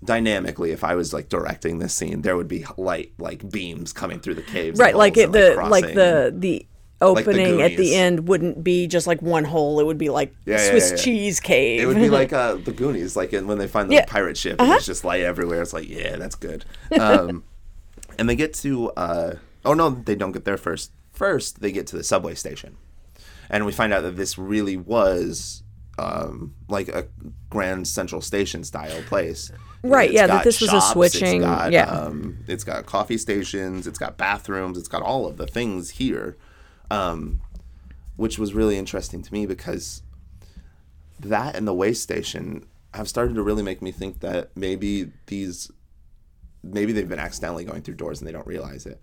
dynamically 0.05 0.70
if 0.70 0.85
I 0.85 0.94
was 0.94 1.12
like 1.12 1.28
directing 1.28 1.78
this 1.78 1.94
scene 1.94 2.22
there 2.22 2.36
would 2.36 2.48
be 2.48 2.64
light 2.76 3.12
like 3.18 3.48
beams 3.48 3.93
coming 3.93 4.20
through 4.20 4.35
the 4.35 4.43
caves 4.43 4.78
right 4.78 4.94
like 4.94 5.16
it 5.16 5.26
and, 5.26 5.35
the 5.35 5.52
crossing 5.55 5.70
like 5.70 5.94
the 5.94 6.35
the 6.36 6.66
opening 7.05 7.62
at 7.62 7.76
the 7.76 7.94
end 7.94 8.26
wouldn't 8.28 8.64
be 8.64 8.86
just 8.86 9.06
like 9.06 9.20
one 9.22 9.44
hole 9.44 9.81
it 9.81 9.86
would 9.86 9.98
be 9.98 10.10
like 10.10 10.35
Yeah, 10.44 10.56
yeah, 10.56 10.70
swiss 10.70 10.90
yeah, 10.90 10.97
cheese 10.97 11.40
cave 11.40 11.81
it 11.81 11.86
would 11.86 11.97
be 11.97 12.10
like 12.10 12.32
uh, 12.32 12.55
the 12.55 12.72
Goonies, 12.72 13.16
like 13.16 13.32
when 13.32 13.59
they 13.59 13.68
find 13.68 13.90
the. 13.90 13.98
Uh-huh. 13.98 14.06
pirate 14.09 14.36
ship 14.36 14.60
and 14.60 14.70
there's 14.70 14.86
just 14.86 15.05
light 15.05 15.22
everywhere. 15.22 15.62
It's 15.62 15.72
like, 15.72 15.89
yeah, 15.89 16.16
that's 16.16 16.35
good. 16.35 16.64
Um, 16.98 17.44
and 18.18 18.28
they 18.28 18.36
get 18.36 18.55
to, 18.55 18.90
uh, 18.93 19.36
oh 19.64 19.74
no, 19.74 19.90
they 19.90 20.14
don't 20.14 20.32
get 20.32 20.44
there 20.44 20.56
first. 20.56 20.93
First, 21.12 21.60
they 21.60 21.70
get 21.70 21.86
to 21.89 21.97
the 21.97 22.02
subway 22.05 22.35
station, 22.35 22.76
and 23.48 23.64
we 23.64 23.72
find 23.72 23.93
out 23.93 24.02
that 24.02 24.16
this 24.16 24.36
really 24.36 24.76
was 24.76 25.62
um, 25.98 26.55
like 26.68 26.89
a 26.89 27.06
Grand 27.51 27.86
Central 27.86 28.20
Station 28.20 28.64
style 28.64 29.01
place. 29.02 29.52
Right, 29.82 30.10
yeah, 30.10 30.26
that 30.26 30.44
this 30.44 30.60
was 30.60 30.70
a 30.70 30.81
shops, 30.81 30.93
switching- 30.93 31.36
It's 31.36 31.44
got, 31.44 31.72
yeah. 31.72 31.85
um, 31.85 32.39
it's 32.48 32.64
got 32.64 32.86
coffee 32.86 33.18
stations. 33.18 33.86
It's 33.86 33.98
got 33.98 34.16
bathrooms. 34.16 34.78
It's 34.78 34.89
got 34.89 35.02
all 35.02 35.26
of 35.26 35.36
the 35.36 35.47
things 35.47 35.90
here. 35.90 36.36
Um, 36.90 37.40
which 38.16 38.39
was 38.39 38.55
really 38.55 38.77
interesting 38.78 39.23
to 39.23 39.32
me 39.32 39.44
because 39.47 40.02
that 41.20 41.56
and 41.56 41.66
the 41.66 41.74
way 41.74 41.93
station 41.93 42.66
have 42.93 43.09
started 43.09 43.35
to 43.35 43.43
really 43.43 43.62
make 43.62 43.82
me 43.82 43.90
think 43.90 44.20
that 44.20 44.51
maybe 44.56 45.11
these 45.27 45.70
maybe 46.62 46.93
they've 46.93 47.09
been 47.09 47.19
accidentally 47.19 47.65
going 47.65 47.82
through 47.82 47.94
doors 47.94 48.20
and 48.20 48.28
they 48.28 48.32
don't 48.32 48.47
realize 48.47 48.86
it. 48.86 49.01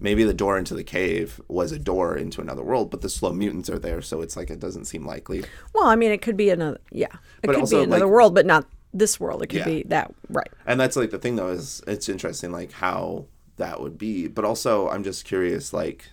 Maybe 0.00 0.24
the 0.24 0.34
door 0.34 0.58
into 0.58 0.74
the 0.74 0.84
cave 0.84 1.40
was 1.48 1.70
a 1.72 1.78
door 1.78 2.16
into 2.16 2.40
another 2.40 2.62
world 2.62 2.90
but 2.90 3.00
the 3.00 3.08
slow 3.08 3.32
mutants 3.32 3.68
are 3.70 3.78
there 3.78 4.00
so 4.02 4.20
it's 4.20 4.36
like 4.36 4.50
it 4.50 4.60
doesn't 4.60 4.84
seem 4.84 5.04
likely. 5.06 5.44
Well 5.74 5.86
i 5.86 5.96
mean 5.96 6.12
it 6.12 6.22
could 6.22 6.36
be 6.36 6.50
another 6.50 6.78
yeah. 6.92 7.06
It 7.06 7.46
But 7.46 7.50
could 7.54 7.60
also, 7.60 7.78
be 7.78 7.84
another 7.84 8.04
like- 8.06 8.12
world 8.12 8.34
but 8.34 8.46
not 8.46 8.66
this 8.94 9.18
world. 9.18 9.42
It 9.42 9.46
could 9.48 9.60
Yeah. 9.60 9.64
be 9.64 9.82
that 9.84 10.14
right. 10.28 10.48
And 10.66 10.78
that's 10.78 10.96
like 10.96 11.10
the 11.10 11.18
thing 11.18 11.36
though 11.36 11.48
is 11.48 11.82
it's 11.86 12.08
interesting 12.08 12.52
like 12.52 12.72
how 12.72 13.26
that 13.56 13.80
would 13.80 13.98
be. 13.98 14.28
But 14.28 14.44
also, 14.44 14.88
I'm 14.88 15.04
just 15.04 15.24
curious, 15.26 15.72
like, 15.74 16.06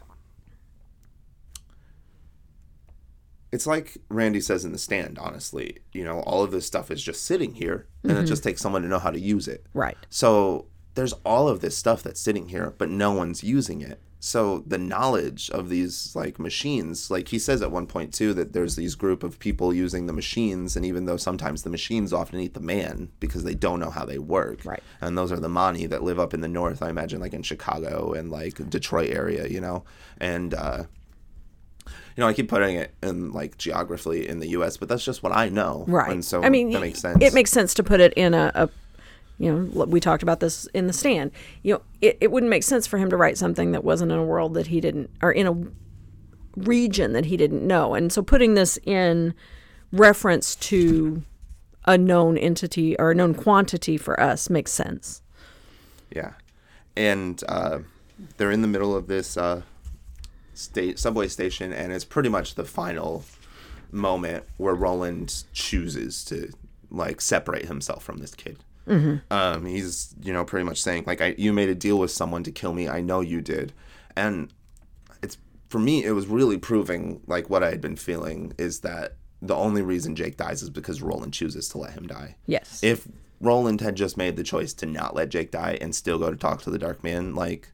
it's 3.51 3.67
like 3.67 3.97
Randy 4.09 4.41
says 4.41 4.65
in 4.65 4.71
the 4.71 4.77
stand, 4.77 5.17
honestly. 5.17 5.77
You 5.91 6.03
know, 6.03 6.19
all 6.21 6.43
of 6.43 6.51
this 6.51 6.65
stuff 6.65 6.91
is 6.91 7.01
just 7.01 7.23
sitting 7.23 7.53
here, 7.53 7.87
and 8.03 8.17
it 8.17 8.25
just 8.25 8.43
takes 8.43 8.61
someone 8.61 8.81
to 8.83 8.87
know 8.87 8.99
how 8.99 9.11
to 9.11 9.19
use 9.19 9.47
it. 9.47 9.65
Right. 9.73 9.97
So 10.09 10.67
there's 10.95 11.13
all 11.25 11.47
of 11.47 11.61
this 11.61 11.77
stuff 11.77 12.03
that's 12.03 12.19
sitting 12.21 12.49
here, 12.49 12.73
but 12.77 12.89
no 12.89 13.11
one's 13.11 13.43
using 13.43 13.81
it. 13.81 14.01
So 14.21 14.65
the 14.67 14.77
knowledge 14.77 15.49
of 15.51 15.69
these 15.69 16.13
like 16.13 16.39
machines, 16.39 17.09
like 17.09 17.29
he 17.29 17.39
says 17.39 17.61
at 17.61 17.71
one 17.71 17.87
point 17.87 18.13
too, 18.13 18.33
that 18.33 18.51
there's 18.51 18.75
these 18.75 18.95
group 18.95 19.23
of 19.23 19.39
people 19.39 19.73
using 19.73 20.07
the 20.07 20.13
machines, 20.13 20.75
and 20.75 20.85
even 20.85 21.05
though 21.05 21.15
sometimes 21.15 21.63
the 21.63 21.69
machines 21.69 22.11
often 22.11 22.39
eat 22.41 22.53
the 22.53 22.59
man 22.59 23.09
because 23.21 23.45
they 23.45 23.55
don't 23.55 23.79
know 23.79 23.89
how 23.91 24.03
they 24.05 24.19
work, 24.19 24.65
Right. 24.65 24.83
And 24.99 25.17
those 25.17 25.31
are 25.31 25.39
the 25.39 25.47
Mani 25.47 25.85
that 25.85 26.03
live 26.03 26.19
up 26.19 26.33
in 26.33 26.41
the 26.41 26.49
north, 26.49 26.83
I 26.83 26.89
imagine, 26.89 27.21
like 27.21 27.33
in 27.33 27.43
Chicago 27.43 28.11
and 28.11 28.29
like 28.29 28.69
Detroit 28.69 29.11
area, 29.11 29.47
you 29.47 29.61
know, 29.61 29.85
and. 30.19 30.53
uh 30.53 30.83
you 32.15 32.21
know, 32.21 32.27
I 32.27 32.33
keep 32.33 32.49
putting 32.49 32.75
it 32.75 32.93
in 33.01 33.31
like 33.31 33.57
geographically 33.57 34.27
in 34.27 34.39
the 34.39 34.49
U.S., 34.49 34.77
but 34.77 34.89
that's 34.89 35.03
just 35.03 35.23
what 35.23 35.35
I 35.35 35.49
know, 35.49 35.85
Right. 35.87 36.11
And 36.11 36.23
so 36.23 36.43
I 36.43 36.49
mean, 36.49 36.71
that 36.71 36.81
makes 36.81 36.99
sense. 36.99 37.21
It 37.21 37.33
makes 37.33 37.51
sense 37.51 37.73
to 37.75 37.83
put 37.83 37.99
it 37.99 38.13
in 38.13 38.33
a, 38.33 38.51
a 38.55 38.69
you 39.37 39.51
know, 39.51 39.85
we 39.85 39.99
talked 40.01 40.21
about 40.21 40.41
this 40.41 40.65
in 40.67 40.87
the 40.87 40.93
stand. 40.93 41.31
You 41.63 41.75
know, 41.75 41.81
it, 42.01 42.17
it 42.19 42.31
wouldn't 42.31 42.49
make 42.49 42.63
sense 42.63 42.85
for 42.85 42.97
him 42.97 43.09
to 43.09 43.17
write 43.17 43.37
something 43.37 43.71
that 43.71 43.83
wasn't 43.83 44.11
in 44.11 44.17
a 44.17 44.23
world 44.23 44.53
that 44.55 44.67
he 44.67 44.81
didn't, 44.81 45.09
or 45.21 45.31
in 45.31 45.47
a 45.47 46.59
region 46.59 47.13
that 47.13 47.25
he 47.25 47.37
didn't 47.37 47.65
know. 47.65 47.95
And 47.95 48.11
so 48.11 48.21
putting 48.21 48.55
this 48.55 48.77
in 48.85 49.33
reference 49.91 50.55
to 50.55 51.23
a 51.85 51.97
known 51.97 52.37
entity 52.37 52.97
or 52.99 53.11
a 53.11 53.15
known 53.15 53.33
quantity 53.33 53.97
for 53.97 54.19
us 54.19 54.49
makes 54.49 54.71
sense. 54.71 55.21
Yeah, 56.13 56.33
and 56.97 57.41
uh, 57.47 57.79
they're 58.37 58.51
in 58.51 58.61
the 58.61 58.67
middle 58.67 58.95
of 58.95 59.07
this 59.07 59.37
uh, 59.37 59.61
state 60.59 60.99
subway 60.99 61.27
station, 61.27 61.71
and 61.73 61.91
it's 61.93 62.05
pretty 62.05 62.29
much 62.29 62.55
the 62.55 62.65
final 62.65 63.23
moment 63.91 64.43
where 64.57 64.75
Roland 64.75 65.43
chooses 65.53 66.23
to 66.25 66.51
like 66.91 67.21
separate 67.21 67.65
himself 67.65 68.03
from 68.03 68.17
this 68.17 68.35
kid. 68.35 68.57
Um, 69.29 69.67
he's 69.67 70.15
you 70.23 70.33
know 70.33 70.43
pretty 70.43 70.63
much 70.65 70.81
saying 70.81 71.03
like 71.05 71.21
I 71.21 71.35
you 71.37 71.53
made 71.53 71.69
a 71.69 71.75
deal 71.75 71.99
with 71.99 72.09
someone 72.09 72.43
to 72.43 72.51
kill 72.51 72.73
me. 72.73 72.89
I 72.89 73.01
know 73.01 73.21
you 73.21 73.39
did, 73.39 73.71
and 74.15 74.51
it's 75.21 75.37
for 75.69 75.77
me 75.77 76.03
it 76.03 76.11
was 76.13 76.25
really 76.25 76.57
proving 76.57 77.21
like 77.27 77.51
what 77.51 77.63
I 77.63 77.69
had 77.69 77.81
been 77.81 77.95
feeling 77.95 78.53
is 78.57 78.79
that 78.79 79.13
the 79.43 79.53
only 79.55 79.83
reason 79.83 80.15
Jake 80.15 80.37
dies 80.37 80.63
is 80.63 80.71
because 80.71 81.03
Roland 81.03 81.33
chooses 81.35 81.69
to 81.69 81.77
let 81.77 81.91
him 81.93 82.07
die 82.07 82.35
Yes. 82.47 82.83
if 82.83 83.07
Roland 83.39 83.79
had 83.79 83.95
just 83.95 84.17
made 84.17 84.35
the 84.35 84.43
choice 84.43 84.73
to 84.73 84.85
not 84.87 85.15
let 85.15 85.29
Jake 85.29 85.51
die 85.51 85.77
and 85.79 85.93
still 85.95 86.17
go 86.17 86.31
to 86.31 86.35
talk 86.35 86.61
to 86.63 86.71
the 86.71 86.79
Dark 86.79 87.03
Man, 87.03 87.35
like 87.35 87.71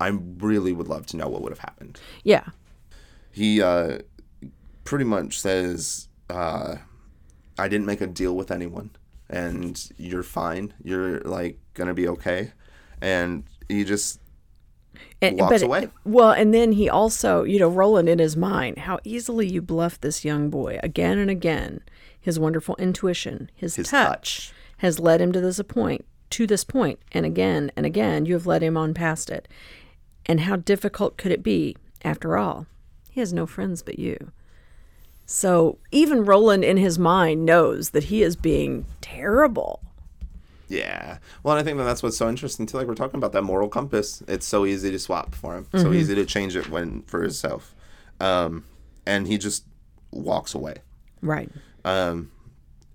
I 0.00 0.08
really 0.08 0.72
would 0.72 0.88
love 0.88 1.06
to 1.06 1.16
know 1.16 1.28
what 1.28 1.42
would 1.42 1.52
have 1.52 1.58
happened. 1.60 2.00
yeah. 2.24 2.44
He 3.30 3.60
uh, 3.60 3.98
pretty 4.84 5.04
much 5.04 5.38
says, 5.40 6.08
uh, 6.30 6.76
"I 7.58 7.68
didn't 7.68 7.86
make 7.86 8.00
a 8.00 8.06
deal 8.06 8.34
with 8.34 8.50
anyone, 8.50 8.90
and 9.28 9.90
you're 9.98 10.22
fine. 10.22 10.72
You're 10.82 11.20
like 11.20 11.58
gonna 11.74 11.92
be 11.94 12.08
okay." 12.08 12.52
And 13.02 13.44
he 13.68 13.84
just 13.84 14.20
And, 15.20 15.38
walks 15.38 15.52
but, 15.60 15.62
away. 15.62 15.88
Well, 16.04 16.30
and 16.32 16.54
then 16.54 16.72
he 16.72 16.88
also, 16.88 17.42
you 17.44 17.58
know, 17.58 17.68
Roland 17.68 18.08
in 18.08 18.18
his 18.18 18.36
mind, 18.38 18.78
how 18.78 18.98
easily 19.04 19.46
you 19.46 19.60
bluff 19.60 20.00
this 20.00 20.24
young 20.24 20.48
boy 20.48 20.78
again 20.82 21.18
and 21.18 21.28
again. 21.30 21.80
His 22.18 22.40
wonderful 22.40 22.74
intuition, 22.76 23.50
his, 23.54 23.76
His 23.76 23.88
touch, 23.90 24.06
touch. 24.48 24.52
has 24.78 24.98
led 24.98 25.20
him 25.20 25.30
to 25.32 25.40
this 25.42 25.60
point, 25.68 26.06
to 26.30 26.46
this 26.46 26.64
point, 26.64 26.98
and 27.12 27.24
again 27.26 27.70
and 27.76 27.84
again 27.84 28.24
you 28.24 28.32
have 28.34 28.46
led 28.46 28.62
him 28.62 28.76
on 28.78 28.94
past 28.94 29.28
it. 29.30 29.46
And 30.26 30.40
how 30.40 30.56
difficult 30.56 31.16
could 31.16 31.32
it 31.32 31.42
be? 31.42 31.76
After 32.04 32.36
all, 32.36 32.66
he 33.10 33.20
has 33.20 33.32
no 33.32 33.46
friends 33.46 33.82
but 33.82 33.98
you. 33.98 34.32
So 35.24 35.78
even 35.90 36.24
Roland 36.24 36.64
in 36.64 36.76
his 36.76 36.98
mind 36.98 37.44
knows 37.44 37.90
that 37.90 38.04
he 38.04 38.22
is 38.22 38.36
being 38.36 38.86
terrible. 39.00 39.80
Yeah. 40.68 41.18
Well, 41.42 41.56
and 41.56 41.60
I 41.60 41.64
think 41.64 41.78
that 41.78 41.84
that's 41.84 42.02
what's 42.02 42.16
so 42.16 42.28
interesting 42.28 42.66
too. 42.66 42.76
Like 42.76 42.86
we're 42.86 42.94
talking 42.94 43.18
about 43.18 43.32
that 43.32 43.42
moral 43.42 43.68
compass. 43.68 44.22
It's 44.28 44.46
so 44.46 44.66
easy 44.66 44.90
to 44.90 44.98
swap 44.98 45.34
for 45.34 45.56
him. 45.56 45.66
So 45.74 45.92
easy 45.92 46.14
to 46.14 46.24
change 46.24 46.56
it 46.56 46.68
when 46.70 47.02
for 47.02 47.22
himself. 47.22 47.74
Um, 48.20 48.64
and 49.04 49.26
he 49.26 49.38
just 49.38 49.64
walks 50.10 50.54
away. 50.54 50.76
Right. 51.22 51.50
Um, 51.84 52.30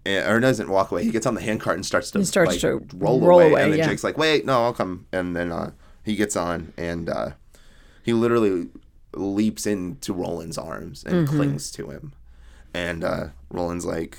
and, 0.05 0.29
or 0.29 0.39
doesn't 0.39 0.69
walk 0.69 0.91
away. 0.91 1.03
He 1.03 1.11
gets 1.11 1.25
on 1.25 1.33
the 1.35 1.41
handcart 1.41 1.75
and 1.75 1.85
starts 1.85 2.11
to 2.11 2.19
He 2.19 2.25
starts 2.25 2.51
like, 2.51 2.61
to 2.61 2.85
roll, 2.95 3.21
roll 3.21 3.39
away. 3.39 3.51
away, 3.51 3.63
And 3.63 3.71
then 3.71 3.79
yeah. 3.79 3.87
Jake's 3.87 4.03
like, 4.03 4.17
"Wait, 4.17 4.45
no, 4.45 4.63
I'll 4.63 4.73
come." 4.73 5.05
And 5.11 5.35
then 5.35 5.51
uh, 5.51 5.71
he 6.03 6.15
gets 6.15 6.35
on 6.35 6.73
and 6.77 7.09
uh, 7.09 7.31
he 8.03 8.13
literally 8.13 8.69
leaps 9.13 9.65
into 9.65 10.13
Roland's 10.13 10.57
arms 10.57 11.03
and 11.03 11.27
Mm-hmm. 11.27 11.35
clings 11.35 11.71
to 11.71 11.89
him. 11.89 12.13
And 12.73 13.03
uh, 13.03 13.27
Roland's 13.49 13.85
like, 13.85 14.17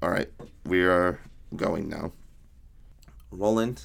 "All 0.00 0.10
right, 0.10 0.30
we 0.64 0.84
are 0.84 1.20
going 1.56 1.88
now." 1.88 2.12
Roland 3.30 3.82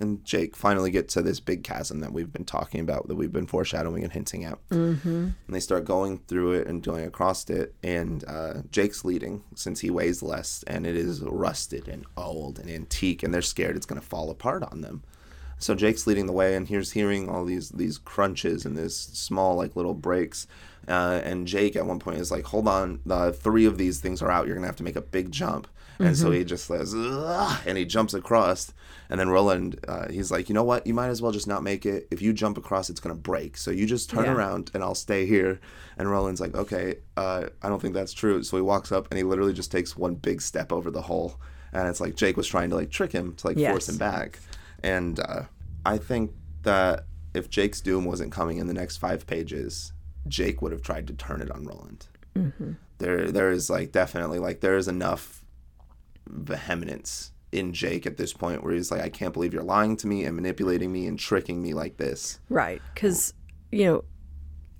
and 0.00 0.24
Jake 0.24 0.56
finally 0.56 0.90
get 0.90 1.08
to 1.10 1.22
this 1.22 1.38
big 1.38 1.62
chasm 1.62 2.00
that 2.00 2.12
we've 2.12 2.32
been 2.32 2.44
talking 2.44 2.80
about, 2.80 3.06
that 3.06 3.14
we've 3.14 3.32
been 3.32 3.46
foreshadowing 3.46 4.02
and 4.02 4.12
hinting 4.12 4.44
at. 4.44 4.58
Mm-hmm. 4.70 5.08
And 5.46 5.54
they 5.54 5.60
start 5.60 5.84
going 5.84 6.18
through 6.26 6.54
it 6.54 6.66
and 6.66 6.82
going 6.82 7.04
across 7.06 7.48
it. 7.48 7.74
And 7.82 8.24
uh, 8.26 8.54
Jake's 8.72 9.04
leading 9.04 9.44
since 9.54 9.80
he 9.80 9.90
weighs 9.90 10.20
less, 10.22 10.64
and 10.66 10.84
it 10.84 10.96
is 10.96 11.20
rusted 11.22 11.86
and 11.88 12.04
old 12.16 12.58
and 12.58 12.68
antique, 12.68 13.22
and 13.22 13.32
they're 13.32 13.40
scared 13.42 13.76
it's 13.76 13.86
going 13.86 14.00
to 14.00 14.06
fall 14.06 14.30
apart 14.30 14.64
on 14.64 14.80
them. 14.80 15.04
So 15.58 15.74
Jake's 15.74 16.06
leading 16.06 16.26
the 16.26 16.32
way, 16.32 16.54
and 16.56 16.68
here's 16.68 16.92
hearing 16.92 17.28
all 17.28 17.44
these 17.44 17.70
these 17.70 17.98
crunches 17.98 18.64
and 18.66 18.76
this 18.76 18.96
small 18.96 19.56
like 19.56 19.76
little 19.76 19.94
breaks. 19.94 20.46
Uh, 20.86 21.20
and 21.24 21.46
Jake 21.46 21.76
at 21.76 21.86
one 21.86 21.98
point 21.98 22.18
is 22.18 22.30
like, 22.30 22.44
"Hold 22.46 22.68
on, 22.68 23.00
the 23.06 23.32
three 23.32 23.64
of 23.64 23.78
these 23.78 24.00
things 24.00 24.20
are 24.20 24.30
out. 24.30 24.46
You're 24.46 24.56
gonna 24.56 24.66
have 24.66 24.76
to 24.76 24.82
make 24.82 24.96
a 24.96 25.00
big 25.00 25.30
jump." 25.32 25.66
And 26.00 26.16
so 26.16 26.32
he 26.32 26.44
just 26.44 26.66
says, 26.66 26.92
"Ugh," 26.94 27.58
and 27.66 27.78
he 27.78 27.84
jumps 27.84 28.14
across. 28.14 28.72
And 29.08 29.20
then 29.20 29.28
Roland, 29.28 29.78
uh, 29.86 30.08
he's 30.10 30.30
like, 30.30 30.48
"You 30.48 30.54
know 30.54 30.64
what? 30.64 30.86
You 30.86 30.92
might 30.92 31.08
as 31.08 31.22
well 31.22 31.30
just 31.30 31.46
not 31.46 31.62
make 31.62 31.86
it. 31.86 32.08
If 32.10 32.20
you 32.20 32.32
jump 32.32 32.58
across, 32.58 32.90
it's 32.90 33.00
gonna 33.00 33.14
break. 33.14 33.56
So 33.56 33.70
you 33.70 33.86
just 33.86 34.10
turn 34.10 34.24
Yeah. 34.24 34.34
around, 34.34 34.70
and 34.74 34.82
I'll 34.82 34.96
stay 34.96 35.24
here." 35.24 35.60
And 35.96 36.10
Roland's 36.10 36.40
like, 36.40 36.54
"Okay, 36.54 36.96
uh, 37.16 37.44
I 37.62 37.68
don't 37.68 37.80
think 37.80 37.94
that's 37.94 38.12
true." 38.12 38.42
So 38.42 38.56
he 38.56 38.62
walks 38.62 38.90
up, 38.92 39.06
and 39.10 39.16
he 39.18 39.22
literally 39.24 39.52
just 39.52 39.70
takes 39.70 39.96
one 39.96 40.16
big 40.16 40.42
step 40.42 40.72
over 40.72 40.90
the 40.90 41.02
hole. 41.02 41.36
And 41.72 41.88
it's 41.88 42.00
like 42.00 42.16
Jake 42.16 42.36
was 42.36 42.46
trying 42.48 42.70
to 42.70 42.76
like 42.76 42.90
trick 42.90 43.12
him 43.12 43.34
to 43.36 43.46
like 43.46 43.56
force 43.70 43.88
him 43.88 43.96
back. 43.96 44.40
And 44.84 45.18
uh, 45.18 45.44
I 45.86 45.96
think 45.96 46.32
that 46.62 47.06
if 47.32 47.48
Jake's 47.48 47.80
doom 47.80 48.04
wasn't 48.04 48.30
coming 48.30 48.58
in 48.58 48.66
the 48.66 48.74
next 48.74 48.98
five 48.98 49.26
pages, 49.26 49.92
Jake 50.28 50.60
would 50.60 50.72
have 50.72 50.82
tried 50.82 51.06
to 51.06 51.14
turn 51.14 51.40
it 51.40 51.50
on 51.50 51.64
Roland. 51.64 52.06
There, 52.98 53.30
there 53.30 53.50
is 53.50 53.70
like 53.70 53.92
definitely 53.92 54.38
like 54.38 54.60
there 54.60 54.76
is 54.76 54.88
enough 54.88 55.44
vehemence 56.26 57.32
in 57.50 57.72
Jake 57.72 58.06
at 58.06 58.16
this 58.16 58.32
point 58.32 58.62
where 58.62 58.74
he's 58.74 58.90
like, 58.90 59.00
I 59.00 59.08
can't 59.08 59.32
believe 59.32 59.54
you're 59.54 59.62
lying 59.62 59.96
to 59.98 60.06
me 60.06 60.24
and 60.24 60.36
manipulating 60.36 60.92
me 60.92 61.06
and 61.06 61.18
tricking 61.18 61.62
me 61.62 61.72
like 61.72 61.96
this. 61.96 62.40
Right. 62.48 62.82
Because, 62.92 63.32
you 63.70 63.86
know, 63.86 64.04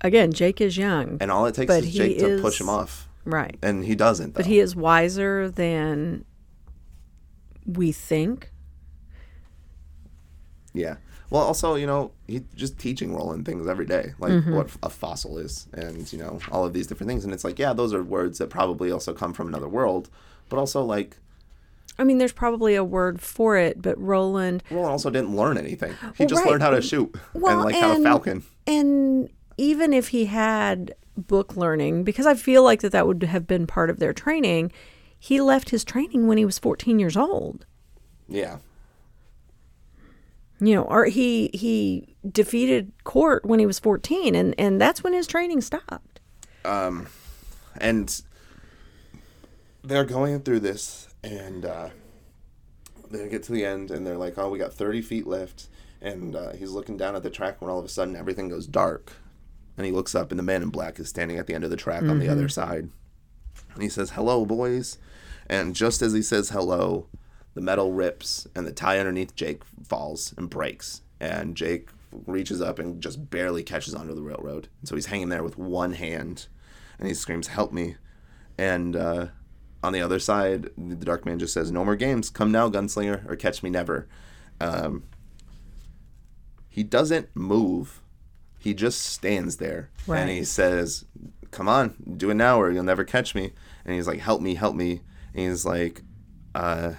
again, 0.01 0.33
Jake 0.33 0.61
is 0.61 0.77
young. 0.77 1.17
And 1.21 1.31
all 1.31 1.47
it 1.47 1.55
takes 1.55 1.73
is 1.73 1.95
Jake 1.95 2.19
to 2.19 2.41
push 2.41 2.61
him 2.61 2.69
off, 2.69 3.09
right. 3.25 3.57
and 3.63 3.85
he 3.85 3.95
doesn't. 3.95 4.35
Though. 4.35 4.39
But 4.39 4.47
he 4.47 4.59
is 4.59 4.77
wiser 4.77 5.49
than 5.49 6.25
we 7.65 7.93
think. 7.93 8.51
Yeah. 10.75 10.97
Well, 11.31 11.43
also, 11.43 11.75
you 11.77 11.87
know, 11.87 12.11
he's 12.27 12.43
just 12.55 12.79
teaching 12.79 13.15
Roland 13.15 13.47
things 13.47 13.67
every 13.67 13.87
day, 13.87 14.13
like 14.19 14.33
Mm-hmm. 14.33 14.55
what 14.55 14.71
a 14.83 14.91
fossil 14.91 15.39
is, 15.39 15.67
and 15.73 16.13
you 16.13 16.19
know, 16.19 16.39
all 16.53 16.65
of 16.67 16.73
these 16.75 16.87
different 16.87 17.09
things. 17.09 17.25
And 17.25 17.33
it's 17.33 17.45
like, 17.45 17.59
yeah, 17.59 17.73
those 17.73 17.95
are 17.95 18.03
words 18.05 18.39
that 18.39 18.51
probably 18.51 18.91
also 18.91 19.15
come 19.15 19.33
from 19.33 19.49
another 19.49 19.69
world, 19.69 20.11
but 20.49 20.59
also 20.59 20.83
like 20.85 21.17
I 21.99 22.03
mean, 22.05 22.19
there's 22.19 22.33
probably 22.33 22.75
a 22.75 22.83
word 22.83 23.21
for 23.21 23.57
it, 23.57 23.81
but 23.81 23.97
Roland. 24.01 24.65
Roland 24.69 24.91
also 24.91 25.11
didn't 25.11 25.37
learn 25.37 25.57
anything. 25.57 25.93
He 26.17 26.25
Well, 26.25 26.29
just 26.29 26.43
right. 26.43 26.51
learned 26.51 26.63
how 26.63 26.71
to 26.71 26.83
shoot 26.83 27.15
Well, 27.35 27.53
and 27.55 27.65
like 27.65 27.77
how 27.77 27.97
to 27.97 28.03
falcon. 28.03 28.43
And 28.67 29.29
even 29.57 29.93
if 29.93 30.09
he 30.09 30.25
had 30.27 30.95
book 31.17 31.57
learning, 31.57 32.03
because 32.03 32.27
I 32.27 32.35
feel 32.35 32.65
like 32.65 32.81
that 32.81 32.91
that 32.91 33.07
would 33.07 33.23
have 33.23 33.47
been 33.47 33.69
part 33.69 33.91
of 33.91 34.01
their 34.01 34.13
training, 34.13 34.73
he 35.17 35.41
left 35.41 35.71
his 35.71 35.85
training 35.85 36.27
when 36.27 36.37
he 36.37 36.45
was 36.45 36.59
14 36.59 36.99
years 36.99 37.17
old. 37.17 37.65
Yeah. 38.29 38.59
You 40.67 40.75
know, 40.77 40.83
or 40.83 41.07
he 41.07 41.51
he 41.53 42.17
defeated 42.31 42.93
Cort 43.05 43.45
when 43.45 43.59
he 43.59 43.67
was 43.67 43.79
14, 43.79 44.35
and 44.35 44.55
and 44.59 44.81
that's 44.81 45.03
when 45.05 45.13
his 45.13 45.27
training 45.27 45.61
stopped. 45.61 46.21
and 47.81 48.23
they're 49.83 50.05
going 50.05 50.41
through 50.41 50.61
this 50.61 51.09
and 51.23 51.65
uh, 51.67 51.89
they 53.11 53.29
get 53.29 53.43
to 53.45 53.53
the 53.53 53.65
end 53.65 53.91
and 53.91 54.07
they're 54.07 54.17
like 54.17 54.39
oh 54.39 54.49
we 54.49 54.59
got 54.59 54.73
30 54.73 55.03
feet 55.03 55.27
left 55.27 55.67
and 56.01 56.35
uh, 56.37 56.53
he's 56.53 56.71
looking 56.71 56.97
down 56.97 57.15
at 57.17 57.23
the 57.23 57.31
track 57.31 57.61
when 57.61 57.71
all 57.71 57.79
of 57.79 57.85
a 57.85 57.89
sudden 57.89 58.17
everything 58.17 58.49
goes 58.49 58.67
dark 58.67 59.13
and 59.77 59.85
he 59.85 59.93
looks 59.93 60.15
up 60.15 60.31
and 60.31 60.39
the 60.39 60.43
man 60.43 60.63
in 60.63 60.69
black 60.71 60.99
is 60.99 61.09
standing 61.09 61.37
at 61.37 61.47
the 61.47 61.55
end 61.55 61.65
of 61.65 61.71
the 61.71 61.77
track 61.77 62.03
on 62.03 62.19
the 62.19 62.29
other 62.29 62.49
side 62.49 62.89
and 63.75 63.83
he 63.83 63.89
says 63.89 64.11
hello 64.13 64.47
boys 64.47 64.97
and 65.49 65.75
just 65.75 66.01
as 66.01 66.13
he 66.15 66.23
says 66.23 66.51
hello 66.51 67.07
the 67.55 67.61
metal 67.61 67.93
rips 67.93 68.47
and 68.55 68.67
the 68.67 68.73
tie 68.73 68.99
underneath 68.99 69.35
jake 69.35 69.63
falls 69.87 70.35
and 70.37 70.51
breaks 70.51 71.03
and 71.25 71.57
Jake 71.57 71.89
reaches 72.27 72.61
up 72.61 72.79
and 72.79 73.03
just 73.03 73.31
barely 73.31 73.63
catches 73.63 73.95
onto 73.95 74.15
the 74.15 74.23
railroad. 74.23 74.69
And 74.81 74.89
so 74.89 74.95
he's 74.95 75.07
hanging 75.07 75.31
there 75.31 75.43
with 75.43 75.59
one 75.59 75.95
hand, 75.95 76.47
and 76.99 77.09
he 77.09 77.15
screams, 77.15 77.49
"Help 77.49 77.73
me!" 77.73 77.97
And 78.59 78.95
uh, 78.95 79.29
on 79.83 79.93
the 79.93 80.03
other 80.03 80.19
side, 80.19 80.71
the 80.77 81.05
Dark 81.05 81.25
Man 81.27 81.39
just 81.39 81.55
says, 81.55 81.71
"No 81.71 81.85
more 81.85 81.97
games. 81.97 82.31
Come 82.31 82.53
now, 82.53 82.69
gunslinger, 82.69 83.29
or 83.29 83.37
catch 83.37 83.63
me 83.63 83.71
never." 83.71 84.07
Um, 84.61 85.05
he 86.69 86.83
doesn't 86.83 87.35
move. 87.35 88.01
He 88.59 88.75
just 88.75 89.03
stands 89.03 89.57
there, 89.57 89.91
and 90.21 90.31
he 90.31 90.45
says, 90.45 91.05
"Come 91.51 91.69
on, 91.69 91.95
do 92.17 92.31
it 92.31 92.35
now, 92.35 92.61
or 92.61 92.71
you'll 92.71 92.85
never 92.85 93.05
catch 93.05 93.35
me." 93.35 93.53
And 93.85 93.95
he's 93.95 94.07
like, 94.07 94.21
"Help 94.21 94.41
me, 94.41 94.55
help 94.55 94.75
me." 94.75 95.01
And 95.35 95.49
he's 95.49 95.65
like, 95.65 96.03
uh, 96.55 96.93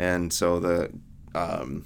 and 0.00 0.32
so 0.32 0.58
the 0.58 0.90
um, 1.34 1.84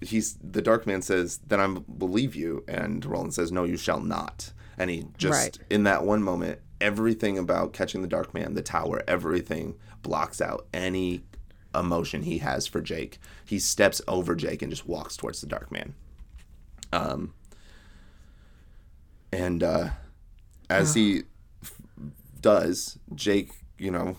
he's 0.00 0.38
the 0.42 0.62
dark 0.62 0.86
man 0.86 1.02
says 1.02 1.38
then 1.46 1.60
i 1.60 1.66
believe 1.98 2.34
you. 2.34 2.64
And 2.66 3.04
roland 3.04 3.34
says 3.34 3.52
no 3.52 3.64
you 3.64 3.76
shall 3.76 4.00
not. 4.00 4.52
And 4.78 4.88
he 4.90 5.06
just 5.18 5.38
Right. 5.42 5.58
in 5.70 5.82
that 5.84 6.04
one 6.04 6.22
moment 6.22 6.60
everything 6.80 7.36
about 7.38 7.72
catching 7.72 8.02
the 8.02 8.08
dark 8.08 8.32
man 8.32 8.54
the 8.54 8.62
tower 8.62 9.02
everything 9.08 9.74
blocks 10.02 10.40
out 10.40 10.66
any 10.72 11.24
emotion 11.74 12.22
he 12.22 12.38
has 12.38 12.66
for 12.66 12.80
jake. 12.80 13.18
He 13.44 13.58
steps 13.58 14.00
over 14.08 14.34
jake 14.34 14.62
and 14.62 14.70
just 14.72 14.86
walks 14.86 15.16
towards 15.16 15.40
the 15.40 15.46
dark 15.46 15.70
man. 15.70 15.94
Um 16.92 17.34
and 19.32 19.62
uh 19.62 19.90
as 20.70 20.94
he 20.94 21.22
f- 21.62 21.74
does 22.40 22.98
jake 23.14 23.50
you 23.78 23.90
know 23.90 24.16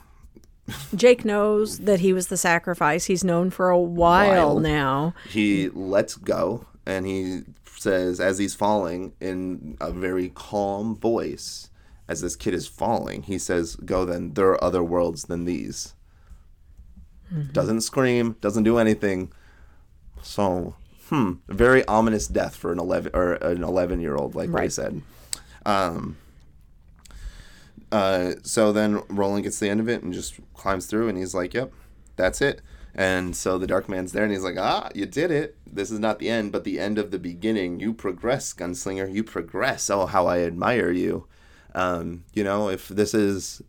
Jake 0.95 1.23
knows 1.25 1.79
that 1.79 1.99
he 1.99 2.13
was 2.13 2.27
the 2.27 2.37
sacrifice. 2.37 3.05
He's 3.05 3.23
known 3.23 3.49
for 3.49 3.69
a 3.69 3.79
while 3.79 4.55
While. 4.55 4.59
now. 4.59 5.13
he 5.29 5.69
lets 5.69 6.15
go 6.15 6.65
and 6.85 7.05
he 7.05 7.41
says 7.77 8.19
as 8.19 8.37
he's 8.39 8.53
falling 8.55 9.13
in 9.21 9.77
a 9.79 9.91
very 9.91 10.29
calm 10.29 10.95
voice 10.95 11.69
as 12.07 12.19
this 12.21 12.35
kid 12.35 12.53
is 12.53 12.67
falling 12.67 13.23
he 13.23 13.37
says 13.37 13.75
go 13.77 14.03
then 14.03 14.33
there 14.33 14.49
are 14.49 14.61
other 14.63 14.83
worlds 14.83 15.23
than 15.25 15.45
these 15.45 15.93
doesn't 17.53 17.81
scream 17.81 18.35
doesn't 18.41 18.63
do 18.63 18.77
anything 18.79 19.31
so 20.21 20.75
hmm 21.09 21.33
very 21.47 21.85
ominous 21.85 22.27
death 22.27 22.55
for 22.55 22.71
an 22.73 22.79
11 22.79 23.11
or 23.13 23.33
an 23.35 23.63
11 23.63 24.01
year 24.01 24.15
old 24.15 24.35
like 24.35 24.51
Right. 24.51 24.71
said 24.73 25.01
um 25.65 26.17
uh, 27.91 28.33
so 28.43 28.71
then 28.71 29.01
Roland 29.09 29.43
gets 29.43 29.59
to 29.59 29.65
the 29.65 29.71
end 29.71 29.79
of 29.79 29.89
it 29.89 30.03
and 30.03 30.13
just 30.13 30.39
climbs 30.53 30.85
through, 30.85 31.07
and 31.09 31.17
he's 31.17 31.33
like, 31.33 31.53
"Yep, 31.53 31.71
that's 32.15 32.41
it." 32.41 32.61
And 32.95 33.35
so 33.35 33.57
the 33.57 33.67
Dark 33.67 33.87
Man's 33.87 34.11
there, 34.11 34.23
and 34.23 34.31
he's 34.31 34.43
like, 34.43 34.57
"Ah, 34.57 34.89
you 34.93 35.05
did 35.05 35.31
it. 35.31 35.57
This 35.65 35.91
is 35.91 35.99
not 35.99 36.19
the 36.19 36.29
end, 36.29 36.51
but 36.51 36.63
the 36.63 36.79
end 36.79 36.97
of 36.97 37.11
the 37.11 37.19
beginning. 37.19 37.79
You 37.79 37.93
progress, 37.93 38.53
Gunslinger. 38.53 39.13
You 39.13 39.23
progress. 39.23 39.89
Oh, 39.89 40.05
how 40.05 40.27
I 40.27 40.39
admire 40.39 40.91
you. 40.91 41.27
Um, 41.75 42.25
you 42.33 42.43
know, 42.43 42.69
if 42.69 42.87
this 42.87 43.13
is, 43.13 43.61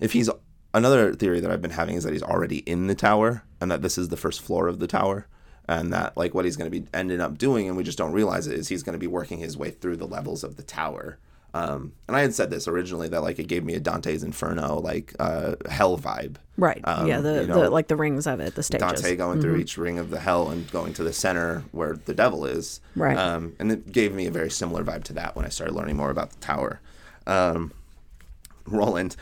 if 0.00 0.12
he's 0.12 0.28
another 0.74 1.14
theory 1.14 1.40
that 1.40 1.50
I've 1.50 1.62
been 1.62 1.70
having 1.70 1.96
is 1.96 2.04
that 2.04 2.12
he's 2.12 2.22
already 2.22 2.58
in 2.58 2.86
the 2.86 2.94
tower, 2.94 3.44
and 3.60 3.70
that 3.70 3.82
this 3.82 3.98
is 3.98 4.08
the 4.08 4.16
first 4.16 4.42
floor 4.42 4.68
of 4.68 4.78
the 4.78 4.86
tower." 4.86 5.26
And 5.68 5.92
that, 5.92 6.16
like, 6.16 6.32
what 6.32 6.44
he's 6.44 6.56
going 6.56 6.70
to 6.70 6.80
be 6.80 6.86
ending 6.94 7.20
up 7.20 7.38
doing, 7.38 7.66
and 7.66 7.76
we 7.76 7.82
just 7.82 7.98
don't 7.98 8.12
realize 8.12 8.46
it, 8.46 8.56
is 8.56 8.68
he's 8.68 8.84
going 8.84 8.92
to 8.92 9.00
be 9.00 9.08
working 9.08 9.38
his 9.38 9.56
way 9.56 9.70
through 9.72 9.96
the 9.96 10.06
levels 10.06 10.44
of 10.44 10.56
the 10.56 10.62
tower. 10.62 11.18
Um, 11.56 11.92
and 12.08 12.16
I 12.16 12.20
had 12.20 12.34
said 12.34 12.50
this 12.50 12.68
originally 12.68 13.08
that 13.08 13.22
like 13.22 13.38
it 13.38 13.48
gave 13.48 13.64
me 13.64 13.74
a 13.74 13.80
Dante's 13.80 14.22
Inferno 14.22 14.80
like 14.80 15.14
uh, 15.18 15.54
hell 15.70 15.96
vibe. 15.98 16.36
Right. 16.56 16.80
Um, 16.84 17.06
yeah, 17.06 17.20
the, 17.20 17.42
you 17.42 17.46
know, 17.46 17.62
the 17.62 17.70
like 17.70 17.88
the 17.88 17.96
rings 17.96 18.26
of 18.26 18.40
it, 18.40 18.54
the 18.54 18.62
stages. 18.62 18.80
Dante 18.86 19.16
going 19.16 19.40
through 19.40 19.56
each 19.56 19.76
ring 19.78 19.98
of 19.98 20.10
the 20.10 20.18
hell 20.20 20.50
and 20.50 20.70
going 20.70 20.92
to 20.94 21.04
the 21.04 21.12
center 21.12 21.64
where 21.72 21.96
the 22.04 22.14
devil 22.14 22.44
is. 22.44 22.80
Right. 22.94 23.16
Um, 23.16 23.54
and 23.58 23.70
it 23.72 23.92
gave 23.92 24.14
me 24.14 24.26
a 24.26 24.30
very 24.30 24.50
similar 24.50 24.84
vibe 24.84 25.04
to 25.04 25.12
that 25.14 25.36
when 25.36 25.44
I 25.44 25.48
started 25.48 25.74
learning 25.74 25.96
more 25.96 26.10
about 26.10 26.30
the 26.30 26.38
tower. 26.40 26.80
Um, 27.26 27.72
Roland 28.66 29.16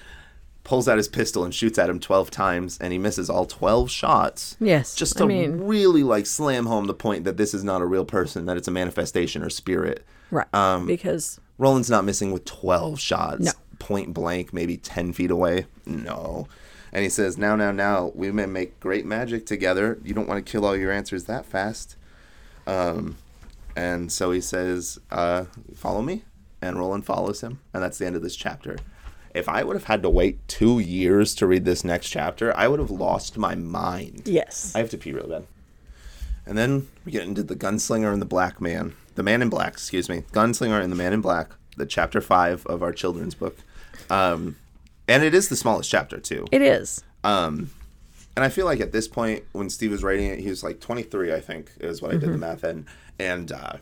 pulls 0.62 0.88
out 0.88 0.96
his 0.96 1.08
pistol 1.08 1.44
and 1.44 1.54
shoots 1.54 1.78
at 1.78 1.90
him 1.90 2.00
12 2.00 2.30
times 2.30 2.78
and 2.80 2.90
he 2.92 2.98
misses 2.98 3.28
all 3.28 3.44
12 3.44 3.90
shots. 3.90 4.56
Yes, 4.60 4.94
Just 4.94 5.16
I 5.16 5.20
to 5.20 5.26
mean- 5.26 5.60
really 5.60 6.02
like 6.02 6.26
slam 6.26 6.66
home 6.66 6.86
the 6.86 6.94
point 6.94 7.24
that 7.24 7.36
this 7.36 7.52
is 7.52 7.62
not 7.62 7.82
a 7.82 7.86
real 7.86 8.04
person, 8.06 8.46
that 8.46 8.56
it's 8.56 8.68
a 8.68 8.70
manifestation 8.70 9.42
or 9.42 9.50
spirit. 9.50 10.04
Right. 10.30 10.46
Um, 10.54 10.86
because 10.86 11.38
Roland's 11.58 11.90
not 11.90 12.04
missing 12.04 12.32
with 12.32 12.44
12 12.44 12.98
shots. 12.98 13.40
No. 13.40 13.52
Point 13.78 14.14
blank, 14.14 14.52
maybe 14.52 14.76
10 14.76 15.12
feet 15.12 15.30
away. 15.30 15.66
No. 15.86 16.48
And 16.92 17.02
he 17.02 17.08
says, 17.08 17.36
Now, 17.36 17.56
now, 17.56 17.72
now, 17.72 18.12
we 18.14 18.30
may 18.30 18.46
make 18.46 18.80
great 18.80 19.04
magic 19.04 19.46
together. 19.46 19.98
You 20.04 20.14
don't 20.14 20.28
want 20.28 20.44
to 20.44 20.50
kill 20.50 20.64
all 20.64 20.76
your 20.76 20.92
answers 20.92 21.24
that 21.24 21.44
fast. 21.44 21.96
Um, 22.66 23.16
and 23.76 24.10
so 24.12 24.30
he 24.30 24.40
says, 24.40 24.98
uh, 25.10 25.44
Follow 25.74 26.02
me. 26.02 26.22
And 26.62 26.78
Roland 26.78 27.04
follows 27.04 27.42
him. 27.42 27.60
And 27.74 27.82
that's 27.82 27.98
the 27.98 28.06
end 28.06 28.16
of 28.16 28.22
this 28.22 28.36
chapter. 28.36 28.78
If 29.34 29.48
I 29.48 29.64
would 29.64 29.74
have 29.74 29.84
had 29.84 30.02
to 30.04 30.08
wait 30.08 30.46
two 30.46 30.78
years 30.78 31.34
to 31.34 31.46
read 31.46 31.64
this 31.64 31.84
next 31.84 32.08
chapter, 32.08 32.56
I 32.56 32.68
would 32.68 32.78
have 32.78 32.92
lost 32.92 33.36
my 33.36 33.54
mind. 33.56 34.22
yes. 34.26 34.72
I 34.74 34.78
have 34.78 34.90
to 34.90 34.98
pee 34.98 35.12
real 35.12 35.26
bad. 35.28 35.46
And 36.46 36.56
then 36.56 36.88
we 37.04 37.10
get 37.12 37.24
into 37.24 37.42
the 37.42 37.56
gunslinger 37.56 38.12
and 38.12 38.22
the 38.22 38.26
black 38.26 38.60
man. 38.60 38.94
The 39.14 39.22
man 39.22 39.42
in 39.42 39.48
black, 39.48 39.72
excuse 39.74 40.08
me. 40.08 40.22
Gunslinger 40.32 40.82
and 40.82 40.90
the 40.90 40.96
man 40.96 41.12
in 41.12 41.20
black, 41.20 41.50
the 41.76 41.86
chapter 41.86 42.20
five 42.20 42.66
of 42.66 42.82
our 42.82 42.92
children's 42.92 43.34
book. 43.34 43.56
Um, 44.10 44.56
and 45.08 45.22
it 45.22 45.34
is 45.34 45.48
the 45.48 45.56
smallest 45.56 45.90
chapter, 45.90 46.18
too. 46.18 46.46
it 46.50 46.62
is. 46.62 47.02
Um, 47.22 47.70
and 48.36 48.44
I 48.44 48.48
feel 48.48 48.66
like 48.66 48.80
at 48.80 48.90
this 48.92 49.06
point, 49.06 49.44
when 49.52 49.70
Steve 49.70 49.90
was 49.92 50.02
writing 50.02 50.26
it, 50.28 50.40
he 50.40 50.48
was 50.48 50.64
like 50.64 50.80
23, 50.80 51.32
I 51.32 51.40
think, 51.40 51.70
is 51.80 52.02
what 52.02 52.10
I 52.12 52.16
did 52.16 52.32
the 52.32 52.38
math 52.38 52.64
in. 52.64 52.86
And 53.18 53.52
uh, 53.52 53.74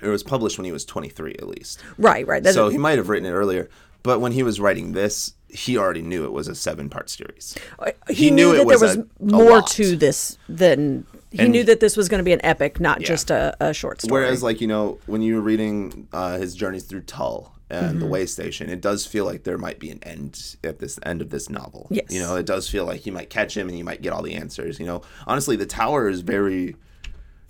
it 0.00 0.08
was 0.08 0.22
published 0.22 0.56
when 0.58 0.64
he 0.64 0.72
was 0.72 0.84
23, 0.86 1.32
at 1.38 1.46
least. 1.46 1.82
Right, 1.98 2.26
right. 2.26 2.42
That 2.42 2.54
So 2.54 2.68
he 2.70 2.78
might 2.78 2.96
have 2.98 3.08
written 3.10 3.28
it 3.28 3.32
earlier. 3.32 3.68
But 4.02 4.20
when 4.20 4.32
he 4.32 4.42
was 4.42 4.60
writing 4.60 4.92
this, 4.92 5.34
he 5.48 5.76
already 5.76 6.00
knew 6.02 6.24
it 6.24 6.32
was 6.32 6.48
a 6.48 6.54
seven 6.54 6.88
part 6.88 7.10
series. 7.10 7.56
he, 8.08 8.14
he 8.14 8.30
knew, 8.30 8.52
knew 8.52 8.52
it 8.54 8.56
that 8.58 8.66
was 8.66 8.80
there 8.80 8.88
was 8.88 8.96
a- 8.96 9.00
a 9.00 9.42
more 9.42 9.50
lot. 9.60 9.66
to 9.72 9.96
this 9.96 10.38
than 10.48 11.06
he 11.36 11.42
And- 11.44 11.52
knew 11.52 11.64
that 11.64 11.80
this 11.80 11.96
was 11.96 12.08
going 12.08 12.18
to 12.18 12.24
be 12.24 12.32
an 12.32 12.44
epic, 12.44 12.80
not 12.80 13.00
Yeah. 13.00 13.06
just 13.06 13.30
a, 13.30 13.56
a 13.60 13.72
short 13.72 14.02
story. 14.02 14.22
Whereas, 14.22 14.42
like 14.42 14.60
you 14.60 14.66
know, 14.66 14.98
when 15.06 15.22
you 15.22 15.36
were 15.36 15.40
reading 15.40 16.08
uh, 16.12 16.38
his 16.38 16.54
journeys 16.54 16.84
through 16.84 17.02
Tull 17.02 17.52
and 17.68 17.86
Mm-hmm. 17.90 17.98
the 18.00 18.06
way 18.06 18.26
station, 18.26 18.68
it 18.70 18.80
does 18.80 19.06
feel 19.06 19.24
like 19.24 19.42
there 19.42 19.58
might 19.58 19.78
be 19.80 19.90
an 19.90 19.98
end 20.04 20.56
at 20.62 20.78
this 20.78 20.98
end 21.04 21.20
of 21.20 21.30
this 21.30 21.50
novel. 21.50 21.88
Yes. 21.90 22.06
you 22.10 22.20
know, 22.20 22.36
it 22.36 22.46
does 22.46 22.68
feel 22.68 22.84
like 22.84 23.06
you 23.06 23.12
might 23.12 23.28
catch 23.30 23.56
him 23.56 23.68
and 23.68 23.76
you 23.76 23.84
might 23.84 24.02
get 24.02 24.12
all 24.12 24.22
the 24.22 24.34
answers. 24.34 24.78
You 24.78 24.86
know, 24.86 25.02
honestly, 25.26 25.56
the 25.56 25.66
tower 25.66 26.08
is 26.08 26.20
very 26.20 26.76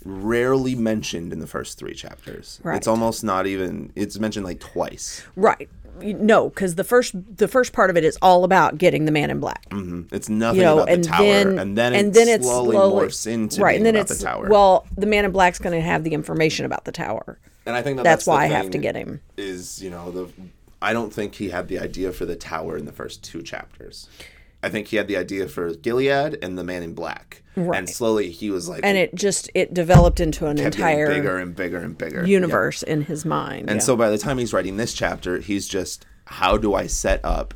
rarely 0.04 0.74
mentioned 0.74 1.32
in 1.32 1.40
the 1.40 1.46
first 1.46 1.78
three 1.78 1.94
chapters. 1.94 2.60
Right. 2.62 2.76
It's 2.76 2.86
almost 2.86 3.24
not 3.24 3.46
even. 3.46 3.92
It's 3.96 4.18
mentioned 4.18 4.44
like 4.46 4.60
twice. 4.60 5.22
right. 5.34 5.68
No, 6.00 6.48
because 6.48 6.74
the 6.74 6.84
first 6.84 7.14
the 7.36 7.48
first 7.48 7.72
part 7.72 7.90
of 7.90 7.96
it 7.96 8.04
is 8.04 8.18
all 8.22 8.44
about 8.44 8.78
getting 8.78 9.04
the 9.04 9.12
man 9.12 9.30
in 9.30 9.40
black. 9.40 9.68
Mm-hmm. 9.70 10.14
It's 10.14 10.28
nothing 10.28 10.58
You 10.60 10.64
know, 10.64 10.76
about 10.78 10.90
and 10.90 11.04
the 11.04 11.08
tower, 11.08 11.24
then 11.24 11.58
and 11.58 11.78
then 11.78 11.94
it 11.94 12.00
and 12.00 12.14
then 12.14 12.28
it's 12.28 12.46
slowly, 12.46 12.76
slowly 12.76 13.06
morphs 13.06 13.26
into 13.26 13.60
right, 13.62 13.76
and 13.76 13.84
then 13.86 13.96
it's 13.96 14.16
the 14.18 14.24
tower. 14.24 14.48
well, 14.48 14.86
the 14.96 15.06
man 15.06 15.24
in 15.24 15.32
black's 15.32 15.58
going 15.58 15.74
to 15.74 15.80
have 15.80 16.04
the 16.04 16.12
information 16.14 16.66
about 16.66 16.84
the 16.84 16.92
tower. 16.92 17.38
and 17.64 17.74
I 17.76 17.82
think 17.82 17.96
that 17.96 18.02
That's, 18.04 18.24
the 18.24 18.30
why 18.30 18.44
I 18.44 18.46
have 18.46 18.70
to 18.70 18.78
get 18.78 18.94
him. 18.94 19.20
is 19.36 19.82
you 19.82 19.90
know 19.90 20.10
the 20.10 20.28
I 20.82 20.92
don't 20.92 21.12
think 21.12 21.36
he 21.36 21.48
had 21.48 21.68
the 21.68 21.78
idea 21.78 22.12
for 22.12 22.26
the 22.26 22.36
tower 22.36 22.76
in 22.76 22.84
the 22.84 22.92
first 22.92 23.24
two 23.24 23.42
chapters. 23.42 24.08
I 24.62 24.68
think 24.68 24.88
he 24.88 24.96
had 24.96 25.08
the 25.08 25.16
idea 25.16 25.48
for 25.48 25.74
Gilead 25.74 26.38
and 26.42 26.58
the 26.58 26.64
Man 26.64 26.82
in 26.82 26.92
Black, 26.94 27.42
and 27.56 27.88
slowly 27.88 28.30
he 28.30 28.50
was 28.50 28.68
like 28.68 28.80
And 28.84 28.96
it 28.98 29.14
just 29.14 29.50
it 29.54 29.72
developed 29.74 30.20
into 30.20 30.46
an 30.46 30.58
entire 30.58 31.06
bigger 31.08 31.38
and 31.38 31.54
bigger 31.56 31.78
and 31.78 31.96
bigger 31.96 32.20
Yeah. 32.20 32.26
universe 32.26 32.82
in 32.82 33.02
his 33.02 33.24
mind. 33.24 33.70
And 33.70 33.80
yeah. 33.80 33.84
so 33.84 33.96
by 33.96 34.10
the 34.10 34.18
time 34.18 34.38
he's 34.38 34.52
writing 34.52 34.76
this 34.76 34.92
chapter, 34.94 35.38
he's 35.38 35.66
just 35.66 36.04
how 36.26 36.56
do 36.56 36.74
I 36.74 36.86
set 36.86 37.20
up 37.24 37.54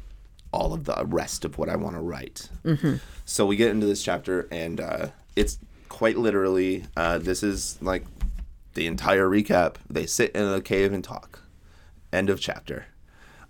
all 0.53 0.73
of 0.73 0.85
the 0.85 1.05
rest 1.07 1.45
of 1.45 1.59
what 1.59 1.69
I 1.69 1.77
want 1.77 1.95
to 1.97 2.01
write? 2.01 2.49
Mm-hmm. 2.65 2.95
So 3.25 3.47
we 3.47 3.57
get 3.57 3.71
into 3.71 3.87
this 3.87 4.03
chapter, 4.03 4.49
and 4.51 4.81
uh, 4.81 5.07
it's 5.37 5.59
quite 5.89 6.17
literally 6.17 6.85
uh, 6.97 7.19
this 7.19 7.43
is 7.43 7.79
like 7.83 8.05
the 8.75 8.87
entire 8.87 9.29
recap. 9.29 9.77
They 9.89 10.07
sit 10.07 10.33
in 10.33 10.47
a 10.49 10.61
cave 10.61 10.93
and 10.93 11.05
talk. 11.05 11.41
End 12.13 12.31
of 12.31 12.41
chapter. 12.41 12.87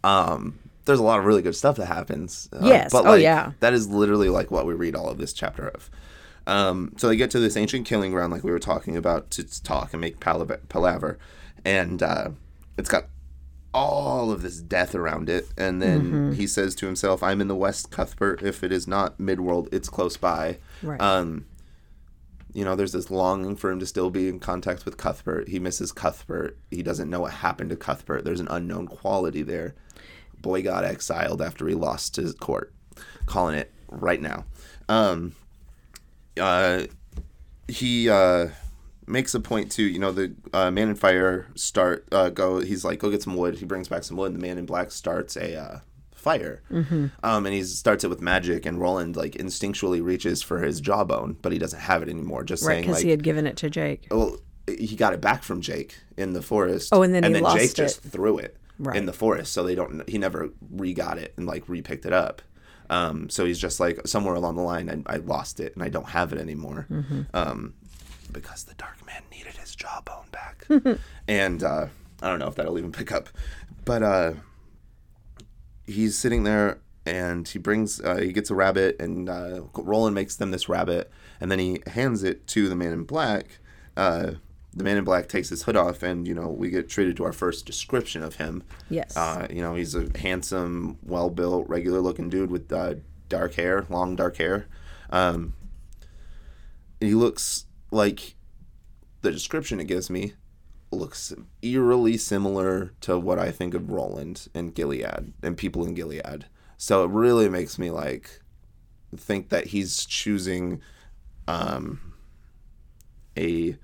Um, 0.04 0.58
there's 0.86 0.98
a 0.98 1.02
lot 1.02 1.18
of 1.18 1.24
really 1.24 1.42
good 1.42 1.54
stuff 1.56 1.76
that 1.76 1.86
happens. 1.86 2.48
uh, 2.52 2.60
Yes. 2.62 2.90
but 2.92 3.06
Oh, 3.06 3.10
like, 3.10 3.22
yeah. 3.22 3.52
that 3.60 3.72
is 3.72 3.88
literally 3.88 4.28
like 4.28 4.50
what 4.50 4.66
we 4.66 4.74
read 4.74 4.94
all 4.96 5.08
of 5.08 5.18
this 5.18 5.32
chapter 5.32 5.68
of. 5.68 5.90
Um, 6.46 6.94
so 6.96 7.08
they 7.08 7.16
get 7.16 7.30
to 7.32 7.38
this 7.40 7.56
ancient 7.56 7.86
killing 7.86 8.12
ground, 8.12 8.32
like 8.32 8.42
we 8.44 8.50
were 8.50 8.58
talking 8.58 8.96
about, 8.96 9.30
to 9.32 9.62
talk 9.62 9.92
and 9.92 10.00
make 10.00 10.20
palaver, 10.20 10.58
palaver. 10.68 11.18
and 11.64 12.02
uh, 12.02 12.30
it's 12.78 12.88
got 12.88 13.04
all 13.72 14.32
of 14.32 14.42
this 14.42 14.60
death 14.60 14.94
around 14.94 15.28
it. 15.28 15.46
And 15.56 15.80
then 15.80 16.00
Mm-hmm. 16.00 16.32
he 16.32 16.46
says 16.46 16.74
to 16.76 16.86
himself, 16.86 17.22
"I'm 17.22 17.40
in 17.40 17.48
the 17.48 17.54
West, 17.54 17.90
Cuthbert. 17.90 18.42
If 18.42 18.64
it 18.64 18.72
is 18.72 18.88
not 18.88 19.18
Midworld, 19.18 19.68
it's 19.72 19.88
close 19.88 20.16
by." 20.16 20.58
Right. 20.82 21.00
Um, 21.00 21.46
you 22.52 22.64
know, 22.64 22.74
there's 22.74 22.90
this 22.92 23.12
longing 23.12 23.54
for 23.54 23.70
him 23.70 23.78
to 23.78 23.86
still 23.86 24.10
be 24.10 24.28
in 24.28 24.40
contact 24.40 24.84
with 24.84 24.96
Cuthbert. 24.96 25.46
He 25.48 25.60
misses 25.60 25.92
Cuthbert. 25.92 26.58
He 26.72 26.82
doesn't 26.82 27.08
know 27.08 27.20
what 27.20 27.32
happened 27.34 27.70
to 27.70 27.76
Cuthbert. 27.76 28.24
There's 28.24 28.40
an 28.40 28.48
unknown 28.50 28.88
quality 28.88 29.42
there. 29.42 29.76
Boy 30.40 30.62
got 30.62 30.82
exiled 30.84 31.40
after 31.42 31.68
he 31.68 31.74
lost 31.76 32.16
his 32.16 32.34
court. 32.34 32.72
Calling 33.26 33.54
it 33.56 33.72
right 33.88 34.20
now. 34.20 34.46
Um, 34.88 35.36
uh, 36.38 36.82
he 37.68 38.08
uh, 38.08 38.48
makes 39.06 39.34
a 39.34 39.40
point 39.40 39.70
too. 39.70 39.84
You 39.84 39.98
know, 39.98 40.12
the 40.12 40.34
uh, 40.52 40.70
man 40.70 40.88
in 40.88 40.94
fire 40.94 41.48
start 41.54 42.06
uh, 42.12 42.30
go. 42.30 42.60
He's 42.60 42.84
like, 42.84 42.98
go 42.98 43.10
get 43.10 43.22
some 43.22 43.36
wood. 43.36 43.56
He 43.56 43.64
brings 43.64 43.88
back 43.88 44.04
some 44.04 44.16
wood. 44.16 44.32
And 44.32 44.36
the 44.40 44.46
man 44.46 44.58
in 44.58 44.66
black 44.66 44.90
starts 44.90 45.36
a 45.36 45.56
uh, 45.56 45.78
fire, 46.14 46.62
mm-hmm. 46.70 47.06
um, 47.22 47.46
and 47.46 47.54
he 47.54 47.62
starts 47.62 48.04
it 48.04 48.08
with 48.10 48.20
magic. 48.20 48.66
And 48.66 48.80
Roland 48.80 49.16
like 49.16 49.32
instinctually 49.32 50.02
reaches 50.02 50.42
for 50.42 50.60
his 50.60 50.80
jawbone, 50.80 51.36
but 51.42 51.52
he 51.52 51.58
doesn't 51.58 51.80
have 51.80 52.02
it 52.02 52.08
anymore. 52.08 52.44
Just 52.44 52.64
Right, 52.64 52.74
saying, 52.74 52.82
because 52.82 52.96
like, 52.96 53.04
he 53.04 53.10
had 53.10 53.22
given 53.22 53.46
it 53.46 53.56
to 53.58 53.70
Jake. 53.70 54.06
well, 54.10 54.36
he 54.66 54.94
got 54.94 55.12
it 55.12 55.20
back 55.20 55.42
from 55.42 55.60
Jake 55.60 55.96
in 56.16 56.32
the 56.32 56.42
forest. 56.42 56.90
Oh, 56.92 57.02
and 57.02 57.14
then 57.14 57.24
he 57.24 57.32
Jake 57.32 57.42
lost 57.42 57.76
just 57.76 58.04
it. 58.04 58.08
threw 58.10 58.38
it 58.38 58.56
Right. 58.78 58.96
in 58.96 59.04
the 59.04 59.12
forest, 59.12 59.52
so 59.52 59.62
they 59.62 59.74
don't. 59.74 60.08
He 60.08 60.16
never 60.16 60.50
re 60.70 60.94
got 60.94 61.18
it 61.18 61.34
and 61.36 61.46
like 61.46 61.68
re 61.68 61.82
picked 61.82 62.06
it 62.06 62.14
up. 62.14 62.40
Um, 62.90 63.30
so 63.30 63.46
he's 63.46 63.58
just 63.58 63.80
like 63.80 64.06
somewhere 64.06 64.34
along 64.34 64.56
the 64.56 64.62
line, 64.62 65.04
I, 65.06 65.14
I 65.14 65.16
lost 65.18 65.60
it 65.60 65.74
and 65.74 65.82
I 65.82 65.88
don't 65.88 66.08
have 66.08 66.32
it 66.32 66.38
anymore. 66.38 66.86
Mm-hmm. 66.90 67.22
Um, 67.32 67.74
because 68.32 68.64
the 68.64 68.74
Dark 68.74 69.04
Man 69.06 69.22
needed 69.30 69.56
his 69.56 69.74
jawbone 69.74 70.26
back, 70.30 70.66
and 71.28 71.62
uh, 71.62 71.86
I 72.20 72.28
don't 72.28 72.38
know 72.38 72.48
if 72.48 72.56
that'll 72.56 72.78
even 72.78 72.92
pick 72.92 73.12
up, 73.12 73.28
but 73.84 74.02
uh, 74.02 74.32
he's 75.86 76.18
sitting 76.18 76.44
there 76.44 76.80
and 77.06 77.48
he 77.48 77.58
brings 77.58 78.00
uh, 78.00 78.16
he 78.16 78.32
gets 78.32 78.50
a 78.50 78.54
rabbit 78.54 79.00
and 79.00 79.28
uh, 79.28 79.62
Roland 79.74 80.14
makes 80.14 80.36
them 80.36 80.50
this 80.50 80.68
rabbit 80.68 81.10
and 81.40 81.50
then 81.50 81.58
he 81.58 81.80
hands 81.86 82.22
it 82.22 82.46
to 82.48 82.68
the 82.68 82.76
man 82.76 82.92
in 82.92 83.04
black. 83.04 83.58
Uh, 83.96 84.32
the 84.72 84.84
man 84.84 84.96
in 84.96 85.04
black 85.04 85.28
takes 85.28 85.48
his 85.48 85.64
hood 85.64 85.76
off 85.76 86.02
and 86.02 86.28
you 86.28 86.34
know 86.34 86.48
we 86.48 86.70
get 86.70 86.88
treated 86.88 87.16
to 87.16 87.24
our 87.24 87.32
first 87.32 87.66
description 87.66 88.22
of 88.22 88.36
him. 88.36 88.62
Yes. 88.88 89.16
Uh, 89.16 89.46
you 89.50 89.62
know 89.62 89.74
he's 89.74 89.94
a 89.94 90.08
handsome, 90.18 90.98
well 91.02 91.30
built, 91.30 91.68
regular 91.68 92.00
looking 92.00 92.28
dude 92.28 92.50
with 92.50 92.72
uh, 92.72 92.94
dark 93.28 93.54
hair, 93.54 93.86
long 93.88 94.16
dark 94.16 94.36
hair. 94.36 94.68
Um, 95.10 95.54
he 97.00 97.14
looks 97.14 97.66
like 97.90 98.36
the 99.22 99.32
description 99.32 99.80
it 99.80 99.86
gives 99.86 100.08
me 100.08 100.34
looks 100.92 101.32
eerily 101.62 102.16
similar 102.16 102.92
to 103.00 103.18
what 103.18 103.38
I 103.38 103.50
think 103.50 103.74
of 103.74 103.90
Roland 103.90 104.48
and 104.54 104.74
Gilead 104.74 105.32
and 105.42 105.56
people 105.56 105.84
in 105.84 105.94
Gilead. 105.94 106.46
So 106.76 107.04
it 107.04 107.10
really 107.10 107.48
makes 107.48 107.78
me 107.78 107.90
like 107.90 108.40
think 109.16 109.48
that 109.48 109.68
he's 109.68 110.04
choosing 110.06 110.80
um 111.48 112.14
a 113.36 113.76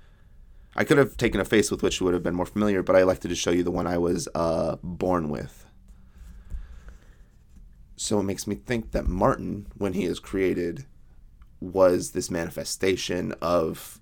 I 0.77 0.83
could 0.83 0.97
have 0.97 1.17
taken 1.17 1.41
a 1.41 1.45
face 1.45 1.71
with 1.71 1.81
which 1.81 1.99
you 1.99 2.05
would 2.05 2.13
have 2.13 2.23
been 2.23 2.35
more 2.35 2.45
familiar, 2.45 2.83
but 2.83 2.95
I 2.95 3.01
elected 3.01 3.29
to 3.29 3.35
show 3.35 3.49
you 3.49 3.63
the 3.63 3.71
one 3.71 3.87
I 3.87 3.97
was 3.97 4.29
uh, 4.35 4.77
born 4.83 5.29
with. 5.29 5.65
So 7.95 8.19
it 8.19 8.23
makes 8.23 8.45
me 8.45 8.55
think 8.55 8.91
that 8.91 9.07
Marten, 9.07 9.67
when 9.75 9.93
he 9.93 10.05
is 10.05 10.19
created, 10.19 10.85
was 11.59 12.11
this 12.11 12.29
manifestation 12.29 13.33
of 13.41 13.99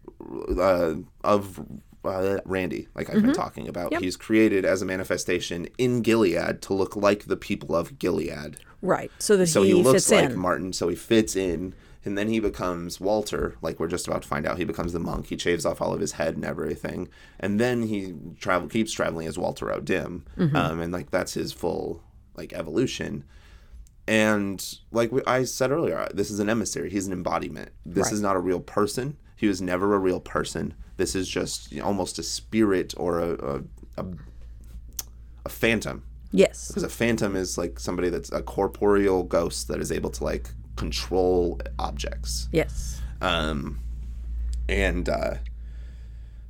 uh, 0.59 0.95
of 1.23 1.65
uh, 2.03 2.39
Randy, 2.45 2.89
like 2.93 3.09
I've 3.09 3.21
been 3.21 3.33
talking 3.33 3.69
about. 3.69 3.93
Yep. 3.93 4.01
He's 4.01 4.17
created 4.17 4.65
as 4.65 4.81
a 4.81 4.85
manifestation 4.85 5.67
in 5.77 6.01
Gilead 6.01 6.61
to 6.63 6.73
look 6.73 6.95
like 6.97 7.25
the 7.25 7.37
people 7.37 7.73
of 7.73 7.97
Gilead. 7.97 8.57
right. 8.81 9.11
So 9.17 9.37
that 9.37 9.47
So 9.47 9.63
he, 9.63 9.69
he, 9.69 9.73
looks 9.75 10.11
like 10.11 10.31
in. 10.31 10.37
Marten, 10.37 10.73
so 10.73 10.89
he 10.89 10.95
fits 10.95 11.37
in, 11.37 11.73
and 12.05 12.17
then 12.17 12.27
he 12.29 12.39
becomes 12.39 13.01
Walter, 13.01 13.55
like 13.61 13.79
we're 13.79 13.87
just 13.87 14.07
about 14.07 14.21
to 14.21 14.27
find 14.27 14.45
out. 14.45 14.57
He 14.57 14.63
becomes 14.63 14.93
the 14.93 14.99
monk. 14.99 15.27
He 15.27 15.37
shaves 15.37 15.65
off 15.65 15.81
all 15.81 15.93
of 15.93 15.99
his 15.99 16.13
head 16.13 16.35
and 16.35 16.45
everything, 16.45 17.09
and 17.39 17.59
then 17.59 17.83
he 17.83 18.13
travel 18.39 18.67
keeps 18.69 18.91
traveling 18.93 19.27
as 19.27 19.37
Walter 19.37 19.71
O'Dim, 19.71 20.25
Mm-hmm. 20.37 20.55
um, 20.55 20.79
and 20.79 20.93
like 20.93 21.11
that's 21.11 21.33
his 21.33 21.51
full 21.51 22.01
like 22.35 22.53
evolution. 22.53 23.23
And 24.07 24.63
like 24.91 25.11
we, 25.11 25.21
I 25.25 25.45
said 25.45 25.71
earlier, 25.71 26.07
this 26.13 26.29
is 26.29 26.39
an 26.39 26.49
emissary. 26.49 26.89
He's 26.91 27.07
an 27.07 27.13
embodiment. 27.13 27.69
This 27.85 28.05
Right. 28.05 28.13
is 28.13 28.21
not 28.21 28.35
a 28.35 28.39
real 28.39 28.59
person. 28.59 29.17
He 29.35 29.47
was 29.47 29.61
never 29.61 29.95
a 29.95 29.99
real 29.99 30.19
person. 30.19 30.75
This 30.97 31.15
is 31.15 31.27
just 31.27 31.71
you 31.71 31.79
know, 31.79 31.85
almost 31.85 32.19
a 32.19 32.23
spirit 32.23 32.93
or 32.97 33.19
a, 33.19 33.31
a, 33.33 33.61
a, 33.97 34.05
a 35.45 35.49
phantom 35.49 36.03
yes. 36.31 36.67
because 36.67 36.83
a 36.83 36.89
phantom 36.89 37.35
is 37.35 37.57
like 37.57 37.79
somebody 37.79 38.09
that's 38.09 38.31
a 38.31 38.41
corporeal 38.41 39.23
ghost 39.23 39.67
that 39.67 39.79
is 39.81 39.91
able 39.91 40.09
to 40.11 40.23
like 40.23 40.49
control 40.75 41.59
objects 41.79 42.47
Yes. 42.51 43.01
um 43.21 43.79
and 44.69 45.07
uh 45.09 45.35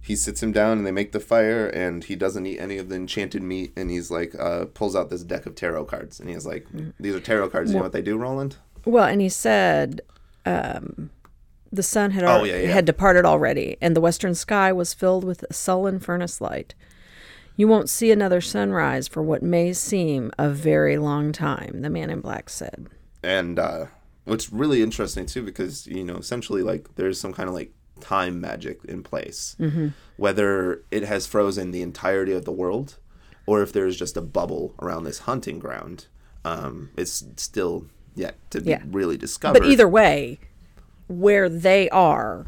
he 0.01 0.15
sits 0.15 0.41
him 0.43 0.51
down 0.51 0.77
and 0.77 0.85
they 0.85 0.91
make 0.91 1.11
the 1.13 1.19
fire 1.19 1.67
and 1.67 2.03
he 2.03 2.15
doesn't 2.15 2.45
eat 2.45 2.59
any 2.59 2.77
of 2.77 2.89
the 2.89 2.95
enchanted 2.95 3.41
meat 3.41 3.73
and 3.75 3.89
he's 3.89 4.11
like 4.11 4.35
uh 4.39 4.65
pulls 4.65 4.95
out 4.95 5.09
this 5.09 5.23
deck 5.23 5.45
of 5.45 5.55
tarot 5.55 5.85
cards 5.85 6.19
and 6.19 6.29
he's 6.29 6.45
like 6.45 6.65
these 6.99 7.15
are 7.15 7.19
tarot 7.19 7.49
cards 7.49 7.71
you 7.71 7.77
know 7.77 7.83
what 7.83 7.91
they 7.91 8.01
do 8.03 8.15
roland 8.17 8.57
Well, 8.85 9.05
and 9.05 9.19
he 9.19 9.29
said 9.29 10.01
um, 10.45 11.09
the 11.71 11.81
sun 11.81 12.11
had 12.11 12.23
Oh, 12.23 12.43
yeah, 12.43 12.57
yeah. 12.57 12.67
had 12.71 12.85
departed 12.85 13.25
already, 13.25 13.77
and 13.81 13.95
the 13.95 14.01
western 14.01 14.35
sky 14.35 14.71
was 14.71 14.93
filled 14.93 15.23
with 15.23 15.41
a 15.49 15.53
sullen 15.53 15.99
furnace 15.99 16.39
light. 16.39 16.75
You 17.57 17.67
won't 17.67 17.89
see 17.89 18.11
another 18.11 18.41
sunrise 18.41 19.07
for 19.07 19.23
what 19.23 19.41
may 19.41 19.73
seem 19.73 20.31
a 20.37 20.49
very 20.51 20.97
long 20.99 21.31
time, 21.31 21.81
the 21.81 21.89
man 21.89 22.11
in 22.11 22.21
black 22.21 22.47
said. 22.49 22.87
and 23.23 23.57
uh 23.57 23.87
what's 24.25 24.51
really 24.51 24.81
interesting 24.83 25.25
too 25.25 25.41
because 25.43 25.87
you 25.87 26.03
know 26.03 26.17
essentially 26.17 26.61
like 26.61 26.89
there's 26.95 27.19
some 27.19 27.33
kind 27.33 27.47
of 27.49 27.55
like 27.55 27.71
time 28.01 28.41
magic 28.41 28.79
in 28.85 29.01
place 29.01 29.55
whether 30.17 30.83
it 30.91 31.03
has 31.03 31.25
frozen 31.25 31.71
the 31.71 31.81
entirety 31.81 32.33
of 32.33 32.43
the 32.43 32.51
world 32.51 32.97
or 33.45 33.61
if 33.61 33.71
there's 33.71 33.95
just 33.97 34.17
a 34.17 34.21
bubble 34.21 34.75
around 34.81 35.03
this 35.05 35.19
hunting 35.19 35.59
ground 35.59 36.07
um 36.43 36.89
it's 36.97 37.23
still 37.37 37.85
yet 38.15 38.35
to 38.49 38.59
be 38.61 38.71
Yeah. 38.71 38.81
really 38.91 39.17
discovered 39.17 39.59
But 39.61 39.67
either 39.69 39.87
way, 39.87 40.39
where 41.07 41.47
they 41.49 41.89
are, 41.89 42.45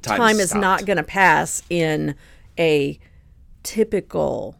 Time 0.00 0.18
time, 0.18 0.40
is 0.40 0.54
not 0.54 0.84
going 0.86 0.96
to 0.96 1.02
pass 1.02 1.62
in 1.70 2.14
a 2.58 2.98
typical 3.62 4.56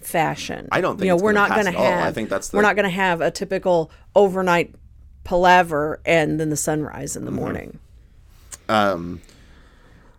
fashion. 0.00 0.68
I 0.70 0.80
don't 0.80 0.96
think 0.98 1.06
you 1.06 1.16
know 1.16 1.22
we're 1.22 1.32
not 1.32 1.50
going 1.50 1.64
to 1.66 1.72
have. 1.72 2.06
I 2.08 2.12
think 2.12 2.28
that's 2.28 2.48
the- 2.48 2.56
we're 2.56 2.62
not 2.62 2.76
going 2.76 2.84
to 2.84 2.90
have 2.90 3.20
a 3.20 3.30
typical 3.30 3.90
overnight 4.14 4.74
palaver 5.24 6.00
and 6.04 6.38
then 6.38 6.50
the 6.50 6.56
sunrise 6.56 7.12
Mm-hmm. 7.12 7.18
in 7.20 7.24
the 7.24 7.30
morning. 7.40 7.78
um, 8.68 9.20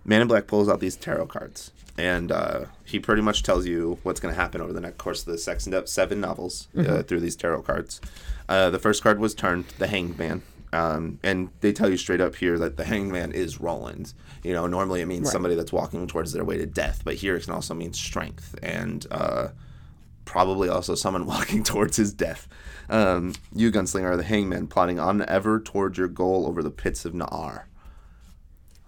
Man 0.04 0.22
in 0.22 0.28
Black 0.28 0.46
pulls 0.46 0.70
out 0.70 0.80
these 0.80 0.96
tarot 0.96 1.26
cards, 1.28 1.72
and 1.98 2.32
uh, 2.32 2.66
he 2.84 3.00
pretty 3.00 3.24
much 3.24 3.42
tells 3.42 3.66
you 3.66 3.98
what's 4.04 4.20
going 4.20 4.34
to 4.36 4.40
happen 4.40 4.62
over 4.62 4.72
the 4.72 4.80
next 4.82 4.98
course 5.00 5.22
of 5.22 5.32
the 5.32 5.38
sex- 5.40 5.68
seven 5.86 6.22
novels 6.22 6.68
uh, 6.78 7.02
through 7.02 7.22
these 7.22 7.36
tarot 7.36 7.64
cards. 7.64 8.00
Uh, 8.48 8.70
the 8.70 8.78
first 8.78 9.02
card 9.02 9.20
was 9.20 9.34
turned, 9.34 9.66
the 9.80 9.88
Hanged 9.88 10.20
Man. 10.20 10.44
Um, 10.72 11.20
and 11.24 11.50
they 11.62 11.72
tell 11.74 11.90
you 11.90 11.98
straight 11.98 12.22
up 12.22 12.36
here 12.36 12.60
that 12.60 12.78
the 12.78 12.84
Hanged 12.84 13.12
Man 13.12 13.32
is 13.32 13.60
Roland. 13.62 14.14
You 14.44 14.54
know, 14.54 14.68
normally 14.68 15.02
it 15.02 15.08
means 15.08 15.32
somebody 15.32 15.56
that's 15.56 15.72
walking 15.74 16.06
towards 16.06 16.34
their 16.34 16.44
way 16.46 16.58
to 16.60 16.68
death, 16.68 17.02
but 17.04 17.16
here 17.16 17.36
it 17.36 17.44
can 17.46 17.54
also 17.54 17.74
mean 17.74 17.94
strength 17.94 18.54
and 18.62 19.08
uh, 19.10 19.48
probably 20.26 20.70
also 20.70 20.94
someone 20.94 21.26
walking 21.36 21.64
towards 21.64 21.98
his 21.98 22.14
death. 22.14 22.48
Um, 22.90 23.34
you, 23.54 23.72
Gunslinger, 23.72 24.12
are 24.12 24.18
the 24.18 24.24
Hangman, 24.24 24.68
plodding 24.68 25.00
on 25.00 25.24
ever 25.28 25.60
towards 25.60 25.98
your 25.98 26.08
goal 26.08 26.48
over 26.48 26.62
the 26.62 26.72
pits 26.72 27.06
of 27.06 27.14
Na'ar. 27.14 27.64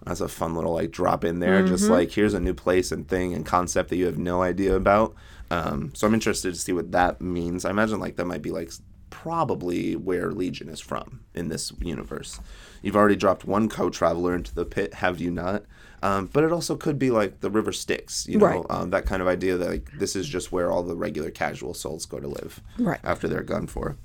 That's 0.04 0.20
a 0.20 0.28
fun 0.28 0.54
little 0.54 0.74
like 0.74 0.90
drop 0.90 1.24
in 1.24 1.40
there. 1.40 1.66
Just 1.66 1.90
like 1.90 2.12
here's 2.12 2.32
a 2.32 2.40
new 2.40 2.54
place 2.54 2.92
and 2.92 3.06
thing 3.06 3.34
and 3.34 3.44
concept 3.44 3.90
that 3.90 3.96
you 3.96 4.06
have 4.06 4.18
no 4.18 4.42
idea 4.42 4.74
about. 4.74 5.14
Um, 5.50 5.92
so 5.94 6.06
I'm 6.06 6.14
interested 6.14 6.54
to 6.54 6.60
see 6.60 6.72
what 6.72 6.92
that 6.92 7.20
means. 7.20 7.64
I 7.64 7.70
imagine 7.70 8.00
like 8.00 8.16
that 8.16 8.24
might 8.24 8.42
be 8.42 8.50
like 8.50 8.70
probably 9.10 9.96
where 9.96 10.30
Legion 10.30 10.68
is 10.68 10.80
from 10.80 11.20
in 11.34 11.48
this 11.48 11.72
universe. 11.80 12.40
You've 12.82 12.96
already 12.96 13.16
dropped 13.16 13.44
one 13.44 13.68
co-traveler 13.68 14.34
into 14.34 14.54
the 14.54 14.64
pit, 14.64 14.94
have 14.94 15.20
you 15.20 15.30
not? 15.30 15.64
Um, 16.02 16.26
but 16.32 16.44
it 16.44 16.52
also 16.52 16.76
could 16.76 16.98
be 16.98 17.10
like 17.10 17.40
the 17.40 17.50
river 17.50 17.72
Styx, 17.72 18.26
you 18.28 18.38
know, 18.38 18.46
Right. 18.46 18.64
um, 18.70 18.90
that 18.90 19.04
kind 19.06 19.20
of 19.20 19.26
idea 19.28 19.56
that 19.56 19.68
like 19.68 19.90
this 19.98 20.14
is 20.14 20.28
just 20.28 20.52
where 20.52 20.70
all 20.70 20.82
the 20.84 20.94
regular 20.96 21.30
casual 21.30 21.74
souls 21.74 22.06
go 22.06 22.20
to 22.20 22.28
live 22.28 22.60
Right. 22.78 23.00
after 23.02 23.26
they're 23.26 23.42
gone 23.42 23.66
for. 23.66 23.96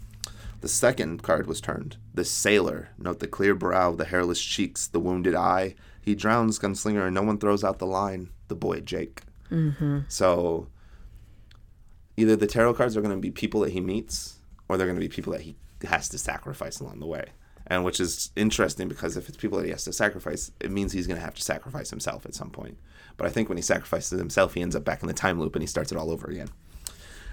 The 0.62 0.68
second 0.70 1.22
card 1.24 1.46
was 1.46 1.60
turned. 1.62 1.98
The 2.14 2.26
sailor. 2.26 2.90
Note 2.98 3.20
the 3.20 3.28
clear 3.28 3.54
brow, 3.54 3.92
the 3.92 4.06
hairless 4.06 4.42
cheeks, 4.42 4.88
the 4.88 5.00
wounded 5.00 5.36
eye. 5.36 5.76
He 6.02 6.16
drowns, 6.16 6.58
gunslinger, 6.58 7.06
and 7.06 7.14
no 7.14 7.22
one 7.22 7.38
throws 7.38 7.64
out 7.64 7.80
the 7.80 7.86
line. 7.86 8.30
The 8.48 8.56
boy 8.56 8.80
Jake. 8.80 9.22
Mm-hmm. 9.52 10.00
So 10.08 10.68
either 12.18 12.36
the 12.36 12.48
tarot 12.48 12.74
cards 12.76 12.96
are 12.98 13.02
going 13.02 13.16
to 13.16 13.20
be 13.22 13.32
people 13.32 13.62
that 13.62 13.72
he 13.74 13.82
meets, 13.82 14.40
or 14.70 14.78
they're 14.78 14.88
going 14.88 15.00
to 15.00 15.02
be 15.06 15.10
people 15.10 15.34
that 15.34 15.42
he 15.42 15.56
has 15.86 16.08
to 16.10 16.18
sacrifice 16.18 16.80
along 16.80 17.00
the 17.00 17.06
way. 17.08 17.26
And 17.68 17.86
which 17.86 18.00
is 18.00 18.32
interesting 18.36 18.88
because 18.90 19.16
if 19.16 19.30
it's 19.30 19.38
people 19.38 19.58
that 19.58 19.66
he 19.66 19.72
has 19.72 19.86
to 19.86 19.94
sacrifice, 19.94 20.52
it 20.60 20.72
means 20.72 20.92
he's 20.92 21.08
going 21.08 21.20
to 21.20 21.24
have 21.24 21.36
to 21.36 21.42
sacrifice 21.42 21.90
himself 21.90 22.26
at 22.26 22.36
some 22.36 22.50
point. 22.50 22.78
But 23.16 23.28
I 23.28 23.30
think 23.30 23.48
when 23.48 23.58
he 23.58 23.62
sacrifices 23.62 24.20
himself, 24.20 24.54
he 24.54 24.62
ends 24.62 24.76
up 24.76 24.84
back 24.84 25.02
in 25.02 25.08
the 25.08 25.14
time 25.14 25.40
loop 25.40 25.56
and 25.56 25.64
he 25.64 25.68
starts 25.68 25.92
it 25.92 25.98
all 25.98 26.12
over 26.12 26.30
again 26.30 26.50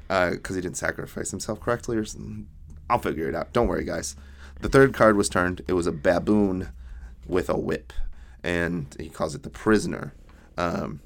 because 0.09 0.57
he 0.57 0.63
didn't 0.63 0.77
sacrifice 0.77 1.31
himself 1.31 1.61
correctly 1.61 1.97
or 1.97 2.05
something. 2.05 2.49
I'll 2.89 2.99
figure 2.99 3.29
it 3.29 3.35
out. 3.35 3.53
Don't 3.53 3.69
worry, 3.69 3.85
guys. 3.85 4.17
The 4.61 4.69
third 4.69 4.93
card 4.93 5.17
was 5.17 5.29
turned. 5.29 5.63
It 5.69 5.73
was 5.75 5.87
a 5.87 5.93
baboon 5.93 6.71
with 7.27 7.49
a 7.49 7.57
whip, 7.57 7.93
and 8.43 8.95
he 8.99 9.09
calls 9.09 9.35
it 9.35 9.45
the 9.45 9.51
prisoner. 9.51 10.13
Um, 10.59 11.01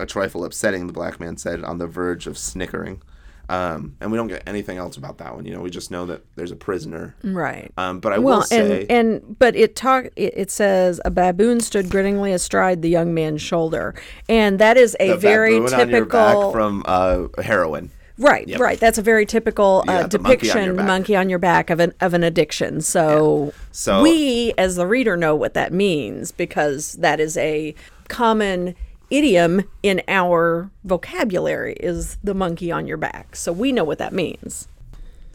a 0.00 0.06
trifle 0.06 0.44
upsetting, 0.44 0.88
the 0.88 0.92
black 0.92 1.20
man 1.20 1.36
said, 1.36 1.62
on 1.62 1.78
the 1.78 1.86
verge 1.86 2.26
of 2.26 2.36
snickering. 2.36 3.00
Um, 3.48 3.96
and 4.00 4.10
we 4.10 4.16
don't 4.16 4.28
get 4.28 4.42
anything 4.46 4.78
else 4.78 4.96
about 4.96 5.18
that 5.18 5.34
one. 5.34 5.44
You 5.44 5.54
know, 5.54 5.60
we 5.60 5.70
just 5.70 5.90
know 5.90 6.06
that 6.06 6.24
there's 6.36 6.50
a 6.50 6.56
prisoner. 6.56 7.14
Right. 7.22 7.70
Um, 7.76 8.00
but 8.00 8.12
I 8.12 8.18
well, 8.18 8.38
will 8.38 8.44
say, 8.44 8.82
and 8.82 8.90
and 8.90 9.38
but 9.38 9.54
it 9.54 9.76
talk 9.76 10.06
it, 10.16 10.34
it 10.36 10.50
says 10.50 11.00
a 11.04 11.10
baboon 11.10 11.60
stood 11.60 11.90
grittingly 11.90 12.32
astride 12.32 12.82
the 12.82 12.88
young 12.90 13.12
man's 13.12 13.42
shoulder, 13.42 13.94
and 14.28 14.58
that 14.58 14.76
is 14.76 14.96
a 15.00 15.10
the 15.10 15.16
very 15.16 15.58
baboon 15.58 15.74
on 15.74 15.88
your 15.90 16.00
typical. 16.00 16.42
back 16.42 16.52
from 16.52 16.82
uh, 16.86 17.42
heroin. 17.42 17.90
Right, 18.16 18.48
right. 18.60 18.78
That's 18.78 18.96
a 18.96 19.02
very 19.02 19.26
typical 19.26 19.82
uh, 19.88 19.92
Yeah, 19.92 20.06
the 20.06 20.18
monkey 20.20 20.48
on 20.50 20.56
depiction, 20.58 20.86
monkey 20.86 21.16
on 21.16 21.28
your 21.28 21.40
back 21.40 21.68
of 21.68 21.80
an 21.80 21.92
of 22.00 22.14
an 22.14 22.22
addiction. 22.22 22.80
So, 22.80 23.52
So- 23.72 24.02
we, 24.02 24.54
as 24.56 24.76
the 24.76 24.86
reader, 24.86 25.16
know 25.16 25.34
what 25.34 25.54
that 25.54 25.72
means 25.72 26.30
because 26.30 26.92
that 26.92 27.18
is 27.18 27.36
a 27.36 27.74
common 28.08 28.76
idiom 29.10 29.64
in 29.82 30.02
our 30.08 30.70
vocabulary. 30.84 31.74
Is 31.80 32.16
the 32.24 32.34
monkey 32.34 32.70
on 32.70 32.86
your 32.86 32.96
back? 32.96 33.36
So 33.36 33.52
we 33.52 33.72
know 33.72 33.84
what 33.84 33.98
that 33.98 34.12
means. 34.12 34.68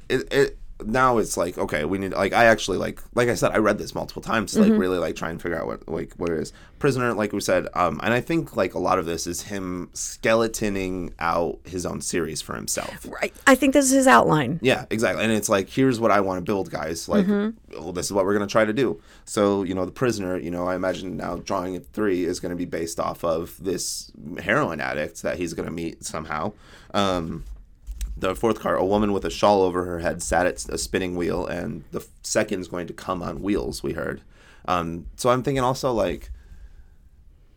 it, 0.09 0.31
it 0.31 0.59
now 0.85 1.18
it's 1.18 1.35
like 1.35 1.57
okay 1.57 1.84
we 1.84 1.97
need 1.97 2.14
like 2.14 2.31
i 2.34 2.45
actually 2.45 2.77
like 2.77 3.01
like 3.14 3.27
i 3.27 3.35
said 3.35 3.51
i 3.51 3.57
read 3.57 3.77
this 3.77 3.93
multiple 3.93 4.22
times 4.22 4.53
to 4.53 4.60
like 4.61 4.69
Mm-hmm. 4.72 4.80
really 4.80 4.97
like 4.97 5.15
try 5.15 5.30
and 5.30 5.41
figure 5.41 5.60
out 5.60 5.68
what 5.68 5.88
like 5.89 6.14
what 6.15 6.30
it 6.30 6.38
is 6.39 6.53
prisoner 6.80 7.14
like 7.14 7.34
we 7.34 7.41
said 7.41 7.68
um 7.73 7.99
and 8.01 8.14
i 8.14 8.22
think 8.22 8.56
like 8.56 8.73
a 8.73 8.80
lot 8.80 8.97
of 8.97 9.06
this 9.06 9.27
is 9.27 9.41
him 9.43 9.89
skeletoning 9.93 11.11
out 11.19 11.60
his 11.65 11.85
own 11.85 12.01
series 12.01 12.41
for 12.41 12.56
himself 12.56 13.06
Right. 13.10 13.34
I 13.47 13.56
think 13.56 13.73
this 13.73 13.85
is 13.85 13.91
his 13.91 14.07
outline. 14.07 14.60
yeah 14.61 14.85
exactly 14.89 15.23
and 15.23 15.34
it's 15.34 15.49
like 15.49 15.69
here's 15.69 15.99
what 15.99 16.11
i 16.11 16.22
want 16.22 16.38
to 16.38 16.49
build 16.49 16.72
guys 16.72 17.10
like 17.10 17.26
Mm-hmm. 17.26 17.81
well, 17.84 17.91
this 17.91 18.06
is 18.06 18.14
what 18.14 18.26
we're 18.26 18.34
going 18.35 18.47
to 18.47 18.51
try 18.51 18.64
to 18.65 18.73
do 18.73 19.01
so 19.26 19.64
you 19.64 19.73
know 19.73 19.85
the 19.85 19.91
prisoner 19.91 20.38
you 20.38 20.49
know 20.51 20.65
i 20.68 20.76
imagine 20.76 21.18
now 21.18 21.35
drawing 21.38 21.76
it 21.76 21.85
three 21.93 22.23
is 22.23 22.39
going 22.39 22.51
to 22.51 22.56
be 22.56 22.65
based 22.65 22.99
off 22.99 23.23
of 23.23 23.61
this 23.61 24.11
heroin 24.41 24.80
addict 24.80 25.22
that 25.23 25.38
he's 25.38 25.53
going 25.53 25.65
to 25.68 25.72
meet 25.73 26.03
somehow 26.06 26.53
um 26.93 27.43
the 28.19 28.35
fourth 28.35 28.59
car, 28.59 28.75
a 28.75 28.85
woman 28.85 29.13
with 29.13 29.25
a 29.25 29.29
shawl 29.29 29.61
over 29.61 29.85
her 29.85 29.99
head 29.99 30.21
sat 30.21 30.45
at 30.45 30.67
a 30.69 30.77
spinning 30.77 31.15
wheel, 31.15 31.45
and 31.45 31.83
the 31.91 32.05
second's 32.21 32.67
going 32.67 32.87
to 32.87 32.93
come 32.93 33.21
on 33.21 33.41
wheels. 33.41 33.81
We 33.81 33.93
heard. 33.93 34.21
Um, 34.65 35.07
so 35.15 35.29
I'm 35.29 35.41
thinking 35.41 35.63
also 35.63 35.91
like, 35.91 36.31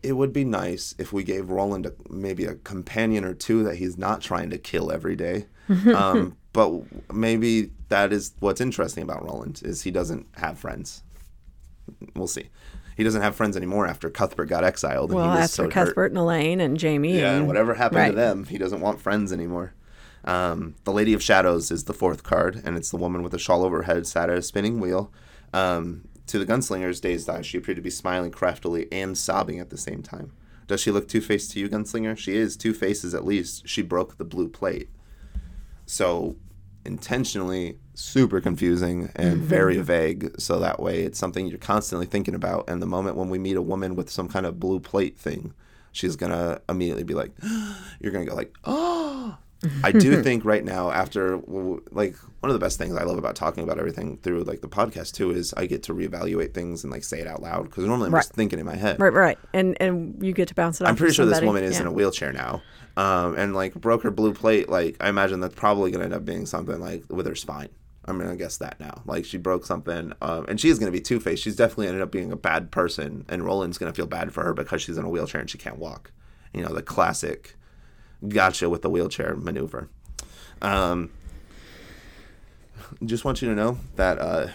it 0.01 0.13
would 0.13 0.33
be 0.33 0.43
nice 0.43 0.95
if 0.97 1.13
we 1.13 1.23
gave 1.23 1.49
Roland 1.49 1.85
a, 1.85 1.93
maybe 2.09 2.45
a 2.45 2.55
companion 2.55 3.23
or 3.23 3.33
two 3.33 3.63
that 3.63 3.75
he's 3.75 3.97
not 3.97 4.21
trying 4.21 4.49
to 4.49 4.57
kill 4.57 4.91
every 4.91 5.15
day. 5.15 5.45
um, 5.95 6.37
but 6.51 6.71
maybe 7.13 7.71
that 7.89 8.11
is 8.11 8.33
what's 8.39 8.61
interesting 8.61 9.03
about 9.03 9.23
Roland 9.23 9.61
is 9.63 9.83
he 9.83 9.91
doesn't 9.91 10.27
have 10.37 10.59
friends. 10.59 11.03
We'll 12.15 12.27
see. 12.27 12.49
He 12.95 13.03
doesn't 13.03 13.21
have 13.21 13.35
friends 13.35 13.57
anymore 13.57 13.87
after 13.87 14.09
Cuthbert 14.09 14.49
got 14.49 14.63
exiled. 14.63 15.09
And 15.09 15.19
Well, 15.19 15.25
he 15.25 15.31
was 15.31 15.49
after 15.49 15.55
so 15.55 15.63
hurt. 15.63 15.71
Cuthbert 15.71 16.11
and 16.11 16.17
Elaine 16.17 16.61
and 16.61 16.77
Jamie. 16.77 17.17
Yeah, 17.17 17.29
and 17.29 17.39
and 17.39 17.47
whatever 17.47 17.73
happened 17.73 17.97
right. 17.97 18.09
to 18.09 18.15
them, 18.15 18.45
he 18.45 18.57
doesn't 18.57 18.81
want 18.81 19.01
friends 19.01 19.33
anymore. 19.33 19.73
Um, 20.25 20.75
the 20.83 20.93
Lady 20.93 21.13
of 21.13 21.21
Shadows 21.21 21.71
is 21.71 21.83
the 21.83 21.93
fourth 21.93 22.23
card, 22.23 22.61
and 22.63 22.77
it's 22.77 22.91
the 22.91 22.97
woman 22.97 23.23
with 23.23 23.33
a 23.33 23.39
shawl 23.39 23.63
over 23.63 23.77
her 23.77 23.93
head 23.93 24.07
sat 24.07 24.29
at 24.29 24.37
a 24.37 24.41
spinning 24.41 24.79
wheel. 24.79 25.11
Um, 25.53 26.07
to 26.27 26.39
the 26.39 26.45
gunslinger's 26.45 27.01
dazed 27.01 27.29
eyes, 27.29 27.45
she 27.45 27.57
appeared 27.57 27.75
to 27.75 27.81
be 27.81 27.89
smiling 27.89 28.31
craftily 28.31 28.87
and 28.91 29.17
sobbing 29.17 29.59
at 29.59 29.69
the 29.69 29.77
same 29.77 30.01
time. 30.01 30.31
Does 30.67 30.79
she 30.81 30.91
look 30.91 31.07
two 31.07 31.21
faced 31.21 31.51
to 31.51 31.59
you, 31.59 31.67
gunslinger? 31.67 32.17
She 32.17 32.35
is 32.35 32.55
two 32.55 32.73
faces 32.73 33.13
at 33.13 33.25
least. 33.25 33.67
She 33.67 33.81
broke 33.81 34.17
the 34.17 34.23
blue 34.23 34.47
plate. 34.47 34.89
So, 35.85 36.37
intentionally 36.85 37.77
super 37.95 38.41
confusing 38.41 39.11
and 39.15 39.37
very 39.41 39.77
vague. 39.77 40.39
So 40.39 40.59
that 40.59 40.79
way 40.79 41.01
it's 41.01 41.19
something 41.19 41.47
you're 41.47 41.57
constantly 41.57 42.05
thinking 42.05 42.35
about. 42.35 42.69
And 42.69 42.81
the 42.81 42.87
moment 42.87 43.17
when 43.17 43.29
we 43.29 43.39
meet 43.39 43.57
a 43.57 43.61
woman 43.61 43.95
with 43.95 44.09
some 44.09 44.27
kind 44.27 44.45
of 44.45 44.59
blue 44.59 44.79
plate 44.79 45.17
thing, 45.17 45.53
she's 45.91 46.15
going 46.15 46.31
to 46.31 46.61
immediately 46.67 47.03
be 47.03 47.13
like, 47.13 47.31
you're 47.99 48.11
going 48.11 48.25
to 48.25 48.29
go 48.29 48.35
like, 48.35 48.55
oh. 48.65 49.37
I 49.83 49.91
do 49.91 50.21
think 50.23 50.45
right 50.45 50.63
now, 50.63 50.91
after 50.91 51.37
like 51.47 52.15
one 52.41 52.49
of 52.49 52.53
the 52.53 52.59
best 52.59 52.77
things 52.77 52.95
I 52.95 53.03
love 53.03 53.17
about 53.17 53.35
talking 53.35 53.63
about 53.63 53.79
everything 53.79 54.17
through 54.17 54.43
like 54.43 54.61
the 54.61 54.67
podcast 54.67 55.13
too 55.13 55.31
is 55.31 55.53
I 55.55 55.65
get 55.65 55.83
to 55.83 55.93
reevaluate 55.93 56.53
things 56.53 56.83
and 56.83 56.91
like 56.91 57.03
say 57.03 57.19
it 57.19 57.27
out 57.27 57.41
loud 57.41 57.63
because 57.65 57.85
normally 57.85 58.07
I'm 58.07 58.13
Right. 58.15 58.21
just 58.21 58.33
thinking 58.33 58.59
in 58.59 58.65
my 58.65 58.75
head. 58.75 58.99
Right, 58.99 59.13
right. 59.13 59.37
And 59.53 59.77
and 59.81 60.23
you 60.23 60.33
get 60.33 60.47
to 60.49 60.55
bounce 60.55 60.81
it 60.81 60.83
off. 60.83 60.89
I'm 60.89 60.95
pretty 60.95 61.13
sure 61.13 61.25
this 61.25 61.41
woman 61.41 61.63
is 61.63 61.75
Yeah. 61.75 61.81
in 61.81 61.87
a 61.87 61.91
wheelchair 61.91 62.33
now. 62.33 62.61
Um, 62.97 63.35
and 63.37 63.55
like 63.55 63.73
broke 63.73 64.03
her 64.03 64.11
blue 64.11 64.33
plate. 64.33 64.69
Like 64.69 64.97
I 64.99 65.09
imagine 65.09 65.39
that's 65.39 65.55
probably 65.55 65.91
gonna 65.91 66.03
end 66.05 66.13
up 66.13 66.25
being 66.25 66.45
something 66.45 66.79
like 66.79 67.03
with 67.09 67.25
her 67.25 67.35
spine. 67.35 67.69
I'm 68.05 68.19
gonna 68.19 68.35
guess 68.35 68.57
that 68.57 68.79
now. 68.81 69.01
Like 69.05 69.23
she 69.23 69.37
broke 69.37 69.65
something, 69.65 70.11
um, 70.21 70.45
and 70.49 70.59
she's 70.59 70.77
gonna 70.77 70.91
be 70.91 70.99
two 70.99 71.21
faced. 71.21 71.41
She's 71.41 71.55
definitely 71.55 71.87
ended 71.87 72.01
up 72.01 72.11
being 72.11 72.33
a 72.33 72.35
bad 72.35 72.69
person, 72.69 73.25
and 73.29 73.45
Roland's 73.45 73.77
gonna 73.77 73.93
feel 73.93 74.07
bad 74.07 74.33
for 74.33 74.43
her 74.43 74.53
because 74.53 74.81
she's 74.81 74.97
in 74.97 75.05
a 75.05 75.09
wheelchair 75.09 75.39
and 75.39 75.49
she 75.49 75.57
can't 75.57 75.77
walk. 75.79 76.11
You 76.53 76.61
know 76.63 76.73
the 76.73 76.81
classic 76.83 77.55
gotcha 78.27 78.69
with 78.69 78.81
the 78.81 78.89
wheelchair 78.89 79.35
maneuver. 79.35 79.89
Um, 80.61 81.09
just 83.05 83.25
want 83.25 83.41
you 83.41 83.49
to 83.49 83.55
know 83.55 83.77
that 83.95 84.19
uh, 84.19 84.47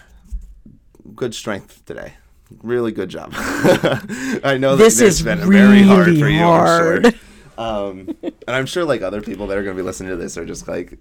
good 1.15 1.35
strength 1.35 1.85
today. 1.85 2.15
Really 2.63 2.93
good 2.93 3.11
job. 3.11 3.33
I 3.35 4.57
know 4.59 4.77
that 4.77 4.83
This 4.85 5.01
is 5.01 5.23
been 5.23 5.39
very 5.51 5.83
hard 5.83 6.19
for 6.19 6.29
you. 6.29 6.39
hard. 6.41 7.07
I'm 7.07 7.13
sure. 7.13 7.21
Um, 7.59 8.17
and 8.23 8.33
I'm 8.57 8.67
sure 8.67 8.85
like 8.85 9.03
other 9.03 9.21
people 9.21 9.49
that 9.49 9.59
are 9.59 9.63
going 9.65 9.77
to 9.77 9.83
be 9.83 9.85
listening 9.85 10.11
to 10.11 10.17
this 10.17 10.39
are 10.39 10.47
just 10.47 10.67
like, 10.69 10.97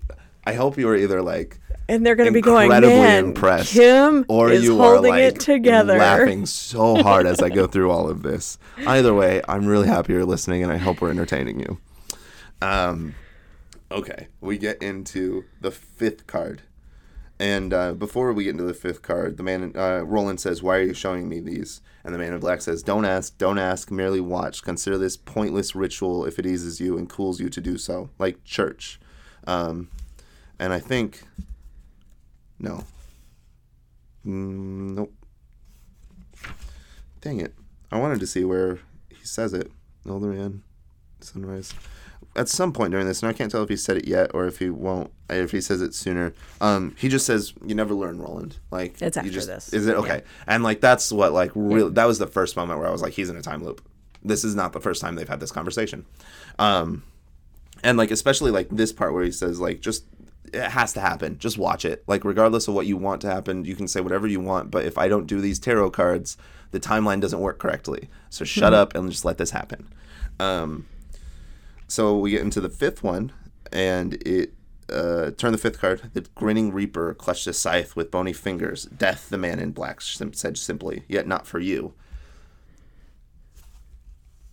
I 0.46 0.54
hope 0.54 0.78
you 0.78 0.90
are 0.90 0.96
either 0.96 1.22
like 1.22 1.60
And 1.88 2.06
they're 2.06 2.16
going 2.16 2.28
to 2.28 2.34
be 2.34 2.42
going, 2.42 2.66
incredibly 2.66 3.16
impressed, 3.18 3.74
Kim 3.74 4.26
or 4.28 4.50
is 4.52 4.64
you 4.64 4.78
holding 4.78 5.14
are 5.14 5.18
like 5.18 5.36
it 5.36 5.40
together. 5.40 5.98
laughing 5.98 6.46
so 6.48 7.02
hard 7.04 7.28
as 7.28 7.42
I 7.42 7.50
go 7.50 7.68
through 7.68 7.92
all 7.92 8.10
of 8.10 8.24
this. 8.24 8.58
Either 8.86 9.14
way, 9.14 9.42
I'm 9.48 9.68
really 9.68 9.88
happy 9.88 10.14
you're 10.14 10.26
listening, 10.26 10.64
and 10.64 10.72
I 10.72 10.78
hope 10.78 11.00
we're 11.00 11.12
entertaining 11.12 11.60
you. 11.60 11.78
Um, 12.62 13.16
okay, 13.92 14.28
we 14.42 14.58
get 14.58 14.82
into 14.82 15.46
the 15.62 15.72
fifth 15.72 16.28
card, 16.28 16.64
and 17.40 17.74
uh, 17.74 17.94
before 17.94 18.34
we 18.34 18.46
get 18.46 18.52
into 18.52 18.64
the 18.64 18.74
fifth 18.74 19.02
card, 19.02 19.38
the 19.38 19.44
man 19.44 19.74
uh, 19.76 20.04
Roland 20.04 20.40
says, 20.40 20.64
"Why 20.64 20.78
are 20.78 20.84
you 20.84 20.94
showing 20.94 21.30
me 21.30 21.40
these?" 21.40 21.82
And 22.04 22.14
the 22.14 22.20
man 22.20 22.34
in 22.34 22.40
black 22.40 22.62
says, 22.62 22.84
"Don't 22.84 23.06
ask, 23.06 23.38
don't 23.38 23.60
ask, 23.60 23.92
merely 23.92 24.22
watch. 24.22 24.64
Consider 24.64 24.98
this 24.98 25.18
pointless 25.18 25.76
ritual 25.76 26.26
if 26.26 26.40
it 26.40 26.46
eases 26.46 26.80
you 26.80 26.98
and 26.98 27.10
cools 27.10 27.40
you 27.40 27.50
to 27.50 27.62
do 27.62 27.78
so, 27.78 28.10
like 28.18 28.44
church." 28.44 29.00
Um, 29.46 29.90
and 30.60 30.74
I 30.74 30.80
think, 30.80 31.24
no, 32.60 32.84
Mm, 34.28 34.96
nope. 34.96 35.14
Dang 37.22 37.40
it! 37.40 37.54
I 37.90 37.98
wanted 37.98 38.20
to 38.20 38.28
see 38.28 38.44
where 38.44 38.80
he 39.10 39.24
says 39.26 39.54
it. 39.54 39.72
Elderman, 40.06 40.60
sunrise. 41.22 41.74
At 42.38 42.48
some 42.48 42.72
point 42.72 42.92
during 42.92 43.08
this, 43.08 43.24
and 43.24 43.30
I 43.30 43.34
can't 43.34 43.52
tell 43.52 43.64
if 43.64 43.70
he 43.70 43.76
said 43.76 43.98
it 43.98 44.08
yet 44.08 44.32
or 44.34 44.46
if 44.46 44.60
he 44.60 44.70
won't, 44.70 45.12
if 45.30 45.52
he 45.52 45.60
says 45.60 45.82
it 45.82 45.94
sooner. 45.96 46.34
Um, 46.62 46.96
he 46.98 47.10
just 47.10 47.26
says, 47.26 47.54
"You 47.66 47.76
never 47.76 47.94
learn, 47.94 48.20
Roland." 48.20 48.60
Like 48.72 49.02
It's 49.02 49.18
after 49.18 49.32
just, 49.32 49.48
this. 49.48 49.74
Is 49.74 49.88
it 49.88 49.96
okay? 49.96 50.22
And 50.46 50.64
like 50.64 50.80
that's 50.80 51.12
what 51.12 51.34
like 51.34 51.52
real. 51.56 51.90
That 51.90 52.06
was 52.06 52.20
the 52.20 52.28
first 52.28 52.56
moment 52.56 52.80
where 52.80 52.88
I 52.88 52.92
was 52.92 53.02
like, 53.02 53.14
"He's 53.14 53.30
in 53.30 53.38
a 53.38 53.42
time 53.42 53.64
loop." 53.64 53.82
This 54.24 54.44
is 54.44 54.56
not 54.56 54.74
the 54.74 54.80
first 54.80 55.02
time 55.02 55.16
they've 55.16 55.28
had 55.28 55.40
this 55.40 55.52
conversation. 55.52 56.06
Um, 56.60 57.04
and 57.84 57.98
like 57.98 58.12
especially 58.12 58.52
like 58.52 58.68
this 58.70 58.92
part 58.92 59.14
where 59.14 59.24
he 59.24 59.32
says 59.32 59.60
like 59.60 59.82
just 59.82 60.06
it 60.54 60.64
has 60.64 60.94
to 60.94 61.02
happen 61.02 61.38
just 61.38 61.58
watch 61.58 61.86
it 61.86 62.04
like 62.08 62.24
regardless 62.24 62.68
of 62.68 62.74
what 62.74 62.86
you 62.86 62.98
want 62.98 63.22
to 63.22 63.30
happen 63.30 63.66
you 63.66 63.76
can 63.76 63.88
say 63.88 64.00
whatever 64.00 64.28
you 64.28 64.40
want 64.40 64.72
but 64.72 64.86
if 64.86 64.98
i 64.98 65.08
don't 65.08 65.28
do 65.28 65.42
these 65.42 65.60
tarot 65.60 65.92
cards 65.92 66.38
the 66.72 66.80
timeline 66.80 67.20
doesn't 67.20 67.40
work 67.40 67.60
correctly 67.60 68.10
so 68.30 68.46
shut 68.46 68.74
up 68.74 68.96
and 68.96 69.10
just 69.12 69.26
let 69.26 69.38
this 69.38 69.52
happen 69.52 69.88
um, 70.40 70.86
so 71.88 72.18
we 72.18 72.32
get 72.32 72.42
into 72.42 72.62
the 72.62 72.70
fifth 72.70 73.04
one 73.04 73.32
and 73.72 74.14
it 74.26 74.54
uh, 74.92 75.32
turn 75.32 75.52
the 75.52 75.58
fifth 75.58 75.80
card 75.80 76.10
the 76.14 76.22
grinning 76.36 76.72
reaper 76.72 77.14
clutched 77.14 77.46
a 77.48 77.54
scythe 77.54 77.96
with 77.96 78.10
bony 78.12 78.34
fingers. 78.34 78.86
Death 78.86 79.30
the 79.30 79.38
man 79.38 79.60
in 79.60 79.72
black 79.72 80.00
said 80.02 80.58
simply 80.58 81.04
yet 81.08 81.28
not 81.28 81.46
for 81.46 81.60
you. 81.60 81.94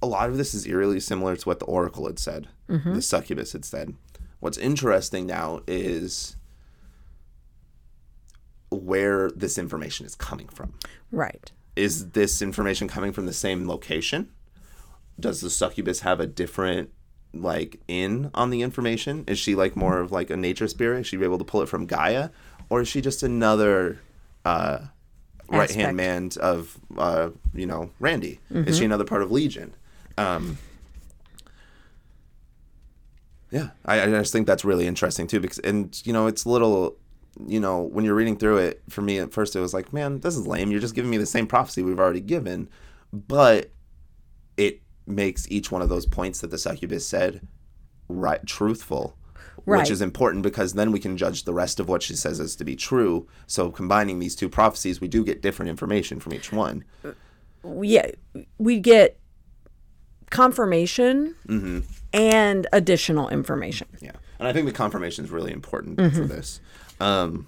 A 0.02 0.06
lot 0.06 0.28
of 0.28 0.36
this 0.36 0.52
is 0.54 0.66
eerily 0.66 1.00
similar 1.00 1.34
to 1.36 1.48
what 1.48 1.60
the 1.60 1.64
oracle 1.66 2.06
had 2.06 2.18
said 2.18 2.48
the 2.94 3.02
succubus 3.02 3.52
had 3.52 3.64
said. 3.64 3.94
What's 4.40 4.58
interesting 4.58 5.26
now 5.26 5.60
is 5.66 6.36
where 8.70 9.30
this 9.30 9.56
information 9.56 10.04
is 10.04 10.14
coming 10.14 10.48
from. 10.48 10.74
Right. 11.12 11.52
is 11.76 12.10
this 12.10 12.42
information 12.42 12.88
coming 12.88 13.12
from 13.12 13.26
the 13.26 13.32
same 13.32 13.66
location? 13.68 14.30
Does 15.18 15.40
the 15.40 15.50
succubus 15.50 16.00
have 16.00 16.20
a 16.20 16.26
different 16.26 16.90
like 17.34 17.80
in 17.88 18.30
on 18.34 18.50
the 18.50 18.62
information? 18.62 19.24
Is 19.26 19.38
she 19.38 19.54
like 19.54 19.76
more 19.76 19.98
of 20.00 20.12
like 20.12 20.30
a 20.30 20.36
nature 20.36 20.68
spirit? 20.68 21.00
Is 21.00 21.06
she 21.06 21.22
able 21.22 21.38
to 21.38 21.44
pull 21.44 21.62
it 21.62 21.68
from 21.68 21.86
gaia? 21.86 22.30
Or 22.70 22.80
is 22.80 22.88
she 22.88 23.00
just 23.00 23.22
another 23.22 24.00
uh 24.44 24.80
right 25.48 25.70
hand 25.70 25.96
man 25.96 26.30
of 26.40 26.78
uh 26.96 27.30
you 27.52 27.66
know 27.66 27.90
randy? 28.00 28.40
Is 28.50 28.78
she 28.78 28.84
another 28.84 29.04
part 29.04 29.22
of 29.22 29.30
legion? 29.30 29.74
Um 30.16 30.58
yeah 33.50 33.70
I, 33.84 34.02
I 34.02 34.06
just 34.06 34.32
think 34.32 34.46
that's 34.46 34.64
really 34.64 34.86
interesting 34.86 35.26
too 35.26 35.40
because 35.40 35.58
and 35.60 36.00
you 36.04 36.12
know 36.12 36.26
it's 36.26 36.44
a 36.44 36.48
little 36.48 36.96
you 37.46 37.60
know 37.60 37.82
when 37.82 38.04
you're 38.04 38.14
reading 38.14 38.36
through 38.36 38.58
it 38.58 38.82
for 38.88 39.02
me 39.02 39.18
at 39.18 39.32
first 39.32 39.54
it 39.54 39.60
was 39.60 39.74
like 39.74 39.92
man 39.92 40.20
this 40.20 40.36
is 40.36 40.46
lame. 40.46 40.70
You're 40.70 40.80
just 40.80 40.94
giving 40.94 41.10
me 41.10 41.18
the 41.18 41.26
same 41.26 41.46
prophecy 41.46 41.82
we've 41.82 42.00
already 42.00 42.20
given. 42.20 42.68
But 43.12 43.70
it 44.56 44.82
makes 45.06 45.50
each 45.50 45.70
one 45.70 45.82
of 45.82 45.88
those 45.88 46.06
points 46.06 46.40
that 46.40 46.50
the 46.50 46.58
succubus 46.58 47.06
said 47.06 47.46
right 48.08 48.44
truthful 48.46 49.16
Right. 49.66 49.78
which 49.80 49.90
is 49.90 50.02
important 50.02 50.42
because 50.42 50.74
then 50.74 50.92
we 50.92 50.98
can 51.00 51.16
judge 51.16 51.44
the 51.44 51.54
rest 51.54 51.80
of 51.80 51.88
what 51.88 52.02
she 52.02 52.14
says 52.16 52.38
as 52.38 52.54
to 52.56 52.64
be 52.64 52.76
true. 52.76 53.26
So 53.46 53.70
combining 53.70 54.18
these 54.18 54.34
two 54.36 54.48
prophecies, 54.50 55.00
we 55.00 55.08
do 55.08 55.24
get 55.24 55.40
different 55.40 55.70
information 55.70 56.20
from 56.20 56.34
each 56.34 56.52
one. 56.52 56.84
yeah, 57.80 58.10
we 58.58 58.78
get 58.78 59.18
confirmation 60.30 61.34
Mm-hmm. 61.48 61.80
and 62.12 62.66
additional 62.72 63.28
information. 63.30 63.86
Yeah, 64.00 64.12
and 64.38 64.46
I 64.48 64.52
think 64.52 64.66
the 64.66 64.72
confirmation 64.72 65.24
is 65.24 65.30
really 65.30 65.52
important 65.52 65.98
Mm-hmm. 65.98 66.16
for 66.16 66.24
this. 66.26 66.60
Um, 67.00 67.46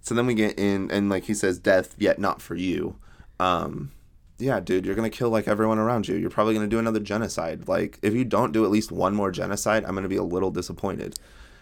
so 0.00 0.14
then 0.14 0.26
we 0.26 0.34
get 0.34 0.58
in, 0.58 0.90
and 0.90 1.08
like 1.08 1.24
he 1.24 1.34
says, 1.34 1.58
death 1.58 1.94
yet 1.98 2.18
not 2.18 2.40
for 2.42 2.54
you. 2.54 2.96
Um, 3.40 3.90
yeah, 4.38 4.60
dude, 4.60 4.84
you're 4.84 4.94
gonna 4.94 5.10
kill 5.10 5.30
like 5.30 5.48
everyone 5.48 5.78
around 5.78 6.08
you. 6.08 6.16
You're 6.16 6.30
probably 6.30 6.54
gonna 6.54 6.66
do 6.66 6.78
another 6.78 7.00
genocide. 7.00 7.68
Like, 7.68 7.98
if 8.02 8.14
you 8.14 8.24
don't 8.24 8.52
do 8.52 8.64
at 8.64 8.70
least 8.70 8.92
one 8.92 9.14
more 9.14 9.30
genocide, 9.30 9.84
I'm 9.84 9.94
gonna 9.94 10.08
be 10.08 10.16
a 10.16 10.22
little 10.22 10.50
disappointed. 10.50 11.18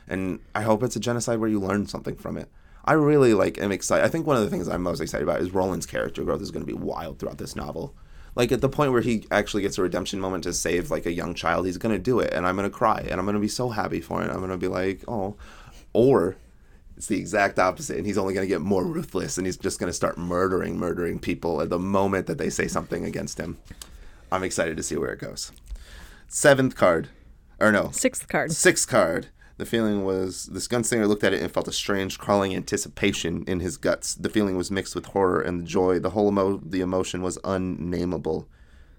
And 0.08 0.40
I 0.54 0.62
hope 0.62 0.82
it's 0.82 0.96
a 0.96 1.00
genocide 1.00 1.38
where 1.38 1.48
you 1.48 1.60
learn 1.60 1.86
something 1.86 2.16
from 2.16 2.36
it. 2.36 2.48
I 2.84 2.94
really 2.94 3.34
like 3.34 3.58
am 3.58 3.72
excited. 3.72 4.04
I 4.04 4.08
think 4.08 4.26
one 4.26 4.36
of 4.36 4.42
the 4.42 4.50
things 4.50 4.68
I'm 4.68 4.82
most 4.82 5.00
excited 5.00 5.22
about 5.28 5.40
is 5.40 5.52
Roland's 5.52 5.86
character 5.86 6.24
growth 6.24 6.42
is 6.42 6.50
to 6.64 6.72
be 6.72 6.78
wild 6.78 7.18
throughout 7.18 7.38
this 7.38 7.54
novel. 7.54 7.94
Like 8.34 8.52
at 8.52 8.60
the 8.60 8.68
point 8.68 8.92
where 8.92 9.02
he 9.02 9.26
actually 9.30 9.62
gets 9.62 9.76
a 9.78 9.82
redemption 9.82 10.20
moment 10.20 10.44
to 10.44 10.52
save 10.52 10.90
like 10.90 11.06
a 11.06 11.12
young 11.12 11.34
child, 11.34 11.66
he's 11.66 11.78
to 11.94 11.98
do 11.98 12.20
it, 12.20 12.32
and 12.32 12.46
I'm 12.46 12.56
to 12.56 12.70
cry, 12.70 13.06
and 13.10 13.20
I'm 13.20 13.26
to 13.34 13.40
be 13.40 13.48
so 13.48 13.70
happy 13.70 14.00
for 14.00 14.22
it. 14.22 14.30
I'm 14.30 14.40
to 14.48 14.56
be 14.56 14.68
like, 14.68 15.04
oh, 15.08 15.36
or 15.92 16.36
it's 17.00 17.06
the 17.06 17.16
exact 17.16 17.58
opposite, 17.58 17.96
and 17.96 18.04
he's 18.04 18.18
only 18.18 18.34
going 18.34 18.46
to 18.46 18.54
get 18.54 18.60
more 18.60 18.84
ruthless, 18.84 19.38
and 19.38 19.46
he's 19.46 19.56
just 19.56 19.80
going 19.80 19.88
to 19.88 19.96
start 19.96 20.18
murdering, 20.18 20.76
murdering 20.76 21.18
people 21.18 21.62
at 21.62 21.70
the 21.70 21.78
moment 21.78 22.26
that 22.26 22.36
they 22.36 22.50
say 22.50 22.68
something 22.68 23.06
against 23.06 23.40
him. 23.40 23.56
I'm 24.30 24.42
excited 24.44 24.76
to 24.76 24.82
see 24.82 24.98
where 24.98 25.08
it 25.08 25.18
goes. 25.18 25.50
Seventh 26.28 26.76
card, 26.76 27.08
or 27.58 27.72
no, 27.72 27.88
Sixth 27.90 28.28
card. 28.28 28.52
Sixth 28.52 28.86
card. 28.86 29.28
The 29.56 29.64
feeling 29.64 30.04
was 30.04 30.44
this 30.52 30.68
gunslinger 30.68 31.08
looked 31.08 31.24
at 31.24 31.32
it 31.32 31.40
and 31.40 31.50
felt 31.50 31.68
a 31.68 31.72
strange 31.72 32.18
crawling 32.18 32.54
anticipation 32.54 33.44
in 33.46 33.60
his 33.60 33.78
guts. 33.78 34.14
The 34.14 34.28
feeling 34.28 34.58
was 34.58 34.70
mixed 34.70 34.94
with 34.94 35.06
horror 35.06 35.40
and 35.40 35.66
joy. 35.66 36.00
The 36.00 36.10
whole 36.10 36.28
emo- 36.28 36.60
the 36.62 36.82
emotion 36.82 37.22
was 37.22 37.38
unnameable. 37.44 38.46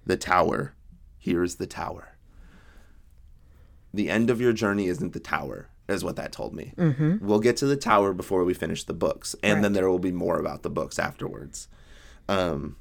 The 0.08 0.18
tower. 0.18 0.74
Here's 1.20 1.58
the 1.58 1.68
tower. 1.68 2.18
The 3.94 4.10
end 4.10 4.32
of 4.32 4.42
your 4.42 4.54
journey 4.54 4.88
isn't 4.88 5.14
the 5.14 5.20
tower, 5.20 5.68
is 5.88 6.04
what 6.04 6.16
that 6.16 6.32
told 6.32 6.54
me. 6.54 6.74
Mm-hmm. 6.78 7.26
We'll 7.26 7.40
get 7.40 7.58
to 7.58 7.66
the 7.66 7.76
tower 7.76 8.14
before 8.14 8.44
we 8.44 8.54
finish 8.54 8.84
the 8.84 8.94
books, 8.94 9.36
and 9.44 9.64
then 9.64 9.74
there 9.74 9.90
will 9.90 10.00
be 10.00 10.12
more 10.12 10.40
about 10.40 10.64
the 10.64 10.70
books 10.70 10.98
afterwards. 11.00 11.68
Um, 12.30 12.78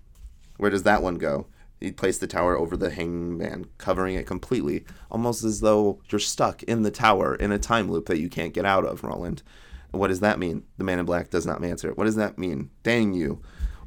where 0.57 0.71
does 0.71 0.85
that 0.85 1.03
one 1.03 1.17
go? 1.17 1.47
He 1.81 1.91
placed 1.91 2.21
the 2.21 2.27
tower 2.27 2.59
over 2.59 2.77
the 2.77 2.91
hangman, 2.91 3.67
covering 3.79 4.15
it 4.15 4.27
completely, 4.27 4.85
almost 5.11 5.43
as 5.45 5.61
though 5.61 6.01
you're 6.11 6.19
stuck 6.19 6.63
in 6.65 6.83
the 6.83 6.91
tower 6.91 7.35
in 7.35 7.53
a 7.53 7.59
time 7.59 7.91
loop 7.91 8.07
that 8.07 8.21
you 8.21 8.29
can't 8.29 8.53
get 8.53 8.67
out 8.67 8.85
of, 8.85 9.03
Roland. 9.03 9.43
What 9.91 10.09
does 10.09 10.21
that 10.21 10.39
mean? 10.39 10.65
The 10.77 10.85
man 10.85 10.99
in 10.99 11.07
black 11.07 11.31
does 11.31 11.47
not 11.47 11.65
answer. 11.65 11.93
What 11.95 12.05
does 12.05 12.17
that 12.17 12.39
mean? 12.39 12.71
Dang 12.83 13.15
you. 13.15 13.41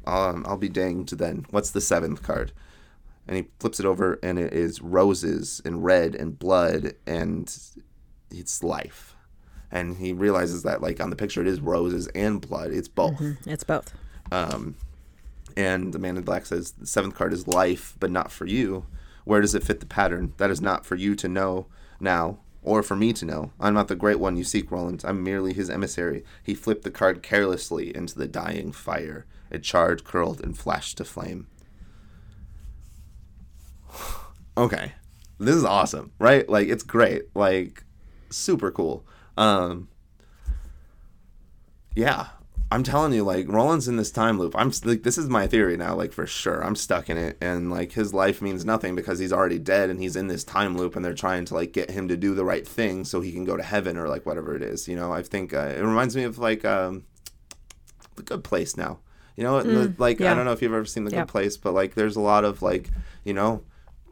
Um, 0.06 0.44
I'll 0.46 0.58
be 0.58 0.68
danged 0.68 1.16
then. 1.18 1.46
What's 1.50 1.70
the 1.70 1.80
seventh 1.80 2.22
card? 2.22 2.52
And 3.26 3.36
he 3.36 3.46
flips 3.58 3.80
it 3.80 3.86
over, 3.86 4.18
and 4.22 4.38
it 4.38 4.52
is 4.52 4.82
roses 4.82 5.62
and 5.64 5.84
red 5.84 6.14
and 6.14 6.38
blood, 6.38 6.94
and 7.06 7.56
it's 8.38 8.62
life. 8.62 9.14
And 9.70 9.96
he 9.96 10.12
realizes 10.12 10.62
that, 10.62 10.80
like 10.82 11.00
on 11.00 11.10
the 11.10 11.16
picture, 11.16 11.40
it 11.40 11.46
is 11.48 11.60
roses 11.60 12.06
and 12.14 12.40
blood. 12.40 12.70
It's 12.72 12.88
both. 12.88 13.20
It's 13.46 13.64
both. 13.64 13.92
Um, 14.30 14.76
And 15.56 15.92
the 15.92 15.98
man 15.98 16.16
in 16.16 16.22
black 16.24 16.46
says, 16.46 16.72
the 16.72 16.86
seventh 16.86 17.14
card 17.14 17.32
is 17.32 17.46
life, 17.46 17.96
but 18.00 18.10
not 18.10 18.32
for 18.32 18.46
you. 18.46 18.86
Where 19.24 19.40
does 19.40 19.54
it 19.54 19.62
fit 19.62 19.80
the 19.80 19.86
pattern? 19.86 20.32
That 20.36 20.50
is 20.50 20.60
not 20.60 20.84
for 20.84 20.96
you 20.96 21.14
to 21.16 21.28
know 21.28 21.66
now, 22.00 22.38
or 22.62 22.82
for 22.82 22.96
me 22.96 23.12
to 23.14 23.24
know. 23.24 23.52
I'm 23.60 23.74
not 23.74 23.88
the 23.88 23.94
great 23.96 24.18
one 24.18 24.36
you 24.36 24.44
seek, 24.44 24.70
Roland. 24.70 25.02
I'm 25.04 25.22
merely 25.22 25.52
his 25.52 25.70
emissary. 25.70 26.24
He 26.42 26.54
flipped 26.54 26.82
the 26.82 26.90
card 26.90 27.22
carelessly 27.22 27.94
into 27.94 28.18
the 28.18 28.26
dying 28.28 28.72
fire. 28.72 29.26
It 29.50 29.62
charred, 29.62 30.04
curled, 30.04 30.40
and 30.40 30.58
flashed 30.58 30.96
to 30.98 31.04
flame. 31.04 31.46
okay. 34.56 34.92
This 35.38 35.54
is 35.54 35.64
awesome, 35.64 36.12
right? 36.18 36.48
Like, 36.48 36.68
it's 36.68 36.82
great. 36.84 37.24
Like, 37.34 37.84
super 38.30 38.70
cool. 38.70 39.04
Um, 39.36 39.88
yeah, 41.96 42.28
I'm 42.72 42.82
telling 42.82 43.12
you, 43.12 43.22
like 43.22 43.48
Roland's 43.48 43.86
in 43.86 43.96
this 43.96 44.10
time 44.10 44.38
loop. 44.38 44.54
I'm 44.56 44.72
like, 44.84 45.02
this 45.04 45.16
is 45.16 45.28
my 45.28 45.46
theory 45.46 45.76
now, 45.76 45.94
like 45.94 46.12
for 46.12 46.26
sure. 46.26 46.64
I'm 46.64 46.74
stuck 46.74 47.08
in 47.08 47.16
it, 47.16 47.36
and 47.40 47.70
like 47.70 47.92
his 47.92 48.12
life 48.12 48.42
means 48.42 48.64
nothing 48.64 48.96
because 48.96 49.18
he's 49.18 49.32
already 49.32 49.58
dead, 49.58 49.90
and 49.90 50.00
he's 50.00 50.16
in 50.16 50.26
this 50.28 50.42
time 50.44 50.76
loop, 50.76 50.96
and 50.96 51.04
they're 51.04 51.14
trying 51.14 51.44
to 51.46 51.54
like 51.54 51.72
get 51.72 51.90
him 51.90 52.08
to 52.08 52.16
do 52.16 52.34
the 52.34 52.44
right 52.44 52.66
thing 52.66 53.04
so 53.04 53.20
he 53.20 53.32
can 53.32 53.44
go 53.44 53.56
to 53.56 53.62
heaven 53.62 53.96
or 53.96 54.08
like 54.08 54.26
whatever 54.26 54.56
it 54.56 54.62
is. 54.62 54.88
You 54.88 54.96
know, 54.96 55.12
I 55.12 55.22
think 55.22 55.54
uh, 55.54 55.72
it 55.76 55.80
reminds 55.82 56.16
me 56.16 56.24
of 56.24 56.38
like 56.38 56.64
um, 56.64 57.04
the 58.16 58.22
Good 58.22 58.42
Place 58.42 58.76
now. 58.76 58.98
You 59.36 59.44
know, 59.44 59.62
the- 59.62 59.94
like 59.98 60.20
I 60.20 60.34
don't 60.34 60.44
know 60.44 60.52
if 60.52 60.62
you've 60.62 60.72
ever 60.72 60.84
seen 60.84 61.04
the 61.04 61.10
Yeah. 61.12 61.20
Good 61.20 61.28
Place, 61.28 61.56
but 61.56 61.74
like 61.74 61.94
there's 61.94 62.16
a 62.16 62.20
lot 62.20 62.44
of 62.44 62.60
like 62.62 62.90
you 63.24 63.34
know, 63.34 63.62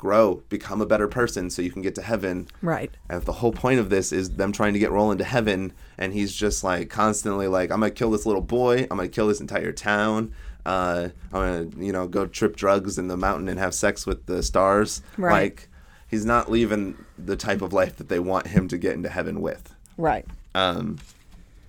grow, 0.02 0.42
become 0.48 0.80
a 0.80 0.86
better 0.86 1.06
person 1.06 1.48
so 1.48 1.62
you 1.62 1.70
can 1.70 1.80
get 1.80 1.94
to 1.94 2.02
heaven. 2.02 2.48
Right. 2.60 2.90
And 3.08 3.18
if 3.18 3.24
the 3.24 3.34
whole 3.34 3.52
point 3.52 3.78
of 3.78 3.88
this 3.88 4.10
is 4.10 4.30
them 4.30 4.50
trying 4.50 4.72
to 4.72 4.80
get 4.80 4.90
Roland 4.90 5.20
to 5.20 5.24
heaven, 5.24 5.72
and 5.96 6.12
he's 6.12 6.34
just 6.34 6.64
like 6.64 6.90
constantly 6.90 7.46
like, 7.46 7.70
I'm 7.70 7.78
gonna 7.78 7.92
kill 7.92 8.10
this 8.10 8.26
little 8.26 8.42
boy, 8.42 8.82
I'm 8.90 8.96
gonna 8.96 9.06
kill 9.06 9.28
this 9.28 9.40
entire 9.40 9.70
town, 9.70 10.34
uh, 10.66 11.10
I'm 11.32 11.40
gonna 11.40 11.84
you 11.84 11.92
know 11.92 12.08
go 12.08 12.26
trip 12.26 12.56
drugs 12.56 12.98
in 12.98 13.06
the 13.06 13.16
mountain 13.16 13.48
and 13.48 13.60
have 13.60 13.74
sex 13.74 14.04
with 14.04 14.26
the 14.26 14.42
stars. 14.42 15.02
Right. 15.16 15.42
Like 15.44 15.68
he's 16.08 16.24
not 16.24 16.50
leaving 16.50 16.96
the 17.16 17.36
type 17.36 17.62
of 17.62 17.72
life 17.72 17.94
that 17.98 18.08
they 18.08 18.18
want 18.18 18.48
him 18.48 18.66
to 18.68 18.78
get 18.78 18.94
into 18.94 19.08
heaven 19.08 19.40
with. 19.40 19.72
Right. 19.96 20.26
Um, 20.56 20.98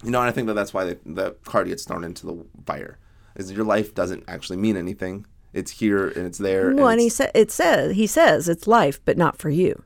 you 0.03 0.09
know, 0.09 0.21
and 0.21 0.27
I 0.27 0.31
think 0.31 0.47
that 0.47 0.55
that's 0.55 0.73
why 0.73 0.85
the, 0.85 0.97
the 1.05 1.35
card 1.45 1.67
gets 1.67 1.85
thrown 1.85 2.03
into 2.03 2.25
the 2.25 2.43
fire. 2.65 2.97
Is 3.35 3.51
your 3.51 3.63
life 3.63 3.93
doesn't 3.93 4.23
actually 4.27 4.57
mean 4.57 4.75
anything. 4.75 5.27
It's 5.53 5.71
here 5.71 6.07
and 6.07 6.25
it's 6.25 6.37
there. 6.39 6.73
Well, 6.73 6.87
and 6.89 6.99
he 6.99 7.07
it's- 7.07 7.15
said 7.17 7.31
it 7.35 7.51
says 7.51 7.95
he 7.95 8.07
says 8.07 8.49
it's 8.49 8.67
life, 8.67 8.99
but 9.05 9.17
not 9.17 9.37
for 9.37 9.49
you. 9.49 9.83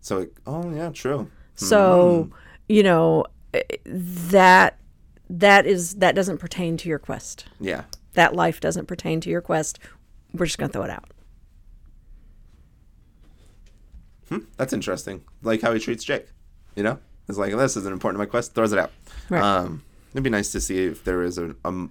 so 0.00 0.18
it, 0.18 0.32
oh 0.46 0.70
yeah, 0.74 0.90
true. 0.90 1.30
So 1.54 2.24
Mm-hmm. 2.30 2.34
you 2.68 2.82
know 2.82 3.24
eh, 3.54 3.60
that 3.86 4.78
that 5.30 5.66
is 5.66 5.94
that 5.96 6.14
doesn't 6.14 6.38
pertain 6.38 6.76
to 6.78 6.88
your 6.88 6.98
quest. 6.98 7.46
Yeah. 7.60 7.84
That 8.14 8.34
life 8.34 8.60
doesn't 8.60 8.86
pertain 8.86 9.20
to 9.22 9.30
your 9.30 9.40
quest. 9.40 9.78
We're 10.32 10.46
just 10.46 10.58
gonna 10.58 10.72
throw 10.72 10.82
it 10.84 10.90
out. 10.90 11.10
Hmm, 14.28 14.38
That's 14.56 14.72
interesting. 14.72 15.22
Like 15.42 15.60
how 15.62 15.72
he 15.72 15.78
treats 15.80 16.02
Jake. 16.04 16.26
You 16.76 16.82
know, 16.82 16.98
it's 17.28 17.38
like 17.38 17.54
this 17.56 17.76
isn't 17.76 17.92
important 17.92 18.16
to 18.20 18.26
my 18.26 18.30
quest. 18.30 18.54
Throws 18.54 18.72
it 18.72 18.78
out. 18.78 18.90
Right. 19.28 19.42
Um, 19.42 19.82
it'd 20.12 20.24
be 20.24 20.30
nice 20.30 20.50
to 20.52 20.60
see 20.60 20.84
if 20.86 21.04
there 21.04 21.22
is 21.22 21.38
a, 21.38 21.54
a 21.64 21.88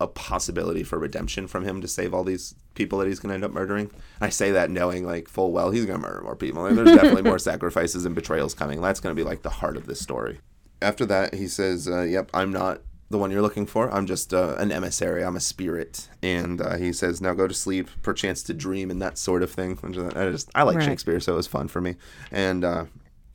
a 0.00 0.06
possibility 0.06 0.82
for 0.84 0.98
redemption 0.98 1.46
from 1.48 1.64
him 1.64 1.80
to 1.80 1.88
save 1.88 2.14
all 2.14 2.22
these 2.24 2.54
people 2.74 2.98
that 2.98 3.08
he's 3.08 3.18
going 3.18 3.30
to 3.30 3.34
end 3.34 3.44
up 3.44 3.50
murdering. 3.52 3.90
I 4.20 4.28
say 4.28 4.50
that 4.52 4.70
knowing 4.70 5.04
like 5.04 5.28
full 5.28 5.50
well 5.52 5.70
he's 5.70 5.86
going 5.86 6.00
to 6.00 6.06
murder 6.06 6.20
more 6.22 6.36
people. 6.36 6.62
Like, 6.62 6.74
there's 6.74 6.92
definitely 6.94 7.22
more 7.22 7.38
sacrifices 7.50 8.04
and 8.04 8.14
betrayals 8.14 8.54
coming. 8.54 8.80
That's 8.80 9.00
going 9.00 9.14
to 9.14 9.20
be 9.20 9.28
like 9.28 9.42
the 9.42 9.50
heart 9.50 9.76
of 9.76 9.86
this 9.86 10.00
story. 10.00 10.38
After 10.80 11.04
that, 11.06 11.34
he 11.34 11.48
says, 11.48 11.88
uh, 11.88 12.02
"Yep, 12.02 12.30
I'm 12.32 12.52
not." 12.52 12.82
The 13.10 13.16
one 13.16 13.30
you're 13.30 13.40
looking 13.40 13.64
for. 13.64 13.90
I'm 13.90 14.04
just 14.06 14.34
uh, 14.34 14.54
an 14.58 14.70
emissary. 14.70 15.24
I'm 15.24 15.34
a 15.34 15.40
spirit, 15.40 16.10
and 16.22 16.60
uh, 16.60 16.76
he 16.76 16.92
says, 16.92 17.22
"Now 17.22 17.32
go 17.32 17.48
to 17.48 17.54
sleep, 17.54 17.88
perchance 18.02 18.42
to 18.42 18.52
dream, 18.54 18.90
and 18.90 19.00
that 19.00 19.16
sort 19.16 19.42
of 19.42 19.50
thing." 19.50 19.78
I 20.14 20.28
just 20.30 20.50
I 20.54 20.62
like 20.62 20.76
Right. 20.76 20.84
Shakespeare, 20.84 21.18
so 21.18 21.32
it 21.32 21.36
was 21.36 21.46
fun 21.46 21.68
for 21.68 21.80
me. 21.80 21.96
And 22.30 22.64
uh, 22.66 22.84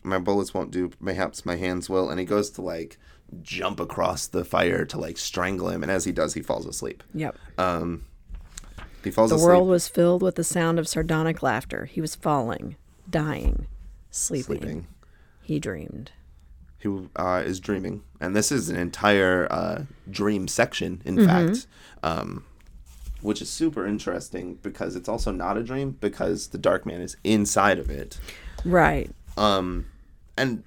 my 0.03 0.19
bullets 0.19 0.53
won't 0.53 0.69
do. 0.69 0.91
Mayhaps 1.01 1.43
my 1.43 1.55
hands 1.55 1.89
will. 1.89 2.09
And 2.11 2.19
he 2.19 2.25
goes 2.25 2.51
to 2.51 2.61
like 2.61 2.99
jump 3.41 3.79
across 3.79 4.27
the 4.27 4.43
fire 4.45 4.85
to 4.85 4.97
like 4.99 5.17
strangle 5.17 5.69
him, 5.69 5.81
and 5.83 5.91
as 5.91 6.05
he 6.05 6.11
does, 6.11 6.33
he 6.33 6.41
falls 6.41 6.65
asleep. 6.65 7.03
Yep. 7.13 7.37
Um, 7.57 8.05
he 9.03 9.11
falls 9.11 9.31
asleep. 9.31 9.39
The 9.39 9.43
asleep. 9.43 9.47
world 9.59 9.67
was 9.69 9.87
filled 9.87 10.21
with 10.21 10.35
the 10.35 10.43
sound 10.43 10.79
of 10.79 10.87
sardonic 10.87 11.41
laughter. 11.43 11.85
He 11.85 11.99
was 12.01 12.15
falling, 12.15 12.75
dying, 13.09 13.67
sleeping. 14.11 14.45
sleeping. 14.45 14.87
He 15.41 15.59
dreamed. 15.59 16.11
He 16.79 16.89
uh, 17.15 17.43
is 17.45 17.59
dreaming, 17.59 18.03
and 18.19 18.35
this 18.35 18.51
is 18.51 18.69
an 18.69 18.75
entire 18.75 19.47
uh, 19.51 19.83
dream 20.09 20.47
section, 20.47 21.01
in 21.05 21.15
Mm-hmm. 21.15 21.25
fact, 21.53 21.67
um, 22.03 22.43
which 23.21 23.41
is 23.41 23.49
super 23.49 23.85
interesting 23.87 24.55
because 24.61 24.97
it's 24.97 25.07
also 25.07 25.31
not 25.31 25.55
a 25.57 25.63
dream 25.63 25.91
because 26.01 26.47
the 26.49 26.57
Dark 26.57 26.85
Man 26.85 26.99
is 26.99 27.15
inside 27.23 27.79
of 27.79 27.89
it. 27.89 28.17
Right. 28.65 29.09
Um, 29.37 29.85
and 30.37 30.63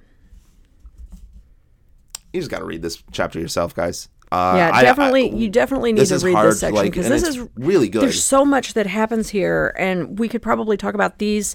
you 2.36 2.40
just 2.42 2.50
got 2.50 2.58
to 2.60 2.64
read 2.64 2.82
this 2.82 3.02
chapter 3.12 3.40
yourself, 3.40 3.74
guys. 3.74 4.08
Uh, 4.32 4.54
Yeah, 4.56 4.82
definitely. 4.82 5.30
I- 5.32 5.34
you 5.36 5.48
definitely 5.48 5.92
need 5.92 6.06
to 6.06 6.18
read 6.18 6.34
hard, 6.34 6.50
this 6.52 6.60
section 6.60 6.84
because 6.84 7.06
and 7.06 7.14
this 7.14 7.22
is 7.22 7.38
really 7.56 7.88
good. 7.88 8.02
There's 8.02 8.22
so 8.22 8.44
much 8.44 8.74
that 8.74 8.86
happens 8.86 9.28
here, 9.30 9.74
and 9.78 10.18
we 10.18 10.28
could 10.28 10.42
probably 10.42 10.76
talk 10.76 10.94
about 10.94 11.18
these 11.18 11.54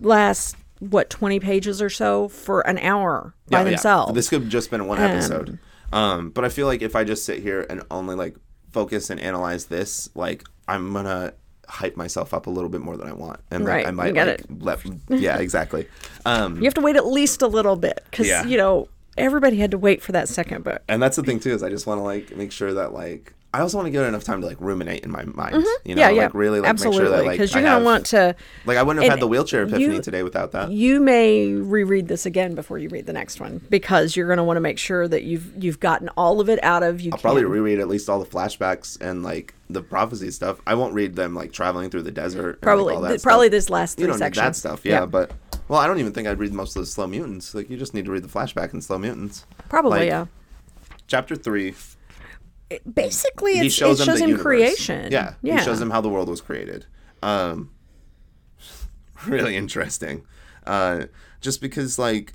last 0.00 0.56
what 0.78 1.10
20 1.10 1.38
pages 1.40 1.80
or 1.80 1.88
so 1.90 2.28
for 2.28 2.60
an 2.66 2.78
hour 2.78 3.34
by 3.48 3.58
Yeah, 3.58 3.64
yeah. 3.64 3.70
themselves. 3.70 4.14
This 4.14 4.28
could 4.28 4.42
have 4.42 4.50
just 4.50 4.70
been 4.70 4.86
one 4.86 4.98
episode. 4.98 5.58
Um, 5.92 6.30
but 6.30 6.44
I 6.44 6.48
feel 6.48 6.66
like 6.66 6.82
if 6.82 6.96
I 6.96 7.04
just 7.04 7.24
sit 7.24 7.40
here 7.42 7.66
and 7.68 7.82
only 7.90 8.14
like 8.16 8.34
focus 8.72 9.10
and 9.10 9.20
analyze 9.20 9.66
this, 9.66 10.08
like 10.14 10.42
I'm 10.66 10.92
gonna 10.92 11.34
hype 11.68 11.96
myself 11.96 12.32
up 12.34 12.46
a 12.46 12.50
little 12.50 12.70
bit 12.70 12.80
more 12.80 12.96
than 12.96 13.06
I 13.08 13.12
want, 13.12 13.40
and 13.50 13.64
like, 13.64 13.68
Right, 13.72 13.86
I 13.86 13.90
you 13.90 13.94
might 13.96 14.14
get 14.14 14.48
like 14.50 14.80
let 15.08 15.20
yeah 15.20 15.36
exactly. 15.38 15.86
Um, 16.26 16.56
You 16.58 16.64
have 16.64 16.74
to 16.74 16.80
wait 16.80 16.96
at 16.96 17.06
least 17.06 17.42
a 17.42 17.46
little 17.48 17.76
bit 17.76 18.00
because 18.10 18.26
Yeah. 18.28 18.44
you 18.44 18.56
know 18.56 18.88
everybody 19.16 19.56
had 19.58 19.70
to 19.72 19.78
wait 19.78 20.02
for 20.02 20.12
that 20.12 20.28
second 20.28 20.64
book. 20.64 20.82
and 20.88 21.02
that's 21.02 21.16
the 21.16 21.22
thing 21.22 21.38
too 21.40 21.50
is 21.50 21.62
I 21.62 21.68
just 21.70 21.86
want 21.86 21.98
to 21.98 22.02
like 22.02 22.34
make 22.36 22.52
sure 22.52 22.72
that 22.74 22.92
like 22.92 23.34
I 23.54 23.60
also 23.60 23.76
want 23.76 23.84
to 23.86 23.90
give 23.90 24.00
it 24.02 24.06
enough 24.06 24.24
time 24.24 24.40
to 24.40 24.46
like 24.46 24.56
ruminate 24.62 25.04
in 25.04 25.10
my 25.10 25.24
mind. 25.26 25.52
You 25.52 25.60
know, 25.60 25.66
Mm-hmm. 25.66 25.98
yeah, 25.98 26.08
yeah, 26.08 26.22
like 26.22 26.32
really 26.34 26.60
like 26.60 26.70
absolutely. 26.70 27.02
make 27.02 27.08
sure 27.10 27.16
that 27.18 27.26
like 27.26 27.32
Because 27.32 27.52
you're 27.52 27.62
gonna 27.62 27.84
want 27.84 28.06
to. 28.06 28.34
like 28.64 28.78
I 28.78 28.82
wouldn't 28.82 29.02
have 29.04 29.12
had 29.12 29.20
the 29.20 29.28
wheelchair 29.28 29.64
epiphany 29.64 29.96
you- 29.96 30.00
today 30.00 30.22
without 30.22 30.52
that. 30.52 30.70
You 30.70 31.00
may 31.00 31.52
reread 31.52 32.08
this 32.08 32.24
again 32.24 32.54
before 32.54 32.78
you 32.78 32.88
read 32.88 33.04
the 33.04 33.12
next 33.12 33.40
one 33.40 33.60
because 33.68 34.16
you're 34.16 34.26
going 34.26 34.38
to 34.38 34.42
want 34.44 34.56
to 34.56 34.62
make 34.62 34.78
sure 34.78 35.06
that 35.06 35.24
you've 35.24 35.52
you've 35.62 35.80
gotten 35.80 36.08
all 36.16 36.40
of 36.40 36.48
it 36.48 36.64
out 36.64 36.82
of 36.82 37.02
you. 37.02 37.10
I'll 37.12 37.18
can. 37.18 37.22
probably 37.22 37.44
reread 37.44 37.78
at 37.78 37.88
least 37.88 38.08
all 38.08 38.18
the 38.18 38.24
flashbacks 38.24 38.98
and 39.02 39.22
like 39.22 39.52
the 39.68 39.82
prophecy 39.82 40.30
stuff. 40.30 40.58
I 40.66 40.74
won't 40.74 40.94
read 40.94 41.14
them 41.16 41.34
like 41.34 41.52
traveling 41.52 41.90
through 41.90 42.04
the 42.04 42.10
desert. 42.10 42.52
and, 42.52 42.60
probably 42.62 42.84
like, 42.86 42.94
all 42.96 43.02
that 43.02 43.08
th- 43.08 43.20
stuff. 43.20 43.28
probably 43.30 43.50
this 43.50 43.68
last 43.68 43.98
you 43.98 44.06
three 44.06 44.12
don't 44.12 44.18
sections. 44.18 44.42
need 44.42 44.48
that 44.48 44.56
stuff. 44.56 44.80
Yeah, 44.86 45.04
but 45.04 45.30
well, 45.68 45.80
I 45.80 45.86
don't 45.86 45.98
even 45.98 46.12
think 46.12 46.28
I'd 46.28 46.38
read 46.38 46.52
most 46.52 46.76
of 46.76 46.82
the 46.82 46.86
Slow 46.86 47.06
Mutants. 47.06 47.54
Like 47.54 47.70
you 47.70 47.76
just 47.76 47.94
need 47.94 48.04
to 48.04 48.10
read 48.10 48.22
the 48.22 48.28
flashback 48.28 48.74
in 48.74 48.80
Slow 48.80 48.98
Mutants. 48.98 49.46
probably 49.68 50.00
like, 50.00 50.08
yeah. 50.08 50.26
Chapter 51.06 51.36
three, 51.36 51.74
Basically, 52.92 53.58
he 53.58 53.68
shows 53.68 54.00
it 54.00 54.02
him 54.02 54.06
shows 54.06 54.20
him 54.20 54.28
universe. 54.30 54.42
creation. 54.42 55.12
Yeah, 55.12 55.34
yeah. 55.42 55.58
he 55.58 55.64
shows 55.64 55.80
him 55.80 55.90
how 55.90 56.00
the 56.00 56.08
world 56.08 56.28
was 56.28 56.40
created. 56.40 56.86
Um, 57.22 57.70
really 59.26 59.56
interesting. 59.56 60.24
Uh, 60.66 61.06
just 61.40 61.60
because 61.60 61.98
like. 61.98 62.32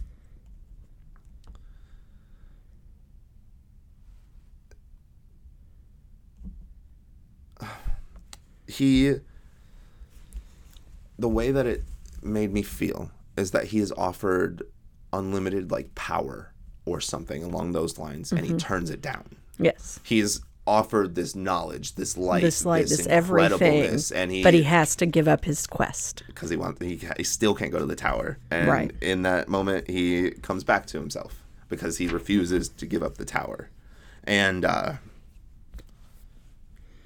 He 8.68 9.16
the 11.18 11.30
way 11.30 11.52
that 11.52 11.66
it 11.66 11.84
made 12.22 12.54
me 12.54 12.62
feel 12.62 13.10
is 13.38 13.52
that 13.52 13.66
he 13.66 13.80
is 13.80 13.92
offered 13.94 14.64
unlimited 15.14 15.72
like 15.72 15.94
power 15.96 16.52
or 16.86 17.00
something 17.00 17.44
along 17.44 17.72
those 17.72 17.98
lines 17.98 18.32
and 18.32 18.42
he 18.42 18.48
Mm-hmm. 18.50 18.58
turns 18.58 18.90
it 18.90 19.02
down 19.02 19.26
Yes. 19.60 20.00
he 20.04 20.18
he's 20.18 20.42
offered 20.66 21.16
this 21.16 21.34
knowledge, 21.34 21.96
this 21.96 22.18
light, 22.18 22.42
This 22.42 22.66
light, 22.66 22.88
this, 22.90 22.98
this 22.98 23.08
everything, 23.08 23.98
and 24.14 24.30
he 24.30 24.44
but 24.44 24.54
he 24.54 24.64
has 24.64 24.98
to 24.98 25.06
give 25.06 25.26
up 25.26 25.46
his 25.46 25.66
quest. 25.66 26.24
because 26.28 26.50
he 26.50 26.58
wants 26.58 26.82
he, 26.82 27.00
he 27.16 27.24
still 27.24 27.56
can't 27.56 27.72
go 27.72 27.80
to 27.80 27.86
the 27.86 27.96
tower, 27.96 28.38
and 28.52 28.68
Right. 28.68 28.92
in 29.02 29.22
that 29.22 29.48
moment 29.48 29.90
he 29.90 30.32
comes 30.32 30.66
back 30.66 30.86
to 30.88 31.00
himself 31.00 31.42
because 31.70 31.98
he 32.00 32.08
refuses 32.10 32.68
to 32.68 32.86
give 32.86 33.02
up 33.02 33.16
the 33.18 33.24
tower, 33.24 33.70
and 34.26 34.66
uh, 34.66 34.94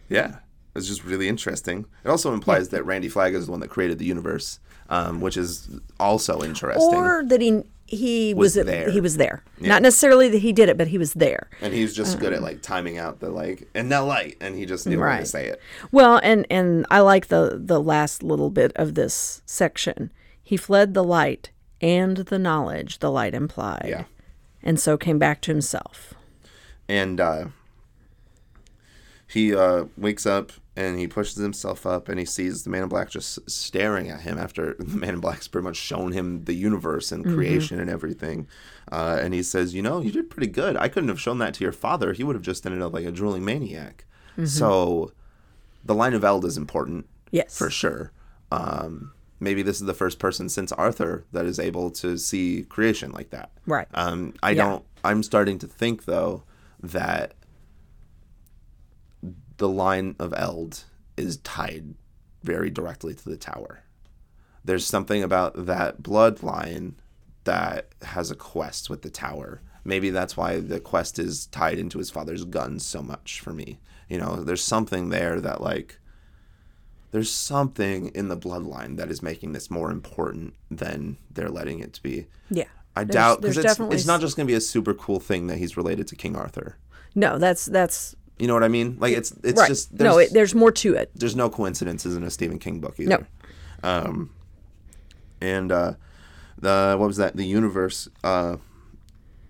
yeah, 0.10 0.38
it's 0.76 0.88
just 0.88 1.04
really 1.04 1.28
interesting. 1.28 1.86
It 2.04 2.10
also 2.10 2.34
implies 2.34 2.70
that 2.70 2.84
Randy 2.86 3.10
Flagg 3.10 3.34
is 3.36 3.46
the 3.46 3.52
one 3.52 3.60
that 3.62 3.70
created 3.70 4.00
the 4.00 4.06
universe, 4.06 4.60
um, 4.92 5.22
which 5.22 5.38
is 5.38 5.68
also 6.00 6.44
interesting. 6.44 6.94
Or 6.94 7.24
that 7.26 7.42
he 7.42 7.64
he 7.88 8.34
was, 8.34 8.56
Was 8.56 8.66
there. 8.66 8.90
he 8.90 9.02
was 9.02 9.18
there. 9.18 9.44
Not 9.60 9.82
necessarily 9.82 10.30
that 10.30 10.38
he 10.38 10.54
did 10.54 10.70
it, 10.70 10.78
but 10.78 10.88
he 10.88 10.98
was 10.98 11.14
there. 11.14 11.50
and 11.62 11.74
he's 11.74 11.94
just 11.94 12.20
good 12.20 12.32
at 12.32 12.42
like 12.42 12.62
timing 12.62 12.98
out 12.98 13.20
the 13.20 13.30
like 13.30 13.68
and 13.74 13.90
now 13.90 14.06
light, 14.06 14.38
and 14.40 14.56
he 14.56 14.66
just 14.66 14.86
knew 14.88 15.00
when 15.00 15.08
to 15.10 15.16
Right. 15.18 15.28
say 15.28 15.48
it. 15.48 15.60
Well, 15.92 16.20
and 16.24 16.46
and 16.52 16.86
I 16.92 17.00
like 17.02 17.28
the 17.28 17.60
the 17.62 17.82
last 17.82 18.22
little 18.24 18.50
bit 18.52 18.72
of 18.76 18.94
this 18.96 19.42
section. 19.46 20.12
He 20.44 20.56
fled 20.58 20.94
the 20.94 21.04
light 21.04 21.50
and 21.82 22.18
the 22.18 22.38
knowledge 22.40 23.00
the 23.00 23.12
light 23.12 23.34
implied, 23.34 23.86
Yeah. 23.88 24.04
and 24.64 24.80
so 24.80 24.98
came 24.98 25.18
back 25.20 25.42
to 25.42 25.52
himself. 25.52 26.14
and 26.88 27.20
uh, 27.20 27.46
he 29.28 29.56
uh, 29.56 29.86
wakes 29.98 30.26
up 30.26 30.52
and 30.76 30.98
he 30.98 31.06
pushes 31.08 31.36
himself 31.36 31.86
up 31.86 32.08
and 32.08 32.18
he 32.18 32.26
sees 32.26 32.64
the 32.64 32.70
man 32.70 32.84
in 32.84 32.90
black 32.90 33.10
just 33.10 33.50
staring 33.50 34.10
at 34.10 34.22
him 34.22 34.38
after 34.38 34.74
the 34.80 34.98
man 34.98 35.16
in 35.16 35.20
black's 35.20 35.48
pretty 35.48 35.64
much 35.66 35.76
shown 35.78 36.12
him 36.14 36.46
the 36.46 36.54
universe 36.54 37.12
and 37.12 37.26
creation 37.26 37.80
and 37.80 37.90
everything. 37.90 38.48
Uh, 38.92 39.20
and 39.22 39.34
he 39.34 39.44
says 39.44 39.74
you 39.74 39.82
know 39.82 40.00
you 40.02 40.12
did 40.12 40.30
pretty 40.30 40.48
good. 40.48 40.78
I 40.78 40.88
couldn't 40.88 41.10
have 41.10 41.20
shown 41.20 41.40
that 41.40 41.54
to 41.56 41.64
your 41.64 41.74
father. 41.74 42.14
He 42.14 42.24
would 42.24 42.36
have 42.36 42.44
just 42.44 42.66
ended 42.66 42.82
up 42.82 42.94
like 42.94 43.06
a 43.06 43.12
drooling 43.12 43.44
maniac. 43.46 44.06
So 44.46 45.12
the 45.84 45.94
line 45.94 46.14
of 46.14 46.24
eld 46.24 46.46
is 46.46 46.58
important 46.58 47.06
Yes, 47.32 47.58
for 47.58 47.70
sure. 47.70 48.12
Um, 48.52 49.12
maybe 49.40 49.62
this 49.62 49.80
is 49.82 49.88
the 49.88 49.94
first 49.94 50.20
person 50.20 50.50
since 50.50 50.72
arthur 50.72 51.26
that 51.32 51.46
is 51.46 51.60
able 51.60 51.92
to 51.92 52.18
see 52.18 52.64
creation 52.64 53.12
like 53.12 53.30
that. 53.32 53.52
Right. 53.66 53.88
um, 53.94 54.34
I 54.42 54.52
Yeah. 54.52 54.64
don't. 54.64 54.86
I'm 55.04 55.22
starting 55.24 55.60
to 55.60 55.68
think 55.68 56.06
though 56.06 56.44
that 56.82 57.34
the 59.62 59.70
line 59.70 60.16
of 60.20 60.34
Eld 60.36 60.84
is 61.16 61.38
tied 61.38 61.94
very 62.44 62.70
directly 62.72 63.14
to 63.14 63.30
the 63.30 63.38
tower. 63.38 63.84
There's 64.66 64.86
something 64.86 65.22
about 65.24 65.68
that 65.68 66.02
bloodline 66.02 66.94
that 67.44 67.90
has 68.02 68.32
a 68.32 68.36
quest 68.36 68.90
with 68.90 69.04
the 69.04 69.10
tower. 69.12 69.62
Maybe 69.84 70.10
that's 70.10 70.36
why 70.36 70.60
the 70.60 70.80
quest 70.80 71.20
is 71.20 71.46
tied 71.48 71.78
into 71.78 72.00
his 72.00 72.10
father's 72.10 72.44
guns 72.44 72.84
so 72.86 73.04
much 73.04 73.40
for 73.40 73.54
me. 73.54 73.80
You 74.10 74.18
know, 74.18 74.38
there's 74.44 74.64
something 74.64 75.10
there 75.10 75.40
that 75.40 75.62
like 75.62 76.00
there's 77.12 77.32
something 77.32 78.08
in 78.16 78.28
the 78.30 78.38
bloodline 78.38 78.98
that 78.98 79.12
is 79.12 79.22
making 79.22 79.52
this 79.54 79.70
more 79.70 79.92
important 79.92 80.56
than 80.72 81.18
they're 81.30 81.50
letting 81.50 81.80
it 81.80 81.94
to 81.94 82.02
be. 82.04 82.28
yeah. 82.50 82.66
I 82.96 83.04
There's- 83.06 83.14
doubt 83.14 83.42
because 83.42 83.58
it's, 83.58 83.80
it's 83.80 84.06
not 84.06 84.20
just 84.22 84.36
going 84.36 84.46
to 84.48 84.52
be 84.52 84.58
a 84.58 84.62
super 84.62 84.94
cool 84.94 85.20
thing 85.22 85.48
that 85.48 85.58
he's 85.60 85.78
related 85.78 86.08
to 86.08 86.16
King 86.16 86.36
Arthur. 86.36 86.78
no. 87.16 87.38
That's 87.38 87.66
that's 87.68 88.16
You 88.42 88.48
know 88.48 88.56
what 88.56 88.64
I 88.64 88.70
mean? 88.70 88.98
Like 89.00 89.16
it's 89.16 89.32
it's 89.44 89.60
right. 89.60 89.68
just 89.68 89.96
there's, 89.96 90.12
no, 90.12 90.18
it, 90.18 90.34
there's 90.34 90.56
more 90.56 90.72
to 90.72 90.96
it. 90.96 91.12
there's 91.14 91.36
no 91.36 91.48
coincidences 91.48 92.16
in 92.16 92.24
a 92.24 92.32
Stephen 92.32 92.58
King 92.58 92.80
book 92.80 93.00
either. 93.00 93.28
No. 93.84 94.30
And 95.40 95.72
uh, 95.72 95.94
the 96.58 96.96
what 96.98 97.06
was 97.06 97.18
that? 97.18 97.36
The 97.36 97.46
universe. 97.46 98.10
Uh, 98.24 98.58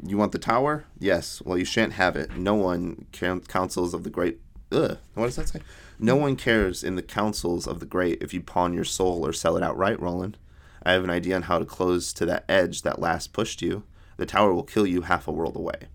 you 0.06 0.18
want 0.18 0.34
the 0.34 0.40
tower? 0.40 0.84
Yes. 1.00 1.42
Well, 1.46 1.58
you 1.58 1.64
shan't 1.64 1.94
have 1.94 2.18
it. 2.18 2.36
No 2.36 2.54
one 2.54 3.06
can, 3.14 3.40
councils 3.40 3.94
of 3.94 4.04
the 4.04 4.10
great. 4.10 4.42
Ugh, 4.74 4.98
what 5.14 5.28
does 5.28 5.38
that 5.38 5.48
say? 5.48 5.62
No 5.98 6.18
one 6.18 6.36
cares 6.36 6.84
in 6.84 6.96
the 6.96 7.02
councils 7.02 7.68
of 7.68 7.80
the 7.80 7.86
great 7.86 8.22
if 8.22 8.34
you 8.34 8.42
pawn 8.42 8.74
your 8.74 8.84
soul 8.84 9.26
or 9.26 9.32
sell 9.32 9.56
it 9.56 9.64
outright, 9.64 10.02
Roland. 10.02 10.38
I 10.84 10.92
have 10.92 11.06
an 11.06 11.10
idea 11.10 11.38
on 11.38 11.44
how 11.44 11.60
to 11.60 11.66
close 11.66 12.12
to 12.12 12.26
that 12.26 12.44
edge 12.50 12.82
that 12.82 13.00
last 13.00 13.32
pushed 13.32 13.62
you. 13.62 13.84
The 14.18 14.26
tower 14.26 14.54
will 14.54 14.64
kill 14.64 14.86
you 14.86 15.04
half 15.04 15.30
a 15.30 15.32
world 15.32 15.56
away. 15.56 15.88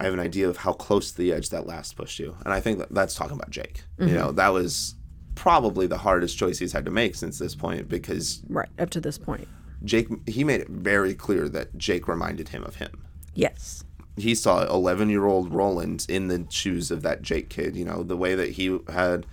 I 0.00 0.04
have 0.04 0.14
an 0.14 0.20
idea 0.20 0.48
of 0.48 0.56
how 0.56 0.72
close 0.72 1.12
to 1.12 1.18
the 1.18 1.32
edge 1.32 1.50
that 1.50 1.66
last 1.66 1.94
pushed 1.94 2.18
you. 2.18 2.34
And 2.44 2.54
I 2.54 2.60
think 2.60 2.78
that 2.78 2.92
that's 2.92 3.14
talking 3.14 3.36
about 3.36 3.50
Jake. 3.50 3.84
You 3.98 4.06
mm-hmm. 4.06 4.14
know, 4.14 4.32
that 4.32 4.48
was 4.48 4.94
probably 5.34 5.86
the 5.86 5.98
hardest 5.98 6.38
choice 6.38 6.58
he's 6.58 6.72
had 6.72 6.86
to 6.86 6.90
make 6.90 7.14
since 7.14 7.38
this 7.38 7.54
point 7.54 7.88
because 7.88 8.42
Right 8.48 8.68
up 8.78 8.90
to 8.90 9.00
this 9.00 9.18
point. 9.18 9.46
Jake, 9.84 10.08
he 10.26 10.42
made 10.42 10.62
it 10.62 10.68
very 10.68 11.14
clear 11.14 11.48
that 11.50 11.76
Jake 11.76 12.08
reminded 12.08 12.48
him 12.48 12.64
of 12.64 12.76
him. 12.76 13.04
Yes. 13.34 13.84
He 14.16 14.34
saw 14.34 14.64
11 14.64 15.10
year 15.10 15.26
old 15.26 15.52
Roland 15.52 16.06
in 16.08 16.28
the 16.28 16.46
shoes 16.48 16.90
of 16.90 17.02
that 17.02 17.22
Jake 17.22 17.50
kid, 17.50 17.76
you 17.76 17.84
know, 17.84 18.02
the 18.02 18.16
way 18.16 18.34
that 18.34 18.52
he 18.52 18.78
had 18.88 19.26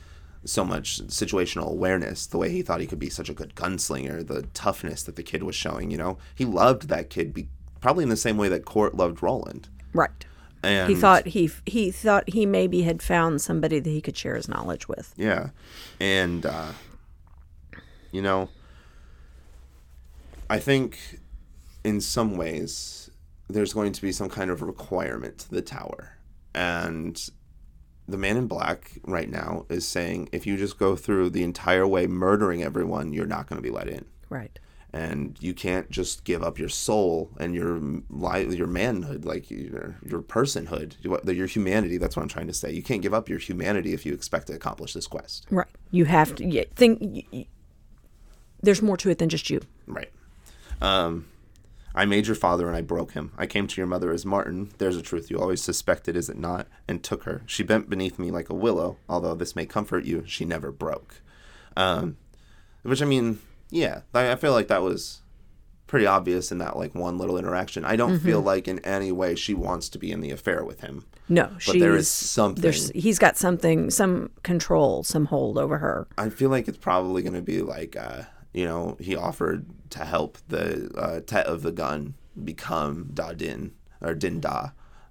so 0.43 0.63
much 0.63 1.01
situational 1.07 1.69
awareness, 1.69 2.25
the 2.27 2.37
way 2.37 2.49
he 2.49 2.61
thought 2.61 2.81
he 2.81 2.87
could 2.87 2.99
be 2.99 3.09
such 3.09 3.29
a 3.29 3.33
good 3.33 3.55
gunslinger, 3.55 4.25
the 4.25 4.43
toughness 4.53 5.03
that 5.03 5.15
the 5.15 5.23
kid 5.23 5.43
was 5.43 5.55
showing, 5.55 5.91
you 5.91 5.97
know. 5.97 6.17
He 6.35 6.45
loved 6.45 6.89
that 6.89 7.09
kid 7.09 7.33
be, 7.33 7.47
probably 7.81 8.03
in 8.03 8.09
the 8.09 8.17
same 8.17 8.37
way 8.37 8.49
that 8.49 8.65
Cort 8.65 8.95
loved 8.95 9.23
Roland. 9.23 9.69
Right. 9.93 10.25
And 10.63 10.89
He 10.89 10.95
thought 10.95 11.27
he 11.27 11.49
he 11.65 11.91
thought 11.91 12.29
he 12.29 12.45
maybe 12.45 12.81
had 12.81 13.01
found 13.01 13.41
somebody 13.41 13.79
that 13.79 13.89
he 13.89 14.01
could 14.01 14.17
share 14.17 14.35
his 14.35 14.47
knowledge 14.47 14.87
with. 14.87 15.13
Yeah. 15.17 15.49
And, 15.99 16.45
uh, 16.45 16.71
you 18.11 18.21
know, 18.21 18.49
I 20.49 20.59
think 20.59 21.19
in 21.83 22.01
some 22.01 22.35
ways 22.35 23.09
there's 23.49 23.73
going 23.73 23.93
to 23.93 24.01
be 24.01 24.11
some 24.11 24.29
kind 24.29 24.51
of 24.51 24.61
requirement 24.61 25.37
to 25.39 25.49
the 25.49 25.61
tower. 25.61 26.17
And 26.53 27.21
the 28.07 28.17
man 28.17 28.37
in 28.37 28.47
black 28.47 28.99
right 29.03 29.29
now 29.29 29.65
is 29.69 29.85
saying 29.87 30.29
if 30.31 30.47
you 30.47 30.57
just 30.57 30.79
go 30.79 30.95
through 30.95 31.29
the 31.29 31.43
entire 31.43 31.85
way 31.85 32.07
murdering 32.07 32.63
everyone, 32.63 33.13
you're 33.13 33.25
not 33.25 33.47
going 33.47 33.61
to 33.61 33.63
be 33.63 33.69
let 33.73 33.87
in. 33.87 34.05
Right. 34.29 34.57
And 34.97 35.37
you 35.39 35.53
can't 35.53 35.91
just 35.91 36.23
give 36.23 36.41
up 36.41 36.57
your 36.57 36.69
soul 36.69 37.29
and 37.37 37.53
your 37.53 37.79
li- 38.09 38.55
your 38.55 38.65
manhood, 38.65 39.25
like 39.25 39.51
your 39.51 39.97
your 40.03 40.23
personhood, 40.23 40.95
your 41.01 41.21
your 41.31 41.45
humanity. 41.45 41.97
That's 41.97 42.15
what 42.15 42.23
I'm 42.23 42.29
trying 42.29 42.47
to 42.47 42.53
say. 42.53 42.71
You 42.71 42.81
can't 42.81 43.03
give 43.03 43.13
up 43.13 43.29
your 43.29 43.37
humanity 43.37 43.93
if 43.93 44.05
you 44.07 44.13
expect 44.13 44.47
to 44.47 44.53
accomplish 44.53 44.93
this 44.93 45.05
quest. 45.05 45.45
Right. 45.51 45.67
You 45.91 46.05
have 46.05 46.33
to 46.37 46.45
yeah, 46.45 46.63
think. 46.75 47.27
there's 48.63 48.81
more 48.81 48.97
to 48.97 49.09
it 49.11 49.19
than 49.19 49.29
just 49.29 49.51
you. 49.51 49.61
Right. 49.85 50.11
Um, 50.81 51.27
I 51.93 52.05
made 52.05 52.25
your 52.25 52.35
father 52.35 52.67
and 52.67 52.75
I 52.75 52.81
broke 52.81 53.11
him. 53.11 53.33
I 53.37 53.45
came 53.45 53.67
to 53.67 53.77
your 53.79 53.87
mother 53.87 54.11
as 54.11 54.25
Marten. 54.25 54.71
There's 54.77 54.97
a 54.97 55.01
truth 55.01 55.29
you 55.29 55.39
always 55.39 55.61
suspected, 55.61 56.15
is 56.15 56.29
it 56.29 56.37
not? 56.37 56.67
And 56.87 57.03
took 57.03 57.23
her. 57.23 57.43
She 57.45 57.63
bent 57.63 57.89
beneath 57.89 58.17
me 58.17 58.31
like 58.31 58.49
a 58.49 58.55
willow. 58.55 58.97
Although 59.07 59.35
this 59.35 59.55
may 59.55 59.65
comfort 59.65 60.05
you, 60.05 60.23
she 60.25 60.45
never 60.45 60.71
broke. 60.71 61.21
Um, 61.75 62.17
which 62.83 63.01
I 63.01 63.05
mean, 63.05 63.39
yeah, 63.69 64.01
I, 64.13 64.31
I 64.31 64.35
feel 64.35 64.51
like 64.53 64.67
that 64.67 64.81
was 64.81 65.21
pretty 65.87 66.05
obvious 66.05 66.51
in 66.51 66.57
that 66.57 66.75
like 66.75 66.93
one 66.93 67.17
little 67.17 67.37
interaction. 67.37 67.85
I 67.85 67.95
don't 67.95 68.19
feel 68.19 68.41
like 68.41 68.67
in 68.67 68.79
any 68.79 69.11
way 69.11 69.35
she 69.35 69.53
wants 69.53 69.87
to 69.89 69.97
be 69.97 70.11
in 70.11 70.19
the 70.21 70.31
affair 70.31 70.63
with 70.65 70.81
him. 70.81 71.05
No, 71.29 71.45
But 71.53 71.61
she's 71.61 71.81
there 71.81 71.95
is 71.95 72.09
something. 72.09 72.61
there's 72.61 72.89
he's 72.91 73.17
got 73.19 73.37
something, 73.37 73.89
some 73.89 74.29
control, 74.43 75.03
some 75.03 75.25
hold 75.25 75.57
over 75.57 75.77
her. 75.77 76.07
I 76.17 76.29
feel 76.29 76.49
like 76.49 76.67
it's 76.67 76.77
probably 76.77 77.21
going 77.21 77.35
to 77.35 77.41
be 77.41 77.61
like, 77.61 77.95
uh, 77.95 78.23
you 78.53 78.65
know, 78.65 78.97
he 78.99 79.15
offered 79.15 79.65
to 79.91 80.03
help 80.05 80.37
the 80.49 80.91
uh, 80.97 81.19
Tet 81.25 81.45
of 81.45 81.61
the 81.61 81.71
gun 81.71 82.15
become 82.43 83.09
Da 83.13 83.31
Din 83.33 83.71
or 84.01 84.13
Din 84.13 84.39
Da, 84.41 84.69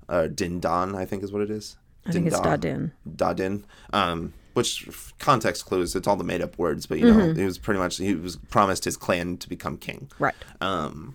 or 0.09 0.29
Din 0.29 0.61
Don, 0.61 0.95
I 0.95 1.05
think 1.07 1.23
is 1.23 1.33
what 1.33 1.43
it 1.43 1.51
is. 1.51 1.77
I 2.07 2.13
think 2.13 2.27
it's 2.27 2.39
Dadin. 2.39 2.93
Da 3.17 3.33
Din. 3.33 3.65
Um, 3.93 4.33
which 4.57 4.89
context 5.19 5.67
clues? 5.67 5.95
It's 5.95 6.09
all 6.09 6.17
the 6.17 6.25
made 6.25 6.41
up 6.41 6.59
words, 6.59 6.87
but 6.87 6.99
you 6.99 7.05
know, 7.07 7.13
Mm-hmm. 7.21 7.39
it 7.41 7.45
was 7.45 7.59
pretty 7.59 7.79
much 7.79 7.99
he 7.99 8.15
was 8.15 8.37
promised 8.37 8.85
his 8.85 8.97
clan 8.97 9.37
to 9.39 9.49
become 9.49 9.77
king. 9.77 10.11
Right. 10.19 10.35
Um, 10.63 11.15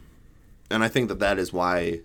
and 0.69 0.84
I 0.84 0.88
think 0.88 1.09
that 1.09 1.19
that 1.19 1.39
is 1.39 1.51
why 1.51 2.01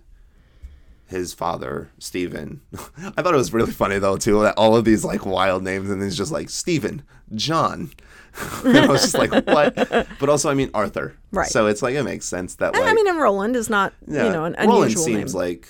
his 1.09 1.35
father, 1.35 1.91
Stephen. 1.99 2.63
I 3.17 3.23
thought 3.23 3.35
it 3.35 3.37
was 3.37 3.53
really 3.53 3.71
funny 3.71 3.99
though 3.99 4.17
too 4.17 4.41
that 4.43 4.55
all 4.57 4.75
of 4.77 4.85
these 4.85 5.05
like 5.05 5.25
wild 5.27 5.63
names 5.63 5.91
and 5.91 6.03
he's 6.03 6.17
just 6.17 6.33
like 6.33 6.49
Stephen, 6.51 7.03
John. 7.35 7.91
and 8.65 8.79
I 8.79 8.87
was 8.87 9.03
just 9.03 9.15
like, 9.15 9.31
what? 9.47 9.75
But 10.19 10.29
also, 10.29 10.51
I 10.51 10.55
mean 10.55 10.71
Arthur. 10.75 11.15
Right. 11.33 11.49
So 11.49 11.67
it's 11.67 11.83
like 11.83 11.95
it 11.95 12.03
makes 12.03 12.27
sense 12.27 12.55
that 12.57 12.73
like 12.75 12.83
I 12.83 12.93
mean, 12.95 13.07
and 13.09 13.19
Roland 13.19 13.57
is 13.57 13.69
not, 13.71 13.93
yeah, 14.09 14.25
you 14.25 14.33
know, 14.33 14.45
an 14.47 14.57
Roland 14.69 14.99
seems 14.99 15.35
name. 15.35 15.41
like 15.43 15.69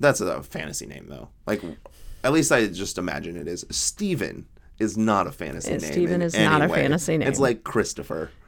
that's 0.00 0.20
a 0.20 0.42
fantasy 0.42 0.86
name 0.86 1.06
though. 1.08 1.28
Like 1.46 1.62
at 2.24 2.32
least 2.32 2.50
I 2.50 2.66
just 2.66 2.98
imagine 2.98 3.36
it 3.36 3.46
is. 3.46 3.64
Stephen 3.70 4.46
is 4.78 4.96
not 4.96 5.26
a 5.26 5.32
fantasy 5.32 5.70
name. 5.70 5.80
Stephen 5.80 6.22
is 6.22 6.34
not 6.34 6.62
a 6.62 6.68
way. 6.68 6.82
fantasy 6.82 7.16
name. 7.18 7.28
It's 7.28 7.38
like 7.40 7.64
Christopher. 7.64 8.30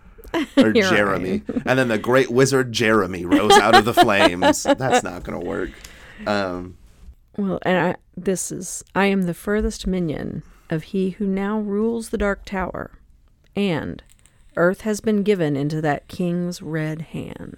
Or 0.58 0.72
Jeremy. 0.74 1.40
And 1.64 1.78
then 1.78 1.88
the 1.88 1.96
great 1.96 2.30
wizard 2.30 2.70
Jeremy 2.70 3.24
rose 3.24 3.52
out 3.52 3.74
of 3.74 3.86
the 3.86 3.94
flames. 4.04 4.62
That's 4.62 5.02
not 5.02 5.22
gonna 5.24 5.40
work. 5.40 5.70
Um 6.26 6.76
Well, 7.38 7.58
and 7.62 7.78
I, 7.78 7.96
this 8.14 8.52
is 8.52 8.84
I 8.94 9.06
am 9.06 9.22
the 9.22 9.32
furthest 9.32 9.86
minion 9.86 10.42
of 10.68 10.82
he 10.82 11.10
who 11.10 11.26
now 11.26 11.58
rules 11.60 12.10
the 12.10 12.18
Dark 12.18 12.44
Tower, 12.44 12.90
and 13.56 14.02
Earth 14.54 14.82
has 14.82 15.00
been 15.00 15.22
given 15.22 15.56
into 15.56 15.80
that 15.80 16.08
king's 16.08 16.60
red 16.60 17.00
hand. 17.00 17.56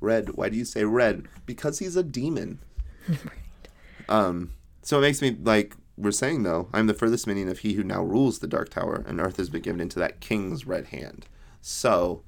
red. 0.00 0.30
Why 0.30 0.48
do 0.48 0.56
you 0.56 0.64
say 0.64 0.84
red? 0.84 1.26
Because 1.46 1.78
he's 1.78 1.94
a 1.94 2.02
demon. 2.02 2.58
right. 3.08 3.68
Um 4.08 4.50
so 4.82 4.98
it 4.98 5.02
makes 5.02 5.22
me 5.22 5.36
like 5.42 5.76
we're 5.96 6.12
saying 6.12 6.42
though, 6.42 6.68
I'm 6.72 6.86
the 6.86 6.94
furthest 6.94 7.26
minion 7.26 7.48
of 7.48 7.60
he 7.60 7.74
who 7.74 7.82
now 7.82 8.02
rules 8.02 8.38
the 8.38 8.46
Dark 8.46 8.68
Tower, 8.68 9.04
and 9.06 9.20
Earth 9.20 9.36
has 9.38 9.48
been 9.48 9.62
given 9.62 9.80
into 9.80 9.98
that 9.98 10.20
king's 10.20 10.66
red 10.66 10.86
hand. 10.86 11.26
So 11.60 12.22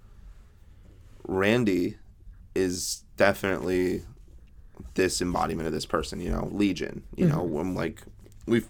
Randy 1.27 1.97
is 2.55 3.05
definitely 3.17 4.03
this 4.95 5.21
embodiment 5.21 5.67
of 5.67 5.73
this 5.73 5.87
person, 5.87 6.21
you 6.21 6.31
know, 6.31 6.49
Legion. 6.51 7.05
You 7.17 7.27
know, 7.27 7.45
mm-hmm. 7.45 7.59
I'm 7.59 7.75
like 7.75 8.03
we've 8.47 8.67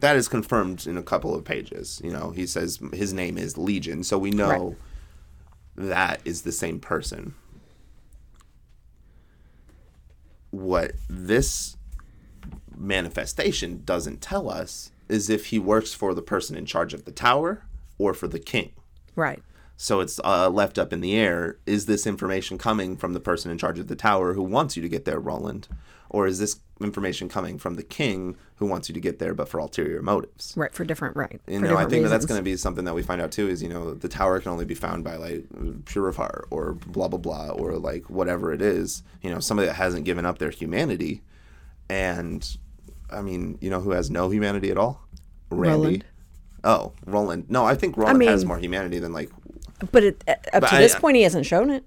that 0.00 0.16
is 0.16 0.28
confirmed 0.28 0.86
in 0.86 0.96
a 0.96 1.02
couple 1.02 1.34
of 1.34 1.44
pages. 1.44 2.00
You 2.02 2.10
know, 2.10 2.30
he 2.30 2.46
says 2.46 2.80
his 2.92 3.12
name 3.12 3.38
is 3.38 3.56
Legion, 3.56 4.02
so 4.02 4.18
we 4.18 4.30
know 4.30 4.76
that 5.76 6.20
is 6.24 6.42
the 6.42 6.52
same 6.52 6.80
person. 6.80 7.34
What 10.50 10.92
this 11.08 11.76
manifestation 12.80 13.82
doesn't 13.84 14.20
tell 14.20 14.50
us 14.50 14.90
is 15.08 15.28
if 15.28 15.46
he 15.46 15.58
works 15.58 15.92
for 15.92 16.14
the 16.14 16.22
person 16.22 16.56
in 16.56 16.66
charge 16.66 16.94
of 16.94 17.04
the 17.04 17.12
tower 17.12 17.64
or 17.98 18.14
for 18.14 18.28
the 18.28 18.38
king. 18.38 18.72
Right. 19.14 19.42
So 19.76 20.00
it's 20.00 20.20
uh, 20.24 20.50
left 20.50 20.78
up 20.78 20.92
in 20.92 21.00
the 21.00 21.16
air. 21.16 21.56
Is 21.66 21.86
this 21.86 22.06
information 22.06 22.58
coming 22.58 22.96
from 22.96 23.12
the 23.12 23.20
person 23.20 23.50
in 23.50 23.58
charge 23.58 23.78
of 23.78 23.88
the 23.88 23.96
tower 23.96 24.34
who 24.34 24.42
wants 24.42 24.76
you 24.76 24.82
to 24.82 24.88
get 24.88 25.04
there, 25.06 25.18
Roland? 25.18 25.68
Or 26.10 26.26
is 26.26 26.38
this 26.38 26.60
information 26.80 27.28
coming 27.28 27.56
from 27.56 27.76
the 27.76 27.82
king 27.82 28.36
who 28.56 28.66
wants 28.66 28.88
you 28.88 28.94
to 28.94 29.00
get 29.00 29.20
there 29.20 29.32
but 29.32 29.48
for 29.48 29.58
ulterior 29.58 30.02
motives? 30.02 30.52
Right. 30.56 30.74
For 30.74 30.84
different 30.84 31.16
right. 31.16 31.40
You 31.46 31.60
know, 31.60 31.76
I 31.76 31.86
think 31.86 32.02
that 32.02 32.10
that's 32.10 32.26
going 32.26 32.38
to 32.38 32.44
be 32.44 32.56
something 32.58 32.84
that 32.84 32.94
we 32.94 33.02
find 33.02 33.22
out 33.22 33.32
too. 33.32 33.48
Is 33.48 33.62
you 33.62 33.70
know 33.70 33.94
the 33.94 34.08
tower 34.08 34.38
can 34.40 34.52
only 34.52 34.66
be 34.66 34.74
found 34.74 35.02
by 35.02 35.16
like 35.16 35.48
Purifar 35.84 36.44
or 36.50 36.74
blah 36.74 37.08
blah 37.08 37.18
blah 37.18 37.48
or 37.48 37.78
like 37.78 38.10
whatever 38.10 38.52
it 38.52 38.60
is. 38.60 39.02
You 39.22 39.30
know, 39.30 39.40
somebody 39.40 39.68
that 39.68 39.76
hasn't 39.76 40.04
given 40.04 40.26
up 40.26 40.38
their 40.38 40.50
humanity, 40.50 41.22
and 41.88 42.46
I 43.12 43.22
mean, 43.22 43.58
you 43.60 43.70
know, 43.70 43.80
who 43.80 43.90
has 43.90 44.10
no 44.10 44.30
humanity 44.30 44.70
at 44.70 44.78
all? 44.78 45.00
Randy. 45.50 45.70
Roland. 45.70 46.04
Oh, 46.62 46.92
Roland. 47.06 47.46
No, 47.48 47.64
I 47.64 47.74
think 47.74 47.96
Roland 47.96 48.22
has 48.24 48.42
mean- 48.42 48.48
more 48.48 48.58
humanity 48.58 48.98
than 48.98 49.12
like 49.12 49.30
But 49.92 50.04
it, 50.04 50.24
uh, 50.28 50.32
up 50.52 50.60
But 50.60 50.68
to 50.70 50.76
I- 50.76 50.80
this 50.80 50.94
point, 50.94 51.16
he 51.16 51.22
hasn't 51.22 51.46
shown 51.46 51.70
it. 51.70 51.84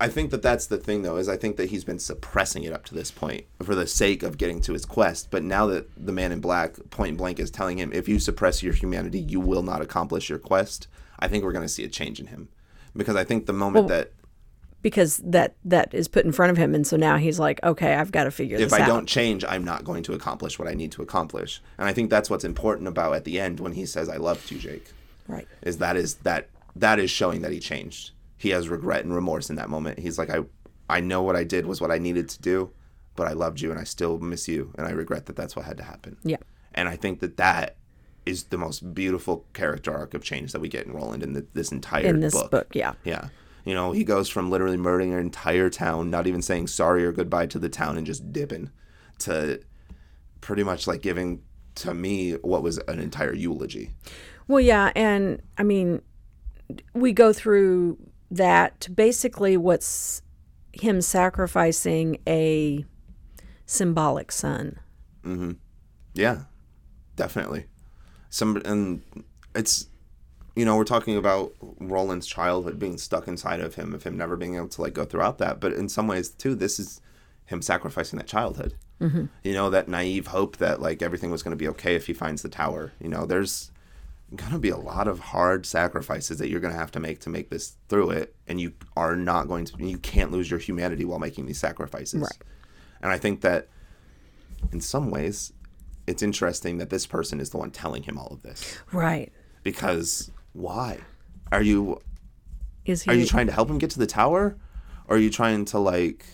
I 0.00 0.06
think 0.08 0.30
that 0.30 0.42
that's 0.42 0.66
the 0.66 0.78
thing, 0.78 1.02
though, 1.02 1.16
is 1.16 1.28
I 1.28 1.36
think 1.36 1.56
that 1.56 1.70
he's 1.70 1.82
been 1.82 1.98
suppressing 1.98 2.62
it 2.62 2.72
up 2.72 2.84
to 2.84 2.94
this 2.94 3.10
point 3.10 3.46
for 3.64 3.74
the 3.74 3.84
sake 3.86 4.22
of 4.22 4.38
getting 4.38 4.60
to 4.60 4.72
his 4.72 4.84
quest. 4.84 5.28
But 5.30 5.42
now 5.42 5.66
that 5.66 5.88
the 5.96 6.12
man 6.12 6.30
in 6.30 6.40
black, 6.40 6.76
point 6.90 7.16
blank, 7.16 7.40
is 7.40 7.50
telling 7.50 7.78
him, 7.78 7.90
if 7.92 8.08
you 8.08 8.20
suppress 8.20 8.62
your 8.62 8.72
humanity, 8.72 9.18
you 9.18 9.40
will 9.40 9.64
not 9.64 9.82
accomplish 9.82 10.28
your 10.30 10.38
quest, 10.38 10.86
I 11.18 11.26
think 11.26 11.42
we're 11.42 11.50
going 11.52 11.64
to 11.64 11.68
see 11.68 11.82
a 11.82 11.88
change 11.88 12.20
in 12.20 12.28
him. 12.28 12.48
Because 12.96 13.16
I 13.16 13.24
think 13.24 13.46
the 13.46 13.52
moment 13.52 13.88
that 13.88 14.12
because 14.82 15.18
that 15.18 15.54
that 15.64 15.92
is 15.92 16.08
put 16.08 16.24
in 16.24 16.32
front 16.32 16.50
of 16.50 16.56
him 16.56 16.74
and 16.74 16.86
so 16.86 16.96
now 16.96 17.16
he's 17.16 17.38
like 17.38 17.60
okay 17.64 17.94
i've 17.94 18.12
got 18.12 18.24
to 18.24 18.30
figure 18.30 18.56
if 18.56 18.70
this 18.70 18.72
out 18.72 18.80
if 18.80 18.86
I 18.86 18.88
don't 18.88 19.06
change, 19.06 19.44
I'm 19.44 19.64
not 19.64 19.84
going 19.84 20.02
to 20.04 20.12
accomplish 20.12 20.58
what 20.58 20.68
I 20.68 20.74
need 20.74 20.92
to 20.92 21.02
accomplish. 21.02 21.60
And 21.78 21.88
I 21.88 21.92
think 21.92 22.10
that's 22.10 22.30
what's 22.30 22.44
important 22.44 22.88
about 22.88 23.14
at 23.14 23.24
the 23.24 23.40
end 23.40 23.60
when 23.60 23.72
he 23.72 23.86
says, 23.86 24.08
I 24.08 24.16
loved 24.16 24.50
you, 24.50 24.58
Jake. 24.58 24.92
right 25.26 25.46
is 25.62 25.78
that 25.78 25.96
is 25.96 26.14
that 26.16 26.48
that 26.76 26.98
is 26.98 27.10
showing 27.10 27.42
that 27.42 27.52
he 27.52 27.58
changed. 27.60 28.12
He 28.36 28.50
has 28.50 28.68
regret 28.68 29.04
and 29.04 29.12
remorse 29.14 29.50
in 29.50 29.56
that 29.56 29.68
moment. 29.68 29.98
He's 29.98 30.18
like, 30.18 30.30
I 30.30 30.44
I 30.88 31.00
know 31.00 31.22
what 31.22 31.36
I 31.36 31.44
did 31.44 31.66
was 31.66 31.80
what 31.80 31.90
I 31.90 31.98
needed 31.98 32.28
to 32.30 32.40
do, 32.40 32.70
but 33.16 33.26
I 33.26 33.32
loved 33.32 33.60
you 33.60 33.70
and 33.70 33.80
I 33.80 33.84
still 33.84 34.18
miss 34.18 34.46
you 34.48 34.72
and 34.78 34.86
I 34.86 34.90
regret 34.90 35.26
that 35.26 35.36
that's 35.36 35.56
what 35.56 35.64
had 35.64 35.76
to 35.78 35.82
happen. 35.84 36.16
yeah 36.22 36.36
And 36.74 36.88
I 36.88 36.96
think 36.96 37.20
that 37.20 37.36
that 37.36 37.76
is 38.24 38.44
the 38.44 38.58
most 38.58 38.94
beautiful 38.94 39.44
character 39.54 39.92
arc 39.92 40.14
of 40.14 40.22
change 40.22 40.52
that 40.52 40.60
we 40.60 40.68
get 40.68 40.86
in 40.86 40.92
Roland 40.92 41.22
in 41.22 41.32
the, 41.32 41.46
this 41.54 41.72
entire 41.72 42.04
in 42.04 42.20
this 42.20 42.34
book. 42.34 42.50
book, 42.50 42.68
yeah 42.74 42.92
Yeah. 43.04 43.28
You 43.68 43.74
know, 43.74 43.92
he 43.92 44.02
goes 44.02 44.28
from 44.28 44.50
literally 44.50 44.76
murdering 44.78 45.12
an 45.12 45.18
entire 45.18 45.68
town, 45.68 46.10
not 46.10 46.26
even 46.26 46.40
saying 46.40 46.68
sorry 46.68 47.04
or 47.04 47.12
goodbye 47.12 47.46
to 47.48 47.58
the 47.58 47.68
town 47.68 47.98
and 47.98 48.06
just 48.06 48.32
dipping, 48.32 48.70
to 49.18 49.60
pretty 50.40 50.64
much 50.64 50.86
like 50.86 51.02
giving 51.02 51.42
to 51.74 51.92
me 51.92 52.32
what 52.32 52.62
was 52.62 52.78
an 52.88 52.98
entire 52.98 53.34
eulogy. 53.34 53.90
well 54.48 54.60
yeah 54.60 54.90
and 54.96 55.40
i 55.58 55.62
mean 55.62 56.00
we 56.94 57.12
go 57.12 57.32
through 57.32 57.96
that 58.30 58.80
to 58.80 58.90
basically 58.90 59.56
what's 59.56 60.22
him 60.72 61.00
sacrificing 61.00 62.18
a 62.26 62.84
symbolic 63.66 64.32
son 64.32 64.78
Mm-hmm. 65.24 65.52
Yeah, 66.14 66.42
definitely. 67.16 67.66
Some 68.30 68.62
and 68.64 69.02
it's 69.54 69.86
you 70.58 70.64
know 70.64 70.74
we're 70.74 70.82
talking 70.82 71.16
about 71.16 71.52
Roland's 71.78 72.26
childhood 72.26 72.80
being 72.80 72.98
stuck 72.98 73.28
inside 73.28 73.60
of 73.60 73.76
him, 73.76 73.94
of 73.94 74.02
him 74.02 74.16
never 74.16 74.36
being 74.36 74.56
able 74.56 74.66
to 74.66 74.82
like 74.82 74.92
go 74.92 75.04
throughout 75.04 75.38
that. 75.38 75.60
But 75.60 75.72
in 75.72 75.88
some 75.88 76.08
ways 76.08 76.30
too, 76.30 76.56
this 76.56 76.80
is 76.80 77.00
him 77.46 77.62
sacrificing 77.62 78.18
that 78.18 78.26
childhood. 78.26 78.74
Mm-hmm. 79.00 79.26
You 79.44 79.52
know 79.52 79.70
that 79.70 79.86
naive 79.86 80.26
hope 80.26 80.56
that 80.56 80.82
like 80.82 81.00
everything 81.00 81.30
was 81.30 81.44
going 81.44 81.52
to 81.52 81.56
be 81.56 81.68
okay 81.68 81.94
if 81.94 82.08
he 82.08 82.12
finds 82.12 82.42
the 82.42 82.48
tower. 82.48 82.92
You 83.00 83.08
know, 83.08 83.24
there's 83.24 83.70
gonna 84.34 84.58
be 84.58 84.70
a 84.70 84.76
lot 84.76 85.06
of 85.06 85.20
hard 85.20 85.64
sacrifices 85.64 86.38
that 86.38 86.48
you're 86.48 86.58
gonna 86.58 86.74
have 86.74 86.90
to 86.90 87.00
make 87.00 87.20
to 87.20 87.30
make 87.30 87.50
this 87.50 87.76
through 87.88 88.10
it, 88.10 88.34
and 88.48 88.60
you 88.60 88.72
are 88.96 89.14
not 89.14 89.46
going 89.46 89.64
to. 89.66 89.74
You 89.78 89.98
can't 89.98 90.32
lose 90.32 90.50
your 90.50 90.58
humanity 90.58 91.04
while 91.04 91.20
making 91.20 91.46
these 91.46 91.60
sacrifices. 91.60 92.22
Right. 92.22 92.44
And 93.00 93.12
I 93.12 93.18
think 93.18 93.42
that 93.42 93.68
in 94.72 94.80
some 94.80 95.12
ways, 95.12 95.52
it's 96.08 96.20
interesting 96.20 96.78
that 96.78 96.90
this 96.90 97.06
person 97.06 97.38
is 97.38 97.50
the 97.50 97.58
one 97.58 97.70
telling 97.70 98.02
him 98.02 98.18
all 98.18 98.32
of 98.32 98.42
this 98.42 98.76
right 98.90 99.32
because 99.62 100.32
why? 100.58 100.98
Are 101.52 101.62
you 101.62 102.00
is 102.84 103.02
he 103.02 103.10
are 103.10 103.14
you 103.14 103.26
trying 103.26 103.46
to 103.46 103.52
help 103.52 103.70
him 103.70 103.78
get 103.78 103.90
to 103.90 103.98
the 103.98 104.06
tower, 104.06 104.56
or 105.06 105.16
are 105.16 105.20
you 105.20 105.30
trying 105.30 105.64
to 105.66 105.78
like 105.78 106.26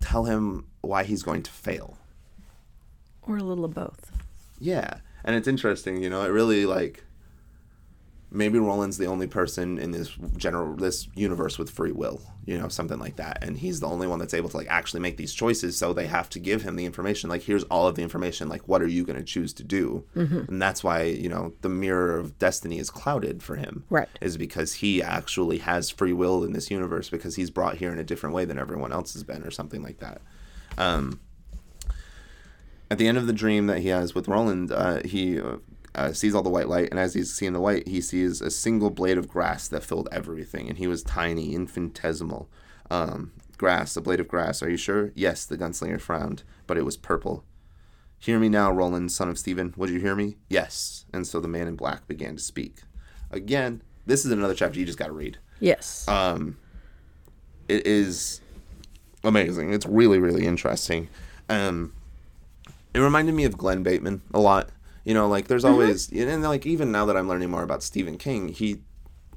tell 0.00 0.24
him 0.24 0.66
why 0.80 1.04
he's 1.04 1.22
going 1.22 1.42
to 1.42 1.50
fail? 1.50 1.96
or 3.22 3.36
a 3.36 3.42
little 3.42 3.66
of 3.66 3.74
both 3.74 4.10
Yeah, 4.58 5.00
and 5.22 5.36
it's 5.36 5.46
interesting, 5.46 6.02
you 6.02 6.08
know. 6.08 6.22
It 6.22 6.28
really 6.28 6.64
like 6.64 7.04
maybe 8.30 8.58
Roland's 8.58 8.98
the 8.98 9.06
only 9.06 9.26
person 9.26 9.78
in 9.78 9.90
this 9.90 10.16
general 10.36 10.74
this 10.74 11.08
universe 11.14 11.58
with 11.58 11.70
free 11.70 11.92
will, 11.92 12.20
you 12.48 12.56
know, 12.56 12.68
something 12.68 12.98
like 12.98 13.16
that, 13.16 13.44
and 13.44 13.58
he's 13.58 13.80
the 13.80 13.86
only 13.86 14.06
one 14.06 14.18
that's 14.18 14.32
able 14.32 14.48
to 14.48 14.56
like 14.56 14.68
actually 14.70 15.00
make 15.00 15.18
these 15.18 15.34
choices. 15.34 15.76
So 15.76 15.92
they 15.92 16.06
have 16.06 16.30
to 16.30 16.38
give 16.38 16.62
him 16.62 16.76
the 16.76 16.86
information. 16.86 17.28
Like, 17.28 17.42
here's 17.42 17.64
all 17.64 17.86
of 17.86 17.94
the 17.94 18.02
information. 18.02 18.48
Like, 18.48 18.66
what 18.66 18.80
are 18.80 18.86
you 18.86 19.04
going 19.04 19.18
to 19.18 19.24
choose 19.24 19.52
to 19.52 19.62
do? 19.62 20.06
And 20.48 20.62
that's 20.62 20.82
why 20.82 21.02
you 21.02 21.28
know 21.28 21.52
the 21.60 21.68
mirror 21.68 22.16
of 22.18 22.38
destiny 22.38 22.78
is 22.78 22.88
clouded 22.88 23.42
for 23.42 23.56
him. 23.56 23.84
Right. 23.90 24.08
Is 24.22 24.38
because 24.38 24.72
he 24.72 25.02
actually 25.02 25.58
has 25.58 25.90
free 25.90 26.14
will 26.14 26.42
in 26.42 26.54
this 26.54 26.70
universe 26.70 27.10
because 27.10 27.36
he's 27.36 27.50
brought 27.50 27.76
here 27.76 27.92
in 27.92 27.98
a 27.98 28.04
different 28.04 28.34
way 28.34 28.46
than 28.46 28.58
everyone 28.58 28.94
else 28.94 29.12
has 29.12 29.24
been, 29.24 29.42
or 29.42 29.50
something 29.50 29.82
like 29.82 29.98
that. 29.98 30.22
Um, 30.78 31.20
at 32.90 32.96
the 32.96 33.08
end 33.08 33.18
of 33.18 33.26
the 33.26 33.34
dream 33.34 33.66
that 33.66 33.80
he 33.80 33.88
has 33.88 34.14
with 34.14 34.26
Roland, 34.26 34.72
uh, 34.72 35.02
he 35.04 35.38
uh, 35.98 36.12
sees 36.12 36.32
all 36.32 36.42
the 36.42 36.48
white 36.48 36.68
light, 36.68 36.88
and 36.90 36.98
as 37.00 37.14
he's 37.14 37.34
seeing 37.34 37.52
the 37.52 37.58
light, 37.58 37.88
he 37.88 38.00
sees 38.00 38.40
a 38.40 38.52
single 38.52 38.88
blade 38.88 39.18
of 39.18 39.26
grass 39.28 39.66
that 39.66 39.82
filled 39.82 40.08
everything, 40.12 40.68
and 40.68 40.78
he 40.78 40.86
was 40.86 41.02
tiny, 41.02 41.54
infinitesimal. 41.54 42.48
Um, 42.88 43.32
grass, 43.56 43.96
a 43.96 44.00
blade 44.00 44.20
of 44.20 44.28
grass. 44.28 44.62
Are 44.62 44.70
you 44.70 44.76
sure? 44.76 45.10
Yes, 45.16 45.44
the 45.44 45.58
gunslinger 45.58 46.00
frowned, 46.00 46.44
but 46.68 46.78
it 46.78 46.84
was 46.84 46.96
purple. 46.96 47.44
Hear 48.16 48.38
me 48.38 48.48
now, 48.48 48.70
Roland, 48.70 49.10
son 49.10 49.28
of 49.28 49.38
Stephen. 49.38 49.74
Would 49.76 49.90
you 49.90 49.98
hear 49.98 50.14
me? 50.14 50.36
Yes. 50.48 51.04
And 51.12 51.26
so 51.26 51.40
the 51.40 51.48
man 51.48 51.66
in 51.66 51.74
black 51.74 52.06
began 52.06 52.36
to 52.36 52.42
speak. 52.42 52.82
Again, 53.32 53.82
this 54.06 54.24
is 54.24 54.30
another 54.30 54.54
chapter 54.54 54.78
you 54.78 54.86
just 54.86 54.98
got 54.98 55.06
to 55.06 55.12
read. 55.12 55.38
Yes. 55.58 56.06
Um, 56.06 56.58
it 57.68 57.86
is 57.88 58.40
amazing. 59.24 59.72
It's 59.72 59.86
really, 59.86 60.20
really 60.20 60.46
interesting. 60.46 61.08
Um, 61.48 61.92
it 62.94 63.00
reminded 63.00 63.34
me 63.34 63.44
of 63.44 63.58
Glenn 63.58 63.82
Bateman 63.82 64.22
a 64.32 64.38
lot. 64.38 64.70
You 65.08 65.14
know, 65.14 65.26
like 65.26 65.48
there's 65.48 65.64
mm-hmm. 65.64 65.72
always, 65.72 66.12
and 66.12 66.42
like 66.42 66.66
even 66.66 66.92
now 66.92 67.06
that 67.06 67.16
I'm 67.16 67.28
learning 67.28 67.48
more 67.48 67.62
about 67.62 67.82
Stephen 67.82 68.18
King, 68.18 68.48
he 68.48 68.82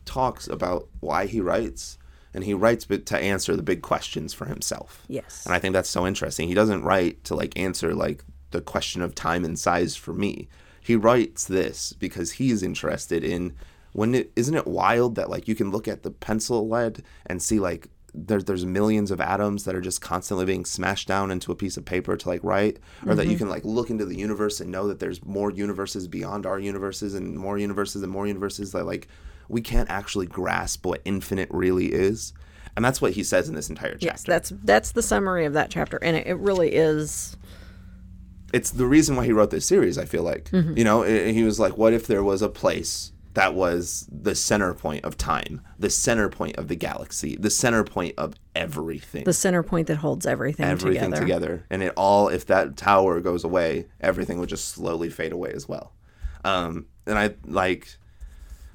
talks 0.04 0.46
about 0.50 0.90
why 1.00 1.28
he 1.28 1.40
writes, 1.40 1.98
and 2.34 2.44
he 2.44 2.54
writes 2.54 2.84
but 2.84 3.06
to 3.06 3.18
answer 3.18 3.56
the 3.56 3.64
big 3.64 3.82
questions 3.82 4.34
for 4.34 4.48
himself. 4.48 5.06
yes. 5.08 5.46
And 5.46 5.56
I 5.56 5.60
think 5.60 5.72
that's 5.72 5.88
so 5.90 6.06
interesting. 6.06 6.50
He 6.50 6.54
doesn't 6.54 6.84
write 6.84 7.24
to 7.24 7.36
like 7.36 7.58
answer 7.58 7.96
like 7.96 8.26
the 8.50 8.60
question 8.60 9.02
of 9.02 9.16
time 9.16 9.46
and 9.46 9.58
size 9.58 9.96
for 9.96 10.12
me. 10.12 10.50
He 10.82 10.98
writes 10.98 11.46
this 11.46 11.94
because 11.94 12.34
he's 12.34 12.64
interested 12.64 13.24
in 13.24 13.54
when 13.94 14.14
it 14.14 14.34
isn't 14.36 14.56
it 14.56 14.68
wild 14.68 15.16
that 15.16 15.30
like 15.30 15.48
you 15.48 15.56
can 15.56 15.72
look 15.72 15.88
at 15.88 16.04
the 16.04 16.12
pencil 16.12 16.68
lead 16.68 17.02
and 17.26 17.42
see 17.42 17.62
like 17.62 17.88
there's 18.14 18.44
there's 18.46 18.66
millions 18.66 19.10
of 19.12 19.22
atoms 19.22 19.64
that 19.64 19.74
are 19.76 19.82
just 19.82 20.02
constantly 20.02 20.46
being 20.46 20.66
smashed 20.66 21.08
down 21.08 21.32
into 21.32 21.52
a 21.52 21.56
piece 21.56 21.78
of 21.78 21.86
paper 21.86 22.18
to 22.18 22.28
like 22.28 22.44
write 22.44 22.78
or 23.08 23.16
that 23.16 23.28
you 23.28 23.38
can 23.38 23.48
like 23.48 23.64
look 23.64 23.90
into 23.90 24.06
the 24.06 24.18
universe 24.18 24.60
and 24.60 24.70
know 24.70 24.88
that 24.88 25.00
there's 25.00 25.24
more 25.26 25.50
universes 25.50 26.08
beyond 26.10 26.46
our 26.46 26.60
universes 26.60 27.14
and 27.16 27.38
more 27.38 27.58
universes 27.58 28.04
and 28.04 28.12
more 28.12 28.28
universes 28.28 28.74
that 28.74 28.86
like 28.86 29.08
we 29.48 29.62
can't 29.62 29.90
actually 29.90 30.26
grasp 30.26 30.86
what 30.86 31.02
infinite 31.06 31.48
really 31.52 31.94
is 31.94 32.34
and 32.76 32.84
that's 32.84 33.02
what 33.02 33.14
he 33.14 33.24
says 33.24 33.48
in 33.50 33.56
this 33.56 33.70
entire 33.70 33.92
chapter 33.94 34.06
yes. 34.08 34.24
That's 34.24 34.52
that's 34.64 34.92
the 34.92 35.02
summary 35.02 35.46
of 35.46 35.54
that 35.54 35.70
chapter, 35.70 35.98
and 36.02 36.16
it, 36.18 36.28
it 36.28 36.36
really 36.36 36.74
is. 36.74 37.36
it's 38.54 38.72
the 38.72 38.86
reason 38.86 39.16
why 39.16 39.26
he 39.26 39.32
wrote 39.32 39.52
this 39.52 39.66
series. 39.66 39.98
I 39.98 40.06
feel 40.06 40.24
like 40.24 40.46
Mm-hmm. 40.52 40.78
you 40.78 40.84
know 40.84 41.04
i- 41.04 41.32
he 41.32 41.44
was 41.44 41.60
like, 41.60 41.78
what 41.78 41.94
if 41.94 42.08
there 42.08 42.24
was 42.24 42.42
a 42.42 42.50
place 42.50 43.12
that 43.34 43.54
was 43.54 44.08
the 44.12 44.36
center 44.36 44.74
point 44.74 45.06
of 45.06 45.18
time, 45.18 45.62
the 45.80 45.90
center 45.90 46.28
point 46.30 46.58
of 46.58 46.68
the 46.68 46.76
galaxy, 46.76 47.36
the 47.38 47.50
center 47.50 47.84
point 47.84 48.14
of 48.18 48.36
everything, 48.56 49.24
The 49.24 49.34
center 49.34 49.64
point 49.64 49.88
that 49.88 49.98
holds 49.98 50.26
everything, 50.26 50.66
everything 50.66 51.12
together. 51.12 51.22
together. 51.22 51.66
and 51.70 51.82
it 51.84 51.94
all 51.96 52.28
if 52.28 52.46
that 52.48 52.76
tower 52.78 53.22
goes 53.22 53.44
away, 53.44 53.88
everything 54.02 54.40
would 54.40 54.50
just 54.50 54.68
slowly 54.70 55.10
fade 55.10 55.32
away 55.32 55.52
as 55.54 55.68
well. 55.68 55.94
Um, 56.44 56.88
and 57.06 57.18
I 57.18 57.36
like. 57.46 57.96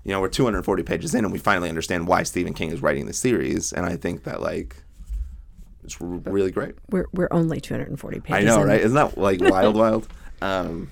You 0.05 0.12
know, 0.12 0.20
we're 0.20 0.28
240 0.28 0.85
pages 0.85 1.16
in, 1.16 1.24
and 1.24 1.33
we 1.33 1.39
finally 1.41 1.69
understand 1.69 2.07
why 2.07 2.23
Stephen 2.23 2.55
King 2.55 2.70
is 2.70 2.81
writing 2.81 3.07
this 3.07 3.19
series, 3.19 3.73
and 3.73 3.85
I 3.85 3.97
think 3.97 4.23
that 4.23 4.41
like 4.41 4.77
it's 5.83 6.01
r- 6.01 6.07
really 6.07 6.53
great. 6.53 6.77
We're 6.91 7.07
we're 7.12 7.27
only 7.33 7.61
240 7.61 8.20
pages. 8.20 8.49
I 8.49 8.55
know, 8.55 8.62
in. 8.62 8.69
right? 8.69 8.81
Isn't 8.81 8.95
that 8.95 9.19
like 9.19 9.41
wild, 9.41 9.74
wild? 9.83 10.07
Um, 10.41 10.91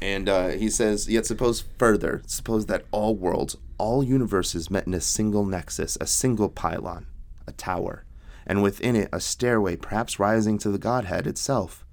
and 0.00 0.28
uh, 0.28 0.48
he 0.48 0.68
says, 0.68 1.08
yet 1.08 1.26
suppose 1.26 1.64
further, 1.78 2.22
suppose 2.26 2.66
that 2.66 2.84
all 2.90 3.14
worlds, 3.14 3.56
all 3.78 4.02
universes 4.02 4.70
met 4.70 4.86
in 4.86 4.94
a 4.94 5.00
single 5.00 5.44
nexus, 5.44 5.96
a 6.00 6.06
single 6.06 6.48
pylon, 6.48 7.06
a 7.46 7.52
tower, 7.52 8.04
and 8.46 8.62
within 8.62 8.96
it 8.96 9.08
a 9.12 9.20
stairway, 9.20 9.76
perhaps 9.76 10.18
rising 10.18 10.58
to 10.58 10.70
the 10.70 10.78
Godhead 10.78 11.26
itself. 11.26 11.84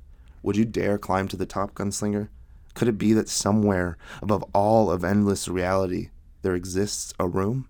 Would 0.43 0.57
you 0.57 0.65
dare 0.65 0.97
climb 0.97 1.27
to 1.29 1.37
the 1.37 1.45
top, 1.45 1.73
gunslinger? 1.73 2.29
Could 2.73 2.87
it 2.87 2.97
be 2.97 3.13
that 3.13 3.29
somewhere 3.29 3.97
above 4.21 4.43
all 4.53 4.89
of 4.89 5.03
endless 5.03 5.47
reality 5.47 6.09
there 6.41 6.55
exists 6.55 7.13
a 7.19 7.27
room? 7.27 7.67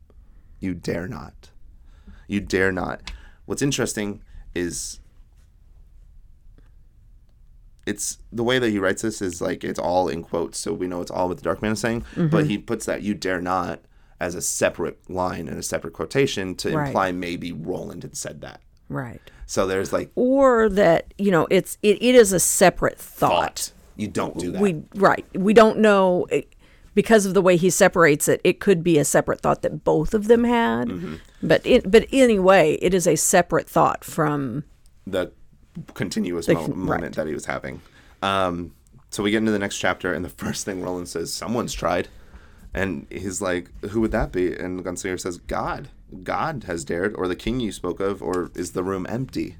You 0.59 0.73
dare 0.73 1.07
not. 1.07 1.49
You 2.27 2.39
dare 2.39 2.71
not. 2.71 3.11
What's 3.45 3.61
interesting 3.61 4.23
is 4.55 5.00
it's 7.91 8.17
the 8.31 8.43
way 8.43 8.57
that 8.59 8.69
he 8.69 8.79
writes 8.79 9.01
this 9.03 9.21
is 9.21 9.41
like 9.41 9.63
it's 9.63 9.79
all 9.79 10.07
in 10.09 10.23
quotes, 10.23 10.57
so 10.57 10.73
we 10.73 10.87
know 10.87 11.01
it's 11.01 11.11
all 11.11 11.27
what 11.29 11.37
the 11.37 11.43
Dark 11.43 11.61
Man 11.61 11.73
is 11.73 11.79
saying. 11.79 12.03
But 12.15 12.47
he 12.47 12.57
puts 12.57 12.85
that 12.85 13.01
"you 13.03 13.13
dare 13.13 13.41
not" 13.41 13.79
as 14.19 14.35
a 14.35 14.41
separate 14.41 14.97
line 15.09 15.47
and 15.47 15.57
a 15.57 15.63
separate 15.63 15.93
quotation 15.93 16.55
to 16.55 16.75
Right. 16.75 16.87
imply 16.87 17.11
maybe 17.11 17.51
Roland 17.51 18.03
had 18.03 18.15
said 18.15 18.41
that. 18.41 18.61
Right. 18.87 19.21
So 19.45 19.65
there's 19.67 19.91
like 19.91 20.11
Or 20.15 20.69
that 20.69 21.13
you 21.17 21.31
know 21.31 21.47
it's 21.49 21.77
it, 21.81 21.97
it 22.01 22.15
is 22.15 22.31
a 22.33 22.39
separate 22.39 22.99
thought. 22.99 23.31
thought. 23.31 23.71
You 23.95 24.07
don't 24.07 24.37
do 24.37 24.51
that. 24.51 24.61
We 24.61 24.81
right. 24.95 25.25
We 25.35 25.53
don't 25.53 25.79
know 25.79 26.27
because 26.93 27.25
of 27.25 27.33
the 27.33 27.41
way 27.41 27.55
he 27.57 27.69
separates 27.69 28.27
it. 28.27 28.41
It 28.43 28.59
could 28.59 28.83
be 28.83 28.97
a 28.99 29.05
separate 29.05 29.41
thought 29.41 29.61
that 29.61 29.83
both 29.83 30.13
of 30.13 30.27
them 30.27 30.43
had. 30.43 30.87
Mm-hmm. 30.89 31.15
But 31.43 31.65
it, 31.65 31.89
but 31.89 32.05
anyway, 32.11 32.77
it 32.81 32.93
is 32.93 33.07
a 33.07 33.15
separate 33.15 33.67
thought 33.69 34.03
from 34.03 34.63
the 35.07 35.31
continuous 35.93 36.47
mo- 36.47 36.55
con- 36.55 36.77
moment 36.77 37.01
right. 37.01 37.13
that 37.13 37.27
he 37.27 37.33
was 37.33 37.45
having. 37.45 37.81
Um, 38.21 38.73
so 39.09 39.23
we 39.23 39.31
get 39.31 39.37
into 39.37 39.51
the 39.51 39.59
next 39.59 39.77
chapter, 39.77 40.13
and 40.13 40.23
the 40.23 40.29
first 40.43 40.65
thing 40.65 40.81
Roland 40.81 41.09
says, 41.09 41.33
"Someone's 41.33 41.73
tried," 41.73 42.07
and 42.73 43.07
he's 43.09 43.41
like, 43.41 43.69
"Who 43.89 44.01
would 44.01 44.11
that 44.11 44.31
be?" 44.31 44.53
And 44.53 44.83
Gunslinger 44.83 45.19
says, 45.19 45.37
"God. 45.37 45.89
God 46.23 46.65
has 46.65 46.83
dared, 46.83 47.15
or 47.15 47.27
the 47.27 47.37
king 47.37 47.61
you 47.61 47.71
spoke 47.71 48.01
of, 48.01 48.21
or 48.21 48.51
is 48.55 48.71
the 48.71 48.83
room 48.83 49.05
empty?" 49.09 49.57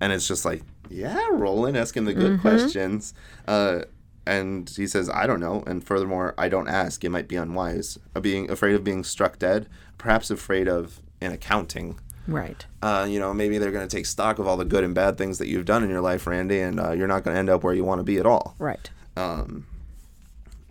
And 0.00 0.12
it's 0.12 0.28
just 0.28 0.44
like, 0.44 0.62
"Yeah, 0.88 1.26
Roland 1.32 1.76
asking 1.76 2.04
the 2.04 2.14
good 2.14 2.40
questions." 2.40 3.14
Uh, 3.46 3.82
and 4.26 4.68
he 4.68 4.86
says, 4.86 5.08
"I 5.10 5.26
don't 5.26 5.40
know." 5.40 5.64
And 5.66 5.82
furthermore, 5.82 6.34
I 6.38 6.48
don't 6.48 6.68
ask. 6.68 7.02
It 7.04 7.10
might 7.10 7.28
be 7.28 7.36
unwise. 7.36 7.98
Being 8.20 8.50
afraid 8.50 8.74
of 8.74 8.84
being 8.84 9.02
struck 9.02 9.38
dead, 9.38 9.68
perhaps 9.96 10.30
afraid 10.30 10.68
of 10.68 11.00
an 11.20 11.32
accounting 11.32 11.98
right. 12.28 12.64
uh, 12.82 13.06
you 13.10 13.18
know, 13.18 13.34
maybe 13.34 13.58
they're 13.58 13.72
going 13.72 13.88
to 13.88 13.96
take 13.96 14.06
stock 14.06 14.38
of 14.38 14.46
all 14.46 14.56
the 14.56 14.64
good 14.64 14.84
and 14.84 14.94
bad 14.94 15.18
things 15.18 15.38
that 15.38 15.48
you've 15.48 15.64
done 15.64 15.82
in 15.82 15.90
your 15.90 16.00
life, 16.00 16.24
Randy, 16.26 16.60
and 16.60 16.78
uh, 16.78 16.92
you're 16.92 17.08
not 17.08 17.24
going 17.24 17.34
to 17.34 17.38
end 17.38 17.50
up 17.50 17.64
where 17.64 17.74
you 17.74 17.84
want 17.84 17.98
to 17.98 18.04
be 18.04 18.18
at 18.18 18.26
all. 18.26 18.54
Right. 18.60 18.88
Um, 19.16 19.66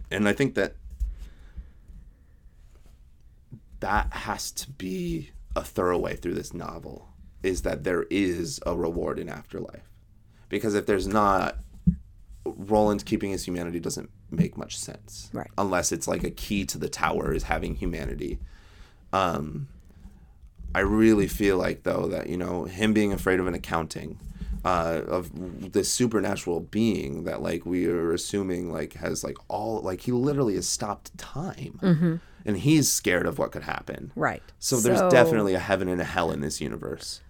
And 0.10 0.28
I 0.30 0.34
think 0.34 0.56
that 0.56 0.76
that 3.80 4.14
has 4.14 4.52
to 4.52 4.72
be 4.72 5.32
a 5.56 5.62
thoroughway 5.62 6.18
through 6.18 6.34
this 6.34 6.54
novel 6.54 7.10
is 7.44 7.62
that 7.64 7.84
there 7.84 8.06
is 8.10 8.60
a 8.66 8.76
reward 8.76 9.20
in 9.20 9.30
afterlife. 9.30 9.90
Because 10.50 10.76
if 10.76 10.86
there's 10.86 11.08
not, 11.08 11.58
Roland 12.46 13.06
keeping 13.06 13.32
his 13.32 13.46
humanity 13.46 13.80
doesn't 13.80 14.10
make 14.32 14.58
much 14.58 14.78
sense. 14.78 15.30
Right. 15.34 15.50
Unless 15.58 15.92
it's 15.92 16.08
like 16.08 16.24
a 16.24 16.32
key 16.32 16.66
to 16.66 16.78
the 16.78 16.90
tower 16.90 17.34
is 17.34 17.44
having 17.44 17.76
humanity. 17.76 18.40
Um, 19.14 19.68
I 20.76 20.82
really 20.82 21.28
feel 21.28 21.58
like 21.58 21.84
though 21.84 22.08
that 22.08 22.28
you 22.28 22.38
know 22.38 22.66
him 22.66 22.94
being 22.94 23.14
afraid 23.14 23.40
of 23.40 23.48
an 23.48 23.54
accounting, 23.54 24.20
uh, 24.64 25.02
of 25.08 25.72
the 25.72 25.84
supernatural 25.84 26.60
being 26.60 27.24
that 27.24 27.42
like 27.42 27.66
we 27.66 27.88
are 27.88 28.12
assuming 28.12 28.72
like 28.72 28.94
has 28.94 29.24
like 29.24 29.38
all 29.48 29.82
like 29.82 30.02
he 30.02 30.12
literally 30.12 30.56
has 30.56 30.68
stopped 30.68 31.18
time, 31.18 31.80
and 32.46 32.58
he's 32.58 32.92
scared 32.92 33.26
of 33.26 33.40
what 33.40 33.52
could 33.52 33.64
happen. 33.64 34.12
Right. 34.16 34.44
So 34.60 34.78
there's 34.78 35.02
definitely 35.12 35.54
a 35.54 35.60
heaven 35.60 35.88
and 35.88 36.02
a 36.02 36.06
hell 36.06 36.32
in 36.32 36.42
this 36.42 36.62
universe. 36.62 37.22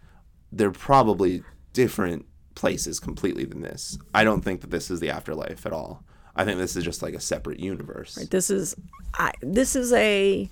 They're 0.51 0.71
probably 0.71 1.43
different 1.73 2.25
places 2.55 2.99
completely 2.99 3.45
than 3.45 3.61
this. 3.61 3.99
I 4.15 4.23
don't 4.23 4.41
think 4.41 4.61
that 4.61 4.71
this 4.71 4.89
is 4.89 4.99
the 4.99 5.11
afterlife 5.11 5.65
at 5.65 5.73
all. 5.73 6.03
I 6.35 6.43
think 6.43 6.57
this 6.57 6.75
is 6.75 6.83
just 6.83 7.01
like 7.01 7.13
a 7.13 7.19
separate 7.19 7.59
universe. 7.59 8.15
This 8.15 8.49
is 8.49 8.75
I 9.13 9.33
this 9.41 9.75
is 9.75 9.91
a 9.93 10.49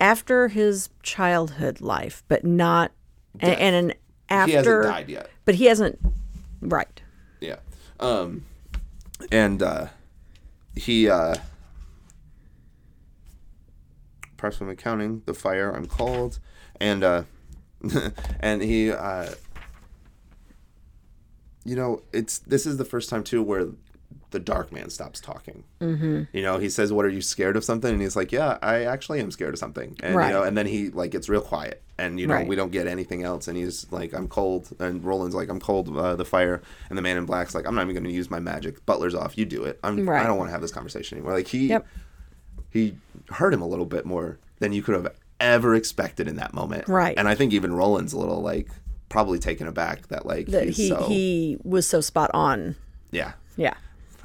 after 0.00 0.48
his 0.48 0.90
childhood 1.02 1.80
life, 1.80 2.22
but 2.28 2.44
not 2.44 2.92
and, 3.40 3.58
and 3.58 3.76
an 3.90 3.94
after 4.28 4.50
he 4.50 4.54
hasn't 4.56 4.82
died 4.82 5.08
yet. 5.08 5.30
But 5.44 5.54
he 5.56 5.64
hasn't 5.66 5.98
right. 6.60 7.02
Yeah. 7.40 7.56
Um 8.00 8.44
and 9.32 9.62
uh 9.62 9.88
he 10.76 11.08
uh 11.08 11.36
perhaps 14.36 14.56
from 14.58 14.68
accounting, 14.68 15.22
the 15.26 15.34
fire, 15.34 15.70
I'm 15.70 15.86
called 15.86 16.38
and 16.80 17.02
uh 17.02 17.22
and 18.40 18.62
he 18.62 18.90
uh 18.90 19.30
you 21.64 21.76
know, 21.76 22.02
it's 22.12 22.38
this 22.38 22.64
is 22.64 22.78
the 22.78 22.84
first 22.84 23.10
time 23.10 23.22
too 23.22 23.42
where 23.42 23.68
the 24.30 24.38
dark 24.38 24.70
man 24.72 24.90
stops 24.90 25.20
talking. 25.20 25.64
Mm-hmm. 25.80 26.24
You 26.32 26.42
know, 26.42 26.58
he 26.58 26.68
says, 26.68 26.92
"What 26.92 27.04
are 27.04 27.08
you 27.10 27.22
scared 27.22 27.56
of 27.56 27.64
something?" 27.64 27.92
And 27.92 28.02
he's 28.02 28.16
like, 28.16 28.30
"Yeah, 28.32 28.58
I 28.60 28.84
actually 28.84 29.20
am 29.20 29.30
scared 29.30 29.54
of 29.54 29.58
something." 29.58 29.96
And 30.02 30.14
Right. 30.14 30.28
you 30.28 30.32
know, 30.34 30.42
and 30.42 30.56
then 30.56 30.66
he 30.66 30.90
like 30.90 31.10
gets 31.12 31.28
real 31.28 31.40
quiet, 31.40 31.82
and 31.98 32.20
you 32.20 32.26
know, 32.26 32.34
Right. 32.34 32.46
we 32.48 32.54
don't 32.56 32.70
get 32.72 32.86
anything 32.86 33.22
else. 33.22 33.48
And 33.48 33.56
he's 33.56 33.86
like, 33.90 34.12
"I'm 34.12 34.28
cold," 34.28 34.68
and 34.78 35.02
Roland's 35.04 35.34
like, 35.34 35.48
"I'm 35.48 35.60
cold." 35.60 35.96
Uh, 35.96 36.14
the 36.16 36.24
fire, 36.26 36.60
and 36.90 36.98
the 36.98 37.02
man 37.02 37.16
in 37.16 37.24
black's 37.24 37.54
like, 37.54 37.66
"I'm 37.66 37.74
not 37.74 37.82
even 37.82 37.94
going 37.94 38.04
to 38.04 38.12
use 38.12 38.30
my 38.30 38.38
magic. 38.40 38.84
Butler's 38.84 39.14
off. 39.14 39.38
You 39.38 39.44
do 39.46 39.64
it. 39.64 39.78
I'm. 39.82 40.08
I 40.08 40.24
don't 40.24 40.36
want 40.36 40.48
to 40.48 40.52
have 40.52 40.60
this 40.62 40.72
conversation 40.72 41.16
anymore." 41.18 41.32
Like 41.34 41.48
he, 41.48 41.68
Yep. 41.68 41.86
he 42.70 42.96
hurt 43.30 43.54
him 43.54 43.62
a 43.62 43.66
little 43.66 43.86
bit 43.86 44.04
more 44.04 44.38
than 44.58 44.72
you 44.72 44.82
could 44.82 44.94
have 44.94 45.08
ever 45.40 45.74
expected 45.74 46.26
in 46.28 46.36
that 46.36 46.52
moment. 46.52 46.88
Right. 46.88 47.16
And 47.16 47.28
I 47.28 47.34
think 47.34 47.52
even 47.52 47.72
Roland's 47.72 48.12
a 48.12 48.18
little 48.18 48.42
like 48.42 48.68
probably 49.08 49.38
taken 49.38 49.66
aback 49.66 50.08
that 50.08 50.26
like 50.26 50.48
That 50.48 50.68
he 50.68 50.88
so 50.88 51.04
he 51.08 51.56
was 51.62 51.86
so 51.86 52.00
spot 52.02 52.30
on. 52.34 52.74
yeah. 53.10 53.32
Yeah. 53.56 53.74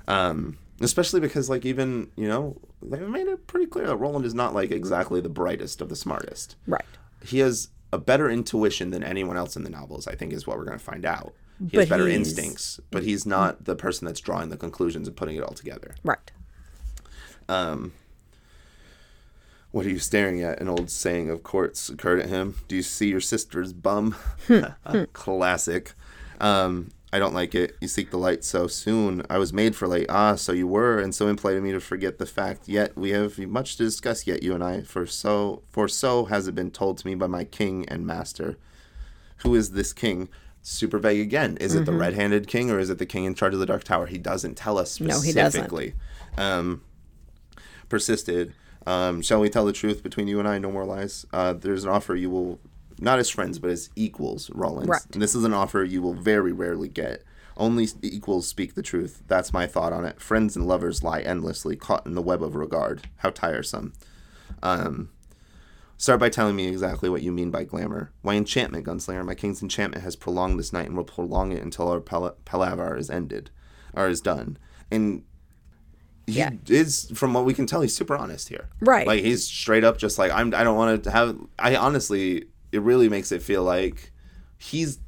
Um, 0.07 0.57
especially 0.81 1.19
because 1.21 1.49
like 1.49 1.65
even 1.65 2.09
you 2.15 2.27
know 2.27 2.57
they've 2.81 3.07
made 3.07 3.27
it 3.27 3.47
pretty 3.47 3.65
clear 3.67 3.87
that 3.87 3.95
Roland 3.97 4.25
is 4.25 4.33
not 4.33 4.53
like 4.53 4.71
exactly 4.71 5.21
the 5.21 5.29
brightest 5.29 5.81
of 5.81 5.89
the 5.89 5.95
smartest. 5.95 6.55
Right. 6.67 6.83
He 7.23 7.39
has 7.39 7.69
a 7.91 7.97
better 7.97 8.29
intuition 8.29 8.89
than 8.89 9.03
anyone 9.03 9.37
else 9.37 9.55
in 9.55 9.63
the 9.63 9.69
novels. 9.69 10.07
I 10.07 10.15
think 10.15 10.33
is 10.33 10.45
what 10.47 10.57
we're 10.57 10.65
going 10.65 10.77
to 10.79 10.83
find 10.83 11.05
out. 11.05 11.33
He 11.59 11.77
But 11.77 11.79
has 11.81 11.89
better 11.89 12.07
he's- 12.07 12.17
instincts, 12.27 12.79
but 12.91 13.03
he's 13.03 13.25
not 13.25 13.65
the 13.65 13.75
person 13.75 14.05
that's 14.07 14.19
drawing 14.19 14.49
the 14.49 14.57
conclusions 14.57 15.07
and 15.07 15.15
putting 15.15 15.35
it 15.37 15.43
all 15.43 15.53
together. 15.53 15.95
Right. 16.03 16.31
Um. 17.47 17.93
What 19.71 19.85
are 19.87 19.89
you 19.89 19.97
staring 19.99 20.41
at? 20.43 20.61
An 20.61 20.69
old 20.69 20.91
saying 20.91 21.29
of 21.31 21.41
Cort's 21.41 21.89
occurred 21.89 22.19
at 22.19 22.29
him. 22.29 22.55
Do 22.67 22.75
you 22.75 22.83
see 22.83 23.07
your 23.09 23.19
sister's 23.21 23.73
bum? 23.73 24.15
Classic. 25.13 25.93
Um, 26.39 26.91
I 27.13 27.19
don't 27.19 27.35
like 27.35 27.53
it. 27.53 27.75
You 27.79 27.87
seek 27.87 28.09
the 28.09 28.17
light 28.17 28.43
so 28.43 28.65
soon. 28.65 29.23
I 29.29 29.37
was 29.37 29.53
made 29.53 29.75
for 29.75 29.87
late. 29.87 30.07
Ah, 30.09 30.33
so 30.33 30.51
you 30.51 30.65
were, 30.65 30.97
and 30.97 31.13
so 31.13 31.27
impolite 31.27 31.57
of 31.57 31.63
me 31.63 31.71
to 31.71 31.79
forget 31.79 32.17
the 32.17 32.25
fact. 32.25 32.67
Yet 32.67 32.97
we 32.97 33.11
have 33.11 33.37
much 33.37 33.77
to 33.77 33.83
discuss 33.83 34.25
yet, 34.25 34.41
you 34.41 34.55
and 34.55 34.63
I. 34.63 34.81
For 34.81 35.05
so 35.05 35.61
for 35.69 35.87
so 35.87 36.25
has 36.25 36.47
it 36.47 36.55
been 36.55 36.71
told 36.71 36.97
to 36.97 37.07
me 37.07 37.13
by 37.13 37.27
my 37.27 37.43
king 37.43 37.87
and 37.87 38.07
master. 38.07 38.57
Who 39.37 39.53
is 39.53 39.73
this 39.73 39.93
king? 39.93 40.27
Super 40.63 40.97
vague 40.97 41.19
again. 41.19 41.55
Is 41.57 41.75
it 41.75 41.85
the 41.85 41.91
red-handed 41.93 42.47
king 42.47 42.71
or 42.71 42.79
is 42.79 42.89
it 42.89 42.97
the 42.97 43.05
king 43.05 43.25
in 43.25 43.35
charge 43.35 43.53
of 43.53 43.59
the 43.59 43.67
Dark 43.67 43.83
Tower? 43.83 44.07
He 44.07 44.17
doesn't 44.17 44.55
tell 44.55 44.79
us 44.79 44.91
specifically. 44.91 45.19
No, 45.19 45.27
he 45.27 45.33
doesn't. 45.33 45.93
Um, 46.37 46.81
persisted. 47.89 48.53
Um, 48.87 49.21
shall 49.21 49.39
we 49.39 49.49
tell 49.49 49.65
the 49.65 49.73
truth 49.73 50.01
between 50.01 50.27
you 50.27 50.39
and 50.39 50.47
I? 50.47 50.57
No 50.57 50.71
more 50.71 50.85
lies. 50.85 51.27
Uh, 51.31 51.53
there's 51.53 51.83
an 51.83 51.91
offer 51.91 52.15
you 52.15 52.29
will, 52.31 52.59
not 52.99 53.19
as 53.19 53.29
friends, 53.29 53.59
but 53.59 53.69
as 53.71 53.89
equals, 53.95 54.49
Rollins. 54.51 54.87
Right. 54.87 55.01
And 55.13 55.21
this 55.21 55.35
is 55.35 55.43
an 55.43 55.53
offer 55.53 55.83
you 55.83 56.01
will 56.01 56.13
very 56.13 56.51
rarely 56.51 56.87
get. 56.89 57.23
Only 57.55 57.87
equals 58.01 58.47
speak 58.47 58.73
the 58.73 58.81
truth. 58.81 59.21
That's 59.27 59.53
my 59.53 59.67
thought 59.67 59.93
on 59.93 60.05
it. 60.05 60.19
Friends 60.19 60.55
and 60.55 60.67
lovers 60.67 61.03
lie 61.03 61.21
endlessly, 61.21 61.75
caught 61.75 62.05
in 62.05 62.15
the 62.15 62.21
web 62.21 62.41
of 62.41 62.55
regard. 62.55 63.03
How 63.17 63.29
tiresome. 63.29 63.93
Um, 64.63 65.09
start 65.97 66.19
by 66.19 66.29
telling 66.29 66.55
me 66.55 66.67
exactly 66.67 67.09
what 67.09 67.21
you 67.21 67.31
mean 67.31 67.51
by 67.51 67.63
glamour. 67.63 68.11
Why 68.23 68.33
enchantment, 68.35 68.85
gunslinger? 68.87 69.23
My 69.23 69.35
king's 69.35 69.61
enchantment 69.61 70.03
has 70.03 70.15
prolonged 70.15 70.57
this 70.59 70.73
night 70.73 70.87
and 70.87 70.97
will 70.97 71.03
prolong 71.03 71.51
it 71.51 71.61
until 71.61 71.89
our 71.89 71.99
pal- 71.99 72.35
palaver 72.45 72.97
is 72.97 73.09
ended, 73.11 73.51
or 73.93 74.07
is 74.07 74.19
done. 74.21 74.57
And 74.89 75.23
he 76.25 76.39
Yeah. 76.39 76.51
is, 76.67 77.11
from 77.13 77.33
what 77.33 77.45
we 77.45 77.53
can 77.53 77.67
tell, 77.67 77.81
he's 77.81 77.95
super 77.95 78.15
honest 78.15 78.49
here. 78.49 78.69
Right. 78.79 79.05
Like 79.05 79.23
he's 79.23 79.43
straight 79.45 79.83
up, 79.83 79.97
just 79.99 80.17
like 80.17 80.31
I'm. 80.31 80.55
I 80.55 80.63
don't 80.63 80.77
want 80.77 81.03
to 81.03 81.11
have. 81.11 81.37
I 81.59 81.75
honestly, 81.75 82.45
it 82.73 82.81
really 82.81 83.09
makes 83.09 83.31
it 83.31 83.41
feel 83.41 83.63
like 83.63 84.11
he's 84.57 84.99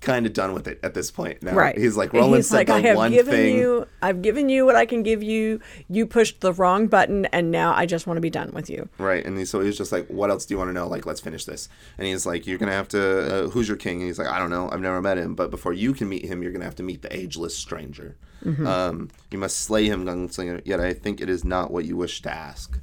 kind 0.00 0.24
of 0.24 0.32
done 0.32 0.54
with 0.54 0.66
it 0.66 0.80
at 0.82 0.94
this 0.94 1.10
point 1.10 1.42
now. 1.42 1.54
Right. 1.54 1.76
He's 1.76 1.94
like 1.94 2.14
Roland 2.14 2.36
He's 2.36 2.48
said 2.48 2.56
like, 2.56 2.66
the 2.68 2.72
I 2.72 2.80
have 2.80 2.96
one 2.96 3.10
given 3.12 3.34
thing. 3.34 3.56
you, 3.56 3.86
I've 4.00 4.22
given 4.22 4.48
you 4.48 4.64
what 4.64 4.74
I 4.74 4.86
can 4.86 5.02
give 5.02 5.22
you. 5.22 5.60
You 5.88 6.06
pushed 6.06 6.40
the 6.40 6.54
wrong 6.54 6.86
button, 6.86 7.26
and 7.26 7.50
now 7.50 7.74
I 7.74 7.84
just 7.84 8.06
want 8.06 8.16
to 8.16 8.22
be 8.22 8.30
done 8.30 8.50
with 8.52 8.70
you. 8.70 8.88
Right, 8.98 9.24
and 9.24 9.36
he, 9.36 9.44
so 9.44 9.60
he's 9.60 9.76
just 9.76 9.92
like, 9.92 10.06
"What 10.06 10.30
else 10.30 10.46
do 10.46 10.54
you 10.54 10.58
want 10.58 10.68
to 10.68 10.72
know? 10.72 10.88
Like, 10.88 11.04
let's 11.04 11.20
finish 11.20 11.44
this." 11.44 11.68
And 11.98 12.06
he's 12.06 12.24
like, 12.24 12.46
"You're 12.46 12.56
gonna 12.58 12.72
have 12.72 12.88
to. 12.88 13.02
Uh, 13.44 13.48
who's 13.50 13.68
your 13.68 13.76
king?" 13.76 13.98
And 13.98 14.06
he's 14.06 14.18
like, 14.18 14.28
"I 14.28 14.38
don't 14.38 14.50
know. 14.50 14.70
I've 14.72 14.80
never 14.80 15.02
met 15.02 15.18
him. 15.18 15.34
But 15.34 15.50
before 15.50 15.74
you 15.74 15.92
can 15.92 16.08
meet 16.08 16.24
him, 16.24 16.42
you're 16.42 16.52
gonna 16.52 16.64
have 16.64 16.76
to 16.76 16.82
meet 16.82 17.02
the 17.02 17.14
ageless 17.14 17.56
stranger. 17.56 18.16
Um, 18.64 19.10
you 19.30 19.36
must 19.36 19.58
slay 19.58 19.84
him, 19.86 20.06
gunslinger. 20.06 20.62
Yet 20.64 20.80
I 20.80 20.94
think 20.94 21.20
it 21.20 21.28
is 21.28 21.44
not 21.44 21.70
what 21.70 21.84
you 21.84 21.94
wish 21.94 22.22
to 22.22 22.32
ask. 22.32 22.78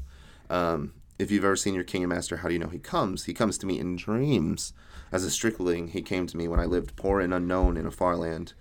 Um, 0.52 0.94
if 1.20 1.32
you've 1.32 1.46
ever 1.46 1.56
seen 1.56 1.74
your 1.74 1.84
king 1.84 2.04
and 2.04 2.12
master, 2.14 2.38
how 2.38 2.48
do 2.48 2.54
you 2.54 2.60
know 2.60 2.68
he 2.68 2.80
comes? 2.80 3.26
He 3.26 3.34
comes 3.34 3.58
to 3.60 3.66
me 3.66 3.80
in 3.80 3.96
dreams. 3.96 4.74
As 5.12 5.24
a 5.24 5.32
stripling, 5.32 5.90
he 5.90 6.02
came 6.02 6.28
to 6.28 6.38
me 6.38 6.48
when 6.48 6.60
I 6.60 6.66
lived 6.66 6.96
poor 6.96 7.20
and 7.20 7.34
unknown 7.34 7.78
in 7.78 7.86
a 7.86 7.92
far 7.92 8.16
land." 8.16 8.54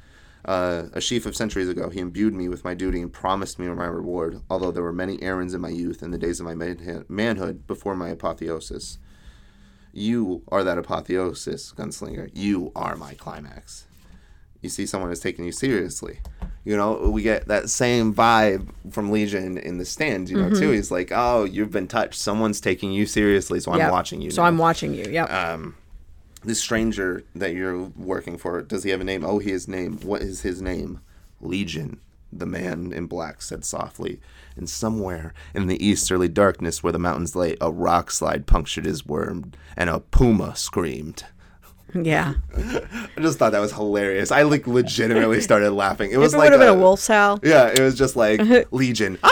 Uh, 0.45 0.89
a 0.93 1.01
sheaf 1.01 1.27
of 1.27 1.35
centuries 1.35 1.69
ago, 1.69 1.91
he 1.91 1.99
imbued 1.99 2.33
me 2.33 2.49
with 2.49 2.63
my 2.63 2.73
duty 2.73 3.03
and 3.03 3.13
promised 3.13 3.59
me 3.59 3.67
my 3.67 3.85
reward, 3.85 4.41
although 4.49 4.71
there 4.71 4.83
were 4.83 4.93
many 4.93 5.21
errands 5.21 5.55
in 5.55 5.61
my 5.61 5.69
youth 5.69 6.03
and 6.03 6.15
the 6.15 6.19
days 6.19 6.39
of 6.39 6.47
my 6.47 6.55
manhood 7.09 7.67
before 7.67 7.97
my 7.97 8.11
apotheosis. 8.11 8.99
You 9.93 10.43
are 10.49 10.63
that 10.63 10.79
apotheosis, 10.79 11.73
gunslinger. 11.73 12.31
You 12.33 12.71
are 12.77 12.95
my 12.95 13.15
climax. 13.15 13.87
You 14.63 14.69
see 14.69 14.87
someone 14.87 15.11
is 15.11 15.21
taking 15.21 15.45
you 15.45 15.53
seriously. 15.53 16.21
You 16.67 16.77
know, 16.77 16.95
we 17.11 17.23
get 17.23 17.47
that 17.47 17.71
same 17.71 18.13
vibe 18.13 18.69
from 18.91 19.13
Legion 19.13 19.57
in 19.57 19.79
the 19.79 19.85
stand, 19.85 20.29
you 20.29 20.37
know, 20.37 20.51
too. 20.51 20.73
He's 20.73 20.91
like, 20.91 21.13
oh, 21.15 21.45
you've 21.45 21.71
been 21.71 21.87
touched. 21.87 22.19
Someone's 22.19 22.61
taking 22.61 22.91
you 22.91 23.07
seriously, 23.07 23.61
so 23.61 23.71
I'm 23.71 23.89
watching 23.89 24.21
you. 24.21 24.33
So 24.33 24.43
now." 24.43 24.49
I'm 24.49 24.59
watching 24.59 24.93
you. 24.93 25.05
Yep. 25.05 25.33
um, 25.33 25.77
this 26.43 26.61
stranger 26.61 27.23
that 27.37 27.55
you're 27.55 27.85
working 27.97 28.37
for, 28.37 28.61
does 28.63 28.83
he 28.83 28.91
have 28.91 29.01
a 29.01 29.05
name? 29.05 29.25
Oh, 29.25 29.39
he 29.39 29.53
has 29.53 29.69
name. 29.69 29.99
What 30.01 30.23
is 30.23 30.41
his 30.43 30.61
name? 30.61 30.99
Legion. 31.41 32.01
The 32.33 32.47
man 32.47 32.93
in 32.93 33.07
black 33.07 33.43
said 33.43 33.65
softly. 33.65 34.21
And 34.57 34.69
somewhere 34.69 35.35
in 35.55 35.69
the 35.69 35.85
easterly 35.85 36.29
darkness 36.29 36.83
where 36.83 36.93
the 36.93 36.99
mountains 36.99 37.37
lay, 37.37 37.57
a 37.61 37.71
rock 37.71 38.11
slide 38.11 38.45
punctured 38.47 38.87
his 38.87 39.07
worm, 39.07 39.53
and 39.77 39.89
a 39.89 40.01
puma 40.01 40.57
screamed. 40.57 41.27
Yeah. 42.05 42.35
I 42.57 43.21
just 43.21 43.39
thought 43.39 43.53
that 43.53 43.61
was 43.61 43.73
hilarious. 43.73 44.31
I 44.31 44.43
like 44.43 44.67
legitimately 44.67 45.41
started 45.41 45.71
laughing. 45.71 46.11
It 46.11 46.19
was 46.19 46.35
it 46.35 46.39
like 46.39 46.51
would 46.51 46.61
have 46.61 46.69
been 46.69 46.77
a 46.79 46.81
wolf's 46.81 47.07
howl. 47.07 47.39
Yeah, 47.43 47.69
it 47.69 47.81
was 47.81 47.97
just 47.97 48.17
like 48.17 48.41
Legion. 48.73 49.19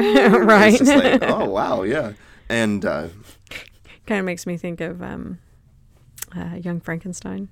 Oh, 0.00 0.38
Right. 0.44 0.80
Like, 0.80 1.22
oh 1.24 1.46
wow, 1.46 1.82
yeah. 1.82 2.12
And 2.48 2.84
uh, 2.84 3.08
Kind 4.06 4.20
of 4.20 4.26
makes 4.26 4.46
me 4.46 4.56
think 4.56 4.80
of 4.80 5.02
um, 5.02 5.38
uh, 6.36 6.56
Young 6.62 6.78
Frankenstein. 6.80 7.48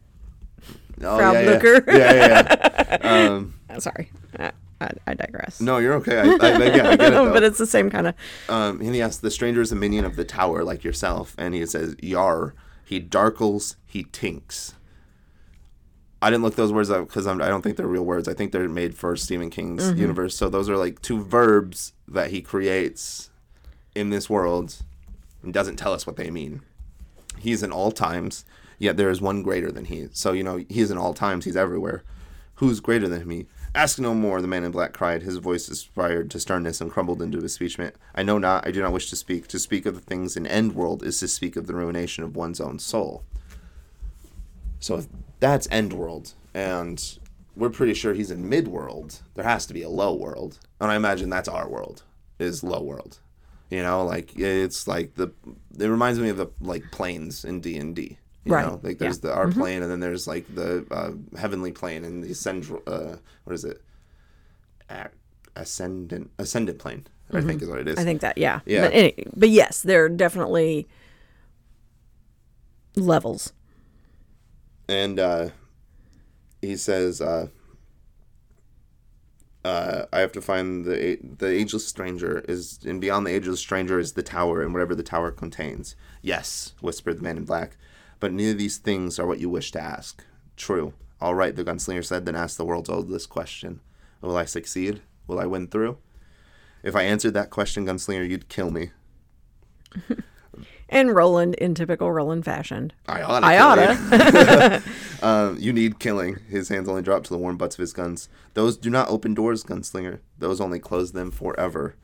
oh, 1.02 1.18
Frau 1.18 1.32
yeah, 1.32 1.40
yeah. 1.40 1.80
Yeah, 1.88 2.12
yeah, 2.14 2.56
yeah. 3.02 3.26
Um, 3.32 3.54
sorry, 3.80 4.10
I, 4.38 4.52
I, 4.80 4.90
I 5.08 5.14
digress. 5.14 5.60
no, 5.60 5.78
you're 5.78 5.94
okay. 5.94 6.18
I, 6.18 6.22
I, 6.22 6.26
I, 6.26 6.36
yeah, 6.36 6.88
I 6.90 6.96
get 6.96 7.00
it. 7.00 7.10
Though. 7.12 7.32
but 7.32 7.42
it's 7.42 7.58
the 7.58 7.66
same 7.66 7.90
kind 7.90 8.06
of. 8.08 8.14
Um, 8.48 8.80
and 8.80 8.94
he 8.94 9.02
asks, 9.02 9.18
the 9.18 9.30
stranger 9.30 9.60
is 9.60 9.72
a 9.72 9.76
minion 9.76 10.04
of 10.04 10.14
the 10.16 10.24
tower 10.24 10.62
like 10.64 10.84
yourself. 10.84 11.34
And 11.38 11.52
he 11.54 11.66
says, 11.66 11.96
Yar. 12.00 12.54
He 12.86 13.00
darkles, 13.00 13.74
he 13.84 14.04
tinks. 14.04 14.74
I 16.22 16.30
didn't 16.30 16.44
look 16.44 16.54
those 16.54 16.72
words 16.72 16.88
up 16.88 17.08
because 17.08 17.26
I 17.26 17.34
don't 17.36 17.62
think 17.62 17.76
they're 17.76 17.86
real 17.86 18.04
words. 18.04 18.26
I 18.28 18.32
think 18.34 18.52
they're 18.52 18.68
made 18.68 18.94
for 18.96 19.16
Stephen 19.16 19.50
King's 19.50 19.84
Mm-hmm. 19.84 20.00
universe. 20.00 20.36
So 20.36 20.48
those 20.48 20.70
are 20.70 20.76
like 20.76 21.02
two 21.02 21.22
verbs 21.22 21.92
that 22.08 22.30
he 22.30 22.40
creates 22.40 23.30
in 23.94 24.10
this 24.10 24.30
world 24.30 24.76
and 25.42 25.52
doesn't 25.52 25.76
tell 25.76 25.92
us 25.92 26.06
what 26.06 26.16
they 26.16 26.30
mean. 26.30 26.62
He's 27.38 27.62
in 27.62 27.72
all 27.72 27.90
times, 27.92 28.44
yet 28.78 28.96
there 28.96 29.10
is 29.10 29.20
one 29.20 29.42
greater 29.42 29.70
than 29.72 29.86
he. 29.86 30.08
So, 30.12 30.32
you 30.32 30.42
know, 30.44 30.64
he's 30.68 30.90
in 30.90 30.96
all 30.98 31.12
times, 31.12 31.44
he's 31.44 31.56
everywhere. 31.56 32.02
Who's 32.56 32.80
greater 32.80 33.08
than 33.08 33.26
me? 33.28 33.46
Ask 33.76 33.98
no 33.98 34.14
more, 34.14 34.40
the 34.40 34.48
man 34.48 34.64
in 34.64 34.72
black 34.72 34.94
cried. 34.94 35.22
His 35.22 35.36
voice 35.36 35.68
aspired 35.68 36.30
to 36.30 36.40
sternness 36.40 36.80
and 36.80 36.90
crumbled 36.90 37.20
into 37.20 37.36
bespeechment. 37.36 37.92
I 38.14 38.22
know 38.22 38.38
not, 38.38 38.66
I 38.66 38.70
do 38.70 38.80
not 38.80 38.94
wish 38.94 39.10
to 39.10 39.16
speak. 39.16 39.48
To 39.48 39.58
speak 39.58 39.84
of 39.84 39.94
the 39.94 40.00
things 40.00 40.34
in 40.34 40.46
end 40.46 40.74
world 40.74 41.04
is 41.04 41.20
to 41.20 41.28
speak 41.28 41.56
of 41.56 41.66
the 41.66 41.74
ruination 41.74 42.24
of 42.24 42.34
one's 42.34 42.58
own 42.58 42.78
soul. 42.78 43.22
So 44.80 44.96
if 44.96 45.08
that's 45.40 45.68
end 45.70 45.92
world, 45.92 46.32
and 46.54 47.18
we're 47.54 47.68
pretty 47.68 47.92
sure 47.92 48.14
he's 48.14 48.30
in 48.30 48.48
mid 48.48 48.66
world, 48.66 49.20
there 49.34 49.44
has 49.44 49.66
to 49.66 49.74
be 49.74 49.82
a 49.82 49.90
low 49.90 50.14
world. 50.14 50.58
And 50.80 50.90
I 50.90 50.96
imagine 50.96 51.28
that's 51.28 51.46
our 51.46 51.68
world, 51.68 52.02
is 52.38 52.64
low 52.64 52.80
world. 52.80 53.18
You 53.68 53.82
know, 53.82 54.06
like 54.06 54.38
it's 54.38 54.88
like 54.88 55.16
the 55.16 55.32
it 55.78 55.86
reminds 55.86 56.18
me 56.18 56.30
of 56.30 56.38
the 56.38 56.46
like 56.62 56.90
planes 56.92 57.44
in 57.44 57.60
D 57.60 57.76
and 57.76 57.94
D. 57.94 58.16
You 58.46 58.52
Right, 58.54 58.64
know, 58.66 58.80
like 58.82 58.98
there's 58.98 59.16
yeah. 59.18 59.30
the 59.30 59.34
our 59.34 59.50
plane, 59.50 59.82
and 59.82 59.90
then 59.90 59.98
there's 60.00 60.26
like 60.28 60.46
the 60.54 60.86
uh, 60.90 61.10
heavenly 61.38 61.72
plane 61.72 62.04
and 62.04 62.22
the 62.22 62.30
ascend. 62.30 62.70
Uh, 62.86 63.16
what 63.44 63.52
is 63.54 63.64
it? 63.64 63.82
A- 64.88 65.10
ascendant 65.56 66.30
ascendant 66.38 66.78
plane. 66.78 67.06
I 67.32 67.40
think 67.40 67.60
is 67.60 67.68
what 67.68 67.80
it 67.80 67.88
is. 67.88 67.98
I 67.98 68.04
think 68.04 68.20
that 68.20 68.38
yeah. 68.38 68.60
Yeah. 68.64 68.82
But, 68.82 68.94
any, 68.94 69.24
but 69.36 69.48
yes, 69.48 69.82
there 69.82 70.04
are 70.04 70.08
definitely 70.08 70.86
levels. 72.94 73.52
and 74.88 75.18
uh, 75.18 75.48
he 76.62 76.76
says, 76.76 77.20
uh, 77.20 77.48
uh, 79.64 80.04
"I 80.12 80.20
have 80.20 80.32
to 80.32 80.40
find 80.40 80.84
the 80.84 81.18
the 81.38 81.48
ageless 81.48 81.86
stranger 81.86 82.44
is, 82.48 82.78
and 82.86 83.00
beyond 83.00 83.26
the 83.26 83.34
ageless 83.34 83.58
stranger 83.60 83.98
is 83.98 84.12
the 84.12 84.22
tower 84.22 84.62
and 84.62 84.72
whatever 84.72 84.94
the 84.94 85.02
tower 85.02 85.32
contains." 85.32 85.96
Yes, 86.22 86.74
whispered 86.80 87.18
the 87.18 87.22
man 87.22 87.36
in 87.38 87.44
black, 87.44 87.76
but 88.20 88.32
neither 88.32 88.52
of 88.52 88.58
these 88.58 88.78
things 88.78 89.18
are 89.18 89.26
what 89.26 89.40
you 89.40 89.48
wish 89.48 89.70
to 89.72 89.80
ask. 89.80 90.24
True. 90.56 90.94
All 91.20 91.34
right, 91.34 91.54
the 91.54 91.64
gunslinger 91.64 92.04
said. 92.04 92.26
Then 92.26 92.36
ask 92.36 92.56
the 92.56 92.64
world's 92.64 92.90
oldest 92.90 93.28
question: 93.28 93.80
Will 94.20 94.36
I 94.36 94.44
succeed? 94.44 95.02
Will 95.26 95.40
I 95.40 95.46
win 95.46 95.66
through? 95.66 95.98
If 96.82 96.94
I 96.94 97.02
answered 97.02 97.34
that 97.34 97.50
question, 97.50 97.86
gunslinger, 97.86 98.28
you'd 98.28 98.48
kill 98.48 98.70
me. 98.70 98.90
And 100.88 101.16
Roland, 101.16 101.56
in 101.56 101.74
typical 101.74 102.12
Roland 102.12 102.44
fashion, 102.44 102.92
I 103.08 103.22
oughta. 103.22 103.46
I 103.46 103.58
oughta. 103.58 104.82
you. 104.86 104.92
um, 105.26 105.56
you 105.58 105.72
need 105.72 105.98
killing. 105.98 106.38
His 106.48 106.68
hands 106.68 106.88
only 106.88 107.02
drop 107.02 107.24
to 107.24 107.30
the 107.30 107.38
warm 107.38 107.56
butts 107.56 107.74
of 107.74 107.80
his 107.80 107.92
guns. 107.92 108.28
Those 108.54 108.76
do 108.76 108.88
not 108.88 109.08
open 109.08 109.34
doors, 109.34 109.64
gunslinger. 109.64 110.20
Those 110.38 110.60
only 110.60 110.78
close 110.78 111.10
them 111.10 111.32
forever. 111.32 111.96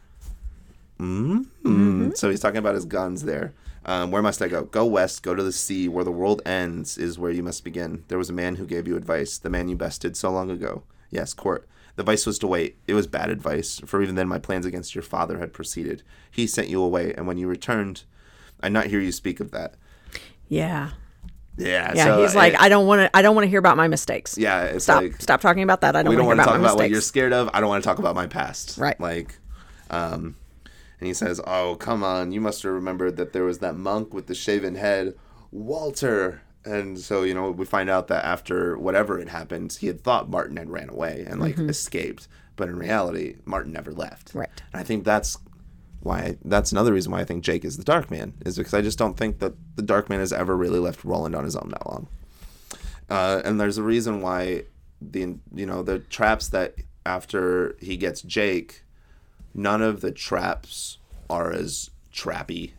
mm 0.99 2.17
So 2.17 2.29
he's 2.29 2.41
talking 2.41 2.59
about 2.59 2.75
his 2.75 2.85
guns 2.85 3.23
there. 3.23 3.55
Um, 3.85 4.11
where 4.11 4.23
must 4.23 4.41
I 4.41 4.49
go? 4.49 4.63
Go 4.63 4.85
west, 4.87 5.23
go 5.23 5.35
to 5.35 5.43
the 5.43 5.53
sea. 5.53 5.89
Where 5.89 6.05
the 6.05 6.13
world 6.13 6.41
ends 6.47 6.97
is 6.99 7.19
where 7.19 7.33
you 7.33 7.43
must 7.43 7.65
begin. 7.65 8.05
There 8.09 8.19
was 8.19 8.31
a 8.31 8.33
man 8.33 8.57
who 8.57 8.67
gave 8.67 8.87
you 8.87 8.97
advice, 8.97 9.39
the 9.39 9.51
man 9.51 9.69
you 9.69 9.77
bested 9.77 10.17
so 10.17 10.31
long 10.31 10.51
ago. 10.51 10.85
Yes, 11.11 11.35
Cort. 11.35 11.69
The 11.97 12.03
advice 12.03 12.25
was 12.25 12.39
to 12.39 12.47
wait. 12.47 12.79
It 12.87 12.95
was 12.95 13.07
bad 13.07 13.29
advice, 13.29 13.81
for 13.85 14.01
even 14.03 14.15
then 14.15 14.29
my 14.29 14.39
plans 14.39 14.65
against 14.65 14.95
your 14.95 15.03
father 15.03 15.39
had 15.39 15.53
proceeded. 15.53 16.03
He 16.31 16.47
sent 16.47 16.69
you 16.69 16.83
away, 16.83 17.13
and 17.13 17.27
when 17.27 17.37
you 17.39 17.49
returned, 17.49 18.05
I 18.63 18.69
not 18.69 18.87
hear 18.87 19.01
you 19.01 19.13
speak 19.13 19.41
of 19.41 19.51
that. 19.51 19.75
Yeah. 20.49 20.91
Yeah, 21.59 21.93
Yeah. 21.95 22.05
so 22.05 22.23
he's 22.23 22.35
like, 22.35 22.55
it- 22.55 22.61
I 22.63 22.71
don't 22.71 22.87
want 22.87 23.01
to. 23.01 23.15
I 23.17 23.21
don't 23.21 23.35
want 23.35 23.45
to 23.45 23.51
hear 23.51 23.59
about 23.59 23.77
my 23.77 23.89
mistakes. 23.89 24.39
yeah, 24.39 24.63
it's 24.65 24.85
Stop. 24.85 25.03
like 25.03 25.21
stop 25.21 25.43
talking 25.43 25.63
about 25.63 25.83
that. 25.83 25.95
I 25.95 26.03
don't 26.03 26.09
we 26.11 26.17
don't 26.17 26.25
want 26.27 26.41
to 26.41 26.45
talk 26.47 26.55
about 26.57 26.77
my 26.77 26.83
what 26.85 26.89
you're 26.91 27.03
scared 27.03 27.35
of. 27.35 27.51
I 27.53 27.61
don't 27.61 27.69
want 27.69 27.83
to 27.85 27.87
talk 27.87 27.99
about 27.99 28.15
my 28.15 28.27
past. 28.27 28.79
Right. 28.79 28.99
Like, 28.99 29.39
um, 29.91 30.37
and 31.03 31.09
he 31.09 31.15
says, 31.15 31.41
"Oh, 31.49 31.75
come 31.75 32.05
on! 32.05 32.31
You 32.31 32.41
must 32.41 32.63
have 32.63 32.73
remembered 32.73 33.17
that 33.17 33.33
there 33.33 33.43
was 33.43 33.59
that 33.59 33.75
monk 33.75 34.15
with 34.15 34.29
the 34.29 34.37
shaven 34.37 34.77
head, 34.77 35.17
Walter." 35.51 36.43
And 36.65 36.97
so, 36.97 37.25
you 37.25 37.35
know, 37.35 37.51
we 37.51 37.65
find 37.65 37.91
out 37.91 38.07
that 38.07 38.25
after 38.25 38.79
whatever 38.79 39.19
had 39.19 39.31
happened, 39.31 39.73
he 39.81 39.89
had 39.89 40.01
thought 40.01 40.31
Marten 40.31 40.59
had 40.59 40.71
ran 40.71 40.89
away 40.89 41.25
and 41.29 41.41
like 41.41 41.59
escaped, 41.59 42.29
but 42.55 42.69
in 42.69 42.77
reality, 42.77 43.35
Marten 43.45 43.73
never 43.73 43.91
left. 43.91 44.29
Mm-hmm. 44.29 44.39
Right. 44.39 44.63
And 44.73 44.81
I 44.81 44.85
think 44.85 45.03
that's 45.03 45.39
why 46.03 46.37
that's 46.45 46.71
another 46.71 46.93
reason 46.93 47.11
why 47.11 47.19
I 47.19 47.25
think 47.25 47.43
Jake 47.43 47.65
is 47.65 47.79
the 47.79 47.83
Dark 47.83 48.09
Man 48.09 48.35
is 48.47 48.57
because 48.57 48.73
I 48.73 48.81
just 48.81 48.97
don't 48.97 49.17
think 49.17 49.41
that 49.41 49.55
the 49.75 49.83
Dark 49.83 50.09
Man 50.09 50.21
has 50.21 50.33
ever 50.33 50.57
really 50.57 50.79
left 50.79 51.05
Roland 51.05 51.35
on 51.35 51.43
his 51.43 51.57
own 51.57 51.71
that 51.71 51.85
long. 51.85 52.07
Uh, 53.11 53.43
and 53.45 53.61
there's 53.61 53.77
a 53.77 53.83
reason 53.83 54.21
why 54.21 54.67
the 55.01 55.35
you 55.53 55.67
know 55.67 55.83
the 55.83 55.99
traps 55.99 56.47
that 56.51 56.77
after 57.05 57.77
he 57.81 57.97
gets 57.97 58.23
Jake, 58.23 58.85
none 59.55 59.83
of 59.83 60.01
the 60.01 60.13
traps 60.13 60.99
are 61.29 61.53
as 61.53 61.91
trappy 62.13 62.73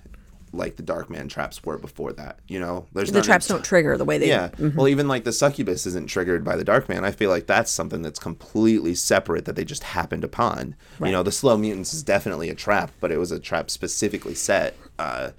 like 0.56 0.76
the 0.76 0.84
Dark 0.84 1.10
Man 1.10 1.28
traps 1.28 1.64
were 1.64 1.80
before 1.80 2.14
that. 2.14 2.38
You 2.48 2.60
know, 2.60 2.86
there's 2.94 3.12
The 3.12 3.24
traps 3.24 3.48
don't 3.48 3.66
trigger 3.66 3.98
the 3.98 4.06
way 4.06 4.20
they. 4.20 4.28
yeah. 4.28 4.50
Well, 4.60 4.88
even 4.88 5.08
like 5.08 5.24
the 5.24 5.32
succubus 5.34 5.88
isn't 5.88 6.08
triggered 6.08 6.44
by 6.44 6.56
the 6.56 6.64
dark 6.64 6.88
man. 6.88 7.04
I 7.04 7.10
feel 7.12 7.32
like 7.32 7.48
that's 7.48 7.72
something 7.72 8.04
that's 8.04 8.20
completely 8.20 8.94
separate 8.94 9.46
that 9.46 9.56
they 9.56 9.66
just 9.66 9.84
happened 9.84 10.24
upon. 10.24 10.76
You 11.04 11.12
know, 11.12 11.24
the 11.24 11.32
slow 11.32 11.58
mutants 11.58 11.94
is 11.94 12.04
definitely 12.04 12.50
a 12.50 12.56
trap, 12.56 12.92
but 13.00 13.12
it 13.12 13.18
was 13.18 13.32
a 13.32 13.40
trap 13.40 13.72
specifically 13.72 14.36
set 14.36 14.76
uh, 15.00 15.32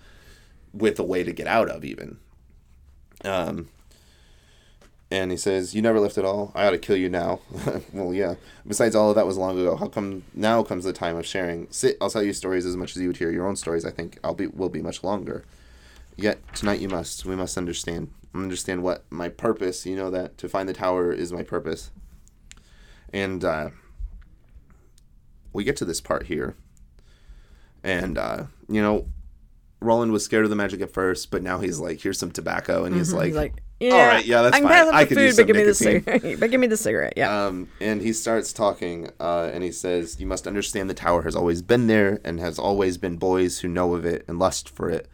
with 0.73 0.99
a 0.99 1.05
way 1.05 1.23
to 1.23 1.33
get 1.33 1.47
out 1.47 1.69
of 1.69 1.85
even. 1.85 2.17
Um, 3.25 3.69
and 5.15 5.31
he 5.31 5.37
says, 5.37 5.75
"You 5.75 5.83
never 5.83 6.01
left 6.01 6.19
at 6.19 6.25
all. 6.25 6.51
I 6.55 6.67
ought 6.67 6.73
to 6.73 6.79
kill 6.79 6.97
you 6.97 7.09
now." 7.09 7.41
well, 7.93 8.13
yeah. 8.13 8.35
Besides, 8.67 8.97
all 8.97 9.11
of 9.11 9.17
that 9.17 9.27
was 9.27 9.37
long 9.37 9.59
ago. 9.59 9.77
How 9.77 9.87
come 9.87 10.25
now 10.35 10.63
comes 10.63 10.85
the 10.85 10.93
time 10.93 11.17
of 11.17 11.25
sharing? 11.25 11.69
Sit. 11.71 11.97
I'll 12.01 12.11
tell 12.11 12.23
you 12.23 12.33
stories 12.33 12.67
as 12.67 12.77
much 12.77 12.97
as 12.97 13.03
you 13.03 13.09
would 13.09 13.19
hear 13.19 13.31
your 13.31 13.47
own 13.47 13.57
stories. 13.57 13.85
I 13.85 13.91
think 13.91 14.19
I'll 14.25 14.35
be 14.35 14.49
will 14.49 14.69
be 14.69 14.83
much 14.83 15.05
longer. 15.05 15.45
Yet 16.17 16.41
tonight 16.55 16.81
you 16.81 16.89
must. 16.89 17.25
We 17.25 17.37
must 17.37 17.57
understand. 17.57 18.11
Understand 18.35 18.83
what 18.83 19.05
my 19.11 19.29
purpose. 19.29 19.87
You 19.87 19.97
know 19.97 20.11
that 20.11 20.37
to 20.39 20.49
find 20.49 20.69
the 20.69 20.75
tower 20.75 21.13
is 21.13 21.33
my 21.33 21.43
purpose. 21.43 21.91
And 23.13 23.45
uh, 23.45 23.71
we 25.53 25.63
get 25.63 25.77
to 25.77 25.85
this 25.85 26.01
part 26.01 26.27
here, 26.27 26.57
and 27.85 28.19
uh, 28.19 28.45
you 28.69 28.83
know, 28.83 29.07
Roland 29.81 30.13
was 30.13 30.25
scared 30.25 30.45
of 30.45 30.51
the 30.51 30.57
magic 30.57 30.81
at 30.81 30.93
first, 30.93 31.31
but 31.31 31.43
now 31.43 31.59
he's 31.59 31.79
like, 31.79 32.01
"Here's 32.01 32.19
some 32.19 32.33
tobacco," 32.33 32.85
and 32.85 32.97
he's 32.97 33.13
like, 33.13 33.27
He's 33.27 33.37
like, 33.37 33.63
yeah, 33.81 33.93
"All 33.93 34.07
right, 34.07 34.25
yeah, 34.25 34.43
that's 34.43 34.57
I 34.57 34.61
can 34.61 34.69
fine. 34.69 34.77
pass 34.79 34.89
up 34.89 34.95
I 34.95 35.05
the 35.05 35.15
food, 35.15 35.37
but 35.37 35.47
give 35.47 35.57
me 35.57 35.63
the 35.65 35.75
cigarette. 35.75 36.23
but 36.41 36.51
give 36.51 36.61
me 36.61 36.67
the 36.67 36.77
cigarette. 36.77 37.15
Yeah. 37.17 37.47
Um, 37.47 37.69
and 37.81 38.01
he 38.01 38.13
starts 38.13 38.53
talking, 38.53 39.11
uh, 39.21 39.51
and 39.53 39.63
he 39.65 39.73
says, 39.73 40.21
"You 40.21 40.27
must 40.27 40.47
understand 40.47 40.89
the 40.89 40.95
tower 40.95 41.23
has 41.23 41.35
always 41.37 41.63
been 41.63 41.87
there, 41.87 42.21
and 42.25 42.41
has 42.41 42.59
always 42.59 42.99
been 42.99 43.17
boys 43.17 43.61
who 43.61 43.69
know 43.69 43.95
of 43.95 44.05
it 44.05 44.25
and 44.29 44.39
lust 44.39 44.69
for 44.69 44.89
it." 44.89 45.09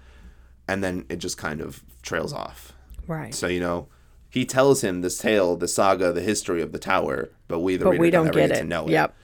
And 0.69 0.85
then 0.85 1.05
it 1.09 1.17
just 1.17 1.37
kind 1.39 1.61
of 1.61 1.83
trails 2.03 2.33
off. 2.33 2.73
right. 3.07 3.35
So 3.35 3.47
you 3.49 3.61
know, 3.61 3.89
he 4.29 4.45
tells 4.47 4.83
him 4.83 5.01
this 5.01 5.19
tale, 5.19 5.57
the 5.57 5.67
saga, 5.67 6.13
the 6.13 6.21
history 6.23 6.63
of 6.63 6.71
the 6.73 6.79
tower, 6.79 7.31
but 7.49 7.61
we 7.61 7.77
the 7.77 7.85
but 7.87 7.91
reader 7.93 8.03
we 8.03 8.11
don't 8.11 8.27
get 8.27 8.35
get 8.35 8.51
it. 8.53 8.61
to 8.61 8.65
know 8.65 8.87
it. 8.87 8.91
Yep. 8.93 9.15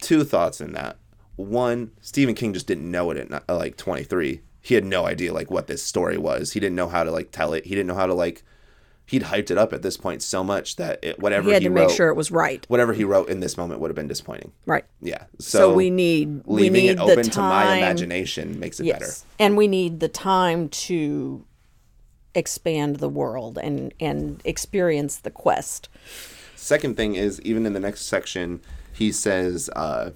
Two 0.00 0.22
thoughts 0.24 0.60
in 0.60 0.72
that. 0.72 0.98
One, 1.36 1.90
Stephen 2.00 2.34
King 2.34 2.52
just 2.52 2.66
didn't 2.66 2.88
know 2.90 3.10
it 3.10 3.16
at 3.16 3.42
uh, 3.48 3.56
like 3.56 3.76
23. 3.76 4.42
He 4.64 4.74
had 4.74 4.84
no 4.86 5.04
idea 5.04 5.30
like 5.30 5.50
what 5.50 5.66
this 5.66 5.82
story 5.82 6.16
was. 6.16 6.52
He 6.54 6.58
didn't 6.60 6.74
know 6.74 6.88
how 6.88 7.04
to 7.04 7.10
like 7.10 7.30
tell 7.30 7.52
it. 7.52 7.64
He 7.66 7.70
didn't 7.74 7.86
know 7.86 7.94
how 7.94 8.06
to 8.06 8.14
like. 8.14 8.42
He'd 9.04 9.24
hyped 9.24 9.50
it 9.50 9.58
up 9.58 9.74
at 9.74 9.82
this 9.82 9.98
point 9.98 10.22
so 10.22 10.42
much 10.42 10.76
that 10.76 10.98
it, 11.04 11.18
whatever 11.20 11.48
He 11.48 11.52
had 11.52 11.62
to 11.64 11.68
wrote, 11.68 11.88
make 11.88 11.94
sure 11.94 12.08
it 12.08 12.14
was 12.16 12.30
right. 12.30 12.64
whatever 12.68 12.94
he 12.94 13.04
wrote 13.04 13.28
in 13.28 13.40
this 13.40 13.58
moment 13.58 13.80
would 13.80 13.90
have 13.90 13.94
been 13.94 14.08
disappointing. 14.08 14.52
Right. 14.64 14.86
Yeah. 15.02 15.24
So, 15.38 15.58
So, 15.58 15.74
we 15.74 15.90
need 15.90 16.40
we 16.46 16.62
leaving 16.62 16.84
need 16.84 16.88
it 16.92 16.98
open 16.98 17.24
to 17.28 17.40
my 17.40 17.76
imagination 17.76 18.58
makes 18.58 18.80
it 18.80 18.86
Yes. 18.86 18.98
better. 18.98 19.12
And 19.38 19.58
we 19.58 19.68
need 19.68 20.00
the 20.00 20.08
time 20.08 20.70
to 20.70 21.44
expand 22.34 22.96
the 22.96 23.08
world 23.10 23.58
and 23.62 23.92
and 24.00 24.40
experience 24.46 25.16
the 25.18 25.30
quest. 25.30 25.90
Second 26.56 26.96
thing 26.96 27.16
is 27.16 27.38
even 27.42 27.66
in 27.66 27.74
the 27.74 27.80
next 27.80 28.06
section, 28.06 28.62
he 28.94 29.12
says, 29.12 29.68
uh, 29.76 30.12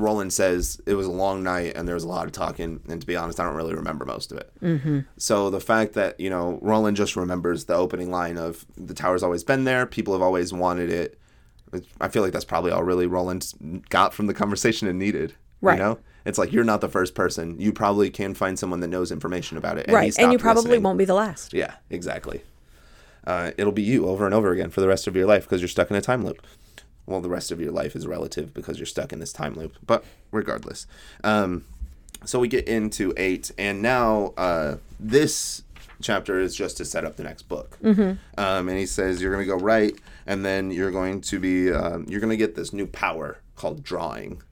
Roland 0.00 0.32
says 0.32 0.80
it 0.86 0.94
was 0.94 1.06
a 1.06 1.10
long 1.12 1.42
night 1.42 1.74
and 1.76 1.86
there 1.86 1.94
was 1.94 2.04
a 2.04 2.08
lot 2.08 2.26
of 2.26 2.32
talking, 2.32 2.80
and 2.88 3.00
to 3.00 3.06
be 3.06 3.16
honest, 3.16 3.38
I 3.38 3.44
don't 3.44 3.54
really 3.54 3.74
remember 3.74 4.04
most 4.04 4.32
of 4.32 4.38
it. 4.38 4.52
Mm-hmm. 4.62 5.00
So 5.16 5.50
the 5.50 5.60
fact 5.60 5.92
that 5.94 6.18
you 6.18 6.30
know 6.30 6.58
Roland 6.62 6.96
just 6.96 7.16
remembers 7.16 7.66
the 7.66 7.74
opening 7.74 8.10
line 8.10 8.36
of 8.36 8.64
the 8.76 8.94
tower's 8.94 9.22
always 9.22 9.44
been 9.44 9.64
there, 9.64 9.86
people 9.86 10.14
have 10.14 10.22
always 10.22 10.52
wanted 10.52 10.90
it. 10.90 11.18
I 12.00 12.08
feel 12.08 12.22
like 12.22 12.32
that's 12.32 12.44
probably 12.44 12.72
all 12.72 12.82
really 12.82 13.06
Roland 13.06 13.52
got 13.90 14.12
from 14.12 14.26
the 14.26 14.34
conversation 14.34 14.88
and 14.88 14.98
needed. 14.98 15.34
Right. 15.60 15.74
You 15.74 15.82
know, 15.84 15.98
it's 16.24 16.38
like 16.38 16.52
you're 16.52 16.64
not 16.64 16.80
the 16.80 16.88
first 16.88 17.14
person. 17.14 17.60
You 17.60 17.72
probably 17.72 18.10
can 18.10 18.34
find 18.34 18.58
someone 18.58 18.80
that 18.80 18.88
knows 18.88 19.12
information 19.12 19.56
about 19.56 19.78
it. 19.78 19.86
And 19.86 19.94
right. 19.94 20.12
And 20.18 20.32
you 20.32 20.38
probably 20.38 20.62
listening. 20.62 20.82
won't 20.82 20.98
be 20.98 21.04
the 21.04 21.14
last. 21.14 21.52
Yeah, 21.54 21.74
exactly. 21.90 22.42
Uh, 23.26 23.52
it'll 23.58 23.72
be 23.72 23.82
you 23.82 24.06
over 24.06 24.24
and 24.24 24.34
over 24.34 24.50
again 24.50 24.70
for 24.70 24.80
the 24.80 24.88
rest 24.88 25.06
of 25.06 25.14
your 25.14 25.26
life 25.26 25.44
because 25.44 25.60
you're 25.60 25.68
stuck 25.68 25.90
in 25.90 25.96
a 25.96 26.00
time 26.00 26.24
loop. 26.24 26.44
Well, 27.10 27.20
the 27.20 27.28
rest 27.28 27.50
of 27.50 27.60
your 27.60 27.72
life 27.72 27.96
is 27.96 28.06
relative 28.06 28.54
because 28.54 28.78
you're 28.78 28.86
stuck 28.86 29.12
in 29.12 29.18
this 29.18 29.32
time 29.32 29.54
loop. 29.54 29.76
But 29.84 30.04
regardless, 30.30 30.86
um, 31.24 31.64
so 32.24 32.38
we 32.38 32.46
get 32.48 32.68
into 32.68 33.12
eight, 33.16 33.50
and 33.58 33.82
now 33.82 34.32
uh, 34.36 34.76
this 34.98 35.62
chapter 36.00 36.40
is 36.40 36.54
just 36.54 36.76
to 36.76 36.84
set 36.84 37.04
up 37.04 37.16
the 37.16 37.24
next 37.24 37.42
book. 37.42 37.78
Mm-hmm. 37.82 38.12
Um, 38.38 38.68
and 38.68 38.78
he 38.78 38.86
says 38.86 39.20
you're 39.20 39.32
going 39.32 39.44
to 39.44 39.50
go 39.50 39.58
right, 39.58 39.92
and 40.26 40.44
then 40.44 40.70
you're 40.70 40.92
going 40.92 41.20
to 41.22 41.40
be 41.40 41.72
um, 41.72 42.06
you're 42.08 42.20
going 42.20 42.30
to 42.30 42.36
get 42.36 42.54
this 42.54 42.72
new 42.72 42.86
power 42.86 43.38
called 43.56 43.82
drawing. 43.82 44.42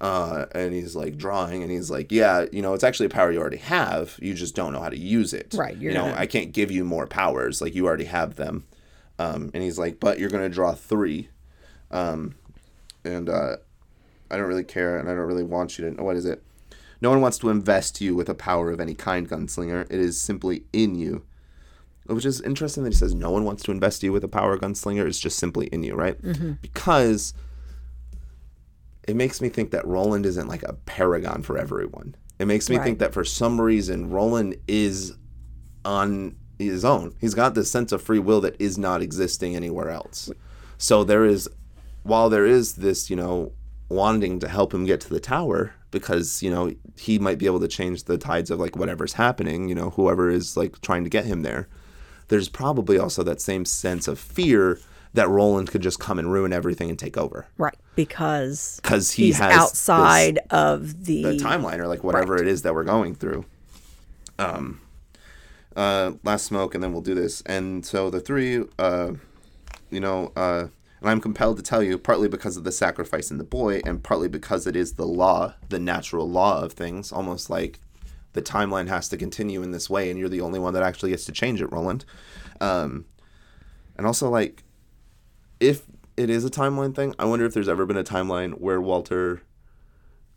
Uh, 0.00 0.46
and 0.52 0.72
he's 0.72 0.94
like 0.94 1.18
drawing, 1.18 1.62
and 1.62 1.72
he's 1.72 1.90
like, 1.90 2.12
yeah, 2.12 2.46
you 2.52 2.62
know, 2.62 2.72
it's 2.72 2.84
actually 2.84 3.06
a 3.06 3.10
power 3.10 3.32
you 3.32 3.40
already 3.40 3.56
have. 3.56 4.16
You 4.22 4.32
just 4.32 4.54
don't 4.54 4.72
know 4.72 4.80
how 4.80 4.90
to 4.90 4.98
use 4.98 5.34
it. 5.34 5.54
Right, 5.58 5.76
You 5.76 5.92
know, 5.92 6.14
I 6.16 6.26
can't 6.26 6.52
give 6.52 6.70
you 6.70 6.84
more 6.84 7.06
powers. 7.06 7.60
Like 7.60 7.74
you 7.74 7.86
already 7.86 8.04
have 8.04 8.36
them. 8.36 8.64
Um, 9.18 9.50
and 9.52 9.62
he's 9.62 9.78
like, 9.78 9.98
but 9.98 10.20
you're 10.20 10.30
gonna 10.30 10.48
draw 10.48 10.72
three. 10.72 11.28
Um, 11.90 12.34
and 13.04 13.28
uh, 13.28 13.56
I 14.30 14.36
don't 14.36 14.46
really 14.48 14.64
care, 14.64 14.98
and 14.98 15.08
I 15.08 15.14
don't 15.14 15.26
really 15.26 15.44
want 15.44 15.78
you 15.78 15.84
to. 15.88 15.96
Know 15.96 16.02
what 16.04 16.16
is 16.16 16.26
it? 16.26 16.42
No 17.00 17.10
one 17.10 17.20
wants 17.20 17.38
to 17.38 17.48
invest 17.48 18.00
you 18.00 18.14
with 18.16 18.28
a 18.28 18.34
power 18.34 18.70
of 18.70 18.80
any 18.80 18.94
kind, 18.94 19.28
gunslinger. 19.28 19.82
It 19.90 20.00
is 20.00 20.20
simply 20.20 20.64
in 20.72 20.94
you. 20.96 21.24
Which 22.06 22.24
is 22.24 22.40
interesting 22.40 22.84
that 22.84 22.92
he 22.92 22.96
says 22.98 23.14
no 23.14 23.30
one 23.30 23.44
wants 23.44 23.62
to 23.64 23.70
invest 23.70 24.02
you 24.02 24.12
with 24.12 24.24
a 24.24 24.28
power 24.28 24.56
gunslinger. 24.58 25.06
It's 25.06 25.20
just 25.20 25.38
simply 25.38 25.66
in 25.66 25.82
you, 25.82 25.94
right? 25.94 26.16
Because 26.62 27.34
it 29.06 29.14
makes 29.14 29.40
me 29.40 29.48
think 29.48 29.70
that 29.72 29.86
Roland 29.86 30.26
isn't 30.26 30.48
like 30.48 30.62
a 30.62 30.72
paragon 30.72 31.42
for 31.42 31.58
everyone. 31.58 32.14
It 32.38 32.46
makes 32.46 32.68
me 32.70 32.76
Right. 32.76 32.84
think 32.84 32.98
that 33.00 33.12
for 33.12 33.24
some 33.24 33.60
reason 33.60 34.10
Roland 34.10 34.56
is 34.66 35.16
on 35.84 36.36
his 36.58 36.84
own. 36.84 37.14
He's 37.20 37.34
got 37.34 37.54
this 37.54 37.70
sense 37.70 37.92
of 37.92 38.02
free 38.02 38.18
will 38.18 38.40
that 38.40 38.56
is 38.58 38.78
not 38.78 39.02
existing 39.02 39.54
anywhere 39.54 39.90
else. 39.90 40.30
So 40.78 41.04
there 41.04 41.24
is 41.24 41.48
while 42.08 42.28
there 42.30 42.46
is 42.46 42.74
this, 42.74 43.08
you 43.10 43.16
know, 43.16 43.52
wanting 43.88 44.38
to 44.40 44.48
help 44.48 44.72
him 44.74 44.84
get 44.84 45.00
to 45.02 45.08
the 45.08 45.20
tower 45.20 45.72
because, 45.90 46.42
you 46.42 46.50
know, 46.50 46.74
he 46.98 47.18
might 47.18 47.38
be 47.38 47.46
able 47.46 47.60
to 47.60 47.68
change 47.68 48.04
the 48.04 48.18
tides 48.18 48.50
of 48.50 48.58
like 48.60 48.76
whatever's 48.76 49.14
happening, 49.14 49.68
you 49.68 49.74
know, 49.74 49.90
whoever 49.90 50.28
is 50.30 50.56
like 50.56 50.80
trying 50.80 51.04
to 51.04 51.10
get 51.10 51.24
him 51.24 51.42
there. 51.42 51.68
There's 52.28 52.48
probably 52.48 52.98
also 52.98 53.22
that 53.22 53.40
same 53.40 53.64
sense 53.64 54.06
of 54.08 54.18
fear 54.18 54.78
that 55.14 55.28
Roland 55.28 55.70
could 55.70 55.80
just 55.80 55.98
come 55.98 56.18
and 56.18 56.30
ruin 56.30 56.52
everything 56.52 56.90
and 56.90 56.98
take 56.98 57.16
over 57.16 57.46
Right. 57.56 57.76
Because 57.96 58.78
because 58.82 59.12
he 59.12 59.26
he's 59.26 59.38
has 59.38 59.52
this- 59.52 59.62
outside 59.62 60.38
of 60.50 61.06
the, 61.06 61.22
the 61.22 61.36
timeline 61.38 61.78
or 61.78 61.86
like 61.88 62.04
whatever 62.04 62.36
it 62.36 62.46
is 62.46 62.62
that 62.62 62.74
we're 62.74 62.84
going 62.84 63.14
through. 63.14 63.46
Um, 64.38 64.80
uh, 65.74 66.12
last 66.24 66.44
smoke, 66.46 66.74
and 66.74 66.82
then 66.84 66.92
we'll 66.92 67.02
do 67.02 67.14
this. 67.14 67.40
And 67.46 67.84
so 67.86 68.10
the 68.10 68.20
three, 68.20 68.64
uh, 68.78 69.12
you 69.90 70.00
know, 70.00 70.32
uh, 70.36 70.66
and 71.00 71.10
I'm 71.10 71.20
compelled 71.20 71.56
to 71.56 71.62
tell 71.62 71.82
you, 71.82 71.98
partly 71.98 72.28
because 72.28 72.56
of 72.56 72.64
the 72.64 72.72
sacrifice 72.72 73.30
in 73.30 73.38
the 73.38 73.44
boy, 73.44 73.80
and 73.84 74.02
partly 74.02 74.28
because 74.28 74.66
it 74.66 74.76
is 74.76 74.94
the 74.94 75.06
law, 75.06 75.54
the 75.68 75.78
natural 75.78 76.28
law 76.28 76.62
of 76.62 76.72
things, 76.72 77.12
almost 77.12 77.50
like 77.50 77.80
the 78.32 78.42
timeline 78.42 78.88
has 78.88 79.08
to 79.08 79.16
continue 79.16 79.62
in 79.62 79.70
this 79.70 79.88
way, 79.88 80.10
and 80.10 80.18
you're 80.18 80.28
the 80.28 80.40
only 80.40 80.58
one 80.58 80.74
that 80.74 80.82
actually 80.82 81.10
gets 81.10 81.24
to 81.26 81.32
change 81.32 81.60
it, 81.60 81.72
Roland. 81.72 82.04
Um, 82.60 83.06
and 83.96 84.06
also, 84.06 84.28
like, 84.28 84.64
if 85.60 85.82
it 86.16 86.30
is 86.30 86.44
a 86.44 86.50
timeline 86.50 86.94
thing, 86.94 87.14
I 87.18 87.24
wonder 87.24 87.44
if 87.44 87.54
there's 87.54 87.68
ever 87.68 87.86
been 87.86 87.96
a 87.96 88.04
timeline 88.04 88.60
where 88.60 88.80
Walter 88.80 89.42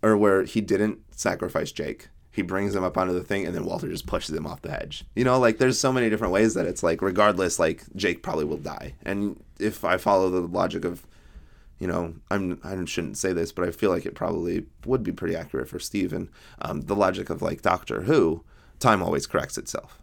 or 0.02 0.18
where 0.18 0.44
he 0.44 0.62
didn't 0.62 1.00
sacrifice 1.12 1.72
Jake. 1.72 2.10
He 2.32 2.42
brings 2.42 2.74
him 2.74 2.84
up 2.84 2.98
onto 2.98 3.14
the 3.14 3.24
thing, 3.24 3.46
and 3.46 3.54
then 3.54 3.66
Walter 3.66 3.90
just 3.90 4.08
pushes 4.08 4.36
him 4.36 4.48
off 4.48 4.62
the 4.62 4.72
edge. 4.72 5.04
You 5.16 5.26
know, 5.26 5.38
like 5.38 5.58
there's 5.58 5.80
so 5.80 5.92
many 5.92 6.10
different 6.10 6.34
ways 6.34 6.54
that 6.54 6.66
it's 6.66 6.82
like, 6.82 7.02
regardless, 7.02 7.60
like 7.60 7.84
Jake 7.96 8.24
probably 8.24 8.46
will 8.46 8.58
die. 8.58 8.94
And 9.04 9.44
if 9.62 9.86
I 9.86 9.98
follow 9.98 10.30
the 10.30 10.42
logic 10.42 10.84
of, 10.86 11.06
you 11.80 11.88
know, 11.88 12.16
I'm 12.30 12.60
I 12.64 12.84
shouldn't 12.86 13.18
say 13.18 13.34
this, 13.34 13.52
but 13.52 13.68
I 13.68 13.72
feel 13.72 13.90
like 13.92 14.06
it 14.06 14.16
probably 14.16 14.66
would 14.86 15.04
be 15.04 15.12
pretty 15.12 15.36
accurate 15.36 15.70
for 15.70 15.80
Stephen. 15.80 16.30
Um, 16.62 16.82
the 16.82 16.96
logic 16.96 17.30
of 17.30 17.42
like 17.42 17.62
Doctor 17.62 18.02
Who, 18.04 18.44
time 18.80 19.02
always 19.02 19.28
corrects 19.28 19.58
itself. 19.58 19.98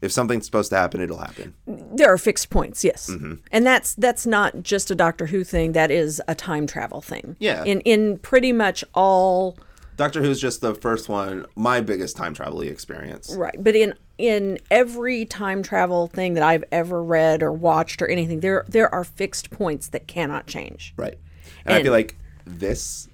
If 0.00 0.10
something's 0.10 0.46
supposed 0.46 0.70
to 0.70 0.76
happen, 0.76 1.00
it'll 1.00 1.18
happen. 1.18 1.54
There 1.64 2.12
are 2.12 2.18
fixed 2.18 2.50
points, 2.50 2.82
yes, 2.82 3.08
Mm-hmm. 3.08 3.34
and 3.52 3.64
that's 3.64 3.94
that's 3.94 4.26
not 4.26 4.62
just 4.64 4.90
a 4.90 4.96
Doctor 4.96 5.26
Who 5.26 5.44
thing. 5.44 5.72
That 5.72 5.92
is 5.92 6.20
a 6.26 6.34
time 6.34 6.66
travel 6.66 7.00
thing. 7.00 7.36
Yeah. 7.38 7.62
In 7.64 7.80
in 7.82 8.18
pretty 8.18 8.52
much 8.52 8.82
all 8.94 9.56
Doctor 9.96 10.20
Who's 10.22 10.40
just 10.40 10.60
the 10.60 10.74
first 10.74 11.08
one, 11.08 11.46
my 11.54 11.80
biggest 11.80 12.16
time 12.16 12.34
travel 12.34 12.62
experience. 12.62 13.32
right, 13.36 13.54
but 13.62 13.76
in 13.76 13.94
in 14.22 14.56
every 14.70 15.24
time 15.24 15.64
travel 15.64 16.06
thing 16.06 16.34
that 16.34 16.44
I've 16.44 16.62
ever 16.70 17.02
read 17.02 17.42
or 17.42 17.52
watched 17.52 18.00
or 18.00 18.06
anything, 18.06 18.38
there 18.38 18.64
there 18.68 18.88
are 18.94 19.02
fixed 19.02 19.50
points 19.50 19.88
that 19.88 20.06
cannot 20.06 20.46
change. 20.46 20.94
Right. 20.96 21.18
And, 21.66 21.74
I 21.74 21.78
And- 21.78 21.84
feel 21.84 21.92
like 21.92 22.14
this 22.46 23.08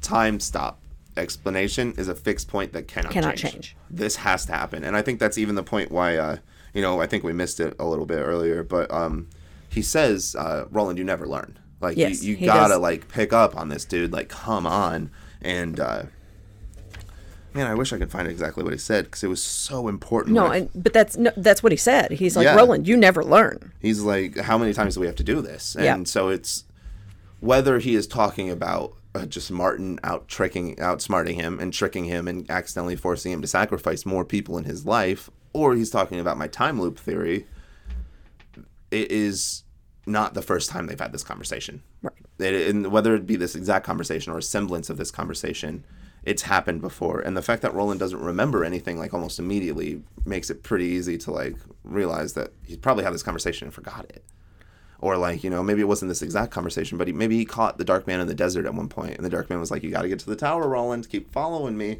time 0.00 0.38
stop 0.38 0.78
explanation 1.16 1.92
is 1.98 2.06
a 2.08 2.14
fixed 2.14 2.46
point 2.48 2.72
that 2.72 2.86
cannot, 2.88 3.12
Cannot 3.12 3.34
change. 3.36 3.52
change. 3.52 3.76
This 3.90 4.16
has 4.16 4.46
to 4.46 4.52
happen. 4.52 4.84
And 4.84 4.96
I 4.96 5.02
think 5.02 5.18
that's 5.18 5.36
even 5.38 5.56
the 5.56 5.62
point 5.62 5.90
why, 5.90 6.16
uh, 6.16 6.36
you 6.72 6.80
know, 6.82 7.00
I 7.00 7.06
think 7.06 7.22
we 7.24 7.32
missed 7.32 7.58
it 7.60 7.74
a 7.78 7.84
little 7.84 8.06
bit 8.06 8.18
earlier, 8.20 8.62
but 8.62 8.90
um, 8.92 9.28
he 9.68 9.82
says, 9.82 10.34
uh, 10.38 10.66
Roland, 10.70 10.98
you 10.98 11.04
never 11.04 11.26
learn. 11.26 11.58
Like, 11.80 11.96
Yes, 11.98 12.22
you, 12.22 12.36
you 12.36 12.46
gotta, 12.46 12.74
does. 12.74 12.80
like, 12.80 13.08
pick 13.08 13.32
up 13.32 13.56
on 13.56 13.68
this, 13.68 13.84
dude. 13.84 14.12
Like, 14.12 14.28
come 14.28 14.66
on. 14.66 15.10
And, 15.42 15.78
uh, 15.80 16.04
man, 17.54 17.66
I 17.66 17.74
wish 17.74 17.92
I 17.92 17.98
could 17.98 18.10
find 18.10 18.26
exactly 18.28 18.62
what 18.64 18.72
he 18.72 18.78
said 18.78 19.04
because 19.06 19.22
it 19.22 19.28
was 19.28 19.42
so 19.42 19.88
important. 19.88 20.34
No, 20.34 20.46
and 20.50 20.68
but 20.74 20.92
that's 20.92 21.16
no, 21.16 21.30
that's 21.36 21.62
what 21.62 21.72
he 21.72 21.76
said. 21.76 22.10
He's 22.12 22.36
like 22.36 22.44
Yeah. 22.44 22.54
Roland, 22.56 22.86
you 22.88 22.96
never 22.96 23.22
learn. 23.24 23.72
He's 23.80 24.00
like, 24.00 24.38
how 24.38 24.58
many 24.58 24.72
times 24.72 24.94
do 24.94 25.00
we 25.00 25.06
have 25.06 25.16
to 25.16 25.24
do 25.24 25.40
this? 25.40 25.74
And 25.74 25.84
Yeah. 25.84 26.02
so 26.04 26.28
it's 26.28 26.64
whether 27.40 27.78
he 27.78 27.94
is 27.94 28.06
talking 28.06 28.50
about 28.50 28.94
uh, 29.14 29.26
just 29.26 29.50
Marten 29.50 29.98
out 30.02 30.26
tricking, 30.28 30.76
outsmarting 30.76 31.34
him 31.34 31.58
and 31.60 31.72
tricking 31.72 32.04
him 32.04 32.26
and 32.28 32.50
accidentally 32.50 32.96
forcing 32.96 33.32
him 33.32 33.42
to 33.42 33.48
sacrifice 33.48 34.06
more 34.06 34.24
people 34.24 34.56
in 34.56 34.64
his 34.64 34.86
life, 34.86 35.28
or 35.52 35.74
he's 35.74 35.90
talking 35.90 36.18
about 36.18 36.38
my 36.38 36.46
time 36.48 36.80
loop 36.80 36.98
theory. 36.98 37.46
It 38.90 39.10
is 39.10 39.64
not 40.06 40.34
the 40.34 40.42
first 40.42 40.70
time 40.70 40.86
they've 40.86 40.98
had 40.98 41.12
this 41.12 41.22
conversation. 41.22 41.82
Right. 42.02 42.14
It, 42.38 42.68
and 42.68 42.90
whether 42.90 43.14
it 43.14 43.26
be 43.26 43.36
this 43.36 43.54
exact 43.54 43.84
conversation 43.86 44.32
or 44.32 44.38
a 44.38 44.42
semblance 44.42 44.90
of 44.90 44.96
this 44.96 45.10
conversation, 45.10 45.84
it's 46.24 46.42
happened 46.42 46.80
before. 46.80 47.20
And 47.20 47.36
the 47.36 47.42
fact 47.42 47.62
that 47.62 47.74
Roland 47.74 48.00
doesn't 48.00 48.20
remember 48.20 48.64
anything 48.64 48.98
like 48.98 49.12
almost 49.12 49.38
immediately 49.38 50.02
makes 50.24 50.50
it 50.50 50.62
pretty 50.62 50.84
easy 50.84 51.18
to 51.18 51.30
like 51.32 51.56
realize 51.84 52.34
that 52.34 52.52
he 52.64 52.76
probably 52.76 53.04
had 53.04 53.12
this 53.12 53.22
conversation 53.22 53.66
and 53.66 53.74
forgot 53.74 54.04
it. 54.08 54.24
Or 55.00 55.16
like 55.16 55.42
you 55.42 55.50
know 55.50 55.64
maybe 55.64 55.80
it 55.80 55.88
wasn't 55.88 56.10
this 56.10 56.22
exact 56.22 56.52
conversation, 56.52 56.96
but 56.96 57.08
he, 57.08 57.12
maybe 57.12 57.36
he 57.36 57.44
caught 57.44 57.76
the 57.76 57.84
Dark 57.84 58.06
Man 58.06 58.20
in 58.20 58.28
the 58.28 58.36
desert 58.36 58.66
at 58.66 58.74
one 58.74 58.88
point, 58.88 59.16
and 59.16 59.24
the 59.24 59.30
Dark 59.30 59.50
Man 59.50 59.58
was 59.58 59.68
like, 59.68 59.82
"You 59.82 59.90
got 59.90 60.02
to 60.02 60.08
get 60.08 60.20
to 60.20 60.26
the 60.26 60.36
tower, 60.36 60.68
Roland. 60.68 61.08
Keep 61.08 61.32
following 61.32 61.76
me." 61.76 61.98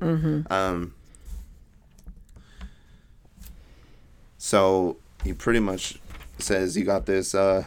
Um, 0.49 0.95
so 4.39 4.99
he 5.25 5.33
pretty 5.33 5.59
much 5.59 5.99
says, 6.39 6.77
"You 6.77 6.85
got 6.85 7.07
this." 7.07 7.35
Uh, 7.35 7.65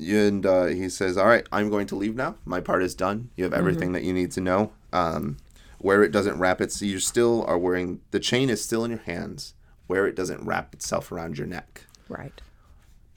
and 0.00 0.44
uh, 0.44 0.64
he 0.66 0.88
says, 0.88 1.16
"All 1.16 1.26
right, 1.28 1.46
I'm 1.52 1.70
going 1.70 1.86
to 1.86 1.94
leave 1.94 2.16
now. 2.16 2.34
My 2.44 2.60
part 2.60 2.82
is 2.82 2.96
done. 2.96 3.30
You 3.36 3.44
have 3.44 3.52
everything 3.52 3.92
that 3.92 4.02
you 4.02 4.12
need 4.12 4.32
to 4.32 4.40
know. 4.40 4.72
Um, 4.96 5.36
where 5.78 6.02
it 6.02 6.10
doesn't 6.10 6.38
wrap 6.38 6.60
its, 6.60 6.80
you 6.80 6.98
still 6.98 7.44
are 7.46 7.58
wearing 7.58 8.00
the 8.10 8.20
chain 8.20 8.48
is 8.48 8.64
still 8.64 8.84
in 8.84 8.90
your 8.90 9.00
hands. 9.00 9.54
Where 9.86 10.06
it 10.06 10.16
doesn't 10.16 10.44
wrap 10.44 10.74
itself 10.74 11.12
around 11.12 11.38
your 11.38 11.46
neck. 11.46 11.86
Right. 12.08 12.40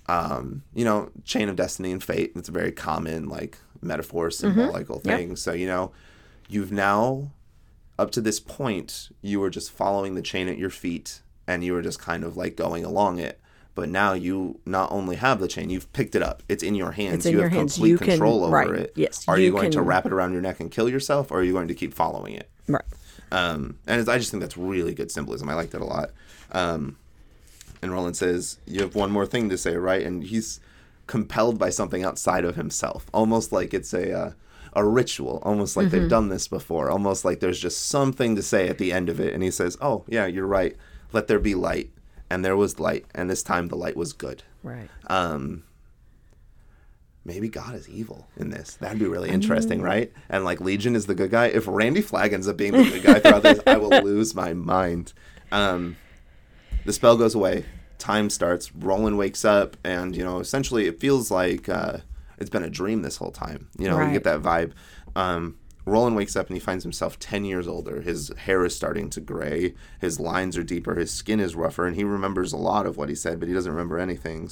Um, 0.08 0.64
you 0.74 0.86
know, 0.86 1.10
chain 1.24 1.50
of 1.50 1.56
destiny 1.56 1.92
and 1.92 2.04
fate. 2.04 2.34
It's 2.36 2.50
a 2.50 2.52
very 2.52 2.72
common 2.72 3.30
like 3.30 3.58
metaphor, 3.82 4.30
symbolical 4.30 4.98
Yep. 4.98 5.04
thing. 5.04 5.36
So 5.36 5.52
you 5.54 5.68
know, 5.68 5.92
you've 6.48 6.72
now 6.72 7.32
up 7.98 8.12
to 8.12 8.22
this 8.22 8.40
point, 8.40 9.10
you 9.22 9.40
were 9.40 9.50
just 9.50 9.72
following 9.72 10.16
the 10.16 10.22
chain 10.22 10.48
at 10.48 10.58
your 10.58 10.70
feet, 10.70 11.22
and 11.48 11.64
you 11.64 11.74
were 11.74 11.82
just 11.82 12.00
kind 12.00 12.24
of 12.24 12.38
like 12.38 12.56
going 12.56 12.84
along 12.86 13.20
it." 13.20 13.40
But 13.76 13.88
now 13.90 14.14
you 14.14 14.60
not 14.66 14.92
only 14.92 15.16
have 15.16 15.40
the 15.40 15.48
chain, 15.48 15.70
you've 15.70 15.92
picked 15.94 16.14
it 16.16 16.22
up. 16.24 16.44
It's 16.50 16.64
in 16.64 16.76
your 16.76 16.92
hands. 16.92 17.18
It's 17.18 17.26
in 17.28 17.32
you 17.34 17.38
your 17.40 17.48
have 17.50 17.58
hands. 17.58 17.74
complete 17.76 17.90
You 17.90 17.98
can- 17.98 18.08
control 18.08 18.44
over 18.44 18.54
right. 18.54 18.70
it. 18.72 18.94
Yes, 18.96 19.26
Are 19.28 19.38
you, 19.38 19.46
you 19.48 19.52
going 19.52 19.72
to 19.72 19.82
wrap 19.82 20.06
it 20.06 20.12
around 20.12 20.34
your 20.34 20.42
neck 20.42 20.60
and 20.60 20.70
kill 20.70 20.90
yourself, 20.90 21.32
or 21.32 21.40
are 21.40 21.44
you 21.44 21.54
going 21.54 21.68
to 21.70 21.74
keep 21.76 21.94
following 21.94 22.34
it? 22.34 22.50
Right. 22.68 22.84
Um, 23.32 23.78
and 23.88 24.00
it's, 24.02 24.10
I 24.10 24.18
just 24.18 24.32
think 24.32 24.42
that's 24.42 24.58
really 24.58 24.94
good 24.94 25.12
symbolism. 25.12 25.48
I 25.50 25.54
like 25.54 25.70
that 25.70 25.82
a 25.82 25.86
lot. 25.86 26.10
Um, 26.52 26.98
and 27.82 27.92
Roland 27.94 28.18
says, 28.18 28.58
"You 28.66 28.82
have 28.82 28.96
one 28.96 29.12
more 29.12 29.26
thing 29.26 29.50
to 29.50 29.58
say, 29.58 29.76
right?" 29.78 30.06
And 30.06 30.24
he's 30.24 30.60
compelled 31.08 31.58
by 31.58 31.70
something 31.70 32.04
outside 32.04 32.44
of 32.44 32.56
himself, 32.56 33.06
almost 33.14 33.52
like 33.52 33.74
it's 33.74 33.94
a 33.94 34.12
uh, 34.12 34.32
a 34.74 34.84
ritual, 34.86 35.40
almost 35.44 35.78
like 35.78 35.90
they've 35.90 36.10
done 36.10 36.30
this 36.30 36.48
before, 36.48 36.90
almost 36.90 37.24
like 37.24 37.40
there's 37.40 37.60
just 37.60 37.88
something 37.88 38.36
to 38.36 38.42
say 38.42 38.68
at 38.68 38.78
the 38.80 38.92
end 38.92 39.10
of 39.10 39.20
it. 39.20 39.34
And 39.34 39.42
he 39.44 39.52
says, 39.52 39.78
"Oh 39.80 40.04
yeah, 40.08 40.26
you're 40.26 40.46
right. 40.48 40.76
Let 41.14 41.28
there 41.28 41.40
be 41.40 41.56
light." 41.56 41.92
And 42.30 42.46
there 42.46 42.56
was 42.56 42.80
light, 42.80 43.06
and 43.16 43.30
this 43.30 43.44
time 43.44 43.68
the 43.68 43.76
light 43.76 43.98
was 43.98 44.14
good. 44.14 44.44
Right. 44.64 44.90
Um, 45.08 45.64
maybe 47.26 47.50
God 47.50 47.76
is 47.76 47.88
evil 47.90 48.28
in 48.38 48.50
this. 48.50 48.76
That'd 48.76 49.00
be 49.00 49.06
really 49.06 49.30
interesting, 49.30 49.82
right? 49.82 50.12
And 50.30 50.44
like 50.44 50.62
Legion 50.62 50.96
is 50.96 51.06
the 51.06 51.16
good 51.16 51.32
guy. 51.32 51.46
If 51.48 51.68
Randy 51.68 52.02
Flagg 52.02 52.34
ends 52.34 52.48
up 52.48 52.58
being 52.58 52.72
the 52.72 52.84
good 52.84 53.04
guy 53.04 53.20
throughout 53.20 53.44
this, 53.44 53.60
I 53.68 53.78
will 53.78 53.90
lose 54.04 54.34
my 54.36 54.54
mind. 54.54 55.14
Um, 55.52 55.98
the 56.86 56.94
spell 56.94 57.18
goes 57.18 57.36
away. 57.36 57.66
Time 58.00 58.30
starts. 58.30 58.74
Roland 58.74 59.18
wakes 59.18 59.44
up, 59.44 59.78
and 59.84 60.16
you 60.16 60.24
know, 60.24 60.40
essentially, 60.40 60.88
it 60.88 61.00
feels 61.00 61.30
like 61.30 61.70
uh, 61.70 61.98
it's 62.40 62.50
been 62.50 62.64
a 62.64 62.70
dream 62.70 63.02
this 63.02 63.18
whole 63.18 63.32
time. 63.32 63.68
You 63.78 63.90
know, 63.90 64.00
you 64.02 64.12
get 64.12 64.24
that 64.24 64.42
vibe. 64.42 64.72
Um, 65.16 65.59
Roland 65.90 66.16
wakes 66.16 66.36
up 66.36 66.48
and 66.48 66.56
he 66.56 66.60
finds 66.60 66.84
himself 66.84 67.20
10 67.20 67.46
years 67.46 67.68
older. 67.68 68.02
His 68.02 68.32
hair 68.38 68.64
is 68.64 68.76
starting 68.76 69.10
to 69.12 69.20
gray. 69.22 69.74
His 70.00 70.20
lines 70.20 70.58
are 70.58 70.64
deeper. 70.64 70.96
His 70.96 71.12
skin 71.12 71.40
is 71.40 71.56
rougher. 71.56 71.86
And 71.88 71.96
he 71.96 72.04
remembers 72.04 72.54
a 72.54 72.58
lot 72.58 72.86
of 72.86 72.96
what 72.98 73.10
he 73.10 73.16
said, 73.16 73.40
but 73.40 73.48
he 73.48 73.54
doesn't 73.54 73.72
remember 73.72 73.98
anything 74.00 74.50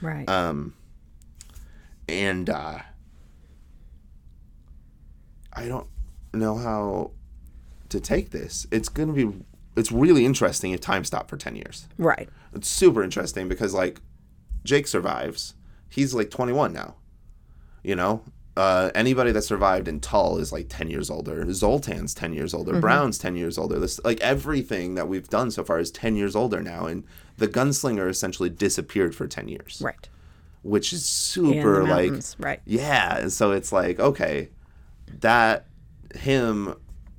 Right. 0.00 0.28
um, 0.28 0.74
and 2.08 2.48
uh, 2.48 2.78
I 5.52 5.66
don't 5.68 5.86
know 6.32 6.56
how 6.56 7.10
to 7.88 8.00
take 8.00 8.30
this. 8.30 8.66
It's 8.70 8.88
gonna 8.88 9.12
be. 9.12 9.28
It's 9.76 9.92
really 9.92 10.24
interesting 10.24 10.72
if 10.72 10.80
time 10.80 11.04
stopped 11.04 11.30
for 11.30 11.36
ten 11.36 11.56
years. 11.56 11.88
right. 11.98 12.28
It's 12.54 12.68
super 12.68 13.02
interesting 13.02 13.48
because 13.48 13.74
like 13.74 14.00
Jake 14.64 14.86
survives. 14.86 15.54
He's 15.88 16.14
like 16.14 16.30
twenty 16.30 16.52
one 16.52 16.72
now. 16.72 16.94
You 17.82 17.96
know. 17.96 18.22
Uh, 18.58 18.90
anybody 18.94 19.30
that 19.32 19.42
survived 19.42 19.86
in 19.86 20.00
Tull 20.00 20.38
is 20.38 20.50
like 20.52 20.66
10 20.68 20.90
years 20.90 21.10
older. 21.10 21.44
Zoltan's 21.46 22.12
10 22.12 22.32
years 22.32 22.52
older. 22.52 22.80
Brown's 22.80 23.16
10 23.18 23.36
years 23.36 23.56
older. 23.56 23.78
This 23.78 24.00
like 24.04 24.20
everything 24.20 24.96
that 24.96 25.06
we've 25.08 25.28
done 25.28 25.50
so 25.52 25.62
far 25.62 25.78
is 25.78 25.90
10 25.92 26.16
years 26.16 26.34
older 26.34 26.60
now. 26.60 26.86
And 26.86 27.04
the 27.36 27.46
gunslinger 27.46 28.08
essentially 28.10 28.50
disappeared 28.50 29.14
for 29.14 29.28
10 29.28 29.46
years 29.48 29.80
Right. 29.84 30.08
which 30.62 30.92
is 30.92 31.04
super 31.06 31.86
like 31.86 32.12
right. 32.40 32.60
yeah 32.66 33.16
and 33.18 33.32
so 33.32 33.52
it's 33.52 33.70
like 33.70 34.00
okay 34.00 34.48
that 35.20 35.66
him 36.16 36.74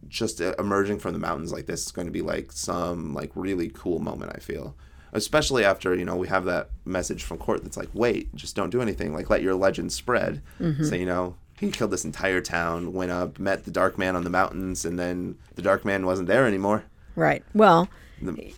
just 0.09 0.41
emerging 0.41 0.99
from 0.99 1.13
the 1.13 1.19
mountains 1.19 1.53
like 1.53 1.67
this 1.67 1.85
is 1.85 1.91
going 1.93 2.07
to 2.07 2.11
be 2.11 2.21
like 2.21 2.51
some 2.51 3.13
like 3.13 3.31
really 3.35 3.69
cool 3.69 3.99
moment 3.99 4.31
i 4.35 4.39
feel 4.39 4.75
especially 5.13 5.63
after 5.65 5.95
you 5.95 6.05
know 6.05 6.15
we 6.15 6.27
have 6.27 6.45
that 6.45 6.69
message 6.85 7.23
from 7.23 7.37
Cort 7.37 7.63
that's 7.63 7.77
like 7.77 7.89
wait 7.93 8.33
just 8.35 8.55
don't 8.55 8.69
do 8.69 8.81
anything 8.81 9.13
like 9.13 9.29
let 9.29 9.41
your 9.41 9.55
legend 9.55 9.91
spread 9.91 10.41
Mm-hmm. 10.59 10.83
so 10.83 10.95
you 10.95 11.05
know 11.05 11.35
he 11.59 11.71
killed 11.71 11.91
this 11.91 12.05
entire 12.05 12.41
town 12.41 12.93
went 12.93 13.11
up 13.11 13.37
met 13.39 13.65
the 13.65 13.71
dark 13.71 13.97
man 13.97 14.15
on 14.15 14.23
the 14.23 14.29
mountains 14.29 14.85
and 14.85 14.97
then 14.99 15.37
the 15.55 15.61
dark 15.61 15.83
man 15.85 16.05
wasn't 16.05 16.27
there 16.27 16.45
anymore 16.47 16.83
Right. 17.15 17.43
Well, 17.53 17.89
The- 18.21 18.53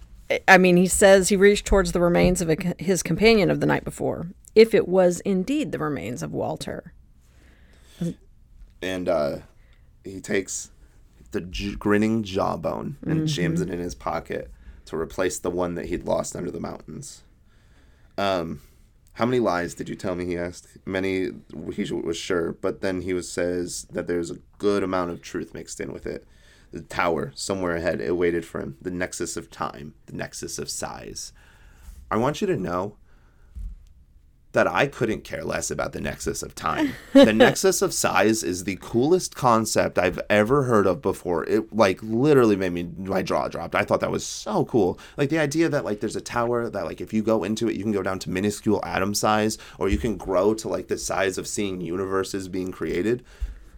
I 0.47 0.57
mean, 0.59 0.77
he 0.77 0.87
says 0.87 1.29
he 1.29 1.35
reached 1.35 1.65
towards 1.65 1.91
the 1.93 1.99
remains 1.99 2.41
of 2.41 2.49
a, 2.49 2.55
his 2.77 3.01
companion 3.03 3.49
of 3.49 3.59
the 3.59 3.65
night 3.65 3.83
before, 3.83 4.27
if 4.55 4.73
it 4.73 4.87
was 4.87 5.19
indeed 5.21 5.71
the 5.71 5.79
remains 5.79 6.21
of 6.23 6.31
Walter. 6.31 6.93
and 8.81 9.09
uh, 9.09 9.37
he 10.03 10.21
takes 10.21 10.71
the 11.31 11.41
j- 11.41 11.75
grinning 11.75 12.23
jawbone 12.23 12.97
and 13.05 13.27
jams 13.27 13.61
it 13.61 13.69
in 13.69 13.79
his 13.79 13.95
pocket 13.95 14.51
to 14.85 14.97
replace 14.97 15.39
the 15.39 15.49
one 15.49 15.75
that 15.75 15.85
he'd 15.85 16.05
lost 16.05 16.35
under 16.35 16.51
the 16.51 16.59
mountains. 16.59 17.23
Um, 18.17 18.61
how 19.13 19.25
many 19.25 19.39
lies 19.39 19.73
did 19.73 19.89
you 19.89 19.95
tell 19.95 20.15
me? 20.15 20.25
He 20.25 20.37
asked. 20.37 20.67
Many. 20.85 21.29
He 21.73 21.91
was 21.91 22.17
sure, 22.17 22.53
but 22.53 22.81
then 22.81 23.01
he 23.01 23.13
was 23.13 23.29
says 23.29 23.85
that 23.91 24.07
there's 24.07 24.31
a 24.31 24.39
good 24.57 24.83
amount 24.83 25.11
of 25.11 25.21
truth 25.21 25.53
mixed 25.53 25.79
in 25.79 25.91
with 25.91 26.05
it. 26.05 26.25
The 26.71 26.81
tower 26.81 27.33
somewhere 27.35 27.75
ahead, 27.75 27.99
it 27.99 28.15
waited 28.15 28.45
for 28.45 28.61
him. 28.61 28.77
The 28.81 28.91
nexus 28.91 29.35
of 29.35 29.51
time, 29.51 29.93
the 30.05 30.15
nexus 30.15 30.57
of 30.57 30.69
size. 30.69 31.33
I 32.09 32.17
want 32.17 32.39
you 32.39 32.47
to 32.47 32.57
know 32.57 32.95
that 34.53 34.67
I 34.67 34.87
couldn't 34.87 35.23
care 35.23 35.43
less 35.45 35.71
about 35.71 35.93
the 35.93 36.01
nexus 36.01 36.43
of 36.43 36.53
time. 36.55 36.93
the 37.13 37.31
nexus 37.33 37.81
of 37.81 37.93
size 37.93 38.43
is 38.43 38.65
the 38.65 38.77
coolest 38.81 39.33
concept 39.35 39.97
I've 39.97 40.19
ever 40.29 40.63
heard 40.63 40.85
of 40.85 41.01
before. 41.01 41.45
It 41.45 41.73
like 41.73 41.99
literally 42.03 42.55
made 42.57 42.73
me 42.73 42.89
my 42.97 43.21
jaw 43.21 43.47
dropped. 43.47 43.75
I 43.75 43.83
thought 43.83 44.01
that 44.01 44.11
was 44.11 44.25
so 44.25 44.65
cool. 44.65 44.99
Like 45.15 45.29
the 45.29 45.39
idea 45.39 45.69
that 45.69 45.85
like 45.85 46.01
there's 46.01 46.17
a 46.17 46.21
tower 46.21 46.69
that 46.69 46.85
like 46.85 46.99
if 46.99 47.13
you 47.13 47.21
go 47.21 47.43
into 47.45 47.69
it, 47.69 47.75
you 47.77 47.83
can 47.83 47.93
go 47.93 48.03
down 48.03 48.19
to 48.19 48.29
minuscule 48.29 48.83
atom 48.85 49.13
size, 49.13 49.57
or 49.79 49.87
you 49.87 49.97
can 49.97 50.17
grow 50.17 50.53
to 50.55 50.67
like 50.67 50.87
the 50.89 50.97
size 50.97 51.37
of 51.37 51.47
seeing 51.47 51.79
universes 51.79 52.47
being 52.49 52.71
created. 52.71 53.23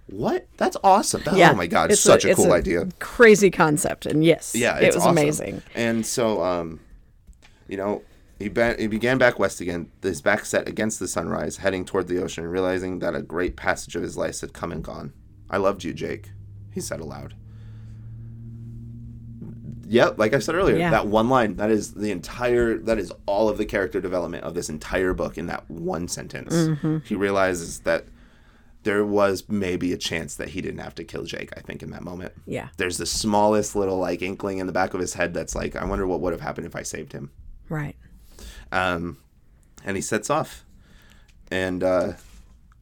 What? 0.07 0.47
That's 0.57 0.75
awesome. 0.83 1.21
That- 1.23 1.35
oh 1.53 1.55
my 1.55 1.67
god, 1.67 1.91
it's 1.91 2.01
such 2.01 2.25
a, 2.25 2.29
it's 2.31 2.37
cool 2.37 2.51
idea. 2.51 2.87
Crazy 2.99 3.49
concept, 3.51 4.05
and 4.05 4.23
yes, 4.25 4.53
Yeah, 4.55 4.77
it 4.79 4.87
was 4.87 4.97
awesome. 4.97 5.11
amazing. 5.11 5.61
And 5.75 6.05
so, 6.05 6.43
um, 6.43 6.79
you 7.67 7.77
know, 7.77 8.01
he, 8.39 8.51
he 8.79 8.87
began 8.87 9.17
back 9.17 9.39
west 9.39 9.61
again, 9.61 9.91
his 10.01 10.21
back 10.21 10.45
set 10.45 10.67
against 10.67 10.99
the 10.99 11.07
sunrise, 11.07 11.57
heading 11.57 11.85
toward 11.85 12.07
the 12.07 12.21
ocean, 12.21 12.45
realizing 12.47 12.99
that 12.99 13.15
a 13.15 13.21
great 13.21 13.55
passage 13.55 13.95
of 13.95 14.01
his 14.03 14.17
life 14.17 14.41
had 14.41 14.53
come 14.53 14.71
and 14.71 14.83
gone. 14.83 15.13
I 15.49 15.57
loved 15.57 15.83
you, 15.83 15.93
Jake, 15.93 16.31
he 16.71 16.81
said 16.81 16.99
aloud. 16.99 17.35
Yep, 19.85 20.17
like 20.17 20.33
I 20.33 20.39
said 20.39 20.55
earlier, 20.55 20.77
Yeah. 20.77 20.89
that 20.91 21.07
one 21.07 21.29
line, 21.29 21.57
that 21.57 21.69
is 21.69 21.93
the 21.93 22.09
entire, 22.11 22.77
that 22.79 22.97
is 22.97 23.11
all 23.25 23.49
of 23.49 23.57
the 23.57 23.65
character 23.65 23.99
development 24.01 24.43
of 24.43 24.53
this 24.55 24.69
entire 24.69 25.13
book 25.13 25.37
in 25.37 25.47
that 25.47 25.69
one 25.69 26.07
sentence. 26.07 26.53
Mm-hmm. 26.53 26.99
He 27.05 27.15
realizes 27.15 27.79
that 27.81 28.05
there 28.83 29.05
was 29.05 29.43
maybe 29.47 29.93
a 29.93 29.97
chance 29.97 30.35
that 30.35 30.49
he 30.49 30.61
didn't 30.61 30.79
have 30.79 30.95
to 30.95 31.03
kill 31.03 31.23
Jake, 31.25 31.51
I 31.55 31.61
think, 31.61 31.83
in 31.83 31.91
that 31.91 32.03
moment 32.03 32.33
Yeah, 32.45 32.69
there's 32.77 32.97
the 32.97 33.05
smallest 33.05 33.75
little 33.75 33.97
like 33.97 34.21
inkling 34.21 34.57
in 34.57 34.67
the 34.67 34.73
back 34.73 34.93
of 34.93 34.99
his 34.99 35.13
head 35.13 35.33
that's 35.33 35.55
like, 35.55 35.75
I 35.75 35.85
wonder 35.85 36.07
what 36.07 36.21
would 36.21 36.33
have 36.33 36.41
happened 36.41 36.65
if 36.65 36.75
I 36.75 36.83
saved 36.83 37.11
him. 37.13 37.31
right. 37.69 37.95
Um, 38.73 39.17
and 39.85 39.95
he 39.95 40.01
sets 40.01 40.29
off, 40.29 40.65
and 41.51 41.83
uh, 41.83 42.13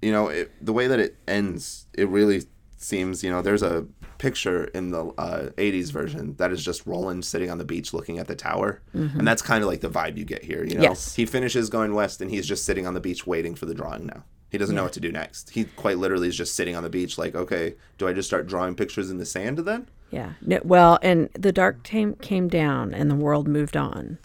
you 0.02 0.12
know 0.12 0.28
it, 0.28 0.52
the 0.64 0.74
way 0.74 0.88
that 0.88 1.00
it 1.00 1.18
ends, 1.28 1.86
it 1.94 2.08
really 2.08 2.44
seems 2.78 3.24
you 3.24 3.30
know 3.30 3.42
there's 3.42 3.64
a 3.64 3.86
picture 4.18 4.66
in 4.66 4.92
the 4.92 5.06
uh, 5.18 5.50
80s 5.58 5.92
version 5.92 6.36
that 6.38 6.52
is 6.52 6.64
just 6.64 6.86
Roland 6.86 7.26
sitting 7.26 7.50
on 7.50 7.58
the 7.58 7.66
beach 7.66 7.92
looking 7.94 8.20
at 8.20 8.28
the 8.28 8.36
tower, 8.36 8.82
and 8.94 9.28
that's 9.28 9.42
kind 9.42 9.64
of 9.64 9.68
like 9.70 9.82
the 9.82 9.90
vibe 9.90 10.16
you 10.18 10.26
get 10.26 10.44
here. 10.44 10.64
You 10.64 10.76
know, 10.76 10.84
Yes. 10.84 11.16
he 11.16 11.26
finishes 11.26 11.70
going 11.70 11.94
west, 11.96 12.22
and 12.22 12.30
he's 12.30 12.46
just 12.48 12.64
sitting 12.64 12.86
on 12.86 12.94
the 12.94 13.00
beach 13.02 13.26
waiting 13.28 13.56
for 13.56 13.66
the 13.66 13.74
drawing 13.74 14.06
now. 14.06 14.24
He 14.52 14.58
doesn't 14.60 14.76
know 14.76 14.84
what 14.84 14.94
to 14.94 15.00
do 15.00 15.12
next. 15.12 15.50
He 15.52 15.64
quite 15.64 15.98
literally 15.98 16.28
is 16.28 16.36
just 16.36 16.56
sitting 16.56 16.76
on 16.76 16.84
the 16.84 16.90
beach, 16.90 17.18
like, 17.18 17.34
okay, 17.36 17.76
do 17.98 18.08
I 18.08 18.14
just 18.14 18.28
start 18.30 18.48
drawing 18.48 18.76
pictures 18.76 19.10
in 19.10 19.18
the 19.18 19.26
sand 19.26 19.58
then? 19.60 19.90
Yeah. 20.12 20.34
Well, 20.64 21.00
and 21.02 21.30
the 21.34 21.52
dark 21.54 21.84
came 21.84 22.48
down, 22.50 22.94
and 22.94 23.10
the 23.10 23.16
world 23.16 23.48
moved 23.48 23.76
on. 23.78 24.20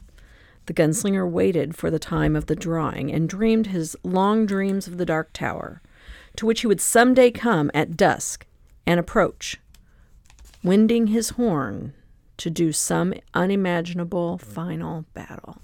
The 0.67 0.75
gunslinger 0.75 1.29
waited 1.29 1.77
for 1.77 1.91
the 1.91 1.99
time 1.99 2.35
of 2.35 2.47
the 2.47 2.57
drawing 2.57 3.13
and 3.13 3.29
dreamed 3.29 3.69
his 3.69 3.97
long 4.03 4.47
dreams 4.47 4.89
of 4.89 4.99
the 4.99 5.07
Dark 5.07 5.33
Tower, 5.33 5.81
to 6.37 6.45
which 6.45 6.61
he 6.61 6.67
would 6.67 6.81
someday 6.81 7.31
come 7.31 7.71
at 7.73 7.97
dusk 7.97 8.47
and 8.85 8.99
approach, 8.99 9.59
winding 10.63 11.09
his 11.09 11.31
horn 11.31 11.95
to 12.37 12.51
do 12.51 12.73
some 12.73 13.15
unimaginable 13.33 14.39
final 14.39 15.07
battle. 15.15 15.59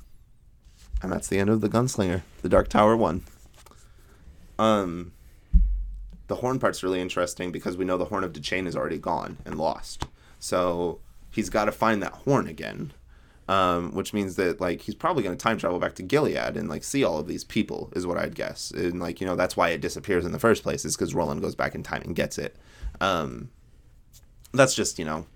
And 1.02 1.12
that's 1.12 1.28
the 1.28 1.38
end 1.38 1.50
of 1.50 1.60
the 1.60 1.68
Gunslinger, 1.68 2.22
the 2.42 2.48
Dark 2.48 2.68
Tower 2.68 2.96
one. 2.96 3.24
Um, 4.58 5.12
the 6.28 6.36
horn 6.36 6.60
part's 6.60 6.84
really 6.84 7.00
interesting 7.00 7.50
because 7.50 7.76
we 7.76 7.84
know 7.84 7.98
the 7.98 8.04
horn 8.04 8.22
of 8.22 8.32
Deschain 8.32 8.66
is 8.68 8.76
already 8.76 8.98
gone 8.98 9.38
and 9.44 9.58
lost, 9.58 10.06
so 10.38 11.00
he's 11.32 11.50
got 11.50 11.64
to 11.64 11.72
find 11.72 12.00
that 12.02 12.12
horn 12.12 12.46
again. 12.46 12.92
Um, 13.48 13.92
which 13.92 14.14
means 14.14 14.36
that 14.36 14.60
like 14.60 14.82
he's 14.82 14.94
probably 14.94 15.24
going 15.24 15.36
to 15.36 15.42
time 15.42 15.58
travel 15.58 15.80
back 15.80 15.94
to 15.96 16.02
Gilead 16.02 16.56
and 16.56 16.68
like 16.68 16.84
see 16.84 17.02
all 17.02 17.18
of 17.18 17.26
these 17.26 17.42
people 17.42 17.92
is 17.96 18.06
what 18.06 18.16
I'd 18.16 18.36
guess, 18.36 18.70
and 18.70 19.00
like 19.00 19.20
you 19.20 19.26
know 19.26 19.34
that's 19.34 19.56
why 19.56 19.70
it 19.70 19.80
disappears 19.80 20.24
in 20.24 20.30
the 20.32 20.38
first 20.38 20.62
place 20.62 20.84
is 20.84 20.96
because 20.96 21.12
Roland 21.12 21.42
goes 21.42 21.56
back 21.56 21.74
in 21.74 21.82
time 21.82 22.02
and 22.02 22.14
gets 22.14 22.38
it. 22.38 22.56
Um, 23.00 23.50
that's 24.52 24.74
just 24.74 24.98
you 24.98 25.04
know 25.04 25.26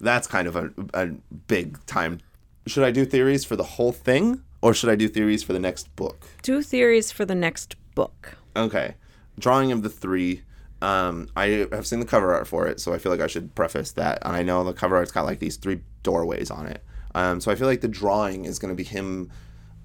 that's 0.00 0.26
kind 0.26 0.48
of 0.48 0.56
a, 0.56 0.70
a 0.92 1.06
big 1.46 1.84
time. 1.86 2.18
Should 2.66 2.84
I 2.84 2.90
do 2.90 3.04
theories 3.04 3.44
for 3.44 3.56
the 3.56 3.64
whole 3.64 3.92
thing, 3.92 4.42
or 4.60 4.74
should 4.74 4.90
I 4.90 4.96
do 4.96 5.08
theories 5.08 5.42
for 5.42 5.52
the 5.52 5.60
next 5.60 5.94
book? 5.96 6.26
Two 6.42 6.62
theories 6.62 7.12
for 7.12 7.24
the 7.24 7.34
next 7.34 7.76
book. 7.94 8.36
Okay, 8.56 8.96
drawing 9.38 9.72
of 9.72 9.82
the 9.82 9.88
three. 9.88 10.42
Um, 10.82 11.28
I 11.36 11.68
have 11.70 11.86
seen 11.86 12.00
the 12.00 12.06
cover 12.06 12.34
art 12.34 12.48
for 12.48 12.66
it, 12.66 12.80
so 12.80 12.92
I 12.92 12.98
feel 12.98 13.12
like 13.12 13.20
I 13.20 13.28
should 13.28 13.54
preface 13.54 13.92
that. 13.92 14.18
And 14.22 14.34
I 14.34 14.42
know 14.42 14.64
the 14.64 14.72
cover 14.72 14.96
art's 14.96 15.12
got 15.12 15.24
like 15.24 15.38
these 15.38 15.56
three 15.56 15.80
doorways 16.02 16.50
on 16.50 16.66
it. 16.66 16.82
Um, 17.14 17.40
so 17.40 17.50
I 17.50 17.54
feel 17.54 17.66
like 17.66 17.80
the 17.80 17.88
drawing 17.88 18.44
is 18.44 18.58
going 18.58 18.70
to 18.70 18.76
be 18.76 18.84
him 18.84 19.30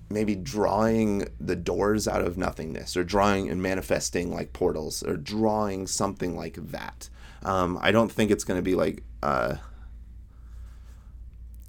maybe 0.09 0.35
drawing 0.35 1.27
the 1.39 1.55
doors 1.55 2.07
out 2.07 2.21
of 2.21 2.37
nothingness 2.37 2.95
or 2.95 3.03
drawing 3.03 3.49
and 3.49 3.61
manifesting 3.61 4.33
like 4.33 4.53
portals 4.53 5.03
or 5.03 5.17
drawing 5.17 5.85
something 5.85 6.35
like 6.35 6.55
that. 6.71 7.09
Um, 7.43 7.77
I 7.81 7.91
don't 7.91 8.11
think 8.11 8.31
it's 8.31 8.43
going 8.43 8.57
to 8.57 8.63
be 8.63 8.75
like, 8.75 9.03
uh, 9.21 9.55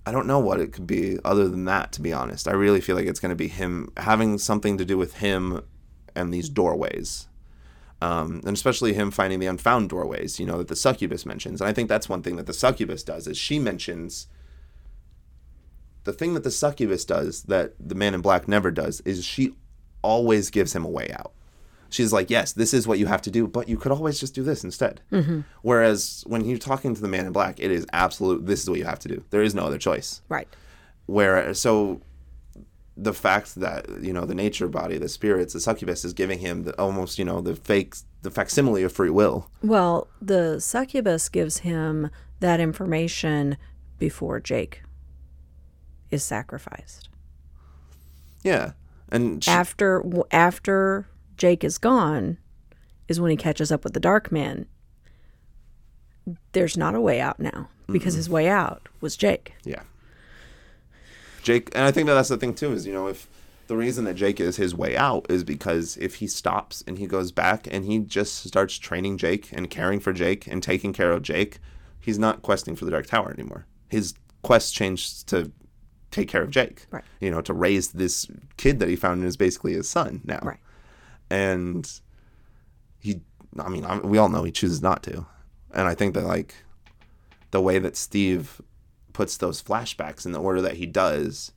I 0.07 0.12
don't 0.12 0.27
know 0.27 0.39
what 0.39 0.61
it 0.61 0.73
could 0.73 0.87
be 0.87 1.19
other 1.25 1.49
than 1.49 1.65
that, 1.67 1.93
to 1.93 2.01
be 2.01 2.12
honest. 2.12 2.49
I 2.49 2.53
really 2.53 2.81
feel 2.81 2.97
like 2.97 3.07
it's 3.07 3.20
going 3.20 3.31
to 3.31 3.37
be 3.37 3.49
him 3.49 3.93
having 3.97 4.39
something 4.39 4.78
to 4.78 4.85
do 4.85 4.97
with 4.97 5.17
him 5.17 5.62
and 6.15 6.33
these 6.33 6.49
doorways. 6.49 7.28
Um, 8.01 8.41
and 8.47 8.57
especially 8.57 8.95
him 8.95 9.11
finding 9.11 9.41
the 9.41 9.47
unfound 9.47 9.91
doorways, 9.91 10.39
you 10.39 10.47
know, 10.47 10.59
that 10.59 10.69
the 10.69 10.77
succubus 10.77 11.27
mentions. 11.27 11.61
And 11.61 11.69
I 11.69 11.73
think 11.73 11.89
that's 11.89 12.09
one 12.09 12.23
thing 12.23 12.37
that 12.37 12.47
the 12.47 12.53
succubus 12.53 13.03
does 13.03 13.27
is 13.27 13.37
she 13.37 13.59
mentions 13.59 14.28
the 16.09 16.15
thing 16.15 16.33
that 16.33 16.43
the 16.43 16.51
succubus 16.51 17.05
does 17.05 17.43
that 17.43 17.75
the 17.78 17.95
man 17.95 18.15
in 18.15 18.23
black 18.23 18.49
never 18.49 18.70
does 18.70 19.03
is 19.03 19.23
she 19.23 19.53
always 20.01 20.49
gives 20.49 20.75
him 20.75 20.83
a 20.83 20.89
way 20.89 21.11
out. 21.12 21.35
She's 21.91 22.15
like, 22.15 22.31
yes, 22.31 22.55
this 22.55 22.73
is 22.73 22.89
what 22.89 22.99
you 22.99 23.05
have 23.05 23.20
to 23.23 23.31
do, 23.31 23.47
but 23.47 23.69
you 23.69 23.77
could 23.77 23.93
always 23.93 24.19
just 24.19 24.35
do 24.35 24.43
this 24.43 24.65
instead. 24.65 25.03
Mm-hmm. 25.12 25.41
Whereas 25.61 26.25
when 26.27 26.47
you're 26.47 26.57
talking 26.57 26.95
to 26.95 27.01
the 27.03 27.09
man 27.09 27.27
in 27.27 27.33
black, 27.33 27.61
it 27.61 27.70
is 27.70 27.85
absolute. 27.93 28.47
This 28.47 28.62
is 28.62 28.70
what 28.70 28.78
you 28.78 28.87
have 28.87 29.01
to 29.01 29.09
do. 29.09 29.23
There 29.28 29.43
is 29.43 29.55
no 29.55 29.67
other 29.67 29.77
choice. 29.77 30.23
Right. 30.31 30.49
Where 31.05 31.53
so 31.53 32.01
the 32.97 33.12
fact 33.12 33.57
that 33.57 33.87
you 34.01 34.15
know 34.15 34.25
the 34.25 34.35
nature 34.35 34.67
body, 34.67 34.97
the 34.97 35.11
spirits, 35.11 35.53
the 35.53 35.61
succubus 35.61 36.07
is 36.07 36.15
giving 36.15 36.39
him 36.39 36.65
the, 36.65 36.81
almost 36.81 37.19
you 37.19 37.25
know 37.27 37.43
the 37.43 37.55
fake, 37.55 37.97
the 38.23 38.31
facsimile 38.31 38.83
of 38.83 38.95
free 38.95 39.11
will. 39.11 39.51
Well, 39.62 40.09
the 40.23 40.59
succubus 40.59 41.28
gives 41.28 41.59
him 41.59 42.09
that 42.41 42.61
information 42.61 43.59
before 43.99 44.41
Jake 44.41 44.83
is 46.11 46.25
sacrificed. 46.25 47.09
Yeah, 48.43 48.73
and 49.11 49.43
she, 49.43 49.51
After 49.51 50.05
after 50.31 51.07
Jake 51.37 51.65
is 51.65 51.78
gone 51.78 52.39
is 53.09 53.20
when 53.20 53.31
he 53.31 53.37
catches 53.37 53.73
up 53.73 53.85
with 53.85 53.95
the 53.95 54.01
dark 54.01 54.31
man. 54.31 54.67
There's 56.53 56.77
not 56.77 56.95
a 56.95 57.01
way 57.01 57.20
out 57.20 57.41
now 57.41 57.70
because 57.91 58.15
his 58.15 58.28
way 58.28 58.49
out 58.49 58.89
was 59.01 59.17
Jake. 59.17 59.55
Yeah. 59.65 59.83
Jake, 61.43 61.70
and 61.75 61.85
I 61.85 61.91
think 61.91 62.07
that 62.07 62.15
that's 62.15 62.28
the 62.28 62.37
thing 62.37 62.55
too 62.55 62.73
is 62.73 62.87
you 62.87 62.93
know 62.93 63.07
if 63.07 63.27
the 63.69 63.77
reason 63.77 64.05
that 64.05 64.15
Jake 64.15 64.41
is 64.41 64.57
his 64.57 64.75
way 64.75 64.97
out 64.97 65.27
is 65.31 65.45
because 65.45 65.97
if 65.99 66.17
he 66.17 66.27
stops 66.27 66.83
and 66.87 66.99
he 66.99 67.07
goes 67.07 67.33
back 67.33 67.67
and 67.70 67.85
he 67.85 67.99
just 67.99 68.47
starts 68.47 68.77
training 68.78 69.19
Jake 69.19 69.51
and 69.53 69.70
caring 69.70 70.01
for 70.01 70.12
Jake 70.12 70.47
and 70.47 70.62
taking 70.62 70.93
care 70.93 71.12
of 71.12 71.23
Jake, 71.23 71.59
he's 72.01 72.19
not 72.19 72.43
questing 72.43 72.77
for 72.77 72.85
the 72.85 72.91
Dark 72.91 73.07
Tower 73.07 73.31
anymore. 73.31 73.67
His 73.89 74.15
quest 74.43 74.75
changed 74.75 75.28
to 75.28 75.53
take 76.11 76.28
care 76.28 76.43
of 76.43 76.51
Jake. 76.51 76.87
Right. 76.91 77.05
You 77.20 77.31
know, 77.31 77.41
to 77.43 77.53
raise 77.53 77.89
this 77.93 78.27
kid 78.57 78.78
that 78.81 78.89
he 78.89 78.97
found 78.97 79.20
and 79.20 79.28
is 79.28 79.37
basically 79.37 79.75
his 79.75 79.89
son 79.89 80.20
now. 80.25 80.41
Right. 80.43 80.61
And 81.31 81.91
he, 82.99 83.20
I 83.59 83.69
mean, 83.69 83.85
I, 83.85 83.99
we 83.99 84.19
all 84.19 84.28
know 84.28 84.45
he 84.45 84.53
chooses 84.53 84.83
not 84.83 85.03
to. 85.05 85.27
And 85.73 85.87
I 85.87 85.95
think 85.95 86.15
that 86.15 86.25
like 86.25 86.55
the 87.51 87.61
way 87.61 87.78
that 87.78 87.97
Steve 87.97 88.61
puts 89.12 89.37
those 89.37 89.62
flashbacks 89.62 90.25
in 90.25 90.33
the 90.33 90.41
order 90.41 90.62
that 90.62 90.75
he 90.75 90.87
does 90.87 91.53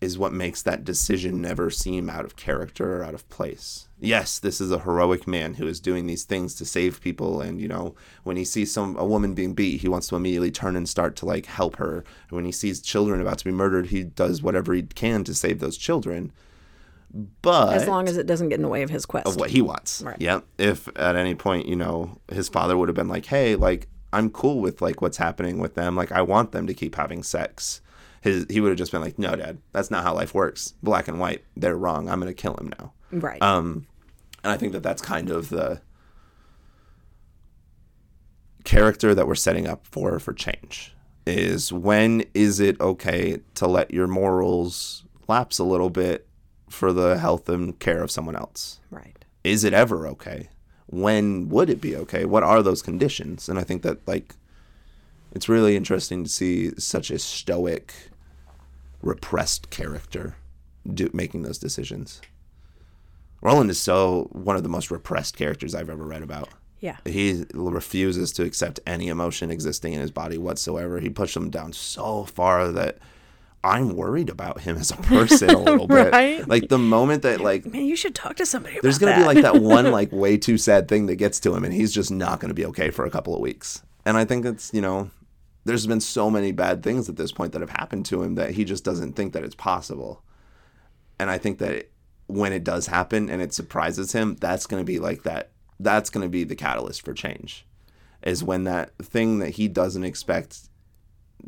is 0.00 0.16
what 0.16 0.32
makes 0.32 0.62
that 0.62 0.84
decision 0.84 1.40
never 1.40 1.70
seem 1.70 2.08
out 2.08 2.24
of 2.24 2.36
character 2.36 2.98
or 2.98 3.04
out 3.04 3.14
of 3.14 3.28
place. 3.28 3.88
Yes, 4.00 4.38
this 4.38 4.60
is 4.60 4.70
a 4.70 4.78
heroic 4.78 5.26
man 5.26 5.54
who 5.54 5.66
is 5.66 5.80
doing 5.80 6.06
these 6.06 6.22
things 6.22 6.54
to 6.54 6.64
save 6.64 7.00
people 7.00 7.40
and 7.40 7.60
you 7.60 7.66
know, 7.66 7.96
when 8.22 8.36
he 8.36 8.44
sees 8.44 8.72
some 8.72 8.96
a 8.96 9.04
woman 9.04 9.34
being 9.34 9.54
beat, 9.54 9.80
he 9.80 9.88
wants 9.88 10.06
to 10.08 10.16
immediately 10.16 10.52
turn 10.52 10.76
and 10.76 10.88
start 10.88 11.16
to 11.16 11.26
like 11.26 11.46
help 11.46 11.76
her. 11.76 12.04
And 12.28 12.36
when 12.36 12.44
he 12.44 12.52
sees 12.52 12.80
children 12.80 13.20
about 13.20 13.38
to 13.38 13.44
be 13.44 13.50
murdered, 13.50 13.86
he 13.86 14.04
does 14.04 14.40
whatever 14.40 14.72
he 14.72 14.82
can 14.82 15.24
to 15.24 15.34
save 15.34 15.58
those 15.58 15.76
children. 15.76 16.32
But 17.42 17.74
As 17.74 17.88
long 17.88 18.06
as 18.08 18.16
it 18.16 18.26
doesn't 18.26 18.50
get 18.50 18.56
in 18.56 18.62
the 18.62 18.68
way 18.68 18.82
of 18.82 18.90
his 18.90 19.06
quest. 19.06 19.26
of 19.26 19.36
what 19.36 19.50
he 19.50 19.62
wants. 19.62 20.02
Right. 20.02 20.20
Yeah. 20.20 20.40
If 20.58 20.88
at 20.96 21.16
any 21.16 21.34
point, 21.34 21.66
you 21.66 21.76
know, 21.76 22.18
his 22.30 22.48
father 22.48 22.76
would 22.76 22.88
have 22.88 22.96
been 22.96 23.08
like, 23.08 23.26
"Hey, 23.26 23.56
like 23.56 23.88
I'm 24.12 24.30
cool 24.30 24.60
with 24.60 24.80
like 24.82 25.00
what's 25.02 25.16
happening 25.16 25.58
with 25.58 25.74
them. 25.74 25.96
Like 25.96 26.12
I 26.12 26.22
want 26.22 26.52
them 26.52 26.66
to 26.66 26.74
keep 26.74 26.94
having 26.94 27.22
sex." 27.22 27.80
His 28.20 28.46
he 28.50 28.60
would 28.60 28.70
have 28.70 28.78
just 28.78 28.92
been 28.92 29.00
like, 29.00 29.18
"No, 29.18 29.36
dad. 29.36 29.58
That's 29.72 29.90
not 29.90 30.02
how 30.02 30.14
life 30.14 30.34
works. 30.34 30.74
Black 30.82 31.08
and 31.08 31.20
white. 31.20 31.44
They're 31.56 31.76
wrong. 31.76 32.08
I'm 32.08 32.20
going 32.20 32.34
to 32.34 32.40
kill 32.42 32.54
him 32.54 32.72
now." 32.78 32.92
right. 33.10 33.42
Um 33.42 33.86
and 34.44 34.52
I 34.52 34.56
think 34.56 34.72
that 34.72 34.82
that's 34.82 35.02
kind 35.02 35.30
of 35.30 35.48
the 35.48 35.80
character 38.64 39.14
that 39.14 39.26
we're 39.26 39.34
setting 39.34 39.66
up 39.66 39.86
for 39.86 40.18
for 40.18 40.32
change 40.32 40.94
is 41.26 41.72
when 41.72 42.24
is 42.34 42.58
it 42.60 42.80
okay 42.80 43.38
to 43.54 43.66
let 43.66 43.90
your 43.92 44.06
morals 44.06 45.04
lapse 45.26 45.58
a 45.58 45.64
little 45.64 45.90
bit 45.90 46.26
for 46.70 46.92
the 46.92 47.18
health 47.18 47.48
and 47.48 47.78
care 47.78 48.02
of 48.02 48.10
someone 48.10 48.36
else? 48.36 48.80
Right. 48.90 49.24
Is 49.44 49.64
it 49.64 49.72
ever 49.74 50.06
okay? 50.08 50.48
When 50.86 51.48
would 51.50 51.68
it 51.68 51.80
be 51.80 51.94
okay? 51.96 52.24
What 52.24 52.42
are 52.42 52.62
those 52.62 52.80
conditions? 52.82 53.48
And 53.48 53.58
I 53.58 53.62
think 53.62 53.82
that 53.82 54.06
like 54.08 54.34
it's 55.38 55.48
really 55.48 55.76
interesting 55.76 56.24
to 56.24 56.28
see 56.28 56.72
such 56.78 57.12
a 57.12 57.18
stoic, 57.20 57.94
repressed 59.02 59.70
character 59.70 60.34
do, 60.92 61.08
making 61.12 61.42
those 61.42 61.58
decisions. 61.58 62.20
Roland 63.40 63.70
is 63.70 63.78
so 63.78 64.28
one 64.32 64.56
of 64.56 64.64
the 64.64 64.68
most 64.68 64.90
repressed 64.90 65.36
characters 65.36 65.76
I've 65.76 65.90
ever 65.90 66.02
read 66.02 66.22
about. 66.22 66.48
Yeah. 66.80 66.96
He 67.04 67.44
refuses 67.54 68.32
to 68.32 68.42
accept 68.42 68.80
any 68.84 69.06
emotion 69.06 69.52
existing 69.52 69.92
in 69.92 70.00
his 70.00 70.10
body 70.10 70.38
whatsoever. 70.38 70.98
He 70.98 71.08
pushed 71.08 71.34
them 71.34 71.50
down 71.50 71.72
so 71.72 72.24
far 72.24 72.72
that 72.72 72.98
I'm 73.62 73.94
worried 73.94 74.30
about 74.30 74.62
him 74.62 74.76
as 74.76 74.90
a 74.90 74.96
person 75.02 75.50
a 75.50 75.58
little 75.58 75.86
bit. 75.86 76.48
Like 76.48 76.68
the 76.68 76.78
moment 76.78 77.22
that 77.22 77.40
like 77.40 77.64
Man, 77.64 77.84
you 77.84 77.94
should 77.94 78.16
talk 78.16 78.34
to 78.38 78.46
somebody 78.46 78.74
about 78.74 78.82
there's 78.82 78.98
gonna 78.98 79.12
that. 79.12 79.20
be 79.20 79.24
like 79.24 79.42
that 79.42 79.62
one 79.62 79.88
like 79.92 80.10
way 80.10 80.36
too 80.36 80.58
sad 80.58 80.88
thing 80.88 81.06
that 81.06 81.14
gets 81.14 81.38
to 81.38 81.54
him 81.54 81.62
and 81.62 81.72
he's 81.72 81.92
just 81.92 82.10
not 82.10 82.40
gonna 82.40 82.54
be 82.54 82.66
okay 82.66 82.90
for 82.90 83.04
a 83.04 83.10
couple 83.10 83.36
of 83.36 83.40
weeks. 83.40 83.82
And 84.04 84.16
I 84.16 84.24
think 84.24 84.44
it's 84.44 84.74
you 84.74 84.80
know, 84.80 85.10
there's 85.68 85.86
been 85.86 86.00
so 86.00 86.30
many 86.30 86.50
bad 86.52 86.82
things 86.82 87.08
at 87.08 87.16
this 87.16 87.30
point 87.30 87.52
that 87.52 87.60
have 87.60 87.70
happened 87.70 88.04
to 88.06 88.22
him 88.22 88.34
that 88.34 88.50
he 88.52 88.64
just 88.64 88.84
doesn't 88.84 89.12
think 89.14 89.32
that 89.34 89.44
it's 89.44 89.54
possible. 89.54 90.22
And 91.18 91.30
I 91.30 91.38
think 91.38 91.58
that 91.58 91.90
when 92.26 92.52
it 92.52 92.64
does 92.64 92.86
happen 92.88 93.30
and 93.30 93.40
it 93.40 93.52
surprises 93.54 94.12
him, 94.12 94.36
that's 94.40 94.66
gonna 94.66 94.84
be 94.84 94.98
like 94.98 95.22
that 95.22 95.50
that's 95.80 96.10
gonna 96.10 96.28
be 96.28 96.44
the 96.44 96.56
catalyst 96.56 97.02
for 97.04 97.12
change. 97.14 97.66
Is 98.22 98.42
when 98.42 98.64
that 98.64 98.96
thing 98.98 99.38
that 99.38 99.50
he 99.50 99.68
doesn't 99.68 100.02
expect 100.04 100.68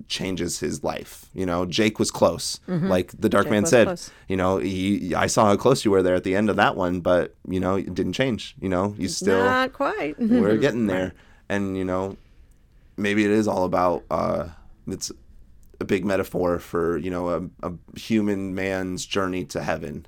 changes 0.09 0.61
his 0.61 0.85
life. 0.85 1.27
You 1.35 1.45
know, 1.47 1.67
Jake 1.67 1.99
was 1.99 2.11
close. 2.13 2.61
Like 2.69 3.13
the 3.19 3.29
Dark 3.29 3.47
Mm-hmm. 3.47 3.49
Jake 3.49 3.51
Man 3.63 3.67
said, 3.67 3.87
close. 3.89 4.11
you 4.29 4.37
know, 4.37 4.59
he, 4.59 5.15
I 5.15 5.27
saw 5.27 5.47
how 5.47 5.57
close 5.57 5.85
you 5.85 5.91
were 5.91 6.03
there 6.03 6.15
at 6.15 6.23
the 6.25 6.37
end 6.37 6.49
of 6.49 6.57
that 6.57 6.77
one, 6.77 7.01
but 7.01 7.35
you 7.49 7.59
know, 7.59 7.75
it 7.75 7.93
didn't 7.95 8.13
change. 8.13 8.55
You 8.61 8.69
know, 8.69 8.95
you 8.97 9.09
still 9.09 9.43
Not 9.45 9.73
quite. 9.73 10.17
we're 10.19 10.57
getting 10.67 10.87
there, 10.87 11.13
and 11.49 11.77
you 11.77 11.85
know, 11.85 12.17
maybe 13.01 13.25
it 13.25 13.31
is 13.31 13.49
all 13.49 13.65
about 13.65 14.05
uh, 14.11 14.49
it's 14.87 15.11
a 15.81 15.85
big 15.85 16.05
metaphor 16.05 16.59
for 16.59 16.99
you 16.99 17.11
know 17.11 17.29
a, 17.29 17.69
a 17.69 17.99
human 17.99 18.55
man's 18.55 19.07
journey 19.07 19.45
to 19.47 19.63
heaven. 19.63 20.07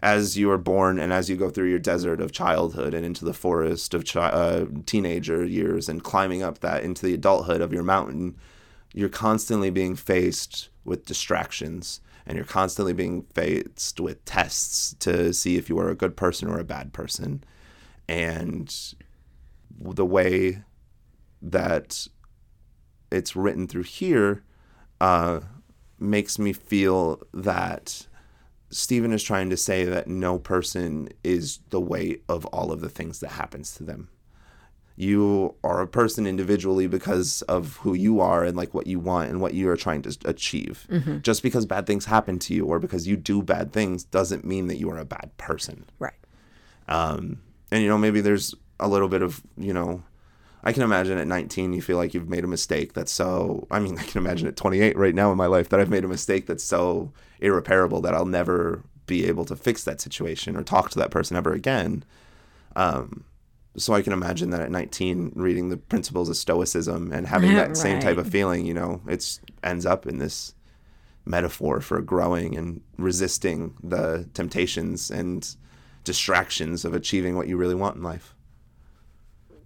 As 0.00 0.36
you 0.36 0.50
are 0.50 0.58
born 0.58 0.98
and 0.98 1.14
as 1.14 1.30
you 1.30 1.36
go 1.36 1.48
through 1.48 1.70
your 1.70 1.78
desert 1.78 2.20
of 2.20 2.30
childhood 2.30 2.92
and 2.92 3.06
into 3.06 3.24
the 3.24 3.32
forest 3.32 3.94
of 3.94 4.04
chi- 4.04 4.20
uh, 4.20 4.66
teenager 4.84 5.46
years 5.46 5.88
and 5.88 6.04
climbing 6.04 6.42
up 6.42 6.58
that 6.58 6.84
into 6.84 7.06
the 7.06 7.14
adulthood 7.14 7.62
of 7.62 7.72
your 7.72 7.84
mountain, 7.84 8.36
you're 8.92 9.08
constantly 9.08 9.70
being 9.70 9.96
faced 9.96 10.68
with 10.84 11.06
distractions 11.06 12.02
and 12.26 12.36
you're 12.36 12.44
constantly 12.44 12.92
being 12.92 13.22
faced 13.34 13.98
with 13.98 14.22
tests 14.26 14.94
to 14.98 15.32
see 15.32 15.56
if 15.56 15.70
you 15.70 15.78
are 15.78 15.88
a 15.88 15.94
good 15.94 16.18
person 16.18 16.48
or 16.48 16.58
a 16.58 16.64
bad 16.64 16.92
person. 16.92 17.42
And 18.06 18.74
the 19.80 20.06
way 20.06 20.62
that 21.40 22.08
it's 23.14 23.36
written 23.36 23.66
through 23.66 23.84
here 23.84 24.42
uh, 25.00 25.40
makes 25.98 26.38
me 26.38 26.52
feel 26.52 27.22
that 27.32 28.06
Stephen 28.70 29.12
is 29.12 29.22
trying 29.22 29.50
to 29.50 29.56
say 29.56 29.84
that 29.84 30.08
no 30.08 30.38
person 30.38 31.08
is 31.22 31.60
the 31.70 31.80
weight 31.80 32.24
of 32.28 32.44
all 32.46 32.72
of 32.72 32.80
the 32.80 32.88
things 32.88 33.20
that 33.20 33.30
happens 33.30 33.74
to 33.76 33.84
them 33.84 34.08
you 34.96 35.54
are 35.64 35.80
a 35.80 35.88
person 35.88 36.26
individually 36.26 36.86
because 36.86 37.42
of 37.42 37.78
who 37.78 37.94
you 37.94 38.20
are 38.20 38.44
and 38.44 38.56
like 38.56 38.74
what 38.74 38.86
you 38.86 39.00
want 39.00 39.28
and 39.28 39.40
what 39.40 39.54
you 39.54 39.68
are 39.68 39.76
trying 39.76 40.02
to 40.02 40.16
achieve. 40.24 40.86
Just 41.22 41.42
because 41.42 41.66
bad 41.66 41.86
things 41.86 42.04
happen 42.04 42.38
to 42.40 42.54
you 42.54 42.64
or 42.66 42.78
because 42.78 43.06
you 43.06 43.16
do 43.16 43.42
bad 43.42 43.72
things 43.72 44.04
doesn't 44.04 44.44
mean 44.44 44.68
that 44.68 44.78
you 44.78 44.88
are 44.90 44.98
a 44.98 45.04
bad 45.04 45.36
person. 45.36 45.84
Right. 45.98 46.14
Um, 46.86 47.40
and 47.72 47.82
you 47.82 47.88
know, 47.88 47.98
maybe 47.98 48.20
there's 48.20 48.54
a 48.78 48.86
little 48.86 49.08
bit 49.08 49.22
of, 49.22 49.42
you 49.56 49.72
know, 49.72 50.02
I 50.64 50.72
can 50.72 50.82
imagine 50.82 51.18
at 51.18 51.26
19 51.26 51.74
you 51.74 51.82
feel 51.82 51.98
like 51.98 52.14
you've 52.14 52.28
made 52.28 52.42
a 52.42 52.48
mistake 52.48 52.94
that's 52.94 53.12
so 53.12 53.66
I 53.70 53.78
mean, 53.78 53.98
I 53.98 54.02
can 54.02 54.18
imagine 54.18 54.48
at 54.48 54.56
28 54.56 54.96
right 54.96 55.14
now 55.14 55.30
in 55.30 55.38
my 55.38 55.46
life 55.46 55.68
that 55.68 55.78
I've 55.78 55.90
made 55.90 56.04
a 56.04 56.08
mistake 56.08 56.46
that's 56.46 56.64
so 56.64 57.12
irreparable 57.40 58.00
that 58.00 58.14
I'll 58.14 58.24
never 58.24 58.82
be 59.06 59.26
able 59.26 59.44
to 59.44 59.54
fix 59.54 59.84
that 59.84 60.00
situation 60.00 60.56
or 60.56 60.62
talk 60.62 60.90
to 60.90 60.98
that 60.98 61.10
person 61.10 61.36
ever 61.36 61.52
again. 61.52 62.04
Um, 62.74 63.24
so 63.76 63.92
I 63.92 64.02
can 64.02 64.12
imagine 64.12 64.50
that 64.50 64.60
at 64.60 64.70
19 64.70 65.32
reading 65.34 65.68
the 65.68 65.76
principles 65.76 66.28
of 66.28 66.36
stoicism 66.36 67.12
and 67.12 67.26
having 67.26 67.54
that 67.56 67.76
same 67.76 68.00
type 68.00 68.16
of 68.16 68.28
feeling, 68.28 68.64
you 68.64 68.74
know, 68.74 69.02
it's 69.06 69.40
ends 69.62 69.84
up 69.84 70.06
in 70.06 70.18
this 70.18 70.54
metaphor 71.26 71.80
for 71.80 72.00
growing 72.00 72.56
and 72.56 72.80
resisting 72.96 73.74
the 73.82 74.28
temptations 74.34 75.10
and 75.10 75.56
distractions 76.04 76.84
of 76.84 76.94
achieving 76.94 77.36
what 77.36 77.48
you 77.48 77.56
really 77.56 77.74
want 77.74 77.96
in 77.96 78.02
life. 78.02 78.33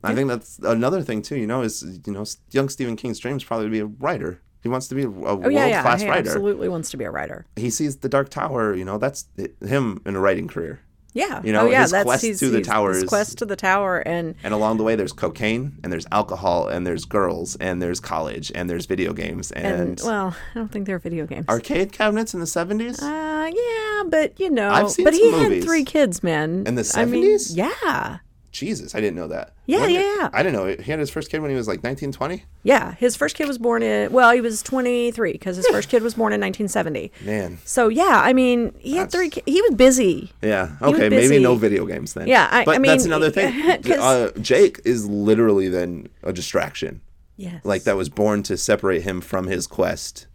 I 0.05 0.15
think 0.15 0.29
that's 0.29 0.59
another 0.61 1.03
thing 1.03 1.23
too. 1.23 1.37
You 1.37 1.47
know, 1.47 1.63
is 1.63 2.01
you 2.07 2.13
know, 2.13 2.25
young 2.51 2.69
Stephen 2.69 2.97
King's 2.97 3.19
dream 3.19 3.37
is 3.37 3.45
probably 3.45 3.67
to 3.67 3.71
be 3.71 3.81
a 3.81 3.87
writer. 3.87 4.41
He 4.63 4.69
wants 4.69 4.89
to 4.89 4.95
be 4.95 5.03
a, 5.05 5.09
a 5.09 5.11
Oh 5.11 5.37
world 5.37 5.53
yeah, 5.53 5.67
yeah. 5.67 5.83
class 5.83 6.03
He 6.03 6.09
writer. 6.09 6.29
absolutely 6.29 6.69
wants 6.69 6.91
to 6.91 6.97
be 6.97 7.05
a 7.05 7.11
writer. 7.11 7.47
He 7.57 7.71
sees 7.71 7.97
the 7.99 8.09
Dark 8.09 8.29
Tower. 8.29 8.75
You 8.75 8.85
know, 8.85 8.99
that's 8.99 9.27
him 9.65 10.01
in 10.07 10.17
a 10.17 10.21
writing 10.21 10.49
career. 10.49 10.81
Yeah. 11.15 11.41
You 11.43 11.53
know, 11.53 11.63
oh, 11.67 11.71
yeah, 11.71 11.83
his 11.83 11.91
that's 11.93 12.05
quest 12.05 12.25
he's, 12.25 12.39
to 12.41 12.51
the 12.51 12.61
tower 12.61 12.91
his 12.93 13.05
is- 13.05 13.09
quest 13.09 13.39
to 13.39 13.47
the 13.47 13.57
tower, 13.57 13.99
and 14.01 14.35
And 14.45 14.53
along 14.53 14.77
the 14.77 14.85
way, 14.85 14.95
there's 14.95 15.13
cocaine 15.13 15.79
and 15.83 15.93
there's 15.93 16.07
alcohol 16.13 16.69
and 16.69 16.87
there's 16.87 17.05
girls 17.07 17.57
and 17.57 17.81
there's 17.81 17.99
college 17.99 18.53
and 18.55 18.69
there's 18.69 18.87
video 18.87 19.13
games 19.15 19.51
and, 19.51 19.67
and 19.67 20.01
well, 20.05 20.37
I 20.55 20.59
don't 20.59 20.71
think 20.71 20.87
they're 20.87 20.99
video 20.99 21.27
games. 21.27 21.47
arcade 21.49 21.93
cabinets 21.93 22.35
in 22.35 22.41
the 22.41 22.47
70s. 22.47 23.03
uh, 23.03 23.51
yeah, 23.53 24.03
but 24.09 24.39
you 24.39 24.51
know, 24.51 24.71
I've 24.71 24.91
seen 24.91 25.05
but 25.05 25.15
he 25.15 25.31
some 25.31 25.51
had 25.53 25.65
three 25.65 25.83
kids, 25.85 26.23
man. 26.23 26.65
In 26.67 26.75
the 26.75 26.93
I 26.95 27.05
mean, 27.07 27.25
70s? 27.25 27.57
yeah, 27.57 28.19
Jesus, 28.51 28.95
I 28.95 29.01
didn't 29.01 29.17
know 29.17 29.29
that. 29.29 29.53
Yeah, 29.67 29.81
When 29.81 29.91
yeah, 29.91 29.99
did- 30.01 30.17
yeah. 30.21 30.31
I 30.33 30.43
didn't 30.43 30.55
know. 30.55 30.83
He 30.83 30.91
had 30.91 30.99
his 30.99 31.11
first 31.11 31.31
kid 31.31 31.41
when 31.43 31.51
he 31.51 31.57
was 31.57 31.69
like 31.69 31.83
19, 31.85 32.13
20. 32.13 32.45
yeah. 32.63 32.95
His 32.95 33.15
first 33.15 33.37
kid 33.37 33.47
was 33.47 33.59
born 33.59 33.83
in 33.83 34.11
well, 34.11 34.33
he 34.33 34.41
was 34.41 34.63
23 34.63 35.33
because 35.33 35.57
his 35.57 35.67
first 35.69 35.89
kid 35.91 36.03
was 36.03 36.15
born 36.15 36.33
in 36.33 36.41
1970. 36.41 37.13
Man. 37.25 37.59
So 37.65 37.89
yeah, 37.89 38.23
I 38.25 38.33
mean, 38.33 38.75
he 38.79 38.97
had 38.97 39.13
three. 39.13 39.29
ki- 39.31 39.43
He 39.47 39.61
was 39.63 39.75
busy. 39.75 40.33
Yeah. 40.43 40.77
Okay. 40.81 41.09
Maybe 41.11 41.39
no 41.39 41.57
video 41.57 41.85
games 41.85 42.15
then. 42.15 42.27
Yeah, 42.27 42.49
I- 42.51 42.65
but 42.65 42.77
I 42.77 42.79
that's 42.87 43.05
another 43.05 43.31
thing. 43.31 43.53
Uh, 43.99 44.31
Jake 44.41 44.81
is 44.85 45.07
literally 45.07 45.69
then 45.69 46.09
a 46.23 46.33
distraction. 46.33 47.01
Yes. 47.37 47.65
Like 47.65 47.85
that 47.85 47.97
was 47.97 48.09
born 48.09 48.43
to 48.45 48.57
separate 48.57 49.03
him 49.03 49.21
from 49.21 49.47
his 49.47 49.67
quest 49.67 50.27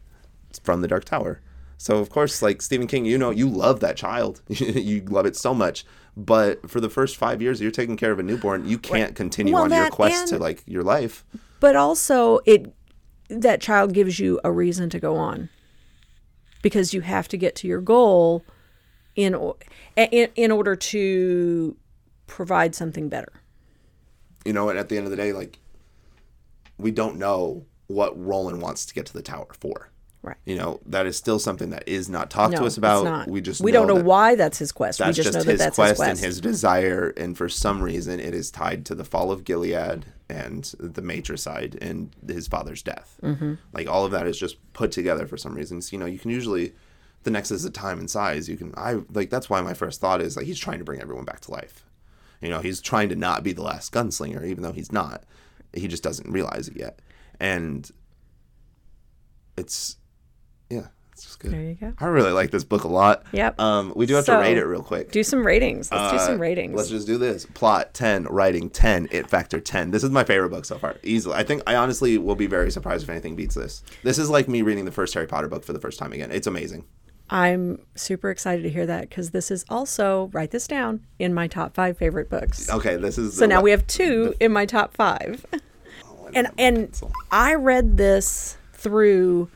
from 0.63 0.81
the 0.81 0.87
Dark 0.87 1.03
Tower. 1.05 1.41
So 1.77 1.97
of 1.97 2.09
course, 2.09 2.41
like 2.41 2.61
Stephen 2.61 2.87
King, 2.87 3.05
you 3.05 3.17
know, 3.17 3.29
you 3.31 3.49
love 3.49 3.79
that 3.81 3.97
child. 3.97 4.41
you 4.47 5.01
love 5.01 5.25
it 5.25 5.35
so 5.35 5.53
much. 5.53 5.85
But 6.15 6.69
for 6.69 6.79
the 6.79 6.89
first 6.89 7.17
five 7.17 7.41
years, 7.41 7.59
you're 7.59 7.71
taking 7.71 7.97
care 7.97 8.11
of 8.11 8.19
a 8.19 8.23
newborn. 8.23 8.67
You 8.67 8.77
can't 8.77 9.15
continue 9.15 9.53
Well, 9.53 9.63
on 9.63 9.71
your 9.71 9.89
quest 9.89 10.27
to 10.27 10.37
like 10.37 10.63
your 10.67 10.83
life. 10.83 11.25
but 11.59 11.75
also 11.75 12.39
it 12.45 12.73
that 13.29 13.61
child 13.61 13.93
gives 13.93 14.19
you 14.19 14.39
a 14.43 14.51
reason 14.51 14.89
to 14.91 14.99
go 14.99 15.15
on 15.15 15.49
because 16.61 16.93
you 16.93 17.01
have 17.01 17.27
to 17.29 17.37
get 17.37 17.55
to 17.55 17.67
your 17.67 17.81
goal 17.81 18.43
in 19.15 19.33
in, 19.95 20.29
in 20.35 20.51
order 20.51 20.75
to 20.75 21.75
provide 22.27 22.75
something 22.75 23.09
better 23.09 23.31
You 24.45 24.53
know, 24.53 24.69
and 24.69 24.77
at 24.77 24.89
the 24.89 24.97
end 24.97 25.05
of 25.05 25.11
the 25.11 25.17
day, 25.17 25.33
like 25.33 25.57
we 26.77 26.91
don't 26.91 27.17
know 27.17 27.65
what 27.87 28.11
Roland 28.19 28.61
wants 28.61 28.85
to 28.85 28.93
get 28.93 29.05
to 29.07 29.13
the 29.13 29.21
tower 29.21 29.47
for. 29.59 29.89
Right 30.23 30.37
You 30.45 30.55
know, 30.55 30.79
that 30.87 31.05
is 31.05 31.17
still 31.17 31.37
something 31.37 31.69
that 31.69 31.87
is 31.87 32.09
not 32.09 32.31
talked 32.31 32.53
no 32.53 32.59
to 32.59 32.65
us 32.65 32.77
about. 32.77 32.99
it's 32.99 33.05
not. 33.05 33.27
We 33.27 33.41
just 33.41 33.61
we 33.61 33.71
don't 33.71 33.87
know 33.87 33.95
that 33.95 34.05
why 34.05 34.35
that's 34.35 34.57
his 34.57 34.71
quest 34.71 34.99
That's 34.99 35.17
we 35.17 35.23
just, 35.23 35.33
just, 35.33 35.37
know 35.37 35.43
that 35.43 35.51
his 35.51 35.59
that's 35.59 35.75
quest, 35.75 35.89
his 35.91 35.97
quest 35.97 36.09
and 36.09 36.19
his 36.19 36.41
desire, 36.41 37.13
and 37.17 37.37
for 37.37 37.49
some 37.49 37.81
reason, 37.81 38.19
it 38.19 38.33
is 38.33 38.49
tied 38.49 38.85
to 38.87 38.95
the 38.95 39.03
fall 39.03 39.31
of 39.31 39.43
Gilead 39.43 40.05
and 40.29 40.63
the 40.79 41.01
matricide 41.01 41.77
and 41.81 42.15
his 42.27 42.47
father's 42.47 42.81
death. 42.81 43.19
Mm-hmm. 43.21 43.55
Like 43.73 43.87
all 43.87 44.05
of 44.05 44.11
that 44.11 44.25
is 44.25 44.39
just 44.39 44.57
put 44.73 44.91
together 44.91 45.27
for 45.27 45.37
some 45.37 45.53
reasons. 45.53 45.91
You 45.91 45.99
know, 45.99 46.05
you 46.05 46.17
can 46.17 46.31
usually 46.31 46.73
the 47.23 47.31
nexus 47.31 47.65
of 47.65 47.73
time 47.73 47.99
and 47.99 48.09
size. 48.09 48.47
You 48.47 48.57
can 48.57 48.73
I 48.75 49.01
like 49.11 49.29
that's 49.29 49.49
why 49.49 49.61
my 49.61 49.73
first 49.73 49.99
thought 49.99 50.21
is 50.21 50.37
like 50.37 50.45
he's 50.45 50.59
trying 50.59 50.79
to 50.79 50.85
bring 50.85 51.01
everyone 51.01 51.25
back 51.25 51.41
to 51.41 51.51
life. 51.51 51.85
You 52.41 52.49
know, 52.49 52.59
he's 52.59 52.81
trying 52.81 53.09
to 53.09 53.15
not 53.15 53.43
be 53.43 53.53
the 53.53 53.63
last 53.63 53.93
gunslinger, 53.93 54.45
even 54.45 54.63
though 54.63 54.73
he's 54.73 54.91
not. 54.91 55.23
He 55.73 55.87
just 55.87 56.03
doesn't 56.03 56.29
realize 56.29 56.67
it 56.67 56.75
yet, 56.75 56.99
and 57.39 57.89
it's 59.57 59.97
yeah, 60.73 60.87
it's 61.11 61.23
just 61.23 61.39
good. 61.39 61.51
There 61.51 61.61
you 61.61 61.75
go. 61.75 61.93
I 61.99 62.05
really 62.07 62.31
like 62.31 62.51
this 62.51 62.63
book 62.63 62.83
a 62.83 62.87
lot. 62.87 63.23
Yep. 63.31 63.59
Um, 63.59 63.93
we 63.95 64.05
do 64.05 64.15
have 64.15 64.25
So, 64.25 64.33
to 64.35 64.39
rate 64.41 64.57
it 64.57 64.65
real 64.65 64.81
quick. 64.83 65.11
do 65.11 65.23
some 65.23 65.45
ratings 65.45 65.91
let's 65.91 66.11
do 66.11 66.17
Uh, 66.17 66.25
some 66.25 66.39
ratings 66.41 66.75
Let's 66.75 66.89
just 66.89 67.05
do 67.07 67.17
this. 67.17 67.45
Plot 67.53 67.93
10, 67.93 68.25
writing 68.25 68.69
10, 68.69 69.09
it 69.11 69.29
factor 69.29 69.59
10. 69.59 69.91
This 69.91 70.03
is 70.03 70.09
my 70.09 70.23
favorite 70.23 70.49
book 70.49 70.65
so 70.65 70.77
far. 70.77 70.95
Easily. 71.03 71.35
I 71.35 71.43
think 71.43 71.61
I 71.67 71.75
honestly 71.75 72.17
will 72.17 72.35
be 72.35 72.47
very 72.47 72.71
surprised 72.71 73.03
if 73.03 73.09
anything 73.09 73.35
beats 73.35 73.55
this. 73.55 73.83
This 74.03 74.17
is 74.17 74.29
like 74.29 74.47
me 74.47 74.61
reading 74.61 74.85
the 74.85 74.91
first 74.91 75.13
Harry 75.13 75.27
Potter 75.27 75.47
book 75.47 75.63
for 75.63 75.73
the 75.73 75.79
first 75.79 75.99
time 75.99 76.13
again. 76.13 76.31
It's 76.31 76.47
amazing. 76.47 76.85
i'm 77.29 77.79
super 77.95 78.29
excited 78.29 78.63
to 78.63 78.69
hear 78.69 78.85
that 78.85 79.07
because 79.09 79.31
this 79.31 79.49
is 79.49 79.63
also 79.69 80.29
write 80.33 80.51
this 80.51 80.67
down 80.67 80.99
in 81.19 81.33
my 81.33 81.47
top 81.47 81.73
five 81.73 81.97
favorite 81.97 82.29
books 82.29 82.69
Okay, 82.69 82.97
this 82.97 83.17
is 83.17 83.37
So 83.37 83.45
now 83.45 83.61
we 83.61 83.71
have 83.71 83.87
two 83.87 84.33
in 84.41 84.51
my 84.51 84.65
top 84.65 84.93
five. 84.93 85.45
And 86.35 86.47
and 86.57 86.99
I 87.31 87.53
read 87.55 87.95
this 87.97 88.57
through 88.73 89.49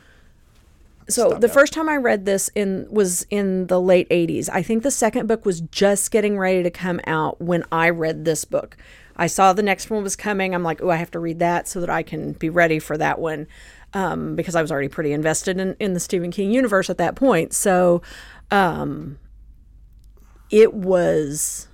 so 1.09 1.29
Stop 1.29 1.41
the 1.41 1.47
that. 1.47 1.53
first 1.53 1.73
time 1.73 1.89
I 1.89 1.95
read 1.97 2.25
this 2.25 2.49
in 2.55 2.87
was 2.89 3.25
in 3.29 3.67
the 3.67 3.79
late 3.79 4.09
80s. 4.09 4.49
I 4.51 4.61
think 4.61 4.83
the 4.83 4.91
second 4.91 5.27
book 5.27 5.45
was 5.45 5.61
just 5.61 6.11
getting 6.11 6.37
ready 6.37 6.63
to 6.63 6.69
come 6.71 6.99
out 7.07 7.41
when 7.41 7.63
I 7.71 7.89
read 7.89 8.25
this 8.25 8.45
book. 8.45 8.77
I 9.15 9.27
saw 9.27 9.53
the 9.53 9.63
next 9.63 9.89
one 9.89 10.03
was 10.03 10.15
coming. 10.15 10.53
I'm 10.53 10.63
like, 10.63 10.81
oh, 10.81 10.89
I 10.89 10.97
have 10.97 11.11
to 11.11 11.19
read 11.19 11.39
that 11.39 11.67
so 11.67 11.79
that 11.79 11.89
I 11.89 12.03
can 12.03 12.33
be 12.33 12.49
ready 12.49 12.79
for 12.79 12.97
that 12.97 13.19
one. 13.19 13.47
Um, 13.93 14.35
because 14.35 14.55
I 14.55 14.61
was 14.61 14.71
already 14.71 14.89
pretty 14.89 15.13
invested 15.13 15.59
in, 15.59 15.75
in 15.79 15.93
the 15.93 15.99
Stephen 15.99 16.29
King 16.29 16.51
universe 16.51 16.89
at 16.89 16.97
that 16.97 17.15
point. 17.15 17.53
So 17.53 18.01
um, 18.51 19.17
it 20.51 20.73
was 20.73 21.67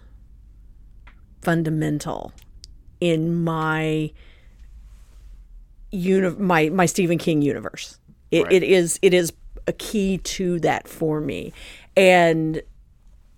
fundamental 1.42 2.32
in 3.02 3.44
my 3.44 4.12
uni- 5.92 6.36
my 6.38 6.70
my 6.70 6.86
Stephen 6.86 7.18
King 7.18 7.42
universe. 7.42 8.00
It, 8.34 8.44
Right. 8.46 8.54
it 8.54 8.64
is 8.64 8.98
it 9.04 9.14
is 9.14 9.32
a 9.68 9.74
key 9.74 10.18
to 10.18 10.60
that 10.62 10.88
for 10.88 11.22
me, 11.22 11.54
and 11.96 12.62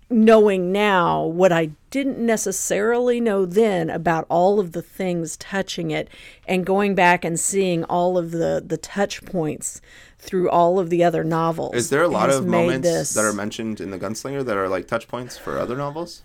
knowing 0.08 0.72
now 0.72 1.22
what 1.24 1.52
I 1.52 1.70
didn't 1.90 2.18
necessarily 2.18 3.20
know 3.20 3.44
then 3.44 3.90
about 3.90 4.24
all 4.30 4.58
of 4.58 4.72
the 4.72 4.80
things 4.82 5.36
touching 5.36 5.90
it, 5.90 6.08
and 6.48 6.64
going 6.64 6.94
back 6.94 7.24
and 7.26 7.38
seeing 7.38 7.84
all 7.84 8.16
of 8.16 8.30
the 8.30 8.62
the 8.66 8.78
touch 8.78 9.22
points 9.26 9.80
through 10.18 10.48
all 10.48 10.78
of 10.78 10.88
the 10.88 11.04
other 11.04 11.22
novels. 11.22 11.74
Is 11.74 11.90
there 11.90 12.02
a 12.02 12.08
lot 12.08 12.30
of 12.30 12.46
moments 12.46 12.88
this- 12.88 13.14
that 13.14 13.24
are 13.24 13.32
mentioned 13.34 13.80
in 13.80 13.90
the 13.90 13.98
Gunslinger 13.98 14.44
that 14.46 14.56
are 14.56 14.68
like 14.68 14.86
touch 14.88 15.06
points 15.08 15.36
for 15.36 15.58
other 15.58 15.76
novels? 15.76 16.22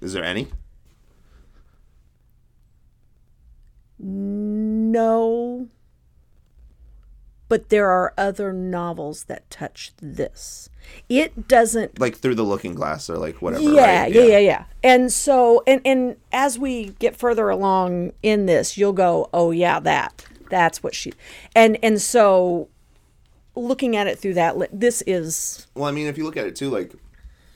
Is 0.00 0.12
there 0.12 0.22
any? 0.24 0.46
No. 3.98 5.66
But 7.48 7.70
there 7.70 7.88
are 7.88 8.12
other 8.18 8.52
novels 8.52 9.24
that 9.24 9.48
touch 9.50 9.92
this. 10.02 10.68
It 11.08 11.48
doesn't 11.48 11.98
Like 11.98 12.16
through 12.16 12.34
the 12.34 12.42
Looking 12.42 12.74
Glass 12.74 13.08
or 13.08 13.16
like 13.18 13.40
whatever. 13.40 13.62
yeah, 13.62 14.02
right? 14.02 14.12
yeah, 14.12 14.22
yeah, 14.22 14.38
yeah. 14.38 14.64
And 14.82 15.12
so 15.12 15.62
and 15.66 15.80
and 15.84 16.16
as 16.32 16.58
we 16.58 16.90
get 16.98 17.16
further 17.16 17.48
along 17.48 18.12
in 18.22 18.46
this, 18.46 18.76
you'll 18.76 18.92
go, 18.92 19.28
"Oh 19.32 19.50
yeah, 19.50 19.80
that. 19.80 20.26
That's 20.50 20.82
what 20.82 20.94
she." 20.94 21.12
And 21.54 21.78
and 21.82 22.00
so 22.00 22.68
looking 23.54 23.96
at 23.96 24.06
it 24.06 24.18
through 24.18 24.34
that 24.34 24.56
this 24.72 25.02
is 25.06 25.66
Well, 25.74 25.84
I 25.86 25.90
mean, 25.90 26.06
if 26.06 26.16
you 26.16 26.24
look 26.24 26.36
at 26.36 26.46
it 26.46 26.54
too, 26.56 26.70
like, 26.70 26.92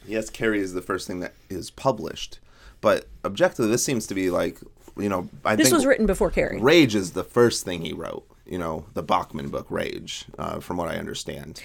yes, 0.06 0.30
Carrie 0.30 0.60
is 0.60 0.72
the 0.74 0.82
first 0.82 1.06
thing 1.06 1.20
that 1.20 1.34
is 1.48 1.70
published, 1.70 2.38
but 2.80 3.06
objectively, 3.24 3.70
this 3.70 3.84
seems 3.84 4.06
to 4.08 4.14
be 4.14 4.30
like, 4.30 4.58
you 4.96 5.08
know, 5.08 5.28
I 5.44 5.56
this 5.56 5.66
think 5.68 5.74
was 5.76 5.86
written 5.86 6.06
before 6.06 6.30
Carrie. 6.30 6.60
Rage 6.60 6.94
is 6.94 7.12
the 7.12 7.24
first 7.24 7.64
thing 7.64 7.82
he 7.82 7.92
wrote. 7.92 8.26
You 8.46 8.58
know, 8.58 8.86
the 8.94 9.02
Bachman 9.02 9.48
book, 9.48 9.66
Rage, 9.70 10.24
uh, 10.38 10.60
from 10.60 10.76
what 10.76 10.88
I 10.88 10.96
understand, 10.96 11.62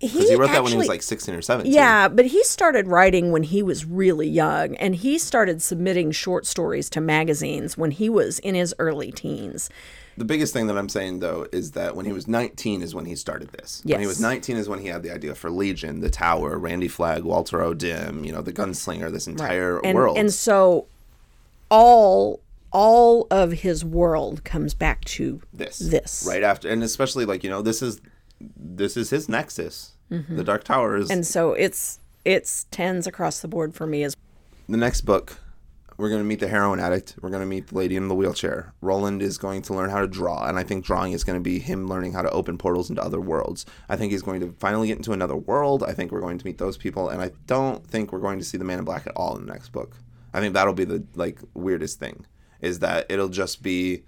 because 0.00 0.28
he, 0.28 0.34
wrote 0.36 0.50
that 0.50 0.62
when 0.62 0.72
he 0.72 0.78
was 0.78 0.88
like 0.88 1.02
sixteen 1.02 1.34
or 1.34 1.42
seventeen. 1.42 1.72
Yeah, 1.72 2.08
but 2.08 2.26
he 2.26 2.42
started 2.44 2.86
writing 2.88 3.30
when 3.30 3.44
he 3.44 3.62
was 3.62 3.84
really 3.84 4.28
young, 4.28 4.74
and 4.76 4.96
he 4.96 5.18
started 5.18 5.62
submitting 5.62 6.10
short 6.10 6.46
stories 6.46 6.90
to 6.90 7.00
magazines 7.00 7.78
when 7.78 7.92
he 7.92 8.08
was 8.08 8.38
in 8.40 8.54
his 8.54 8.74
early 8.78 9.12
teens. 9.12 9.70
The 10.16 10.24
biggest 10.24 10.52
thing 10.52 10.66
that 10.66 10.76
I'm 10.76 10.88
saying 10.88 11.20
though 11.20 11.46
is 11.52 11.72
that 11.72 11.94
when 11.94 12.04
he 12.04 12.12
was 12.12 12.26
19 12.26 12.82
is 12.82 12.92
when 12.92 13.04
he 13.04 13.14
started 13.14 13.50
this. 13.50 13.82
When 13.84 14.00
he 14.00 14.06
was 14.06 14.20
19 14.20 14.56
is 14.56 14.68
when 14.68 14.80
he 14.80 14.88
had 14.88 15.04
the 15.04 15.12
idea 15.12 15.36
for 15.36 15.48
Legion, 15.48 16.00
the 16.00 16.10
Tower, 16.10 16.58
Randy 16.58 16.88
Flagg, 16.88 17.22
Walter 17.22 17.62
O'Dim, 17.62 18.24
you 18.24 18.32
know, 18.32 18.42
the 18.42 18.52
Gunslinger, 18.52 19.12
this 19.12 19.28
entire 19.28 19.78
And 19.84 19.94
world. 19.96 20.18
and 20.18 20.32
so 20.32 20.86
all 21.70 22.40
all 22.70 23.26
of 23.30 23.52
his 23.52 23.84
world 23.84 24.44
comes 24.44 24.74
back 24.74 25.04
to 25.04 25.40
this. 25.52 25.78
this. 25.78 26.26
right 26.28 26.42
after 26.42 26.68
and 26.68 26.82
especially 26.82 27.24
like 27.24 27.42
you 27.42 27.50
know 27.50 27.62
this 27.62 27.82
is 27.82 28.00
this 28.40 28.96
is 28.96 29.10
his 29.10 29.28
nexus. 29.28 29.92
The 30.10 30.44
dark 30.44 30.64
tower 30.64 30.96
is 30.96 31.06
Mm-hmm. 31.06 31.12
And 31.12 31.26
so 31.26 31.52
it's 31.52 32.00
it's 32.24 32.66
tens 32.70 33.06
across 33.06 33.40
the 33.40 33.48
board 33.48 33.74
for 33.74 33.86
me 33.86 34.02
as 34.04 34.16
the 34.68 34.76
next 34.76 35.02
book 35.02 35.38
we're 35.98 36.08
going 36.08 36.20
to 36.20 36.24
meet 36.24 36.38
the 36.38 36.46
heroin 36.46 36.78
addict. 36.78 37.16
We're 37.20 37.30
going 37.30 37.42
to 37.42 37.46
meet 37.46 37.66
the 37.66 37.74
lady 37.74 37.96
in 37.96 38.06
the 38.06 38.14
wheelchair. 38.14 38.72
Roland 38.80 39.20
is 39.20 39.36
going 39.36 39.62
to 39.62 39.74
learn 39.74 39.90
how 39.90 40.00
to 40.00 40.06
draw 40.06 40.46
and 40.46 40.56
i 40.56 40.62
think 40.62 40.84
drawing 40.84 41.12
is 41.12 41.24
going 41.24 41.38
to 41.38 41.42
be 41.42 41.58
him 41.58 41.88
learning 41.88 42.12
how 42.12 42.22
to 42.22 42.30
open 42.30 42.56
portals 42.56 42.88
into 42.88 43.02
other 43.02 43.20
worlds. 43.20 43.66
I 43.88 43.96
think 43.96 44.12
he's 44.12 44.22
going 44.22 44.40
to 44.40 44.54
finally 44.58 44.88
get 44.88 44.96
into 44.96 45.12
another 45.12 45.36
world. 45.36 45.82
I 45.82 45.92
think 45.92 46.12
we're 46.12 46.20
going 46.20 46.38
to 46.38 46.46
meet 46.46 46.58
those 46.58 46.76
people 46.76 47.08
and 47.08 47.20
i 47.20 47.32
don't 47.46 47.84
think 47.86 48.12
we're 48.12 48.20
going 48.20 48.38
to 48.38 48.44
see 48.44 48.56
the 48.56 48.64
man 48.64 48.78
in 48.78 48.84
black 48.84 49.06
at 49.06 49.16
all 49.16 49.36
in 49.36 49.44
the 49.44 49.52
next 49.52 49.70
book. 49.70 49.96
I 50.32 50.40
think 50.40 50.54
that'll 50.54 50.74
be 50.74 50.84
the 50.84 51.04
like 51.14 51.40
weirdest 51.54 51.98
thing 51.98 52.24
is 52.60 52.80
that 52.80 53.06
it'll 53.08 53.28
just 53.28 53.62
be 53.62 54.04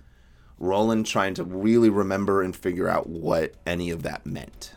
Roland 0.59 1.07
trying 1.07 1.35
to 1.35 1.45
really 1.45 1.91
remember 1.91 2.43
and 2.43 2.55
figure 2.55 2.89
out 2.89 3.09
what 3.09 3.55
any 3.67 3.91
of 3.91 4.03
that 4.03 4.27
meant. 4.27 4.73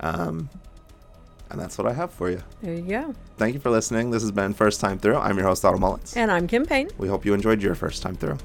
Um, 0.00 0.48
and 1.50 1.60
that's 1.60 1.78
what 1.78 1.86
I 1.86 1.92
have 1.92 2.10
for 2.10 2.30
you. 2.30 2.42
there 2.60 2.74
you 2.74 2.82
go. 2.82 3.14
Thank 3.36 3.54
you 3.54 3.60
for 3.60 3.70
listening. 3.70 4.10
This 4.10 4.22
has 4.22 4.32
been 4.32 4.52
First 4.52 4.80
Time 4.80 4.98
Through. 4.98 5.16
I'm 5.16 5.36
your 5.36 5.46
host, 5.46 5.64
Otto 5.64 5.78
Mullins. 5.78 6.16
And 6.16 6.30
I'm 6.30 6.46
Kim 6.46 6.64
Payne. 6.66 6.88
We 6.98 7.08
hope 7.08 7.24
you 7.24 7.34
enjoyed 7.34 7.62
your 7.62 7.74
first 7.74 8.02
time 8.02 8.16
through. 8.16 8.38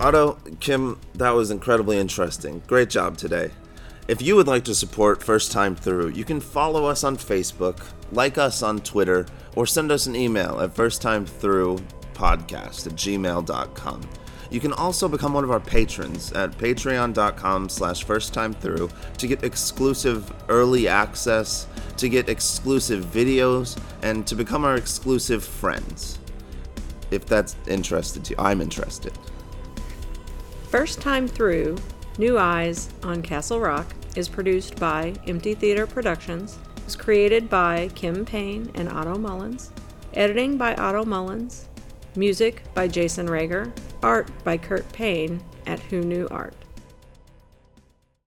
Otto, 0.00 0.38
Kim, 0.60 1.00
that 1.14 1.30
was 1.30 1.50
incredibly 1.50 1.96
interesting. 1.98 2.62
Great 2.66 2.90
job 2.90 3.16
today. 3.16 3.50
If 4.06 4.20
you 4.20 4.36
would 4.36 4.46
like 4.46 4.64
to 4.64 4.74
support 4.74 5.22
First 5.22 5.50
Time 5.50 5.74
Through, 5.74 6.08
you 6.08 6.24
can 6.24 6.38
follow 6.38 6.84
us 6.84 7.04
on 7.04 7.16
Facebook, 7.16 7.82
like 8.12 8.36
us 8.36 8.62
on 8.62 8.80
Twitter, 8.80 9.24
or 9.56 9.66
send 9.66 9.90
us 9.90 10.06
an 10.06 10.14
email 10.14 10.60
at 10.60 10.74
firsttimethroughpodcast 10.74 12.86
at 12.86 12.92
gmail.com. 12.92 14.00
You 14.50 14.60
can 14.60 14.74
also 14.74 15.08
become 15.08 15.32
one 15.32 15.42
of 15.42 15.50
our 15.50 15.58
patrons 15.58 16.32
at 16.32 16.52
patreon.com 16.58 17.70
slash 17.70 18.04
firsttimethrough 18.04 19.16
to 19.16 19.26
get 19.26 19.42
exclusive 19.42 20.30
early 20.50 20.86
access, 20.86 21.66
to 21.96 22.10
get 22.10 22.28
exclusive 22.28 23.06
videos, 23.06 23.80
and 24.02 24.26
to 24.26 24.34
become 24.34 24.66
our 24.66 24.76
exclusive 24.76 25.42
friends. 25.42 26.18
If 27.10 27.24
that's 27.24 27.56
interested 27.66 28.22
to 28.26 28.32
you, 28.32 28.36
I'm 28.38 28.60
interested. 28.60 29.14
First 30.68 31.00
Time 31.00 31.26
Through, 31.26 31.78
New 32.16 32.38
Eyes 32.38 32.90
on 33.02 33.22
Castle 33.22 33.58
Rock 33.58 33.92
is 34.14 34.28
produced 34.28 34.78
by 34.78 35.14
Empty 35.26 35.54
Theater 35.54 35.84
Productions. 35.84 36.58
was 36.84 36.94
created 36.94 37.50
by 37.50 37.90
Kim 37.96 38.24
Payne 38.24 38.70
and 38.76 38.88
Otto 38.88 39.18
Mullins. 39.18 39.72
Editing 40.12 40.56
by 40.56 40.76
Otto 40.76 41.04
Mullins. 41.04 41.68
Music 42.14 42.62
by 42.72 42.86
Jason 42.86 43.26
Rager. 43.26 43.72
Art 44.00 44.30
by 44.44 44.56
Kurt 44.56 44.90
Payne 44.92 45.42
at 45.66 45.80
Who 45.80 46.02
Knew 46.02 46.28
Art. 46.30 46.54